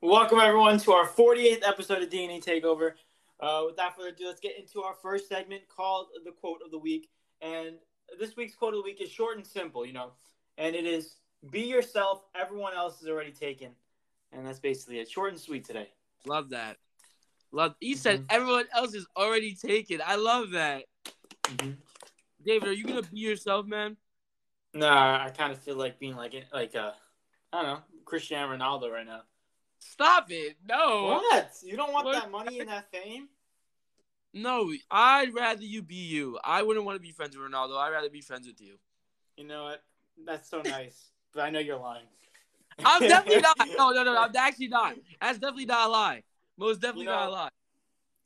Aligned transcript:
Welcome 0.00 0.38
everyone 0.38 0.78
to 0.78 0.92
our 0.92 1.08
48th 1.08 1.62
episode 1.66 2.02
of 2.02 2.10
DNA 2.10 2.40
Takeover. 2.44 2.92
Uh, 3.40 3.64
without 3.66 3.96
further 3.96 4.10
ado, 4.10 4.26
let's 4.28 4.38
get 4.38 4.56
into 4.56 4.82
our 4.82 4.94
first 5.02 5.28
segment 5.28 5.62
called 5.68 6.06
the 6.24 6.30
quote 6.30 6.60
of 6.64 6.70
the 6.70 6.78
week. 6.78 7.08
And 7.40 7.78
this 8.16 8.36
week's 8.36 8.54
quote 8.54 8.72
of 8.74 8.78
the 8.78 8.84
week 8.84 9.00
is 9.00 9.10
short 9.10 9.38
and 9.38 9.44
simple, 9.44 9.84
you 9.84 9.92
know, 9.92 10.12
and 10.58 10.76
it 10.76 10.86
is 10.86 11.16
"Be 11.50 11.62
yourself. 11.62 12.22
Everyone 12.36 12.72
else 12.72 13.02
is 13.02 13.08
already 13.08 13.32
taken." 13.32 13.72
And 14.30 14.46
that's 14.46 14.60
basically 14.60 15.00
it. 15.00 15.10
Short 15.10 15.32
and 15.32 15.40
sweet 15.40 15.64
today. 15.64 15.88
Love 16.24 16.50
that. 16.50 16.76
Love. 17.52 17.74
You 17.80 17.96
said 17.96 18.20
Mhm. 18.22 18.26
everyone 18.30 18.66
else 18.72 18.94
is 18.94 19.06
already 19.16 19.54
taken. 19.54 20.02
I 20.04 20.16
love 20.16 20.50
that. 20.50 20.84
Mm-hmm. 21.44 21.72
David, 22.44 22.68
are 22.68 22.72
you 22.72 22.84
gonna 22.84 23.02
be 23.02 23.20
yourself, 23.20 23.66
man? 23.66 23.96
Nah, 24.74 25.24
I 25.24 25.30
kind 25.30 25.52
of 25.52 25.58
feel 25.58 25.76
like 25.76 25.98
being 25.98 26.16
like 26.16 26.34
like 26.52 26.74
uh, 26.74 26.92
I 27.52 27.62
don't 27.62 27.66
know, 27.72 27.82
Cristiano 28.04 28.54
Ronaldo 28.54 28.90
right 28.90 29.06
now. 29.06 29.22
Stop 29.78 30.30
it. 30.30 30.56
No. 30.68 31.20
What? 31.30 31.50
You 31.62 31.76
don't 31.76 31.92
want 31.92 32.06
What? 32.06 32.14
that 32.14 32.30
money 32.30 32.60
and 32.60 32.68
that 32.68 32.90
fame? 32.90 33.28
No, 34.34 34.70
I'd 34.90 35.32
rather 35.32 35.62
you 35.62 35.82
be 35.82 35.94
you. 35.94 36.38
I 36.44 36.62
wouldn't 36.62 36.84
want 36.84 36.96
to 36.96 37.00
be 37.00 37.12
friends 37.12 37.36
with 37.36 37.50
Ronaldo. 37.50 37.78
I'd 37.78 37.90
rather 37.90 38.10
be 38.10 38.20
friends 38.20 38.46
with 38.46 38.60
you. 38.60 38.78
You 39.36 39.44
know 39.44 39.64
what? 39.64 39.82
That's 40.24 40.48
so 40.50 40.60
nice, 40.62 41.10
but 41.32 41.42
I 41.42 41.50
know 41.50 41.58
you're 41.58 41.78
lying. 41.78 42.04
I'm 42.84 43.00
definitely 43.00 43.40
not. 43.58 43.68
No, 43.78 43.90
no, 43.92 44.02
no. 44.04 44.18
I'm 44.20 44.36
actually 44.36 44.68
not. 44.68 44.96
That's 45.20 45.38
definitely 45.38 45.64
not 45.66 45.88
a 45.88 45.90
lie. 45.90 46.22
Most 46.56 46.80
definitely 46.80 47.04
You 47.04 47.10
not 47.10 47.22
a 47.22 47.26
know- 47.26 47.32
lie. 47.32 47.48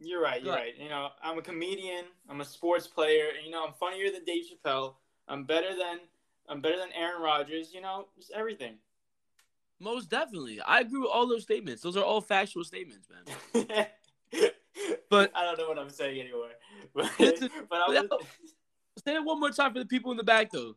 You're 0.02 0.22
right. 0.22 0.42
You're 0.42 0.54
right. 0.54 0.74
You 0.78 0.88
know, 0.88 1.10
I'm 1.22 1.36
a 1.38 1.42
comedian. 1.42 2.06
I'm 2.28 2.40
a 2.40 2.44
sports 2.44 2.86
player. 2.86 3.24
And, 3.36 3.44
you 3.44 3.52
know, 3.52 3.66
I'm 3.66 3.74
funnier 3.74 4.10
than 4.10 4.24
Dave 4.24 4.44
Chappelle. 4.46 4.94
I'm 5.28 5.44
better 5.44 5.76
than 5.76 5.98
I'm 6.48 6.60
better 6.62 6.78
than 6.78 6.90
Aaron 6.94 7.20
Rodgers. 7.20 7.74
You 7.74 7.82
know, 7.82 8.08
just 8.16 8.30
everything. 8.30 8.76
Most 9.78 10.08
definitely. 10.08 10.58
I 10.62 10.80
agree 10.80 11.00
with 11.00 11.10
all 11.12 11.26
those 11.28 11.42
statements. 11.42 11.82
Those 11.82 11.96
are 11.98 12.04
all 12.04 12.20
factual 12.22 12.64
statements, 12.64 13.08
man. 13.10 13.66
But- 15.10 15.32
I 15.34 15.44
don't 15.44 15.58
know 15.58 15.68
what 15.68 15.78
I'm 15.78 15.90
saying 15.90 16.20
anymore. 16.20 16.48
But, 16.94 17.10
but 17.68 17.78
I 17.78 17.88
was, 17.88 18.08
Say 19.04 19.14
it 19.14 19.24
one 19.24 19.38
more 19.38 19.50
time 19.50 19.72
for 19.72 19.78
the 19.80 19.84
people 19.86 20.10
in 20.12 20.16
the 20.16 20.24
back, 20.24 20.50
though. 20.50 20.76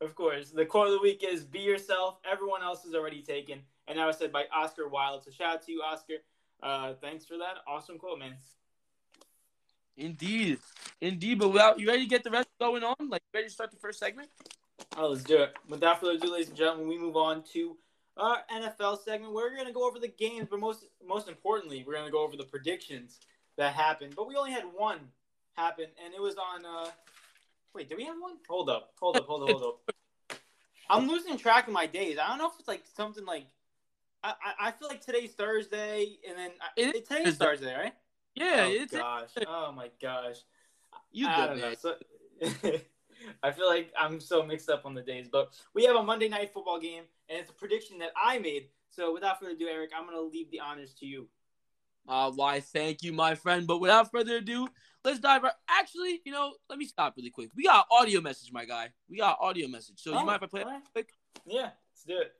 of 0.00 0.14
course, 0.14 0.50
the 0.50 0.64
quote 0.64 0.86
of 0.88 0.92
the 0.94 1.00
week 1.00 1.24
is 1.28 1.44
"Be 1.44 1.60
yourself. 1.60 2.18
Everyone 2.30 2.62
else 2.62 2.84
is 2.84 2.94
already 2.94 3.22
taken." 3.22 3.60
And 3.88 3.98
that 3.98 4.06
was 4.06 4.16
said 4.18 4.32
by 4.32 4.44
Oscar 4.54 4.88
Wilde. 4.88 5.24
So 5.24 5.30
shout 5.30 5.54
out 5.54 5.66
to 5.66 5.72
you, 5.72 5.82
Oscar. 5.82 6.14
Uh, 6.62 6.94
thanks 7.00 7.24
for 7.24 7.38
that 7.38 7.56
awesome 7.66 7.98
quote, 7.98 8.18
man. 8.18 8.36
Indeed. 9.96 10.58
Indeed. 11.00 11.38
But 11.38 11.48
without, 11.48 11.80
you 11.80 11.88
ready 11.88 12.04
to 12.04 12.08
get 12.08 12.24
the 12.24 12.30
rest 12.30 12.48
going 12.60 12.84
on? 12.84 12.94
Like, 13.08 13.22
ready 13.34 13.48
to 13.48 13.52
start 13.52 13.70
the 13.70 13.76
first 13.76 13.98
segment? 13.98 14.28
Oh, 14.96 15.08
let's 15.08 15.24
do 15.24 15.42
it. 15.42 15.54
Without 15.68 16.00
further 16.00 16.12
ado, 16.12 16.32
ladies 16.32 16.48
and 16.48 16.56
gentlemen, 16.56 16.88
we 16.88 16.98
move 16.98 17.16
on 17.16 17.42
to 17.52 17.76
our 18.16 18.38
NFL 18.52 19.02
segment. 19.04 19.32
We're 19.32 19.54
going 19.54 19.66
to 19.66 19.72
go 19.72 19.86
over 19.86 19.98
the 19.98 20.08
games, 20.08 20.48
but 20.50 20.60
most 20.60 20.86
most 21.06 21.28
importantly, 21.28 21.84
we're 21.86 21.94
going 21.94 22.06
to 22.06 22.12
go 22.12 22.22
over 22.22 22.36
the 22.36 22.44
predictions 22.44 23.18
that 23.56 23.74
happened. 23.74 24.14
But 24.16 24.28
we 24.28 24.36
only 24.36 24.52
had 24.52 24.64
one 24.64 24.98
happen, 25.54 25.86
and 26.04 26.14
it 26.14 26.20
was 26.20 26.36
on. 26.36 26.64
Uh, 26.64 26.90
wait, 27.74 27.88
did 27.88 27.96
we 27.96 28.04
have 28.04 28.16
one? 28.18 28.36
Hold 28.48 28.68
up, 28.68 28.92
hold 28.98 29.16
up, 29.16 29.26
hold 29.26 29.42
up, 29.42 29.48
hold 29.50 29.62
up. 29.62 30.38
I'm 30.90 31.08
losing 31.08 31.38
track 31.38 31.66
of 31.66 31.72
my 31.72 31.86
days. 31.86 32.18
I 32.22 32.28
don't 32.28 32.38
know 32.38 32.48
if 32.48 32.54
it's 32.58 32.68
like 32.68 32.82
something 32.96 33.24
like. 33.24 33.46
I, 34.24 34.30
I, 34.30 34.68
I 34.68 34.70
feel 34.70 34.88
like 34.88 35.04
today's 35.04 35.32
Thursday, 35.32 36.18
and 36.28 36.38
then 36.38 36.50
I, 36.60 36.66
It 36.80 36.82
is 36.88 36.94
it, 36.94 37.08
today's 37.08 37.36
Thursday. 37.36 37.44
Thursday, 37.44 37.74
right? 37.76 37.94
Yeah, 38.34 38.66
oh 38.66 38.70
it's 38.70 38.92
gosh. 38.92 39.30
Oh 39.46 39.72
my 39.72 39.90
gosh. 40.00 40.36
you 41.10 41.26
I 41.28 41.36
good, 41.36 41.46
don't 41.48 41.58
know. 41.58 41.68
man. 41.68 41.76
So, 41.76 41.94
I 43.42 43.50
feel 43.52 43.68
like 43.68 43.92
I'm 43.98 44.20
so 44.20 44.42
mixed 44.42 44.68
up 44.68 44.86
on 44.86 44.94
the 44.94 45.02
days, 45.02 45.28
but 45.30 45.52
we 45.74 45.84
have 45.84 45.96
a 45.96 46.02
Monday 46.02 46.28
night 46.28 46.52
football 46.52 46.80
game, 46.80 47.04
and 47.28 47.38
it's 47.38 47.50
a 47.50 47.54
prediction 47.54 47.98
that 47.98 48.10
I 48.20 48.38
made. 48.38 48.68
So 48.90 49.12
without 49.12 49.40
further 49.40 49.52
ado, 49.52 49.68
Eric, 49.68 49.90
I'm 49.96 50.04
going 50.06 50.16
to 50.16 50.22
leave 50.22 50.50
the 50.50 50.60
honors 50.60 50.94
to 51.00 51.06
you. 51.06 51.28
Uh, 52.08 52.30
why, 52.30 52.60
thank 52.60 53.02
you, 53.02 53.12
my 53.12 53.34
friend. 53.34 53.66
But 53.66 53.80
without 53.80 54.10
further 54.10 54.36
ado, 54.36 54.68
let's 55.04 55.18
dive 55.20 55.42
right. 55.44 55.52
Actually, 55.68 56.20
you 56.24 56.32
know, 56.32 56.52
let 56.68 56.78
me 56.78 56.84
stop 56.84 57.14
really 57.16 57.30
quick. 57.30 57.50
We 57.56 57.64
got 57.64 57.86
audio 57.90 58.20
message, 58.20 58.50
my 58.52 58.64
guy. 58.64 58.90
We 59.08 59.18
got 59.18 59.38
audio 59.40 59.68
message. 59.68 60.00
So 60.00 60.12
Oh, 60.12 60.18
you 60.20 60.26
mind 60.26 60.36
if 60.36 60.42
I 60.42 60.46
play 60.46 60.60
it 60.62 60.66
alright. 60.66 60.82
quick? 60.92 61.10
Yeah, 61.46 61.70
let's 61.92 62.04
do 62.06 62.18
it. 62.18 62.32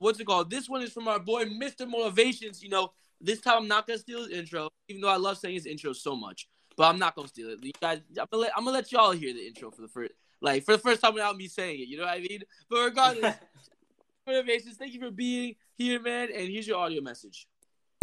What's 0.00 0.18
it 0.18 0.24
called? 0.24 0.50
This 0.50 0.68
one 0.68 0.82
is 0.82 0.92
from 0.92 1.08
our 1.08 1.18
boy, 1.18 1.44
Mr. 1.44 1.86
Motivations. 1.86 2.62
You 2.62 2.70
know, 2.70 2.92
this 3.20 3.40
time 3.40 3.58
I'm 3.58 3.68
not 3.68 3.86
gonna 3.86 3.98
steal 3.98 4.20
his 4.20 4.30
intro, 4.30 4.70
even 4.88 5.02
though 5.02 5.10
I 5.10 5.16
love 5.16 5.36
saying 5.38 5.54
his 5.54 5.66
intro 5.66 5.92
so 5.92 6.16
much. 6.16 6.48
But 6.76 6.84
I'm 6.84 6.98
not 6.98 7.14
gonna 7.14 7.28
steal 7.28 7.50
it. 7.50 7.62
You 7.62 7.72
guys, 7.80 8.00
I'm 8.18 8.26
gonna 8.30 8.42
let, 8.44 8.52
I'm 8.56 8.64
gonna 8.64 8.76
let 8.76 8.90
y'all 8.90 9.12
hear 9.12 9.34
the 9.34 9.46
intro 9.46 9.70
for 9.70 9.82
the 9.82 9.88
first, 9.88 10.12
like, 10.40 10.64
for 10.64 10.72
the 10.72 10.78
first 10.78 11.02
time 11.02 11.12
without 11.12 11.36
me 11.36 11.48
saying 11.48 11.80
it. 11.80 11.88
You 11.88 11.98
know 11.98 12.04
what 12.04 12.14
I 12.14 12.20
mean? 12.20 12.42
But 12.70 12.78
regardless, 12.78 13.36
motivations. 14.26 14.76
Thank 14.76 14.94
you 14.94 15.00
for 15.00 15.10
being 15.10 15.56
here, 15.76 16.00
man. 16.00 16.28
And 16.34 16.48
here's 16.48 16.66
your 16.66 16.78
audio 16.78 17.02
message. 17.02 17.46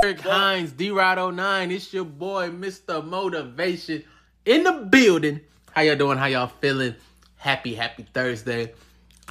Eric 0.03 0.19
Hines, 0.19 0.71
D 0.73 0.91
Rod 0.91 1.35
09. 1.35 1.71
It's 1.71 1.91
your 1.91 2.05
boy, 2.05 2.49
Mr. 2.49 3.03
Motivation, 3.03 4.03
in 4.45 4.63
the 4.63 4.73
building. 4.73 5.41
How 5.71 5.81
y'all 5.81 5.95
doing? 5.95 6.19
How 6.19 6.27
y'all 6.27 6.47
feeling? 6.61 6.93
Happy, 7.37 7.73
happy 7.73 8.05
Thursday. 8.13 8.73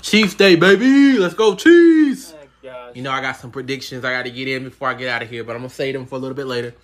Chiefs 0.00 0.34
Day, 0.34 0.56
baby. 0.56 1.19
Let's 1.19 1.34
go, 1.34 1.54
Chiefs. 1.54 2.34
oh, 2.37 2.46
gosh. 2.66 2.97
You 2.97 3.03
know, 3.03 3.10
I 3.10 3.21
got 3.21 3.37
some 3.37 3.50
predictions 3.50 4.04
I 4.04 4.12
got 4.12 4.25
to 4.25 4.31
get 4.31 4.49
in 4.49 4.65
before 4.65 4.88
I 4.88 4.94
get 4.94 5.09
out 5.09 5.22
of 5.22 5.31
here, 5.31 5.44
but 5.44 5.53
I'm 5.53 5.62
going 5.62 5.71
to 5.71 5.75
say 5.75 5.93
them 5.93 6.06
for 6.06 6.16
a 6.16 6.19
little 6.19 6.37
bit 6.37 6.47
later. 6.47 6.75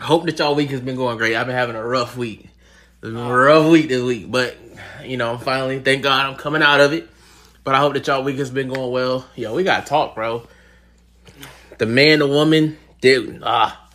Hope 0.00 0.24
that 0.24 0.38
y'all 0.38 0.54
week 0.54 0.70
has 0.70 0.80
been 0.80 0.96
going 0.96 1.18
great. 1.18 1.36
I've 1.36 1.46
been 1.46 1.54
having 1.54 1.76
a 1.76 1.84
rough 1.84 2.16
week. 2.16 2.44
It's 2.44 3.00
been 3.02 3.16
a 3.16 3.36
rough 3.36 3.70
week 3.70 3.88
this 3.88 4.02
week, 4.02 4.30
but, 4.30 4.56
you 5.04 5.16
know, 5.16 5.32
I'm 5.32 5.38
finally, 5.38 5.78
thank 5.80 6.02
God 6.02 6.26
I'm 6.26 6.36
coming 6.36 6.62
out 6.62 6.80
of 6.80 6.92
it. 6.92 7.08
But 7.62 7.74
I 7.74 7.78
hope 7.78 7.92
that 7.92 8.06
y'all 8.06 8.24
week 8.24 8.38
has 8.38 8.50
been 8.50 8.68
going 8.68 8.90
well. 8.90 9.26
Yo, 9.36 9.54
we 9.54 9.62
got 9.62 9.84
to 9.84 9.88
talk, 9.88 10.14
bro. 10.14 10.46
The 11.76 11.86
man, 11.86 12.20
the 12.20 12.26
woman, 12.26 12.78
dude. 13.00 13.42
Ah. 13.44 13.88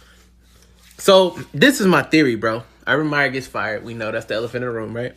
So, 1.00 1.40
this 1.54 1.82
is 1.82 1.88
my 1.88 2.04
theory, 2.04 2.36
bro. 2.36 2.64
Urban 2.88 3.08
Meyer 3.08 3.30
gets 3.30 3.48
fired. 3.48 3.84
We 3.84 3.96
know 3.96 4.12
that's 4.12 4.28
the 4.28 4.36
elephant 4.36 4.64
in 4.64 4.70
the 4.70 4.76
room, 4.76 4.96
right? 4.96 5.16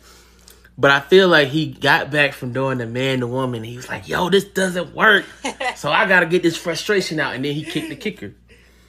But 0.79 0.91
I 0.91 1.01
feel 1.01 1.27
like 1.27 1.49
he 1.49 1.65
got 1.65 2.09
back 2.09 2.31
from 2.31 2.53
doing 2.53 2.77
the 2.77 2.85
man 2.85 3.19
to 3.19 3.27
woman. 3.27 3.65
He 3.65 3.75
was 3.75 3.89
like, 3.89 4.07
yo, 4.07 4.29
this 4.29 4.45
doesn't 4.45 4.95
work. 4.95 5.25
so 5.75 5.91
I 5.91 6.07
got 6.07 6.21
to 6.21 6.25
get 6.25 6.41
this 6.41 6.55
frustration 6.55 7.19
out. 7.19 7.35
And 7.35 7.43
then 7.43 7.53
he 7.53 7.65
kicked 7.65 7.89
the 7.89 7.97
kicker. 7.97 8.33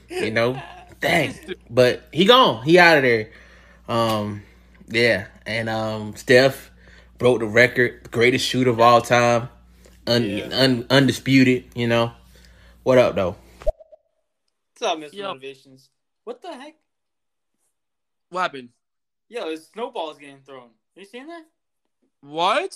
You 0.09 0.31
know? 0.31 0.61
Dang. 1.01 1.35
But 1.69 2.07
he 2.13 2.23
gone. 2.23 2.63
He 2.63 2.79
out 2.79 2.95
of 2.95 3.03
there. 3.03 3.31
Um, 3.89 4.43
yeah. 4.87 5.27
And 5.45 5.67
um, 5.67 6.15
Steph 6.15 6.71
broke 7.17 7.39
the 7.39 7.45
record. 7.45 8.09
Greatest 8.09 8.47
shooter 8.47 8.69
of 8.69 8.79
all 8.79 9.01
time. 9.01 9.49
Un- 10.07 10.23
Yeah. 10.23 10.47
un- 10.53 10.87
undisputed, 10.89 11.65
you 11.75 11.87
know? 11.87 12.13
What 12.83 12.99
up, 12.99 13.15
though? 13.15 13.35
What's 13.65 14.81
up, 14.81 14.97
Mr. 14.97 15.13
Yo. 15.13 15.27
Motivations? 15.27 15.89
What 16.23 16.41
the 16.41 16.53
heck? 16.53 16.75
What 18.29 18.43
happened? 18.43 18.69
Yo, 19.27 19.49
his 19.49 19.67
snowball's 19.67 20.17
getting 20.19 20.39
thrown. 20.39 20.69
You 20.95 21.03
seen 21.03 21.27
that? 21.27 21.43
What? 22.21 22.75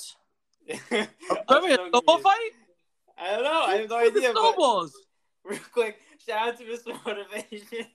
Remember 0.69 1.09
snowball 1.47 2.01
confused. 2.01 2.23
fight? 2.23 2.51
I 3.17 3.31
don't 3.35 3.43
know. 3.43 3.61
I 3.61 3.75
have 3.77 3.89
no 3.89 3.97
idea. 3.97 4.11
But 4.13 4.31
snowballs. 4.31 4.93
real 5.45 5.59
quick, 5.71 5.99
shout 6.25 6.49
out 6.49 6.57
to 6.57 6.63
Mr. 6.63 6.97
Motivation. 7.05 7.85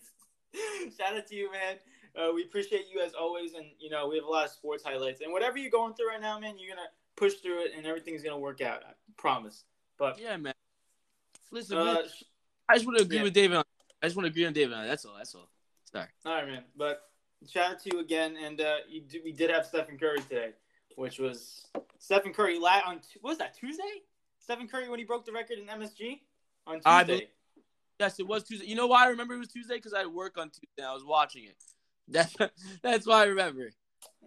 shout 0.98 1.16
out 1.16 1.26
to 1.26 1.34
you, 1.34 1.50
man. 1.52 1.76
Uh, 2.16 2.32
we 2.34 2.42
appreciate 2.42 2.86
you 2.92 3.00
as 3.00 3.14
always, 3.14 3.54
and 3.54 3.66
you 3.78 3.90
know 3.90 4.08
we 4.08 4.16
have 4.16 4.24
a 4.24 4.30
lot 4.30 4.44
of 4.44 4.50
sports 4.50 4.82
highlights. 4.84 5.20
And 5.20 5.32
whatever 5.32 5.58
you're 5.58 5.70
going 5.70 5.94
through 5.94 6.08
right 6.08 6.20
now, 6.20 6.38
man, 6.38 6.58
you're 6.58 6.74
gonna 6.74 6.88
push 7.16 7.34
through 7.34 7.64
it, 7.64 7.72
and 7.76 7.86
everything's 7.86 8.22
gonna 8.22 8.38
work 8.38 8.60
out. 8.60 8.82
I 8.84 8.92
promise. 9.16 9.64
But 9.98 10.20
Yeah, 10.20 10.36
man. 10.36 10.54
Listen, 11.52 11.78
uh, 11.78 11.84
man, 11.84 11.96
I 12.68 12.74
just 12.74 12.86
want 12.86 12.98
to 12.98 13.04
agree 13.04 13.18
yeah. 13.18 13.22
with 13.24 13.34
David. 13.34 13.56
On, 13.56 13.64
I 14.02 14.06
just 14.06 14.16
want 14.16 14.26
to 14.26 14.30
agree 14.30 14.46
on 14.46 14.52
David. 14.52 14.74
On, 14.74 14.86
that's 14.86 15.04
all. 15.04 15.14
That's 15.16 15.34
all. 15.34 15.48
Sorry. 15.92 16.06
all 16.24 16.34
right, 16.34 16.46
man. 16.46 16.62
But 16.76 17.02
shout 17.48 17.72
out 17.72 17.80
to 17.80 17.90
you 17.92 18.00
again, 18.00 18.36
and 18.42 18.60
uh, 18.60 18.76
you 18.88 19.02
do, 19.02 19.20
we 19.24 19.32
did 19.32 19.50
have 19.50 19.66
Stephen 19.66 19.98
Curry 19.98 20.20
today, 20.28 20.50
which 21.00 21.18
was 21.18 21.66
Stephen 21.98 22.32
Curry 22.32 22.58
la- 22.58 22.82
on 22.86 23.00
what 23.22 23.30
was 23.30 23.38
that 23.38 23.56
Tuesday? 23.56 24.02
Stephen 24.38 24.68
Curry 24.68 24.88
when 24.88 24.98
he 24.98 25.04
broke 25.04 25.24
the 25.24 25.32
record 25.32 25.58
in 25.58 25.66
MSG 25.66 26.20
on 26.66 26.74
Tuesday. 26.76 26.90
I 26.90 27.04
believe- 27.04 27.28
Yes, 27.98 28.18
it 28.18 28.26
was 28.26 28.44
Tuesday. 28.44 28.66
You 28.66 28.76
know 28.76 28.86
why 28.86 29.04
I 29.04 29.08
remember 29.08 29.34
it 29.34 29.38
was 29.38 29.48
Tuesday? 29.48 29.74
Because 29.76 29.92
I 29.92 29.98
had 29.98 30.06
work 30.06 30.38
on 30.38 30.48
Tuesday. 30.48 30.82
I 30.82 30.92
was 30.94 31.04
watching 31.04 31.44
it. 31.44 31.56
That's 32.08 32.34
that's 32.82 33.06
why 33.06 33.22
I 33.22 33.24
remember. 33.26 33.70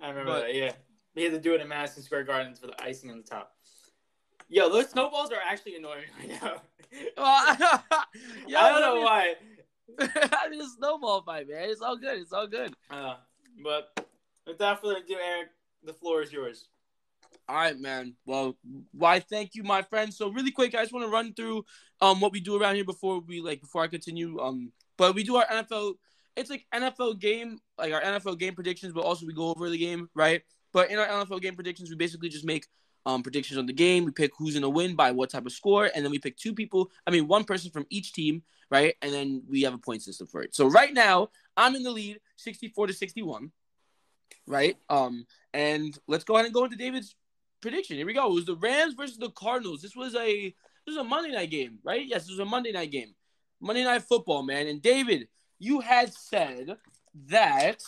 I 0.02 0.10
remember 0.10 0.32
But- 0.32 0.42
that. 0.42 0.56
Yeah, 0.56 0.72
they 1.16 1.24
had 1.24 1.32
to 1.34 1.40
do 1.40 1.54
it 1.56 1.62
in 1.62 1.68
Madison 1.68 2.02
Square 2.04 2.24
Gardens 2.26 2.60
for 2.60 2.68
the 2.68 2.82
icing 2.84 3.10
on 3.12 3.18
the 3.18 3.24
top. 3.24 3.56
Yo, 4.50 4.70
those 4.70 4.90
snowballs 4.90 5.32
are 5.32 5.42
actually 5.46 5.76
annoying 5.76 6.06
right 6.20 6.30
now. 6.42 6.62
Well, 7.18 7.26
I 7.28 8.06
don't 8.48 8.82
know 8.82 9.02
why. 9.02 9.34
I 10.00 10.48
mean, 10.50 10.62
a 10.62 10.68
snowball 10.78 11.24
fight, 11.24 11.50
man. 11.50 11.70
It's 11.70 11.82
all 11.82 11.98
good. 11.98 12.20
It's 12.22 12.32
all 12.32 12.46
good. 12.46 12.76
Uh, 12.92 13.16
but 13.64 14.08
without 14.46 14.80
further 14.80 14.98
ado, 14.98 15.16
Eric, 15.20 15.48
the 15.86 15.94
floor 15.94 16.22
is 16.22 16.32
yours. 16.32 16.68
All 17.50 17.56
right, 17.56 17.78
man. 17.78 18.16
Well, 18.26 18.58
why? 18.92 19.20
Thank 19.20 19.56
you, 19.56 19.64
my 19.64 19.82
friend. 19.82 20.14
So 20.14 20.30
really 20.30 20.52
quick, 20.52 20.76
I 20.76 20.82
just 20.82 20.94
want 20.94 21.06
to 21.06 21.12
run 21.12 21.34
through 21.34 21.66
um 22.02 22.20
what 22.20 22.32
we 22.32 22.40
do 22.40 22.60
around 22.60 22.76
here 22.76 22.86
before 22.86 23.20
we 23.20 23.42
like 23.42 23.62
before 23.62 23.84
I 23.84 23.88
continue. 23.88 24.40
Um, 24.40 24.72
but 24.98 25.16
we 25.16 25.24
do 25.24 25.36
our 25.36 25.46
NFL 25.46 25.96
it's 26.36 26.50
like 26.50 26.66
NFL 26.74 27.20
game, 27.20 27.60
like 27.78 27.94
our 27.94 28.02
NFL 28.02 28.40
game 28.40 28.56
predictions, 28.56 28.94
but 28.94 29.02
also 29.02 29.26
we 29.26 29.34
go 29.34 29.50
over 29.50 29.70
the 29.70 29.78
game, 29.78 30.10
right? 30.16 30.42
But 30.72 30.90
in 30.90 30.98
our 30.98 31.08
NFL 31.08 31.42
game 31.42 31.56
predictions, 31.56 31.90
we 31.90 31.96
basically 31.96 32.30
just 32.30 32.46
make 32.46 32.68
um, 33.06 33.22
predictions 33.22 33.58
on 33.60 33.66
the 33.66 33.74
game. 33.74 34.06
We 34.06 34.12
pick 34.12 34.32
who's 34.38 34.54
gonna 34.54 34.70
win 34.70 34.96
by 34.96 35.12
what 35.12 35.30
type 35.30 35.46
of 35.46 35.52
score, 35.52 35.90
and 35.94 36.04
then 36.04 36.12
we 36.12 36.20
pick 36.20 36.38
two 36.38 36.54
people. 36.54 36.90
I 37.06 37.12
mean, 37.12 37.28
one 37.28 37.44
person 37.44 37.72
from 37.72 37.86
each 37.90 38.14
team, 38.14 38.44
right? 38.72 38.96
And 39.02 39.14
then 39.14 39.44
we 39.48 39.62
have 39.64 39.74
a 39.74 39.78
point 39.78 40.02
system 40.02 40.28
for 40.28 40.42
it. 40.42 40.56
So 40.56 40.68
right 40.68 40.94
now, 40.94 41.30
I'm 41.56 41.76
in 41.76 41.84
the 41.84 41.92
lead, 41.92 42.20
64 42.38 42.88
to 42.88 42.94
61, 42.94 43.52
right? 44.48 44.78
Um, 44.90 45.28
and 45.54 45.98
let's 46.08 46.24
go 46.24 46.36
ahead 46.36 46.46
and 46.46 46.54
go 46.54 46.66
into 46.66 46.76
David's 46.76 47.16
prediction. 47.62 47.98
Here 47.98 48.06
we 48.06 48.14
go. 48.14 48.30
It 48.30 48.34
was 48.34 48.46
the 48.46 48.56
Rams 48.56 48.94
versus 48.94 49.18
the 49.18 49.30
Cardinals. 49.32 49.82
This 49.82 49.96
was 49.96 50.16
a 50.16 50.54
this 50.86 50.96
was 50.96 50.98
a 50.98 51.04
Monday 51.04 51.32
night 51.32 51.50
game, 51.50 51.80
right? 51.84 52.06
Yes, 52.06 52.28
it 52.28 52.32
was 52.32 52.40
a 52.40 52.46
Monday 52.46 52.72
night 52.72 52.92
game. 52.92 53.14
Monday 53.62 53.84
night 53.84 54.04
football, 54.04 54.44
man. 54.44 54.68
And 54.68 54.82
David, 54.82 55.28
you 55.60 55.80
had 55.80 56.14
said 56.14 56.76
that 57.28 57.82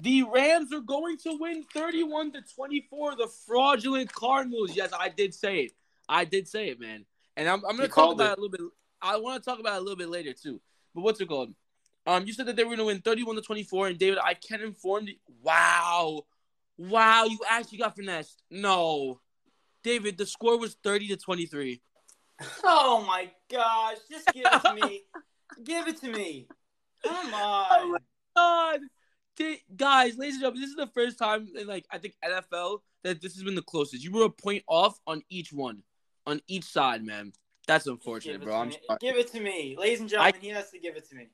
the 0.00 0.24
Rams 0.24 0.72
are 0.72 0.80
going 0.80 1.16
to 1.18 1.36
win 1.38 1.62
31 1.72 2.32
to 2.32 2.42
24. 2.56 3.16
The 3.16 3.28
fraudulent 3.46 4.12
Cardinals. 4.12 4.74
Yes, 4.74 4.90
I 4.98 5.08
did 5.08 5.34
say 5.34 5.60
it. 5.60 5.72
I 6.08 6.24
did 6.24 6.48
say 6.48 6.68
it, 6.68 6.80
man. 6.80 7.04
And 7.36 7.48
I'm, 7.48 7.64
I'm 7.64 7.76
going 7.76 7.88
to 7.88 7.94
talk 7.94 8.14
about 8.14 8.24
it. 8.24 8.32
it 8.32 8.38
a 8.38 8.40
little 8.40 8.50
bit. 8.50 8.60
I 9.00 9.16
want 9.18 9.42
to 9.42 9.48
talk 9.48 9.60
about 9.60 9.74
it 9.74 9.78
a 9.78 9.80
little 9.80 9.96
bit 9.96 10.08
later 10.08 10.32
too. 10.32 10.60
But 10.94 11.02
what's 11.02 11.20
it 11.20 11.28
called? 11.28 11.54
Um, 12.06 12.26
you 12.26 12.32
said 12.32 12.46
that 12.46 12.56
they 12.56 12.64
were 12.64 12.70
going 12.70 12.78
to 12.78 12.84
win 12.84 13.00
31 13.00 13.36
to 13.36 13.42
24, 13.42 13.88
and 13.88 13.98
David, 13.98 14.18
I 14.22 14.34
can 14.34 14.60
inform 14.60 15.06
you. 15.06 15.14
Wow, 15.42 16.22
wow, 16.78 17.24
you 17.24 17.38
actually 17.48 17.78
got 17.78 17.96
finessed. 17.96 18.42
No, 18.50 19.20
David, 19.82 20.18
the 20.18 20.26
score 20.26 20.58
was 20.58 20.76
30 20.82 21.08
to 21.08 21.16
23. 21.16 21.80
Oh 22.64 23.04
my 23.06 23.30
gosh! 23.50 23.98
Just 24.10 24.26
give 24.32 24.44
it 24.44 24.62
to 24.62 24.74
me. 24.74 25.02
give 25.64 25.86
it 25.86 26.00
to 26.00 26.10
me. 26.10 26.48
Come 27.04 27.34
on. 27.34 27.98
Oh 28.36 28.72
my 28.76 28.78
god. 29.38 29.56
Guys, 29.76 30.18
ladies 30.18 30.34
and 30.34 30.42
gentlemen, 30.42 30.60
this 30.60 30.70
is 30.70 30.76
the 30.76 30.88
first 30.88 31.18
time 31.18 31.46
in 31.56 31.68
like 31.68 31.86
I 31.88 31.98
think 31.98 32.14
NFL 32.24 32.78
that 33.04 33.20
this 33.22 33.34
has 33.34 33.44
been 33.44 33.54
the 33.54 33.62
closest. 33.62 34.02
You 34.02 34.10
were 34.10 34.24
a 34.24 34.30
point 34.30 34.64
off 34.66 34.98
on 35.06 35.22
each 35.30 35.52
one, 35.52 35.84
on 36.26 36.40
each 36.48 36.64
side, 36.64 37.04
man. 37.04 37.32
That's 37.68 37.86
unfortunate, 37.86 38.42
bro. 38.42 38.56
I'm 38.56 38.72
sorry. 38.72 38.98
Give 39.00 39.16
it 39.16 39.30
to 39.32 39.40
me, 39.40 39.76
ladies 39.78 40.00
and 40.00 40.08
gentlemen. 40.08 40.34
I, 40.36 40.44
he 40.44 40.48
has 40.48 40.70
to 40.70 40.80
give 40.80 40.96
it 40.96 41.08
to 41.10 41.14
me. 41.14 41.28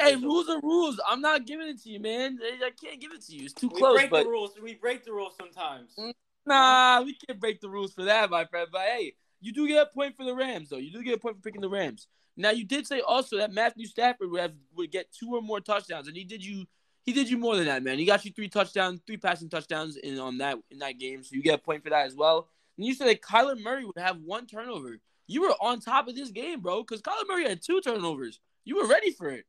Hey, 0.00 0.16
rules 0.16 0.48
are 0.48 0.60
rules. 0.60 1.00
I'm 1.08 1.20
not 1.20 1.46
giving 1.46 1.68
it 1.68 1.82
to 1.82 1.90
you, 1.90 2.00
man. 2.00 2.38
I 2.42 2.70
can't 2.70 3.00
give 3.00 3.12
it 3.12 3.22
to 3.26 3.34
you. 3.34 3.44
It's 3.44 3.54
too 3.54 3.68
we 3.68 3.78
close. 3.78 3.92
We 3.92 3.98
break 3.98 4.10
but... 4.10 4.24
the 4.24 4.30
rules. 4.30 4.50
We 4.62 4.74
break 4.74 5.04
the 5.04 5.12
rules 5.12 5.34
sometimes. 5.38 5.94
Mm, 5.98 6.12
nah, 6.46 7.02
we 7.02 7.14
can't 7.14 7.40
break 7.40 7.60
the 7.60 7.68
rules 7.68 7.92
for 7.92 8.04
that, 8.04 8.30
my 8.30 8.44
friend. 8.44 8.68
But 8.70 8.82
hey, 8.82 9.14
you 9.40 9.52
do 9.52 9.66
get 9.68 9.82
a 9.82 9.86
point 9.86 10.16
for 10.16 10.24
the 10.24 10.34
Rams, 10.34 10.70
though. 10.70 10.78
You 10.78 10.92
do 10.92 11.02
get 11.02 11.14
a 11.14 11.18
point 11.18 11.36
for 11.36 11.42
picking 11.42 11.60
the 11.60 11.68
Rams. 11.68 12.08
Now, 12.36 12.50
you 12.50 12.64
did 12.64 12.86
say 12.86 13.00
also 13.00 13.38
that 13.38 13.52
Matthew 13.52 13.86
Stafford 13.86 14.30
would 14.30 14.40
have 14.40 14.52
would 14.74 14.90
get 14.90 15.12
two 15.12 15.34
or 15.34 15.42
more 15.42 15.60
touchdowns, 15.60 16.08
and 16.08 16.16
he 16.16 16.24
did 16.24 16.44
you 16.44 16.66
he 17.04 17.12
did 17.12 17.28
you 17.28 17.38
more 17.38 17.56
than 17.56 17.66
that, 17.66 17.82
man. 17.82 17.98
He 17.98 18.06
got 18.06 18.24
you 18.24 18.32
three 18.32 18.48
touchdowns, 18.48 19.00
three 19.06 19.18
passing 19.18 19.48
touchdowns 19.48 19.96
in 19.96 20.18
on 20.18 20.38
that 20.38 20.58
in 20.70 20.78
that 20.78 20.98
game, 20.98 21.22
so 21.22 21.34
you 21.34 21.42
get 21.42 21.54
a 21.54 21.62
point 21.62 21.84
for 21.84 21.90
that 21.90 22.06
as 22.06 22.14
well. 22.14 22.48
And 22.76 22.86
you 22.86 22.94
said 22.94 23.08
that 23.08 23.22
Kyler 23.22 23.60
Murray 23.60 23.84
would 23.84 23.98
have 23.98 24.18
one 24.18 24.46
turnover. 24.46 24.98
You 25.26 25.42
were 25.42 25.54
on 25.60 25.80
top 25.80 26.08
of 26.08 26.16
this 26.16 26.30
game, 26.30 26.60
bro, 26.60 26.82
because 26.82 27.02
Kyler 27.02 27.28
Murray 27.28 27.48
had 27.48 27.62
two 27.62 27.80
turnovers. 27.80 28.40
You 28.64 28.76
were 28.76 28.86
ready 28.86 29.10
for 29.10 29.28
it. 29.28 29.44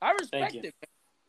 I 0.00 0.12
respect 0.12 0.54
you. 0.54 0.60
it. 0.60 0.74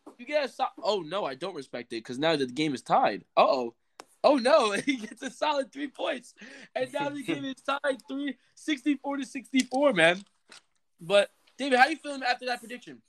Man. 0.08 0.16
You 0.18 0.26
get 0.26 0.46
a 0.46 0.48
so- 0.50 0.66
oh 0.84 1.02
no, 1.02 1.26
I 1.26 1.36
don't 1.36 1.56
respect 1.56 1.94
it 1.94 1.98
because 1.98 2.20
now 2.20 2.36
that 2.36 2.46
the 2.46 2.54
game 2.54 2.74
is 2.74 2.82
tied. 2.82 3.24
Uh 3.38 3.46
oh. 3.48 3.76
Oh 4.24 4.36
no, 4.36 4.72
he 4.86 4.98
gets 4.98 5.22
a 5.22 5.30
solid 5.30 5.72
three 5.72 5.88
points. 5.88 6.34
And 6.76 6.92
now 6.94 7.10
the 7.10 7.24
game 7.24 7.46
is 7.46 7.56
tied 7.56 8.02
three, 8.08 8.36
64 8.56 9.18
to 9.18 9.26
64, 9.26 9.94
man. 9.94 10.22
But 11.00 11.30
David, 11.58 11.80
how 11.80 11.88
you 11.88 11.96
feeling 11.96 12.24
after 12.24 12.46
that 12.48 12.60
prediction? 12.60 13.02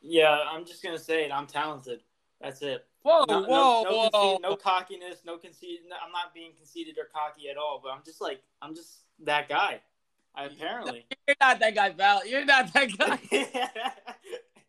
Yeah, 0.00 0.38
I'm 0.50 0.64
just 0.64 0.82
gonna 0.82 0.98
say 0.98 1.24
it. 1.24 1.32
I'm 1.32 1.46
talented. 1.46 2.00
That's 2.40 2.62
it. 2.62 2.86
Whoa, 3.02 3.24
no, 3.28 3.42
whoa, 3.42 3.46
no, 3.48 3.82
no, 3.82 4.08
whoa. 4.12 4.38
no 4.42 4.56
cockiness, 4.56 5.18
no 5.26 5.36
conceit. 5.36 5.80
I'm 6.04 6.12
not 6.12 6.34
being 6.34 6.52
conceited 6.56 6.96
or 6.98 7.04
cocky 7.12 7.48
at 7.50 7.56
all. 7.56 7.80
But 7.82 7.90
I'm 7.90 8.02
just 8.04 8.20
like 8.20 8.42
I'm 8.62 8.74
just 8.74 9.00
that 9.24 9.48
guy. 9.48 9.80
I 10.34 10.44
apparently. 10.44 11.06
You're 11.26 11.36
not 11.40 11.58
that 11.58 11.74
guy, 11.74 11.90
Val. 11.90 12.26
You're 12.26 12.44
not 12.44 12.72
that 12.72 12.96
guy. 12.96 13.18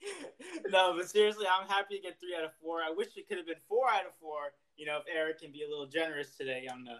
no, 0.69 0.93
but 0.97 1.09
seriously, 1.09 1.45
I'm 1.47 1.67
happy 1.67 1.97
to 1.97 2.01
get 2.01 2.19
three 2.19 2.35
out 2.37 2.43
of 2.43 2.51
four. 2.61 2.81
I 2.81 2.91
wish 2.91 3.09
it 3.15 3.27
could 3.27 3.37
have 3.37 3.47
been 3.47 3.61
four 3.67 3.87
out 3.89 4.05
of 4.05 4.13
four. 4.19 4.53
You 4.77 4.85
know, 4.85 4.97
if 4.97 5.03
Eric 5.13 5.41
can 5.41 5.51
be 5.51 5.63
a 5.63 5.69
little 5.69 5.85
generous 5.85 6.35
today 6.35 6.67
on 6.71 6.83
the 6.83 6.97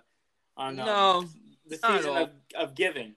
on 0.58 0.80
um, 0.80 0.86
no, 0.86 1.26
the 1.68 1.78
season 1.78 2.18
of, 2.18 2.30
of 2.56 2.76
giving. 2.76 3.16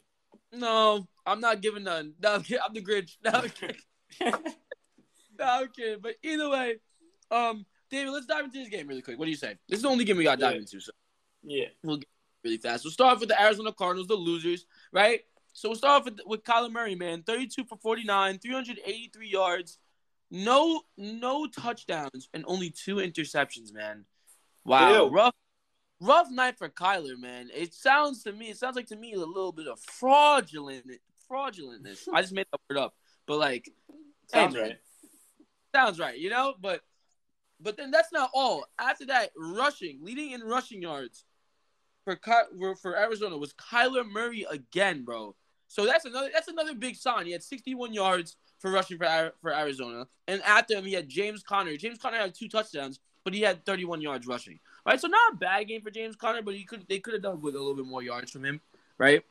No, 0.52 1.06
I'm 1.26 1.40
not 1.40 1.60
giving 1.60 1.84
none. 1.84 2.14
No, 2.22 2.34
I'm, 2.34 2.44
I'm 2.64 2.74
the 2.74 2.82
Grinch. 2.82 3.16
No, 3.24 3.30
I'm 3.30 3.50
kidding. 3.50 3.76
no, 5.38 5.44
I'm 5.44 5.68
kidding. 5.68 5.98
But 6.00 6.14
either 6.22 6.48
way, 6.48 6.76
um, 7.30 7.66
David, 7.90 8.12
let's 8.12 8.26
dive 8.26 8.44
into 8.44 8.58
this 8.58 8.68
game 8.68 8.86
really 8.86 9.02
quick. 9.02 9.18
What 9.18 9.24
do 9.24 9.30
you 9.30 9.36
say? 9.36 9.56
This 9.68 9.78
is 9.78 9.82
the 9.82 9.88
only 9.88 10.04
game 10.04 10.16
we 10.16 10.24
got 10.24 10.36
to 10.36 10.40
dive 10.40 10.56
into. 10.56 10.80
So 10.80 10.92
yeah, 11.42 11.66
we'll 11.82 11.98
get 11.98 12.08
really 12.44 12.58
fast. 12.58 12.84
We'll 12.84 12.92
start 12.92 13.14
off 13.14 13.20
with 13.20 13.28
the 13.28 13.40
Arizona 13.40 13.72
Cardinals, 13.72 14.08
the 14.08 14.14
losers, 14.14 14.66
right? 14.92 15.20
So 15.54 15.68
we'll 15.68 15.78
start 15.78 16.00
off 16.00 16.04
with, 16.04 16.20
with 16.26 16.42
Kyler 16.42 16.70
Murray, 16.70 16.96
man. 16.96 17.22
32 17.22 17.64
for 17.64 17.78
49, 17.78 18.38
383 18.38 19.28
yards, 19.28 19.78
no 20.30 20.82
no 20.98 21.46
touchdowns, 21.46 22.28
and 22.34 22.44
only 22.46 22.70
two 22.70 22.96
interceptions, 22.96 23.72
man. 23.72 24.04
Wow, 24.64 25.04
Ew. 25.04 25.10
rough 25.10 25.34
rough 26.00 26.28
night 26.30 26.58
for 26.58 26.68
Kyler, 26.68 27.16
man. 27.16 27.50
It 27.54 27.72
sounds 27.72 28.24
to 28.24 28.32
me, 28.32 28.50
it 28.50 28.58
sounds 28.58 28.74
like 28.74 28.88
to 28.88 28.96
me 28.96 29.14
a 29.14 29.18
little 29.18 29.52
bit 29.52 29.68
of 29.68 29.78
fraudulent 29.80 30.86
fraudulentness. 31.30 32.08
I 32.12 32.20
just 32.20 32.34
made 32.34 32.46
that 32.52 32.60
word 32.68 32.80
up. 32.80 32.94
But 33.26 33.38
like 33.38 33.70
sounds 34.26 34.56
hey, 34.56 34.60
right. 34.60 34.76
Sounds 35.72 36.00
right, 36.00 36.18
you 36.18 36.30
know? 36.30 36.54
But 36.60 36.80
but 37.60 37.76
then 37.76 37.92
that's 37.92 38.12
not 38.12 38.30
all. 38.34 38.66
After 38.78 39.06
that, 39.06 39.30
rushing, 39.38 40.00
leading 40.02 40.32
in 40.32 40.40
rushing 40.42 40.82
yards 40.82 41.24
for 42.04 42.18
for 42.74 42.98
Arizona 42.98 43.38
was 43.38 43.54
Kyler 43.54 44.04
Murray 44.04 44.46
again, 44.50 45.04
bro. 45.04 45.36
So 45.68 45.86
that's 45.86 46.04
another 46.04 46.30
that's 46.32 46.48
another 46.48 46.74
big 46.74 46.96
sign. 46.96 47.26
He 47.26 47.32
had 47.32 47.42
61 47.42 47.92
yards 47.92 48.36
for 48.58 48.70
rushing 48.70 48.98
for 48.98 49.32
for 49.40 49.54
Arizona, 49.54 50.06
and 50.28 50.42
after 50.42 50.76
him 50.76 50.84
he 50.84 50.92
had 50.92 51.08
James 51.08 51.42
Conner. 51.42 51.76
James 51.76 51.98
Conner 51.98 52.18
had 52.18 52.34
two 52.34 52.48
touchdowns, 52.48 53.00
but 53.24 53.34
he 53.34 53.40
had 53.40 53.64
31 53.64 54.00
yards 54.00 54.26
rushing. 54.26 54.58
Right, 54.86 55.00
so 55.00 55.08
not 55.08 55.32
a 55.32 55.36
bad 55.36 55.68
game 55.68 55.80
for 55.80 55.90
James 55.90 56.16
Conner, 56.16 56.42
but 56.42 56.54
he 56.54 56.64
could 56.64 56.84
they 56.88 56.98
could 56.98 57.14
have 57.14 57.22
done 57.22 57.40
with 57.40 57.54
a 57.54 57.58
little 57.58 57.74
bit 57.74 57.86
more 57.86 58.02
yards 58.02 58.30
from 58.30 58.44
him. 58.44 58.60
Right. 58.98 59.24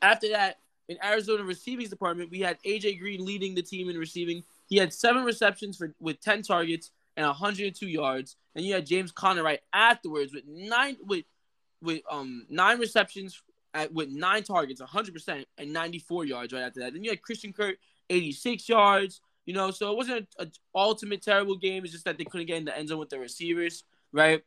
After 0.00 0.30
that, 0.30 0.58
in 0.88 0.98
Arizona 1.04 1.44
receiving 1.44 1.88
department, 1.88 2.30
we 2.30 2.40
had 2.40 2.58
AJ 2.64 2.98
Green 2.98 3.24
leading 3.24 3.54
the 3.54 3.62
team 3.62 3.88
in 3.88 3.96
receiving. 3.96 4.42
He 4.68 4.76
had 4.76 4.92
seven 4.92 5.24
receptions 5.24 5.76
for 5.76 5.94
with 6.00 6.20
10 6.20 6.42
targets 6.42 6.90
and 7.16 7.26
102 7.26 7.86
yards. 7.86 8.36
And 8.54 8.64
you 8.64 8.74
had 8.74 8.86
James 8.86 9.12
Conner 9.12 9.42
right 9.42 9.60
afterwards 9.72 10.32
with 10.32 10.44
nine 10.46 10.96
with 11.04 11.24
with 11.80 12.02
um 12.10 12.46
nine 12.48 12.78
receptions 12.78 13.42
at, 13.74 13.92
with 13.92 14.10
nine 14.10 14.42
targets, 14.42 14.80
100% 14.80 15.44
and 15.58 15.72
94 15.72 16.24
yards 16.24 16.52
right 16.52 16.62
after 16.62 16.80
that. 16.80 16.92
Then 16.92 17.04
you 17.04 17.10
had 17.10 17.22
Christian 17.22 17.52
Kirk, 17.52 17.76
86 18.10 18.68
yards. 18.68 19.20
You 19.44 19.54
know, 19.54 19.72
so 19.72 19.90
it 19.90 19.96
wasn't 19.96 20.28
an 20.38 20.52
ultimate 20.72 21.20
terrible 21.20 21.56
game. 21.56 21.82
It's 21.82 21.92
just 21.92 22.04
that 22.04 22.16
they 22.16 22.24
couldn't 22.24 22.46
get 22.46 22.58
in 22.58 22.64
the 22.64 22.78
end 22.78 22.88
zone 22.88 22.98
with 22.98 23.10
the 23.10 23.18
receivers, 23.18 23.82
right? 24.12 24.40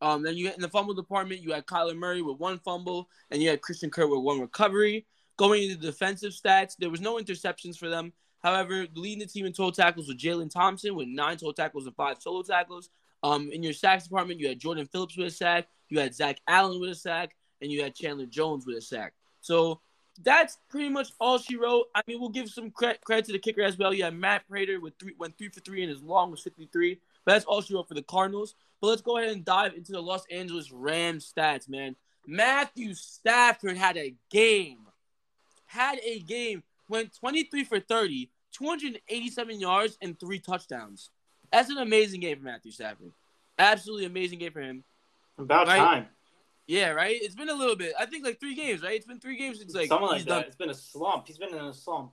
Um, 0.00 0.22
then 0.22 0.36
you 0.36 0.50
in 0.50 0.60
the 0.60 0.68
fumble 0.68 0.94
department, 0.94 1.42
you 1.42 1.52
had 1.52 1.66
Kyler 1.66 1.96
Murray 1.96 2.22
with 2.22 2.38
one 2.38 2.58
fumble, 2.58 3.08
and 3.30 3.42
you 3.42 3.50
had 3.50 3.60
Christian 3.60 3.90
Kirk 3.90 4.08
with 4.08 4.20
one 4.20 4.40
recovery. 4.40 5.06
Going 5.36 5.64
into 5.64 5.76
the 5.76 5.88
defensive 5.88 6.32
stats, 6.32 6.76
there 6.78 6.90
was 6.90 7.00
no 7.00 7.16
interceptions 7.16 7.76
for 7.76 7.88
them. 7.88 8.12
However, 8.42 8.86
leading 8.94 9.18
the 9.18 9.26
team 9.26 9.46
in 9.46 9.52
total 9.52 9.72
tackles 9.72 10.08
was 10.08 10.16
Jalen 10.16 10.50
Thompson 10.50 10.94
with 10.94 11.08
nine 11.08 11.36
total 11.36 11.52
tackles 11.52 11.86
and 11.86 11.96
five 11.96 12.16
solo 12.20 12.42
tackles. 12.42 12.90
Um, 13.22 13.50
in 13.52 13.62
your 13.62 13.72
sacks 13.72 14.04
department, 14.04 14.40
you 14.40 14.48
had 14.48 14.60
Jordan 14.60 14.86
Phillips 14.86 15.16
with 15.16 15.26
a 15.26 15.30
sack, 15.30 15.66
you 15.88 15.98
had 15.98 16.14
Zach 16.14 16.40
Allen 16.46 16.80
with 16.80 16.90
a 16.90 16.94
sack, 16.94 17.34
and 17.60 17.70
you 17.70 17.82
had 17.82 17.94
Chandler 17.94 18.26
Jones 18.26 18.66
with 18.66 18.76
a 18.76 18.80
sack. 18.80 19.14
So 19.40 19.80
that's 20.22 20.58
pretty 20.68 20.88
much 20.88 21.12
all 21.20 21.38
she 21.38 21.56
wrote. 21.56 21.86
I 21.94 22.02
mean, 22.06 22.20
we'll 22.20 22.30
give 22.30 22.48
some 22.48 22.70
credit, 22.70 23.00
credit 23.04 23.26
to 23.26 23.32
the 23.32 23.38
kicker 23.38 23.62
as 23.62 23.78
well. 23.78 23.94
You 23.94 24.04
had 24.04 24.14
Matt 24.14 24.48
Prater 24.48 24.80
with 24.80 24.94
three, 24.98 25.14
went 25.18 25.38
three 25.38 25.48
for 25.48 25.60
three, 25.60 25.82
and 25.82 25.90
his 25.90 26.02
long 26.02 26.30
was 26.30 26.40
53. 26.42 26.98
But 27.24 27.32
that's 27.32 27.44
all 27.44 27.60
she 27.60 27.74
wrote 27.74 27.88
for 27.88 27.94
the 27.94 28.02
Cardinals. 28.02 28.54
But 28.80 28.88
let's 28.88 29.02
go 29.02 29.18
ahead 29.18 29.30
and 29.32 29.44
dive 29.44 29.74
into 29.74 29.92
the 29.92 30.00
Los 30.00 30.24
Angeles 30.30 30.72
Rams 30.72 31.32
stats, 31.32 31.68
man. 31.68 31.96
Matthew 32.26 32.94
Stafford 32.94 33.76
had 33.76 33.96
a 33.96 34.14
game. 34.30 34.78
Had 35.66 35.98
a 36.04 36.20
game. 36.20 36.62
Went 36.88 37.14
23 37.18 37.64
for 37.64 37.80
30, 37.80 38.30
287 38.52 39.60
yards, 39.60 39.98
and 40.00 40.18
three 40.18 40.38
touchdowns. 40.38 41.10
That's 41.52 41.70
an 41.70 41.78
amazing 41.78 42.20
game 42.20 42.38
for 42.38 42.44
Matthew 42.44 42.72
Stafford. 42.72 43.12
Absolutely 43.58 44.06
amazing 44.06 44.38
game 44.38 44.52
for 44.52 44.60
him. 44.60 44.84
About 45.38 45.66
right? 45.66 45.78
time. 45.78 46.06
Yeah, 46.68 46.90
right. 46.90 47.16
It's 47.20 47.34
been 47.34 47.48
a 47.48 47.54
little 47.54 47.76
bit. 47.76 47.94
I 47.98 48.04
think 48.04 48.26
like 48.26 48.38
three 48.38 48.54
games, 48.54 48.82
right? 48.82 48.94
It's 48.94 49.06
been 49.06 49.18
three 49.18 49.38
games 49.38 49.58
since 49.58 49.74
like 49.74 49.88
something 49.88 50.06
like 50.06 50.24
that. 50.24 50.28
Done. 50.28 50.44
It's 50.44 50.56
been 50.56 50.68
a 50.68 50.74
slump. 50.74 51.26
He's 51.26 51.38
been 51.38 51.54
in 51.54 51.64
a 51.64 51.72
slump. 51.72 52.12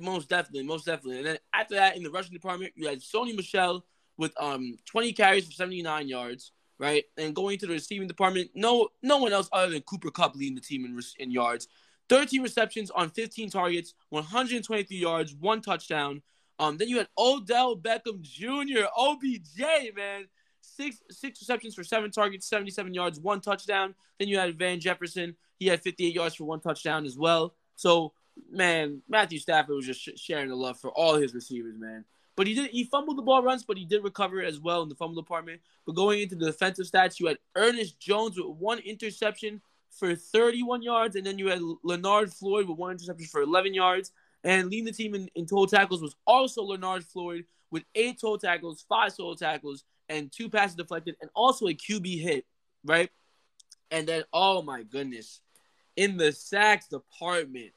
Most 0.00 0.28
definitely, 0.28 0.62
most 0.62 0.86
definitely. 0.86 1.18
And 1.18 1.26
then 1.26 1.38
after 1.52 1.74
that, 1.74 1.96
in 1.96 2.04
the 2.04 2.10
rushing 2.10 2.32
department, 2.32 2.72
you 2.76 2.86
had 2.86 3.00
Sony 3.00 3.34
Michel 3.34 3.84
with 4.16 4.32
um 4.40 4.76
20 4.86 5.12
carries 5.12 5.44
for 5.44 5.52
79 5.52 6.06
yards, 6.06 6.52
right? 6.78 7.04
And 7.16 7.34
going 7.34 7.58
to 7.58 7.66
the 7.66 7.72
receiving 7.72 8.06
department, 8.06 8.50
no 8.54 8.90
no 9.02 9.18
one 9.18 9.32
else 9.32 9.48
other 9.52 9.72
than 9.72 9.82
Cooper 9.82 10.12
Kupp 10.12 10.36
leading 10.36 10.54
the 10.54 10.60
team 10.60 10.84
in, 10.84 11.00
in 11.18 11.32
yards. 11.32 11.66
13 12.08 12.42
receptions 12.42 12.92
on 12.92 13.10
15 13.10 13.50
targets, 13.50 13.94
123 14.10 14.96
yards, 14.96 15.34
one 15.34 15.60
touchdown. 15.60 16.22
Um, 16.60 16.76
then 16.76 16.88
you 16.88 16.98
had 16.98 17.08
Odell 17.18 17.76
Beckham 17.76 18.22
Jr. 18.22 18.86
OBJ, 18.96 19.94
man, 19.94 20.26
six 20.68 21.02
six 21.10 21.40
receptions 21.40 21.74
for 21.74 21.84
seven 21.84 22.10
targets, 22.10 22.46
77 22.46 22.94
yards, 22.94 23.20
one 23.20 23.40
touchdown. 23.40 23.94
Then 24.18 24.28
you 24.28 24.38
had 24.38 24.58
Van 24.58 24.80
Jefferson. 24.80 25.36
He 25.58 25.66
had 25.66 25.82
58 25.82 26.14
yards 26.14 26.34
for 26.34 26.44
one 26.44 26.60
touchdown 26.60 27.04
as 27.04 27.16
well. 27.16 27.54
So, 27.76 28.12
man, 28.50 29.02
Matthew 29.08 29.38
Stafford 29.38 29.74
was 29.74 29.86
just 29.86 30.00
sh- 30.00 30.10
sharing 30.16 30.48
the 30.48 30.56
love 30.56 30.78
for 30.78 30.90
all 30.90 31.14
his 31.14 31.34
receivers, 31.34 31.78
man. 31.78 32.04
But 32.36 32.46
he 32.46 32.54
did 32.54 32.70
he 32.70 32.84
fumbled 32.84 33.18
the 33.18 33.22
ball 33.22 33.42
runs, 33.42 33.64
but 33.64 33.76
he 33.76 33.84
did 33.84 34.04
recover 34.04 34.42
as 34.42 34.60
well 34.60 34.82
in 34.82 34.88
the 34.88 34.94
fumble 34.94 35.20
department. 35.20 35.60
But 35.86 35.96
going 35.96 36.20
into 36.20 36.36
the 36.36 36.46
defensive 36.46 36.86
stats, 36.86 37.18
you 37.18 37.26
had 37.26 37.38
Ernest 37.56 37.98
Jones 37.98 38.36
with 38.36 38.56
one 38.56 38.78
interception 38.78 39.60
for 39.90 40.14
31 40.14 40.82
yards, 40.82 41.16
and 41.16 41.26
then 41.26 41.38
you 41.38 41.48
had 41.48 41.60
Leonard 41.82 42.32
Floyd 42.32 42.68
with 42.68 42.78
one 42.78 42.92
interception 42.92 43.26
for 43.26 43.42
11 43.42 43.74
yards. 43.74 44.12
And 44.44 44.70
leading 44.70 44.84
the 44.84 44.92
team 44.92 45.14
in, 45.14 45.28
in 45.34 45.46
total 45.46 45.66
tackles 45.66 46.00
was 46.00 46.14
also 46.26 46.62
Leonard 46.62 47.04
Floyd 47.04 47.44
with 47.70 47.82
eight 47.94 48.20
total 48.20 48.38
tackles, 48.38 48.84
five 48.88 49.16
total 49.16 49.34
tackles, 49.34 49.84
and 50.08 50.30
two 50.32 50.48
passes 50.48 50.76
deflected, 50.76 51.16
and 51.20 51.30
also 51.34 51.66
a 51.66 51.74
QB 51.74 52.20
hit, 52.20 52.44
right? 52.84 53.10
And 53.90 54.06
then, 54.06 54.24
oh 54.32 54.62
my 54.62 54.82
goodness, 54.82 55.40
in 55.96 56.16
the 56.16 56.32
sacks 56.32 56.88
department, 56.88 57.72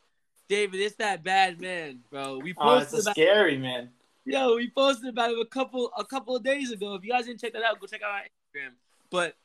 David, 0.50 0.80
it's 0.82 0.96
that 0.98 1.24
bad 1.24 1.62
man, 1.62 2.00
bro. 2.10 2.40
We 2.40 2.54
posted 2.54 2.94
Oh, 2.94 2.98
it's 2.98 3.06
about, 3.06 3.16
scary, 3.16 3.58
man. 3.58 3.90
yo, 4.26 4.56
we 4.56 4.70
posted 4.70 5.10
about 5.10 5.32
it 5.32 5.40
a 5.40 5.46
couple 5.46 5.92
a 5.98 6.04
couple 6.04 6.36
of 6.36 6.44
days 6.44 6.72
ago. 6.72 6.96
If 6.96 7.06
you 7.06 7.12
guys 7.12 7.26
didn't 7.26 7.40
check 7.40 7.54
that 7.54 7.64
out, 7.64 7.80
go 7.80 7.88
check 7.88 8.02
out 8.02 8.12
our 8.12 8.22
Instagram. 8.22 8.72
But 9.10 9.36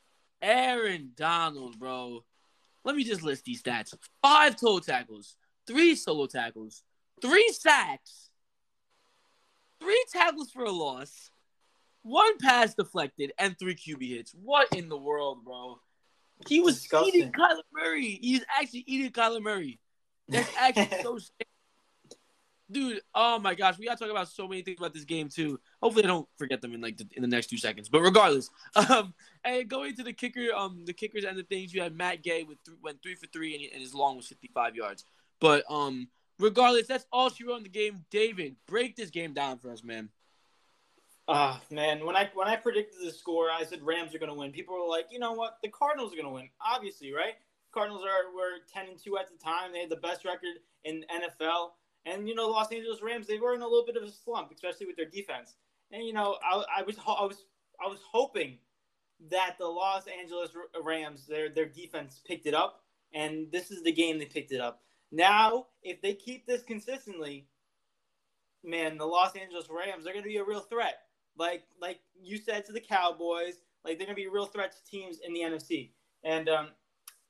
Aaron 0.43 1.13
Donald, 1.17 1.79
bro, 1.79 2.25
let 2.85 2.97
me 2.97 3.05
just 3.05 3.23
list 3.23 3.45
these 3.45 3.63
stats: 3.63 3.95
five 4.21 4.57
total 4.57 4.81
tackles, 4.81 5.37
three 5.67 5.95
solo 5.95 6.27
tackles, 6.27 6.83
three 7.23 7.51
sacks, 7.53 8.31
three 9.81 10.05
tackles 10.13 10.51
for 10.51 10.65
a 10.65 10.71
loss, 10.73 11.31
one 12.07 12.39
pass 12.39 12.75
deflected, 12.75 13.33
and 13.39 13.59
three 13.59 13.75
QB 13.75 14.09
hits. 14.09 14.33
What 14.43 14.73
in 14.75 14.89
the 14.89 14.97
world, 14.97 15.45
bro? 15.45 15.81
He 16.49 16.61
was 16.61 16.81
Disgusting. 16.81 17.15
eating 17.15 17.33
Kyler 17.33 17.63
Murray. 17.73 18.19
He's 18.23 18.45
actually 18.61 18.85
eating 18.87 19.11
Kyler 19.11 19.41
Murray. 19.43 19.81
That's 20.29 20.51
actually 20.59 21.03
so 21.03 21.19
sick. 21.19 21.47
Dude, 22.69 23.01
oh 23.15 23.39
my 23.39 23.55
gosh, 23.55 23.79
we 23.79 23.87
gotta 23.87 23.97
talk 23.99 24.11
about 24.11 24.29
so 24.29 24.49
many 24.49 24.61
things 24.63 24.79
about 24.81 24.93
this 24.93 25.05
game 25.05 25.29
too. 25.29 25.61
Hopefully, 25.81 26.03
I 26.05 26.09
don't 26.09 26.29
forget 26.37 26.61
them 26.61 26.75
in 26.75 26.81
like 26.81 26.97
the, 26.97 27.07
in 27.13 27.23
the 27.23 27.29
next 27.29 27.47
two 27.47 27.59
seconds. 27.59 27.89
But 27.89 28.01
regardless, 28.01 28.51
um, 28.91 29.15
and 29.45 29.69
going 29.69 29.95
to 29.95 30.03
the 30.03 30.13
kicker, 30.13 30.49
um, 30.55 30.83
the 30.85 30.93
kickers 30.93 31.23
and 31.25 31.39
the 31.39 31.45
things 31.45 31.73
you 31.73 31.81
had 31.81 31.95
Matt 31.97 32.23
Gay 32.25 32.43
with 32.43 32.63
th- 32.65 32.77
went 32.83 33.01
three 33.03 33.15
for 33.15 33.27
three 33.29 33.53
and, 33.55 33.63
he- 33.63 33.71
and 33.73 33.81
his 33.81 33.95
long 33.95 34.17
was 34.17 34.27
fifty 34.27 34.51
five 34.53 34.75
yards. 34.75 35.05
But 35.41 35.65
um, 35.71 36.09
regardless, 36.41 36.89
that's 36.89 37.07
all 37.13 37.31
she 37.31 37.45
wrote 37.45 37.59
in 37.59 37.63
the 37.63 37.69
game. 37.69 38.05
David, 38.11 38.57
break 38.67 38.97
this 38.97 39.11
game 39.11 39.33
down 39.33 39.59
for 39.59 39.71
us, 39.71 39.85
man. 39.85 40.09
Ah, 41.29 41.61
man, 41.71 42.07
when 42.07 42.15
I 42.15 42.31
when 42.35 42.47
I 42.47 42.55
predicted 42.55 43.01
the 43.05 43.11
score, 43.11 43.51
I 43.51 43.65
said 43.65 43.83
Rams 43.83 44.15
are 44.15 44.19
going 44.19 44.31
to 44.31 44.39
win. 44.39 44.53
People 44.53 44.77
were 44.77 44.89
like, 44.89 45.07
you 45.11 45.19
know 45.19 45.33
what, 45.33 45.59
the 45.63 45.69
Cardinals 45.69 46.13
are 46.13 46.17
going 46.17 46.29
to 46.29 46.33
win. 46.33 46.49
Obviously, 46.65 47.13
right? 47.13 47.35
Cardinals 47.75 48.05
are 48.05 48.33
were 48.33 48.61
ten 48.73 48.89
and 48.89 48.99
two 49.03 49.19
at 49.19 49.29
the 49.29 49.37
time. 49.43 49.73
They 49.73 49.81
had 49.81 49.91
the 49.91 49.97
best 49.97 50.25
record 50.25 50.61
in 50.85 51.05
NFL, 51.13 51.71
and 52.05 52.29
you 52.29 52.35
know, 52.35 52.49
Los 52.49 52.71
Angeles 52.71 53.03
Rams 53.03 53.27
they 53.27 53.39
were 53.39 53.55
in 53.55 53.63
a 53.63 53.67
little 53.67 53.85
bit 53.85 53.97
of 53.97 54.05
a 54.05 54.11
slump, 54.11 54.53
especially 54.53 54.87
with 54.87 54.97
their 54.97 55.11
defense. 55.11 55.57
And 55.91 56.05
you 56.05 56.13
know, 56.13 56.37
I, 56.45 56.63
I 56.79 56.83
was 56.83 56.97
I 56.99 57.25
was 57.25 57.45
I 57.85 57.89
was 57.89 58.01
hoping 58.11 58.59
that 59.31 59.57
the 59.59 59.67
Los 59.67 60.05
Angeles 60.07 60.51
Rams 60.81 61.27
their 61.27 61.49
their 61.49 61.67
defense 61.67 62.21
picked 62.25 62.47
it 62.47 62.55
up, 62.55 62.85
and 63.13 63.51
this 63.51 63.73
is 63.73 63.83
the 63.83 63.93
game 63.93 64.19
they 64.19 64.27
picked 64.27 64.53
it 64.53 64.61
up. 64.61 64.83
Now, 65.11 65.67
if 65.83 66.01
they 66.03 66.15
keep 66.15 66.47
this 66.47 66.63
consistently, 66.63 67.49
man, 68.63 68.97
the 68.97 69.07
Los 69.07 69.35
Angeles 69.35 69.67
Rams 69.69 70.05
they're 70.05 70.13
going 70.13 70.25
to 70.25 70.29
be 70.29 70.37
a 70.37 70.45
real 70.45 70.61
threat. 70.61 71.01
Like 71.39 71.65
like 71.81 72.01
you 72.21 72.39
said 72.39 72.65
to 72.67 72.73
the 72.73 72.81
Cowboys, 72.81 73.55
like 73.85 73.99
they're 73.99 74.09
to 74.09 74.15
be 74.15 74.25
a 74.25 74.31
real 74.31 74.47
threat 74.47 74.73
to 74.73 74.91
teams 74.91 75.19
in 75.25 75.33
the 75.33 75.41
NFC. 75.41 75.91
And 76.25 76.49
um, 76.49 76.69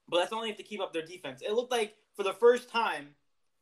but 0.08 0.18
that's 0.18 0.32
only 0.32 0.50
if 0.50 0.56
they 0.56 0.62
keep 0.62 0.80
up 0.80 0.92
their 0.92 1.04
defense. 1.04 1.42
It 1.42 1.52
looked 1.52 1.72
like 1.72 1.94
for 2.16 2.22
the 2.22 2.32
first 2.32 2.68
time, 2.68 3.08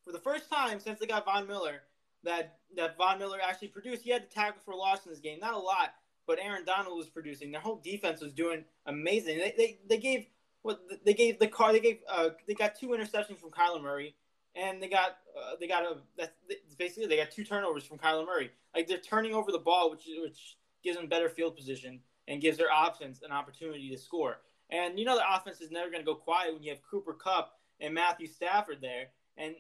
for 0.05 0.13
the 0.13 0.19
first 0.19 0.51
time 0.51 0.81
since 0.81 1.01
they 1.01 1.07
got 1.07 1.25
Von 1.25 1.47
Miller, 1.47 1.83
that 2.25 2.59
that 2.77 2.97
Von 2.97 3.19
Miller 3.19 3.39
actually 3.43 3.69
produced. 3.69 4.03
He 4.03 4.11
had 4.11 4.29
to 4.29 4.35
tackle 4.35 4.61
for 4.65 4.75
loss 4.75 5.05
in 5.07 5.11
this 5.11 5.21
game, 5.21 5.41
not 5.41 5.55
a 5.55 5.59
lot, 5.59 5.95
but 6.27 6.39
Aaron 6.41 6.65
Donald 6.65 6.97
was 6.97 7.09
producing. 7.09 7.51
Their 7.51 7.61
whole 7.61 7.81
defense 7.83 8.21
was 8.21 8.33
doing 8.33 8.65
amazing. 8.87 9.39
They 9.39 9.55
they, 9.57 9.79
they 9.89 9.99
gave 9.99 10.27
what 10.63 10.81
they 11.05 11.15
gave 11.15 11.39
the 11.39 11.49
car. 11.49 11.73
They 11.73 11.81
gave 11.81 11.99
uh, 12.09 12.31
they 12.47 12.55
got 12.55 12.75
two 12.75 12.89
interceptions 12.89 13.39
from 13.39 13.51
Kyler 13.51 13.83
Murray, 13.83 14.15
and 14.57 14.83
they 14.83 14.89
got 14.89 15.17
uh, 15.37 15.57
they 15.61 15.67
got 15.67 15.83
a 15.85 15.97
that's 16.17 16.33
basically 16.79 17.07
they 17.07 17.17
got 17.17 17.31
two 17.31 17.45
turnovers 17.45 17.85
from 17.85 17.99
Kyler 17.99 18.27
Murray. 18.27 18.51
Like 18.75 18.87
they're 18.87 18.99
turning 18.99 19.35
over 19.35 19.53
the 19.53 19.59
ball, 19.59 19.91
which 19.91 20.05
which 20.23 20.57
gives 20.83 20.97
them 20.97 21.09
better 21.09 21.29
field 21.29 21.57
position 21.57 22.01
and 22.29 22.41
gives 22.41 22.59
their 22.59 22.69
offense 22.75 23.23
an 23.23 23.33
opportunity 23.33 23.91
to 23.91 23.99
score. 23.99 24.39
And 24.71 24.99
you 24.99 25.05
know 25.05 25.17
the 25.17 25.35
offense 25.35 25.61
is 25.61 25.71
never 25.71 25.91
going 25.91 26.03
to 26.03 26.07
go 26.07 26.15
quiet 26.15 26.53
when 26.53 26.63
you 26.63 26.71
have 26.71 26.81
Cooper 26.89 27.15
Kupp 27.15 27.59
and 27.81 27.95
Matthew 27.95 28.27
Stafford 28.27 28.79
there, 28.81 29.07
and 29.37 29.55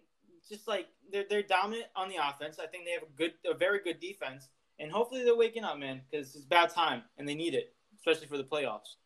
just 0.49 0.69
like 0.69 0.87
they're 1.13 1.25
they're 1.29 1.43
dominant 1.43 1.87
on 1.97 2.09
the 2.09 2.17
offense. 2.17 2.59
I 2.59 2.67
think 2.67 2.85
they 2.85 2.93
have 2.93 3.03
a 3.03 3.17
good, 3.17 3.33
a 3.51 3.55
very 3.55 3.81
good 3.81 4.01
defense, 4.01 4.49
and 4.79 4.91
hopefully 4.91 5.25
they're 5.25 5.37
waking 5.37 5.65
up, 5.65 5.79
man, 5.79 6.01
because 6.11 6.35
it's 6.35 6.45
about 6.45 6.71
time 6.71 7.03
and 7.19 7.29
they 7.29 7.35
need 7.35 7.55
it, 7.55 7.75
especially 7.99 8.27
for 8.27 8.39
the 8.39 8.45
playoffs. 8.45 8.97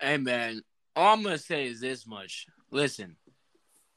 Hey 0.00 0.16
man, 0.16 0.62
all 0.96 1.14
I'm 1.14 1.22
gonna 1.22 1.38
say 1.38 1.66
is 1.66 1.80
this 1.80 2.06
much. 2.06 2.46
Listen, 2.70 3.16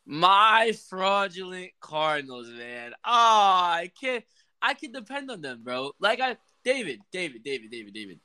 my 0.05 0.73
fraudulent 0.89 1.71
Cardinals, 1.79 2.49
man. 2.49 2.91
Oh, 3.03 3.09
I 3.11 3.91
can't. 3.99 4.23
I 4.61 4.73
can 4.73 4.91
depend 4.91 5.29
on 5.29 5.41
them, 5.41 5.61
bro. 5.63 5.91
Like 5.99 6.19
I, 6.19 6.37
David, 6.63 6.99
David, 7.11 7.43
David, 7.43 7.69
David, 7.71 7.93
David. 7.93 8.19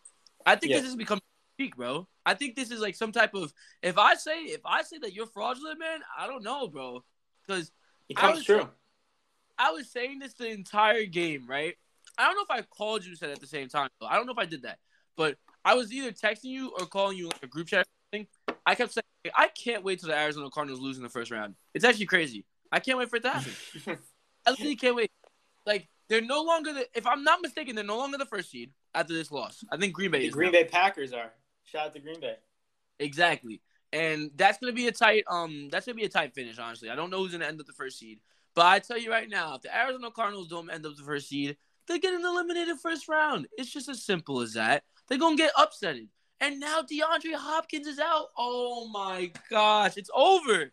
I 0.46 0.56
think 0.56 0.70
Yeah. 0.72 0.80
this 0.80 0.88
is 0.88 0.96
become 0.96 1.20
peak, 1.58 1.76
bro. 1.76 2.08
I 2.25 2.34
think 2.34 2.56
this 2.56 2.70
is 2.70 2.80
like 2.80 2.94
some 2.94 3.12
type 3.12 3.34
of. 3.34 3.52
If 3.82 3.99
I 3.99 4.14
say, 4.14 4.44
if 4.44 4.60
I 4.64 4.82
say 4.82 4.99
that 4.99 5.12
you're 5.12 5.26
fraudulent, 5.26 5.78
man, 5.78 6.00
I 6.18 6.26
don't 6.26 6.42
know, 6.42 6.68
bro. 6.68 7.04
Because 7.46 7.70
It 8.08 8.18
I 8.18 8.20
comes 8.22 8.37
was- 8.38 8.46
true. 8.46 8.68
I 9.58 9.72
was 9.72 9.90
saying 9.90 10.20
this 10.20 10.32
the 10.32 10.49
entire 10.49 11.04
game, 11.04 11.46
right? 11.46 11.76
I 12.16 12.25
don't 12.26 12.34
know 12.34 12.42
if 12.42 12.50
I 12.50 12.62
called 12.62 13.04
you 13.04 13.10
and 13.10 13.18
said 13.18 13.30
at 13.30 13.40
the 13.40 13.46
same 13.46 13.68
time. 13.68 13.90
Though. 14.00 14.06
I 14.06 14.16
don't 14.16 14.25
know 14.25 14.32
if 14.32 14.38
I 14.38 14.46
did 14.46 14.62
that, 14.62 14.78
but 15.16 15.37
I 15.64 15.75
was 15.75 15.92
either 15.92 16.12
texting 16.12 16.44
you 16.44 16.70
or 16.78 16.87
calling 16.87 17.18
you 17.18 17.26
like 17.26 17.42
a 17.42 17.46
group 17.46 17.66
chat 17.68 17.87
thing. 18.10 18.26
I 18.64 18.75
kept 18.75 18.92
saying, 18.94 19.04
I 19.34 19.48
can't 19.48 19.84
wait 19.84 20.00
till 20.00 20.08
the 20.08 20.18
Arizona 20.18 20.48
Cardinals 20.50 20.80
lose 20.80 20.96
in 20.96 21.02
the 21.02 21.08
first 21.08 21.30
round. 21.30 21.54
It's 21.74 21.84
actually 21.84 22.06
crazy. 22.06 22.44
I 22.72 22.80
can't 22.80 22.98
wait 22.98 23.10
for 23.10 23.16
it 23.16 23.22
to 23.22 23.30
happen. 23.30 23.52
I 24.46 24.50
literally 24.50 24.76
can't 24.76 24.96
wait. 24.96 25.10
Like 25.66 25.88
they're 26.08 26.22
no 26.22 26.42
longer 26.42 26.72
the. 26.72 26.86
If 26.94 27.06
I'm 27.06 27.22
not 27.24 27.42
mistaken, 27.42 27.74
they're 27.74 27.84
no 27.84 27.98
longer 27.98 28.18
the 28.18 28.26
first 28.26 28.50
seed 28.50 28.70
after 28.94 29.12
this 29.12 29.30
loss. 29.30 29.62
I 29.70 29.76
think 29.76 29.92
Green 29.92 30.10
Bay 30.10 30.20
the 30.20 30.26
is. 30.26 30.32
Green 30.32 30.52
now. 30.52 30.60
Bay 30.60 30.64
Packers 30.64 31.12
are. 31.12 31.32
Shout 31.64 31.86
out 31.86 31.94
to 31.94 32.00
Green 32.00 32.20
Bay. 32.20 32.36
Exactly. 32.98 33.60
And 33.92 34.30
that's 34.36 34.58
gonna 34.58 34.72
be 34.72 34.86
a 34.86 34.92
tight 34.92 35.24
um 35.28 35.68
that's 35.70 35.86
gonna 35.86 35.96
be 35.96 36.04
a 36.04 36.08
tight 36.08 36.34
finish, 36.34 36.58
honestly. 36.58 36.90
I 36.90 36.94
don't 36.94 37.10
know 37.10 37.18
who's 37.18 37.32
gonna 37.32 37.46
end 37.46 37.60
up 37.60 37.66
the 37.66 37.72
first 37.72 37.98
seed. 37.98 38.20
But 38.54 38.66
I 38.66 38.78
tell 38.78 38.98
you 38.98 39.10
right 39.10 39.28
now, 39.28 39.54
if 39.54 39.62
the 39.62 39.76
Arizona 39.76 40.10
Cardinals 40.10 40.48
don't 40.48 40.70
end 40.70 40.86
up 40.86 40.96
the 40.96 41.02
first 41.02 41.28
seed, 41.28 41.56
they're 41.86 41.98
getting 41.98 42.24
eliminated 42.24 42.78
first 42.78 43.08
round. 43.08 43.46
It's 43.56 43.70
just 43.70 43.88
as 43.88 44.02
simple 44.02 44.40
as 44.40 44.54
that. 44.54 44.84
They're 45.08 45.18
gonna 45.18 45.36
get 45.36 45.54
upsetted. 45.54 46.08
And 46.40 46.59
now 46.59 46.80
DeAndre 46.82 47.35
Hopkins 47.35 47.87
is 47.87 47.99
out. 47.99 48.28
Oh 48.37 48.88
my 48.88 49.30
gosh, 49.50 49.97
it's 49.97 50.11
over. 50.14 50.73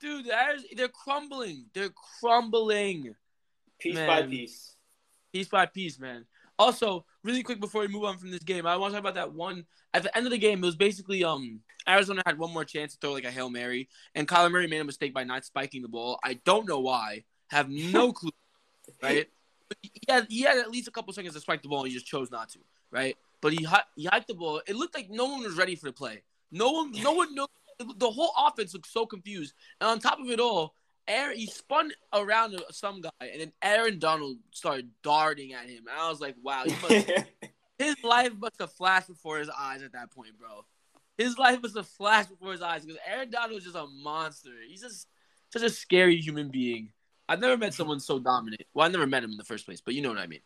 Dude, 0.00 0.26
the 0.26 0.30
Ariz- 0.30 0.76
they're 0.76 0.88
crumbling. 0.88 1.66
They're 1.72 1.90
crumbling 2.20 3.14
Piece 3.78 3.94
Man. 3.94 4.06
by 4.08 4.22
piece. 4.22 4.74
piece 5.32 5.48
by 5.48 5.66
piece, 5.66 5.98
man. 6.00 6.24
Also, 6.58 7.04
really 7.24 7.42
quick 7.42 7.60
before 7.60 7.82
we 7.82 7.88
move 7.88 8.04
on 8.04 8.18
from 8.18 8.30
this 8.30 8.42
game, 8.42 8.66
I 8.66 8.76
want 8.76 8.92
to 8.92 8.96
talk 8.96 9.00
about 9.00 9.14
that 9.14 9.32
one. 9.32 9.64
At 9.94 10.02
the 10.02 10.16
end 10.16 10.26
of 10.26 10.32
the 10.32 10.38
game, 10.38 10.62
it 10.62 10.66
was 10.66 10.76
basically 10.76 11.22
um 11.24 11.60
Arizona 11.88 12.22
had 12.26 12.38
one 12.38 12.52
more 12.52 12.64
chance 12.64 12.92
to 12.94 12.98
throw 13.00 13.12
like 13.12 13.24
a 13.24 13.30
hail 13.30 13.50
mary, 13.50 13.88
and 14.14 14.26
Kyler 14.26 14.50
Murray 14.50 14.66
made 14.66 14.80
a 14.80 14.84
mistake 14.84 15.14
by 15.14 15.24
not 15.24 15.44
spiking 15.44 15.82
the 15.82 15.88
ball. 15.88 16.18
I 16.24 16.34
don't 16.44 16.68
know 16.68 16.80
why. 16.80 17.24
Have 17.50 17.68
no 17.68 18.12
clue. 18.18 18.30
Right? 19.02 19.28
But 19.68 19.78
he 19.82 19.90
had 20.08 20.26
he 20.28 20.40
had 20.42 20.58
at 20.58 20.70
least 20.70 20.88
a 20.88 20.92
couple 20.92 21.12
seconds 21.12 21.34
to 21.34 21.40
spike 21.40 21.62
the 21.62 21.68
ball, 21.68 21.80
and 21.80 21.88
he 21.88 21.94
just 21.94 22.06
chose 22.06 22.30
not 22.30 22.48
to. 22.50 22.58
Right? 22.90 23.16
But 23.42 23.52
he 23.52 23.66
he 23.96 24.06
hiked 24.06 24.28
the 24.28 24.34
ball. 24.34 24.62
It 24.66 24.76
looked 24.76 24.94
like 24.94 25.10
no 25.10 25.26
one 25.26 25.42
was 25.42 25.56
ready 25.56 25.74
for 25.74 25.86
the 25.86 25.92
play. 25.92 26.22
No 26.50 26.70
one, 26.70 26.92
no 26.92 27.12
one 27.12 27.34
knew. 27.34 27.46
The 27.96 28.10
whole 28.10 28.32
offense 28.38 28.72
looked 28.72 28.86
so 28.86 29.04
confused, 29.04 29.52
and 29.80 29.90
on 29.90 29.98
top 29.98 30.20
of 30.20 30.30
it 30.30 30.38
all, 30.38 30.74
Aaron 31.08 31.36
he 31.36 31.46
spun 31.46 31.90
around 32.12 32.56
some 32.70 33.00
guy, 33.00 33.10
and 33.20 33.40
then 33.40 33.52
Aaron 33.60 33.98
Donald 33.98 34.36
started 34.52 34.90
darting 35.02 35.52
at 35.52 35.68
him. 35.68 35.84
And 35.90 35.98
I 35.98 36.08
was 36.08 36.20
like, 36.20 36.36
wow, 36.42 36.62
he 36.64 36.70
must, 36.80 37.10
his 37.78 37.96
life 38.04 38.32
must 38.38 38.60
have 38.60 38.72
flashed 38.72 39.08
before 39.08 39.38
his 39.38 39.50
eyes 39.50 39.82
at 39.82 39.92
that 39.92 40.12
point, 40.12 40.38
bro. 40.38 40.64
His 41.18 41.36
life 41.36 41.60
must 41.60 41.76
have 41.76 41.88
flashed 41.88 42.30
before 42.30 42.52
his 42.52 42.62
eyes 42.62 42.84
because 42.84 43.00
Aaron 43.06 43.30
Donald 43.30 43.54
was 43.54 43.64
just 43.64 43.76
a 43.76 43.86
monster. 43.86 44.50
He's 44.68 44.82
just 44.82 45.08
such 45.52 45.62
a 45.62 45.70
scary 45.70 46.20
human 46.20 46.48
being. 46.48 46.92
I've 47.28 47.40
never 47.40 47.56
met 47.56 47.74
someone 47.74 48.00
so 48.00 48.18
dominant. 48.18 48.62
Well, 48.74 48.86
I 48.86 48.90
never 48.90 49.06
met 49.06 49.24
him 49.24 49.30
in 49.32 49.36
the 49.36 49.44
first 49.44 49.64
place, 49.64 49.80
but 49.80 49.94
you 49.94 50.02
know 50.02 50.10
what 50.10 50.18
I 50.18 50.26
mean. 50.26 50.40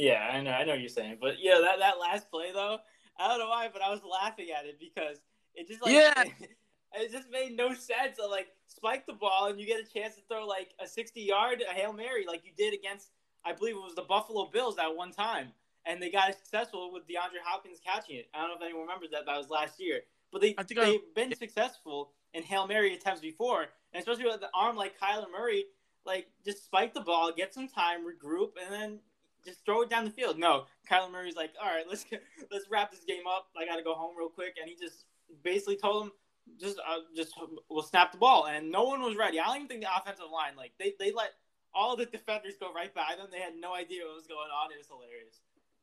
Yeah, 0.00 0.30
I 0.32 0.40
know, 0.42 0.50
I 0.50 0.64
know 0.64 0.72
what 0.72 0.80
you're 0.80 0.88
saying, 0.88 1.18
but 1.20 1.34
yeah, 1.40 1.58
that 1.60 1.78
that 1.78 1.98
last 1.98 2.30
play 2.30 2.52
though, 2.52 2.78
I 3.18 3.28
don't 3.28 3.38
know 3.38 3.48
why, 3.48 3.68
but 3.72 3.82
I 3.82 3.90
was 3.90 4.00
laughing 4.02 4.48
at 4.56 4.64
it 4.66 4.78
because 4.80 5.18
it 5.54 5.68
just 5.68 5.82
like 5.82 5.92
Yeah. 5.92 6.12
it 6.94 7.12
just 7.12 7.30
made 7.30 7.56
no 7.56 7.74
sense. 7.74 8.18
Like 8.30 8.48
spike 8.66 9.06
the 9.06 9.12
ball 9.12 9.46
and 9.48 9.60
you 9.60 9.66
get 9.66 9.80
a 9.80 9.92
chance 9.92 10.14
to 10.14 10.22
throw 10.28 10.46
like 10.46 10.70
a 10.80 10.86
60 10.86 11.20
yard 11.20 11.62
a 11.68 11.72
hail 11.72 11.92
mary 11.92 12.24
like 12.26 12.42
you 12.44 12.52
did 12.56 12.72
against 12.72 13.08
I 13.44 13.52
believe 13.52 13.74
it 13.76 13.82
was 13.82 13.94
the 13.94 14.02
Buffalo 14.02 14.50
Bills 14.52 14.76
at 14.78 14.94
one 14.94 15.12
time, 15.12 15.48
and 15.86 16.02
they 16.02 16.10
got 16.10 16.34
successful 16.34 16.92
with 16.92 17.04
DeAndre 17.04 17.40
Hopkins 17.42 17.78
catching 17.84 18.16
it. 18.16 18.28
I 18.34 18.40
don't 18.42 18.50
know 18.50 18.56
if 18.56 18.62
anyone 18.62 18.82
remembers 18.82 19.10
that. 19.12 19.24
That 19.26 19.38
was 19.38 19.48
last 19.48 19.80
year, 19.80 20.00
but 20.30 20.42
they 20.42 20.54
they've 20.68 20.78
I- 20.78 20.98
been 21.14 21.34
successful 21.34 22.12
in 22.34 22.42
hail 22.42 22.66
mary 22.66 22.92
attempts 22.94 23.20
before, 23.22 23.62
and 23.92 24.00
especially 24.00 24.24
with 24.24 24.40
the 24.40 24.50
arm 24.54 24.76
like 24.76 24.98
Kyler 25.00 25.30
Murray, 25.32 25.64
like 26.04 26.28
just 26.44 26.64
spike 26.66 26.92
the 26.92 27.00
ball, 27.00 27.32
get 27.34 27.54
some 27.54 27.66
time, 27.66 28.00
regroup, 28.00 28.50
and 28.62 28.72
then 28.72 28.98
just 29.44 29.64
throw 29.64 29.82
it 29.82 29.90
down 29.90 30.04
the 30.04 30.10
field. 30.10 30.38
No, 30.38 30.64
Kyler 30.90 31.10
Murray's 31.10 31.36
like, 31.36 31.52
all 31.62 31.68
right, 31.68 31.84
let's 31.88 32.04
get, 32.04 32.22
let's 32.50 32.66
wrap 32.70 32.90
this 32.90 33.04
game 33.04 33.22
up. 33.28 33.48
I 33.56 33.66
got 33.66 33.76
to 33.76 33.82
go 33.82 33.94
home 33.94 34.16
real 34.18 34.28
quick, 34.28 34.56
and 34.60 34.68
he 34.68 34.76
just 34.76 35.04
basically 35.42 35.76
told 35.76 36.06
him 36.06 36.12
just 36.58 36.78
uh, 36.78 36.98
just 37.16 37.32
we'll 37.68 37.82
snap 37.82 38.12
the 38.12 38.18
ball, 38.18 38.46
and 38.46 38.70
no 38.70 38.84
one 38.84 39.02
was 39.02 39.16
ready. 39.16 39.38
I 39.38 39.46
don't 39.46 39.56
even 39.56 39.68
think 39.68 39.82
the 39.82 39.88
offensive 39.94 40.26
line 40.32 40.56
like 40.56 40.72
they 40.78 40.94
they 40.98 41.12
let 41.12 41.30
all 41.72 41.96
the 41.96 42.06
defenders 42.06 42.54
go 42.58 42.72
right 42.72 42.92
by 42.94 43.14
them. 43.16 43.28
They 43.30 43.38
had 43.38 43.54
no 43.58 43.74
idea 43.74 44.02
what 44.04 44.16
was 44.16 44.26
going 44.26 44.50
on. 44.50 44.72
It 44.72 44.78
was 44.78 44.88
hilarious. 44.88 45.40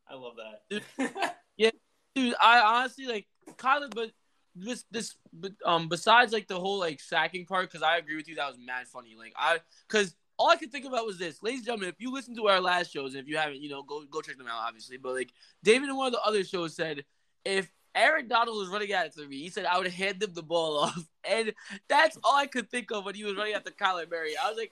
I 0.10 0.16
love 0.16 0.36
that. 0.38 0.62
Dude, 0.70 1.32
Yeah, 1.58 1.72
dude. 2.16 2.36
I 2.42 2.60
honestly 2.60 3.06
like 3.06 3.28
Kyler, 3.58 3.94
but 3.94 4.12
this 4.56 4.86
this 4.92 5.16
but 5.32 5.54
um 5.66 5.88
besides 5.88 6.34
like 6.34 6.48
the 6.48 6.60
whole 6.60 6.80
like 6.80 7.00
sacking 7.00 7.46
part, 7.46 7.70
because 7.70 7.84
I 7.84 7.98
agree 7.98 8.16
with 8.16 8.28
you, 8.28 8.36
that 8.36 8.48
was 8.48 8.58
mad 8.58 8.88
funny. 8.88 9.16
Like 9.18 9.34
I 9.38 9.60
because 9.88 10.16
all 10.38 10.50
I 10.50 10.56
could 10.56 10.72
think 10.72 10.86
about 10.86 11.06
was 11.06 11.18
this, 11.18 11.42
ladies 11.42 11.60
and 11.60 11.66
gentlemen. 11.66 11.90
If 11.90 11.96
you 12.00 12.12
listen 12.12 12.36
to 12.36 12.48
our 12.48 12.62
last 12.62 12.92
shows, 12.94 13.14
and 13.16 13.22
if 13.24 13.28
you 13.28 13.38
haven't, 13.38 13.62
you 13.62 13.70
know, 13.70 13.84
go 13.84 14.04
go 14.10 14.22
check 14.22 14.38
them 14.38 14.48
out, 14.48 14.60
obviously. 14.68 14.98
But 14.98 15.14
like 15.16 15.32
David 15.64 15.90
in 15.90 15.96
one 15.96 16.08
of 16.08 16.14
the 16.14 16.22
other 16.22 16.44
shows 16.44 16.76
said, 16.76 17.06
if 17.46 17.72
Aaron 17.96 18.28
Donald 18.28 18.58
was 18.58 18.70
running 18.70 18.92
at 18.92 19.16
me, 19.18 19.38
he 19.42 19.50
said 19.50 19.66
I 19.66 19.78
would 19.80 19.88
hand 19.88 20.22
him 20.22 20.34
the 20.34 20.44
ball 20.44 20.78
off, 20.84 21.04
and 21.28 21.54
that's 21.88 22.18
all 22.24 22.36
I 22.36 22.48
could 22.48 22.70
think 22.70 22.92
of 22.92 23.06
when 23.06 23.16
he 23.16 23.24
was 23.24 23.36
running 23.36 23.54
after 23.54 23.72
Kyler 23.72 24.10
Murray. 24.10 24.34
I 24.42 24.50
was 24.50 24.58
like. 24.58 24.72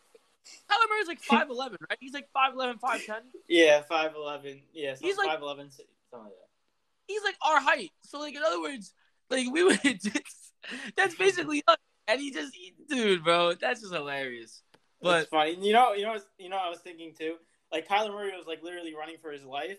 Kyler 0.69 0.87
Murray's 0.91 1.07
like 1.07 1.23
5'11, 1.23 1.77
right? 1.89 1.97
He's 1.99 2.13
like 2.13 2.27
5'11, 2.37 2.79
5'10. 2.79 3.15
yeah, 3.47 3.81
five 3.81 4.13
eleven. 4.15 4.61
Yeah, 4.75 4.93
so 4.93 4.99
He's 5.03 5.17
like- 5.17 5.27
five 5.27 5.41
eleven. 5.41 5.71
Something 5.71 5.87
like 6.13 6.29
that. 6.29 6.47
he's 7.07 7.23
like 7.23 7.35
our 7.41 7.59
height. 7.59 7.89
So 8.03 8.19
like 8.19 8.35
in 8.35 8.43
other 8.43 8.61
words, 8.61 8.93
like 9.31 9.47
we 9.51 9.63
would 9.63 9.81
just 9.83 10.53
that's 10.95 11.15
basically 11.15 11.63
us. 11.67 11.77
And 12.07 12.21
he 12.21 12.29
just 12.29 12.55
dude, 12.87 13.23
bro, 13.23 13.55
that's 13.55 13.81
just 13.81 13.91
hilarious. 13.91 14.61
But 15.01 15.29
But 15.29 15.29
funny. 15.29 15.57
You 15.59 15.73
know, 15.73 15.93
you 15.93 16.05
know, 16.05 16.17
you 16.37 16.49
know. 16.49 16.57
I 16.57 16.69
was 16.69 16.79
thinking 16.79 17.13
too. 17.17 17.35
Like 17.71 17.87
Kyler 17.87 18.11
Murray 18.11 18.31
was 18.31 18.47
like 18.47 18.63
literally 18.63 18.95
running 18.95 19.17
for 19.21 19.31
his 19.31 19.43
life. 19.43 19.77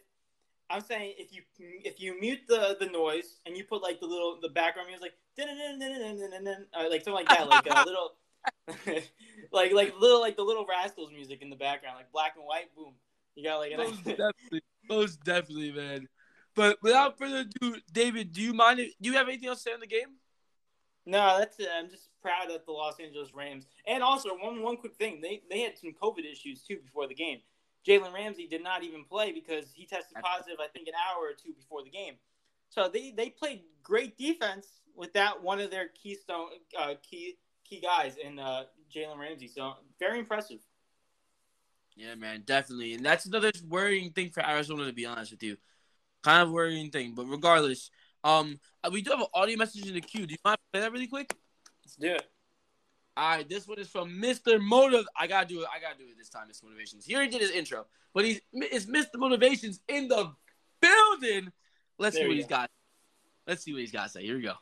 I'm 0.69 0.81
saying 0.81 1.15
if 1.19 1.33
you 1.33 1.43
if 1.59 2.01
you 2.01 2.21
mute 2.21 2.41
the 2.49 2.77
the 2.79 2.87
noise 2.87 3.41
and 3.47 3.57
you 3.57 3.65
put 3.65 3.83
like 3.83 4.01
the 4.01 4.07
little 4.07 4.39
the 4.41 4.49
background 4.49 4.89
music 4.89 5.03
like 5.03 5.15
uh, 5.39 6.89
like 6.91 7.05
something 7.05 7.15
like 7.15 7.29
that, 7.29 7.49
like 7.49 7.67
a 7.67 7.85
little 7.85 8.17
like 9.53 9.73
like 9.73 9.95
little 10.01 10.21
like 10.21 10.37
the 10.37 10.43
little 10.43 10.67
rascals 10.67 11.11
music 11.13 11.43
in 11.43 11.51
the 11.51 11.57
background, 11.57 11.97
like 11.97 12.11
black 12.13 12.35
and 12.37 12.45
white. 12.45 12.75
Boom, 12.75 12.95
you 13.35 13.45
got 13.45 13.59
like 13.59 13.77
most 13.77 14.05
definitely, 14.05 14.63
most 14.89 15.25
definitely, 15.25 15.73
man. 15.73 16.09
But 16.55 16.79
without 16.83 17.19
further 17.19 17.45
ado, 17.61 17.77
David, 17.93 18.33
do 18.33 18.41
you 18.41 18.55
mind? 18.55 18.81
If, 18.81 18.93
do 19.01 19.11
you 19.11 19.17
have 19.17 19.29
anything 19.29 19.49
else 19.49 19.63
to 19.63 19.71
say 19.71 19.75
on 19.75 19.81
the 19.81 19.87
game? 19.87 20.17
No, 21.07 21.39
that's 21.39 21.59
it. 21.61 21.69
I'm 21.73 21.89
just 21.89 22.09
proud 22.21 22.51
of 22.51 22.67
the 22.67 22.73
Los 22.73 22.99
Angeles 22.99 23.33
Rams. 23.33 23.67
And 23.87 24.03
also, 24.03 24.31
one 24.31 24.63
one 24.63 24.77
quick 24.77 24.97
thing, 24.97 25.21
they 25.21 25.43
they 25.49 25.61
had 25.61 25.79
some 25.79 25.93
COVID 25.93 26.31
issues 26.31 26.63
too 26.63 26.79
before 26.85 27.07
the 27.07 27.15
game. 27.15 27.39
Jalen 27.87 28.13
Ramsey 28.13 28.49
did 28.49 28.65
not 28.65 28.83
even 28.83 29.05
play 29.05 29.31
because 29.31 29.73
he 29.73 29.87
tested 29.87 30.17
positive, 30.21 30.57
I 30.61 30.67
think, 30.67 30.89
an 30.89 30.95
hour 30.95 31.23
or 31.25 31.33
two 31.33 31.53
before 31.53 31.85
the 31.85 31.91
game. 31.91 32.15
So 32.69 32.89
they 32.93 33.13
they 33.17 33.31
played 33.31 33.63
great 33.85 34.19
defense 34.19 34.81
without 34.97 35.43
one 35.43 35.61
of 35.61 35.71
their 35.71 35.89
keystone 35.89 36.49
uh, 36.77 36.95
key 37.09 37.37
key 37.65 37.81
guys 37.81 38.17
in 38.17 38.41
uh, 38.41 38.65
Jalen 38.95 39.19
Ramsey. 39.19 39.47
So 39.47 39.75
very 40.01 40.19
impressive. 40.19 40.59
Yeah, 41.95 42.15
man, 42.15 42.43
definitely. 42.45 42.95
And 42.95 43.07
that's 43.07 43.25
another 43.25 43.53
worrying 43.67 44.11
thing 44.11 44.31
for 44.31 44.45
Arizona, 44.45 44.85
to 44.85 44.93
be 44.93 45.07
honest 45.07 45.31
with 45.31 45.43
you. 45.43 45.57
Kind 46.23 46.43
of 46.43 46.51
worrying 46.51 46.91
thing. 46.91 47.15
But 47.15 47.27
regardless, 47.27 47.91
um, 48.27 48.59
uh, 48.83 48.91
we 48.93 49.03
do 49.03 49.11
have 49.11 49.21
an 49.21 49.27
audio 49.33 49.57
message 49.57 49.87
in 49.87 49.95
the 49.95 50.01
queue. 50.01 50.27
Do 50.27 50.33
you 50.33 50.39
mind 50.45 50.57
if 50.57 50.61
I 50.75 50.79
play 50.79 50.81
that 50.81 50.93
really 50.93 51.07
quick? 51.07 51.33
Let's 51.85 51.97
do 51.97 52.09
it. 52.09 52.27
All 53.17 53.37
right, 53.37 53.49
this 53.49 53.67
one 53.67 53.79
is 53.79 53.89
from 53.89 54.21
Mr. 54.21 54.61
Motive. 54.61 55.07
I 55.19 55.27
gotta 55.27 55.47
do 55.47 55.61
it. 55.61 55.69
I 55.75 55.81
gotta 55.81 55.97
do 55.97 56.05
it 56.05 56.19
this 56.19 56.29
time, 56.29 56.49
Mr. 56.49 56.65
Motivations. 56.65 57.07
Here 57.07 57.19
he 57.19 57.29
already 57.29 57.33
did 57.33 57.41
his 57.41 57.51
intro, 57.53 57.87
but 58.13 58.25
he's 58.25 58.41
it's 58.53 58.87
Mr. 58.87 59.15
Motivations 59.15 59.81
in 59.89 60.09
the 60.09 60.33
building. 60.81 61.53
Let's 61.99 62.17
There 62.17 62.25
see 62.25 62.27
what 62.27 62.31
we 62.31 62.37
he's 62.37 62.47
got. 62.47 62.69
Let's 63.47 63.63
see 63.63 63.73
what 63.73 63.81
he's 63.81 63.93
got 63.93 64.05
to 64.05 64.09
say. 64.11 64.25
Here 64.25 64.37
we 64.37 64.43
go. 64.43 64.55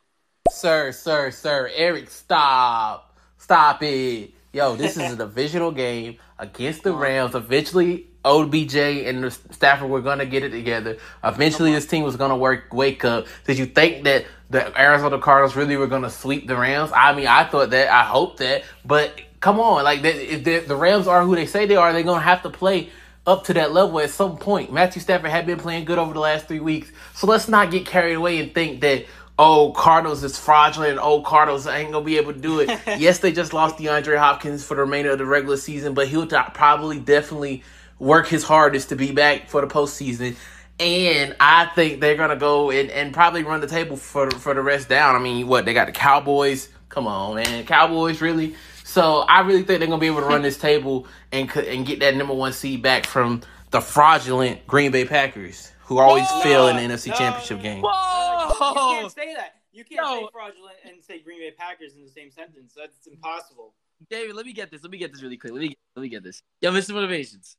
Sir, 0.51 0.93
sir, 0.93 1.31
sir, 1.31 1.71
Eric, 1.75 2.11
stop. 2.11 3.17
Stop 3.39 3.83
it. 3.83 4.35
Yo, 4.53 4.77
this 4.77 4.97
is 4.97 5.15
a 5.15 5.17
divisional 5.17 5.73
game 5.73 6.19
against 6.39 6.85
the 6.85 6.93
Rams. 6.93 7.35
Eventually, 7.35 8.11
OBJ 8.25 8.77
and 8.77 9.25
the 9.25 9.31
Stafford 9.31 9.91
were 9.91 10.01
going 10.01 10.19
to 10.19 10.27
get 10.27 10.43
it 10.43 10.51
together. 10.51 10.99
Eventually, 11.23 11.73
this 11.73 11.87
team 11.87 12.05
was 12.05 12.17
going 12.17 12.31
to 12.31 12.37
work. 12.37 12.73
Wake 12.73 13.05
up. 13.05 13.27
Did 13.47 13.59
you 13.59 13.67
think 13.67 14.05
that 14.05 14.27
the 14.51 14.81
Arizona 14.81 15.19
Cardinals 15.19 15.57
really 15.57 15.77
were 15.77 15.87
going 15.87 16.03
to 16.03 16.11
sweep 16.11 16.47
the 16.47 16.57
Rams? 16.57 16.91
I 16.95 17.15
mean, 17.15 17.27
I 17.27 17.45
thought 17.45 17.71
that. 17.71 17.89
I 17.91 18.05
hope 18.05 18.39
that. 18.39 18.65
But 18.85 19.21
come 19.41 19.61
on. 19.61 19.85
Like, 19.85 20.03
they, 20.03 20.37
the 20.37 20.61
the 20.61 20.77
Rams 20.77 21.07
are 21.07 21.23
who 21.23 21.35
they 21.35 21.47
say 21.47 21.67
they 21.67 21.77
are, 21.77 21.93
they're 21.93 22.03
going 22.03 22.21
to 22.21 22.25
have 22.25 22.43
to 22.43 22.51
play 22.51 22.91
up 23.27 23.45
to 23.45 23.55
that 23.55 23.73
level 23.73 24.01
at 24.01 24.11
some 24.11 24.37
point. 24.37 24.73
Matthew 24.73 25.01
Stafford 25.01 25.31
had 25.31 25.47
been 25.47 25.59
playing 25.59 25.85
good 25.85 25.99
over 25.99 26.13
the 26.13 26.21
last 26.21 26.47
three 26.47 26.61
weeks. 26.61 26.91
So 27.15 27.27
let's 27.27 27.49
not 27.49 27.71
get 27.71 27.87
carried 27.87 28.15
away 28.15 28.39
and 28.39 28.55
think 28.55 28.81
that, 28.83 29.07
oh, 29.39 29.73
Cardinals 29.73 30.23
is 30.23 30.39
fraudulent 30.39 30.93
and 30.93 31.01
oh, 31.01 31.23
Cardinals 31.23 31.67
ain't 31.67 31.93
going 31.93 32.05
to 32.05 32.07
be 32.07 32.19
able 32.19 32.35
to 32.35 32.39
do 32.39 32.61
it. 32.61 32.69
yes, 32.99 33.21
they 33.21 33.33
just 33.33 33.53
lost 33.53 33.79
DeAndre 33.79 34.19
Hopkins 34.19 34.65
for 34.65 34.75
the 34.75 34.83
remainder 34.83 35.11
of 35.11 35.19
the 35.19 35.27
regular 35.27 35.57
season, 35.57 35.95
but 35.95 36.09
he'll 36.09 36.27
probably 36.27 36.99
definitely 36.99 37.63
work 37.99 38.27
his 38.27 38.43
hardest 38.45 38.89
to 38.91 38.97
be 38.97 39.13
back 39.13 39.49
for 39.49 39.61
the 39.61 39.67
postseason. 39.67 40.37
And 40.81 41.37
I 41.39 41.67
think 41.67 42.01
they're 42.01 42.17
gonna 42.17 42.37
go 42.37 42.71
and, 42.71 42.91
and 42.91 43.15
probably 43.15 43.45
run 43.45 43.61
the 43.61 43.67
table 43.69 43.97
for 43.97 44.29
the, 44.29 44.37
for 44.39 44.55
the 44.55 44.61
rest 44.63 44.89
down. 44.89 45.15
I 45.15 45.19
mean, 45.21 45.47
what 45.47 45.65
they 45.65 45.73
got 45.75 45.87
the 45.87 45.93
Cowboys? 45.93 46.69
Come 46.89 47.07
on, 47.07 47.37
man, 47.37 47.65
Cowboys 47.65 48.21
really. 48.21 48.55
So 48.83 49.21
I 49.29 49.41
really 49.41 49.63
think 49.63 49.79
they're 49.81 49.89
gonna 49.89 49.99
be 49.99 50.07
able 50.09 50.21
to 50.21 50.27
run 50.27 50.43
this 50.43 50.59
table 50.59 51.07
and 51.33 51.49
and 51.57 51.87
get 51.87 52.01
that 52.01 52.17
number 52.17 52.35
one 52.35 52.53
seed 52.53 52.83
back 52.83 53.07
from 53.07 53.43
the 53.71 53.81
fraudulent 53.81 54.67
Green 54.67 54.91
Bay 54.93 55.05
Packers, 55.05 55.73
who 55.81 55.99
always 55.99 56.27
Whoa! 56.29 56.41
fail 56.41 56.69
in 56.69 56.77
the 56.77 56.83
NFC 56.95 57.09
No, 57.09 57.15
Championship 57.15 57.63
game. 57.63 57.81
no, 57.83 57.89
you- 57.89 58.55
You 58.55 59.01
can't 59.01 59.13
say 59.13 59.35
that. 59.35 59.55
You 59.73 59.85
can't 59.85 60.01
No. 60.03 60.21
say 60.21 60.29
fraudulent 60.33 60.77
and 60.85 61.03
say 61.03 61.19
Green 61.21 61.41
Bay 61.41 61.51
Packers 61.57 61.95
in 61.97 62.05
the 62.05 62.11
same 62.11 62.31
sentence. 62.31 62.75
That's 62.77 63.07
impossible. 63.09 63.75
David, 64.11 64.37
let 64.37 64.47
me 64.47 64.53
get 64.53 64.71
this. 64.71 64.83
Let 64.83 64.93
me 64.93 64.99
get 64.99 65.13
this 65.13 65.23
really 65.23 65.37
quick. 65.37 65.53
Let 65.53 65.63
me 65.63 65.77
let 65.97 66.03
me 66.03 66.09
get 66.09 66.23
this. 66.23 66.41
Yo, 66.61 66.71
Mr. 66.73 66.95
Motivations. 66.95 67.57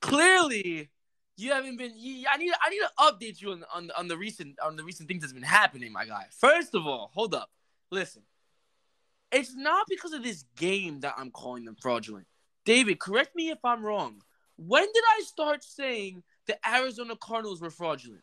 Clearly, 0.00 0.90
you 1.36 1.52
haven't 1.52 1.76
been. 1.76 1.92
You, 1.96 2.26
I 2.32 2.36
need 2.36 2.52
I 2.62 2.70
need 2.70 2.80
to 2.80 2.90
update 2.98 3.40
you 3.40 3.52
on 3.52 3.64
on 3.74 3.90
on 3.96 4.08
the 4.08 4.16
recent 4.16 4.58
on 4.60 4.76
the 4.76 4.84
recent 4.84 5.08
things 5.08 5.22
that's 5.22 5.32
been 5.32 5.42
happening, 5.42 5.92
my 5.92 6.04
guy. 6.04 6.26
First 6.30 6.74
of 6.74 6.86
all, 6.86 7.10
hold 7.14 7.34
up. 7.34 7.50
Listen, 7.90 8.22
it's 9.32 9.54
not 9.54 9.86
because 9.88 10.12
of 10.12 10.22
this 10.22 10.44
game 10.56 11.00
that 11.00 11.14
I'm 11.16 11.30
calling 11.30 11.64
them 11.64 11.76
fraudulent. 11.80 12.26
David, 12.64 12.98
correct 12.98 13.34
me 13.34 13.50
if 13.50 13.58
I'm 13.64 13.84
wrong. 13.84 14.22
When 14.56 14.82
did 14.82 15.04
I 15.16 15.22
start 15.24 15.62
saying 15.64 16.22
the 16.46 16.58
Arizona 16.68 17.14
Cardinals 17.16 17.60
were 17.60 17.70
fraudulent? 17.70 18.22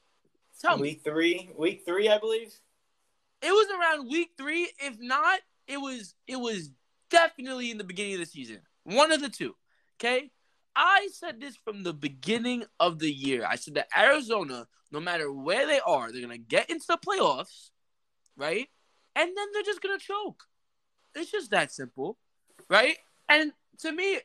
Tell 0.61 0.77
me. 0.77 0.81
Week 0.83 1.01
three, 1.03 1.49
week 1.57 1.83
three, 1.85 2.09
I 2.09 2.17
believe. 2.17 2.53
It 3.41 3.51
was 3.51 3.67
around 3.69 4.09
week 4.09 4.31
three. 4.37 4.69
If 4.79 4.99
not, 4.99 5.39
it 5.67 5.77
was 5.77 6.15
it 6.27 6.37
was 6.37 6.71
definitely 7.09 7.71
in 7.71 7.77
the 7.77 7.83
beginning 7.83 8.13
of 8.15 8.19
the 8.19 8.25
season. 8.25 8.59
One 8.83 9.11
of 9.11 9.21
the 9.21 9.29
two. 9.29 9.55
Okay. 9.99 10.31
I 10.75 11.09
said 11.11 11.39
this 11.39 11.55
from 11.55 11.83
the 11.83 11.93
beginning 11.93 12.65
of 12.79 12.99
the 12.99 13.11
year. 13.11 13.45
I 13.47 13.55
said 13.55 13.75
that 13.75 13.87
Arizona, 13.97 14.67
no 14.91 14.99
matter 14.99 15.31
where 15.31 15.65
they 15.65 15.79
are, 15.79 16.11
they're 16.11 16.21
gonna 16.21 16.37
get 16.37 16.69
into 16.69 16.85
the 16.87 16.97
playoffs, 16.97 17.69
right? 18.35 18.67
And 19.15 19.29
then 19.35 19.47
they're 19.53 19.63
just 19.63 19.81
gonna 19.81 19.99
choke. 19.99 20.43
It's 21.15 21.31
just 21.31 21.51
that 21.51 21.71
simple, 21.71 22.17
right? 22.69 22.97
And 23.29 23.53
to 23.79 23.91
me, 23.91 24.19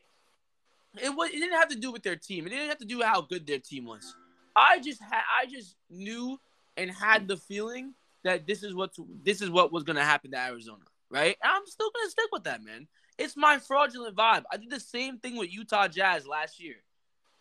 it 1.01 1.09
was 1.15 1.29
it 1.29 1.39
didn't 1.39 1.57
have 1.57 1.69
to 1.69 1.77
do 1.77 1.91
with 1.91 2.03
their 2.03 2.17
team. 2.17 2.45
It 2.45 2.49
didn't 2.49 2.69
have 2.69 2.79
to 2.79 2.85
do 2.85 3.01
how 3.01 3.21
good 3.21 3.47
their 3.47 3.59
team 3.59 3.85
was. 3.85 4.15
I 4.55 4.79
just 4.79 5.01
had 5.01 5.21
I 5.41 5.45
just 5.45 5.75
knew 5.89 6.39
and 6.75 6.91
had 6.91 7.27
the 7.27 7.37
feeling 7.37 7.93
that 8.23 8.45
this 8.45 8.63
is 8.63 8.73
what 8.73 8.93
this 9.23 9.41
is 9.41 9.49
what 9.49 9.71
was 9.71 9.83
gonna 9.83 10.03
happen 10.03 10.31
to 10.31 10.37
Arizona, 10.39 10.83
right? 11.09 11.37
And 11.41 11.51
I'm 11.51 11.65
still 11.65 11.89
gonna 11.95 12.09
stick 12.09 12.27
with 12.31 12.43
that, 12.43 12.63
man. 12.63 12.87
It's 13.21 13.37
my 13.37 13.59
fraudulent 13.59 14.15
vibe. 14.15 14.43
I 14.51 14.57
did 14.57 14.71
the 14.71 14.79
same 14.79 15.19
thing 15.19 15.37
with 15.37 15.53
Utah 15.53 15.87
Jazz 15.87 16.25
last 16.25 16.59
year. 16.59 16.75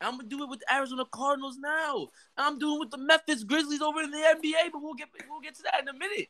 I'm 0.01 0.17
gonna 0.17 0.29
do 0.29 0.43
it 0.43 0.49
with 0.51 0.63
Arizona 0.71 1.05
Cardinals 1.11 1.57
now. 1.59 2.09
I'm 2.37 2.59
doing 2.59 2.77
it 2.77 2.81
with 2.81 2.91
the 2.91 2.99
Memphis 2.99 3.45
Grizzlies 3.45 3.81
over 3.81 4.01
in 4.01 4.11
the 4.11 4.19
NBA, 4.19 4.73
but 4.73 4.83
we'll 4.83 4.95
get 4.95 5.09
we'll 5.29 5.41
get 5.41 5.57
to 5.57 5.63
that 5.63 5.81
in 5.81 5.89
a 5.89 5.93
minute. 5.95 6.29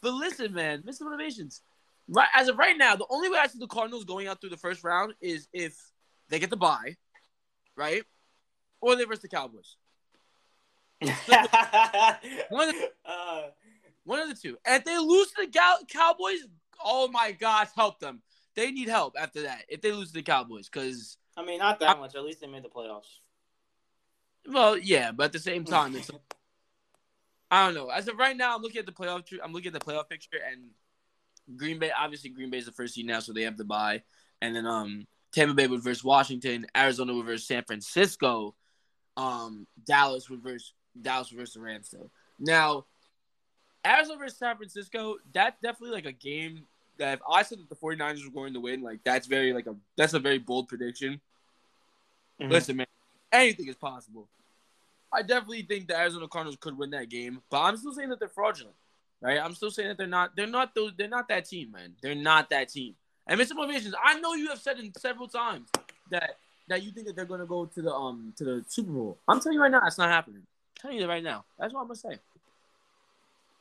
But 0.00 0.14
listen, 0.14 0.52
man, 0.52 0.82
Mr. 0.82 1.02
Motivations. 1.02 1.62
Right 2.06 2.28
as 2.34 2.48
of 2.48 2.58
right 2.58 2.76
now, 2.76 2.94
the 2.96 3.06
only 3.10 3.30
way 3.30 3.38
I 3.38 3.46
see 3.46 3.58
the 3.58 3.66
Cardinals 3.66 4.04
going 4.04 4.28
out 4.28 4.40
through 4.40 4.50
the 4.50 4.56
first 4.56 4.84
round 4.84 5.14
is 5.20 5.48
if 5.52 5.74
they 6.28 6.38
get 6.38 6.50
the 6.50 6.56
bye, 6.56 6.96
right? 7.76 8.04
Or 8.80 8.94
they 8.94 9.04
versus 9.04 9.22
the 9.22 9.28
Cowboys. 9.28 9.76
One 11.00 12.68
of 12.68 12.74
the, 12.74 12.90
uh, 13.04 13.42
one 14.04 14.20
of 14.20 14.28
the 14.28 14.34
two. 14.34 14.56
And 14.66 14.76
if 14.76 14.84
they 14.84 14.98
lose 14.98 15.28
to 15.28 15.46
the 15.46 15.50
Cow- 15.50 15.78
Cowboys, 15.88 16.46
oh 16.84 17.08
my 17.08 17.32
gosh, 17.32 17.68
help 17.74 17.98
them. 17.98 18.22
They 18.54 18.70
need 18.70 18.88
help 18.88 19.14
after 19.18 19.42
that. 19.42 19.64
If 19.68 19.80
they 19.80 19.92
lose 19.92 20.08
to 20.08 20.14
the 20.14 20.22
Cowboys, 20.22 20.68
because 20.68 21.16
I 21.36 21.44
mean, 21.44 21.58
not 21.58 21.80
that 21.80 21.98
much. 21.98 22.14
At 22.14 22.24
least 22.24 22.40
they 22.40 22.46
made 22.46 22.62
the 22.62 22.68
playoffs. 22.68 23.18
Well, 24.46 24.76
yeah, 24.76 25.12
but 25.12 25.24
at 25.24 25.32
the 25.32 25.38
same 25.38 25.64
time, 25.64 25.96
it's 25.96 26.10
I 27.50 27.66
don't 27.66 27.74
know. 27.74 27.88
As 27.88 28.08
of 28.08 28.18
right 28.18 28.36
now, 28.36 28.54
I'm 28.54 28.62
looking 28.62 28.78
at 28.78 28.86
the 28.86 28.92
playoff. 28.92 29.24
I'm 29.42 29.52
looking 29.52 29.74
at 29.74 29.80
the 29.80 29.84
playoff 29.84 30.08
picture, 30.08 30.38
and 30.50 30.70
Green 31.56 31.78
Bay. 31.78 31.90
Obviously, 31.96 32.30
Green 32.30 32.50
Bay 32.50 32.58
is 32.58 32.66
the 32.66 32.72
first 32.72 32.94
seed 32.94 33.06
now, 33.06 33.20
so 33.20 33.32
they 33.32 33.42
have 33.42 33.56
to 33.56 33.64
buy. 33.64 34.02
And 34.40 34.54
then 34.54 34.66
um, 34.66 35.06
Tampa 35.32 35.54
Bay 35.54 35.66
would 35.66 35.82
versus 35.82 36.04
Washington. 36.04 36.66
Arizona 36.76 37.14
would 37.14 37.26
versus 37.26 37.46
San 37.46 37.64
Francisco. 37.64 38.54
Um, 39.16 39.66
Dallas 39.84 40.28
would 40.30 40.42
versus 40.42 40.72
Dallas 41.00 41.30
would 41.30 41.38
versus 41.38 41.54
the 41.54 41.60
Rams. 41.60 41.90
So 41.90 42.10
now, 42.38 42.86
Arizona 43.86 44.18
versus 44.18 44.38
San 44.38 44.56
Francisco. 44.56 45.16
That's 45.32 45.60
definitely 45.60 45.94
like 45.94 46.06
a 46.06 46.12
game 46.12 46.66
that 46.98 47.14
if 47.14 47.20
I 47.30 47.42
said 47.42 47.58
that 47.58 47.68
the 47.68 47.76
49ers 47.76 48.24
were 48.24 48.30
going 48.30 48.52
to 48.54 48.60
win, 48.60 48.82
like 48.82 49.00
that's 49.04 49.26
very 49.26 49.52
like 49.52 49.66
a 49.66 49.74
that's 49.96 50.14
a 50.14 50.18
very 50.18 50.38
bold 50.38 50.68
prediction. 50.68 51.20
Mhm. 52.40 52.50
Listen, 52.50 52.76
man, 52.76 52.86
anything 53.32 53.68
is 53.68 53.76
possible. 53.76 54.28
I 55.12 55.22
definitely 55.22 55.62
think 55.62 55.86
the 55.88 55.96
Arizona 55.96 56.26
Cardinals 56.26 56.56
could 56.60 56.76
win 56.76 56.90
that 56.90 57.08
game, 57.08 57.40
but 57.50 57.60
I'm 57.60 57.76
still 57.76 57.92
saying 57.94 58.08
that 58.10 58.18
they're 58.18 58.28
fraudulent, 58.28 58.74
right? 59.20 59.38
I'm 59.38 59.54
still 59.54 59.70
saying 59.70 59.88
that 59.88 59.98
they're 59.98 60.06
not. 60.08 60.34
They're 60.34 60.46
not 60.48 60.74
those. 60.74 60.92
They're 60.96 61.08
not 61.08 61.28
that 61.28 61.44
team, 61.44 61.70
man. 61.70 61.94
They're 62.02 62.14
not 62.16 62.50
that 62.50 62.68
team. 62.70 62.96
And 63.26 63.40
Mr. 63.40 63.54
Motivations, 63.54 63.94
I 64.02 64.18
know 64.20 64.34
you 64.34 64.48
have 64.48 64.58
said 64.60 64.78
in 64.78 64.92
several 64.94 65.28
times 65.28 65.68
that 66.10 66.36
that 66.68 66.82
you 66.82 66.90
think 66.90 67.06
that 67.06 67.14
they're 67.16 67.24
gonna 67.24 67.46
go 67.46 67.66
to 67.66 67.82
the 67.82 67.92
um 67.94 68.32
to 68.36 68.44
the 68.44 68.64
Super 68.68 68.90
Bowl. 68.90 69.18
I'm 69.28 69.40
telling 69.40 69.54
you 69.56 69.62
right 69.62 69.70
now, 69.70 69.80
that's 69.80 69.98
not 69.98 70.10
happening. 70.10 70.40
I'm 70.42 70.80
telling 70.80 70.98
you 70.98 71.06
right 71.08 71.22
now. 71.22 71.44
That's 71.58 71.72
what 71.72 71.82
I'm 71.82 71.86
gonna 71.86 71.96
say. 71.96 72.18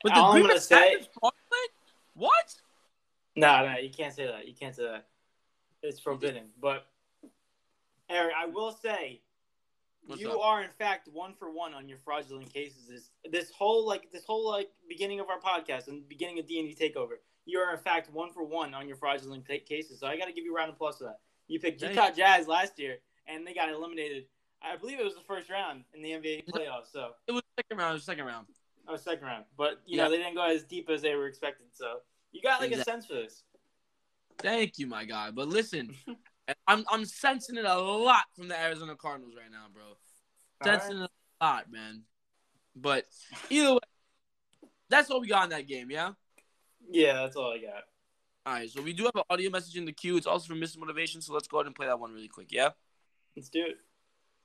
But 0.04 0.14
All 0.14 0.34
I'm 0.34 0.42
gonna 0.42 0.60
say- 0.60 0.96
fraudulent? 1.20 1.72
What? 2.16 2.56
No, 3.36 3.66
no, 3.66 3.78
you 3.80 3.90
can't 3.90 4.14
say 4.14 4.28
that. 4.28 4.48
You 4.48 4.54
can't 4.54 4.76
say 4.76 4.84
that. 4.84 5.08
It's 5.82 6.00
forbidden. 6.00 6.44
But 6.62 6.86
Eric, 8.10 8.34
I 8.38 8.46
will 8.46 8.72
say 8.72 9.22
What's 10.06 10.22
you 10.22 10.32
up? 10.32 10.40
are 10.42 10.64
in 10.64 10.70
fact 10.70 11.08
one 11.12 11.34
for 11.34 11.50
one 11.52 11.74
on 11.74 11.88
your 11.90 11.98
fraudulent 11.98 12.54
cases. 12.54 12.88
This 12.88 13.10
this 13.32 13.52
whole 13.52 13.86
like 13.88 14.12
this 14.12 14.24
whole 14.26 14.48
like 14.50 14.70
beginning 14.88 15.20
of 15.20 15.28
our 15.30 15.40
podcast 15.40 15.88
and 15.88 16.08
beginning 16.08 16.40
of 16.40 16.46
D 16.48 16.60
and 16.60 16.70
D 16.70 16.76
Takeover, 16.76 17.16
you 17.46 17.60
are 17.60 17.74
in 17.74 17.80
fact 17.80 18.12
one 18.14 18.32
for 18.32 18.44
one 18.44 18.74
on 18.74 18.88
your 18.88 18.98
fraudulent 18.98 19.48
ca- 19.48 19.60
cases. 19.60 20.00
So 20.00 20.08
I 20.08 20.18
got 20.18 20.26
to 20.26 20.34
give 20.34 20.46
you 20.46 20.54
a 20.54 20.56
round 20.56 20.70
of 20.70 20.76
applause 20.76 20.98
for 20.98 21.06
that. 21.06 21.20
You 21.48 21.60
picked 21.60 21.82
Thank 21.82 21.96
Utah 21.96 22.12
Jazz 22.12 22.48
last 22.48 22.78
year, 22.80 22.98
and 23.28 23.46
they 23.48 23.54
got 23.54 23.70
eliminated. 23.70 24.26
I 24.62 24.78
believe 24.78 25.00
it 25.00 25.04
was 25.04 25.16
the 25.16 25.22
first 25.28 25.50
round 25.50 25.84
in 25.94 26.02
the 26.02 26.12
NBA 26.12 26.46
playoffs. 26.50 26.92
So 26.94 27.12
It 27.28 27.34
was 27.34 27.42
second 27.60 27.78
round. 27.78 27.92
It 27.92 27.96
was 27.96 28.04
second 28.04 28.26
round. 28.26 28.48
oh, 28.88 28.96
second 28.96 29.26
round, 29.26 29.46
but 29.58 29.82
you 29.86 29.98
Yeah. 29.98 30.04
know 30.06 30.12
they 30.12 30.18
didn't 30.18 30.36
go 30.36 30.44
as 30.44 30.64
deep 30.64 30.90
as 30.90 31.02
they 31.02 31.16
were 31.16 31.28
expected. 31.28 31.68
So 31.74 32.00
you 32.34 32.42
got 32.42 32.60
like 32.60 32.72
a 32.72 32.84
sense 32.84 33.06
for 33.06 33.14
this. 33.14 33.44
Thank 34.40 34.80
you, 34.80 34.88
my 34.88 35.06
guy. 35.06 35.32
But 35.32 35.48
listen, 35.48 35.96
I'm 36.68 36.84
I'm 36.92 37.06
sensing 37.06 37.58
it 37.58 37.66
a 37.66 37.80
lot 37.80 38.26
from 38.36 38.50
the 38.50 38.60
Arizona 38.60 38.96
Cardinals 38.96 39.36
right 39.36 39.52
now, 39.52 39.68
bro. 39.74 39.84
Sensing 40.64 41.04
it 41.04 41.10
a 41.40 41.46
lot, 41.46 41.72
man. 41.72 42.04
But 42.76 43.06
either 43.50 43.74
way, 43.74 43.80
that's 44.90 45.10
all 45.10 45.22
we 45.22 45.28
got 45.28 45.46
in 45.46 45.50
that 45.52 45.68
game, 45.68 45.92
yeah? 45.92 46.12
Yeah, 46.90 47.14
that's 47.14 47.36
all 47.36 47.54
I 47.54 47.60
got. 47.60 47.84
All 48.46 48.54
right, 48.54 48.70
so 48.70 48.82
we 48.82 48.94
do 48.94 49.04
have 49.04 49.16
an 49.16 49.24
audio 49.30 49.50
message 49.50 49.78
in 49.78 49.86
the 49.86 49.94
queue. 49.94 50.18
It's 50.18 50.28
also 50.28 50.48
from 50.48 50.60
Mr. 50.60 50.78
Motivation, 50.80 51.22
so 51.22 51.34
let's 51.34 51.48
go 51.48 51.58
ahead 51.58 51.68
and 51.68 51.76
play 51.76 51.88
that 51.88 52.00
one 52.00 52.12
really 52.12 52.28
quick, 52.28 52.48
yeah? 52.52 52.70
Let's 53.36 53.50
do 53.50 53.62
it. 53.62 53.78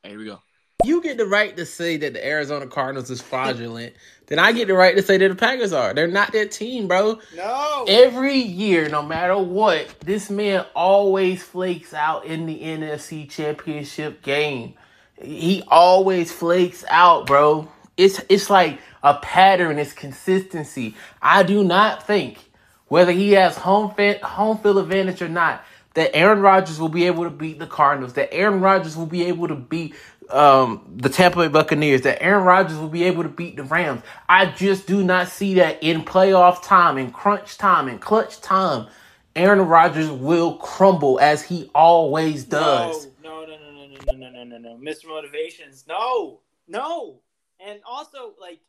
right, 0.04 0.10
here 0.10 0.18
we 0.18 0.24
go. 0.24 0.40
You 0.84 1.02
get 1.02 1.18
the 1.18 1.26
right 1.26 1.56
to 1.56 1.66
say 1.66 1.96
that 1.96 2.12
the 2.12 2.24
Arizona 2.24 2.68
Cardinals 2.68 3.10
is 3.10 3.20
fraudulent. 3.20 3.94
then 4.26 4.38
I 4.38 4.52
get 4.52 4.68
the 4.68 4.74
right 4.74 4.94
to 4.94 5.02
say 5.02 5.18
that 5.18 5.28
the 5.28 5.34
Packers 5.34 5.72
are. 5.72 5.92
They're 5.92 6.06
not 6.06 6.30
that 6.32 6.52
team, 6.52 6.86
bro. 6.86 7.18
No. 7.34 7.84
Every 7.88 8.36
year, 8.36 8.88
no 8.88 9.02
matter 9.02 9.36
what, 9.36 9.92
this 10.00 10.30
man 10.30 10.64
always 10.76 11.42
flakes 11.42 11.92
out 11.92 12.26
in 12.26 12.46
the 12.46 12.60
NFC 12.60 13.28
Championship 13.28 14.22
game. 14.22 14.74
He 15.20 15.64
always 15.66 16.30
flakes 16.30 16.84
out, 16.88 17.26
bro. 17.26 17.68
It's 17.96 18.20
it's 18.28 18.48
like 18.48 18.78
a 19.02 19.14
pattern. 19.14 19.80
It's 19.80 19.92
consistency. 19.92 20.94
I 21.20 21.42
do 21.42 21.64
not 21.64 22.06
think 22.06 22.38
whether 22.86 23.10
he 23.10 23.32
has 23.32 23.56
home 23.56 23.94
home 24.22 24.58
field 24.58 24.78
advantage 24.78 25.22
or 25.22 25.28
not, 25.28 25.64
that 25.94 26.14
Aaron 26.14 26.40
Rodgers 26.40 26.78
will 26.78 26.88
be 26.88 27.06
able 27.06 27.24
to 27.24 27.30
beat 27.30 27.58
the 27.58 27.66
Cardinals. 27.66 28.12
That 28.12 28.32
Aaron 28.32 28.60
Rodgers 28.60 28.96
will 28.96 29.06
be 29.06 29.24
able 29.24 29.48
to 29.48 29.56
beat 29.56 29.96
um, 30.30 30.94
the 30.96 31.08
Tampa 31.08 31.38
Bay 31.38 31.48
Buccaneers. 31.48 32.02
That 32.02 32.22
Aaron 32.22 32.44
Rodgers 32.44 32.78
will 32.78 32.88
be 32.88 33.04
able 33.04 33.22
to 33.22 33.28
beat 33.28 33.56
the 33.56 33.64
Rams. 33.64 34.02
I 34.28 34.46
just 34.46 34.86
do 34.86 35.02
not 35.02 35.28
see 35.28 35.54
that 35.54 35.82
in 35.82 36.04
playoff 36.04 36.62
time, 36.62 36.98
in 36.98 37.10
crunch 37.10 37.58
time, 37.58 37.88
in 37.88 37.98
clutch 37.98 38.40
time. 38.40 38.88
Aaron 39.36 39.60
Rodgers 39.60 40.10
will 40.10 40.56
crumble 40.56 41.20
as 41.20 41.42
he 41.42 41.70
always 41.74 42.44
does. 42.44 43.08
No, 43.22 43.44
no, 43.46 43.56
no, 43.56 43.70
no, 43.70 43.86
no, 43.86 44.12
no, 44.12 44.30
no, 44.30 44.44
no, 44.44 44.58
no, 44.58 44.58
no. 44.58 44.76
Mr. 44.76 45.06
Motivations. 45.06 45.84
No, 45.86 46.40
no. 46.66 47.20
And 47.60 47.80
also, 47.86 48.34
like, 48.40 48.60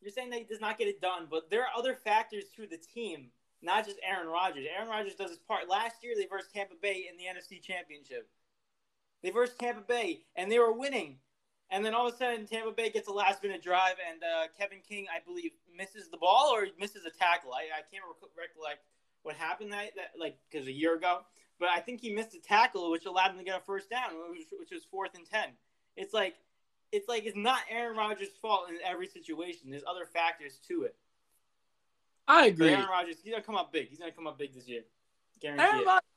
you're 0.00 0.10
saying 0.10 0.30
that 0.30 0.40
he 0.40 0.44
does 0.44 0.60
not 0.60 0.78
get 0.78 0.88
it 0.88 1.00
done, 1.00 1.28
but 1.30 1.50
there 1.50 1.62
are 1.62 1.68
other 1.76 1.94
factors 1.94 2.44
to 2.56 2.66
the 2.66 2.78
team, 2.78 3.30
not 3.62 3.84
just 3.84 3.98
Aaron 4.08 4.28
Rodgers. 4.28 4.66
Aaron 4.74 4.88
Rodgers 4.88 5.14
does 5.14 5.30
his 5.30 5.38
part. 5.38 5.68
Last 5.68 6.02
year, 6.02 6.14
they 6.16 6.26
versed 6.26 6.52
Tampa 6.52 6.74
Bay 6.80 7.08
in 7.10 7.16
the 7.16 7.24
NFC 7.24 7.62
Championship. 7.62 8.28
They 9.22 9.30
versed 9.30 9.58
Tampa 9.58 9.82
Bay, 9.82 10.20
and 10.36 10.50
they 10.50 10.58
were 10.58 10.72
winning. 10.72 11.18
And 11.70 11.84
then 11.84 11.94
all 11.94 12.08
of 12.08 12.14
a 12.14 12.16
sudden, 12.16 12.46
Tampa 12.46 12.72
Bay 12.72 12.90
gets 12.90 13.08
a 13.08 13.12
last 13.12 13.42
minute 13.42 13.62
drive, 13.62 13.96
and 14.10 14.22
uh, 14.22 14.46
Kevin 14.58 14.78
King, 14.88 15.06
I 15.14 15.20
believe, 15.24 15.50
misses 15.76 16.08
the 16.08 16.16
ball 16.16 16.50
or 16.54 16.66
misses 16.78 17.04
a 17.04 17.10
tackle. 17.10 17.52
I, 17.52 17.78
I 17.78 17.82
can't 17.90 18.04
rec- 18.06 18.30
recollect 18.36 18.80
what 19.22 19.34
happened 19.36 19.72
that, 19.72 19.90
that 19.96 20.12
like 20.18 20.38
because 20.50 20.66
a 20.66 20.72
year 20.72 20.94
ago 20.94 21.20
but 21.58 21.68
I 21.68 21.80
think 21.80 22.00
he 22.00 22.14
missed 22.14 22.34
a 22.34 22.40
tackle, 22.40 22.90
which 22.90 23.06
allowed 23.06 23.32
him 23.32 23.38
to 23.38 23.44
get 23.44 23.58
a 23.58 23.64
first 23.64 23.90
down, 23.90 24.10
which, 24.30 24.46
which 24.58 24.70
was 24.70 24.84
fourth 24.84 25.14
and 25.14 25.28
ten. 25.28 25.50
It's 25.96 26.14
like, 26.14 26.36
it's 26.92 27.08
like 27.08 27.24
it's 27.26 27.36
not 27.36 27.60
Aaron 27.70 27.96
Rodgers' 27.96 28.28
fault 28.40 28.68
in 28.68 28.76
every 28.84 29.08
situation. 29.08 29.70
There's 29.70 29.82
other 29.88 30.06
factors 30.06 30.58
to 30.68 30.84
it. 30.84 30.96
I 32.26 32.42
But 32.42 32.48
agree. 32.48 32.68
Aaron 32.70 32.88
Rodgers, 32.88 33.16
he's 33.22 33.32
gonna 33.32 33.42
come 33.42 33.56
up 33.56 33.72
big. 33.72 33.88
He's 33.88 33.98
gonna 33.98 34.12
come 34.12 34.26
up 34.26 34.38
big 34.38 34.54
this 34.54 34.68
year, 34.68 34.82
guarantee 35.40 35.64
Aaron. 35.64 35.84
Rodgers 35.84 36.08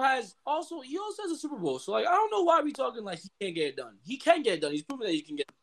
has 0.00 0.34
also 0.46 0.80
he 0.80 0.98
also 0.98 1.22
has 1.22 1.32
a 1.32 1.36
Super 1.36 1.56
Bowl, 1.56 1.78
so 1.78 1.92
like 1.92 2.06
I 2.06 2.12
don't 2.12 2.30
know 2.30 2.42
why 2.42 2.60
we 2.60 2.72
talking 2.72 3.04
like 3.04 3.20
he 3.20 3.30
can't 3.40 3.54
get 3.54 3.68
it 3.68 3.76
done. 3.76 3.96
He 4.02 4.16
can 4.16 4.42
get 4.42 4.54
it 4.54 4.60
done. 4.60 4.72
He's 4.72 4.82
proven 4.82 5.06
that 5.06 5.12
he 5.12 5.22
can 5.22 5.36
get. 5.36 5.48
It. 5.48 5.54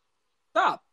Stop, 0.52 0.84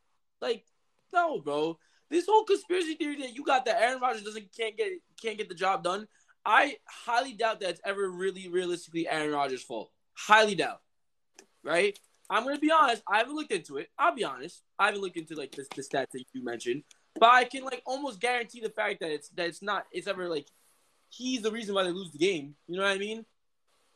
like 0.40 0.64
no, 1.12 1.40
bro. 1.40 1.78
This 2.10 2.26
whole 2.28 2.44
conspiracy 2.44 2.94
theory 2.94 3.16
that 3.22 3.34
you 3.34 3.44
got 3.44 3.64
that 3.64 3.80
Aaron 3.80 4.00
Rodgers 4.00 4.22
doesn't 4.22 4.54
can't 4.56 4.76
get 4.76 4.92
can't 5.20 5.38
get 5.38 5.48
the 5.48 5.54
job 5.54 5.82
done. 5.82 6.06
I 6.44 6.76
highly 6.86 7.34
doubt 7.34 7.60
that's 7.60 7.80
ever 7.84 8.10
really 8.10 8.48
realistically 8.48 9.08
Aaron 9.08 9.32
Rodgers' 9.32 9.62
fault. 9.62 9.90
Highly 10.14 10.54
doubt. 10.54 10.80
Right? 11.62 11.98
I'm 12.28 12.44
gonna 12.44 12.58
be 12.58 12.70
honest. 12.70 13.02
I 13.08 13.18
haven't 13.18 13.34
looked 13.34 13.52
into 13.52 13.76
it. 13.76 13.88
I'll 13.98 14.14
be 14.14 14.24
honest. 14.24 14.62
I 14.78 14.86
haven't 14.86 15.00
looked 15.00 15.16
into 15.16 15.34
like 15.34 15.52
the, 15.52 15.64
the 15.74 15.82
stats 15.82 16.10
that 16.12 16.24
you 16.32 16.44
mentioned, 16.44 16.82
but 17.18 17.30
I 17.30 17.44
can 17.44 17.64
like 17.64 17.82
almost 17.86 18.20
guarantee 18.20 18.60
the 18.60 18.70
fact 18.70 19.00
that 19.00 19.10
it's 19.10 19.28
that 19.30 19.46
it's 19.46 19.62
not. 19.62 19.86
It's 19.92 20.06
ever 20.06 20.28
like 20.28 20.48
he's 21.10 21.42
the 21.42 21.52
reason 21.52 21.74
why 21.74 21.84
they 21.84 21.92
lose 21.92 22.10
the 22.10 22.18
game. 22.18 22.54
You 22.66 22.78
know 22.78 22.84
what 22.84 22.92
I 22.92 22.98
mean? 22.98 23.24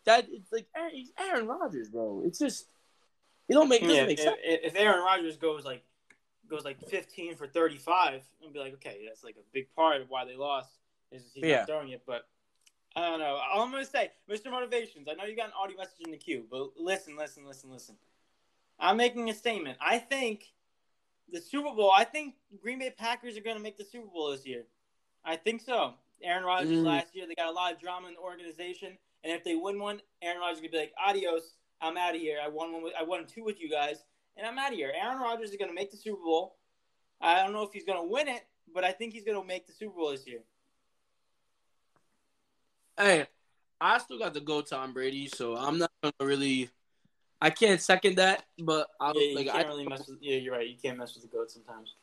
That 0.06 0.26
it's 0.30 0.52
like 0.52 0.66
Aaron, 0.76 0.92
he's 0.94 1.12
Aaron 1.18 1.46
Rodgers, 1.46 1.88
bro. 1.90 2.22
It's 2.24 2.38
just 2.38 2.66
it 3.48 3.52
don't 3.54 3.68
make 3.68 3.82
it 3.82 3.86
doesn't 3.86 3.96
Yeah, 3.96 4.06
make 4.06 4.18
if, 4.18 4.24
sense. 4.24 4.36
if 4.42 4.72
if 4.72 4.76
Aaron 4.76 5.04
Rodgers 5.04 5.36
goes 5.36 5.64
like 5.64 5.82
goes 6.48 6.64
like 6.64 6.78
15 6.88 7.34
for 7.34 7.48
35, 7.48 8.22
and 8.44 8.52
be 8.52 8.60
like, 8.60 8.74
okay, 8.74 9.00
that's 9.06 9.24
like 9.24 9.34
a 9.34 9.42
big 9.52 9.66
part 9.74 10.00
of 10.00 10.08
why 10.08 10.24
they 10.24 10.36
lost 10.36 10.70
is 11.10 11.24
he's 11.34 11.42
Yeah. 11.44 11.58
not 11.58 11.66
throwing 11.66 11.88
it. 11.90 12.02
But 12.06 12.28
I 12.94 13.10
don't 13.10 13.18
know. 13.18 13.34
All 13.52 13.62
I'm 13.62 13.70
gonna 13.72 13.84
say, 13.84 14.12
Mr. 14.30 14.50
Motivations. 14.50 15.08
I 15.08 15.14
know 15.14 15.24
you 15.24 15.34
got 15.36 15.46
an 15.48 15.52
audio 15.60 15.76
message 15.76 16.00
in 16.04 16.12
the 16.12 16.16
queue, 16.16 16.44
but 16.48 16.70
listen, 16.78 17.16
listen, 17.16 17.44
listen, 17.44 17.70
listen. 17.70 17.96
I'm 18.78 18.96
making 18.96 19.28
a 19.28 19.34
statement. 19.34 19.76
I 19.80 19.98
think 19.98 20.52
the 21.32 21.40
Super 21.40 21.74
Bowl. 21.74 21.90
I 21.90 22.04
think 22.04 22.34
Green 22.62 22.78
Bay 22.78 22.90
Packers 22.96 23.36
are 23.36 23.40
gonna 23.40 23.58
make 23.58 23.76
the 23.76 23.84
Super 23.84 24.06
Bowl 24.06 24.30
this 24.30 24.46
year. 24.46 24.66
I 25.24 25.34
think 25.34 25.62
so. 25.62 25.94
Aaron 26.22 26.44
Rodgers 26.44 26.78
Mm. 26.78 26.84
last 26.84 27.14
year, 27.14 27.26
they 27.26 27.34
got 27.34 27.48
a 27.48 27.50
lot 27.52 27.72
of 27.72 27.80
drama 27.80 28.06
in 28.06 28.14
the 28.14 28.20
organization, 28.20 28.96
and 29.26 29.34
if 29.34 29.42
they 29.42 29.56
win 29.56 29.80
one, 29.80 30.00
Aaron 30.22 30.38
Rodgers 30.38 30.58
is 30.58 30.60
gonna 30.60 30.70
be 30.70 30.78
like, 30.78 30.94
"Adios, 31.04 31.56
I'm 31.80 31.96
out 31.96 32.14
of 32.14 32.20
here. 32.20 32.38
I 32.42 32.46
won 32.46 32.72
one. 32.72 32.82
With, 32.82 32.92
I 32.98 33.02
won 33.02 33.26
two 33.26 33.42
with 33.42 33.60
you 33.60 33.68
guys, 33.68 34.04
and 34.36 34.46
I'm 34.46 34.56
out 34.56 34.70
of 34.70 34.78
here." 34.78 34.92
Aaron 34.94 35.18
Rodgers 35.18 35.50
is 35.50 35.56
gonna 35.56 35.72
make 35.72 35.90
the 35.90 35.96
Super 35.96 36.22
Bowl. 36.22 36.58
I 37.20 37.42
don't 37.42 37.52
know 37.52 37.62
if 37.62 37.72
he's 37.72 37.84
gonna 37.84 38.04
win 38.04 38.28
it, 38.28 38.46
but 38.72 38.84
I 38.84 38.92
think 38.92 39.12
he's 39.12 39.24
gonna 39.24 39.44
make 39.44 39.66
the 39.66 39.72
Super 39.72 39.96
Bowl 39.96 40.12
this 40.12 40.28
year. 40.28 40.44
Hey, 42.96 43.26
I 43.80 43.98
still 43.98 44.18
got 44.18 44.32
to 44.34 44.40
go 44.40 44.62
Tom 44.62 44.92
Brady, 44.92 45.26
so 45.26 45.56
I'm 45.56 45.78
not 45.78 45.90
gonna 46.02 46.14
really. 46.20 46.70
I 47.40 47.50
can't 47.50 47.80
second 47.80 48.16
that, 48.16 48.44
but 48.60 48.88
I 49.00 49.12
Yeah, 49.14 49.22
you 49.22 49.36
like 49.36 49.46
can't 49.46 49.66
I, 49.66 49.68
really 49.68 49.86
mess 49.86 50.06
with. 50.06 50.18
Yeah, 50.20 50.36
you're 50.36 50.54
right. 50.54 50.68
You 50.68 50.76
can't 50.80 50.98
mess 50.98 51.14
with 51.14 51.24
the 51.24 51.36
goat 51.36 51.50
sometimes. 51.50 51.96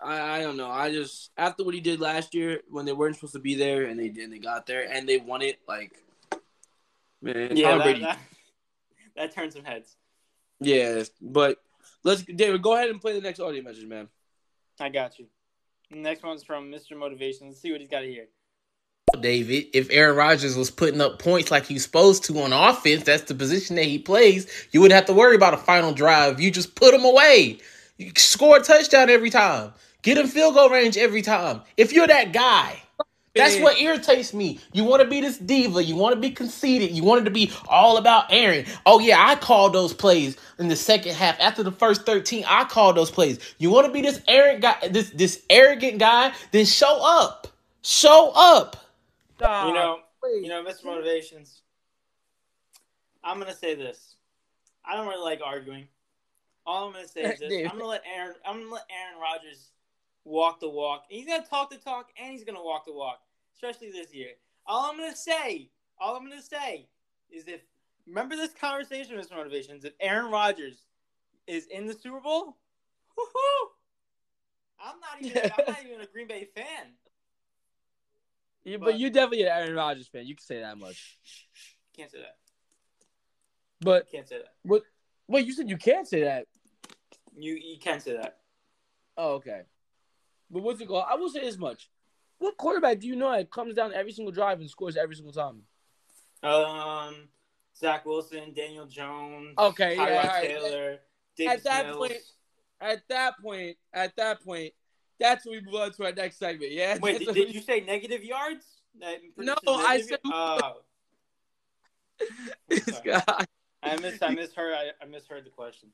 I 0.00 0.38
I 0.38 0.42
don't 0.42 0.56
know. 0.56 0.68
I 0.68 0.90
just 0.90 1.30
after 1.36 1.64
what 1.64 1.74
he 1.74 1.80
did 1.80 2.00
last 2.00 2.34
year 2.34 2.60
when 2.68 2.84
they 2.84 2.92
weren't 2.92 3.14
supposed 3.14 3.34
to 3.34 3.38
be 3.38 3.54
there 3.54 3.84
and 3.84 3.98
they 3.98 4.08
did, 4.08 4.32
they 4.32 4.38
got 4.38 4.66
there 4.66 4.90
and 4.90 5.08
they 5.08 5.18
won 5.18 5.42
it. 5.42 5.60
Like, 5.66 5.92
man, 7.26 7.56
Yeah, 7.56 7.70
Tom 7.70 7.78
that, 7.78 7.84
Brady. 7.84 8.00
that, 8.00 8.18
that 9.16 9.34
turned 9.34 9.52
some 9.52 9.64
heads. 9.64 9.96
Yeah, 10.60 11.02
but 11.20 11.58
let's 12.04 12.22
David 12.22 12.62
go 12.62 12.74
ahead 12.74 12.88
and 12.90 13.00
play 13.00 13.12
the 13.12 13.20
next 13.20 13.40
audio 13.40 13.62
message, 13.62 13.86
man. 13.86 14.08
I 14.80 14.88
got 14.88 15.18
you. 15.18 15.26
The 15.90 15.96
next 15.96 16.22
one's 16.22 16.42
from 16.42 16.70
Mr. 16.70 16.96
Motivation. 16.96 17.48
Let's 17.48 17.60
see 17.60 17.70
what 17.70 17.80
he's 17.80 17.90
got 17.90 18.04
here. 18.04 18.26
David, 19.20 19.66
if 19.72 19.88
Aaron 19.90 20.16
Rodgers 20.16 20.56
was 20.56 20.70
putting 20.70 21.00
up 21.00 21.18
points 21.18 21.50
like 21.50 21.64
he's 21.64 21.84
supposed 21.84 22.24
to 22.24 22.40
on 22.40 22.52
offense, 22.52 23.04
that's 23.04 23.22
the 23.22 23.34
position 23.34 23.76
that 23.76 23.84
he 23.84 23.98
plays, 23.98 24.68
you 24.72 24.80
wouldn't 24.80 24.96
have 24.96 25.06
to 25.06 25.12
worry 25.12 25.36
about 25.36 25.54
a 25.54 25.58
final 25.58 25.92
drive. 25.92 26.40
You 26.40 26.50
just 26.50 26.74
put 26.74 26.92
him 26.92 27.04
away. 27.04 27.58
You 27.98 28.10
score 28.16 28.58
a 28.58 28.62
touchdown 28.62 29.08
every 29.08 29.30
time. 29.30 29.72
Get 30.02 30.18
him 30.18 30.26
field 30.26 30.54
goal 30.54 30.70
range 30.70 30.96
every 30.96 31.22
time. 31.22 31.62
If 31.76 31.92
you're 31.92 32.06
that 32.06 32.32
guy, 32.32 32.82
that's 33.36 33.58
what 33.58 33.80
irritates 33.80 34.34
me. 34.34 34.60
You 34.72 34.84
want 34.84 35.02
to 35.02 35.08
be 35.08 35.20
this 35.20 35.38
diva. 35.38 35.82
You 35.82 35.96
want 35.96 36.14
to 36.14 36.20
be 36.20 36.30
conceited. 36.30 36.90
You 36.90 37.02
want 37.02 37.22
it 37.22 37.24
to 37.24 37.30
be 37.30 37.52
all 37.68 37.96
about 37.96 38.26
Aaron. 38.30 38.66
Oh, 38.84 38.98
yeah, 38.98 39.24
I 39.24 39.36
called 39.36 39.72
those 39.72 39.92
plays 39.92 40.36
in 40.58 40.68
the 40.68 40.76
second 40.76 41.14
half. 41.14 41.38
After 41.40 41.62
the 41.62 41.72
first 41.72 42.06
13, 42.06 42.44
I 42.46 42.64
called 42.64 42.96
those 42.96 43.10
plays. 43.10 43.38
You 43.58 43.70
want 43.70 43.86
to 43.86 43.92
be 43.92 44.02
this 44.02 44.20
arrogant 44.26 44.62
guy, 44.62 44.88
this, 44.88 45.10
this 45.10 45.42
arrogant 45.50 45.98
guy, 45.98 46.32
then 46.52 46.64
show 46.66 46.98
up. 47.02 47.48
Show 47.82 48.32
up. 48.34 48.76
You 49.68 49.74
know, 49.74 50.00
you 50.24 50.48
know, 50.48 50.64
Mr. 50.64 50.84
Motivations. 50.84 51.60
I'm 53.22 53.38
gonna 53.38 53.54
say 53.54 53.74
this. 53.74 54.14
I 54.84 54.94
don't 54.94 55.08
really 55.08 55.22
like 55.22 55.40
arguing. 55.44 55.88
All 56.64 56.86
I'm 56.86 56.92
gonna 56.92 57.08
say 57.08 57.22
is 57.22 57.38
this. 57.40 57.52
I'm 57.70 57.76
gonna 57.76 57.86
let 57.86 58.02
Aaron. 58.06 58.34
I'm 58.46 58.60
gonna 58.60 58.74
let 58.74 58.86
Aaron 58.90 59.20
Rodgers 59.20 59.70
walk 60.24 60.60
the 60.60 60.68
walk. 60.68 61.04
He's 61.08 61.26
gonna 61.26 61.44
talk 61.44 61.70
the 61.70 61.76
talk, 61.76 62.10
and 62.20 62.32
he's 62.32 62.44
gonna 62.44 62.62
walk 62.62 62.86
the 62.86 62.92
walk, 62.92 63.20
especially 63.56 63.90
this 63.90 64.14
year. 64.14 64.30
All 64.66 64.90
I'm 64.90 64.98
gonna 64.98 65.16
say, 65.16 65.70
all 65.98 66.16
I'm 66.16 66.28
gonna 66.28 66.42
say, 66.42 66.88
is 67.30 67.48
if 67.48 67.60
remember 68.06 68.36
this 68.36 68.52
conversation, 68.52 69.16
Mr. 69.16 69.36
Motivations. 69.36 69.84
If 69.84 69.94
Aaron 70.00 70.30
Rodgers 70.30 70.84
is 71.46 71.66
in 71.66 71.86
the 71.86 71.94
Super 71.94 72.20
Bowl, 72.20 72.56
whoo 73.16 73.24
I'm 74.80 75.00
not 75.00 75.22
even. 75.22 75.50
I'm 75.58 75.64
not 75.66 75.84
even 75.84 76.00
a 76.00 76.06
Green 76.06 76.26
Bay 76.26 76.48
fan. 76.54 76.92
You, 78.64 78.78
but, 78.78 78.86
But- 78.86 78.98
you're 78.98 79.10
definitely 79.10 79.42
an 79.42 79.48
Aaron 79.48 79.74
Rodgers 79.74 80.08
fan. 80.08 80.26
You 80.26 80.34
can 80.34 80.44
say 80.44 80.60
that 80.60 80.76
much. 80.76 81.18
Can't 81.96 82.10
say 82.10 82.18
that. 82.18 82.36
But 83.80 84.10
Can't 84.10 84.28
say 84.28 84.38
that. 84.38 84.54
What? 84.62 84.82
wait, 85.28 85.46
you 85.46 85.52
said 85.52 85.68
you 85.68 85.76
can't 85.76 86.06
say 86.08 86.22
that. 86.24 86.46
You 87.38 87.54
you 87.54 87.78
can 87.78 88.00
say 88.00 88.14
that. 88.16 88.38
Oh, 89.16 89.34
okay. 89.34 89.62
But 90.50 90.62
what's 90.62 90.80
it 90.80 90.88
called? 90.88 91.04
I 91.08 91.16
will 91.16 91.28
say 91.28 91.40
this 91.40 91.58
much. 91.58 91.88
What 92.38 92.56
quarterback 92.56 93.00
do 93.00 93.06
you 93.06 93.16
know 93.16 93.32
that 93.32 93.50
comes 93.50 93.74
down 93.74 93.92
every 93.94 94.12
single 94.12 94.32
drive 94.32 94.60
and 94.60 94.68
scores 94.70 94.96
every 94.96 95.16
single 95.16 95.32
time? 95.32 95.62
Um, 96.42 97.28
Zach 97.76 98.04
Wilson, 98.04 98.52
Daniel 98.54 98.86
Jones, 98.86 99.54
Okay, 99.58 99.96
yeah, 99.96 100.06
Tyrod 100.06 100.24
all 100.24 100.28
right. 100.30 100.42
Taylor, 100.42 100.98
Davis 101.36 101.62
that 101.64 101.86
Mills. 101.86 101.96
point- 101.98 102.22
At 102.80 103.02
that 103.08 103.34
point, 103.42 103.76
at 103.92 104.16
that 104.16 104.42
point, 104.44 104.72
that's 105.18 105.46
when 105.46 105.54
we 105.54 105.60
move 105.62 105.74
on 105.80 105.92
to 105.92 106.04
our 106.04 106.12
next 106.12 106.38
segment. 106.38 106.72
Yeah. 106.72 106.98
Wait, 107.00 107.18
did, 107.24 107.34
did 107.34 107.54
you 107.54 107.60
say 107.62 107.80
negative 107.80 108.22
yards? 108.22 108.64
No, 108.98 109.54
I 109.66 110.00
said- 110.02 110.18
Oh, 110.26 110.82
this 112.68 112.84
sorry. 112.84 113.02
guy. 113.04 113.44
I 113.82 113.96
mis 114.00 114.20
I 114.22 114.30
misheard 114.30 114.74
I, 114.74 114.90
I 115.02 115.06
misheard 115.06 115.44
the 115.44 115.50
question. 115.50 115.90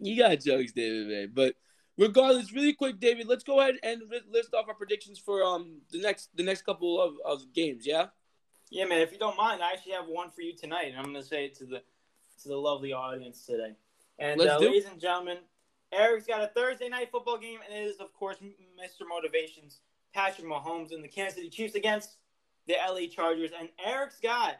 You 0.00 0.16
got 0.16 0.40
jokes, 0.40 0.72
David, 0.72 1.08
man. 1.08 1.32
But 1.34 1.54
regardless, 1.98 2.52
really 2.52 2.72
quick, 2.72 3.00
David, 3.00 3.26
let's 3.26 3.44
go 3.44 3.60
ahead 3.60 3.76
and 3.82 4.02
li- 4.10 4.20
list 4.30 4.54
off 4.54 4.68
our 4.68 4.74
predictions 4.74 5.18
for 5.18 5.42
um 5.42 5.80
the 5.90 6.00
next 6.00 6.36
the 6.36 6.42
next 6.42 6.62
couple 6.62 7.00
of, 7.00 7.14
of 7.24 7.52
games. 7.52 7.86
Yeah. 7.86 8.06
Yeah, 8.70 8.84
man. 8.86 9.00
If 9.00 9.12
you 9.12 9.18
don't 9.18 9.36
mind, 9.36 9.62
I 9.62 9.72
actually 9.72 9.92
have 9.92 10.06
one 10.08 10.30
for 10.30 10.42
you 10.42 10.54
tonight, 10.56 10.86
and 10.88 10.96
I'm 10.96 11.04
going 11.04 11.16
to 11.16 11.24
say 11.24 11.44
it 11.44 11.54
to 11.58 11.66
the 11.66 11.82
to 12.42 12.48
the 12.48 12.56
lovely 12.56 12.92
audience 12.92 13.44
today. 13.46 13.74
And 14.18 14.40
uh, 14.40 14.44
it. 14.44 14.60
ladies 14.60 14.86
and 14.86 15.00
gentlemen, 15.00 15.38
Eric's 15.92 16.26
got 16.26 16.42
a 16.42 16.48
Thursday 16.48 16.88
night 16.88 17.10
football 17.10 17.38
game, 17.38 17.60
and 17.66 17.78
it 17.78 17.88
is, 17.88 17.98
of 17.98 18.12
course, 18.12 18.38
Mr. 18.38 19.06
Motivations, 19.08 19.80
Patrick 20.12 20.46
Mahomes 20.46 20.92
and 20.92 21.02
the 21.02 21.08
Kansas 21.08 21.36
City 21.36 21.48
Chiefs 21.48 21.74
against 21.74 22.16
the 22.66 22.74
LA 22.74 23.06
Chargers. 23.10 23.50
And 23.58 23.68
Eric's 23.84 24.18
got 24.20 24.56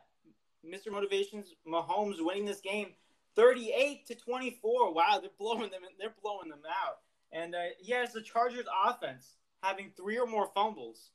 Mr. 0.64 0.92
Motivations, 0.92 1.54
Mahomes 1.66 2.16
winning 2.18 2.44
this 2.44 2.60
game, 2.60 2.90
38 3.34 4.06
to 4.06 4.14
24. 4.14 4.94
Wow, 4.94 5.18
they're 5.20 5.30
blowing 5.38 5.70
them. 5.70 5.82
They're 5.98 6.14
blowing 6.22 6.48
them 6.48 6.60
out. 6.68 6.98
And 7.32 7.54
uh, 7.54 7.58
he 7.78 7.92
has 7.92 8.12
the 8.12 8.22
Chargers 8.22 8.66
offense 8.86 9.36
having 9.62 9.90
three 9.96 10.18
or 10.18 10.26
more 10.26 10.50
fumbles, 10.54 11.10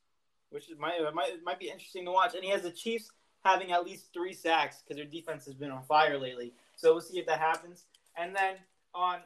which 0.49 0.69
is 0.69 0.77
might 0.77 0.99
might 1.13 1.43
might 1.43 1.59
be 1.59 1.69
interesting 1.69 2.05
to 2.05 2.11
watch. 2.11 2.35
And 2.35 2.43
he 2.43 2.49
has 2.51 2.61
the 2.63 2.71
Chiefs 2.71 3.11
having 3.43 3.71
at 3.71 3.85
least 3.85 4.13
three 4.13 4.33
sacks 4.33 4.81
because 4.83 4.97
their 4.97 5.05
defense 5.05 5.45
has 5.45 5.55
been 5.55 5.71
on 5.71 5.83
fire 5.83 6.17
lately. 6.17 6.53
So 6.75 6.93
we'll 6.93 7.01
see 7.01 7.19
if 7.19 7.25
that 7.27 7.39
happens. 7.39 7.85
And 8.17 8.35
then 8.35 8.55
on 8.93 9.19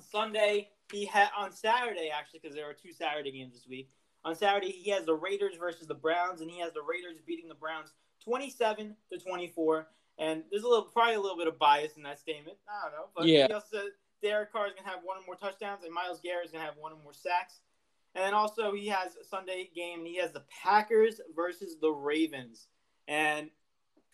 Sunday, 0.00 0.68
he 0.90 1.04
had 1.04 1.28
on 1.36 1.52
Saturday 1.52 2.10
actually 2.12 2.40
because 2.42 2.56
there 2.56 2.68
are 2.68 2.72
two 2.74 2.92
Saturday 2.92 3.30
games 3.30 3.52
this 3.52 3.66
week. 3.68 3.88
On 4.24 4.34
Saturday, 4.34 4.70
he 4.70 4.90
has 4.90 5.06
the 5.06 5.14
Raiders 5.14 5.54
versus 5.58 5.86
the 5.86 5.94
Browns, 5.94 6.42
and 6.42 6.50
he 6.50 6.60
has 6.60 6.72
the 6.74 6.82
Raiders 6.82 7.18
beating 7.26 7.48
the 7.48 7.54
Browns 7.54 7.92
27 8.22 8.94
to 9.10 9.18
24. 9.18 9.86
And 10.18 10.42
there's 10.50 10.62
a 10.64 10.68
little, 10.68 10.84
probably 10.84 11.14
a 11.14 11.20
little 11.20 11.38
bit 11.38 11.46
of 11.46 11.58
bias 11.58 11.96
in 11.96 12.02
that 12.02 12.18
statement. 12.18 12.58
I 12.68 12.84
don't 12.90 12.92
know, 12.98 13.06
but 13.16 13.24
Yeah. 13.26 13.46
he 13.46 13.52
also 13.54 13.66
said 13.72 13.86
Derek 14.22 14.52
Carr 14.52 14.66
is 14.68 14.74
gonna 14.74 14.88
have 14.88 15.00
one 15.02 15.18
or 15.18 15.26
more 15.26 15.36
touchdowns, 15.36 15.84
and 15.84 15.92
Myles 15.92 16.20
Garrett 16.20 16.46
is 16.46 16.52
gonna 16.52 16.64
have 16.64 16.76
one 16.76 16.92
or 16.92 16.98
more 17.02 17.12
sacks. 17.14 17.60
And 18.14 18.24
then 18.24 18.34
also 18.34 18.72
he 18.74 18.88
has 18.88 19.16
a 19.16 19.24
Sunday 19.24 19.70
game, 19.74 20.00
and 20.00 20.08
he 20.08 20.16
has 20.16 20.32
the 20.32 20.42
Packers 20.62 21.20
versus 21.34 21.76
the 21.80 21.90
Ravens. 21.90 22.66
And 23.06 23.50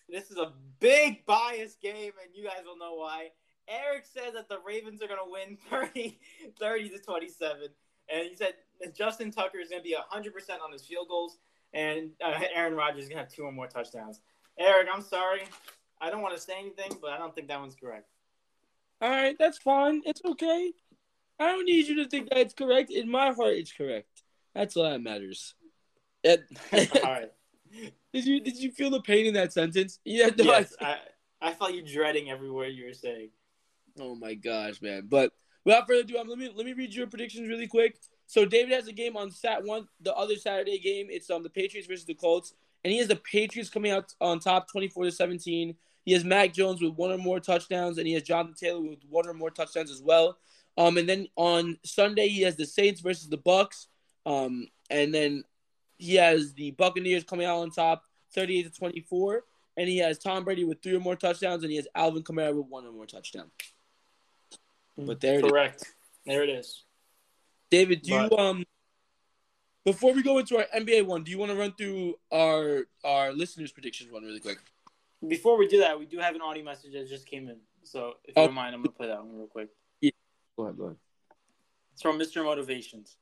this 0.09 0.31
is 0.31 0.37
a 0.37 0.53
big 0.81 1.25
bias 1.27 1.77
game, 1.83 2.13
and 2.23 2.35
you 2.35 2.45
guys 2.45 2.65
will 2.65 2.79
know 2.79 2.95
why. 2.95 3.31
Eric 3.69 4.05
says 4.07 4.35
that 4.35 4.49
the 4.49 4.59
Ravens 4.65 5.03
are 5.03 5.09
going 5.09 5.19
to 5.25 5.31
win 5.31 5.59
30, 5.71 6.19
30 6.59 6.89
to 6.91 6.99
27. 6.99 7.69
And 8.09 8.29
he 8.29 8.37
said 8.37 8.55
Justin 8.97 9.33
Tucker 9.33 9.59
is 9.59 9.69
going 9.69 9.83
to 9.83 9.89
be 9.89 9.97
100% 9.97 10.61
on 10.63 10.73
his 10.73 10.85
field 10.85 11.09
goals, 11.09 11.39
and 11.73 12.11
uh, 12.25 12.39
Aaron 12.55 12.75
Rodgers 12.75 13.05
is 13.05 13.09
going 13.09 13.17
to 13.19 13.25
have 13.25 13.33
two 13.33 13.43
or 13.43 13.53
more 13.53 13.67
touchdowns. 13.67 14.21
Eric, 14.59 14.89
I'm 14.93 15.03
sorry. 15.03 15.43
I 16.01 16.11
don't 16.11 16.23
want 16.23 16.37
to 16.37 16.41
say 16.41 16.55
anything, 16.59 16.99
but 17.01 17.11
I 17.11 17.19
don't 17.19 17.35
think 17.35 17.49
that 17.49 17.59
one's 17.59 17.75
correct. 17.75 18.09
All 19.01 19.11
right, 19.11 19.37
that's 19.39 19.59
fine. 19.59 20.03
It's 20.07 20.23
okay. 20.25 20.73
I 21.39 21.47
don't 21.53 21.67
need 21.67 21.87
you 21.87 21.97
to 22.03 22.09
think 22.09 22.31
that 22.31 22.39
it's 22.39 22.55
correct. 22.55 22.91
In 22.91 23.11
my 23.11 23.33
heart, 23.33 23.55
it's 23.55 23.73
correct. 23.73 24.09
That's 24.55 24.77
all 24.77 24.85
that 24.85 25.03
matters. 25.03 25.55
That- 26.25 26.45
All 27.05 27.13
right. 27.13 27.31
did 28.13 28.25
you 28.25 28.41
did 28.41 28.57
you 28.57 28.73
feel 28.73 28.91
the 28.91 29.03
pain 29.03 29.27
in 29.27 29.35
that 29.35 29.53
sentence? 29.53 30.01
Yeah. 30.05 30.31
No, 30.39 30.45
yes, 30.45 30.75
I- 30.81 30.99
I, 31.43 31.53
felt 31.53 31.75
you 31.75 31.83
dreading 31.83 32.31
every 32.31 32.51
word 32.51 32.69
you 32.69 32.87
were 32.87 32.95
saying. 32.95 33.29
oh 34.01 34.15
my 34.15 34.33
gosh, 34.35 34.81
man! 34.81 35.07
But 35.09 35.33
without 35.65 35.87
further 35.87 36.01
ado, 36.01 36.17
um, 36.19 36.27
let 36.29 36.39
me 36.39 36.51
let 36.55 36.65
me 36.65 36.73
read 36.73 36.95
your 36.95 37.07
predictions 37.07 37.49
really 37.49 37.67
quick. 37.67 37.99
So 38.27 38.47
David 38.47 38.73
has 38.73 38.89
a 38.89 38.93
game 38.93 39.17
on 39.17 39.31
Sat 39.31 39.63
one, 39.65 39.87
the 40.01 40.15
other 40.15 40.37
Saturday 40.37 40.79
game. 40.79 41.09
It's 41.11 41.29
um 41.29 41.43
the 41.43 41.51
Patriots 41.51 41.87
versus 41.87 42.07
the 42.07 42.15
Colts, 42.15 42.55
and 42.83 42.91
he 42.93 42.99
has 42.99 43.09
the 43.09 43.17
Patriots 43.17 43.69
coming 43.69 43.93
out 43.93 44.15
on 44.23 44.41
top, 44.41 44.71
twenty 44.73 44.89
four 44.89 45.05
to 45.05 45.13
seventeen. 45.13 45.77
He 46.07 46.13
has 46.13 46.25
Mac 46.25 46.55
Jones 46.55 46.81
with 46.81 46.95
one 46.95 47.11
or 47.11 47.19
more 47.19 47.41
touchdowns, 47.41 47.99
and 47.99 48.07
he 48.07 48.15
has 48.15 48.23
Jonathan 48.23 48.55
Taylor 48.55 48.81
with 48.81 49.01
one 49.11 49.29
or 49.29 49.35
more 49.35 49.51
touchdowns 49.51 49.91
as 49.91 50.01
well. 50.01 50.39
Um, 50.79 50.99
and 50.99 51.09
then 51.09 51.27
on 51.35 51.79
Sunday 51.85 52.29
he 52.29 52.43
has 52.43 52.55
the 52.57 52.65
Saints 52.65 53.01
versus 53.01 53.29
the 53.29 53.37
Bucks. 53.37 53.89
Um, 54.25 54.69
and 54.89 55.13
then 55.13 55.43
he 55.99 56.15
has 56.15 56.55
the 56.55 56.71
Buccaneers 56.71 57.25
coming 57.25 57.45
out 57.45 57.59
on 57.59 57.71
top, 57.71 58.05
thirty 58.33 58.59
eight 58.59 58.73
to 58.73 58.79
twenty 58.79 59.01
four. 59.01 59.45
And 59.77 59.89
he 59.89 59.99
has 59.99 60.19
Tom 60.19 60.45
Brady 60.45 60.65
with 60.65 60.81
three 60.81 60.95
or 60.95 61.01
more 61.01 61.17
touchdowns, 61.17 61.63
and 61.63 61.71
he 61.71 61.77
has 61.77 61.89
Alvin 61.95 62.23
Kamara 62.23 62.55
with 62.55 62.67
one 62.69 62.87
or 62.87 62.93
more 62.93 63.05
touchdown. 63.05 63.51
But 64.97 65.21
there 65.21 65.41
it 65.41 65.45
is. 65.45 65.51
Correct. 65.51 65.85
There 66.25 66.43
it 66.45 66.49
is. 66.49 66.85
David, 67.69 68.03
do 68.03 68.13
you 68.13 68.39
um 68.39 68.65
before 69.85 70.13
we 70.13 70.23
go 70.23 70.39
into 70.39 70.57
our 70.57 70.67
NBA 70.75 71.05
one, 71.05 71.25
do 71.25 71.31
you 71.33 71.39
want 71.39 71.51
to 71.51 71.59
run 71.59 71.73
through 71.73 72.15
our 72.33 72.87
our 73.05 73.33
listeners' 73.33 73.73
predictions 73.73 74.13
one 74.13 74.23
really 74.23 74.41
quick? 74.41 74.59
Before 75.27 75.57
we 75.57 75.67
do 75.69 75.79
that, 75.81 75.99
we 75.99 76.07
do 76.07 76.19
have 76.19 76.35
an 76.35 76.41
audio 76.43 76.65
message 76.65 76.93
that 76.93 77.09
just 77.09 77.27
came 77.27 77.49
in. 77.49 77.57
So 77.85 78.15
if 78.25 78.37
you 78.37 78.45
don't 78.45 78.55
mind, 78.55 78.75
I'm 78.75 78.83
going 78.83 78.91
to 78.93 78.97
play 78.97 79.07
that 79.09 79.19
one 79.19 79.37
real 79.37 79.47
quick. 79.47 79.69
Yeah. 80.01 80.11
Go 80.57 80.65
ahead, 80.65 80.77
go 80.77 80.85
ahead. 80.85 80.97
It's 81.93 82.03
from 82.03 82.19
Mr. 82.19 82.45
Motivations. 82.45 83.17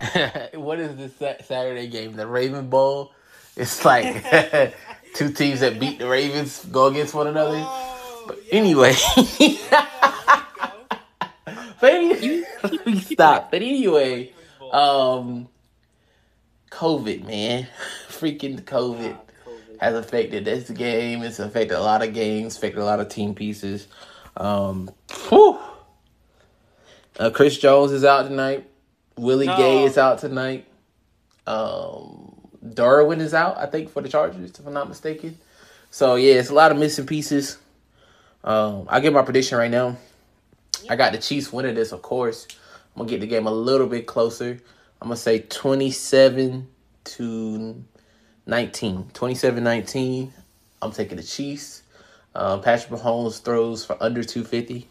what 0.54 0.80
is 0.80 0.96
this 0.96 1.46
Saturday 1.46 1.86
game? 1.86 2.14
The 2.14 2.26
Raven 2.26 2.68
Bowl? 2.68 3.12
It's 3.56 3.84
like 3.84 4.24
two 5.14 5.30
teams 5.32 5.60
that 5.60 5.78
beat 5.80 5.98
the 5.98 6.08
Ravens 6.08 6.64
go 6.66 6.86
against 6.86 7.14
one 7.14 7.28
another. 7.28 7.56
Oh, 7.58 8.24
But 8.26 8.38
yeah. 8.46 8.54
anyway, 8.54 8.94
Yeah, 9.38 10.42
there 11.80 12.02
you 12.02 12.44
but 12.62 12.72
any- 12.72 12.78
let 12.78 12.86
me 12.86 13.00
stop. 13.00 13.50
But 13.50 13.62
anyway, 13.62 14.32
um, 14.72 15.48
COVID, 16.70 17.24
man, 17.26 17.68
freaking 18.08 18.60
COVID. 18.62 19.16
Has 19.80 19.94
affected 19.94 20.44
this 20.44 20.70
game. 20.70 21.22
It's 21.22 21.38
affected 21.38 21.76
a 21.76 21.80
lot 21.80 22.02
of 22.02 22.14
games, 22.14 22.56
affected 22.56 22.80
a 22.80 22.84
lot 22.84 23.00
of 23.00 23.08
team 23.08 23.34
pieces. 23.34 23.88
Um, 24.36 24.90
whew. 25.28 25.58
Uh, 27.18 27.30
Chris 27.30 27.58
Jones 27.58 27.92
is 27.92 28.04
out 28.04 28.24
tonight. 28.24 28.68
Willie 29.16 29.46
No. 29.46 29.56
Gay 29.56 29.84
is 29.84 29.96
out 29.96 30.18
tonight. 30.18 30.66
Um, 31.46 32.34
Darwin 32.74 33.20
is 33.20 33.32
out, 33.32 33.56
I 33.56 33.66
think, 33.66 33.90
for 33.90 34.02
the 34.02 34.08
Chargers, 34.08 34.50
if 34.50 34.66
I'm 34.66 34.74
not 34.74 34.88
mistaken. 34.88 35.38
So 35.90 36.16
yeah, 36.16 36.34
it's 36.34 36.50
a 36.50 36.54
lot 36.54 36.72
of 36.72 36.78
missing 36.78 37.06
pieces. 37.06 37.58
Um, 38.44 38.86
I 38.88 39.00
give 39.00 39.12
my 39.12 39.22
prediction 39.22 39.56
right 39.58 39.70
now. 39.70 39.96
I 40.90 40.96
got 40.96 41.12
the 41.12 41.18
Chiefs 41.18 41.52
winning 41.52 41.74
this, 41.74 41.92
of 41.92 42.02
course. 42.02 42.46
I'm 42.94 43.00
gonna 43.00 43.10
get 43.10 43.20
the 43.20 43.26
game 43.26 43.46
a 43.46 43.52
little 43.52 43.86
bit 43.86 44.06
closer. 44.06 44.60
I'm 45.00 45.08
gonna 45.08 45.16
say 45.16 45.40
27 45.40 46.68
to 47.04 47.84
19. 48.46 49.10
27-19. 49.12 50.30
I'm 50.82 50.92
taking 50.92 51.16
the 51.16 51.22
Chiefs. 51.22 51.82
Uh, 52.34 52.58
Patrick 52.58 53.00
Mahomes 53.00 53.42
throws 53.42 53.84
for 53.84 53.96
under 54.00 54.22
250. 54.22 54.88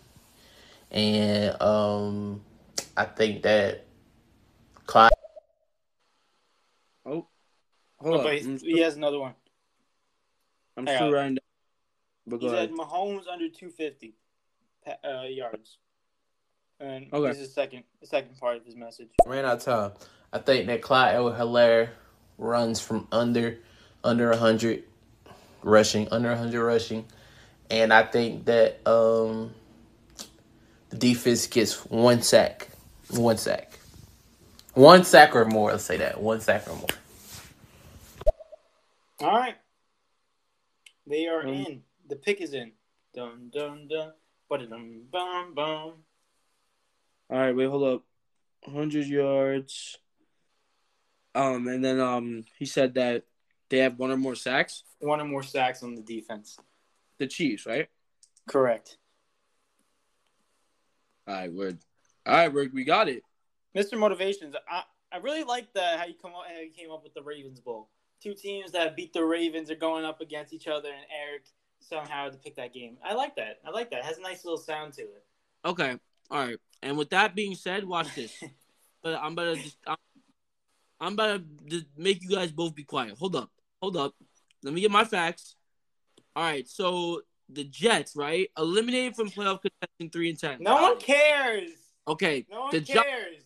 And 0.91 1.61
um, 1.61 2.41
I 2.97 3.05
think 3.05 3.43
that 3.43 3.85
Clyde. 4.85 5.11
Oh, 7.05 7.27
Oh, 8.01 8.11
hold 8.11 8.23
but 8.23 8.27
on. 8.27 8.37
he's- 8.37 8.61
he 8.61 8.79
has 8.79 8.95
another 8.95 9.19
one. 9.19 9.35
I'm 10.77 10.85
hang 10.85 10.95
still 10.97 11.07
on. 11.07 11.13
writing 11.13 11.35
down. 11.35 11.39
But 12.27 12.41
He 12.41 12.49
said. 12.49 12.71
Mahomes 12.71 13.27
under 13.31 13.47
250 13.49 14.15
uh, 15.03 15.21
yards. 15.29 15.77
And 16.79 17.07
Okay. 17.13 17.29
this 17.29 17.39
is 17.39 17.47
the 17.47 17.53
second, 17.53 17.83
the 18.01 18.07
second 18.07 18.37
part 18.37 18.57
of 18.57 18.65
his 18.65 18.75
message. 18.75 19.09
Ran 19.25 19.45
out 19.45 19.57
of 19.57 19.63
time. 19.63 19.91
I 20.33 20.39
think 20.39 20.67
that 20.67 20.81
Clyde 20.81 21.15
Edward 21.15 21.35
Helaire 21.37 21.89
runs 22.37 22.79
from 22.79 23.07
under 23.11 23.57
under 24.03 24.29
100 24.29 24.83
rushing, 25.63 26.07
under 26.11 26.29
100 26.29 26.63
rushing. 26.63 27.05
And 27.71 27.91
I 27.91 28.03
think 28.03 28.45
that 28.45 28.85
um, 28.87 29.53
the 30.89 30.97
defense 30.97 31.47
gets 31.47 31.83
one 31.85 32.21
sack. 32.21 32.67
One 33.09 33.37
sack. 33.37 33.79
One 34.75 35.03
sack 35.03 35.35
or 35.35 35.45
more, 35.45 35.71
let's 35.71 35.83
say 35.83 35.97
that. 35.97 36.21
One 36.21 36.41
sack 36.41 36.67
or 36.67 36.75
more. 36.75 36.87
All 39.21 39.31
right. 39.39 39.55
They 41.07 41.27
are 41.27 41.41
Um, 41.41 41.53
in. 41.53 41.83
The 42.07 42.15
pick 42.17 42.41
is 42.41 42.53
in. 42.53 42.73
Dun 43.15 43.49
dun 43.51 43.87
dun. 43.87 44.11
But 44.49 44.69
dum 44.69 45.03
bum 45.11 45.53
bum. 45.55 45.93
All 47.29 47.37
right, 47.39 47.55
wait, 47.55 47.65
hold 47.69 47.83
up. 47.83 48.03
100 48.65 49.07
yards. 49.07 49.97
Um, 51.35 51.67
and 51.67 51.83
then 51.83 51.99
um, 51.99 52.45
he 52.57 52.65
said 52.65 52.93
that 52.95 53.23
they 53.69 53.79
have 53.79 53.99
one 53.99 54.09
or 54.09 54.17
more 54.17 54.35
sacks. 54.35 54.83
One 54.99 55.19
or 55.19 55.25
more 55.25 55.43
sacks 55.43 55.83
on 55.83 55.95
the 55.95 56.01
defense. 56.01 56.57
The 57.17 57.27
Chiefs, 57.27 57.65
right? 57.65 57.89
Correct. 58.47 58.97
All 61.27 61.33
right, 61.33 61.51
word. 61.51 61.79
All 62.25 62.33
right, 62.33 62.53
word. 62.53 62.71
We 62.73 62.83
got 62.83 63.09
it. 63.09 63.21
Mr. 63.75 63.99
Motivations, 63.99 64.55
I, 64.69 64.83
I 65.11 65.17
really 65.17 65.43
like 65.43 65.73
the 65.73 65.97
how 65.97 66.05
you 66.05 66.13
come 66.21 66.31
up, 66.31 66.43
how 66.47 66.61
you 66.61 66.71
came 66.71 66.91
up 66.91 67.03
with 67.03 67.13
the 67.13 67.23
Ravens 67.23 67.59
Bowl. 67.59 67.89
Two 68.21 68.33
teams 68.33 68.71
that 68.71 68.95
beat 68.95 69.11
the 69.11 69.23
Ravens 69.23 69.69
are 69.69 69.75
going 69.75 70.05
up 70.05 70.21
against 70.21 70.53
each 70.53 70.67
other, 70.67 70.89
and 70.89 71.05
Eric 71.27 71.43
somehow 71.79 72.29
to 72.29 72.37
pick 72.37 72.55
that 72.55 72.73
game. 72.73 72.97
I 73.03 73.13
like 73.13 73.35
that. 73.35 73.59
I 73.65 73.71
like 73.71 73.91
that. 73.91 73.99
It 73.99 74.05
has 74.05 74.17
a 74.17 74.21
nice 74.21 74.45
little 74.45 74.57
sound 74.57 74.93
to 74.93 75.01
it. 75.01 75.23
Okay. 75.65 75.97
All 76.31 76.39
right. 76.39 76.57
And 76.81 76.97
with 76.97 77.09
that 77.09 77.35
being 77.35 77.55
said, 77.55 77.85
watch 77.85 78.13
this. 78.15 78.33
but 79.03 79.15
I'm 79.15 79.35
gonna 79.35 79.55
just 79.55 79.77
I'm, 79.85 79.94
I'm 80.99 81.13
about 81.13 81.41
to 81.69 81.81
make 81.97 82.23
you 82.23 82.29
guys 82.29 82.51
both 82.51 82.75
be 82.75 82.83
quiet. 82.83 83.17
Hold 83.19 83.35
up. 83.35 83.51
Hold 83.81 83.97
up. 83.97 84.15
Let 84.63 84.73
me 84.73 84.81
get 84.81 84.91
my 84.91 85.03
facts. 85.03 85.55
All 86.35 86.43
right. 86.43 86.67
So 86.67 87.21
the 87.49 87.63
Jets, 87.63 88.15
right, 88.15 88.49
eliminated 88.57 89.15
from 89.15 89.29
playoff 89.29 89.61
contention 89.61 90.11
three 90.11 90.29
and 90.29 90.39
ten. 90.39 90.57
No 90.61 90.81
one 90.81 90.99
cares. 90.99 91.71
Okay. 92.07 92.45
No 92.49 92.61
one 92.61 92.71
the 92.71 92.81
Gi- 92.81 92.93
cares. 92.93 93.43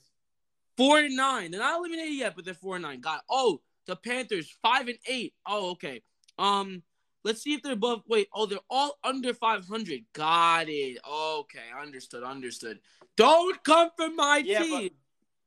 Four 0.77 0.99
and 0.99 1.15
nine. 1.15 1.51
They're 1.51 1.59
not 1.59 1.79
eliminated 1.79 2.13
yet, 2.13 2.35
but 2.35 2.45
they're 2.45 2.53
four 2.53 2.75
and 2.75 2.83
nine. 2.83 3.01
Got 3.01 3.21
oh 3.29 3.61
the 3.85 3.95
Panthers 3.95 4.55
five 4.61 4.87
and 4.87 4.97
eight. 5.07 5.33
Oh 5.45 5.71
okay. 5.71 6.01
Um, 6.37 6.83
let's 7.25 7.41
see 7.41 7.53
if 7.53 7.61
they're 7.61 7.73
above. 7.73 8.03
Wait. 8.07 8.29
Oh, 8.33 8.45
they're 8.45 8.59
all 8.69 8.97
under 9.03 9.33
five 9.33 9.67
hundred. 9.67 10.05
Got 10.13 10.69
it. 10.69 10.99
Okay, 11.05 11.59
understood. 11.81 12.23
Understood. 12.23 12.79
Don't 13.17 13.61
come 13.65 13.89
for 13.97 14.09
my 14.09 14.37
Yeah, 14.37 14.63
team. 14.63 14.89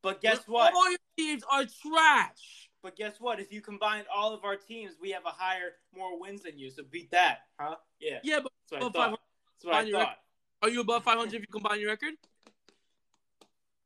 but, 0.02 0.10
but 0.10 0.20
guess 0.20 0.46
what? 0.46 0.74
All 0.74 0.90
your 0.90 0.98
teams 1.16 1.42
are 1.50 1.64
trash. 1.64 2.68
But 2.82 2.96
guess 2.96 3.14
what? 3.20 3.38
If 3.38 3.52
you 3.52 3.60
combine 3.60 4.04
all 4.14 4.34
of 4.34 4.44
our 4.44 4.56
teams, 4.56 4.94
we 5.00 5.10
have 5.10 5.24
a 5.24 5.30
higher, 5.30 5.74
more 5.96 6.20
wins 6.20 6.42
than 6.42 6.58
you. 6.58 6.70
So 6.70 6.82
beat 6.90 7.10
that, 7.12 7.42
huh? 7.58 7.76
Yeah. 8.00 8.18
Yeah, 8.24 8.40
but 8.42 8.52
That's 8.70 8.72
what 8.72 8.78
I 8.78 8.84
thought. 8.84 8.92
500 8.94 9.18
That's 9.54 9.64
what 9.64 9.74
I 9.74 10.04
thought. 10.04 10.18
are 10.62 10.68
you 10.68 10.80
above 10.80 11.04
five 11.04 11.18
hundred 11.18 11.34
if 11.34 11.40
you 11.42 11.46
combine 11.52 11.80
your 11.80 11.90
record? 11.90 12.14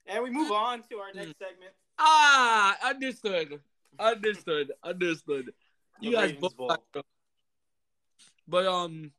And 0.07 0.23
we 0.23 0.31
move 0.31 0.51
on 0.51 0.83
to 0.91 0.97
our 0.99 1.12
next 1.12 1.39
segment. 1.39 1.73
Ah, 1.99 2.77
understood. 2.89 3.61
Understood. 3.99 4.73
Understood. 4.83 5.53
You 5.99 6.11
The 6.11 6.17
guys 6.17 6.25
Ravens 6.33 6.53
both. 6.53 6.57
Bowl. 6.93 7.03
But 8.47 8.67
um, 8.67 9.12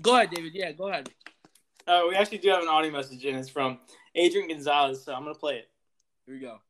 go 0.00 0.14
ahead, 0.14 0.30
David. 0.30 0.52
Yeah, 0.54 0.70
go 0.70 0.86
ahead. 0.88 1.10
Uh, 1.84 2.02
we 2.08 2.14
actually 2.14 2.38
do 2.38 2.48
have 2.50 2.62
an 2.62 2.68
audio 2.68 2.92
message, 2.92 3.24
and 3.24 3.36
it's 3.36 3.48
from 3.48 3.80
Adrian 4.14 4.46
Gonzalez. 4.48 5.02
So 5.02 5.12
I'm 5.12 5.22
gonna 5.24 5.34
play 5.34 5.56
it. 5.56 5.68
Here 6.26 6.34
we 6.36 6.40
go. 6.40 6.60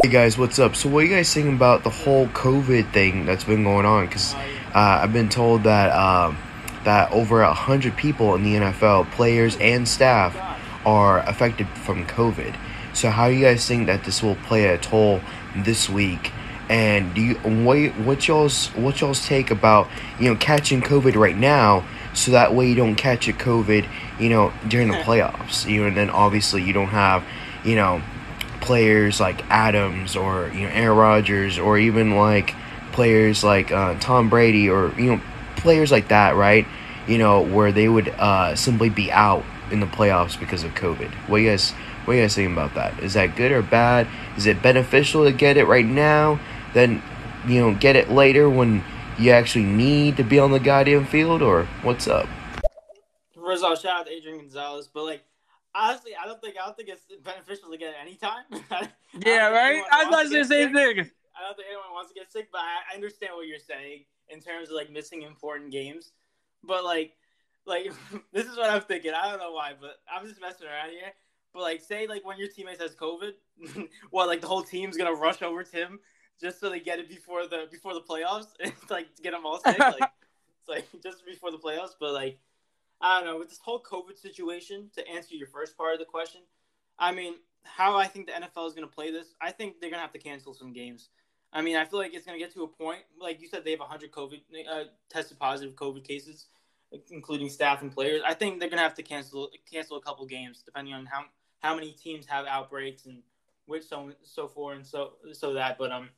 Hey 0.00 0.10
guys, 0.10 0.38
what's 0.38 0.60
up? 0.60 0.76
So, 0.76 0.88
what 0.88 1.00
are 1.00 1.06
you 1.06 1.16
guys 1.16 1.34
thinking 1.34 1.56
about 1.56 1.82
the 1.82 1.90
whole 1.90 2.28
COVID 2.28 2.92
thing 2.92 3.26
that's 3.26 3.42
been 3.42 3.64
going 3.64 3.84
on? 3.84 4.06
Because 4.06 4.32
uh, 4.32 5.00
I've 5.02 5.12
been 5.12 5.28
told 5.28 5.64
that 5.64 5.90
um, 5.90 6.38
that 6.84 7.10
over 7.10 7.42
a 7.42 7.52
hundred 7.52 7.96
people 7.96 8.36
in 8.36 8.44
the 8.44 8.54
NFL, 8.54 9.10
players 9.10 9.56
and 9.56 9.88
staff, 9.88 10.36
are 10.86 11.18
affected 11.28 11.66
from 11.70 12.06
COVID. 12.06 12.54
So, 12.94 13.10
how 13.10 13.26
do 13.26 13.34
you 13.34 13.44
guys 13.44 13.66
think 13.66 13.88
that 13.88 14.04
this 14.04 14.22
will 14.22 14.36
play 14.36 14.66
a 14.66 14.78
toll 14.78 15.20
this 15.56 15.90
week? 15.90 16.30
And 16.68 17.12
do 17.12 17.20
you 17.20 17.34
what 17.34 17.88
what 17.98 18.28
y'all's 18.28 18.68
what 18.76 19.00
y'all's 19.00 19.26
take 19.26 19.50
about 19.50 19.88
you 20.20 20.30
know 20.30 20.36
catching 20.36 20.80
COVID 20.80 21.16
right 21.16 21.36
now, 21.36 21.84
so 22.14 22.30
that 22.30 22.54
way 22.54 22.68
you 22.68 22.76
don't 22.76 22.94
catch 22.94 23.26
a 23.26 23.32
COVID 23.32 23.84
you 24.20 24.28
know 24.28 24.52
during 24.68 24.86
the 24.86 24.94
playoffs. 24.98 25.68
You 25.68 25.80
know, 25.80 25.86
and 25.88 25.96
then 25.96 26.08
obviously 26.08 26.62
you 26.62 26.72
don't 26.72 26.86
have 26.86 27.24
you 27.64 27.74
know 27.74 28.00
players 28.60 29.20
like 29.20 29.44
Adams 29.50 30.16
or 30.16 30.48
you 30.48 30.62
know 30.62 30.68
Aaron 30.72 30.96
Rodgers 30.96 31.58
or 31.58 31.78
even 31.78 32.16
like 32.16 32.54
players 32.92 33.44
like 33.44 33.70
uh, 33.70 33.98
Tom 34.00 34.28
Brady 34.28 34.68
or 34.68 34.92
you 34.98 35.16
know 35.16 35.20
players 35.56 35.90
like 35.90 36.08
that, 36.08 36.36
right? 36.36 36.66
You 37.06 37.18
know 37.18 37.42
where 37.42 37.72
they 37.72 37.88
would 37.88 38.08
uh, 38.08 38.54
simply 38.54 38.90
be 38.90 39.10
out 39.12 39.44
in 39.70 39.80
the 39.80 39.86
playoffs 39.86 40.38
because 40.38 40.64
of 40.64 40.72
COVID. 40.72 41.10
What 41.28 41.38
you 41.38 41.50
guys 41.50 41.70
what 42.04 42.14
you 42.14 42.22
guys 42.22 42.34
think 42.34 42.52
about 42.52 42.74
that? 42.74 42.98
Is 43.00 43.14
that 43.14 43.36
good 43.36 43.52
or 43.52 43.62
bad? 43.62 44.08
Is 44.36 44.46
it 44.46 44.62
beneficial 44.62 45.24
to 45.24 45.32
get 45.32 45.56
it 45.56 45.66
right 45.66 45.86
now? 45.86 46.40
Then 46.74 47.02
you 47.46 47.60
know 47.60 47.74
get 47.74 47.96
it 47.96 48.10
later 48.10 48.48
when 48.48 48.82
you 49.18 49.30
actually 49.30 49.64
need 49.64 50.16
to 50.16 50.24
be 50.24 50.38
on 50.38 50.52
the 50.52 50.60
goddamn 50.60 51.04
field 51.06 51.42
or 51.42 51.64
what's 51.82 52.06
up? 52.06 52.28
First 53.34 53.64
off, 53.64 53.80
shout 53.80 54.00
out 54.00 54.06
to 54.06 54.12
Adrian 54.12 54.38
Gonzalez, 54.38 54.88
but 54.92 55.04
like 55.04 55.24
honestly, 55.74 56.12
I 56.20 56.26
don't 56.26 56.40
think 56.40 56.56
I 56.60 56.66
don't 56.66 56.76
think 56.76 56.88
it's 56.88 57.04
beneficial 57.22 57.70
to 57.70 57.78
get 57.78 57.90
it 57.90 57.96
anytime. 58.00 58.44
Yeah, 59.24 59.48
right. 59.48 59.82
I 59.90 60.04
was 60.04 60.12
wants 60.12 60.30
about 60.30 60.36
to 60.36 60.38
to 60.42 60.44
say 60.44 60.66
the 60.66 60.66
same 60.66 60.74
thing. 60.74 61.10
I 61.34 61.42
don't 61.42 61.56
think 61.56 61.68
anyone 61.68 61.92
wants 61.92 62.12
to 62.12 62.14
get 62.14 62.30
sick, 62.30 62.48
but 62.52 62.60
I, 62.60 62.92
I 62.92 62.94
understand 62.94 63.32
what 63.34 63.46
you're 63.46 63.58
saying 63.58 64.04
in 64.28 64.40
terms 64.40 64.68
of 64.68 64.74
like 64.74 64.90
missing 64.90 65.22
important 65.22 65.72
games. 65.72 66.12
But 66.62 66.84
like, 66.84 67.16
like 67.64 67.90
this 68.32 68.46
is 68.46 68.56
what 68.56 68.70
I'm 68.70 68.82
thinking. 68.82 69.12
I 69.14 69.30
don't 69.30 69.38
know 69.38 69.52
why, 69.52 69.72
but 69.80 69.96
I'm 70.12 70.26
just 70.26 70.40
messing 70.40 70.66
around 70.66 70.90
here. 70.90 71.12
But 71.54 71.62
like, 71.62 71.80
say 71.80 72.06
like 72.06 72.24
when 72.24 72.38
your 72.38 72.48
teammate 72.48 72.80
has 72.80 72.94
COVID, 72.94 73.32
what 74.10 74.28
like 74.28 74.42
the 74.42 74.46
whole 74.46 74.62
team's 74.62 74.96
gonna 74.96 75.14
rush 75.14 75.40
over 75.40 75.62
to 75.62 75.76
him 75.76 76.00
just 76.40 76.60
so 76.60 76.70
they 76.70 76.80
get 76.80 76.98
it 76.98 77.08
before 77.08 77.46
the 77.46 77.66
before 77.70 77.94
the 77.94 78.00
playoffs, 78.00 78.48
and 78.60 78.72
like 78.90 79.14
to 79.16 79.22
get 79.22 79.32
them 79.32 79.46
all 79.46 79.60
sick. 79.60 79.78
Like 79.78 80.10
it's 80.60 80.68
like 80.68 80.86
just 81.02 81.24
before 81.26 81.50
the 81.50 81.58
playoffs. 81.58 81.94
But 81.98 82.12
like, 82.12 82.38
I 83.00 83.18
don't 83.18 83.26
know 83.26 83.38
with 83.38 83.48
this 83.48 83.58
whole 83.58 83.82
COVID 83.82 84.18
situation. 84.18 84.90
To 84.96 85.08
answer 85.08 85.34
your 85.34 85.46
first 85.48 85.76
part 85.76 85.92
of 85.94 85.98
the 85.98 86.04
question, 86.04 86.40
I 86.98 87.12
mean, 87.12 87.34
how 87.64 87.96
I 87.96 88.06
think 88.06 88.26
the 88.26 88.32
NFL 88.32 88.66
is 88.66 88.74
going 88.74 88.88
to 88.88 88.94
play 88.94 89.10
this, 89.10 89.34
I 89.40 89.52
think 89.52 89.80
they're 89.80 89.90
going 89.90 89.98
to 89.98 90.02
have 90.02 90.12
to 90.12 90.18
cancel 90.18 90.54
some 90.54 90.72
games. 90.72 91.10
I 91.52 91.62
mean, 91.62 91.76
I 91.76 91.84
feel 91.84 91.98
like 91.98 92.14
it's 92.14 92.26
going 92.26 92.38
to 92.38 92.44
get 92.44 92.52
to 92.54 92.62
a 92.64 92.68
point, 92.68 93.00
like 93.18 93.40
you 93.40 93.48
said, 93.48 93.64
they 93.64 93.70
have 93.70 93.80
100 93.80 94.12
COVID 94.12 94.40
uh, 94.70 94.84
tested 95.08 95.38
positive 95.38 95.74
COVID 95.76 96.04
cases, 96.04 96.46
including 97.10 97.48
staff 97.48 97.80
and 97.82 97.92
players. 97.92 98.20
I 98.26 98.34
think 98.34 98.60
they're 98.60 98.68
going 98.68 98.78
to 98.78 98.82
have 98.82 98.94
to 98.94 99.02
cancel 99.02 99.50
cancel 99.70 99.96
a 99.96 100.00
couple 100.00 100.26
games, 100.26 100.62
depending 100.64 100.94
on 100.94 101.06
how 101.06 101.24
how 101.60 101.74
many 101.74 101.92
teams 101.92 102.26
have 102.26 102.46
outbreaks 102.46 103.06
and 103.06 103.22
which 103.66 103.84
so 103.84 104.12
so 104.22 104.46
forth 104.46 104.76
and 104.76 104.86
so 104.86 105.12
so 105.32 105.54
that. 105.54 105.78
But 105.78 105.90
um, 105.90 106.10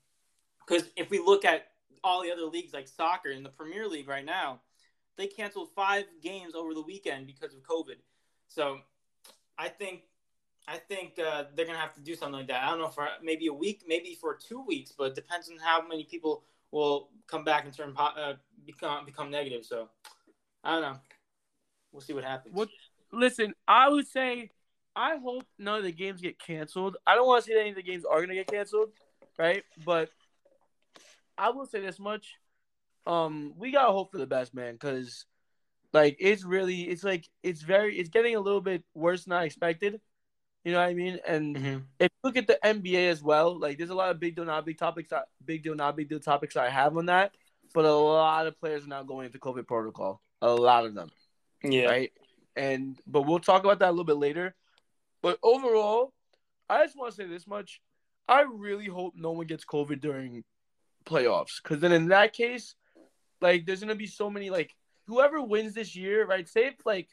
because 0.67 0.89
if 0.97 1.11
we 1.11 1.19
look 1.19 1.45
at 1.45 1.69
all 2.03 2.23
the 2.23 2.33
other 2.33 2.45
leagues 2.45 2.73
like 2.73 2.89
soccer 2.89 3.31
in 3.31 3.43
the 3.43 3.51
Premier 3.51 3.87
League 3.87 4.09
right 4.09 4.25
now, 4.25 4.61
they 5.21 5.27
canceled 5.27 5.69
five 5.75 6.05
games 6.23 6.55
over 6.55 6.73
the 6.75 6.83
weekend 6.83 7.27
because 7.27 7.55
of 7.55 7.63
COVID. 7.63 7.97
So 8.49 8.79
I 9.59 9.69
think 9.69 10.03
I 10.67 10.77
think 10.79 11.19
uh, 11.19 11.45
they're 11.55 11.67
gonna 11.67 11.79
have 11.79 11.95
to 11.95 12.01
do 12.01 12.15
something 12.15 12.39
like 12.39 12.49
that. 12.49 12.63
I 12.63 12.71
don't 12.71 12.79
know 12.79 12.89
for 12.89 13.09
maybe 13.23 13.49
a 13.49 13.53
week, 13.53 13.83
maybe 13.87 14.17
for 14.21 14.35
two 14.37 14.65
weeks, 14.65 14.93
but 14.97 15.05
it 15.05 15.15
depends 15.15 15.51
on 15.51 15.59
how 15.59 15.87
many 15.87 16.05
people 16.05 16.45
will 16.71 17.11
come 17.27 17.45
back 17.45 17.65
and 17.65 17.77
turn 17.77 17.95
uh, 17.99 18.35
become 18.65 19.05
become 19.05 19.31
negative. 19.31 19.65
So 19.65 19.89
I 20.65 20.73
don't 20.73 20.83
know. 20.83 20.99
We'll 21.93 22.01
see 22.01 22.13
what 22.13 22.25
happens. 22.25 22.55
What- 22.55 22.69
Listen, 23.13 23.55
I 23.67 23.89
would 23.89 24.07
say 24.07 24.51
I 24.95 25.17
hope 25.17 25.43
none 25.59 25.79
of 25.79 25.83
the 25.83 25.91
games 25.91 26.21
get 26.21 26.39
canceled. 26.39 26.97
I 27.05 27.17
don't 27.17 27.27
want 27.27 27.45
to 27.45 27.49
say 27.51 27.55
that 27.55 27.63
any 27.63 27.71
of 27.71 27.77
the 27.77 27.83
games 27.83 28.05
are 28.05 28.21
gonna 28.21 28.35
get 28.35 28.47
canceled, 28.47 28.91
right? 29.37 29.65
But 29.85 30.11
I 31.37 31.51
will 31.51 31.67
say 31.67 31.81
this 31.81 31.99
much: 31.99 32.37
um, 33.07 33.55
we 33.57 33.73
gotta 33.73 33.93
hope 33.93 34.13
for 34.13 34.19
the 34.19 34.27
best, 34.27 34.55
man, 34.55 34.75
because 34.75 35.27
like 35.93 36.17
it's 36.21 36.45
really, 36.45 36.83
it's 36.83 37.05
like 37.05 37.29
it's 37.43 37.63
very, 37.63 37.99
it's 37.99 38.09
getting 38.11 38.37
a 38.37 38.41
little 38.41 38.61
bit 38.61 38.85
worse 38.95 39.25
than 39.25 39.33
I 39.33 39.45
expected. 39.45 40.01
You 40.65 40.73
know 40.73 40.79
what 40.79 40.89
I 40.89 40.95
mean? 40.95 41.19
And 41.27 41.57
Mm-hmm. 41.57 41.79
if 41.99 42.11
you 42.13 42.19
look 42.23 42.37
at 42.37 42.47
the 42.47 42.59
NBA 42.65 43.09
as 43.11 43.23
well, 43.23 43.59
like 43.59 43.79
there's 43.79 43.91
a 43.91 43.95
lot 43.95 44.11
of 44.11 44.21
big 44.21 44.37
deal, 44.37 44.45
not 44.45 44.67
big 44.67 44.79
topics, 44.79 45.11
that, 45.11 45.25
big 45.45 45.63
deal, 45.63 45.75
not 45.75 45.97
big 45.97 46.09
deal 46.09 46.21
topics 46.21 46.57
I 46.57 46.69
have 46.69 46.97
on 46.97 47.07
that. 47.07 47.33
But 47.73 47.85
a 47.85 47.93
lot 47.95 48.47
of 48.47 48.59
players 48.59 48.85
are 48.85 48.89
now 48.89 49.03
going 49.03 49.27
into 49.27 49.39
COVID 49.39 49.67
protocol. 49.67 50.21
A 50.43 50.53
lot 50.53 50.85
of 50.87 50.95
them, 50.95 51.09
Yeah. 51.63 51.87
right? 51.87 52.13
And 52.57 52.99
but 53.07 53.23
we'll 53.23 53.39
talk 53.39 53.65
about 53.65 53.79
that 53.79 53.89
a 53.89 53.93
little 53.93 54.05
bit 54.05 54.17
later. 54.17 54.55
But 55.23 55.39
overall, 55.43 56.13
I 56.69 56.85
just 56.85 56.97
want 56.97 57.11
to 57.13 57.17
say 57.17 57.27
this 57.27 57.47
much: 57.47 57.81
I 58.29 58.43
really 58.43 58.87
hope 58.87 59.15
no 59.17 59.33
one 59.33 59.47
gets 59.47 59.65
COVID 59.65 60.01
during 60.01 60.45
playoffs, 61.05 61.63
because 61.63 61.81
then 61.81 61.93
in 61.93 62.09
that 62.09 62.33
case, 62.33 62.75
like 63.41 63.67
there's 63.67 63.81
gonna 63.81 63.95
be 63.95 64.07
so 64.07 64.31
many 64.31 64.51
like 64.51 64.75
whoever 65.07 65.43
wins 65.43 65.75
this 65.75 65.97
year, 65.97 66.27
right? 66.27 66.49
Say 66.49 66.67
if 66.67 66.75
like 66.85 67.09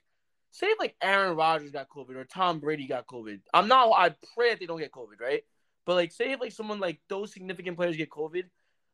say 0.52 0.68
if 0.68 0.80
like 0.80 0.96
Aaron 1.02 1.36
Rodgers 1.36 1.72
got 1.72 1.90
COVID 1.90 2.16
or 2.16 2.26
Tom 2.26 2.60
Brady 2.60 2.88
got 2.88 3.08
COVID. 3.08 3.42
I'm 3.54 3.68
not 3.68 3.92
I 3.92 4.16
pray 4.36 4.50
that 4.50 4.60
they 4.60 4.66
don't 4.66 4.80
get 4.80 4.92
COVID, 4.92 5.20
right? 5.20 5.44
But 5.86 5.96
like 5.96 6.12
say 6.12 6.32
if 6.32 6.40
like 6.40 6.52
someone 6.52 6.80
like 6.80 7.00
those 7.10 7.34
significant 7.34 7.78
players 7.78 7.98
get 7.98 8.10
COVID, 8.10 8.44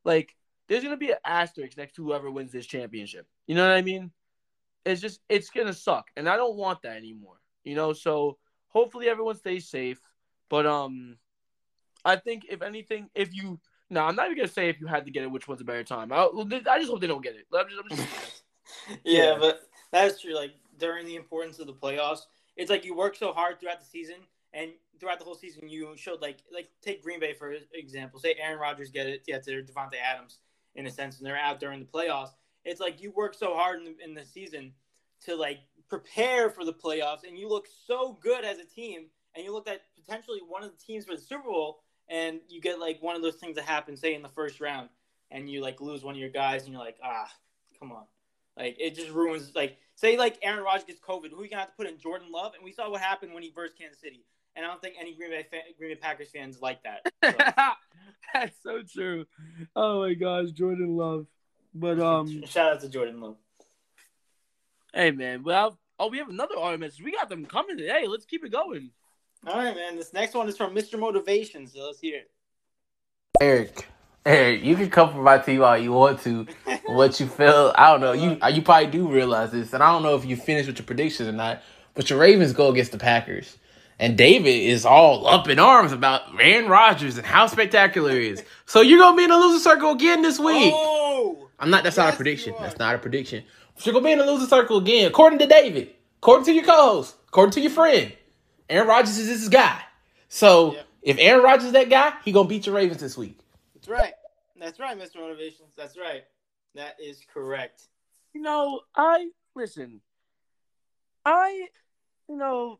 like 0.04 0.36
there's 0.68 0.84
gonna 0.84 0.98
be 0.98 1.12
an 1.12 1.18
asterisk 1.26 1.78
next 1.78 1.96
to 1.96 2.04
whoever 2.04 2.32
wins 2.32 2.52
this 2.52 2.66
championship. 2.66 3.28
You 3.48 3.56
know 3.56 3.68
what 3.68 3.76
I 3.76 3.82
mean? 3.82 4.12
It's 4.86 5.02
just 5.02 5.22
it's 5.30 5.50
gonna 5.50 5.74
suck. 5.74 6.10
And 6.16 6.28
I 6.30 6.38
don't 6.38 6.56
want 6.56 6.82
that 6.84 6.98
anymore. 6.98 7.38
You 7.64 7.76
know, 7.76 7.94
so 7.94 8.38
hopefully 8.68 9.08
everyone 9.08 9.36
stays 9.36 9.70
safe. 9.70 10.00
But 10.50 10.66
um 10.66 11.18
I 12.06 12.18
think 12.18 12.46
if 12.50 12.62
anything, 12.62 13.10
if 13.16 13.34
you 13.34 13.60
no, 13.94 14.02
I'm 14.06 14.16
not 14.16 14.26
even 14.26 14.38
gonna 14.38 14.48
say 14.48 14.70
if 14.70 14.80
you 14.80 14.88
had 14.88 15.06
to 15.06 15.12
get 15.12 15.24
it, 15.24 15.32
which 15.32 15.48
one's 15.48 15.62
a 15.62 15.66
better 15.66 15.84
time. 15.84 16.12
I, 16.12 16.26
I 16.26 16.80
just 16.80 16.90
hope 16.92 17.02
they 17.02 17.08
don't 17.08 17.24
get 17.24 17.36
it. 17.36 17.46
I'm 17.56 17.68
just, 17.70 17.82
I'm 17.92 17.98
just 17.98 18.44
yeah, 19.04 19.24
Yeah. 19.32 19.38
but 19.40 19.62
that's 19.92 20.22
true. 20.22 20.36
Like 20.36 20.54
during 20.78 21.06
the 21.06 21.16
importance 21.16 21.60
of 21.60 21.68
the 21.68 21.74
playoffs, 21.74 22.22
it's 22.58 22.70
like 22.70 22.86
you 22.86 22.96
work 22.96 23.16
so 23.16 23.32
hard 23.34 23.60
throughout 23.60 23.80
the 23.80 23.86
season, 23.86 24.18
and 24.54 24.72
throughout 25.00 25.20
the 25.20 25.26
whole 25.26 25.36
season, 25.36 25.68
you 25.70 25.94
showed 25.96 26.22
like 26.22 26.38
like 26.54 26.70
take 26.82 27.04
Green 27.04 27.20
Bay 27.20 27.34
for 27.34 27.56
example. 27.74 28.20
Say 28.20 28.36
Aaron 28.42 28.60
Rodgers 28.60 28.90
get 28.90 29.08
it, 29.08 29.24
yeah, 29.28 29.40
to 29.40 29.64
Davante 29.64 29.96
Adams 30.04 30.40
in 30.76 30.88
a 30.88 30.92
sense, 30.92 31.18
and 31.20 31.28
they're 31.28 31.38
out 31.38 31.60
during 31.60 31.80
the 31.80 31.86
playoffs. 31.86 32.30
It's 32.66 32.80
like 32.82 33.02
you 33.02 33.12
work 33.12 33.34
so 33.36 33.56
hard 33.56 33.80
in 33.80 33.86
the, 33.86 34.04
in 34.04 34.14
the 34.14 34.26
season 34.26 34.72
to 35.26 35.36
like 35.36 35.60
prepare 35.90 36.50
for 36.50 36.66
the 36.66 36.74
playoffs, 36.74 37.24
and 37.28 37.38
you 37.38 37.48
look 37.48 37.68
so 37.86 38.18
good 38.22 38.44
as 38.44 38.58
a 38.58 38.66
team, 38.66 39.06
and 39.36 39.44
you 39.46 39.54
look 39.54 39.68
at 39.68 39.82
potentially 39.96 40.40
one 40.48 40.64
of 40.64 40.72
the 40.72 40.78
teams 40.84 41.06
for 41.06 41.16
the 41.16 41.22
Super 41.22 41.44
Bowl, 41.44 41.84
and 42.14 42.40
you 42.48 42.62
get 42.62 42.80
like 42.80 43.02
one 43.02 43.16
of 43.16 43.24
those 43.24 43.36
things 43.36 43.56
that 43.56 43.66
happen, 43.66 43.98
say 43.98 44.14
in 44.14 44.22
the 44.22 44.30
first 44.30 44.62
round, 44.62 44.90
and 45.32 45.50
you 45.50 45.62
like 45.62 45.82
lose 45.82 46.04
one 46.04 46.14
of 46.14 46.22
your 46.22 46.30
guys, 46.30 46.64
and 46.64 46.72
you're 46.72 46.84
like, 46.84 46.98
ah, 47.04 47.28
come 47.80 47.92
on. 47.92 48.04
Like 48.56 48.78
it 48.80 48.94
just 48.94 49.10
ruins. 49.10 49.52
Like 49.56 49.78
say 49.96 50.16
like 50.16 50.38
Aaron 50.44 50.64
Rodgers 50.64 50.84
gets 50.86 51.00
COVID, 51.00 51.32
who 51.32 51.42
are 51.42 51.44
you 51.44 51.50
gonna 51.50 51.62
have 51.62 51.72
to 51.72 51.76
put 51.76 51.88
in 51.88 51.98
Jordan 51.98 52.28
Love? 52.32 52.54
And 52.54 52.64
we 52.64 52.72
saw 52.72 52.90
what 52.90 53.02
happened 53.02 53.34
when 53.34 53.42
he 53.42 53.50
versed 53.50 53.78
Kansas 53.78 54.00
City. 54.00 54.24
And 54.56 54.64
I 54.64 54.70
don't 54.70 54.80
think 54.80 54.94
any 55.00 55.16
Green 55.16 55.32
Bay 55.32 55.44
fan, 55.50 55.62
Green 55.80 55.90
Bay 55.90 55.96
Packers 55.96 56.30
fans 56.30 56.62
like 56.62 56.80
that. 56.84 57.12
So, 58.34 58.40
That's 58.40 58.64
so 58.64 58.82
true. 58.82 59.26
Oh 59.76 60.02
my 60.02 60.14
gosh, 60.14 60.50
Jordan 60.52 60.96
Love. 60.96 61.28
But 61.74 62.00
um, 62.00 62.46
shout 62.46 62.74
out 62.74 62.82
to 62.82 62.90
Jordan 62.90 63.20
Love. 63.22 63.38
hey 64.94 65.12
man, 65.12 65.44
well, 65.44 65.80
oh 66.00 66.08
we 66.08 66.20
have 66.20 66.30
another 66.30 66.56
RMS. 66.56 67.02
We 67.02 67.12
got 67.12 67.30
them 67.30 67.46
coming 67.46 67.78
today. 67.78 68.06
Let's 68.08 68.26
keep 68.26 68.46
it 68.46 68.52
going. 68.52 68.92
All 69.46 69.58
right, 69.58 69.76
man. 69.76 69.98
This 69.98 70.14
next 70.14 70.34
one 70.36 70.48
is 70.48 70.56
from 70.56 70.74
Mr. 70.74 70.98
Motivation, 70.98 71.68
so 71.68 71.88
let's 71.88 72.00
hear 72.00 72.20
it. 72.20 72.32
Eric, 73.42 73.88
Eric, 74.26 74.64
you 74.64 74.76
can 74.78 74.90
come 74.90 75.12
from 75.12 75.24
my 75.24 75.38
team 75.38 75.62
all 75.62 75.78
you 75.78 75.92
want 75.92 76.22
to. 76.22 76.48
What 76.86 77.20
you 77.20 77.28
feel, 77.28 77.74
I 77.76 77.92
don't 77.92 78.00
know. 78.00 78.14
You 78.14 78.38
you 78.54 78.62
probably 78.62 78.88
do 78.88 79.08
realize 79.08 79.52
this, 79.52 79.74
and 79.74 79.84
I 79.84 79.92
don't 79.92 80.04
know 80.04 80.16
if 80.16 80.24
you 80.24 80.38
finished 80.38 80.68
with 80.68 80.80
your 80.80 80.86
predictions 80.86 81.28
or 81.28 81.34
not. 81.34 81.62
But 81.94 82.10
your 82.10 82.20
Ravens 82.20 82.54
go 82.54 82.70
against 82.70 82.94
the 82.94 82.98
Packers, 82.98 83.58
and 84.00 84.18
David 84.18 84.50
is 84.50 84.86
all 84.86 85.28
up 85.28 85.50
in 85.50 85.60
arms 85.60 85.92
about 85.92 86.22
Aaron 86.40 86.70
Rodgers 86.70 87.18
and 87.18 87.28
how 87.28 87.48
spectacular 87.48 88.12
he 88.12 88.30
is. 88.30 88.44
So 88.66 88.80
you're 88.80 89.00
gonna 89.00 89.18
be 89.18 89.26
in 89.26 89.30
the 89.30 89.38
loser 89.38 89.60
circle 89.60 89.92
again 89.92 90.22
this 90.22 90.40
week. 90.40 90.74
Oh, 90.74 91.50
I'm 91.60 91.70
not. 91.70 91.84
That's 91.84 91.98
not 91.98 92.14
a 92.14 92.16
prediction. 92.16 92.54
That's 92.62 92.80
not 92.80 92.96
a 92.96 92.98
prediction. 92.98 93.44
But 93.76 93.86
you're 93.86 93.94
gonna 93.94 94.06
be 94.06 94.14
in 94.14 94.20
the 94.20 94.26
loser 94.26 94.48
circle 94.48 94.78
again, 94.78 95.08
according 95.08 95.40
to 95.40 95.48
David, 95.48 95.90
according 96.20 96.46
to 96.46 96.54
your 96.54 96.64
co-host, 96.64 97.16
according 97.28 97.52
to 97.52 97.62
your 97.62 97.72
friend. 97.72 98.14
Aaron 98.74 98.88
Rodgers 98.88 99.18
is 99.20 99.28
this 99.28 99.50
guy. 99.50 99.80
So 100.30 100.74
Yep. 100.74 100.88
if 101.04 101.18
Aaron 101.20 101.44
Rodgers 101.44 101.66
is 101.66 101.72
that 101.74 101.90
guy, 101.90 102.14
he 102.26 102.32
gonna 102.32 102.50
beat 102.50 102.66
your 102.66 102.76
Ravens 102.76 103.02
this 103.02 103.16
week. 103.18 103.38
that's 103.76 103.88
right. 103.88 104.14
That's 104.60 104.80
right, 104.80 104.98
Mr. 104.98 105.18
Motivations. 105.18 105.76
That's 105.76 105.98
right. 105.98 106.24
That 106.76 106.96
is 107.00 107.22
correct. 107.32 107.84
You 108.34 108.42
know, 108.42 108.82
I 108.96 109.30
listen. 109.56 110.02
I, 111.26 111.68
you 112.28 112.36
know, 112.36 112.80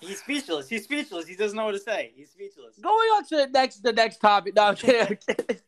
He's 0.00 0.20
speechless. 0.20 0.68
He's 0.68 0.84
speechless. 0.84 1.26
He 1.26 1.34
doesn't 1.34 1.56
know 1.56 1.64
what 1.64 1.72
to 1.72 1.78
say. 1.80 2.12
He's 2.14 2.30
speechless. 2.30 2.78
going 2.78 3.08
on 3.16 3.24
to 3.26 3.36
the 3.36 3.46
next 3.48 3.82
the 3.82 3.92
next 3.92 4.18
topic. 4.18 4.54
No, 4.54 4.62
I'm 4.66 4.76
kidding. 4.76 5.00
I'm 5.00 5.16
kidding. 5.36 5.60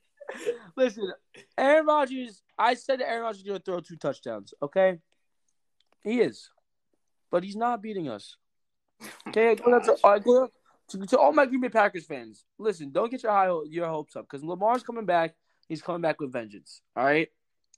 Listen, 0.77 1.13
Aaron 1.59 1.87
Rodgers. 1.87 2.43
I 2.57 2.75
said 2.75 3.01
that 3.01 3.09
Aaron 3.09 3.23
Rodgers 3.23 3.39
is 3.41 3.47
going 3.47 3.59
to 3.59 3.65
throw 3.65 3.81
two 3.81 3.97
touchdowns. 3.97 4.55
Okay, 4.63 4.99
he 6.05 6.21
is, 6.21 6.51
but 7.31 7.43
he's 7.43 7.57
not 7.57 7.83
beating 7.83 8.09
us. 8.09 8.37
Okay, 9.29 9.55
go 9.55 9.71
down 9.71 9.83
to, 9.83 9.97
go 10.25 10.41
down 10.41 10.49
to, 10.89 11.07
to 11.07 11.19
all 11.19 11.33
my 11.33 11.47
Green 11.47 11.61
Bay 11.61 11.69
Packers 11.69 12.05
fans. 12.07 12.45
Listen, 12.59 12.91
don't 12.91 13.11
get 13.11 13.23
your 13.23 13.33
high 13.33 13.51
your 13.69 13.87
hopes 13.89 14.17
up 14.17 14.27
because 14.29 14.45
Lamar's 14.45 14.83
coming 14.83 15.07
back. 15.07 15.35
He's 15.69 15.83
coming 15.83 16.01
back 16.03 16.21
with 16.21 16.33
vengeance. 16.33 16.83
All 16.97 17.05
right, 17.05 17.29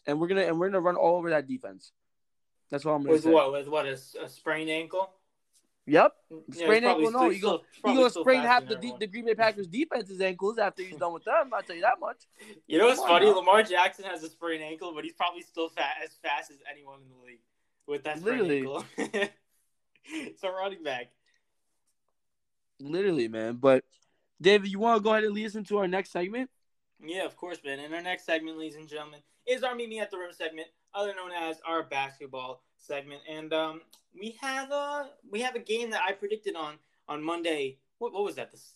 and 0.06 0.18
we're 0.20 0.28
gonna 0.28 0.42
and 0.42 0.58
we're 0.58 0.68
gonna 0.68 0.80
run 0.80 0.96
all 0.96 1.16
over 1.16 1.30
that 1.30 1.46
defense. 1.46 1.92
That's 2.70 2.84
what 2.84 2.92
I'm 2.92 3.02
gonna 3.02 3.12
With 3.12 3.24
say. 3.24 3.30
what? 3.30 3.52
With 3.52 3.68
what? 3.68 3.86
A, 3.86 3.98
a 4.22 4.28
sprained 4.28 4.70
ankle? 4.70 5.10
Yep. 5.84 6.12
Sprained 6.52 6.84
ankle, 6.86 7.10
no, 7.10 7.18
still- 7.18 7.32
you 7.32 7.40
go- 7.42 7.60
probably 7.82 7.98
gonna 8.02 8.10
sprain 8.10 8.40
half 8.42 8.66
the, 8.66 8.76
everyone. 8.76 8.98
the 9.00 9.06
Green 9.08 9.24
Bay 9.26 9.34
Packers 9.34 9.66
defense's 9.66 10.20
ankles 10.20 10.56
after 10.56 10.82
he's 10.82 10.96
done 10.96 11.12
with 11.12 11.24
them. 11.24 11.50
I'll 11.52 11.62
tell 11.62 11.74
you 11.74 11.82
that 11.82 11.98
much. 12.00 12.18
You 12.68 12.78
know 12.78 12.86
what's 12.86 13.00
Come 13.00 13.08
funny? 13.08 13.26
Lamar 13.26 13.62
Jackson 13.64 14.04
has 14.04 14.22
a 14.22 14.28
sprained 14.30 14.62
ankle, 14.62 14.92
but 14.94 15.02
he's 15.04 15.12
probably 15.12 15.42
still 15.42 15.68
fat 15.68 15.96
as 16.02 16.14
fast 16.22 16.50
as 16.52 16.58
anyone 16.70 17.00
in 17.02 17.08
the 17.08 17.26
league 17.26 17.40
with 17.88 18.04
that 18.04 18.20
sprained 18.20 18.46
Literally. 18.46 18.84
ankle. 19.04 19.28
it's 20.04 20.42
a 20.42 20.50
running 20.50 20.82
back. 20.82 21.10
Literally, 22.80 23.28
man. 23.28 23.56
But 23.56 23.84
David, 24.40 24.70
you 24.70 24.78
want 24.78 24.98
to 24.98 25.02
go 25.02 25.10
ahead 25.12 25.24
and 25.24 25.34
lead 25.34 25.46
us 25.46 25.54
into 25.54 25.78
our 25.78 25.86
next 25.88 26.10
segment? 26.10 26.50
Yeah, 27.04 27.24
of 27.24 27.36
course, 27.36 27.58
man. 27.64 27.78
And 27.80 27.94
our 27.94 28.02
next 28.02 28.26
segment, 28.26 28.58
ladies 28.58 28.76
and 28.76 28.88
gentlemen, 28.88 29.20
is 29.46 29.62
our 29.62 29.74
Meet 29.74 29.88
Me 29.88 30.00
at 30.00 30.10
the 30.10 30.18
Rim 30.18 30.32
segment, 30.32 30.68
other 30.94 31.14
known 31.14 31.30
as 31.32 31.60
our 31.66 31.82
basketball 31.84 32.62
segment. 32.76 33.20
And 33.28 33.52
um, 33.52 33.80
we 34.18 34.36
have 34.40 34.70
a 34.70 35.10
we 35.30 35.40
have 35.40 35.54
a 35.54 35.60
game 35.60 35.90
that 35.90 36.02
I 36.06 36.12
predicted 36.12 36.56
on 36.56 36.74
on 37.08 37.22
Monday. 37.22 37.78
What 37.98 38.12
what 38.12 38.24
was 38.24 38.34
that? 38.36 38.50
This 38.50 38.74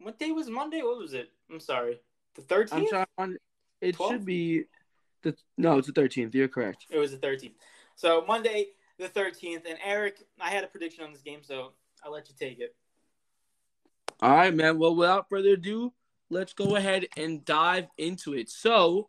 what 0.00 0.18
day 0.18 0.30
was 0.32 0.48
Monday? 0.48 0.82
What 0.82 0.98
was 0.98 1.14
it? 1.14 1.30
I'm 1.50 1.60
sorry. 1.60 2.00
The 2.34 2.42
I'm 2.42 2.46
thirteenth. 2.48 2.88
trying. 2.90 3.06
on- 3.18 3.38
It 3.80 3.96
12th? 3.96 4.08
should 4.10 4.24
be 4.24 4.64
the 5.22 5.36
no, 5.56 5.78
it's 5.78 5.86
the 5.86 5.92
13th. 5.92 6.34
You're 6.34 6.48
correct. 6.48 6.86
It 6.90 6.98
was 6.98 7.10
the 7.12 7.18
13th. 7.18 7.52
So 7.94 8.24
Monday 8.26 8.68
the 8.98 9.08
13th. 9.08 9.68
And 9.68 9.78
Eric, 9.84 10.22
I 10.40 10.50
had 10.50 10.64
a 10.64 10.66
prediction 10.66 11.04
on 11.04 11.12
this 11.12 11.22
game, 11.22 11.40
so 11.42 11.72
I'll 12.04 12.12
let 12.12 12.28
you 12.28 12.34
take 12.38 12.60
it. 12.60 12.74
All 14.20 14.30
right, 14.30 14.54
man. 14.54 14.78
Well, 14.78 14.94
without 14.94 15.28
further 15.28 15.50
ado, 15.50 15.92
let's 16.30 16.52
go 16.52 16.76
ahead 16.76 17.06
and 17.16 17.44
dive 17.44 17.86
into 17.98 18.34
it. 18.34 18.48
So, 18.48 19.08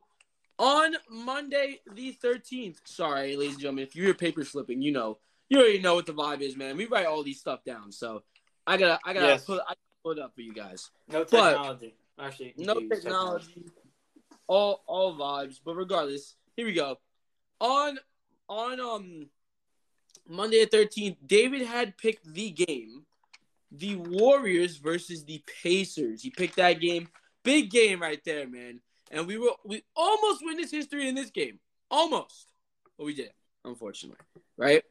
on 0.57 0.95
Monday 1.09 1.79
the 1.93 2.17
13th, 2.23 2.77
sorry, 2.86 3.36
ladies 3.36 3.53
and 3.53 3.61
gentlemen, 3.61 3.83
if 3.83 3.95
you 3.95 4.03
hear 4.03 4.13
paper 4.13 4.43
slipping, 4.43 4.81
you 4.81 4.91
know, 4.91 5.19
you 5.49 5.59
already 5.59 5.79
know 5.79 5.95
what 5.95 6.05
the 6.05 6.13
vibe 6.13 6.41
is, 6.41 6.57
man. 6.57 6.75
We 6.77 6.86
write 6.86 7.05
all 7.05 7.23
these 7.23 7.39
stuff 7.39 7.63
down, 7.63 7.91
so 7.91 8.23
I 8.65 8.77
gotta, 8.77 8.99
I 9.05 9.13
gotta 9.13 9.27
Yes. 9.27 9.45
put, 9.45 9.59
I 9.61 9.73
gotta 9.73 9.77
put 10.03 10.17
it 10.17 10.23
up 10.23 10.33
for 10.33 10.41
you 10.41 10.53
guys. 10.53 10.89
No 11.07 11.19
But- 11.19 11.29
technology. 11.51 11.95
Actually, 12.17 12.53
no 12.57 12.79
use 12.79 13.03
technology, 13.03 13.65
all 14.47 14.83
all 14.88 15.15
vibes. 15.17 15.59
But 15.63 15.75
regardless, 15.75 16.36
here 16.55 16.65
we 16.65 16.71
go. 16.71 16.97
On 17.59 17.99
on 18.47 18.79
um 18.79 19.29
Monday 20.28 20.63
the 20.63 20.69
thirteenth, 20.69 21.17
David 21.26 21.61
had 21.61 21.97
picked 21.97 22.26
the 22.34 22.51
game, 22.51 23.05
the 23.71 23.95
Warriors 23.95 24.78
versus 24.78 25.23
the 25.23 25.43
Pacers. 25.63 26.21
He 26.21 26.30
picked 26.30 26.55
that 26.57 26.80
game, 26.80 27.07
big 27.43 27.69
game 27.69 28.01
right 28.01 28.21
there, 28.26 28.47
man. 28.47 28.80
And 29.11 29.28
we 29.28 29.38
were 29.38 29.51
we 29.63 29.84
almost 29.95 30.43
witnessed 30.43 30.73
history 30.73 31.07
in 31.07 31.15
this 31.15 31.30
game, 31.30 31.59
almost, 31.91 32.47
but 32.97 33.05
we 33.05 33.13
did, 33.13 33.32
unfortunately, 33.63 34.17
right? 34.57 34.84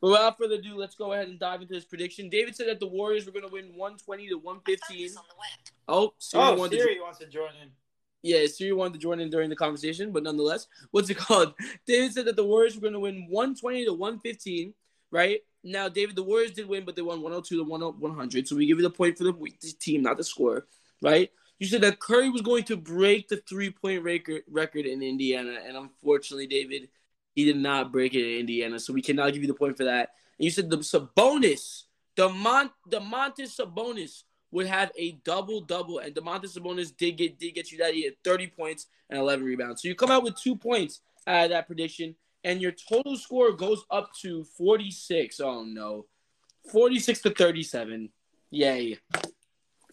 But 0.00 0.08
without 0.10 0.38
further 0.38 0.54
ado, 0.54 0.76
let's 0.76 0.94
go 0.94 1.12
ahead 1.12 1.28
and 1.28 1.38
dive 1.38 1.60
into 1.60 1.74
this 1.74 1.84
prediction. 1.84 2.28
David 2.30 2.54
said 2.56 2.68
that 2.68 2.80
the 2.80 2.86
Warriors 2.86 3.26
were 3.26 3.32
going 3.32 3.46
to 3.46 3.52
win 3.52 3.66
120 3.74 4.28
to 4.28 4.34
115. 4.36 5.10
Oh, 5.88 6.14
Siri 6.18 6.42
Oh, 6.42 6.54
wanted 6.54 6.76
to 6.76 6.82
Siri 6.82 7.00
wants 7.00 7.18
to 7.18 7.26
join 7.26 7.50
in. 7.60 7.70
Yeah, 8.22 8.46
Siri 8.46 8.72
wanted 8.72 8.94
to 8.94 8.98
join 8.98 9.20
in 9.20 9.30
during 9.30 9.50
the 9.50 9.56
conversation, 9.56 10.12
but 10.12 10.22
nonetheless, 10.22 10.66
what's 10.90 11.10
it 11.10 11.16
called? 11.18 11.54
David 11.86 12.12
said 12.12 12.26
that 12.26 12.36
the 12.36 12.44
Warriors 12.44 12.74
were 12.74 12.80
going 12.80 12.94
to 12.94 13.00
win 13.00 13.26
120 13.28 13.84
to 13.84 13.92
115, 13.92 14.74
right? 15.10 15.40
Now, 15.64 15.88
David, 15.88 16.16
the 16.16 16.22
Warriors 16.22 16.52
did 16.52 16.68
win, 16.68 16.84
but 16.84 16.96
they 16.96 17.02
won 17.02 17.20
102 17.20 17.56
to 17.56 17.64
100. 17.64 18.48
So 18.48 18.56
we 18.56 18.66
give 18.66 18.78
you 18.78 18.82
the 18.82 18.90
point 18.90 19.18
for 19.18 19.24
the 19.24 19.32
the 19.32 19.72
team, 19.78 20.02
not 20.02 20.16
the 20.16 20.24
score, 20.24 20.66
right? 21.02 21.30
You 21.58 21.66
said 21.66 21.80
that 21.80 21.98
Curry 21.98 22.30
was 22.30 22.42
going 22.42 22.64
to 22.64 22.76
break 22.76 23.28
the 23.28 23.38
three 23.48 23.70
point 23.70 24.02
record 24.02 24.42
record 24.48 24.86
in 24.86 25.02
Indiana, 25.02 25.58
and 25.66 25.76
unfortunately, 25.76 26.46
David, 26.46 26.88
he 27.34 27.44
did 27.44 27.56
not 27.56 27.90
break 27.90 28.14
it 28.14 28.24
in 28.24 28.40
Indiana, 28.40 28.78
so 28.78 28.92
we 28.92 29.02
cannot 29.02 29.32
give 29.32 29.42
you 29.42 29.48
the 29.48 29.54
point 29.54 29.76
for 29.76 29.84
that. 29.84 30.10
And 30.38 30.44
you 30.44 30.50
said 30.50 30.70
the 30.70 30.78
Sabonis 30.78 31.84
Demont 32.16 32.70
Domantas 32.88 33.58
Sabonis 33.58 34.22
would 34.50 34.66
have 34.66 34.90
a 34.96 35.12
double 35.24 35.60
double, 35.60 35.98
and 35.98 36.14
Domantas 36.14 36.58
Sabonis 36.58 36.96
did 36.96 37.16
get 37.16 37.38
did 37.38 37.54
get 37.54 37.70
you 37.70 37.78
that. 37.78 37.94
He 37.94 38.04
had 38.04 38.14
30 38.24 38.48
points 38.48 38.86
and 39.10 39.18
11 39.18 39.44
rebounds. 39.44 39.82
So 39.82 39.88
you 39.88 39.94
come 39.94 40.10
out 40.10 40.22
with 40.22 40.40
two 40.40 40.56
points 40.56 41.00
out 41.26 41.44
of 41.44 41.50
that 41.50 41.66
prediction, 41.66 42.14
and 42.44 42.60
your 42.60 42.72
total 42.72 43.16
score 43.16 43.52
goes 43.52 43.84
up 43.90 44.10
to 44.22 44.44
46. 44.44 45.40
Oh 45.40 45.64
no, 45.64 46.06
46 46.70 47.22
to 47.22 47.30
37. 47.30 48.10
Yay! 48.50 48.98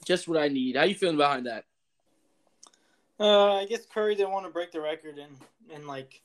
Just 0.05 0.27
what 0.27 0.39
I 0.39 0.47
need. 0.47 0.75
How 0.75 0.83
you 0.83 0.95
feeling 0.95 1.17
behind 1.17 1.47
that? 1.47 1.65
Uh, 3.19 3.55
I 3.55 3.65
guess 3.65 3.85
Curry 3.85 4.15
didn't 4.15 4.31
want 4.31 4.45
to 4.45 4.51
break 4.51 4.71
the 4.71 4.81
record 4.81 5.17
in 5.17 5.29
in 5.73 5.87
like 5.87 6.21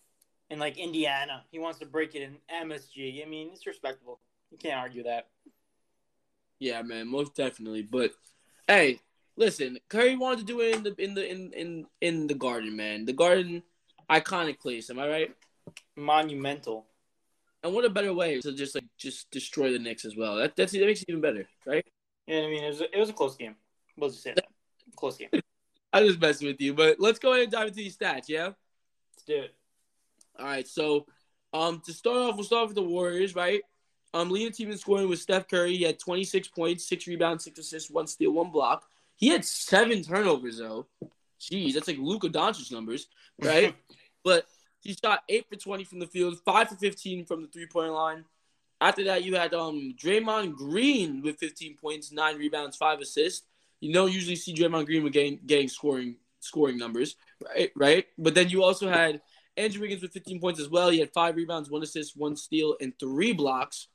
in 0.50 0.58
like 0.58 0.78
Indiana. 0.78 1.44
He 1.50 1.58
wants 1.58 1.78
to 1.80 1.86
break 1.86 2.14
it 2.14 2.22
in 2.22 2.36
MSG. 2.68 3.24
I 3.24 3.28
mean, 3.28 3.50
it's 3.52 3.66
respectable. 3.66 4.20
You 4.50 4.58
can't 4.58 4.78
argue 4.78 5.04
that. 5.04 5.28
Yeah, 6.60 6.82
man, 6.82 7.08
most 7.08 7.34
definitely. 7.34 7.82
But 7.82 8.12
hey, 8.68 9.00
listen, 9.36 9.78
Curry 9.88 10.14
wanted 10.16 10.40
to 10.40 10.44
do 10.44 10.60
it 10.60 10.76
in 10.76 10.82
the 10.82 10.94
in 11.02 11.14
the 11.14 11.30
in 11.30 11.52
in 11.54 11.86
in 12.00 12.26
the 12.26 12.34
Garden, 12.34 12.76
man. 12.76 13.06
The 13.06 13.14
Garden, 13.14 13.62
iconic 14.08 14.60
place. 14.60 14.90
Am 14.90 14.98
I 14.98 15.08
right? 15.08 15.36
Monumental. 15.96 16.86
And 17.62 17.74
what 17.74 17.84
a 17.84 17.90
better 17.90 18.14
way 18.14 18.40
to 18.40 18.52
just 18.52 18.74
like 18.74 18.84
just 18.98 19.30
destroy 19.30 19.72
the 19.72 19.78
Knicks 19.78 20.04
as 20.04 20.16
well. 20.16 20.36
That 20.36 20.54
that's 20.54 20.72
that 20.72 20.86
makes 20.86 21.02
it 21.02 21.08
even 21.08 21.22
better, 21.22 21.48
right? 21.66 21.84
Yeah, 22.26 22.40
I 22.40 22.46
mean, 22.46 22.62
it 22.62 22.68
was 22.68 22.80
a, 22.82 22.96
it 22.96 23.00
was 23.00 23.10
a 23.10 23.14
close 23.14 23.36
game. 23.36 23.56
We'll 23.96 24.10
just 24.10 24.22
say 24.22 24.34
that. 24.34 24.46
Close 24.96 25.16
game. 25.16 25.30
I 25.92 26.06
just 26.06 26.20
messing 26.20 26.46
with 26.46 26.60
you, 26.60 26.74
but 26.74 27.00
let's 27.00 27.18
go 27.18 27.32
ahead 27.32 27.44
and 27.44 27.52
dive 27.52 27.68
into 27.68 27.78
these 27.78 27.96
stats. 27.96 28.28
Yeah. 28.28 28.50
Let's 29.12 29.24
do 29.26 29.36
it. 29.42 29.54
All 30.38 30.46
right. 30.46 30.68
So, 30.68 31.06
um, 31.52 31.82
to 31.84 31.92
start 31.92 32.16
off, 32.16 32.36
we'll 32.36 32.44
start 32.44 32.62
off 32.62 32.68
with 32.68 32.76
the 32.76 32.82
Warriors, 32.82 33.34
right? 33.34 33.62
Um, 34.12 34.30
leading 34.30 34.52
team 34.52 34.70
in 34.70 34.78
scoring 34.78 35.08
was 35.08 35.22
Steph 35.22 35.48
Curry. 35.48 35.76
He 35.76 35.84
had 35.84 35.98
26 35.98 36.48
points, 36.48 36.88
six 36.88 37.06
rebounds, 37.06 37.44
six 37.44 37.58
assists, 37.58 37.90
one 37.90 38.06
steal, 38.06 38.32
one 38.32 38.50
block. 38.50 38.84
He 39.16 39.28
had 39.28 39.44
seven 39.44 40.02
turnovers 40.02 40.58
though. 40.58 40.86
Jeez, 41.40 41.74
that's 41.74 41.88
like 41.88 41.98
Luka 41.98 42.28
Doncic 42.28 42.72
numbers, 42.72 43.06
right? 43.40 43.74
but 44.24 44.46
he 44.80 44.94
shot 44.94 45.22
eight 45.28 45.46
for 45.48 45.56
20 45.56 45.84
from 45.84 46.00
the 46.00 46.06
field, 46.06 46.38
five 46.44 46.68
for 46.68 46.76
15 46.76 47.24
from 47.26 47.42
the 47.42 47.48
three 47.48 47.66
point 47.66 47.92
line. 47.92 48.24
After 48.80 49.04
that, 49.04 49.24
you 49.24 49.36
had 49.36 49.54
um 49.54 49.94
Draymond 50.02 50.54
Green 50.54 51.22
with 51.22 51.38
15 51.38 51.76
points, 51.76 52.12
nine 52.12 52.36
rebounds, 52.36 52.76
five 52.76 53.00
assists. 53.00 53.46
You 53.80 53.92
don't 53.92 54.12
usually 54.12 54.36
see 54.36 54.54
Draymond 54.54 54.86
Green 54.86 55.04
with 55.04 55.12
getting, 55.12 55.38
getting 55.46 55.68
scoring 55.68 56.16
scoring 56.40 56.78
numbers, 56.78 57.16
right? 57.46 57.70
Right. 57.76 58.06
But 58.18 58.34
then 58.34 58.48
you 58.48 58.64
also 58.64 58.88
had 58.88 59.20
Andrew 59.56 59.82
Wiggins 59.82 60.02
with 60.02 60.12
15 60.12 60.40
points 60.40 60.60
as 60.60 60.68
well. 60.68 60.88
He 60.88 60.98
had 60.98 61.12
five 61.12 61.36
rebounds, 61.36 61.70
one 61.70 61.82
assist, 61.82 62.16
one 62.16 62.36
steal, 62.36 62.76
and 62.80 62.98
three 62.98 63.32
blocks. 63.32 63.88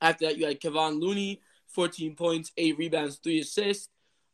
After 0.00 0.26
that, 0.26 0.38
you 0.38 0.46
had 0.46 0.60
Kevon 0.60 1.00
Looney, 1.00 1.40
14 1.68 2.14
points, 2.14 2.52
eight 2.56 2.78
rebounds, 2.78 3.16
three 3.16 3.40
assists. 3.40 3.88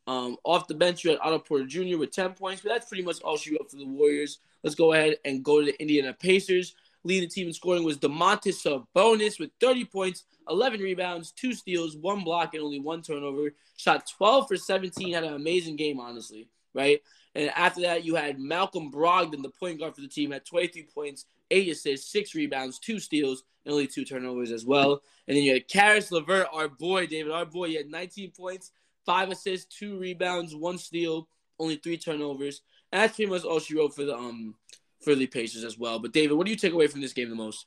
Um, 0.06 0.36
off 0.44 0.66
the 0.66 0.74
bench, 0.74 1.04
you 1.04 1.10
had 1.10 1.20
Otto 1.20 1.38
Porter 1.38 1.66
Jr. 1.66 1.98
with 1.98 2.10
10 2.10 2.32
points, 2.32 2.62
but 2.62 2.70
that's 2.70 2.88
pretty 2.88 3.04
much 3.04 3.20
all 3.22 3.36
she 3.36 3.52
wrote 3.52 3.70
for 3.70 3.76
the 3.76 3.86
Warriors. 3.86 4.38
Let's 4.62 4.74
go 4.74 4.92
ahead 4.92 5.16
and 5.24 5.44
go 5.44 5.60
to 5.60 5.66
the 5.66 5.80
Indiana 5.80 6.12
Pacers. 6.12 6.74
Leading 7.02 7.28
the 7.28 7.34
team 7.34 7.46
in 7.46 7.52
scoring 7.52 7.82
was 7.82 7.96
Domantas 7.96 8.62
Sabonis 8.62 9.40
with 9.40 9.50
30 9.60 9.86
points, 9.86 10.24
11 10.48 10.80
rebounds, 10.80 11.32
two 11.32 11.54
steals, 11.54 11.96
one 11.96 12.24
block, 12.24 12.52
and 12.52 12.62
only 12.62 12.78
one 12.78 13.00
turnover. 13.00 13.54
Shot 13.76 14.06
12 14.18 14.48
for 14.48 14.56
17, 14.56 15.14
had 15.14 15.24
an 15.24 15.32
amazing 15.32 15.76
game, 15.76 15.98
honestly, 15.98 16.50
right? 16.74 17.00
And 17.34 17.50
after 17.56 17.80
that, 17.82 18.04
you 18.04 18.16
had 18.16 18.38
Malcolm 18.38 18.90
Brogdon, 18.90 19.42
the 19.42 19.48
point 19.48 19.78
guard 19.78 19.94
for 19.94 20.02
the 20.02 20.08
team, 20.08 20.32
had 20.32 20.44
23 20.44 20.88
points, 20.94 21.24
eight 21.50 21.68
assists, 21.68 22.12
six 22.12 22.34
rebounds, 22.34 22.78
two 22.78 22.98
steals, 22.98 23.44
and 23.44 23.49
only 23.66 23.86
two 23.86 24.04
turnovers 24.04 24.52
as 24.52 24.64
well. 24.64 25.02
And 25.28 25.36
then 25.36 25.44
you 25.44 25.52
had 25.52 25.68
Caris 25.68 26.10
LeVert, 26.10 26.48
our 26.52 26.68
boy, 26.68 27.06
David, 27.06 27.32
our 27.32 27.46
boy. 27.46 27.68
He 27.68 27.74
had 27.76 27.90
19 27.90 28.32
points, 28.32 28.72
five 29.04 29.30
assists, 29.30 29.76
two 29.76 29.98
rebounds, 29.98 30.54
one 30.54 30.78
steal, 30.78 31.28
only 31.58 31.76
three 31.76 31.98
turnovers. 31.98 32.62
And 32.92 33.02
that's 33.02 33.16
pretty 33.16 33.30
much 33.30 33.44
all 33.44 33.60
she 33.60 33.76
wrote 33.76 33.94
for 33.94 34.04
the 34.04 34.16
um 34.16 34.54
for 35.00 35.14
the 35.14 35.26
Pacers 35.26 35.64
as 35.64 35.78
well. 35.78 35.98
But 35.98 36.12
David, 36.12 36.36
what 36.36 36.46
do 36.46 36.52
you 36.52 36.58
take 36.58 36.72
away 36.72 36.86
from 36.86 37.00
this 37.00 37.12
game 37.12 37.30
the 37.30 37.36
most? 37.36 37.66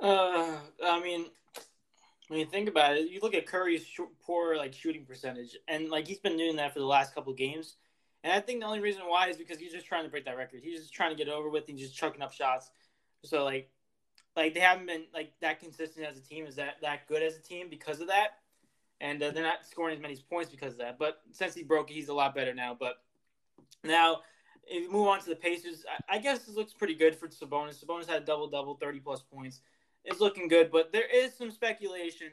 Uh, 0.00 0.56
I 0.84 1.00
mean, 1.02 1.26
when 2.28 2.40
you 2.40 2.46
think 2.46 2.68
about 2.68 2.96
it, 2.96 3.10
you 3.10 3.20
look 3.20 3.34
at 3.34 3.46
Curry's 3.46 3.86
poor 4.24 4.56
like 4.56 4.72
shooting 4.72 5.04
percentage, 5.04 5.56
and 5.68 5.88
like 5.88 6.06
he's 6.06 6.20
been 6.20 6.36
doing 6.36 6.56
that 6.56 6.72
for 6.72 6.78
the 6.78 6.86
last 6.86 7.14
couple 7.14 7.32
games. 7.32 7.76
And 8.22 8.32
I 8.32 8.40
think 8.40 8.60
the 8.60 8.66
only 8.66 8.80
reason 8.80 9.02
why 9.06 9.28
is 9.28 9.36
because 9.36 9.58
he's 9.58 9.72
just 9.72 9.86
trying 9.86 10.04
to 10.04 10.10
break 10.10 10.26
that 10.26 10.36
record. 10.36 10.60
He's 10.62 10.80
just 10.80 10.92
trying 10.92 11.10
to 11.10 11.16
get 11.16 11.32
over 11.32 11.48
with. 11.48 11.66
He's 11.66 11.80
just 11.80 11.96
chucking 11.96 12.22
up 12.22 12.32
shots. 12.32 12.70
So 13.24 13.44
like, 13.44 13.70
like 14.40 14.54
they 14.54 14.60
haven't 14.60 14.86
been 14.86 15.04
like 15.12 15.32
that 15.40 15.60
consistent 15.60 16.06
as 16.06 16.16
a 16.16 16.22
team. 16.22 16.46
Is 16.46 16.56
that 16.56 16.76
that 16.80 17.06
good 17.06 17.22
as 17.22 17.36
a 17.36 17.42
team 17.42 17.68
because 17.68 18.00
of 18.00 18.08
that? 18.08 18.38
And 19.00 19.22
uh, 19.22 19.30
they're 19.30 19.42
not 19.42 19.66
scoring 19.70 19.94
as 19.94 20.00
many 20.00 20.16
points 20.28 20.50
because 20.50 20.72
of 20.72 20.78
that. 20.78 20.98
But 20.98 21.20
since 21.32 21.54
he 21.54 21.62
broke, 21.62 21.90
he's 21.90 22.08
a 22.08 22.14
lot 22.14 22.34
better 22.34 22.54
now. 22.54 22.76
But 22.78 22.94
now, 23.84 24.20
if 24.66 24.82
you 24.84 24.92
move 24.92 25.08
on 25.08 25.20
to 25.20 25.28
the 25.28 25.36
Pacers, 25.36 25.84
I, 26.08 26.16
I 26.16 26.18
guess 26.18 26.40
this 26.40 26.56
looks 26.56 26.72
pretty 26.72 26.94
good 26.94 27.14
for 27.14 27.28
Sabonis. 27.28 27.84
Sabonis 27.84 28.08
had 28.08 28.22
a 28.22 28.24
double 28.24 28.48
double, 28.48 28.74
thirty 28.76 29.00
plus 29.00 29.22
points. 29.22 29.60
It's 30.04 30.20
looking 30.20 30.48
good, 30.48 30.70
but 30.70 30.92
there 30.92 31.08
is 31.14 31.34
some 31.36 31.50
speculation 31.50 32.28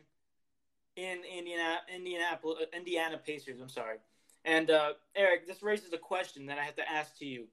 in 0.95 1.19
Indiana, 1.37 1.79
Indianapolis, 1.93 2.63
Indiana 2.73 3.17
Pacers. 3.17 3.59
I'm 3.59 3.69
sorry. 3.69 3.97
And 4.45 4.71
uh, 4.71 4.93
Eric, 5.15 5.45
this 5.45 5.61
raises 5.61 5.91
a 5.91 5.97
question 5.97 6.45
that 6.45 6.57
I 6.57 6.63
have 6.63 6.75
to 6.77 6.89
ask 6.89 7.17
to 7.19 7.25
you. 7.25 7.47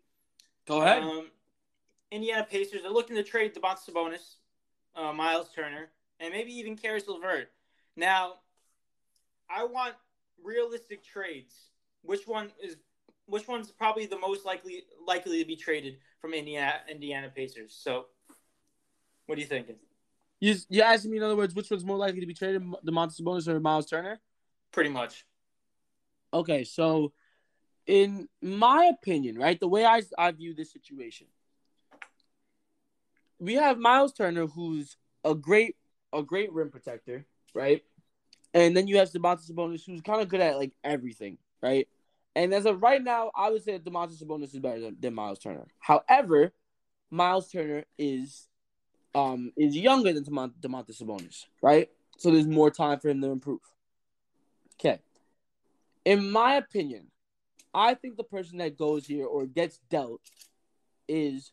Go 0.69 0.81
ahead. 0.83 1.03
Um, 1.03 1.31
Indiana 2.13 2.47
Pacers 2.49 2.85
are 2.85 2.93
looking 2.93 3.17
to 3.17 3.25
trade 3.25 3.55
Domantas 3.55 3.91
Sabonis, 3.91 4.37
uh, 4.97 5.13
Miles 5.13 5.49
Turner, 5.55 5.91
and 6.21 6.33
maybe 6.33 6.53
even 6.53 6.77
Caris 6.77 7.09
LeVert. 7.09 7.49
Now, 7.97 8.35
I 9.51 9.65
want 9.65 9.95
realistic 10.43 11.05
trades. 11.05 11.55
Which 12.03 12.27
one 12.27 12.51
is 12.63 12.77
which 13.27 13.49
one's 13.49 13.71
probably 13.71 14.07
the 14.07 14.19
most 14.19 14.45
likely 14.45 14.85
likely 15.07 15.41
to 15.41 15.47
be 15.47 15.57
traded 15.57 15.97
from 16.21 16.35
Indiana 16.35 16.81
Indiana 16.91 17.31
Pacers? 17.35 17.77
So, 17.79 18.07
what 19.27 19.39
are 19.39 19.41
you 19.41 19.47
thinking? 19.47 19.77
You 20.41 20.57
you 20.69 20.83
asking 20.83 21.11
me 21.11 21.17
in 21.19 21.23
other 21.23 21.37
words, 21.37 21.55
which 21.55 21.71
one's 21.71 21.85
more 21.85 21.97
likely 21.97 22.21
to 22.21 22.27
be 22.27 22.35
traded, 22.35 22.63
Domantas 22.87 23.21
Sabonis 23.21 23.49
or 23.49 23.61
Miles 23.61 23.87
Turner? 23.87 24.21
Pretty 24.73 24.91
much. 24.91 25.25
Okay, 26.33 26.65
so 26.65 27.13
in 27.87 28.29
my 28.43 28.87
opinion, 28.87 29.39
right, 29.39 29.59
the 29.59 29.69
way 29.69 29.85
I 29.85 30.03
I 30.19 30.31
view 30.33 30.55
this 30.55 30.73
situation, 30.73 31.29
we 33.45 33.55
have 33.55 33.79
Miles 33.79 34.13
Turner, 34.13 34.47
who's 34.47 34.97
a 35.25 35.35
great 35.35 35.77
a 36.13 36.23
great 36.23 36.53
rim 36.53 36.71
protector, 36.71 37.27
right? 37.55 37.83
And 38.53 38.77
then 38.77 38.87
you 38.87 38.99
have 38.99 39.11
Domantas 39.11 39.51
Sabonis, 39.51 39.85
who's 39.85 40.01
kind 40.01 40.23
of 40.23 40.29
good 40.29 40.41
at 40.41 40.57
like 40.57 40.73
everything, 40.85 41.39
right? 41.63 41.89
And 42.37 42.55
as 42.55 42.67
of 42.67 42.83
right 42.83 43.03
now, 43.03 43.31
I 43.35 43.51
would 43.51 43.63
say 43.63 43.73
that 43.73 43.85
Domantas 43.85 44.23
Sabonis 44.23 44.55
is 44.55 44.61
better 44.61 44.81
than, 44.81 44.97
than 44.99 45.15
Miles 45.15 45.39
Turner. 45.39 45.67
However, 45.81 46.53
Miles 47.11 47.51
Turner 47.51 47.85
is 47.99 48.49
um 49.15 49.53
is 49.57 49.77
younger 49.77 50.13
than 50.13 50.25
Domantas 50.25 51.03
Sabonis, 51.03 51.45
right? 51.63 51.89
So 52.17 52.31
there's 52.31 52.47
more 52.47 52.71
time 52.71 53.01
for 53.01 53.09
him 53.09 53.21
to 53.21 53.31
improve. 53.31 53.61
Okay. 54.81 55.01
In 56.05 56.31
my 56.31 56.57
opinion, 56.57 57.11
I 57.73 57.95
think 57.95 58.17
the 58.17 58.25
person 58.25 58.59
that 58.59 58.77
goes 58.77 59.07
here 59.07 59.27
or 59.27 59.47
gets 59.47 59.79
dealt 59.91 60.21
is 61.09 61.53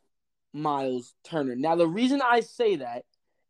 Miles 0.54 1.14
Turner. 1.24 1.56
Now, 1.56 1.76
the 1.76 1.88
reason 1.88 2.22
I 2.22 2.42
say 2.42 2.78
that 2.78 3.06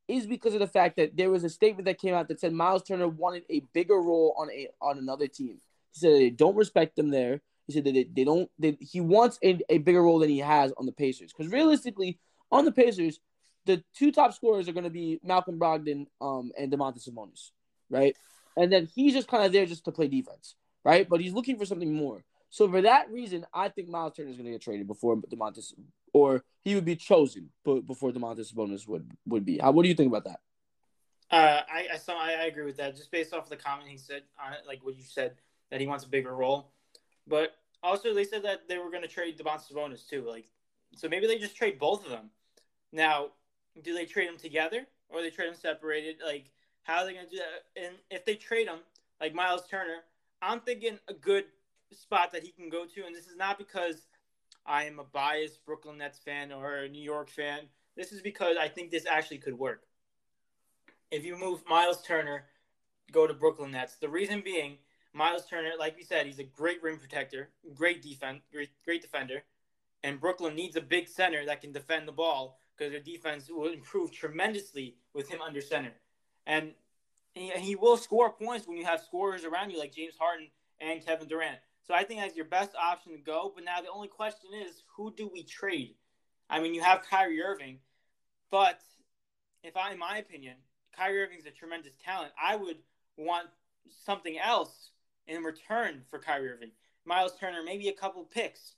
is 0.08 0.28
because 0.28 0.54
of 0.54 0.60
the 0.60 0.68
fact 0.68 0.98
that 0.98 1.16
there 1.16 1.30
was 1.30 1.44
a 1.44 1.50
statement 1.50 1.86
that 1.86 2.00
came 2.00 2.14
out 2.14 2.28
that 2.28 2.40
said 2.40 2.54
Miles 2.54 2.84
Turner 2.84 3.08
wanted 3.08 3.44
a 3.50 3.62
bigger 3.74 3.96
role 3.96 4.36
on 4.38 4.50
a 4.52 4.68
on 4.82 4.98
another 4.98 5.28
team. 5.28 5.60
He 5.94 6.00
said 6.00 6.14
they 6.14 6.30
don't 6.30 6.56
respect 6.56 6.96
them 6.96 7.10
there. 7.10 7.42
He 7.68 7.74
said 7.74 7.86
that 7.86 7.94
they, 7.94 8.04
they 8.04 8.24
don't. 8.24 8.50
They, 8.60 8.78
he 8.80 9.02
wants 9.02 9.40
a, 9.44 9.60
a 9.70 9.78
bigger 9.78 10.02
role 10.02 10.20
than 10.20 10.30
he 10.30 10.40
has 10.40 10.74
on 10.78 10.86
the 10.86 10.92
Pacers. 10.92 11.32
Because 11.32 11.52
realistically, 11.52 12.20
on 12.52 12.66
the 12.66 12.72
Pacers, 12.72 13.20
the 13.66 13.84
two 13.96 14.12
top 14.12 14.34
scorers 14.34 14.68
are 14.68 14.74
going 14.74 14.84
to 14.84 14.90
be 14.90 15.20
Malcolm 15.24 15.60
Brogdon 15.60 16.08
um, 16.20 16.52
and 16.58 16.72
Domantas 16.72 17.08
Sabonis, 17.08 17.52
right? 17.90 18.16
And 18.58 18.72
then 18.72 18.90
he's 18.94 19.14
just 19.14 19.28
kind 19.28 19.46
of 19.46 19.54
there 19.54 19.66
just 19.66 19.86
to 19.86 19.92
play 19.92 20.08
defense, 20.08 20.56
right? 20.84 21.08
But 21.08 21.22
he's 21.22 21.34
looking 21.34 21.58
for 21.58 21.66
something 21.66 21.94
more. 21.94 22.24
So 22.50 22.70
for 22.70 22.82
that 22.82 23.10
reason, 23.10 23.46
I 23.54 23.70
think 23.70 23.88
Miles 23.88 24.14
Turner 24.16 24.30
is 24.30 24.36
going 24.36 24.46
to 24.48 24.52
get 24.52 24.62
traded 24.62 24.88
before 24.88 25.16
Domantas, 25.18 25.74
or 26.12 26.44
he 26.64 26.76
would 26.76 26.86
be 26.86 26.96
chosen, 26.96 27.50
before 27.64 28.12
Domantas 28.12 28.54
Sabonis 28.54 28.88
would 28.88 29.10
would 29.26 29.46
be. 29.46 29.58
What 29.58 29.84
do 29.84 29.90
you 29.90 29.96
think 29.96 30.10
about 30.10 30.26
that? 30.26 30.40
Uh, 31.32 31.62
I 31.72 31.88
I 31.94 31.98
saw 31.98 32.20
I, 32.20 32.46
agree 32.46 32.66
with 32.66 32.78
that. 32.78 32.96
Just 32.96 33.12
based 33.12 33.34
off 33.34 33.50
the 33.50 33.56
comment 33.56 33.90
he 33.90 33.98
said 33.98 34.24
on 34.44 34.54
it, 34.54 34.60
like 34.68 34.84
what 34.84 34.96
you 34.96 35.04
said 35.04 35.36
that 35.70 35.80
he 35.80 35.88
wants 35.88 36.04
a 36.04 36.10
bigger 36.10 36.36
role, 36.36 36.72
but 37.28 37.56
also 37.82 38.14
they 38.14 38.26
said 38.26 38.44
that 38.44 38.68
they 38.68 38.78
were 38.78 38.90
going 38.90 39.02
to 39.02 39.08
trade 39.08 39.38
Domantas 39.38 39.72
Sabonis 39.72 40.08
too. 40.08 40.26
Like, 40.28 40.46
so 40.96 41.08
maybe 41.08 41.28
they 41.28 41.38
just 41.38 41.56
trade 41.56 41.80
both 41.80 42.04
of 42.04 42.12
them. 42.12 42.30
Now, 42.92 43.28
do 43.82 43.94
they 43.94 44.06
trade 44.06 44.28
them 44.28 44.38
together 44.38 44.86
or 45.10 45.22
they 45.22 45.30
trade 45.30 45.48
them 45.48 45.56
separated? 45.56 46.18
Like, 46.24 46.52
how 46.84 47.00
are 47.00 47.06
they 47.06 47.14
going 47.14 47.26
to 47.26 47.32
do 47.32 47.38
that? 47.38 47.82
And 47.82 47.96
if 48.10 48.26
they 48.26 48.36
trade 48.36 48.68
them, 48.68 48.80
like 49.22 49.34
Miles 49.34 49.68
Turner, 49.70 50.04
I'm 50.42 50.60
thinking 50.60 51.00
a 51.08 51.14
good 51.14 51.46
spot 51.94 52.32
that 52.34 52.44
he 52.44 52.52
can 52.52 52.70
go 52.70 52.86
to, 52.86 53.06
and 53.06 53.16
this 53.16 53.28
is 53.28 53.38
not 53.38 53.58
because 53.58 54.08
I 54.66 54.86
am 54.86 55.00
a 55.00 55.04
biased 55.04 55.66
Brooklyn 55.66 55.98
Nets 55.98 56.20
fan 56.20 56.52
or 56.52 56.78
a 56.78 56.90
New 56.90 57.04
York 57.04 57.30
fan. 57.30 57.62
This 57.96 58.12
is 58.12 58.22
because 58.22 58.58
I 58.60 58.68
think 58.68 58.92
this 58.92 59.06
actually 59.06 59.40
could 59.40 59.58
work. 59.58 59.84
If 61.10 61.26
you 61.26 61.38
move 61.38 61.64
Miles 61.68 62.02
Turner 62.02 62.46
go 63.12 63.28
to 63.28 63.34
Brooklyn 63.34 63.72
Nets. 63.72 63.96
The 63.96 64.10
reason 64.10 64.42
being, 64.42 64.78
Miles 65.14 65.46
Turner, 65.46 65.72
like 65.78 65.98
we 65.98 66.04
said, 66.04 66.26
he's 66.26 66.40
a 66.40 66.44
great 66.44 66.82
rim 66.82 66.98
protector, 66.98 67.50
great 67.76 68.02
defense, 68.02 68.44
great, 68.52 68.70
great 68.86 69.02
defender, 69.02 69.44
and 70.04 70.20
Brooklyn 70.20 70.56
needs 70.56 70.76
a 70.76 70.82
big 70.82 71.08
center 71.08 71.46
that 71.46 71.62
can 71.62 71.72
defend 71.72 72.08
the 72.08 72.14
ball 72.14 72.60
because 72.76 72.92
their 72.92 73.02
defense 73.02 73.50
will 73.50 73.72
improve 73.72 74.12
tremendously 74.12 74.96
with 75.14 75.30
him 75.30 75.42
under 75.42 75.62
center, 75.62 75.92
and 76.48 76.72
he, 77.34 77.50
he 77.52 77.76
will 77.76 77.98
score 77.98 78.32
points 78.32 78.68
when 78.68 78.78
you 78.78 78.86
have 78.86 79.02
scorers 79.02 79.44
around 79.46 79.70
you 79.70 79.80
like 79.80 79.94
James 79.94 80.16
Harden 80.18 80.48
and 80.80 81.06
Kevin 81.06 81.28
Durant. 81.28 81.60
So 81.84 81.94
I 81.94 82.04
think 82.04 82.20
that's 82.20 82.36
your 82.36 82.46
best 82.46 82.72
option 82.76 83.14
to 83.14 83.18
go. 83.18 83.52
But 83.54 83.66
now 83.66 83.82
the 83.82 83.90
only 83.90 84.08
question 84.08 84.52
is, 84.54 84.84
who 84.96 85.14
do 85.16 85.30
we 85.32 85.44
trade? 85.44 85.96
I 86.50 86.60
mean, 86.60 86.74
you 86.74 86.82
have 86.82 87.04
Kyrie 87.10 87.42
Irving, 87.42 87.80
but 88.50 88.82
if 89.64 89.78
I, 89.78 89.92
in 89.92 90.00
my 90.00 90.18
opinion, 90.18 90.56
Kyrie 90.96 91.22
Irving's 91.22 91.46
a 91.46 91.52
tremendous 91.52 91.94
talent. 92.04 92.34
I 92.42 92.56
would 92.56 92.78
want 93.18 93.48
something 94.06 94.38
else 94.38 94.92
in 95.28 95.44
return 95.44 96.02
for 96.10 96.20
Kyrie 96.20 96.50
Irving. 96.50 96.72
Miles 97.06 97.34
Turner, 97.40 97.64
maybe 97.64 97.88
a 97.88 97.94
couple 97.94 98.24
picks. 98.24 98.76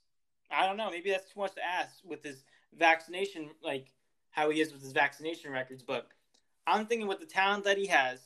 I 0.52 0.68
don't 0.68 0.78
know. 0.78 0.92
Maybe 0.92 1.10
that's 1.10 1.32
too 1.34 1.40
much 1.40 1.56
to 1.56 1.66
ask 1.66 1.96
with 2.06 2.24
his 2.24 2.44
vaccination, 2.78 3.50
like 3.64 3.92
how 4.32 4.50
he 4.50 4.62
is 4.62 4.72
with 4.72 4.82
his 4.82 4.92
vaccination 4.92 5.52
records. 5.52 5.84
But 5.84 6.08
I'm 6.68 6.86
thinking 6.86 7.08
with 7.08 7.20
the 7.20 7.26
talent 7.26 7.66
that 7.66 7.78
he 7.78 7.88
has, 7.88 8.20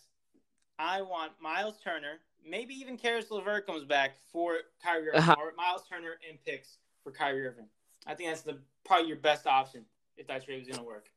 I 0.78 1.02
want 1.02 1.34
Miles 1.42 1.80
Turner, 1.84 2.20
maybe 2.50 2.74
even 2.76 2.98
Caris 2.98 3.30
LeVert 3.32 3.66
comes 3.66 3.86
back 3.86 4.16
for 4.32 4.58
Kyrie 4.84 5.10
Irving, 5.10 5.20
uh-huh. 5.20 5.36
or 5.40 5.54
Miles 5.56 5.84
Turner 5.90 6.18
and 6.30 6.38
picks 6.46 6.78
for 7.04 7.12
Kyrie 7.12 7.48
Irving. 7.48 7.68
I 8.06 8.16
think 8.16 8.30
that's 8.30 8.42
the 8.42 8.60
probably 8.86 9.08
your 9.08 9.18
best 9.18 9.48
option 9.48 9.86
if 10.16 10.28
that 10.28 10.46
trade 10.46 10.60
was 10.60 10.68
going 10.68 10.80
to 10.80 10.86
work. 10.86 11.08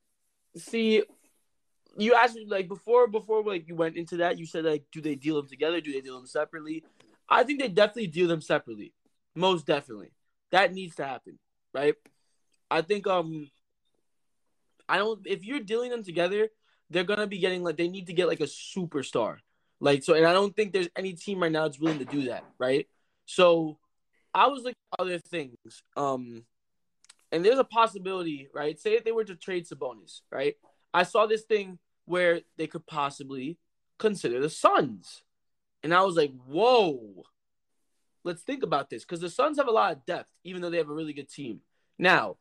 See, 0.57 1.05
you 1.97 2.15
asked 2.15 2.35
me 2.35 2.47
like 2.49 2.69
before 2.69 3.07
before 3.07 3.43
like 3.45 3.69
you 3.69 3.75
went 3.75 3.97
into 3.97 4.19
that 4.19 4.39
you 4.39 4.47
said 4.47 4.65
like 4.65 4.85
do 4.93 5.01
they 5.01 5.15
deal 5.15 5.37
them 5.37 5.49
together 5.49 5.81
do 5.81 5.93
they 5.93 6.01
deal 6.01 6.17
them 6.17 6.27
separately 6.27 6.85
i 7.29 7.43
think 7.43 7.61
they 7.61 7.69
definitely 7.69 8.07
deal 8.07 8.29
them 8.29 8.41
separately 8.41 8.93
most 9.35 9.67
definitely 9.67 10.13
that 10.51 10.73
needs 10.73 10.95
to 10.95 11.05
happen 11.05 11.39
right 11.75 11.95
i 12.71 12.81
think 12.81 13.07
um 13.07 13.51
i 14.89 14.99
don't 14.99 15.21
if 15.27 15.45
you're 15.45 15.61
dealing 15.61 15.91
them 15.91 16.05
together 16.05 16.49
they're 16.91 17.05
gonna 17.05 17.27
be 17.27 17.39
getting 17.39 17.63
like 17.63 17.77
they 17.77 17.89
need 17.89 18.07
to 18.07 18.13
get 18.13 18.29
like 18.29 18.41
a 18.41 18.45
superstar 18.45 19.39
like 19.81 20.03
so 20.03 20.15
and 20.15 20.27
i 20.27 20.33
don't 20.33 20.55
think 20.55 20.73
there's 20.73 20.89
any 20.97 21.13
team 21.13 21.43
right 21.43 21.53
now 21.53 21.63
that's 21.63 21.81
willing 21.81 21.99
to 21.99 22.05
do 22.05 22.25
that 22.25 22.45
right 22.59 22.87
so 23.27 23.79
i 24.35 24.47
was 24.47 24.63
looking 24.63 24.77
at 24.93 25.03
other 25.03 25.19
things 25.19 25.57
um 25.97 26.45
and 27.33 27.45
there's 27.45 27.59
a 27.59 27.65
possibility 27.65 28.49
right 28.55 28.79
say 28.79 28.95
if 28.95 29.05
they 29.05 29.13
were 29.13 29.25
to 29.25 29.35
trade 29.35 29.67
sabonis 29.67 30.21
right 30.31 30.57
I 30.93 31.05
saw 31.05 31.27
this 31.27 31.43
thing 31.43 31.79
where 32.05 32.41
they 32.57 32.67
could 32.67 32.87
possibly 32.87 33.59
consider 33.99 34.41
the 34.41 34.51
Suns. 34.51 35.23
And 35.83 35.95
I 35.95 36.03
was 36.03 36.17
like, 36.17 36.33
whoa, 36.47 37.23
let's 38.25 38.43
think 38.43 38.63
about 38.63 38.91
this. 38.91 39.05
Because 39.05 39.21
the 39.21 39.31
Suns 39.31 39.59
have 39.59 39.69
a 39.69 39.73
lot 39.73 39.93
of 39.93 40.07
depth, 40.07 40.29
even 40.45 40.61
though 40.61 40.71
they 40.71 40.79
have 40.79 40.91
a 40.91 40.95
really 40.95 41.13
good 41.13 41.31
team. 41.31 41.61
Now, 41.99 42.37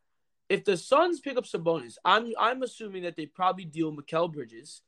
if 0.50 0.66
the 0.66 0.78
Suns 0.78 1.20
pick 1.20 1.38
up 1.38 1.46
Sabonis, 1.46 1.96
I'm 2.04 2.34
I'm 2.40 2.64
assuming 2.64 3.04
that 3.04 3.16
they 3.16 3.28
probably 3.28 3.66
deal 3.66 3.96
Mikal 3.96 4.32
Bridges 4.32 4.82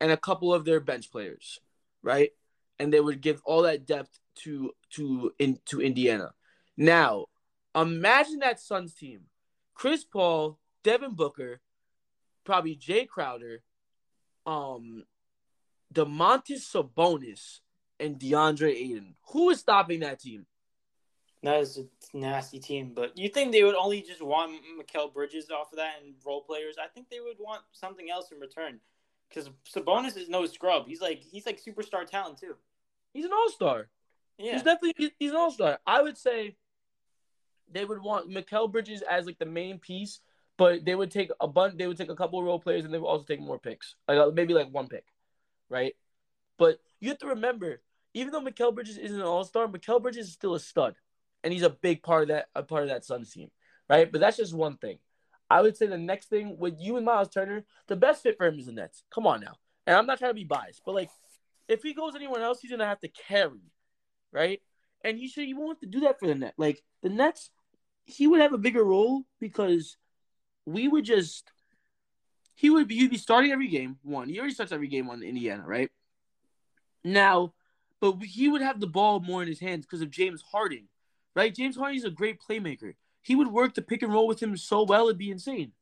and 0.00 0.12
a 0.12 0.16
couple 0.16 0.54
of 0.54 0.64
their 0.64 0.78
bench 0.78 1.10
players, 1.10 1.58
right? 2.02 2.30
And 2.78 2.92
they 2.92 3.00
would 3.00 3.20
give 3.20 3.40
all 3.44 3.62
that 3.62 3.86
depth 3.86 4.18
to 4.44 4.72
to 4.90 5.32
in 5.38 5.58
to 5.66 5.80
Indiana. 5.80 6.32
Now, 6.76 7.26
imagine 7.74 8.40
that 8.40 8.60
Suns 8.60 8.94
team: 8.94 9.22
Chris 9.74 10.04
Paul, 10.04 10.58
Devin 10.84 11.14
Booker, 11.14 11.60
probably 12.44 12.76
Jae 12.76 13.08
Crowder, 13.08 13.62
um, 14.46 15.04
Domantas 15.92 16.62
Sabonis, 16.72 17.60
and 18.00 18.18
DeAndre 18.18 18.70
Ayton. 18.70 19.14
Who 19.32 19.50
is 19.50 19.60
stopping 19.60 20.00
that 20.00 20.20
team? 20.20 20.46
That 21.42 21.60
is 21.60 21.78
a 21.78 22.16
nasty 22.16 22.58
team, 22.58 22.92
but 22.94 23.16
you 23.16 23.28
think 23.28 23.52
they 23.52 23.62
would 23.62 23.76
only 23.76 24.02
just 24.02 24.20
want 24.20 24.60
Mikal 24.80 25.12
Bridges 25.12 25.50
off 25.50 25.72
of 25.72 25.76
that 25.78 25.94
and 26.02 26.14
role 26.26 26.42
players? 26.42 26.76
I 26.82 26.88
think 26.88 27.08
they 27.08 27.20
would 27.20 27.36
want 27.38 27.62
something 27.70 28.10
else 28.10 28.32
in 28.32 28.40
return. 28.40 28.80
Because 29.28 29.50
Sabonis 29.68 30.16
is 30.16 30.28
no 30.28 30.46
scrub. 30.46 30.86
He's 30.86 31.00
like 31.00 31.22
he's 31.30 31.46
like 31.46 31.60
superstar 31.62 32.06
talent 32.06 32.38
too. 32.38 32.54
He's 33.12 33.24
an 33.24 33.32
all 33.32 33.50
star. 33.50 33.88
Yeah, 34.38 34.52
he's 34.52 34.62
definitely 34.62 35.12
he's 35.18 35.30
an 35.30 35.36
all 35.36 35.50
star. 35.50 35.78
I 35.86 36.02
would 36.02 36.16
say 36.16 36.56
they 37.70 37.84
would 37.84 38.02
want 38.02 38.30
Mikal 38.30 38.70
Bridges 38.70 39.02
as 39.02 39.26
like 39.26 39.38
the 39.38 39.46
main 39.46 39.78
piece, 39.78 40.20
but 40.56 40.84
they 40.84 40.94
would 40.94 41.10
take 41.10 41.30
a 41.40 41.48
bunch. 41.48 41.76
They 41.76 41.86
would 41.86 41.98
take 41.98 42.10
a 42.10 42.16
couple 42.16 42.38
of 42.38 42.44
role 42.44 42.60
players, 42.60 42.84
and 42.84 42.92
they 42.92 42.98
would 42.98 43.06
also 43.06 43.24
take 43.24 43.40
more 43.40 43.58
picks, 43.58 43.96
like 44.06 44.18
uh, 44.18 44.30
maybe 44.32 44.54
like 44.54 44.70
one 44.70 44.88
pick, 44.88 45.04
right? 45.68 45.94
But 46.58 46.80
you 47.00 47.08
have 47.10 47.18
to 47.18 47.28
remember, 47.28 47.80
even 48.14 48.32
though 48.32 48.40
Mikal 48.40 48.74
Bridges 48.74 48.98
isn't 48.98 49.20
an 49.20 49.26
All 49.26 49.44
Star, 49.44 49.66
Mikal 49.66 50.02
Bridges 50.02 50.26
is 50.28 50.32
still 50.32 50.54
a 50.54 50.60
stud, 50.60 50.94
and 51.44 51.52
he's 51.52 51.62
a 51.62 51.70
big 51.70 52.02
part 52.02 52.22
of 52.22 52.28
that 52.28 52.46
a 52.54 52.62
part 52.62 52.82
of 52.82 52.88
that 52.88 53.04
Suns 53.04 53.30
team, 53.30 53.50
right? 53.88 54.10
But 54.10 54.20
that's 54.20 54.36
just 54.36 54.54
one 54.54 54.76
thing. 54.76 54.98
I 55.50 55.62
would 55.62 55.76
say 55.76 55.86
the 55.86 55.98
next 55.98 56.28
thing 56.28 56.58
with 56.58 56.74
you 56.78 56.96
and 56.96 57.06
Miles 57.06 57.28
Turner, 57.28 57.64
the 57.86 57.96
best 57.96 58.22
fit 58.22 58.36
for 58.36 58.46
him 58.46 58.58
is 58.58 58.66
the 58.66 58.72
Nets. 58.72 59.02
Come 59.12 59.26
on 59.26 59.40
now, 59.40 59.54
and 59.86 59.96
I'm 59.96 60.06
not 60.06 60.18
trying 60.18 60.30
to 60.30 60.34
be 60.34 60.44
biased, 60.44 60.82
but 60.84 60.94
like, 60.94 61.10
if 61.68 61.82
he 61.82 61.94
goes 61.94 62.14
anywhere 62.14 62.42
else, 62.42 62.60
he's 62.60 62.70
gonna 62.70 62.86
have 62.86 63.00
to 63.00 63.08
carry, 63.08 63.72
right? 64.32 64.60
And 65.04 65.18
he 65.18 65.28
should 65.28 65.44
he 65.44 65.54
won't 65.54 65.70
have 65.70 65.80
to 65.80 65.86
do 65.86 66.00
that 66.00 66.18
for 66.18 66.26
the 66.26 66.34
Nets. 66.34 66.58
Like 66.58 66.82
the 67.02 67.08
Nets, 67.08 67.50
he 68.04 68.26
would 68.26 68.40
have 68.40 68.52
a 68.52 68.58
bigger 68.58 68.84
role 68.84 69.24
because 69.40 69.96
we 70.66 70.88
would 70.88 71.04
just 71.04 71.50
he 72.54 72.70
would 72.70 72.88
be 72.88 72.96
he'd 72.96 73.10
be 73.10 73.16
starting 73.16 73.52
every 73.52 73.68
game. 73.68 73.98
One, 74.02 74.28
he 74.28 74.38
already 74.38 74.54
starts 74.54 74.72
every 74.72 74.88
game 74.88 75.08
on 75.08 75.22
Indiana, 75.22 75.64
right? 75.66 75.90
Now, 77.04 77.54
but 78.00 78.16
he 78.22 78.48
would 78.48 78.62
have 78.62 78.80
the 78.80 78.86
ball 78.86 79.20
more 79.20 79.42
in 79.42 79.48
his 79.48 79.60
hands 79.60 79.86
because 79.86 80.02
of 80.02 80.10
James 80.10 80.42
Harden, 80.50 80.88
right? 81.34 81.54
James 81.54 81.76
Harden 81.76 81.96
is 81.96 82.04
a 82.04 82.10
great 82.10 82.38
playmaker. 82.40 82.94
He 83.28 83.36
would 83.36 83.48
work 83.48 83.74
the 83.74 83.82
pick 83.82 84.02
and 84.02 84.10
roll 84.10 84.26
with 84.26 84.42
him 84.42 84.56
so 84.56 84.84
well 84.84 85.08
it'd 85.08 85.18
be 85.18 85.30
insane. 85.30 85.72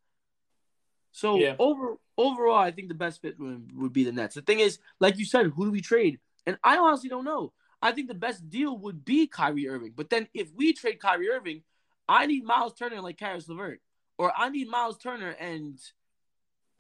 So 1.13 1.37
yeah. 1.37 1.55
over 1.61 1.97
overall, 2.19 2.59
I 2.59 2.73
think 2.73 2.89
the 2.89 2.95
best 2.95 3.23
fit 3.23 3.39
would, 3.39 3.71
would 3.73 3.93
be 3.93 4.03
the 4.03 4.11
Nets. 4.11 4.35
The 4.35 4.43
thing 4.43 4.59
is, 4.59 4.81
like 4.99 5.17
you 5.17 5.25
said, 5.25 5.47
who 5.47 5.67
do 5.67 5.71
we 5.71 5.81
trade? 5.81 6.19
And 6.45 6.59
I 6.65 6.77
honestly 6.79 7.09
don't 7.09 7.25
know. 7.25 7.53
I 7.81 7.93
think 7.93 8.09
the 8.09 8.15
best 8.15 8.51
deal 8.51 8.77
would 8.79 9.05
be 9.05 9.29
Kyrie 9.29 9.69
Irving. 9.69 9.93
But 9.95 10.11
then 10.11 10.27
if 10.35 10.53
we 10.57 10.73
trade 10.73 10.99
Kyrie 10.99 11.31
Irving, 11.31 11.63
I 12.09 12.27
need 12.27 12.45
Miles 12.45 12.75
Turner 12.75 13.01
like 13.01 13.17
Caris 13.17 13.49
LeVert 13.49 13.81
or 14.19 14.33
I 14.37 14.49
need 14.49 14.69
Miles 14.69 14.99
Turner 14.99 15.31
and 15.31 15.79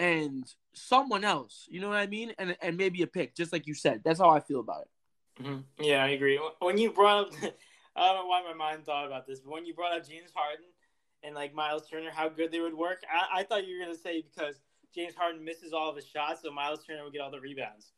and 0.00 0.44
someone 0.74 1.24
else. 1.24 1.66
You 1.70 1.80
know 1.80 1.90
what 1.90 1.98
I 1.98 2.08
mean? 2.08 2.32
And 2.38 2.56
and 2.60 2.76
maybe 2.76 3.02
a 3.02 3.06
pick, 3.06 3.36
just 3.36 3.52
like 3.52 3.68
you 3.68 3.74
said. 3.74 4.02
That's 4.04 4.18
how 4.18 4.30
I 4.30 4.40
feel 4.40 4.60
about 4.60 4.82
it. 4.82 5.44
Mm-hmm. 5.44 5.84
Yeah, 5.84 6.04
I 6.04 6.08
agree. 6.08 6.40
When 6.58 6.78
you 6.78 6.90
brought 6.90 7.28
up, 7.28 7.52
I 7.96 8.12
don't 8.12 8.24
know 8.24 8.26
why 8.26 8.42
my 8.42 8.52
mind 8.52 8.84
thought 8.84 9.06
about 9.06 9.26
this, 9.26 9.40
but 9.40 9.52
when 9.52 9.64
you 9.64 9.74
brought 9.74 9.96
up 9.96 10.06
James 10.06 10.30
Harden 10.34 10.66
and 11.22 11.34
like 11.34 11.54
Miles 11.54 11.88
Turner, 11.88 12.10
how 12.12 12.28
good 12.28 12.52
they 12.52 12.60
would 12.60 12.74
work, 12.74 13.02
I, 13.10 13.40
I 13.40 13.42
thought 13.42 13.66
you 13.66 13.78
were 13.78 13.84
gonna 13.84 13.96
say 13.96 14.22
because 14.22 14.56
James 14.94 15.14
Harden 15.14 15.44
misses 15.44 15.72
all 15.72 15.88
of 15.88 15.96
his 15.96 16.06
shots, 16.06 16.42
so 16.42 16.52
Miles 16.52 16.84
Turner 16.84 17.04
would 17.04 17.12
get 17.12 17.22
all 17.22 17.30
the 17.30 17.40
rebounds. 17.40 17.92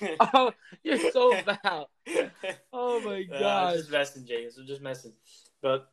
oh, 0.34 0.52
you're 0.82 1.10
so 1.10 1.32
bad. 1.46 1.86
Oh 2.72 3.00
my 3.00 3.24
god. 3.24 3.42
Uh, 3.42 3.76
just 3.76 3.90
messing, 3.90 4.24
James. 4.24 4.56
I'm 4.56 4.66
just 4.66 4.82
messing. 4.82 5.12
But 5.62 5.90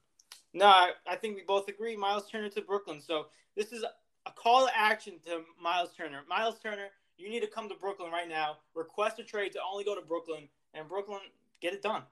no, 0.53 0.67
I, 0.67 0.91
I 1.07 1.15
think 1.15 1.35
we 1.35 1.43
both 1.43 1.67
agree. 1.67 1.95
Miles 1.95 2.29
Turner 2.29 2.49
to 2.49 2.61
Brooklyn. 2.61 3.01
So 3.01 3.27
this 3.55 3.71
is 3.71 3.83
a 4.25 4.31
call 4.31 4.67
to 4.67 4.77
action 4.77 5.15
to 5.25 5.41
Miles 5.61 5.89
Turner. 5.95 6.21
Miles 6.29 6.59
Turner, 6.59 6.87
you 7.17 7.29
need 7.29 7.41
to 7.41 7.47
come 7.47 7.69
to 7.69 7.75
Brooklyn 7.75 8.11
right 8.11 8.29
now. 8.29 8.57
Request 8.75 9.19
a 9.19 9.23
trade 9.23 9.51
to 9.53 9.59
only 9.69 9.83
go 9.83 9.95
to 9.95 10.01
Brooklyn, 10.01 10.47
and 10.73 10.87
Brooklyn 10.87 11.21
get 11.61 11.73
it 11.73 11.81
done 11.81 12.03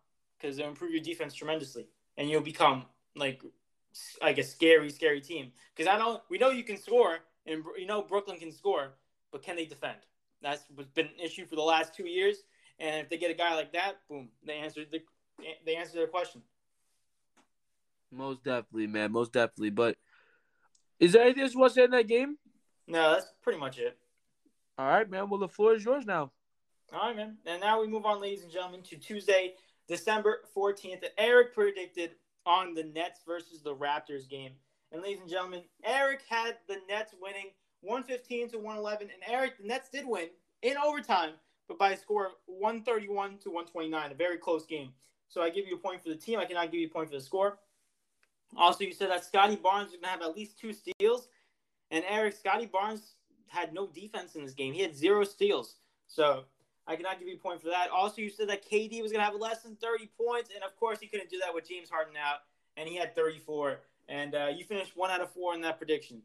because 0.43 0.57
they'll 0.57 0.67
improve 0.67 0.91
your 0.91 1.01
defense 1.01 1.33
tremendously, 1.33 1.87
and 2.17 2.29
you'll 2.29 2.41
become 2.41 2.85
like 3.15 3.41
like 4.21 4.37
a 4.37 4.43
scary, 4.43 4.89
scary 4.89 5.21
team. 5.21 5.51
Because 5.75 5.91
I 5.91 5.97
know 5.97 6.21
we 6.29 6.37
know 6.37 6.49
you 6.49 6.63
can 6.63 6.77
score, 6.77 7.19
and 7.45 7.63
you 7.77 7.85
know 7.85 8.01
Brooklyn 8.01 8.37
can 8.37 8.51
score, 8.51 8.93
but 9.31 9.41
can 9.41 9.55
they 9.55 9.65
defend? 9.65 9.97
That's 10.41 10.63
been 10.93 11.05
an 11.05 11.19
issue 11.23 11.45
for 11.45 11.55
the 11.55 11.61
last 11.61 11.95
two 11.95 12.07
years. 12.07 12.37
And 12.79 13.01
if 13.01 13.09
they 13.09 13.17
get 13.17 13.31
a 13.31 13.35
guy 13.35 13.55
like 13.55 13.71
that, 13.73 13.99
boom, 14.09 14.29
they 14.45 14.55
answer 14.55 14.81
the 14.89 15.01
they 15.65 15.75
answer 15.75 15.93
their 15.93 16.07
question. 16.07 16.41
Most 18.11 18.43
definitely, 18.43 18.87
man. 18.87 19.11
Most 19.11 19.31
definitely. 19.31 19.71
But 19.71 19.97
is 20.99 21.13
there 21.13 21.23
anything 21.23 21.43
else 21.43 21.53
you 21.53 21.59
want 21.59 21.73
to 21.73 21.75
say 21.75 21.83
in 21.85 21.91
that 21.91 22.07
game? 22.07 22.37
No, 22.87 23.13
that's 23.13 23.27
pretty 23.41 23.59
much 23.59 23.79
it. 23.79 23.97
All 24.77 24.87
right, 24.87 25.09
man. 25.09 25.29
Well, 25.29 25.39
the 25.39 25.47
floor 25.47 25.73
is 25.73 25.85
yours 25.85 26.05
now. 26.05 26.31
All 26.91 27.07
right, 27.07 27.15
man. 27.15 27.37
And 27.45 27.61
now 27.61 27.81
we 27.81 27.87
move 27.87 28.05
on, 28.05 28.21
ladies 28.21 28.43
and 28.43 28.51
gentlemen, 28.51 28.83
to 28.83 28.97
Tuesday, 28.97 29.53
December 29.87 30.39
14th. 30.55 31.03
Eric 31.17 31.53
predicted 31.53 32.11
on 32.45 32.73
the 32.73 32.83
Nets 32.83 33.21
versus 33.25 33.61
the 33.61 33.75
Raptors 33.75 34.29
game. 34.29 34.51
And 34.91 35.01
ladies 35.01 35.21
and 35.21 35.29
gentlemen, 35.29 35.63
Eric 35.83 36.21
had 36.29 36.57
the 36.67 36.77
Nets 36.87 37.13
winning 37.19 37.51
115 37.81 38.49
to 38.51 38.57
111. 38.57 39.09
And 39.09 39.33
Eric, 39.33 39.57
the 39.59 39.67
Nets 39.67 39.89
did 39.89 40.05
win 40.05 40.27
in 40.61 40.77
overtime, 40.77 41.31
but 41.67 41.77
by 41.79 41.91
a 41.91 41.97
score 41.97 42.27
of 42.27 42.31
131 42.45 43.37
to 43.39 43.49
129, 43.49 44.11
a 44.11 44.15
very 44.15 44.37
close 44.37 44.65
game. 44.65 44.89
So 45.27 45.41
I 45.41 45.49
give 45.49 45.67
you 45.67 45.75
a 45.75 45.79
point 45.79 46.03
for 46.03 46.09
the 46.09 46.15
team. 46.15 46.39
I 46.39 46.45
cannot 46.45 46.71
give 46.71 46.79
you 46.79 46.87
a 46.87 46.91
point 46.91 47.09
for 47.09 47.15
the 47.15 47.21
score. 47.21 47.57
Also, 48.55 48.83
you 48.83 48.93
said 48.93 49.09
that 49.09 49.25
Scottie 49.25 49.55
Barnes 49.55 49.91
was 49.91 49.95
going 49.95 50.03
to 50.03 50.09
have 50.09 50.21
at 50.21 50.35
least 50.35 50.59
two 50.59 50.73
steals. 50.73 51.27
And 51.89 52.03
Eric, 52.07 52.35
Scottie 52.35 52.67
Barnes 52.67 53.15
had 53.47 53.73
no 53.73 53.87
defense 53.87 54.35
in 54.35 54.43
this 54.43 54.53
game. 54.53 54.73
He 54.73 54.81
had 54.81 54.95
zero 54.95 55.23
steals. 55.23 55.77
So 56.07 56.43
I 56.87 56.95
cannot 56.95 57.19
give 57.19 57.27
you 57.27 57.35
a 57.35 57.39
point 57.39 57.61
for 57.61 57.69
that. 57.69 57.89
Also, 57.89 58.21
you 58.21 58.29
said 58.29 58.49
that 58.49 58.69
KD 58.69 59.01
was 59.01 59.11
going 59.11 59.23
to 59.23 59.31
have 59.31 59.39
less 59.39 59.61
than 59.63 59.75
30 59.77 60.09
points, 60.19 60.49
and 60.53 60.63
of 60.63 60.75
course, 60.75 60.99
he 60.99 61.07
couldn't 61.07 61.29
do 61.29 61.39
that 61.39 61.53
with 61.53 61.67
James 61.67 61.89
Harden 61.89 62.15
out, 62.17 62.39
and 62.75 62.89
he 62.89 62.97
had 62.97 63.15
34. 63.15 63.79
And 64.09 64.35
uh, 64.35 64.47
you 64.55 64.65
finished 64.65 64.91
one 64.95 65.09
out 65.09 65.21
of 65.21 65.31
four 65.31 65.53
in 65.53 65.61
that 65.61 65.77
prediction. 65.77 66.21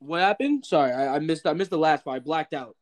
What 0.00 0.20
happened? 0.20 0.66
Sorry, 0.66 0.92
I, 0.92 1.16
I 1.16 1.18
missed. 1.18 1.46
I 1.46 1.54
missed 1.54 1.70
the 1.70 1.78
last 1.78 2.04
part. 2.04 2.16
I 2.16 2.18
blacked 2.20 2.54
out. 2.54 2.76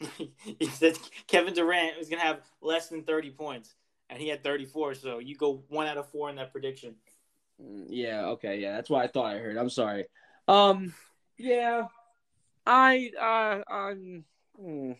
he 0.42 0.66
said 0.66 0.98
Kevin 1.26 1.54
Durant 1.54 1.98
was 1.98 2.08
going 2.08 2.20
to 2.20 2.26
have 2.26 2.40
less 2.60 2.88
than 2.88 3.02
30 3.02 3.30
points, 3.30 3.74
and 4.08 4.20
he 4.20 4.28
had 4.28 4.42
34. 4.42 4.94
So 4.94 5.18
you 5.18 5.36
go 5.36 5.62
one 5.68 5.86
out 5.86 5.98
of 5.98 6.08
four 6.10 6.28
in 6.30 6.36
that 6.36 6.52
prediction. 6.52 6.96
Mm, 7.62 7.86
Yeah. 7.88 8.26
Okay. 8.26 8.60
Yeah. 8.60 8.72
That's 8.72 8.90
what 8.90 9.04
I 9.04 9.06
thought 9.06 9.26
I 9.34 9.38
heard. 9.38 9.56
I'm 9.56 9.70
sorry. 9.70 10.06
Um. 10.48 10.94
Yeah. 11.38 11.86
I. 12.66 13.10
Uh. 13.18 13.72
I'm. 13.72 14.24
Hmm. 14.60 14.92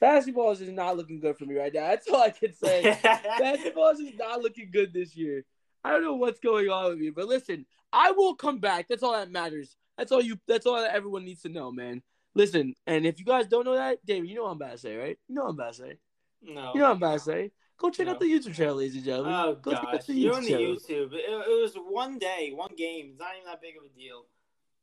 Basketball 0.00 0.50
is 0.50 0.58
just 0.58 0.72
not 0.72 0.96
looking 0.96 1.20
good 1.20 1.38
for 1.38 1.44
me 1.44 1.56
right 1.56 1.72
now. 1.72 1.88
That's 1.88 2.08
all 2.08 2.22
I 2.22 2.30
can 2.30 2.52
say. 2.52 2.82
Basketball 3.02 3.90
is 3.90 4.00
just 4.00 4.18
not 4.18 4.42
looking 4.42 4.70
good 4.72 4.92
this 4.92 5.16
year. 5.16 5.44
I 5.84 5.90
don't 5.90 6.02
know 6.02 6.14
what's 6.14 6.40
going 6.40 6.68
on 6.68 6.90
with 6.90 6.98
me, 6.98 7.10
but 7.10 7.26
listen, 7.26 7.66
I 7.92 8.10
will 8.10 8.34
come 8.34 8.58
back. 8.58 8.86
That's 8.88 9.02
all 9.02 9.12
that 9.12 9.30
matters. 9.30 9.76
That's 9.96 10.10
all 10.12 10.20
you. 10.22 10.38
That's 10.48 10.66
all 10.66 10.80
that 10.80 10.94
everyone 10.94 11.24
needs 11.24 11.42
to 11.42 11.48
know, 11.48 11.70
man. 11.70 12.02
Listen, 12.34 12.74
and 12.86 13.06
if 13.06 13.18
you 13.20 13.24
guys 13.24 13.46
don't 13.46 13.64
know 13.64 13.76
that, 13.76 14.04
David, 14.04 14.28
you 14.28 14.34
know 14.34 14.42
what 14.44 14.50
I'm 14.50 14.56
about 14.56 14.72
to 14.72 14.78
say, 14.78 14.96
right? 14.96 15.16
You 15.28 15.36
know 15.36 15.44
what 15.44 15.50
I'm 15.50 15.54
about 15.54 15.74
to 15.74 15.78
say. 15.78 15.98
no. 16.42 16.72
You 16.74 16.80
know 16.80 16.86
what 16.86 16.90
I'm 16.90 16.96
about 16.96 17.12
to 17.12 17.20
say. 17.20 17.50
Go 17.78 17.90
check 17.90 18.08
out 18.08 18.20
the 18.20 18.26
YouTube 18.26 18.54
channel, 18.54 18.76
ladies 18.76 18.96
and 18.96 19.04
gentlemen. 19.04 19.34
Oh 19.34 19.54
Go 19.60 19.72
check 19.72 19.80
out 19.80 19.92
gosh, 19.92 20.06
the 20.06 20.14
you're 20.14 20.34
on 20.34 20.42
YouTube 20.42 20.46
the 20.46 20.50
channel. 20.50 20.76
YouTube. 20.76 21.12
It, 21.12 21.48
it 21.48 21.62
was 21.62 21.74
one 21.88 22.18
day, 22.18 22.52
one 22.54 22.74
game. 22.76 23.08
It's 23.10 23.20
not 23.20 23.30
even 23.36 23.46
that 23.46 23.60
big 23.60 23.74
of 23.76 23.84
a 23.84 23.98
deal. 23.98 24.26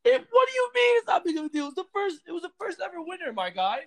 It, 0.04 0.28
what 0.32 0.48
do 0.48 0.54
you 0.54 0.70
mean 0.74 0.98
it's 0.98 1.08
not 1.08 1.24
big 1.24 1.38
of 1.38 1.46
a 1.46 1.50
deal? 1.50 1.64
It 1.64 1.68
was 1.68 1.76
the 1.76 1.86
first. 1.94 2.22
It 2.28 2.32
was 2.32 2.42
the 2.42 2.52
first 2.60 2.80
ever 2.84 3.02
winner, 3.02 3.32
my 3.34 3.50
guy. 3.50 3.82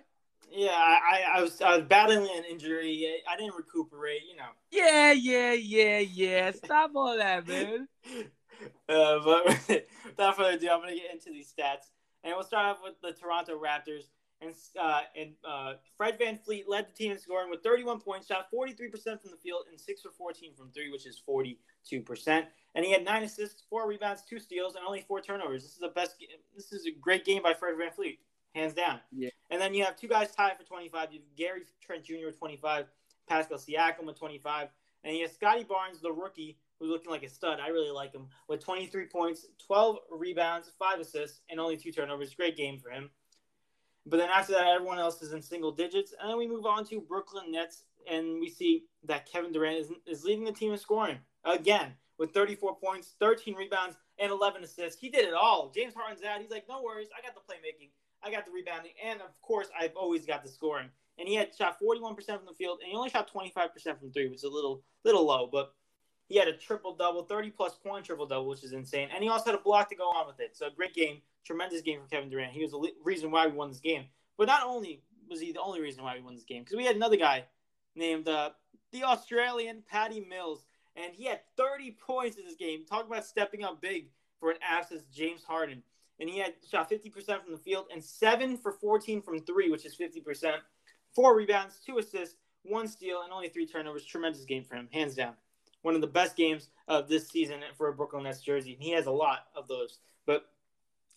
Yeah, 0.49 0.69
I, 0.71 1.23
I, 1.33 1.37
I 1.37 1.41
was 1.41 1.61
I 1.61 1.77
was 1.77 1.85
battling 1.85 2.29
an 2.35 2.43
injury. 2.49 3.21
I 3.29 3.35
didn't 3.35 3.55
recuperate. 3.55 4.21
You 4.29 4.37
know. 4.37 4.49
Yeah, 4.71 5.11
yeah, 5.11 5.53
yeah, 5.53 5.99
yeah. 5.99 6.51
Stop 6.51 6.91
all 6.95 7.17
that, 7.17 7.47
man. 7.47 7.87
Uh, 8.87 9.19
but 9.23 9.45
without 10.05 10.37
further 10.37 10.51
ado, 10.51 10.69
I'm 10.69 10.79
going 10.81 10.95
to 10.95 11.01
get 11.01 11.11
into 11.11 11.29
these 11.31 11.53
stats. 11.53 11.91
And 12.23 12.33
we'll 12.33 12.43
start 12.43 12.65
off 12.65 12.79
with 12.83 12.99
the 13.01 13.11
Toronto 13.11 13.59
Raptors. 13.59 14.05
And, 14.41 14.53
uh, 14.79 15.01
and 15.17 15.31
uh, 15.47 15.73
Fred 15.97 16.19
VanVleet 16.19 16.65
led 16.67 16.87
the 16.87 16.91
team 16.93 17.11
in 17.11 17.17
scoring 17.19 17.49
with 17.49 17.63
31 17.63 18.01
points, 18.01 18.27
shot 18.27 18.47
43% 18.53 18.91
from 19.21 19.31
the 19.31 19.37
field, 19.41 19.63
and 19.71 19.79
6 19.79 20.01
for 20.01 20.11
14 20.11 20.53
from 20.55 20.71
3, 20.71 20.91
which 20.91 21.05
is 21.07 21.21
42%. 21.27 21.57
And 22.75 22.85
he 22.85 22.91
had 22.91 23.05
9 23.05 23.23
assists, 23.23 23.63
4 23.69 23.87
rebounds, 23.87 24.23
2 24.29 24.39
steals, 24.39 24.75
and 24.75 24.83
only 24.85 25.01
4 25.07 25.21
turnovers. 25.21 25.63
This 25.63 25.71
is 25.73 25.79
the 25.79 25.87
best. 25.89 26.19
ga- 26.19 26.27
This 26.55 26.73
is 26.73 26.85
a 26.85 26.91
great 26.91 27.23
game 27.25 27.43
by 27.43 27.53
Fred 27.53 27.75
VanVleet, 27.75 28.17
hands 28.53 28.73
down. 28.73 28.99
Yeah. 29.11 29.29
And 29.49 29.61
then 29.61 29.73
you 29.73 29.83
have 29.85 29.95
two 29.95 30.07
guys 30.09 30.31
tied 30.31 30.57
for 30.57 30.63
25. 30.65 31.13
You 31.13 31.19
have 31.19 31.35
Gary 31.37 31.61
Trent 31.81 32.03
Jr. 32.03 32.25
with 32.27 32.37
25, 32.37 32.85
Pascal 33.27 33.57
Siakam 33.57 34.05
with 34.05 34.19
25, 34.19 34.67
and 35.05 35.15
you 35.15 35.23
have 35.23 35.31
Scottie 35.31 35.63
Barnes, 35.63 36.01
the 36.01 36.11
rookie, 36.11 36.57
who's 36.79 36.89
looking 36.89 37.09
like 37.09 37.23
a 37.23 37.29
stud. 37.29 37.59
I 37.61 37.69
really 37.69 37.91
like 37.91 38.11
him 38.13 38.27
with 38.49 38.63
23 38.63 39.05
points, 39.05 39.45
12 39.65 39.97
rebounds, 40.11 40.69
five 40.77 40.99
assists, 40.99 41.39
and 41.49 41.59
only 41.59 41.77
two 41.77 41.91
turnovers. 41.93 42.35
Great 42.35 42.57
game 42.57 42.79
for 42.79 42.89
him. 42.89 43.09
But 44.05 44.17
then 44.17 44.29
after 44.29 44.53
that, 44.53 44.67
everyone 44.67 44.99
else 44.99 45.21
is 45.21 45.33
in 45.33 45.41
single 45.41 45.71
digits, 45.71 46.13
and 46.19 46.29
then 46.29 46.37
we 46.37 46.47
move 46.47 46.65
on 46.65 46.85
to 46.85 47.01
Brooklyn 47.01 47.51
Nets, 47.51 47.85
and 48.09 48.39
we 48.39 48.49
see 48.49 48.83
that 49.05 49.29
Kevin 49.29 49.51
Durant 49.51 49.77
is, 49.77 49.91
is 50.05 50.23
leading 50.23 50.45
the 50.45 50.51
team 50.51 50.71
in 50.71 50.77
scoring 50.77 51.17
again 51.43 51.93
with 52.17 52.33
34 52.33 52.77
points, 52.77 53.15
13 53.19 53.55
rebounds, 53.55 53.97
and 54.19 54.31
11 54.31 54.63
assists. 54.63 54.99
He 54.99 55.09
did 55.09 55.25
it 55.25 55.33
all. 55.33 55.71
James 55.75 55.93
Harden's 55.93 56.23
out. 56.23 56.39
He's 56.39 56.51
like, 56.51 56.65
no 56.69 56.81
worries, 56.81 57.09
I 57.17 57.25
got 57.25 57.35
the 57.35 57.41
playmaking, 57.41 57.89
I 58.23 58.31
got 58.31 58.45
the 58.45 58.51
rebounding, 58.51 58.91
and 59.03 59.21
of 59.21 59.39
course, 59.41 59.67
I've 59.79 59.95
always 59.95 60.25
got 60.25 60.43
the 60.43 60.49
scoring. 60.49 60.89
And 61.17 61.27
he 61.27 61.35
had 61.35 61.55
shot 61.55 61.77
41% 61.81 62.15
from 62.15 62.45
the 62.45 62.53
field, 62.53 62.79
and 62.81 62.89
he 62.89 62.95
only 62.95 63.09
shot 63.09 63.31
25% 63.33 63.99
from 63.99 64.11
three, 64.11 64.27
which 64.27 64.39
is 64.39 64.43
a 64.43 64.49
little 64.49 64.83
little 65.03 65.25
low, 65.25 65.47
but 65.51 65.73
he 66.27 66.37
had 66.37 66.47
a 66.47 66.53
triple 66.53 66.95
double, 66.95 67.23
30 67.23 67.51
plus 67.51 67.75
point 67.75 68.05
triple 68.05 68.25
double, 68.25 68.47
which 68.47 68.63
is 68.63 68.73
insane. 68.73 69.09
And 69.13 69.23
he 69.23 69.29
also 69.29 69.51
had 69.51 69.55
a 69.55 69.63
block 69.63 69.89
to 69.89 69.95
go 69.95 70.05
on 70.05 70.27
with 70.27 70.39
it. 70.39 70.57
So 70.57 70.69
great 70.75 70.93
game, 70.93 71.21
tremendous 71.45 71.81
game 71.81 71.99
for 72.01 72.07
Kevin 72.07 72.29
Durant. 72.29 72.51
He 72.51 72.61
was 72.61 72.71
the 72.71 72.77
le- 72.77 72.89
reason 73.03 73.31
why 73.31 73.47
we 73.47 73.53
won 73.53 73.69
this 73.69 73.79
game. 73.79 74.05
But 74.37 74.47
not 74.47 74.63
only 74.65 75.03
was 75.29 75.39
he 75.39 75.51
the 75.51 75.61
only 75.61 75.81
reason 75.81 76.03
why 76.03 76.15
we 76.15 76.23
won 76.23 76.35
this 76.35 76.43
game, 76.43 76.63
because 76.63 76.77
we 76.77 76.85
had 76.85 76.95
another 76.95 77.17
guy 77.17 77.45
named 77.95 78.27
uh, 78.27 78.51
the 78.91 79.03
Australian 79.03 79.83
Patty 79.89 80.19
Mills, 80.19 80.65
and 80.95 81.13
he 81.13 81.25
had 81.25 81.41
30 81.57 81.97
points 82.05 82.37
in 82.37 82.45
this 82.45 82.55
game. 82.55 82.85
Talk 82.85 83.05
about 83.05 83.25
stepping 83.25 83.63
up 83.63 83.81
big 83.81 84.09
for 84.39 84.49
an 84.49 84.57
absence 84.67 85.03
James 85.13 85.43
Harden. 85.43 85.83
And 86.19 86.29
he 86.29 86.39
had 86.39 86.53
shot 86.69 86.89
50% 86.89 87.11
from 87.43 87.51
the 87.51 87.57
field 87.57 87.87
and 87.91 88.01
7 88.01 88.57
for 88.57 88.71
14 88.71 89.21
from 89.21 89.41
3, 89.41 89.69
which 89.69 89.85
is 89.85 89.97
50%. 89.97 90.53
4 91.13 91.35
rebounds, 91.35 91.81
2 91.85 91.97
assists, 91.97 92.37
1 92.63 92.87
steal, 92.87 93.21
and 93.23 93.33
only 93.33 93.49
3 93.49 93.67
turnovers. 93.67 94.05
Tremendous 94.05 94.45
game 94.45 94.63
for 94.63 94.75
him, 94.75 94.87
hands 94.93 95.15
down 95.15 95.33
one 95.85 95.93
of 95.93 96.01
the 96.01 96.07
best 96.07 96.35
games 96.35 96.69
of 96.87 97.07
this 97.07 97.29
season 97.29 97.61
for 97.77 97.89
a 97.89 97.93
Brooklyn 97.93 98.23
Nets 98.23 98.41
jersey. 98.41 98.73
And 98.73 98.81
he 98.81 98.89
has 98.91 99.05
a 99.05 99.11
lot 99.11 99.45
of 99.55 99.67
those. 99.67 99.99
But 100.25 100.49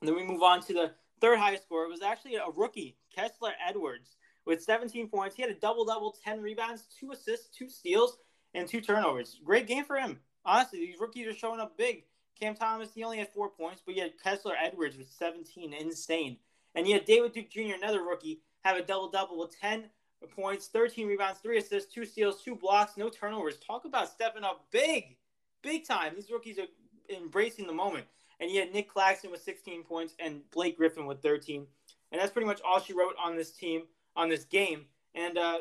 then 0.02 0.14
we 0.14 0.22
move 0.22 0.42
on 0.42 0.60
to 0.64 0.74
the 0.74 0.92
third 1.22 1.38
highest 1.38 1.62
scorer. 1.62 1.86
It 1.86 1.90
was 1.90 2.02
actually 2.02 2.34
a 2.34 2.44
rookie, 2.54 2.98
Kessler 3.14 3.52
Edwards, 3.66 4.16
with 4.44 4.62
17 4.62 5.08
points. 5.08 5.34
He 5.34 5.42
had 5.42 5.50
a 5.50 5.54
double 5.54 5.86
double, 5.86 6.14
10 6.22 6.42
rebounds, 6.42 6.84
two 7.00 7.12
assists, 7.12 7.48
two 7.48 7.70
steals, 7.70 8.18
and 8.52 8.68
two 8.68 8.82
turnovers. 8.82 9.40
Great 9.42 9.66
game 9.66 9.84
for 9.84 9.96
him. 9.96 10.20
Honestly, 10.44 10.80
these 10.80 11.00
rookies 11.00 11.26
are 11.26 11.34
showing 11.34 11.60
up 11.60 11.78
big. 11.78 12.04
Cam 12.38 12.54
Thomas, 12.54 12.90
he 12.94 13.02
only 13.02 13.18
had 13.18 13.32
four 13.32 13.48
points, 13.48 13.82
but 13.84 13.96
had 13.96 14.22
Kessler 14.22 14.54
Edwards 14.62 14.98
with 14.98 15.10
17. 15.10 15.72
Insane. 15.72 16.36
And 16.74 16.86
yet 16.86 17.06
David 17.06 17.32
Duke 17.32 17.48
Jr., 17.48 17.74
another 17.74 18.02
rookie, 18.02 18.42
have 18.64 18.76
a 18.76 18.82
double 18.82 19.08
double 19.08 19.38
with 19.38 19.58
10 19.58 19.88
points, 20.26 20.66
13 20.66 21.06
rebounds, 21.06 21.40
three 21.40 21.58
assists, 21.58 21.92
two 21.92 22.04
steals, 22.04 22.42
two 22.42 22.56
blocks, 22.56 22.96
no 22.96 23.08
turnovers. 23.08 23.58
Talk 23.58 23.84
about 23.84 24.08
stepping 24.08 24.44
up 24.44 24.66
big, 24.70 25.16
big 25.62 25.86
time. 25.86 26.14
These 26.14 26.30
rookies 26.30 26.58
are 26.58 26.66
embracing 27.14 27.66
the 27.66 27.72
moment. 27.72 28.06
And 28.40 28.50
you 28.50 28.60
had 28.60 28.72
Nic 28.72 28.88
Claxton 28.88 29.30
with 29.30 29.42
16 29.42 29.82
points 29.84 30.14
and 30.18 30.42
Blake 30.50 30.76
Griffin 30.76 31.06
with 31.06 31.22
13. 31.22 31.66
And 32.12 32.20
that's 32.20 32.32
pretty 32.32 32.46
much 32.46 32.60
all 32.64 32.80
she 32.80 32.92
wrote 32.92 33.14
on 33.22 33.36
this 33.36 33.52
team, 33.52 33.82
on 34.16 34.28
this 34.28 34.44
game. 34.44 34.86
And 35.14 35.36
uh, 35.36 35.58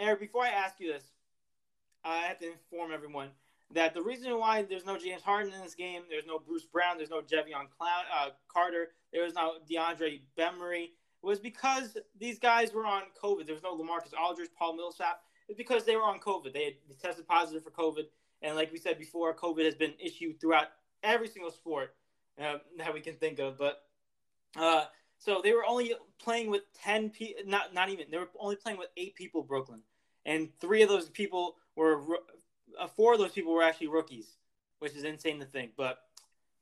Eric, 0.00 0.20
before 0.20 0.44
I 0.44 0.48
ask 0.48 0.80
you 0.80 0.92
this, 0.92 1.04
I 2.04 2.18
have 2.18 2.38
to 2.40 2.50
inform 2.50 2.92
everyone 2.92 3.30
that 3.74 3.94
the 3.94 4.02
reason 4.02 4.38
why 4.38 4.62
there's 4.62 4.86
no 4.86 4.98
James 4.98 5.22
Harden 5.22 5.52
in 5.52 5.60
this 5.60 5.74
game, 5.74 6.02
there's 6.08 6.26
no 6.26 6.38
Bruce 6.38 6.64
Brown, 6.64 6.96
there's 6.96 7.10
no 7.10 7.20
Jevon 7.20 7.68
Clown, 7.76 8.04
uh, 8.16 8.30
Carter, 8.48 8.88
there 9.12 9.24
was 9.24 9.34
no 9.34 9.54
DeAndre 9.70 10.22
Bembry, 10.38 10.90
was 11.22 11.38
because 11.38 11.96
these 12.18 12.38
guys 12.38 12.72
were 12.72 12.86
on 12.86 13.02
COVID. 13.22 13.46
There 13.46 13.54
was 13.54 13.62
no 13.62 13.76
LaMarcus 13.76 14.12
Aldridge, 14.18 14.50
Paul 14.56 14.76
Millsap. 14.76 15.20
It's 15.48 15.56
because 15.56 15.84
they 15.84 15.96
were 15.96 16.02
on 16.02 16.20
COVID. 16.20 16.52
They 16.52 16.64
had 16.64 16.74
tested 17.00 17.26
positive 17.26 17.64
for 17.64 17.70
COVID, 17.70 18.04
and 18.42 18.54
like 18.54 18.72
we 18.72 18.78
said 18.78 18.98
before, 18.98 19.34
COVID 19.34 19.64
has 19.64 19.74
been 19.74 19.90
an 19.90 19.96
issue 20.00 20.34
throughout 20.38 20.66
every 21.02 21.28
single 21.28 21.50
sport 21.50 21.94
uh, 22.40 22.58
that 22.76 22.92
we 22.92 23.00
can 23.00 23.14
think 23.14 23.38
of. 23.38 23.58
But 23.58 23.82
uh, 24.56 24.84
so 25.18 25.40
they 25.42 25.52
were 25.52 25.64
only 25.66 25.94
playing 26.18 26.50
with 26.50 26.62
ten 26.74 27.10
people. 27.10 27.42
Not 27.46 27.74
not 27.74 27.88
even. 27.88 28.06
They 28.10 28.18
were 28.18 28.28
only 28.38 28.56
playing 28.56 28.78
with 28.78 28.88
eight 28.96 29.14
people. 29.14 29.42
Brooklyn, 29.42 29.80
and 30.26 30.50
three 30.60 30.82
of 30.82 30.88
those 30.88 31.08
people 31.08 31.56
were 31.76 32.02
uh, 32.78 32.86
four 32.86 33.14
of 33.14 33.18
those 33.18 33.32
people 33.32 33.52
were 33.52 33.62
actually 33.62 33.88
rookies, 33.88 34.36
which 34.78 34.94
is 34.94 35.04
insane 35.04 35.40
to 35.40 35.46
think. 35.46 35.72
But 35.76 35.98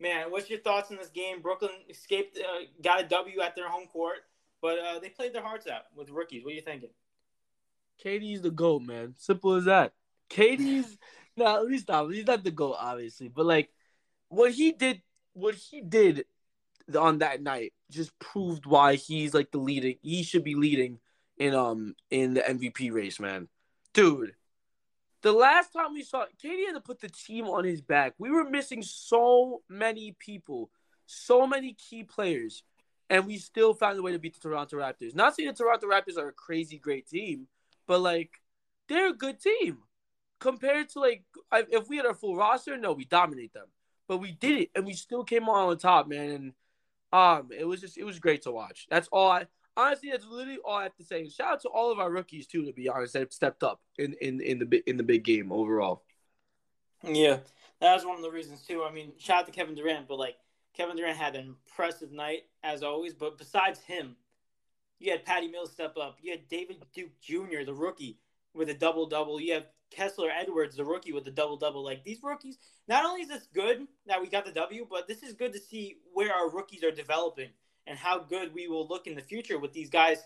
man, 0.01 0.31
what's 0.31 0.49
your 0.49 0.61
thoughts 0.61 0.91
on 0.91 0.97
this 0.97 1.09
game? 1.09 1.41
Brooklyn 1.41 1.73
escaped, 1.89 2.39
uh, 2.39 2.65
got 2.83 3.01
a 3.01 3.09
W 3.09 3.41
at 3.41 3.57
their 3.57 3.69
home 3.69 3.87
court, 3.87 4.19
but 4.61 4.79
uh, 4.79 4.99
they 4.99 5.09
played 5.09 5.33
their 5.33 5.43
hearts 5.43 5.67
out 5.67 5.83
with 5.95 6.11
rookies. 6.11 6.45
What 6.45 6.53
are 6.53 6.57
you 6.57 6.63
thinking? 6.63 6.91
KD's 8.05 8.43
the 8.43 8.51
GOAT, 8.51 8.83
man. 8.83 9.15
Simple 9.19 9.55
as 9.55 9.65
that. 9.65 9.93
KD's 10.31 10.99
no, 11.37 11.61
let 11.61 11.69
me 11.69 11.79
stop. 11.79 12.11
He's 12.11 12.27
not 12.27 12.45
the 12.45 12.51
GOAT, 12.51 12.77
obviously. 12.79 13.29
But 13.29 13.47
like 13.47 13.71
what 14.29 14.53
he 14.53 14.73
did 14.73 15.03
what 15.35 15.55
he 15.55 15.83
did 15.83 16.25
on 16.99 17.19
that 17.19 17.43
night 17.43 17.73
just 17.91 18.19
proved 18.19 18.65
why 18.65 18.95
he's 18.95 19.35
like 19.35 19.51
the 19.51 19.59
leading 19.59 19.97
he 20.03 20.23
should 20.23 20.45
be 20.45 20.55
leading 20.55 20.99
in 21.37 21.55
um 21.55 21.95
in 22.11 22.35
the 22.35 22.41
MVP 22.41 22.93
race, 22.93 23.21
man. 23.21 23.49
Dude. 23.93 24.35
The 25.23 25.33
last 25.33 25.73
time 25.73 25.93
we 25.93 26.03
saw 26.03 26.25
KD 26.43 26.67
had 26.67 26.75
to 26.75 26.81
put 26.81 27.01
the 27.01 27.09
team 27.09 27.47
on 27.47 27.65
his 27.65 27.81
back. 27.81 28.15
We 28.19 28.31
were 28.31 28.49
missing 28.49 28.83
so 28.83 29.63
many 29.69 30.15
people, 30.19 30.71
so 31.07 31.47
many 31.47 31.75
key 31.75 32.05
players, 32.05 32.63
and 33.09 33.27
we 33.27 33.39
still 33.39 33.75
found 33.75 33.99
a 33.99 34.03
way 34.03 34.13
to 34.13 34.19
beat 34.19 34.35
the 34.35 34.41
Toronto 34.41 34.77
Raptors. 34.77 35.15
Not 35.15 35.35
saying 35.35 35.49
the 35.49 35.55
Toronto 35.55 35.87
Raptors 35.87 36.19
are 36.19 36.29
a 36.29 36.33
crazy 36.33 36.79
great 36.79 37.09
team, 37.09 37.47
but 37.87 38.01
like 38.01 38.41
they're 38.89 39.11
a 39.11 39.15
good 39.15 39.41
team 39.41 39.79
compared 40.41 40.89
to 40.91 41.01
like 41.01 41.25
if 41.53 41.89
we 41.89 41.97
had 41.97 42.07
our 42.07 42.15
full 42.15 42.37
roster. 42.37 42.77
No, 42.77 42.93
we 42.93 43.05
dominate 43.05 43.53
them, 43.53 43.67
but 44.09 44.19
we 44.19 44.33
did 44.33 44.63
it, 44.63 44.71
and 44.75 44.85
we 44.85 44.93
still 44.95 45.25
came 45.25 45.49
on 45.49 45.79
top, 45.79 46.09
man. 46.09 46.31
And 46.31 46.53
um, 47.13 47.49
it 47.57 47.65
was 47.65 47.81
just 47.81 47.99
it 47.99 48.05
was 48.05 48.19
great 48.19 48.43
to 48.43 48.53
watch. 48.53 48.87
That's 48.91 49.09
all 49.13 49.31
I 49.31 49.47
honestly. 49.77 50.11
That's 50.11 50.27
literally 50.27 50.59
all 50.65 50.77
I 50.77 50.85
have 50.85 50.97
to 50.97 51.05
say. 51.05 51.21
And 51.21 51.33
shout 51.33 51.53
out 51.53 51.63
to 51.63 51.69
all 51.69 51.93
of 51.93 51.99
our 51.99 52.11
rookies 52.11 52.47
too. 52.47 52.65
To 52.67 52.73
be 52.73 52.89
honest, 52.89 53.13
that 53.15 53.33
stepped 53.33 53.63
up 53.63 53.81
in 53.99 54.15
in 54.21 54.41
in 54.41 54.59
the 54.59 54.83
in 54.89 54.97
the 54.97 55.03
big 55.03 55.25
game 55.25 55.53
overall. 55.53 56.03
Yeah, 57.03 57.39
that 57.81 57.95
was 57.95 58.05
one 58.05 58.17
of 58.17 58.23
the 58.23 58.31
reasons 58.31 58.63
too. 58.63 58.83
I 58.83 58.93
mean, 58.93 59.13
shout 59.19 59.41
out 59.41 59.47
to 59.47 59.53
Kevin 59.53 59.75
Durant, 59.75 60.09
but 60.09 60.19
like 60.19 60.37
Kevin 60.77 60.97
Durant 60.97 61.17
had 61.19 61.37
an 61.37 61.47
impressive 61.49 62.13
night 62.13 62.45
as 62.65 62.83
always. 62.83 63.15
But 63.15 63.39
besides 63.39 63.81
him, 63.81 64.17
You 64.99 65.13
had 65.13 65.25
Patty 65.27 65.49
Mills 65.49 65.73
step 65.73 65.97
up. 65.99 66.19
You 66.23 66.33
had 66.33 66.49
David 66.49 66.79
Duke 66.95 67.21
Jr., 67.21 67.65
the 67.67 67.75
rookie, 67.75 68.19
with 68.55 68.69
a 68.71 68.75
double 68.75 69.07
double. 69.07 69.41
You 69.41 69.55
have 69.55 69.67
Kessler 69.91 70.31
Edwards, 70.31 70.77
the 70.77 70.85
rookie, 70.85 71.13
with 71.13 71.27
a 71.29 71.31
double 71.33 71.57
double. 71.59 71.85
Like 71.85 72.05
these 72.05 72.23
rookies, 72.23 72.59
not 72.89 73.05
only 73.05 73.23
is 73.23 73.29
this 73.29 73.47
good 73.55 73.87
that 74.07 74.21
we 74.21 74.29
got 74.29 74.47
the 74.47 74.53
W, 74.53 74.87
but 74.91 75.07
this 75.09 75.23
is 75.23 75.35
good 75.35 75.53
to 75.53 75.61
see 75.61 75.99
where 76.15 76.35
our 76.35 76.51
rookies 76.51 76.83
are 76.85 76.91
developing 76.93 77.51
and 77.87 77.99
how 77.99 78.19
good 78.21 78.55
we 78.55 78.69
will 78.69 78.89
look 78.89 79.07
in 79.07 79.15
the 79.17 79.23
future 79.23 79.59
with 79.59 79.73
these 79.73 79.91
guys 79.91 80.19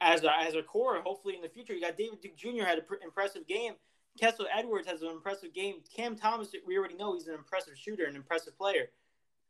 as 0.00 0.24
a, 0.24 0.30
as 0.40 0.54
a 0.54 0.62
core. 0.62 1.00
Hopefully, 1.02 1.34
in 1.36 1.42
the 1.42 1.48
future, 1.48 1.74
you 1.74 1.80
got 1.80 1.96
David 1.98 2.20
Duke 2.20 2.36
Jr. 2.36 2.64
had 2.64 2.78
an 2.78 2.84
pr- 2.86 3.04
impressive 3.04 3.46
game. 3.46 3.74
Kessler 4.20 4.46
Edwards 4.54 4.86
has 4.88 5.02
an 5.02 5.08
impressive 5.10 5.54
game. 5.54 5.76
Cam 5.96 6.16
Thomas, 6.16 6.52
we 6.66 6.78
already 6.78 6.96
know 6.96 7.14
he's 7.14 7.28
an 7.28 7.34
impressive 7.34 7.74
shooter, 7.76 8.04
an 8.06 8.16
impressive 8.16 8.56
player. 8.56 8.90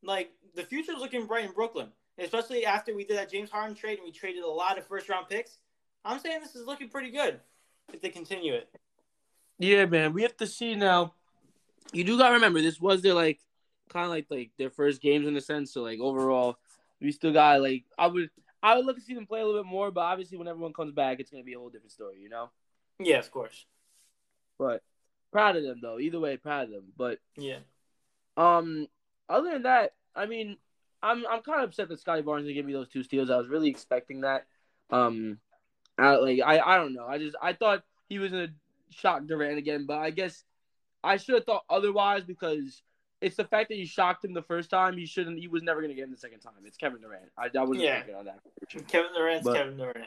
Like 0.03 0.32
the 0.55 0.62
future 0.62 0.92
is 0.92 0.98
looking 0.98 1.26
bright 1.26 1.44
in 1.44 1.53
Brooklyn, 1.53 1.88
especially 2.18 2.64
after 2.64 2.94
we 2.94 3.05
did 3.05 3.16
that 3.18 3.30
James 3.30 3.51
Harden 3.51 3.74
trade 3.74 3.98
and 3.98 4.05
we 4.05 4.12
traded 4.12 4.42
a 4.42 4.48
lot 4.48 4.78
of 4.78 4.86
first 4.86 5.09
round 5.09 5.28
picks. 5.28 5.59
I'm 6.05 6.18
saying 6.18 6.40
this 6.40 6.57
is 6.57 6.66
looking 6.66 6.88
pretty 6.88 7.11
good 7.11 7.40
if 7.92 8.01
they 8.01 8.09
continue 8.09 8.55
it. 8.55 8.68
Yeah, 9.59 9.84
man. 9.86 10.12
We 10.12 10.22
have 10.22 10.36
to 10.38 10.46
see 10.46 10.74
now. 10.74 11.14
You 11.92 12.05
do 12.05 12.16
gotta 12.16 12.34
remember 12.34 12.62
this 12.62 12.80
was 12.80 13.03
their 13.03 13.14
like 13.14 13.40
kind 13.88 14.05
of 14.05 14.11
like 14.11 14.26
like 14.30 14.51
their 14.59 14.70
first 14.70 15.03
games 15.03 15.26
in 15.26 15.36
a 15.36 15.40
sense. 15.40 15.72
So 15.72 15.82
like 15.82 16.01
overall, 16.01 16.57
we 17.01 17.12
still 17.12 17.32
got 17.32 17.61
like 17.61 17.84
I 17.98 18.07
would 18.07 18.30
I 18.62 18.76
would 18.76 18.86
look 18.86 18.96
to 18.96 19.03
see 19.03 19.14
them 19.14 19.26
play 19.26 19.40
a 19.40 19.46
little 19.46 19.62
bit 19.62 19.68
more, 19.68 19.90
but 19.90 20.03
obviously 20.03 20.38
when 20.38 20.48
everyone 20.48 20.72
comes 20.72 20.92
back, 20.92 21.20
it's 21.20 21.30
gonna 21.30 21.42
be 21.44 21.55
a 21.55 21.59
whole 21.59 21.68
different 21.68 21.92
story, 21.92 22.18
you 22.20 22.28
know. 22.28 22.51
Yeah, 22.98 23.18
of 23.18 23.30
course. 23.30 23.66
But 24.59 24.82
proud 25.32 25.57
of 25.57 25.62
them 25.62 25.80
though. 25.82 25.98
Either 25.98 26.20
way, 26.20 26.36
proud 26.36 26.64
of 26.64 26.70
them. 26.70 26.92
But 26.96 27.18
Yeah. 27.36 27.59
um, 28.36 28.86
other 29.31 29.51
than 29.53 29.62
that, 29.62 29.95
I 30.14 30.26
mean, 30.26 30.57
I'm 31.03 31.24
I'm 31.26 31.41
kind 31.43 31.62
of 31.62 31.70
upset 31.70 31.89
that 31.89 32.01
Scottie 32.01 32.22
Barnes 32.22 32.45
didn't 32.45 32.57
give 32.57 32.66
me 32.66 32.72
those 32.72 32.89
two 32.89 33.03
steals. 33.03 33.31
I 33.31 33.37
was 33.39 33.49
really 33.49 33.70
expecting 33.70 34.20
that. 34.22 34.47
Um, 34.91 35.39
I, 35.97 36.16
like 36.16 36.41
I 36.45 36.59
I 36.59 36.76
don't 36.76 36.93
know. 36.93 37.07
I 37.07 37.18
just 37.18 37.37
I 37.41 37.53
thought 37.55 37.83
he 38.09 38.18
was 38.18 38.33
gonna 38.33 38.49
shock 38.91 39.26
Durant 39.26 39.57
again, 39.59 39.87
but 39.87 39.99
I 39.99 40.11
guess 40.11 40.45
I 41.03 41.16
should 41.16 41.37
have 41.37 41.45
thought 41.45 41.64
otherwise 41.70 42.24
because 42.24 42.83
it's 43.20 43.37
the 43.37 43.45
fact 43.45 43.68
that 43.68 43.76
you 43.76 43.87
shocked 43.87 44.24
him 44.24 44.35
the 44.35 44.43
first 44.43 44.68
time. 44.70 44.97
He 44.99 45.07
shouldn't. 45.07 45.39
He 45.39 45.47
was 45.49 45.62
never 45.62 45.81
gonna 45.81 45.95
get 45.95 46.05
him 46.05 46.11
the 46.11 46.16
second 46.16 46.41
time. 46.41 46.53
It's 46.64 46.76
Kevin 46.76 47.01
Durant. 47.01 47.31
I, 47.39 47.47
I 47.57 47.62
wasn't 47.62 47.81
Yeah. 47.81 47.97
thinking 47.99 48.14
on 48.16 48.24
that. 48.26 48.41
Kevin 48.89 49.12
Durant's 49.14 49.45
But- 49.47 49.55
Kevin 49.57 49.76
Durant. 49.76 50.07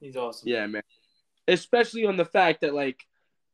He's 0.00 0.16
awesome. 0.16 0.48
Yeah, 0.48 0.66
man. 0.66 0.82
Especially 1.46 2.06
on 2.06 2.16
the 2.16 2.24
fact 2.24 2.62
that 2.62 2.74
like 2.74 3.06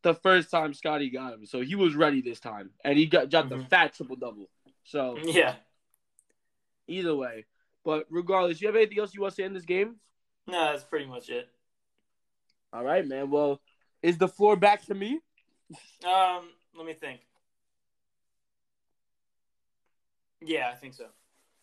the 0.03 0.14
first 0.14 0.51
time 0.51 0.73
Scottie 0.75 1.11
got 1.11 1.35
him, 1.35 1.45
so 1.45 1.61
he 1.61 1.75
was 1.75 1.95
ready 1.95 2.23
this 2.23 2.39
time, 2.41 2.71
and 2.85 2.97
he 2.99 3.07
got 3.07 3.31
got 3.31 3.49
the 3.49 3.57
Mhm. 3.57 3.69
fat 3.69 3.95
triple 3.95 4.16
double. 4.16 4.49
So 4.89 5.18
Yeah. 5.22 5.55
either 6.86 7.14
way, 7.14 7.45
but 7.84 8.07
regardless, 8.09 8.61
you 8.61 8.68
have 8.68 8.76
anything 8.76 8.99
else 8.99 9.14
you 9.14 9.20
want 9.20 9.34
to 9.34 9.36
say 9.36 9.45
in 9.45 9.53
this 9.53 9.66
game? 9.66 9.97
No, 10.47 10.72
that's 10.72 10.82
pretty 10.82 11.05
much 11.05 11.28
it. 11.28 11.47
All 12.72 12.82
right, 12.82 13.07
man. 13.07 13.30
Well, 13.30 13.61
is 14.03 14.16
the 14.16 14.28
floor 14.28 14.57
back 14.57 14.84
to 14.86 14.95
me? 14.95 15.20
Um, 16.05 16.49
let 16.74 16.86
me 16.86 16.95
think. 16.95 17.20
Yeah, 20.41 20.70
I 20.72 20.76
think 20.76 20.95
so. 20.95 21.07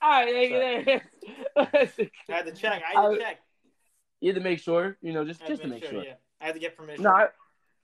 All 0.02 0.12
right. 0.12 1.02
I 1.58 1.68
had 2.28 2.46
to 2.46 2.52
check. 2.52 2.84
I 2.84 3.02
had 3.02 3.10
to 3.10 3.16
I- 3.16 3.18
check. 3.18 3.40
you 4.20 4.30
had 4.30 4.36
to 4.36 4.44
make 4.44 4.60
sure, 4.60 4.98
you 5.02 5.14
know, 5.14 5.26
just 5.26 5.44
just 5.48 5.64
to 5.64 5.68
make 5.68 5.84
sure. 5.84 6.04
Yeah, 6.04 6.14
I 6.40 6.46
had 6.46 6.54
to 6.54 6.60
get 6.60 6.78
permission. 6.78 7.04
No, 7.04 7.10
I, 7.10 7.28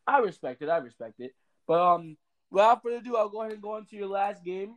I 0.06 0.20
respect 0.20 0.62
it. 0.62 0.70
I 0.70 0.78
respect 0.78 1.20
it. 1.20 1.34
But 1.66 1.80
um, 1.82 2.18
without 2.52 2.84
further 2.84 2.98
ado, 2.98 3.16
I'll 3.16 3.30
go 3.30 3.42
ahead 3.42 3.54
and 3.54 3.62
go 3.62 3.72
on 3.76 3.86
to 3.88 3.96
your 3.96 4.08
last 4.08 4.44
game. 4.44 4.76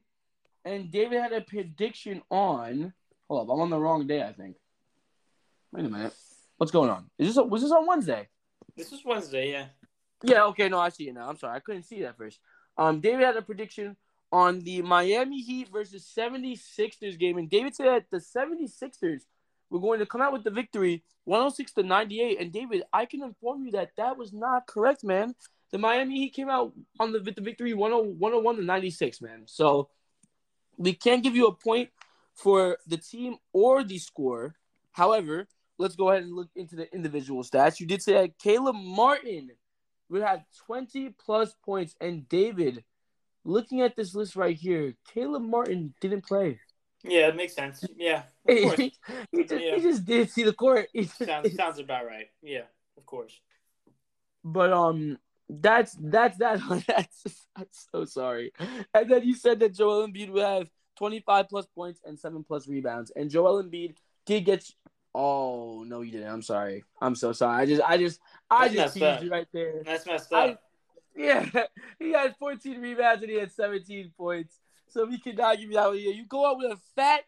And 0.65 0.91
David 0.91 1.21
had 1.21 1.33
a 1.33 1.41
prediction 1.41 2.23
on. 2.31 2.93
Hold 3.29 3.49
up, 3.49 3.55
I'm 3.55 3.61
on 3.61 3.71
the 3.71 3.79
wrong 3.79 4.07
day. 4.07 4.23
I 4.23 4.33
think. 4.33 4.57
Wait 5.73 5.85
a 5.85 5.89
minute. 5.89 6.15
What's 6.57 6.73
going 6.73 6.91
on? 6.91 7.11
Is 7.19 7.35
this 7.35 7.45
was 7.45 7.63
this 7.63 7.73
on 7.73 7.87
Wednesday? 7.87 8.29
This 8.77 8.91
was 8.91 9.05
Wednesday. 9.05 9.51
Yeah. 9.51 9.67
Yeah. 10.23 10.45
Okay. 10.45 10.69
No, 10.69 10.79
I 10.79 10.89
see 10.89 11.09
it 11.09 11.15
now. 11.15 11.29
I'm 11.29 11.37
sorry. 11.37 11.57
I 11.57 11.61
couldn't 11.61 11.83
see 11.83 12.03
that 12.03 12.17
first. 12.17 12.39
Um, 12.77 13.01
David 13.01 13.25
had 13.25 13.37
a 13.37 13.43
prediction 13.43 13.97
on 14.33 14.61
the 14.61 14.83
Miami 14.83 15.41
Heat 15.43 15.69
versus 15.73 16.13
76ers 16.17 17.19
game, 17.19 17.39
and 17.39 17.49
David 17.49 17.75
said 17.75 17.87
that 17.87 18.11
the 18.11 18.19
76ers 18.19 19.21
were 19.71 19.81
going 19.81 20.01
to 20.01 20.07
come 20.07 20.21
out 20.21 20.33
with 20.33 20.45
the 20.45 20.51
victory 20.51 21.05
106 21.25 21.73
to 21.75 21.83
98. 21.83 22.41
And 22.41 22.53
David, 22.53 22.83
I 22.93 23.07
can 23.07 23.23
inform 23.23 23.65
you 23.65 23.73
that 23.73 23.91
that 23.97 24.17
was 24.17 24.33
not 24.33 24.67
correct, 24.67 25.05
man. 25.05 25.35
The 25.73 25.79
Miami 25.79 26.19
Heat 26.19 26.35
came 26.35 26.49
out 26.49 26.73
on 27.01 27.13
the, 27.13 27.21
with 27.21 27.35
the 27.35 27.43
victory 27.43 27.71
10 27.71 27.79
101 27.79 28.57
to 28.57 28.63
96, 28.63 29.21
man. 29.21 29.43
So 29.47 29.89
we 30.77 30.93
can't 30.95 31.23
give 31.23 31.37
you 31.37 31.47
a 31.47 31.55
point 31.55 31.91
for 32.35 32.79
the 32.87 32.97
team 32.97 33.37
or 33.53 33.85
the 33.85 33.99
score. 33.99 34.55
However, 34.93 35.47
let's 35.79 35.97
go 35.97 36.11
ahead 36.11 36.23
and 36.25 36.33
look 36.35 36.49
into 36.57 36.77
the 36.77 36.93
individual 36.95 37.43
stats. 37.43 37.81
You 37.81 37.87
did 37.87 38.03
say 38.03 38.13
that 38.15 38.39
Caleb 38.39 38.77
Martin 38.77 39.51
would 40.09 40.23
have 40.23 40.45
20 40.67 41.15
plus 41.25 41.55
points, 41.65 41.95
and 42.01 42.29
David, 42.29 42.85
looking 43.45 43.81
at 43.81 43.97
this 43.97 44.15
list 44.15 44.37
right 44.37 44.57
here, 44.57 44.95
Caleb 45.13 45.43
Martin 45.43 45.95
didn't 46.01 46.25
play. 46.27 46.61
Yeah, 47.03 47.29
it 47.29 47.37
makes 47.37 47.55
sense. 47.55 47.85
Yeah, 47.97 48.23
of 48.49 48.63
course. 48.63 48.79
he, 48.79 48.93
just, 49.45 49.65
Yeah. 49.65 49.75
he 49.77 49.83
just 49.83 50.05
didn't 50.05 50.31
see 50.31 50.43
the 50.43 50.53
court. 50.55 50.89
He 50.93 51.05
sounds 51.05 51.55
sounds 51.55 51.79
about 51.79 52.07
right. 52.07 52.29
Yeah, 52.43 52.63
of 52.97 53.05
course. 53.07 53.39
But 54.43 54.73
um, 54.73 55.19
that's 55.49 55.97
that's 56.01 56.39
that. 56.39 56.61
That's 56.87 57.47
I'm 57.57 57.67
so 57.93 58.05
sorry. 58.05 58.53
And 58.95 59.11
then 59.11 59.23
you 59.25 59.35
said 59.35 59.61
that 59.61 59.75
Joel 59.75 60.09
Embiid 60.09 60.31
would 60.31 60.43
have 60.43 60.69
25 60.97 61.49
plus 61.49 61.67
points 61.67 62.01
and 62.05 62.19
seven 62.19 62.43
plus 62.45 62.67
rebounds, 62.67 63.13
and 63.15 63.31
Joel 63.31 63.63
Embiid 63.63 63.97
did 64.27 64.45
get. 64.45 64.69
Oh 65.15 65.85
no, 65.87 66.01
you 66.01 66.11
didn't. 66.13 66.29
I'm 66.29 66.43
sorry. 66.43 66.83
I'm 67.01 67.15
so 67.15 67.33
sorry. 67.33 67.63
I 67.63 67.67
just, 67.67 67.83
I 67.83 67.99
just, 67.99 68.21
I 68.51 68.69
That's 68.69 68.75
just 68.75 68.95
teased 68.95 69.23
you 69.23 69.31
right 69.31 69.47
there. 69.53 69.83
That's 69.85 70.07
messed 70.07 70.33
I- 70.33 70.51
up. 70.51 70.63
Yeah, 71.17 71.49
he 72.01 72.11
had 72.11 72.35
14 72.37 72.81
rebounds 72.81 73.23
and 73.23 73.31
he 73.31 73.39
had 73.39 73.53
17 73.53 74.13
points. 74.17 74.59
So 74.89 75.07
he 75.07 75.19
could 75.19 75.37
not 75.39 75.59
give 75.59 75.71
you 75.71 75.77
that 75.77 75.97
You 75.97 76.25
go 76.27 76.51
out 76.51 76.59
with 76.59 76.73
a 76.73 76.79
fat, 76.97 77.21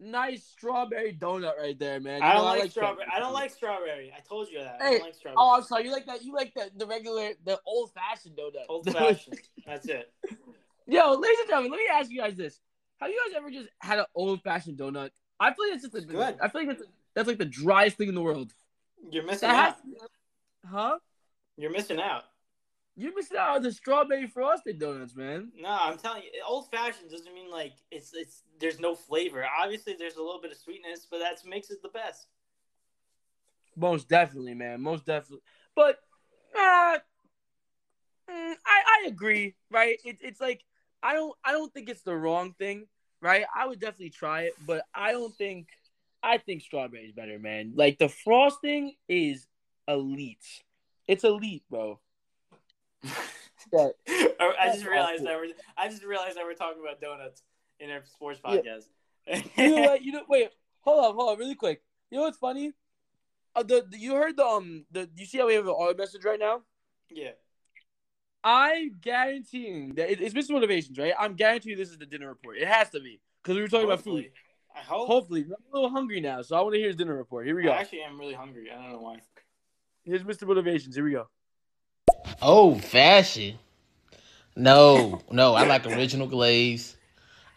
nice 0.00 0.44
strawberry 0.44 1.16
donut 1.18 1.56
right 1.58 1.78
there, 1.78 2.00
man. 2.00 2.22
I 2.22 2.34
don't 2.34 2.44
know, 2.44 2.60
like, 2.60 2.70
strawberry. 2.70 3.06
I 3.12 3.18
don't 3.18 3.32
like 3.32 3.50
strawberry. 3.50 4.12
I 4.16 4.20
told 4.20 4.48
you 4.50 4.60
that. 4.60 4.78
I 4.80 4.90
don't 4.90 5.02
like 5.02 5.14
strawberry. 5.14 5.36
Oh, 5.38 5.56
I'm 5.56 5.62
sorry. 5.62 5.84
You 5.84 5.92
like 5.92 6.06
that? 6.06 6.22
You 6.22 6.34
like 6.34 6.54
the 6.54 6.70
the 6.76 6.86
regular, 6.86 7.30
the 7.44 7.60
old 7.66 7.92
fashioned 7.92 8.36
donut. 8.36 8.64
Old 8.68 8.84
fashioned. 8.92 9.40
That's 9.66 9.86
it. 9.86 10.12
Yo, 10.86 11.12
ladies 11.12 11.38
and 11.40 11.48
gentlemen, 11.48 11.72
let 11.72 11.78
me 11.78 11.86
ask 11.92 12.10
you 12.10 12.20
guys 12.20 12.36
this: 12.36 12.60
Have 13.00 13.10
you 13.10 13.20
guys 13.26 13.36
ever 13.36 13.50
just 13.50 13.68
had 13.80 13.98
an 13.98 14.06
old 14.14 14.42
fashioned 14.42 14.78
donut? 14.78 15.10
I 15.40 15.52
feel 15.52 15.66
like 15.66 15.74
it's 15.74 15.82
just 15.82 15.92
the, 15.92 16.00
Good. 16.00 16.36
I 16.42 16.48
feel 16.48 16.62
like 16.62 16.68
that's, 16.68 16.82
that's 17.14 17.28
like 17.28 17.38
the 17.38 17.44
driest 17.44 17.96
thing 17.96 18.08
in 18.08 18.14
the 18.14 18.22
world. 18.22 18.52
You're 19.10 19.24
missing 19.24 19.48
That 19.48 19.68
out. 19.68 19.76
has, 20.00 20.08
huh? 20.68 20.98
You're 21.56 21.70
missing 21.70 22.00
out. 22.00 22.24
You 22.98 23.14
missed 23.14 23.32
out 23.32 23.54
on 23.54 23.62
the 23.62 23.70
strawberry 23.70 24.26
frosted 24.26 24.80
donuts, 24.80 25.14
man. 25.14 25.52
No, 25.56 25.68
I'm 25.68 25.98
telling 25.98 26.24
you, 26.24 26.30
old 26.44 26.68
fashioned 26.68 27.12
doesn't 27.12 27.32
mean 27.32 27.48
like 27.48 27.74
it's 27.92 28.12
it's 28.12 28.42
there's 28.58 28.80
no 28.80 28.96
flavor. 28.96 29.46
Obviously, 29.62 29.94
there's 29.96 30.16
a 30.16 30.22
little 30.22 30.40
bit 30.40 30.50
of 30.50 30.56
sweetness, 30.56 31.06
but 31.08 31.20
that 31.20 31.38
makes 31.46 31.70
it 31.70 31.80
the 31.80 31.90
best. 31.90 32.26
Most 33.76 34.08
definitely, 34.08 34.54
man. 34.54 34.80
Most 34.80 35.06
definitely. 35.06 35.44
But 35.76 36.00
uh, 36.56 36.98
mm, 38.28 38.54
I 38.66 38.82
I 39.06 39.06
agree, 39.06 39.54
right? 39.70 40.00
It's 40.04 40.20
it's 40.20 40.40
like 40.40 40.64
I 41.00 41.12
don't 41.12 41.36
I 41.44 41.52
don't 41.52 41.72
think 41.72 41.88
it's 41.88 42.02
the 42.02 42.16
wrong 42.16 42.54
thing, 42.58 42.88
right? 43.22 43.44
I 43.54 43.68
would 43.68 43.78
definitely 43.78 44.10
try 44.10 44.42
it, 44.42 44.54
but 44.66 44.82
I 44.92 45.12
don't 45.12 45.36
think 45.36 45.68
I 46.20 46.38
think 46.38 46.62
strawberry 46.62 47.04
is 47.04 47.12
better, 47.12 47.38
man. 47.38 47.74
Like 47.76 47.98
the 47.98 48.08
frosting 48.08 48.96
is 49.08 49.46
elite. 49.86 50.64
It's 51.06 51.22
elite, 51.22 51.62
bro. 51.70 52.00
I 53.74 53.90
I 54.60 54.66
just 54.72 54.86
realized 54.86 55.24
that 55.24 55.36
we're 55.36 55.52
I 55.76 55.88
just 55.88 56.04
realized 56.04 56.36
that 56.36 56.44
we're 56.44 56.54
talking 56.54 56.82
about 56.82 57.00
donuts 57.00 57.42
in 57.80 57.90
our 57.90 58.04
sports 58.04 58.40
Yeah. 58.44 58.50
podcast. 58.50 58.84
you 59.56 59.76
know 59.76 59.82
what? 59.82 60.02
You 60.02 60.12
know 60.12 60.22
wait, 60.28 60.50
hold 60.80 61.04
on, 61.04 61.14
hold 61.14 61.30
on, 61.30 61.38
really 61.38 61.54
quick. 61.54 61.82
You 62.10 62.18
know 62.18 62.24
what's 62.24 62.38
funny? 62.38 62.72
Uh, 63.54 63.62
the, 63.62 63.86
the 63.90 63.98
you 63.98 64.14
heard 64.14 64.36
the 64.36 64.44
um 64.44 64.84
the 64.90 65.08
you 65.16 65.26
see 65.26 65.38
how 65.38 65.46
we 65.46 65.54
have 65.54 65.64
an 65.66 65.70
auto 65.72 65.96
message 65.96 66.24
right 66.24 66.38
now? 66.38 66.62
yeah. 67.10 67.30
I'm 68.44 68.96
guaranteeing 69.00 69.94
that 69.96 70.10
it, 70.10 70.20
it's 70.20 70.32
Mr. 70.34 70.52
Motivations, 70.52 70.96
right? 70.96 71.12
I'm 71.18 71.34
guaranteeing 71.34 71.76
this 71.76 71.90
is 71.90 71.98
the 71.98 72.06
dinner 72.06 72.28
report. 72.28 72.56
It 72.56 72.68
has 72.68 72.88
to 72.90 73.00
be 73.00 73.20
because 73.42 73.56
we 73.56 73.62
were 73.62 73.68
talking 73.68 73.86
about 73.86 74.00
food. 74.02 74.24
Hopefully. 74.24 74.32
I 74.76 74.80
hope. 74.80 75.06
Hopefully, 75.08 75.40
I'm 75.44 75.52
a 75.72 75.76
little 75.76 75.90
hungry 75.90 76.20
now, 76.20 76.40
so 76.42 76.56
I 76.56 76.60
want 76.60 76.74
to 76.74 76.78
hear 76.78 76.86
his 76.86 76.96
dinner 76.96 77.16
report. 77.16 77.46
Here 77.46 77.56
we 77.56 77.64
go. 77.64 77.70
I 77.70 77.78
actually 77.78 78.02
am 78.02 78.18
really 78.18 78.34
hungry. 78.34 78.70
I 78.70 78.80
don't 78.80 78.92
know 78.92 79.00
why. 79.00 79.16
Here's 80.04 80.22
Mr. 80.22 80.46
Motivations. 80.46 80.94
Here 80.94 81.04
we 81.04 81.10
go. 81.10 81.28
Old 82.42 82.82
fashioned. 82.84 83.58
No, 84.56 85.22
no, 85.30 85.54
I 85.54 85.66
like 85.66 85.86
original 85.86 86.26
glaze. 86.26 86.96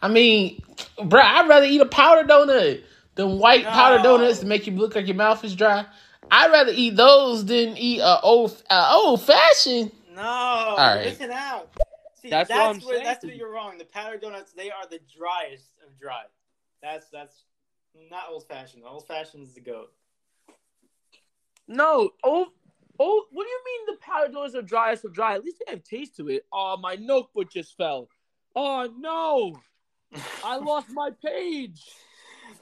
I 0.00 0.08
mean, 0.08 0.62
bro, 1.04 1.20
I'd 1.20 1.48
rather 1.48 1.66
eat 1.66 1.80
a 1.80 1.86
powder 1.86 2.26
donut 2.26 2.82
than 3.14 3.38
white 3.38 3.64
powder 3.64 3.98
No. 3.98 4.18
donuts 4.18 4.40
to 4.40 4.46
make 4.46 4.66
you 4.66 4.72
look 4.72 4.94
like 4.94 5.06
your 5.06 5.16
mouth 5.16 5.44
is 5.44 5.54
dry. 5.54 5.84
I'd 6.30 6.50
rather 6.52 6.72
eat 6.74 6.96
those 6.96 7.44
than 7.44 7.76
eat 7.76 8.00
a 8.00 8.20
old 8.20 8.60
uh, 8.70 8.90
old 8.94 9.22
fashioned. 9.22 9.90
No, 10.14 10.22
All 10.22 10.68
you're 10.76 10.96
right. 10.96 11.04
missing 11.06 11.30
out. 11.32 11.70
See, 12.14 12.30
That's 12.30 12.48
that's, 12.48 12.58
what 12.58 12.76
I'm 12.76 12.80
where 12.82 12.94
saying. 12.96 13.04
that's 13.04 13.24
where 13.24 13.34
you're 13.34 13.50
wrong. 13.52 13.78
The 13.78 13.84
powder 13.84 14.16
donuts, 14.16 14.52
they 14.52 14.70
are 14.70 14.86
the 14.88 15.00
driest 15.16 15.66
of 15.86 15.98
dry. 15.98 16.22
That's 16.82 17.08
that's 17.10 17.42
not 18.10 18.24
old 18.30 18.46
fashioned. 18.46 18.84
Old 18.86 19.06
fashioned 19.08 19.42
is 19.42 19.54
the 19.54 19.60
goat. 19.60 19.92
No. 21.66 22.10
Oh, 22.24 22.48
oh. 23.02 23.24
What 23.32 23.44
do 23.44 23.50
you 23.50 23.60
mean 23.64 23.86
the 23.86 24.00
powder 24.00 24.58
are 24.58 24.62
dry? 24.62 24.94
So 24.94 25.08
dry. 25.08 25.34
At 25.34 25.44
least 25.44 25.62
they 25.64 25.72
have 25.72 25.82
taste 25.82 26.16
to 26.16 26.28
it. 26.28 26.44
Oh, 26.52 26.76
my 26.76 26.94
notebook 26.96 27.50
just 27.50 27.76
fell. 27.76 28.08
Oh 28.54 28.88
no! 28.98 29.56
I 30.44 30.56
lost 30.58 30.88
my 30.90 31.10
page. 31.24 31.82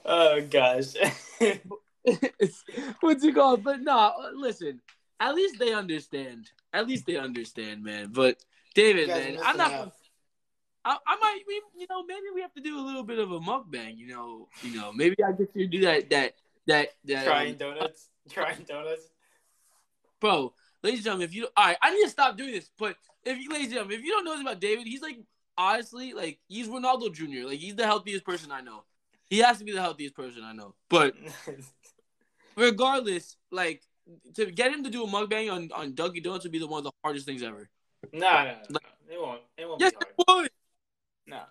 Oh 0.05 0.41
gosh. 0.41 0.93
What's 2.99 3.23
it 3.23 3.35
called? 3.35 3.63
But 3.63 3.81
no, 3.81 4.13
listen. 4.35 4.81
At 5.19 5.35
least 5.35 5.59
they 5.59 5.73
understand. 5.73 6.49
At 6.73 6.87
least 6.87 7.05
they 7.05 7.17
understand, 7.17 7.83
man. 7.83 8.09
But 8.11 8.37
David, 8.73 9.09
man, 9.09 9.37
I'm 9.43 9.57
not. 9.57 9.93
I, 10.83 10.97
I 11.05 11.15
might, 11.17 11.41
we, 11.47 11.61
you 11.77 11.85
know, 11.89 12.03
maybe 12.03 12.25
we 12.33 12.41
have 12.41 12.53
to 12.53 12.61
do 12.61 12.79
a 12.79 12.81
little 12.81 13.03
bit 13.03 13.19
of 13.19 13.31
a 13.31 13.39
mukbang. 13.39 13.97
You 13.97 14.07
know, 14.07 14.47
you 14.63 14.75
know, 14.75 14.91
maybe 14.91 15.15
I 15.23 15.31
get 15.31 15.49
you 15.53 15.65
to 15.65 15.67
do 15.67 15.81
that, 15.81 16.09
that, 16.09 16.33
that, 16.65 16.89
that. 17.05 17.25
Trying 17.25 17.51
um, 17.51 17.57
donuts. 17.57 18.09
Trying 18.29 18.63
donuts. 18.67 19.09
Bro, 20.21 20.53
ladies 20.83 20.99
and 20.99 21.03
gentlemen, 21.05 21.25
if 21.27 21.35
you, 21.35 21.47
all 21.57 21.65
right, 21.65 21.77
I 21.81 21.93
need 21.93 22.03
to 22.03 22.09
stop 22.09 22.37
doing 22.37 22.51
this. 22.51 22.69
But 22.77 22.95
if 23.25 23.37
you, 23.37 23.49
ladies 23.49 23.67
and 23.67 23.73
gentlemen, 23.75 23.99
if 23.99 24.05
you 24.05 24.11
don't 24.11 24.23
know 24.23 24.31
this 24.31 24.41
about 24.41 24.61
David, 24.61 24.87
he's 24.87 25.01
like, 25.01 25.17
honestly, 25.57 26.13
like 26.13 26.39
he's 26.47 26.69
Ronaldo 26.69 27.13
Jr. 27.13 27.47
Like 27.47 27.59
he's 27.59 27.75
the 27.75 27.85
healthiest 27.85 28.23
person 28.23 28.51
I 28.51 28.61
know. 28.61 28.83
He 29.29 29.39
has 29.39 29.57
to 29.59 29.65
be 29.65 29.71
the 29.73 29.81
healthiest 29.81 30.15
person 30.15 30.43
I 30.43 30.53
know. 30.53 30.75
But 30.89 31.15
regardless, 32.55 33.35
like 33.51 33.81
to 34.35 34.45
get 34.45 34.71
him 34.71 34.83
to 34.83 34.89
do 34.89 35.03
a 35.03 35.07
mukbang 35.07 35.51
on 35.51 35.69
on 35.73 35.93
Dunkin' 35.93 36.23
Donuts 36.23 36.43
would 36.45 36.51
be 36.51 36.59
the 36.59 36.67
one 36.67 36.79
of 36.79 36.83
the 36.85 36.91
hardest 37.03 37.25
things 37.25 37.43
ever. 37.43 37.69
no, 38.13 38.19
no, 38.19 38.43
no, 38.43 38.53
no. 38.69 38.79
It 39.09 39.19
won't. 39.19 39.41
It 39.57 39.67
won't 39.67 39.81
Yes, 39.81 39.91
be 39.91 40.05
it 40.05 40.25
would. 40.27 40.49
No. 41.27 41.41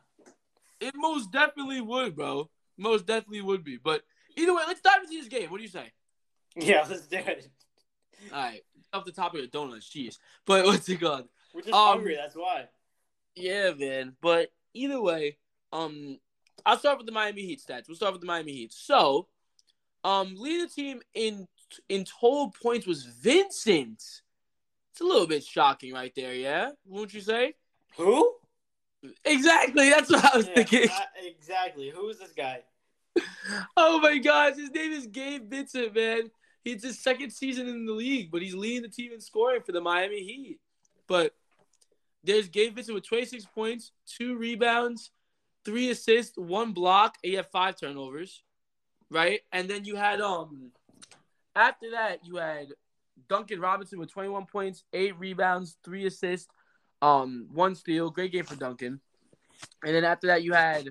It 0.81 0.95
most 0.97 1.31
definitely 1.31 1.81
would, 1.81 2.17
bro. 2.17 2.49
Most 2.79 3.07
definitely 3.07 3.43
would 3.43 3.63
be. 3.63 3.77
But 3.77 4.03
either 4.37 4.55
way, 4.55 4.63
let's 4.67 4.81
dive 4.81 5.03
into 5.03 5.15
this 5.15 5.29
game. 5.29 5.51
What 5.51 5.59
do 5.59 5.63
you 5.63 5.69
say? 5.69 5.93
Yeah, 6.57 6.87
let's 6.89 7.07
do 7.07 7.19
it. 7.19 7.49
All 8.33 8.43
right, 8.43 8.63
off 8.93 9.05
the 9.05 9.13
topic 9.13 9.45
of 9.45 9.51
donuts, 9.51 9.89
jeez. 9.89 10.19
But 10.47 10.65
what's 10.67 10.89
it 10.89 11.01
called? 11.01 11.29
We're 11.55 11.63
just 11.63 11.75
Um, 11.75 11.99
hungry. 11.99 12.17
That's 12.17 12.35
why. 12.37 12.69
Yeah, 13.35 13.73
man. 13.73 14.17
But 14.21 14.53
either 14.75 15.01
way, 15.01 15.37
um, 15.73 16.19
I'll 16.67 16.79
start 16.79 16.99
with 16.99 17.07
the 17.07 17.13
Miami 17.13 17.43
Heat 17.43 17.61
stats. 17.67 17.89
We'll 17.89 17.97
start 17.97 18.13
with 18.13 18.21
the 18.21 18.27
Miami 18.27 18.53
Heat. 18.53 18.73
So, 18.73 19.29
um, 20.05 20.35
leading 20.37 20.67
the 20.67 20.69
team 20.69 21.01
in 21.15 21.47
in 21.89 22.05
total 22.05 22.51
points 22.51 22.87
was 22.87 23.05
Vincent. 23.05 24.03
It's 24.93 25.01
a 25.01 25.05
little 25.05 25.27
bit 25.27 25.45
shocking, 25.45 25.93
right 25.93 26.13
there. 26.15 26.35
Yeah, 26.35 26.71
won't 26.85 27.15
you 27.15 27.21
say? 27.21 27.55
Who? 27.97 28.35
Exactly. 29.25 29.89
That's 29.89 30.11
what 30.11 30.25
I 30.35 30.37
was 30.37 30.47
Yeah, 30.49 30.55
thinking. 30.57 30.89
Exactly. 31.25 31.91
Who 31.91 32.09
is 32.09 32.19
this 32.19 32.33
guy? 32.33 32.63
Oh 33.77 33.99
my 34.01 34.19
gosh, 34.19 34.57
his 34.57 34.71
name 34.71 34.93
is 34.93 35.07
Gabe 35.07 35.49
Vincent, 35.51 35.95
man. 35.95 36.31
It's 36.65 36.85
his 36.85 37.03
second 37.03 37.31
season 37.31 37.69
in 37.69 37.87
the 37.87 37.93
league, 37.93 38.31
but 38.31 38.43
he's 38.43 38.55
leading 38.55 38.83
the 38.83 38.89
team 38.89 39.13
in 39.13 39.21
scoring 39.21 39.63
for 39.63 39.73
the 39.73 39.81
Miami 39.81 40.23
Heat. 40.23 40.61
But 41.07 41.35
there's 42.23 42.49
Gabe 42.49 42.75
Vincent 42.75 42.95
with 42.95 43.07
26 43.07 43.47
points, 43.47 43.93
two 44.07 44.37
rebounds, 44.37 45.11
three 45.65 45.91
assists, 45.91 46.37
one 46.37 46.73
block, 46.73 47.17
he 47.23 47.35
had 47.35 47.51
five 47.51 47.77
turnovers, 47.79 48.43
right? 49.11 49.41
And 49.53 49.69
then 49.69 49.85
you 49.85 49.97
had 49.97 50.21
um 50.21 50.71
after 51.55 51.91
that 51.93 52.21
you 52.25 52.37
had 52.37 52.69
Duncan 53.29 53.61
Robinson 53.61 53.99
with 53.99 54.13
21 54.13 54.47
points, 54.47 54.85
eight 54.93 55.19
rebounds, 55.19 55.77
three 55.85 56.07
assists, 56.07 56.49
um, 57.03 57.49
one 57.53 57.75
steal. 57.75 58.11
Great 58.11 58.33
game 58.33 58.45
for 58.45 58.57
Duncan. 58.57 59.01
And 59.85 59.95
then 59.95 60.05
after 60.05 60.27
that 60.29 60.43
you 60.43 60.53
had 60.53 60.89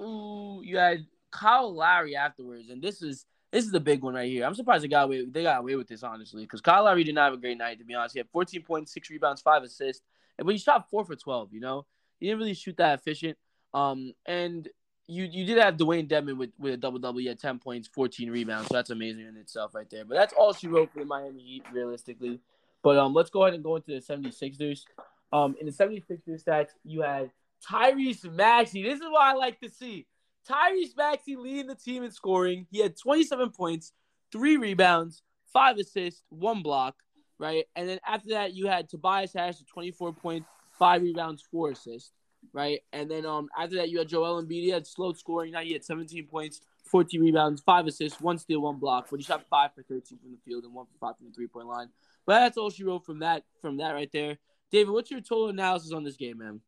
ooh, 0.00 0.60
you 0.62 0.78
had 0.78 1.06
Kyle 1.30 1.74
Lowry 1.74 2.16
afterwards, 2.16 2.70
and 2.70 2.82
this 2.82 3.02
is 3.02 3.26
this 3.50 3.64
is 3.64 3.70
the 3.70 3.80
big 3.80 4.02
one 4.02 4.14
right 4.14 4.30
here. 4.30 4.44
I'm 4.44 4.54
surprised 4.54 4.84
they 4.84 4.88
got 4.88 5.04
away 5.04 5.24
they 5.24 5.42
got 5.42 5.60
away 5.60 5.74
with 5.76 5.88
this 5.88 6.02
honestly, 6.02 6.42
because 6.42 6.60
Kyle 6.60 6.84
Lowry 6.84 7.04
did 7.04 7.14
not 7.14 7.24
have 7.24 7.34
a 7.34 7.38
great 7.38 7.58
night 7.58 7.78
to 7.78 7.84
be 7.84 7.94
honest. 7.94 8.14
He 8.14 8.20
had 8.20 8.28
14 8.30 8.62
points, 8.62 8.92
six 8.92 9.10
rebounds, 9.10 9.40
five 9.40 9.62
assists, 9.62 10.02
and 10.38 10.46
but 10.46 10.54
he 10.54 10.58
shot 10.58 10.88
four 10.90 11.04
for 11.04 11.16
12. 11.16 11.52
You 11.52 11.60
know, 11.60 11.86
he 12.18 12.26
didn't 12.26 12.38
really 12.40 12.54
shoot 12.54 12.76
that 12.76 12.98
efficient. 12.98 13.38
Um, 13.74 14.12
and 14.26 14.68
you 15.06 15.24
you 15.24 15.44
did 15.44 15.58
have 15.58 15.76
Dewayne 15.76 16.08
Dedmon 16.08 16.36
with 16.36 16.50
with 16.58 16.74
a 16.74 16.76
double 16.76 16.98
double. 16.98 17.20
He 17.20 17.26
had 17.26 17.40
10 17.40 17.58
points, 17.58 17.88
14 17.88 18.30
rebounds, 18.30 18.68
so 18.68 18.74
that's 18.74 18.90
amazing 18.90 19.26
in 19.26 19.36
itself 19.36 19.74
right 19.74 19.88
there. 19.90 20.04
But 20.04 20.16
that's 20.16 20.34
all 20.34 20.52
she 20.52 20.68
wrote 20.68 20.92
for 20.92 21.00
the 21.00 21.06
Miami 21.06 21.42
Heat 21.42 21.64
realistically. 21.72 22.40
But 22.82 22.98
um, 22.98 23.14
let's 23.14 23.30
go 23.30 23.42
ahead 23.42 23.54
and 23.54 23.64
go 23.64 23.76
into 23.76 23.92
the 23.92 24.00
76ers. 24.00 24.84
Um, 25.32 25.56
in 25.60 25.66
the 25.66 25.72
76ers 25.72 26.44
stats, 26.44 26.68
you 26.84 27.02
had 27.02 27.30
Tyrese 27.68 28.32
Maxey. 28.32 28.82
This 28.82 29.00
is 29.00 29.06
what 29.08 29.22
I 29.22 29.32
like 29.32 29.60
to 29.60 29.68
see. 29.68 30.06
Tyrese 30.48 30.96
Maxey 30.96 31.36
leading 31.36 31.66
the 31.66 31.74
team 31.74 32.02
in 32.02 32.10
scoring. 32.10 32.66
He 32.70 32.80
had 32.80 32.96
27 32.96 33.50
points, 33.50 33.92
three 34.32 34.56
rebounds, 34.56 35.22
five 35.52 35.76
assists, 35.78 36.22
one 36.30 36.62
block, 36.62 36.96
right? 37.38 37.64
And 37.76 37.88
then 37.88 38.00
after 38.06 38.30
that, 38.30 38.54
you 38.54 38.66
had 38.66 38.88
Tobias 38.88 39.32
Harris 39.32 39.58
with 39.58 39.68
24 39.68 40.12
points, 40.14 40.48
five 40.78 41.02
rebounds, 41.02 41.44
four 41.50 41.70
assists, 41.70 42.12
right? 42.52 42.80
And 42.92 43.10
then 43.10 43.26
um 43.26 43.48
after 43.58 43.76
that, 43.76 43.90
you 43.90 43.98
had 43.98 44.08
Joel 44.08 44.42
Embiid. 44.42 44.62
He 44.62 44.70
had 44.70 44.86
slow 44.86 45.12
scoring. 45.12 45.52
Now 45.52 45.60
he 45.60 45.72
had 45.72 45.84
17 45.84 46.26
points, 46.26 46.60
14 46.84 47.20
rebounds, 47.20 47.60
five 47.60 47.86
assists, 47.86 48.20
one 48.20 48.38
steal, 48.38 48.60
one 48.60 48.76
block. 48.76 49.08
But 49.10 49.20
he 49.20 49.24
shot 49.24 49.44
five 49.50 49.74
for 49.74 49.82
13 49.82 50.18
from 50.18 50.30
the 50.30 50.38
field 50.44 50.64
and 50.64 50.74
one 50.74 50.86
for 50.86 50.98
five 50.98 51.16
from 51.18 51.28
the 51.28 51.32
three 51.32 51.48
point 51.48 51.66
line. 51.66 51.88
But 52.26 52.40
that's 52.40 52.56
all 52.58 52.70
she 52.70 52.84
wrote 52.84 53.04
from 53.04 53.20
that 53.20 53.44
from 53.60 53.78
that 53.78 53.92
right 53.92 54.10
there. 54.12 54.38
David, 54.70 54.92
what's 54.92 55.10
your 55.10 55.20
total 55.20 55.48
analysis 55.48 55.92
on 55.92 56.04
this 56.04 56.16
game, 56.16 56.38
man? 56.38 56.60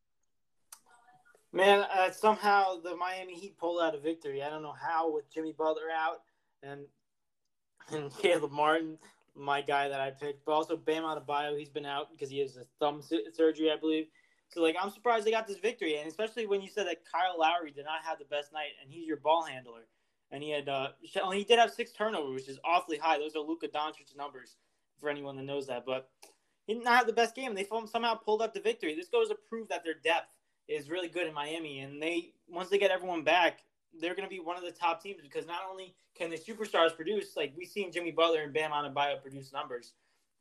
Man, 1.53 1.81
uh, 1.81 2.13
somehow 2.13 2.81
the 2.81 2.95
Miami 2.97 3.35
Heat 3.35 3.59
pulled 3.59 3.83
out 3.83 3.95
a 3.95 3.99
victory. 3.99 4.43
I 4.43 4.51
don't 4.51 4.63
know 4.63 4.75
how 4.81 5.13
with 5.13 5.33
Jimmy 5.33 5.53
Butler 5.57 5.91
out 5.95 6.23
and 6.63 6.83
and 7.91 8.17
Caleb 8.23 8.53
Martin, 8.53 8.99
my 9.35 9.61
guy 9.61 9.89
that 9.89 10.01
I 10.01 10.11
picked, 10.11 10.45
but 10.45 10.53
also 10.53 10.77
Bam 10.77 11.03
Adebayo. 11.03 11.59
He's 11.59 11.69
been 11.69 11.87
out 11.87 12.13
because 12.13 12.31
he 12.31 12.39
has 12.39 12.57
a 12.57 12.65
thumb 12.79 13.03
su- 13.03 13.25
surgery, 13.35 13.71
I 13.73 13.77
believe. 13.77 14.07
So 14.49 14.63
like, 14.63 14.77
I'm 14.81 14.91
surprised 14.91 15.27
they 15.27 15.33
got 15.33 15.49
this 15.49 15.59
victory, 15.59 15.97
and 15.97 16.09
especially 16.09 16.47
when 16.47 16.61
you 16.61 16.69
said 16.69 16.87
that 16.87 16.99
Kyle 17.11 17.39
Lowry 17.39 17.73
did 17.73 17.85
not 17.85 18.05
have 18.05 18.19
the 18.19 18.25
best 18.27 18.53
night, 18.53 18.71
and 18.83 18.93
he's 18.93 19.07
your 19.07 19.17
ball 19.17 19.45
handler, 19.45 19.87
and 20.31 20.45
he 20.45 20.51
had 20.51 20.69
uh 20.69 20.89
he 21.33 21.45
did 21.45 21.59
have 21.59 21.73
six 21.73 21.91
turnovers, 21.91 22.35
which 22.35 22.49
is 22.49 22.61
awfully 22.65 22.99
high. 22.99 23.19
Those 23.19 23.35
are 23.35 23.41
Luka 23.41 23.67
Doncic 23.67 24.17
numbers 24.17 24.55
for 25.01 25.09
anyone 25.09 25.35
that 25.37 25.45
knows 25.45 25.67
that, 25.67 25.85
but 25.85 26.11
he 26.69 26.75
did 26.75 26.85
not 26.85 26.97
have 26.97 27.07
the 27.09 27.13
best 27.13 27.35
game. 27.35 27.55
They 27.55 27.67
somehow 27.91 28.15
pulled 28.15 28.43
out 28.43 28.55
the 28.55 28.61
victory. 28.61 28.95
This 28.95 29.09
goes 29.09 29.29
to 29.31 29.37
prove 29.49 29.69
that 29.69 29.83
their 29.83 29.95
depth 29.95 30.37
is 30.71 30.89
really 30.89 31.09
good 31.09 31.27
in 31.27 31.35
Miami, 31.35 31.81
and 31.81 32.01
they 32.01 32.33
once 32.49 32.69
they 32.69 32.79
get 32.79 32.91
everyone 32.91 33.23
back, 33.23 33.61
they're 34.01 34.15
going 34.15 34.29
to 34.29 34.35
be 34.35 34.41
one 34.41 34.57
of 34.57 34.63
the 34.63 34.71
top 34.71 35.03
teams 35.03 35.21
because 35.21 35.47
not 35.47 35.61
only 35.69 35.95
can 36.17 36.31
the 36.31 36.39
superstars 36.39 36.95
produce, 36.95 37.37
like 37.37 37.53
we've 37.57 37.69
seen 37.69 37.91
Jimmy 37.93 38.13
Butler 38.13 38.43
and 38.43 38.53
Bam 38.53 38.71
Adebayo 38.71 39.21
produce 39.21 39.53
numbers, 39.53 39.95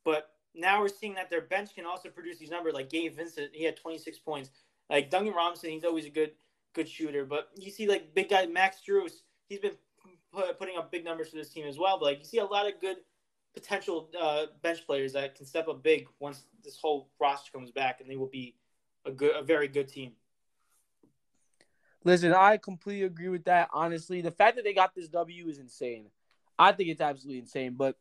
but 0.05 0.29
now 0.55 0.81
we're 0.81 0.87
seeing 0.87 1.15
that 1.15 1.29
their 1.29 1.41
bench 1.41 1.73
can 1.75 1.85
also 1.85 2.09
produce 2.09 2.37
these 2.37 2.51
numbers. 2.51 2.73
Like 2.73 2.89
Gabe 2.89 3.15
Vincent, 3.15 3.49
he 3.53 3.63
had 3.63 3.75
26 3.77 4.19
points. 4.19 4.51
Like 4.89 5.09
Duncan 5.09 5.33
Robinson, 5.33 5.71
he's 5.71 5.83
always 5.83 6.05
a 6.05 6.09
good 6.09 6.31
good 6.73 6.87
shooter, 6.87 7.25
but 7.25 7.49
you 7.55 7.71
see 7.71 7.87
like 7.87 8.13
big 8.13 8.29
guy 8.29 8.45
Max 8.45 8.77
Strus, 8.87 9.23
he's 9.47 9.59
been 9.59 9.73
put, 10.31 10.59
putting 10.59 10.77
up 10.77 10.91
big 10.91 11.03
numbers 11.03 11.29
for 11.29 11.37
this 11.37 11.49
team 11.49 11.65
as 11.65 11.79
well. 11.79 11.97
But 11.97 12.05
like 12.05 12.19
you 12.19 12.25
see 12.25 12.37
a 12.37 12.45
lot 12.45 12.67
of 12.67 12.79
good 12.79 12.97
potential 13.55 14.09
uh, 14.19 14.45
bench 14.61 14.85
players 14.85 15.13
that 15.13 15.35
can 15.35 15.45
step 15.47 15.67
up 15.67 15.81
big 15.81 16.07
once 16.19 16.43
this 16.63 16.77
whole 16.79 17.09
roster 17.19 17.51
comes 17.51 17.71
back, 17.71 17.99
and 18.01 18.09
they 18.09 18.15
will 18.15 18.27
be 18.27 18.55
a 19.05 19.11
good, 19.11 19.35
a 19.35 19.41
very 19.41 19.67
good 19.67 19.87
team. 19.87 20.13
Listen, 22.03 22.33
I 22.33 22.57
completely 22.57 23.03
agree 23.03 23.27
with 23.29 23.45
that. 23.45 23.69
Honestly, 23.73 24.21
the 24.21 24.31
fact 24.31 24.55
that 24.55 24.63
they 24.63 24.73
got 24.73 24.95
this 24.95 25.09
W 25.09 25.47
is 25.47 25.59
insane. 25.59 26.05
I 26.57 26.71
think 26.71 26.89
it's 26.89 27.01
absolutely 27.01 27.39
insane. 27.39 27.75
But 27.77 27.97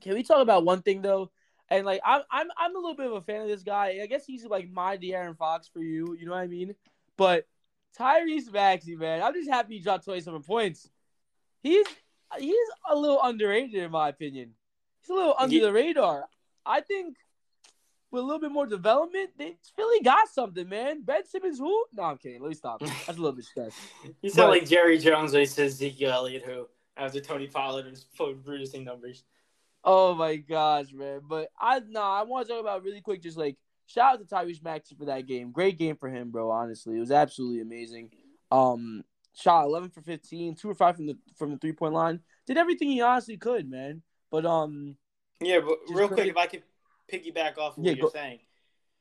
can 0.00 0.14
we 0.14 0.22
talk 0.22 0.42
about 0.42 0.64
one 0.64 0.82
thing 0.82 1.02
though? 1.02 1.30
And 1.68 1.86
like, 1.86 2.00
I'm 2.04 2.22
I'm 2.30 2.48
I'm 2.58 2.74
a 2.74 2.78
little 2.78 2.96
bit 2.96 3.06
of 3.06 3.12
a 3.12 3.20
fan 3.20 3.42
of 3.42 3.48
this 3.48 3.62
guy. 3.62 4.00
I 4.02 4.06
guess 4.06 4.24
he's 4.26 4.44
like 4.44 4.68
my 4.70 4.96
De'Aaron 4.96 5.36
Fox 5.36 5.68
for 5.68 5.80
you. 5.80 6.16
You 6.18 6.26
know 6.26 6.32
what 6.32 6.40
I 6.40 6.48
mean? 6.48 6.74
But 7.16 7.46
Tyrese 7.98 8.52
Maxey, 8.52 8.96
man, 8.96 9.22
I'm 9.22 9.34
just 9.34 9.50
happy 9.50 9.74
he 9.74 9.80
dropped 9.80 10.04
27 10.04 10.42
points. 10.42 10.88
He's 11.62 11.86
he's 12.38 12.56
a 12.88 12.96
little 12.96 13.20
underrated 13.22 13.74
in 13.74 13.90
my 13.90 14.08
opinion. 14.08 14.50
He's 15.00 15.10
a 15.10 15.14
little 15.14 15.34
under 15.38 15.54
Ye- 15.54 15.60
the 15.60 15.72
radar. 15.72 16.24
I 16.66 16.80
think 16.80 17.16
with 18.10 18.22
a 18.22 18.24
little 18.26 18.40
bit 18.40 18.50
more 18.52 18.66
development, 18.66 19.30
they 19.38 19.56
Philly 19.76 20.00
got 20.02 20.28
something, 20.28 20.68
man. 20.68 21.02
Ben 21.02 21.24
Simmons, 21.26 21.58
who? 21.58 21.84
No, 21.92 22.04
I'm 22.04 22.18
kidding. 22.18 22.40
Let 22.42 22.48
me 22.48 22.54
stop. 22.54 22.80
That's 22.80 23.08
a 23.08 23.12
little 23.12 23.32
bit 23.32 23.44
stressed. 23.44 23.76
You 24.22 24.30
sound 24.30 24.50
like 24.50 24.68
Jerry 24.68 24.98
Jones 24.98 25.32
when 25.32 25.40
he 25.40 25.46
says 25.46 25.74
Ezekiel 25.74 26.10
Elliott, 26.12 26.42
who 26.44 26.66
after 26.96 27.20
Tony 27.20 27.46
Pollard 27.46 27.86
was 27.88 28.04
producing 28.44 28.84
numbers. 28.84 29.24
Oh 29.84 30.14
my 30.14 30.36
gosh, 30.36 30.92
man. 30.92 31.20
But 31.26 31.48
I 31.58 31.80
no, 31.88 32.02
I 32.02 32.22
want 32.24 32.46
to 32.46 32.52
talk 32.52 32.60
about 32.60 32.82
really 32.84 33.00
quick, 33.00 33.22
just 33.22 33.38
like 33.38 33.56
shout 33.86 34.14
out 34.14 34.28
to 34.28 34.34
Tyrese 34.34 34.62
Maxey 34.62 34.94
for 34.94 35.06
that 35.06 35.26
game. 35.26 35.52
Great 35.52 35.78
game 35.78 35.96
for 35.96 36.08
him, 36.10 36.30
bro. 36.30 36.50
Honestly, 36.50 36.96
it 36.96 37.00
was 37.00 37.10
absolutely 37.10 37.60
amazing. 37.60 38.10
Um, 38.50 39.04
shot 39.34 39.64
eleven 39.64 39.88
for 39.90 40.02
15, 40.02 40.56
two 40.56 40.68
or 40.70 40.74
five 40.74 40.96
from 40.96 41.06
the 41.06 41.16
from 41.36 41.52
the 41.52 41.58
three 41.58 41.72
point 41.72 41.94
line. 41.94 42.20
Did 42.46 42.58
everything 42.58 42.90
he 42.90 43.00
honestly 43.00 43.36
could, 43.38 43.70
man. 43.70 44.02
But 44.30 44.44
um, 44.44 44.96
Yeah, 45.40 45.60
but 45.60 45.78
real 45.88 46.08
quick- 46.08 46.18
quick, 46.18 46.28
if 46.30 46.36
I 46.36 46.46
could 46.46 46.62
piggyback 47.10 47.58
off 47.58 47.76
of 47.78 47.84
Yeah, 47.84 47.92
what 47.92 47.98
you're 47.98 48.10
saying, 48.10 48.38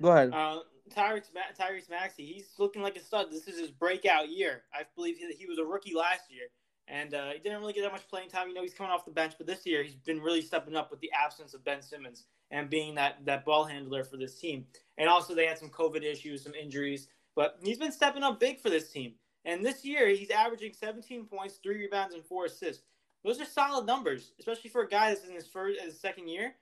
go 0.02 0.10
ahead. 0.12 0.34
uh, 0.34 0.60
Tyrese 0.96 1.34
Ma- 1.34 1.54
Tyrese 1.58 1.90
Maxey, 1.90 2.26
he's 2.26 2.50
looking 2.58 2.82
like 2.82 2.96
a 2.96 3.00
stud. 3.00 3.28
This 3.32 3.48
is 3.48 3.60
his 3.60 3.70
breakout 3.72 4.30
year. 4.30 4.64
I 4.74 4.84
believe 4.96 5.18
he, 5.18 5.32
he 5.34 5.46
was 5.46 5.58
a 5.60 5.64
rookie 5.64 5.94
last 5.94 6.32
year, 6.32 6.48
and 6.88 7.14
uh, 7.14 7.30
he 7.32 7.40
didn't 7.40 7.60
really 7.60 7.74
get 7.74 7.84
that 7.84 7.92
much 7.92 8.08
playing 8.08 8.30
time. 8.30 8.48
You 8.48 8.54
know, 8.56 8.62
he's 8.64 8.74
coming 8.74 8.92
off 8.92 9.06
the 9.06 9.12
bench, 9.12 9.34
but 9.38 9.46
this 9.46 9.66
year 9.66 9.84
he's 9.84 9.96
been 9.96 10.22
really 10.22 10.42
stepping 10.42 10.76
up 10.76 10.90
with 10.92 11.00
the 11.00 11.12
absence 11.12 11.54
of 11.54 11.64
Ben 11.64 11.82
Simmons 11.82 12.26
and 12.52 12.70
being 12.70 12.96
that 12.96 13.24
that 13.26 13.46
ball 13.46 13.66
handler 13.66 14.04
for 14.04 14.18
this 14.18 14.40
team. 14.40 14.66
And 14.98 15.08
also 15.08 15.36
they 15.36 15.46
had 15.46 15.60
some 15.60 15.70
COVID 15.70 16.04
issues, 16.04 16.44
some 16.44 16.56
injuries, 16.56 17.08
but 17.36 17.58
he's 17.62 17.78
been 17.78 17.92
stepping 17.92 18.24
up 18.24 18.40
big 18.40 18.60
for 18.60 18.70
this 18.72 18.90
team. 18.92 19.14
And 19.46 19.66
this 19.66 19.86
year 19.86 20.08
he's 20.10 20.32
averaging 20.32 20.74
17 20.74 21.26
points, 21.26 21.60
three 21.62 21.78
rebounds, 21.78 22.14
and 22.16 22.26
four 22.26 22.46
assists. 22.46 22.84
Those 23.24 23.40
are 23.40 23.46
solid 23.46 23.86
numbers, 23.86 24.32
especially 24.40 24.70
for 24.70 24.82
a 24.82 24.88
guy 24.88 25.10
that's 25.14 25.26
in 25.28 25.34
his 25.36 25.46
first, 25.48 25.80
his 25.80 26.00
second 26.00 26.28
year. 26.30 26.56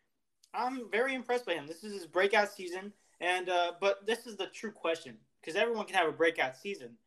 I'm 0.57 0.89
very 0.89 1.13
impressed 1.13 1.45
by 1.45 1.53
him. 1.53 1.67
This 1.67 1.83
is 1.83 1.93
his 1.93 2.07
breakout 2.07 2.51
season, 2.51 2.91
and 3.21 3.47
uh, 3.47 3.73
but 3.79 4.05
this 4.07 4.25
is 4.25 4.35
the 4.35 4.47
true 4.47 4.71
question 4.71 5.15
because 5.39 5.55
everyone 5.55 5.85
can 5.85 5.95
have 5.95 6.09
a 6.09 6.11
breakout 6.11 6.57
season, 6.57 6.97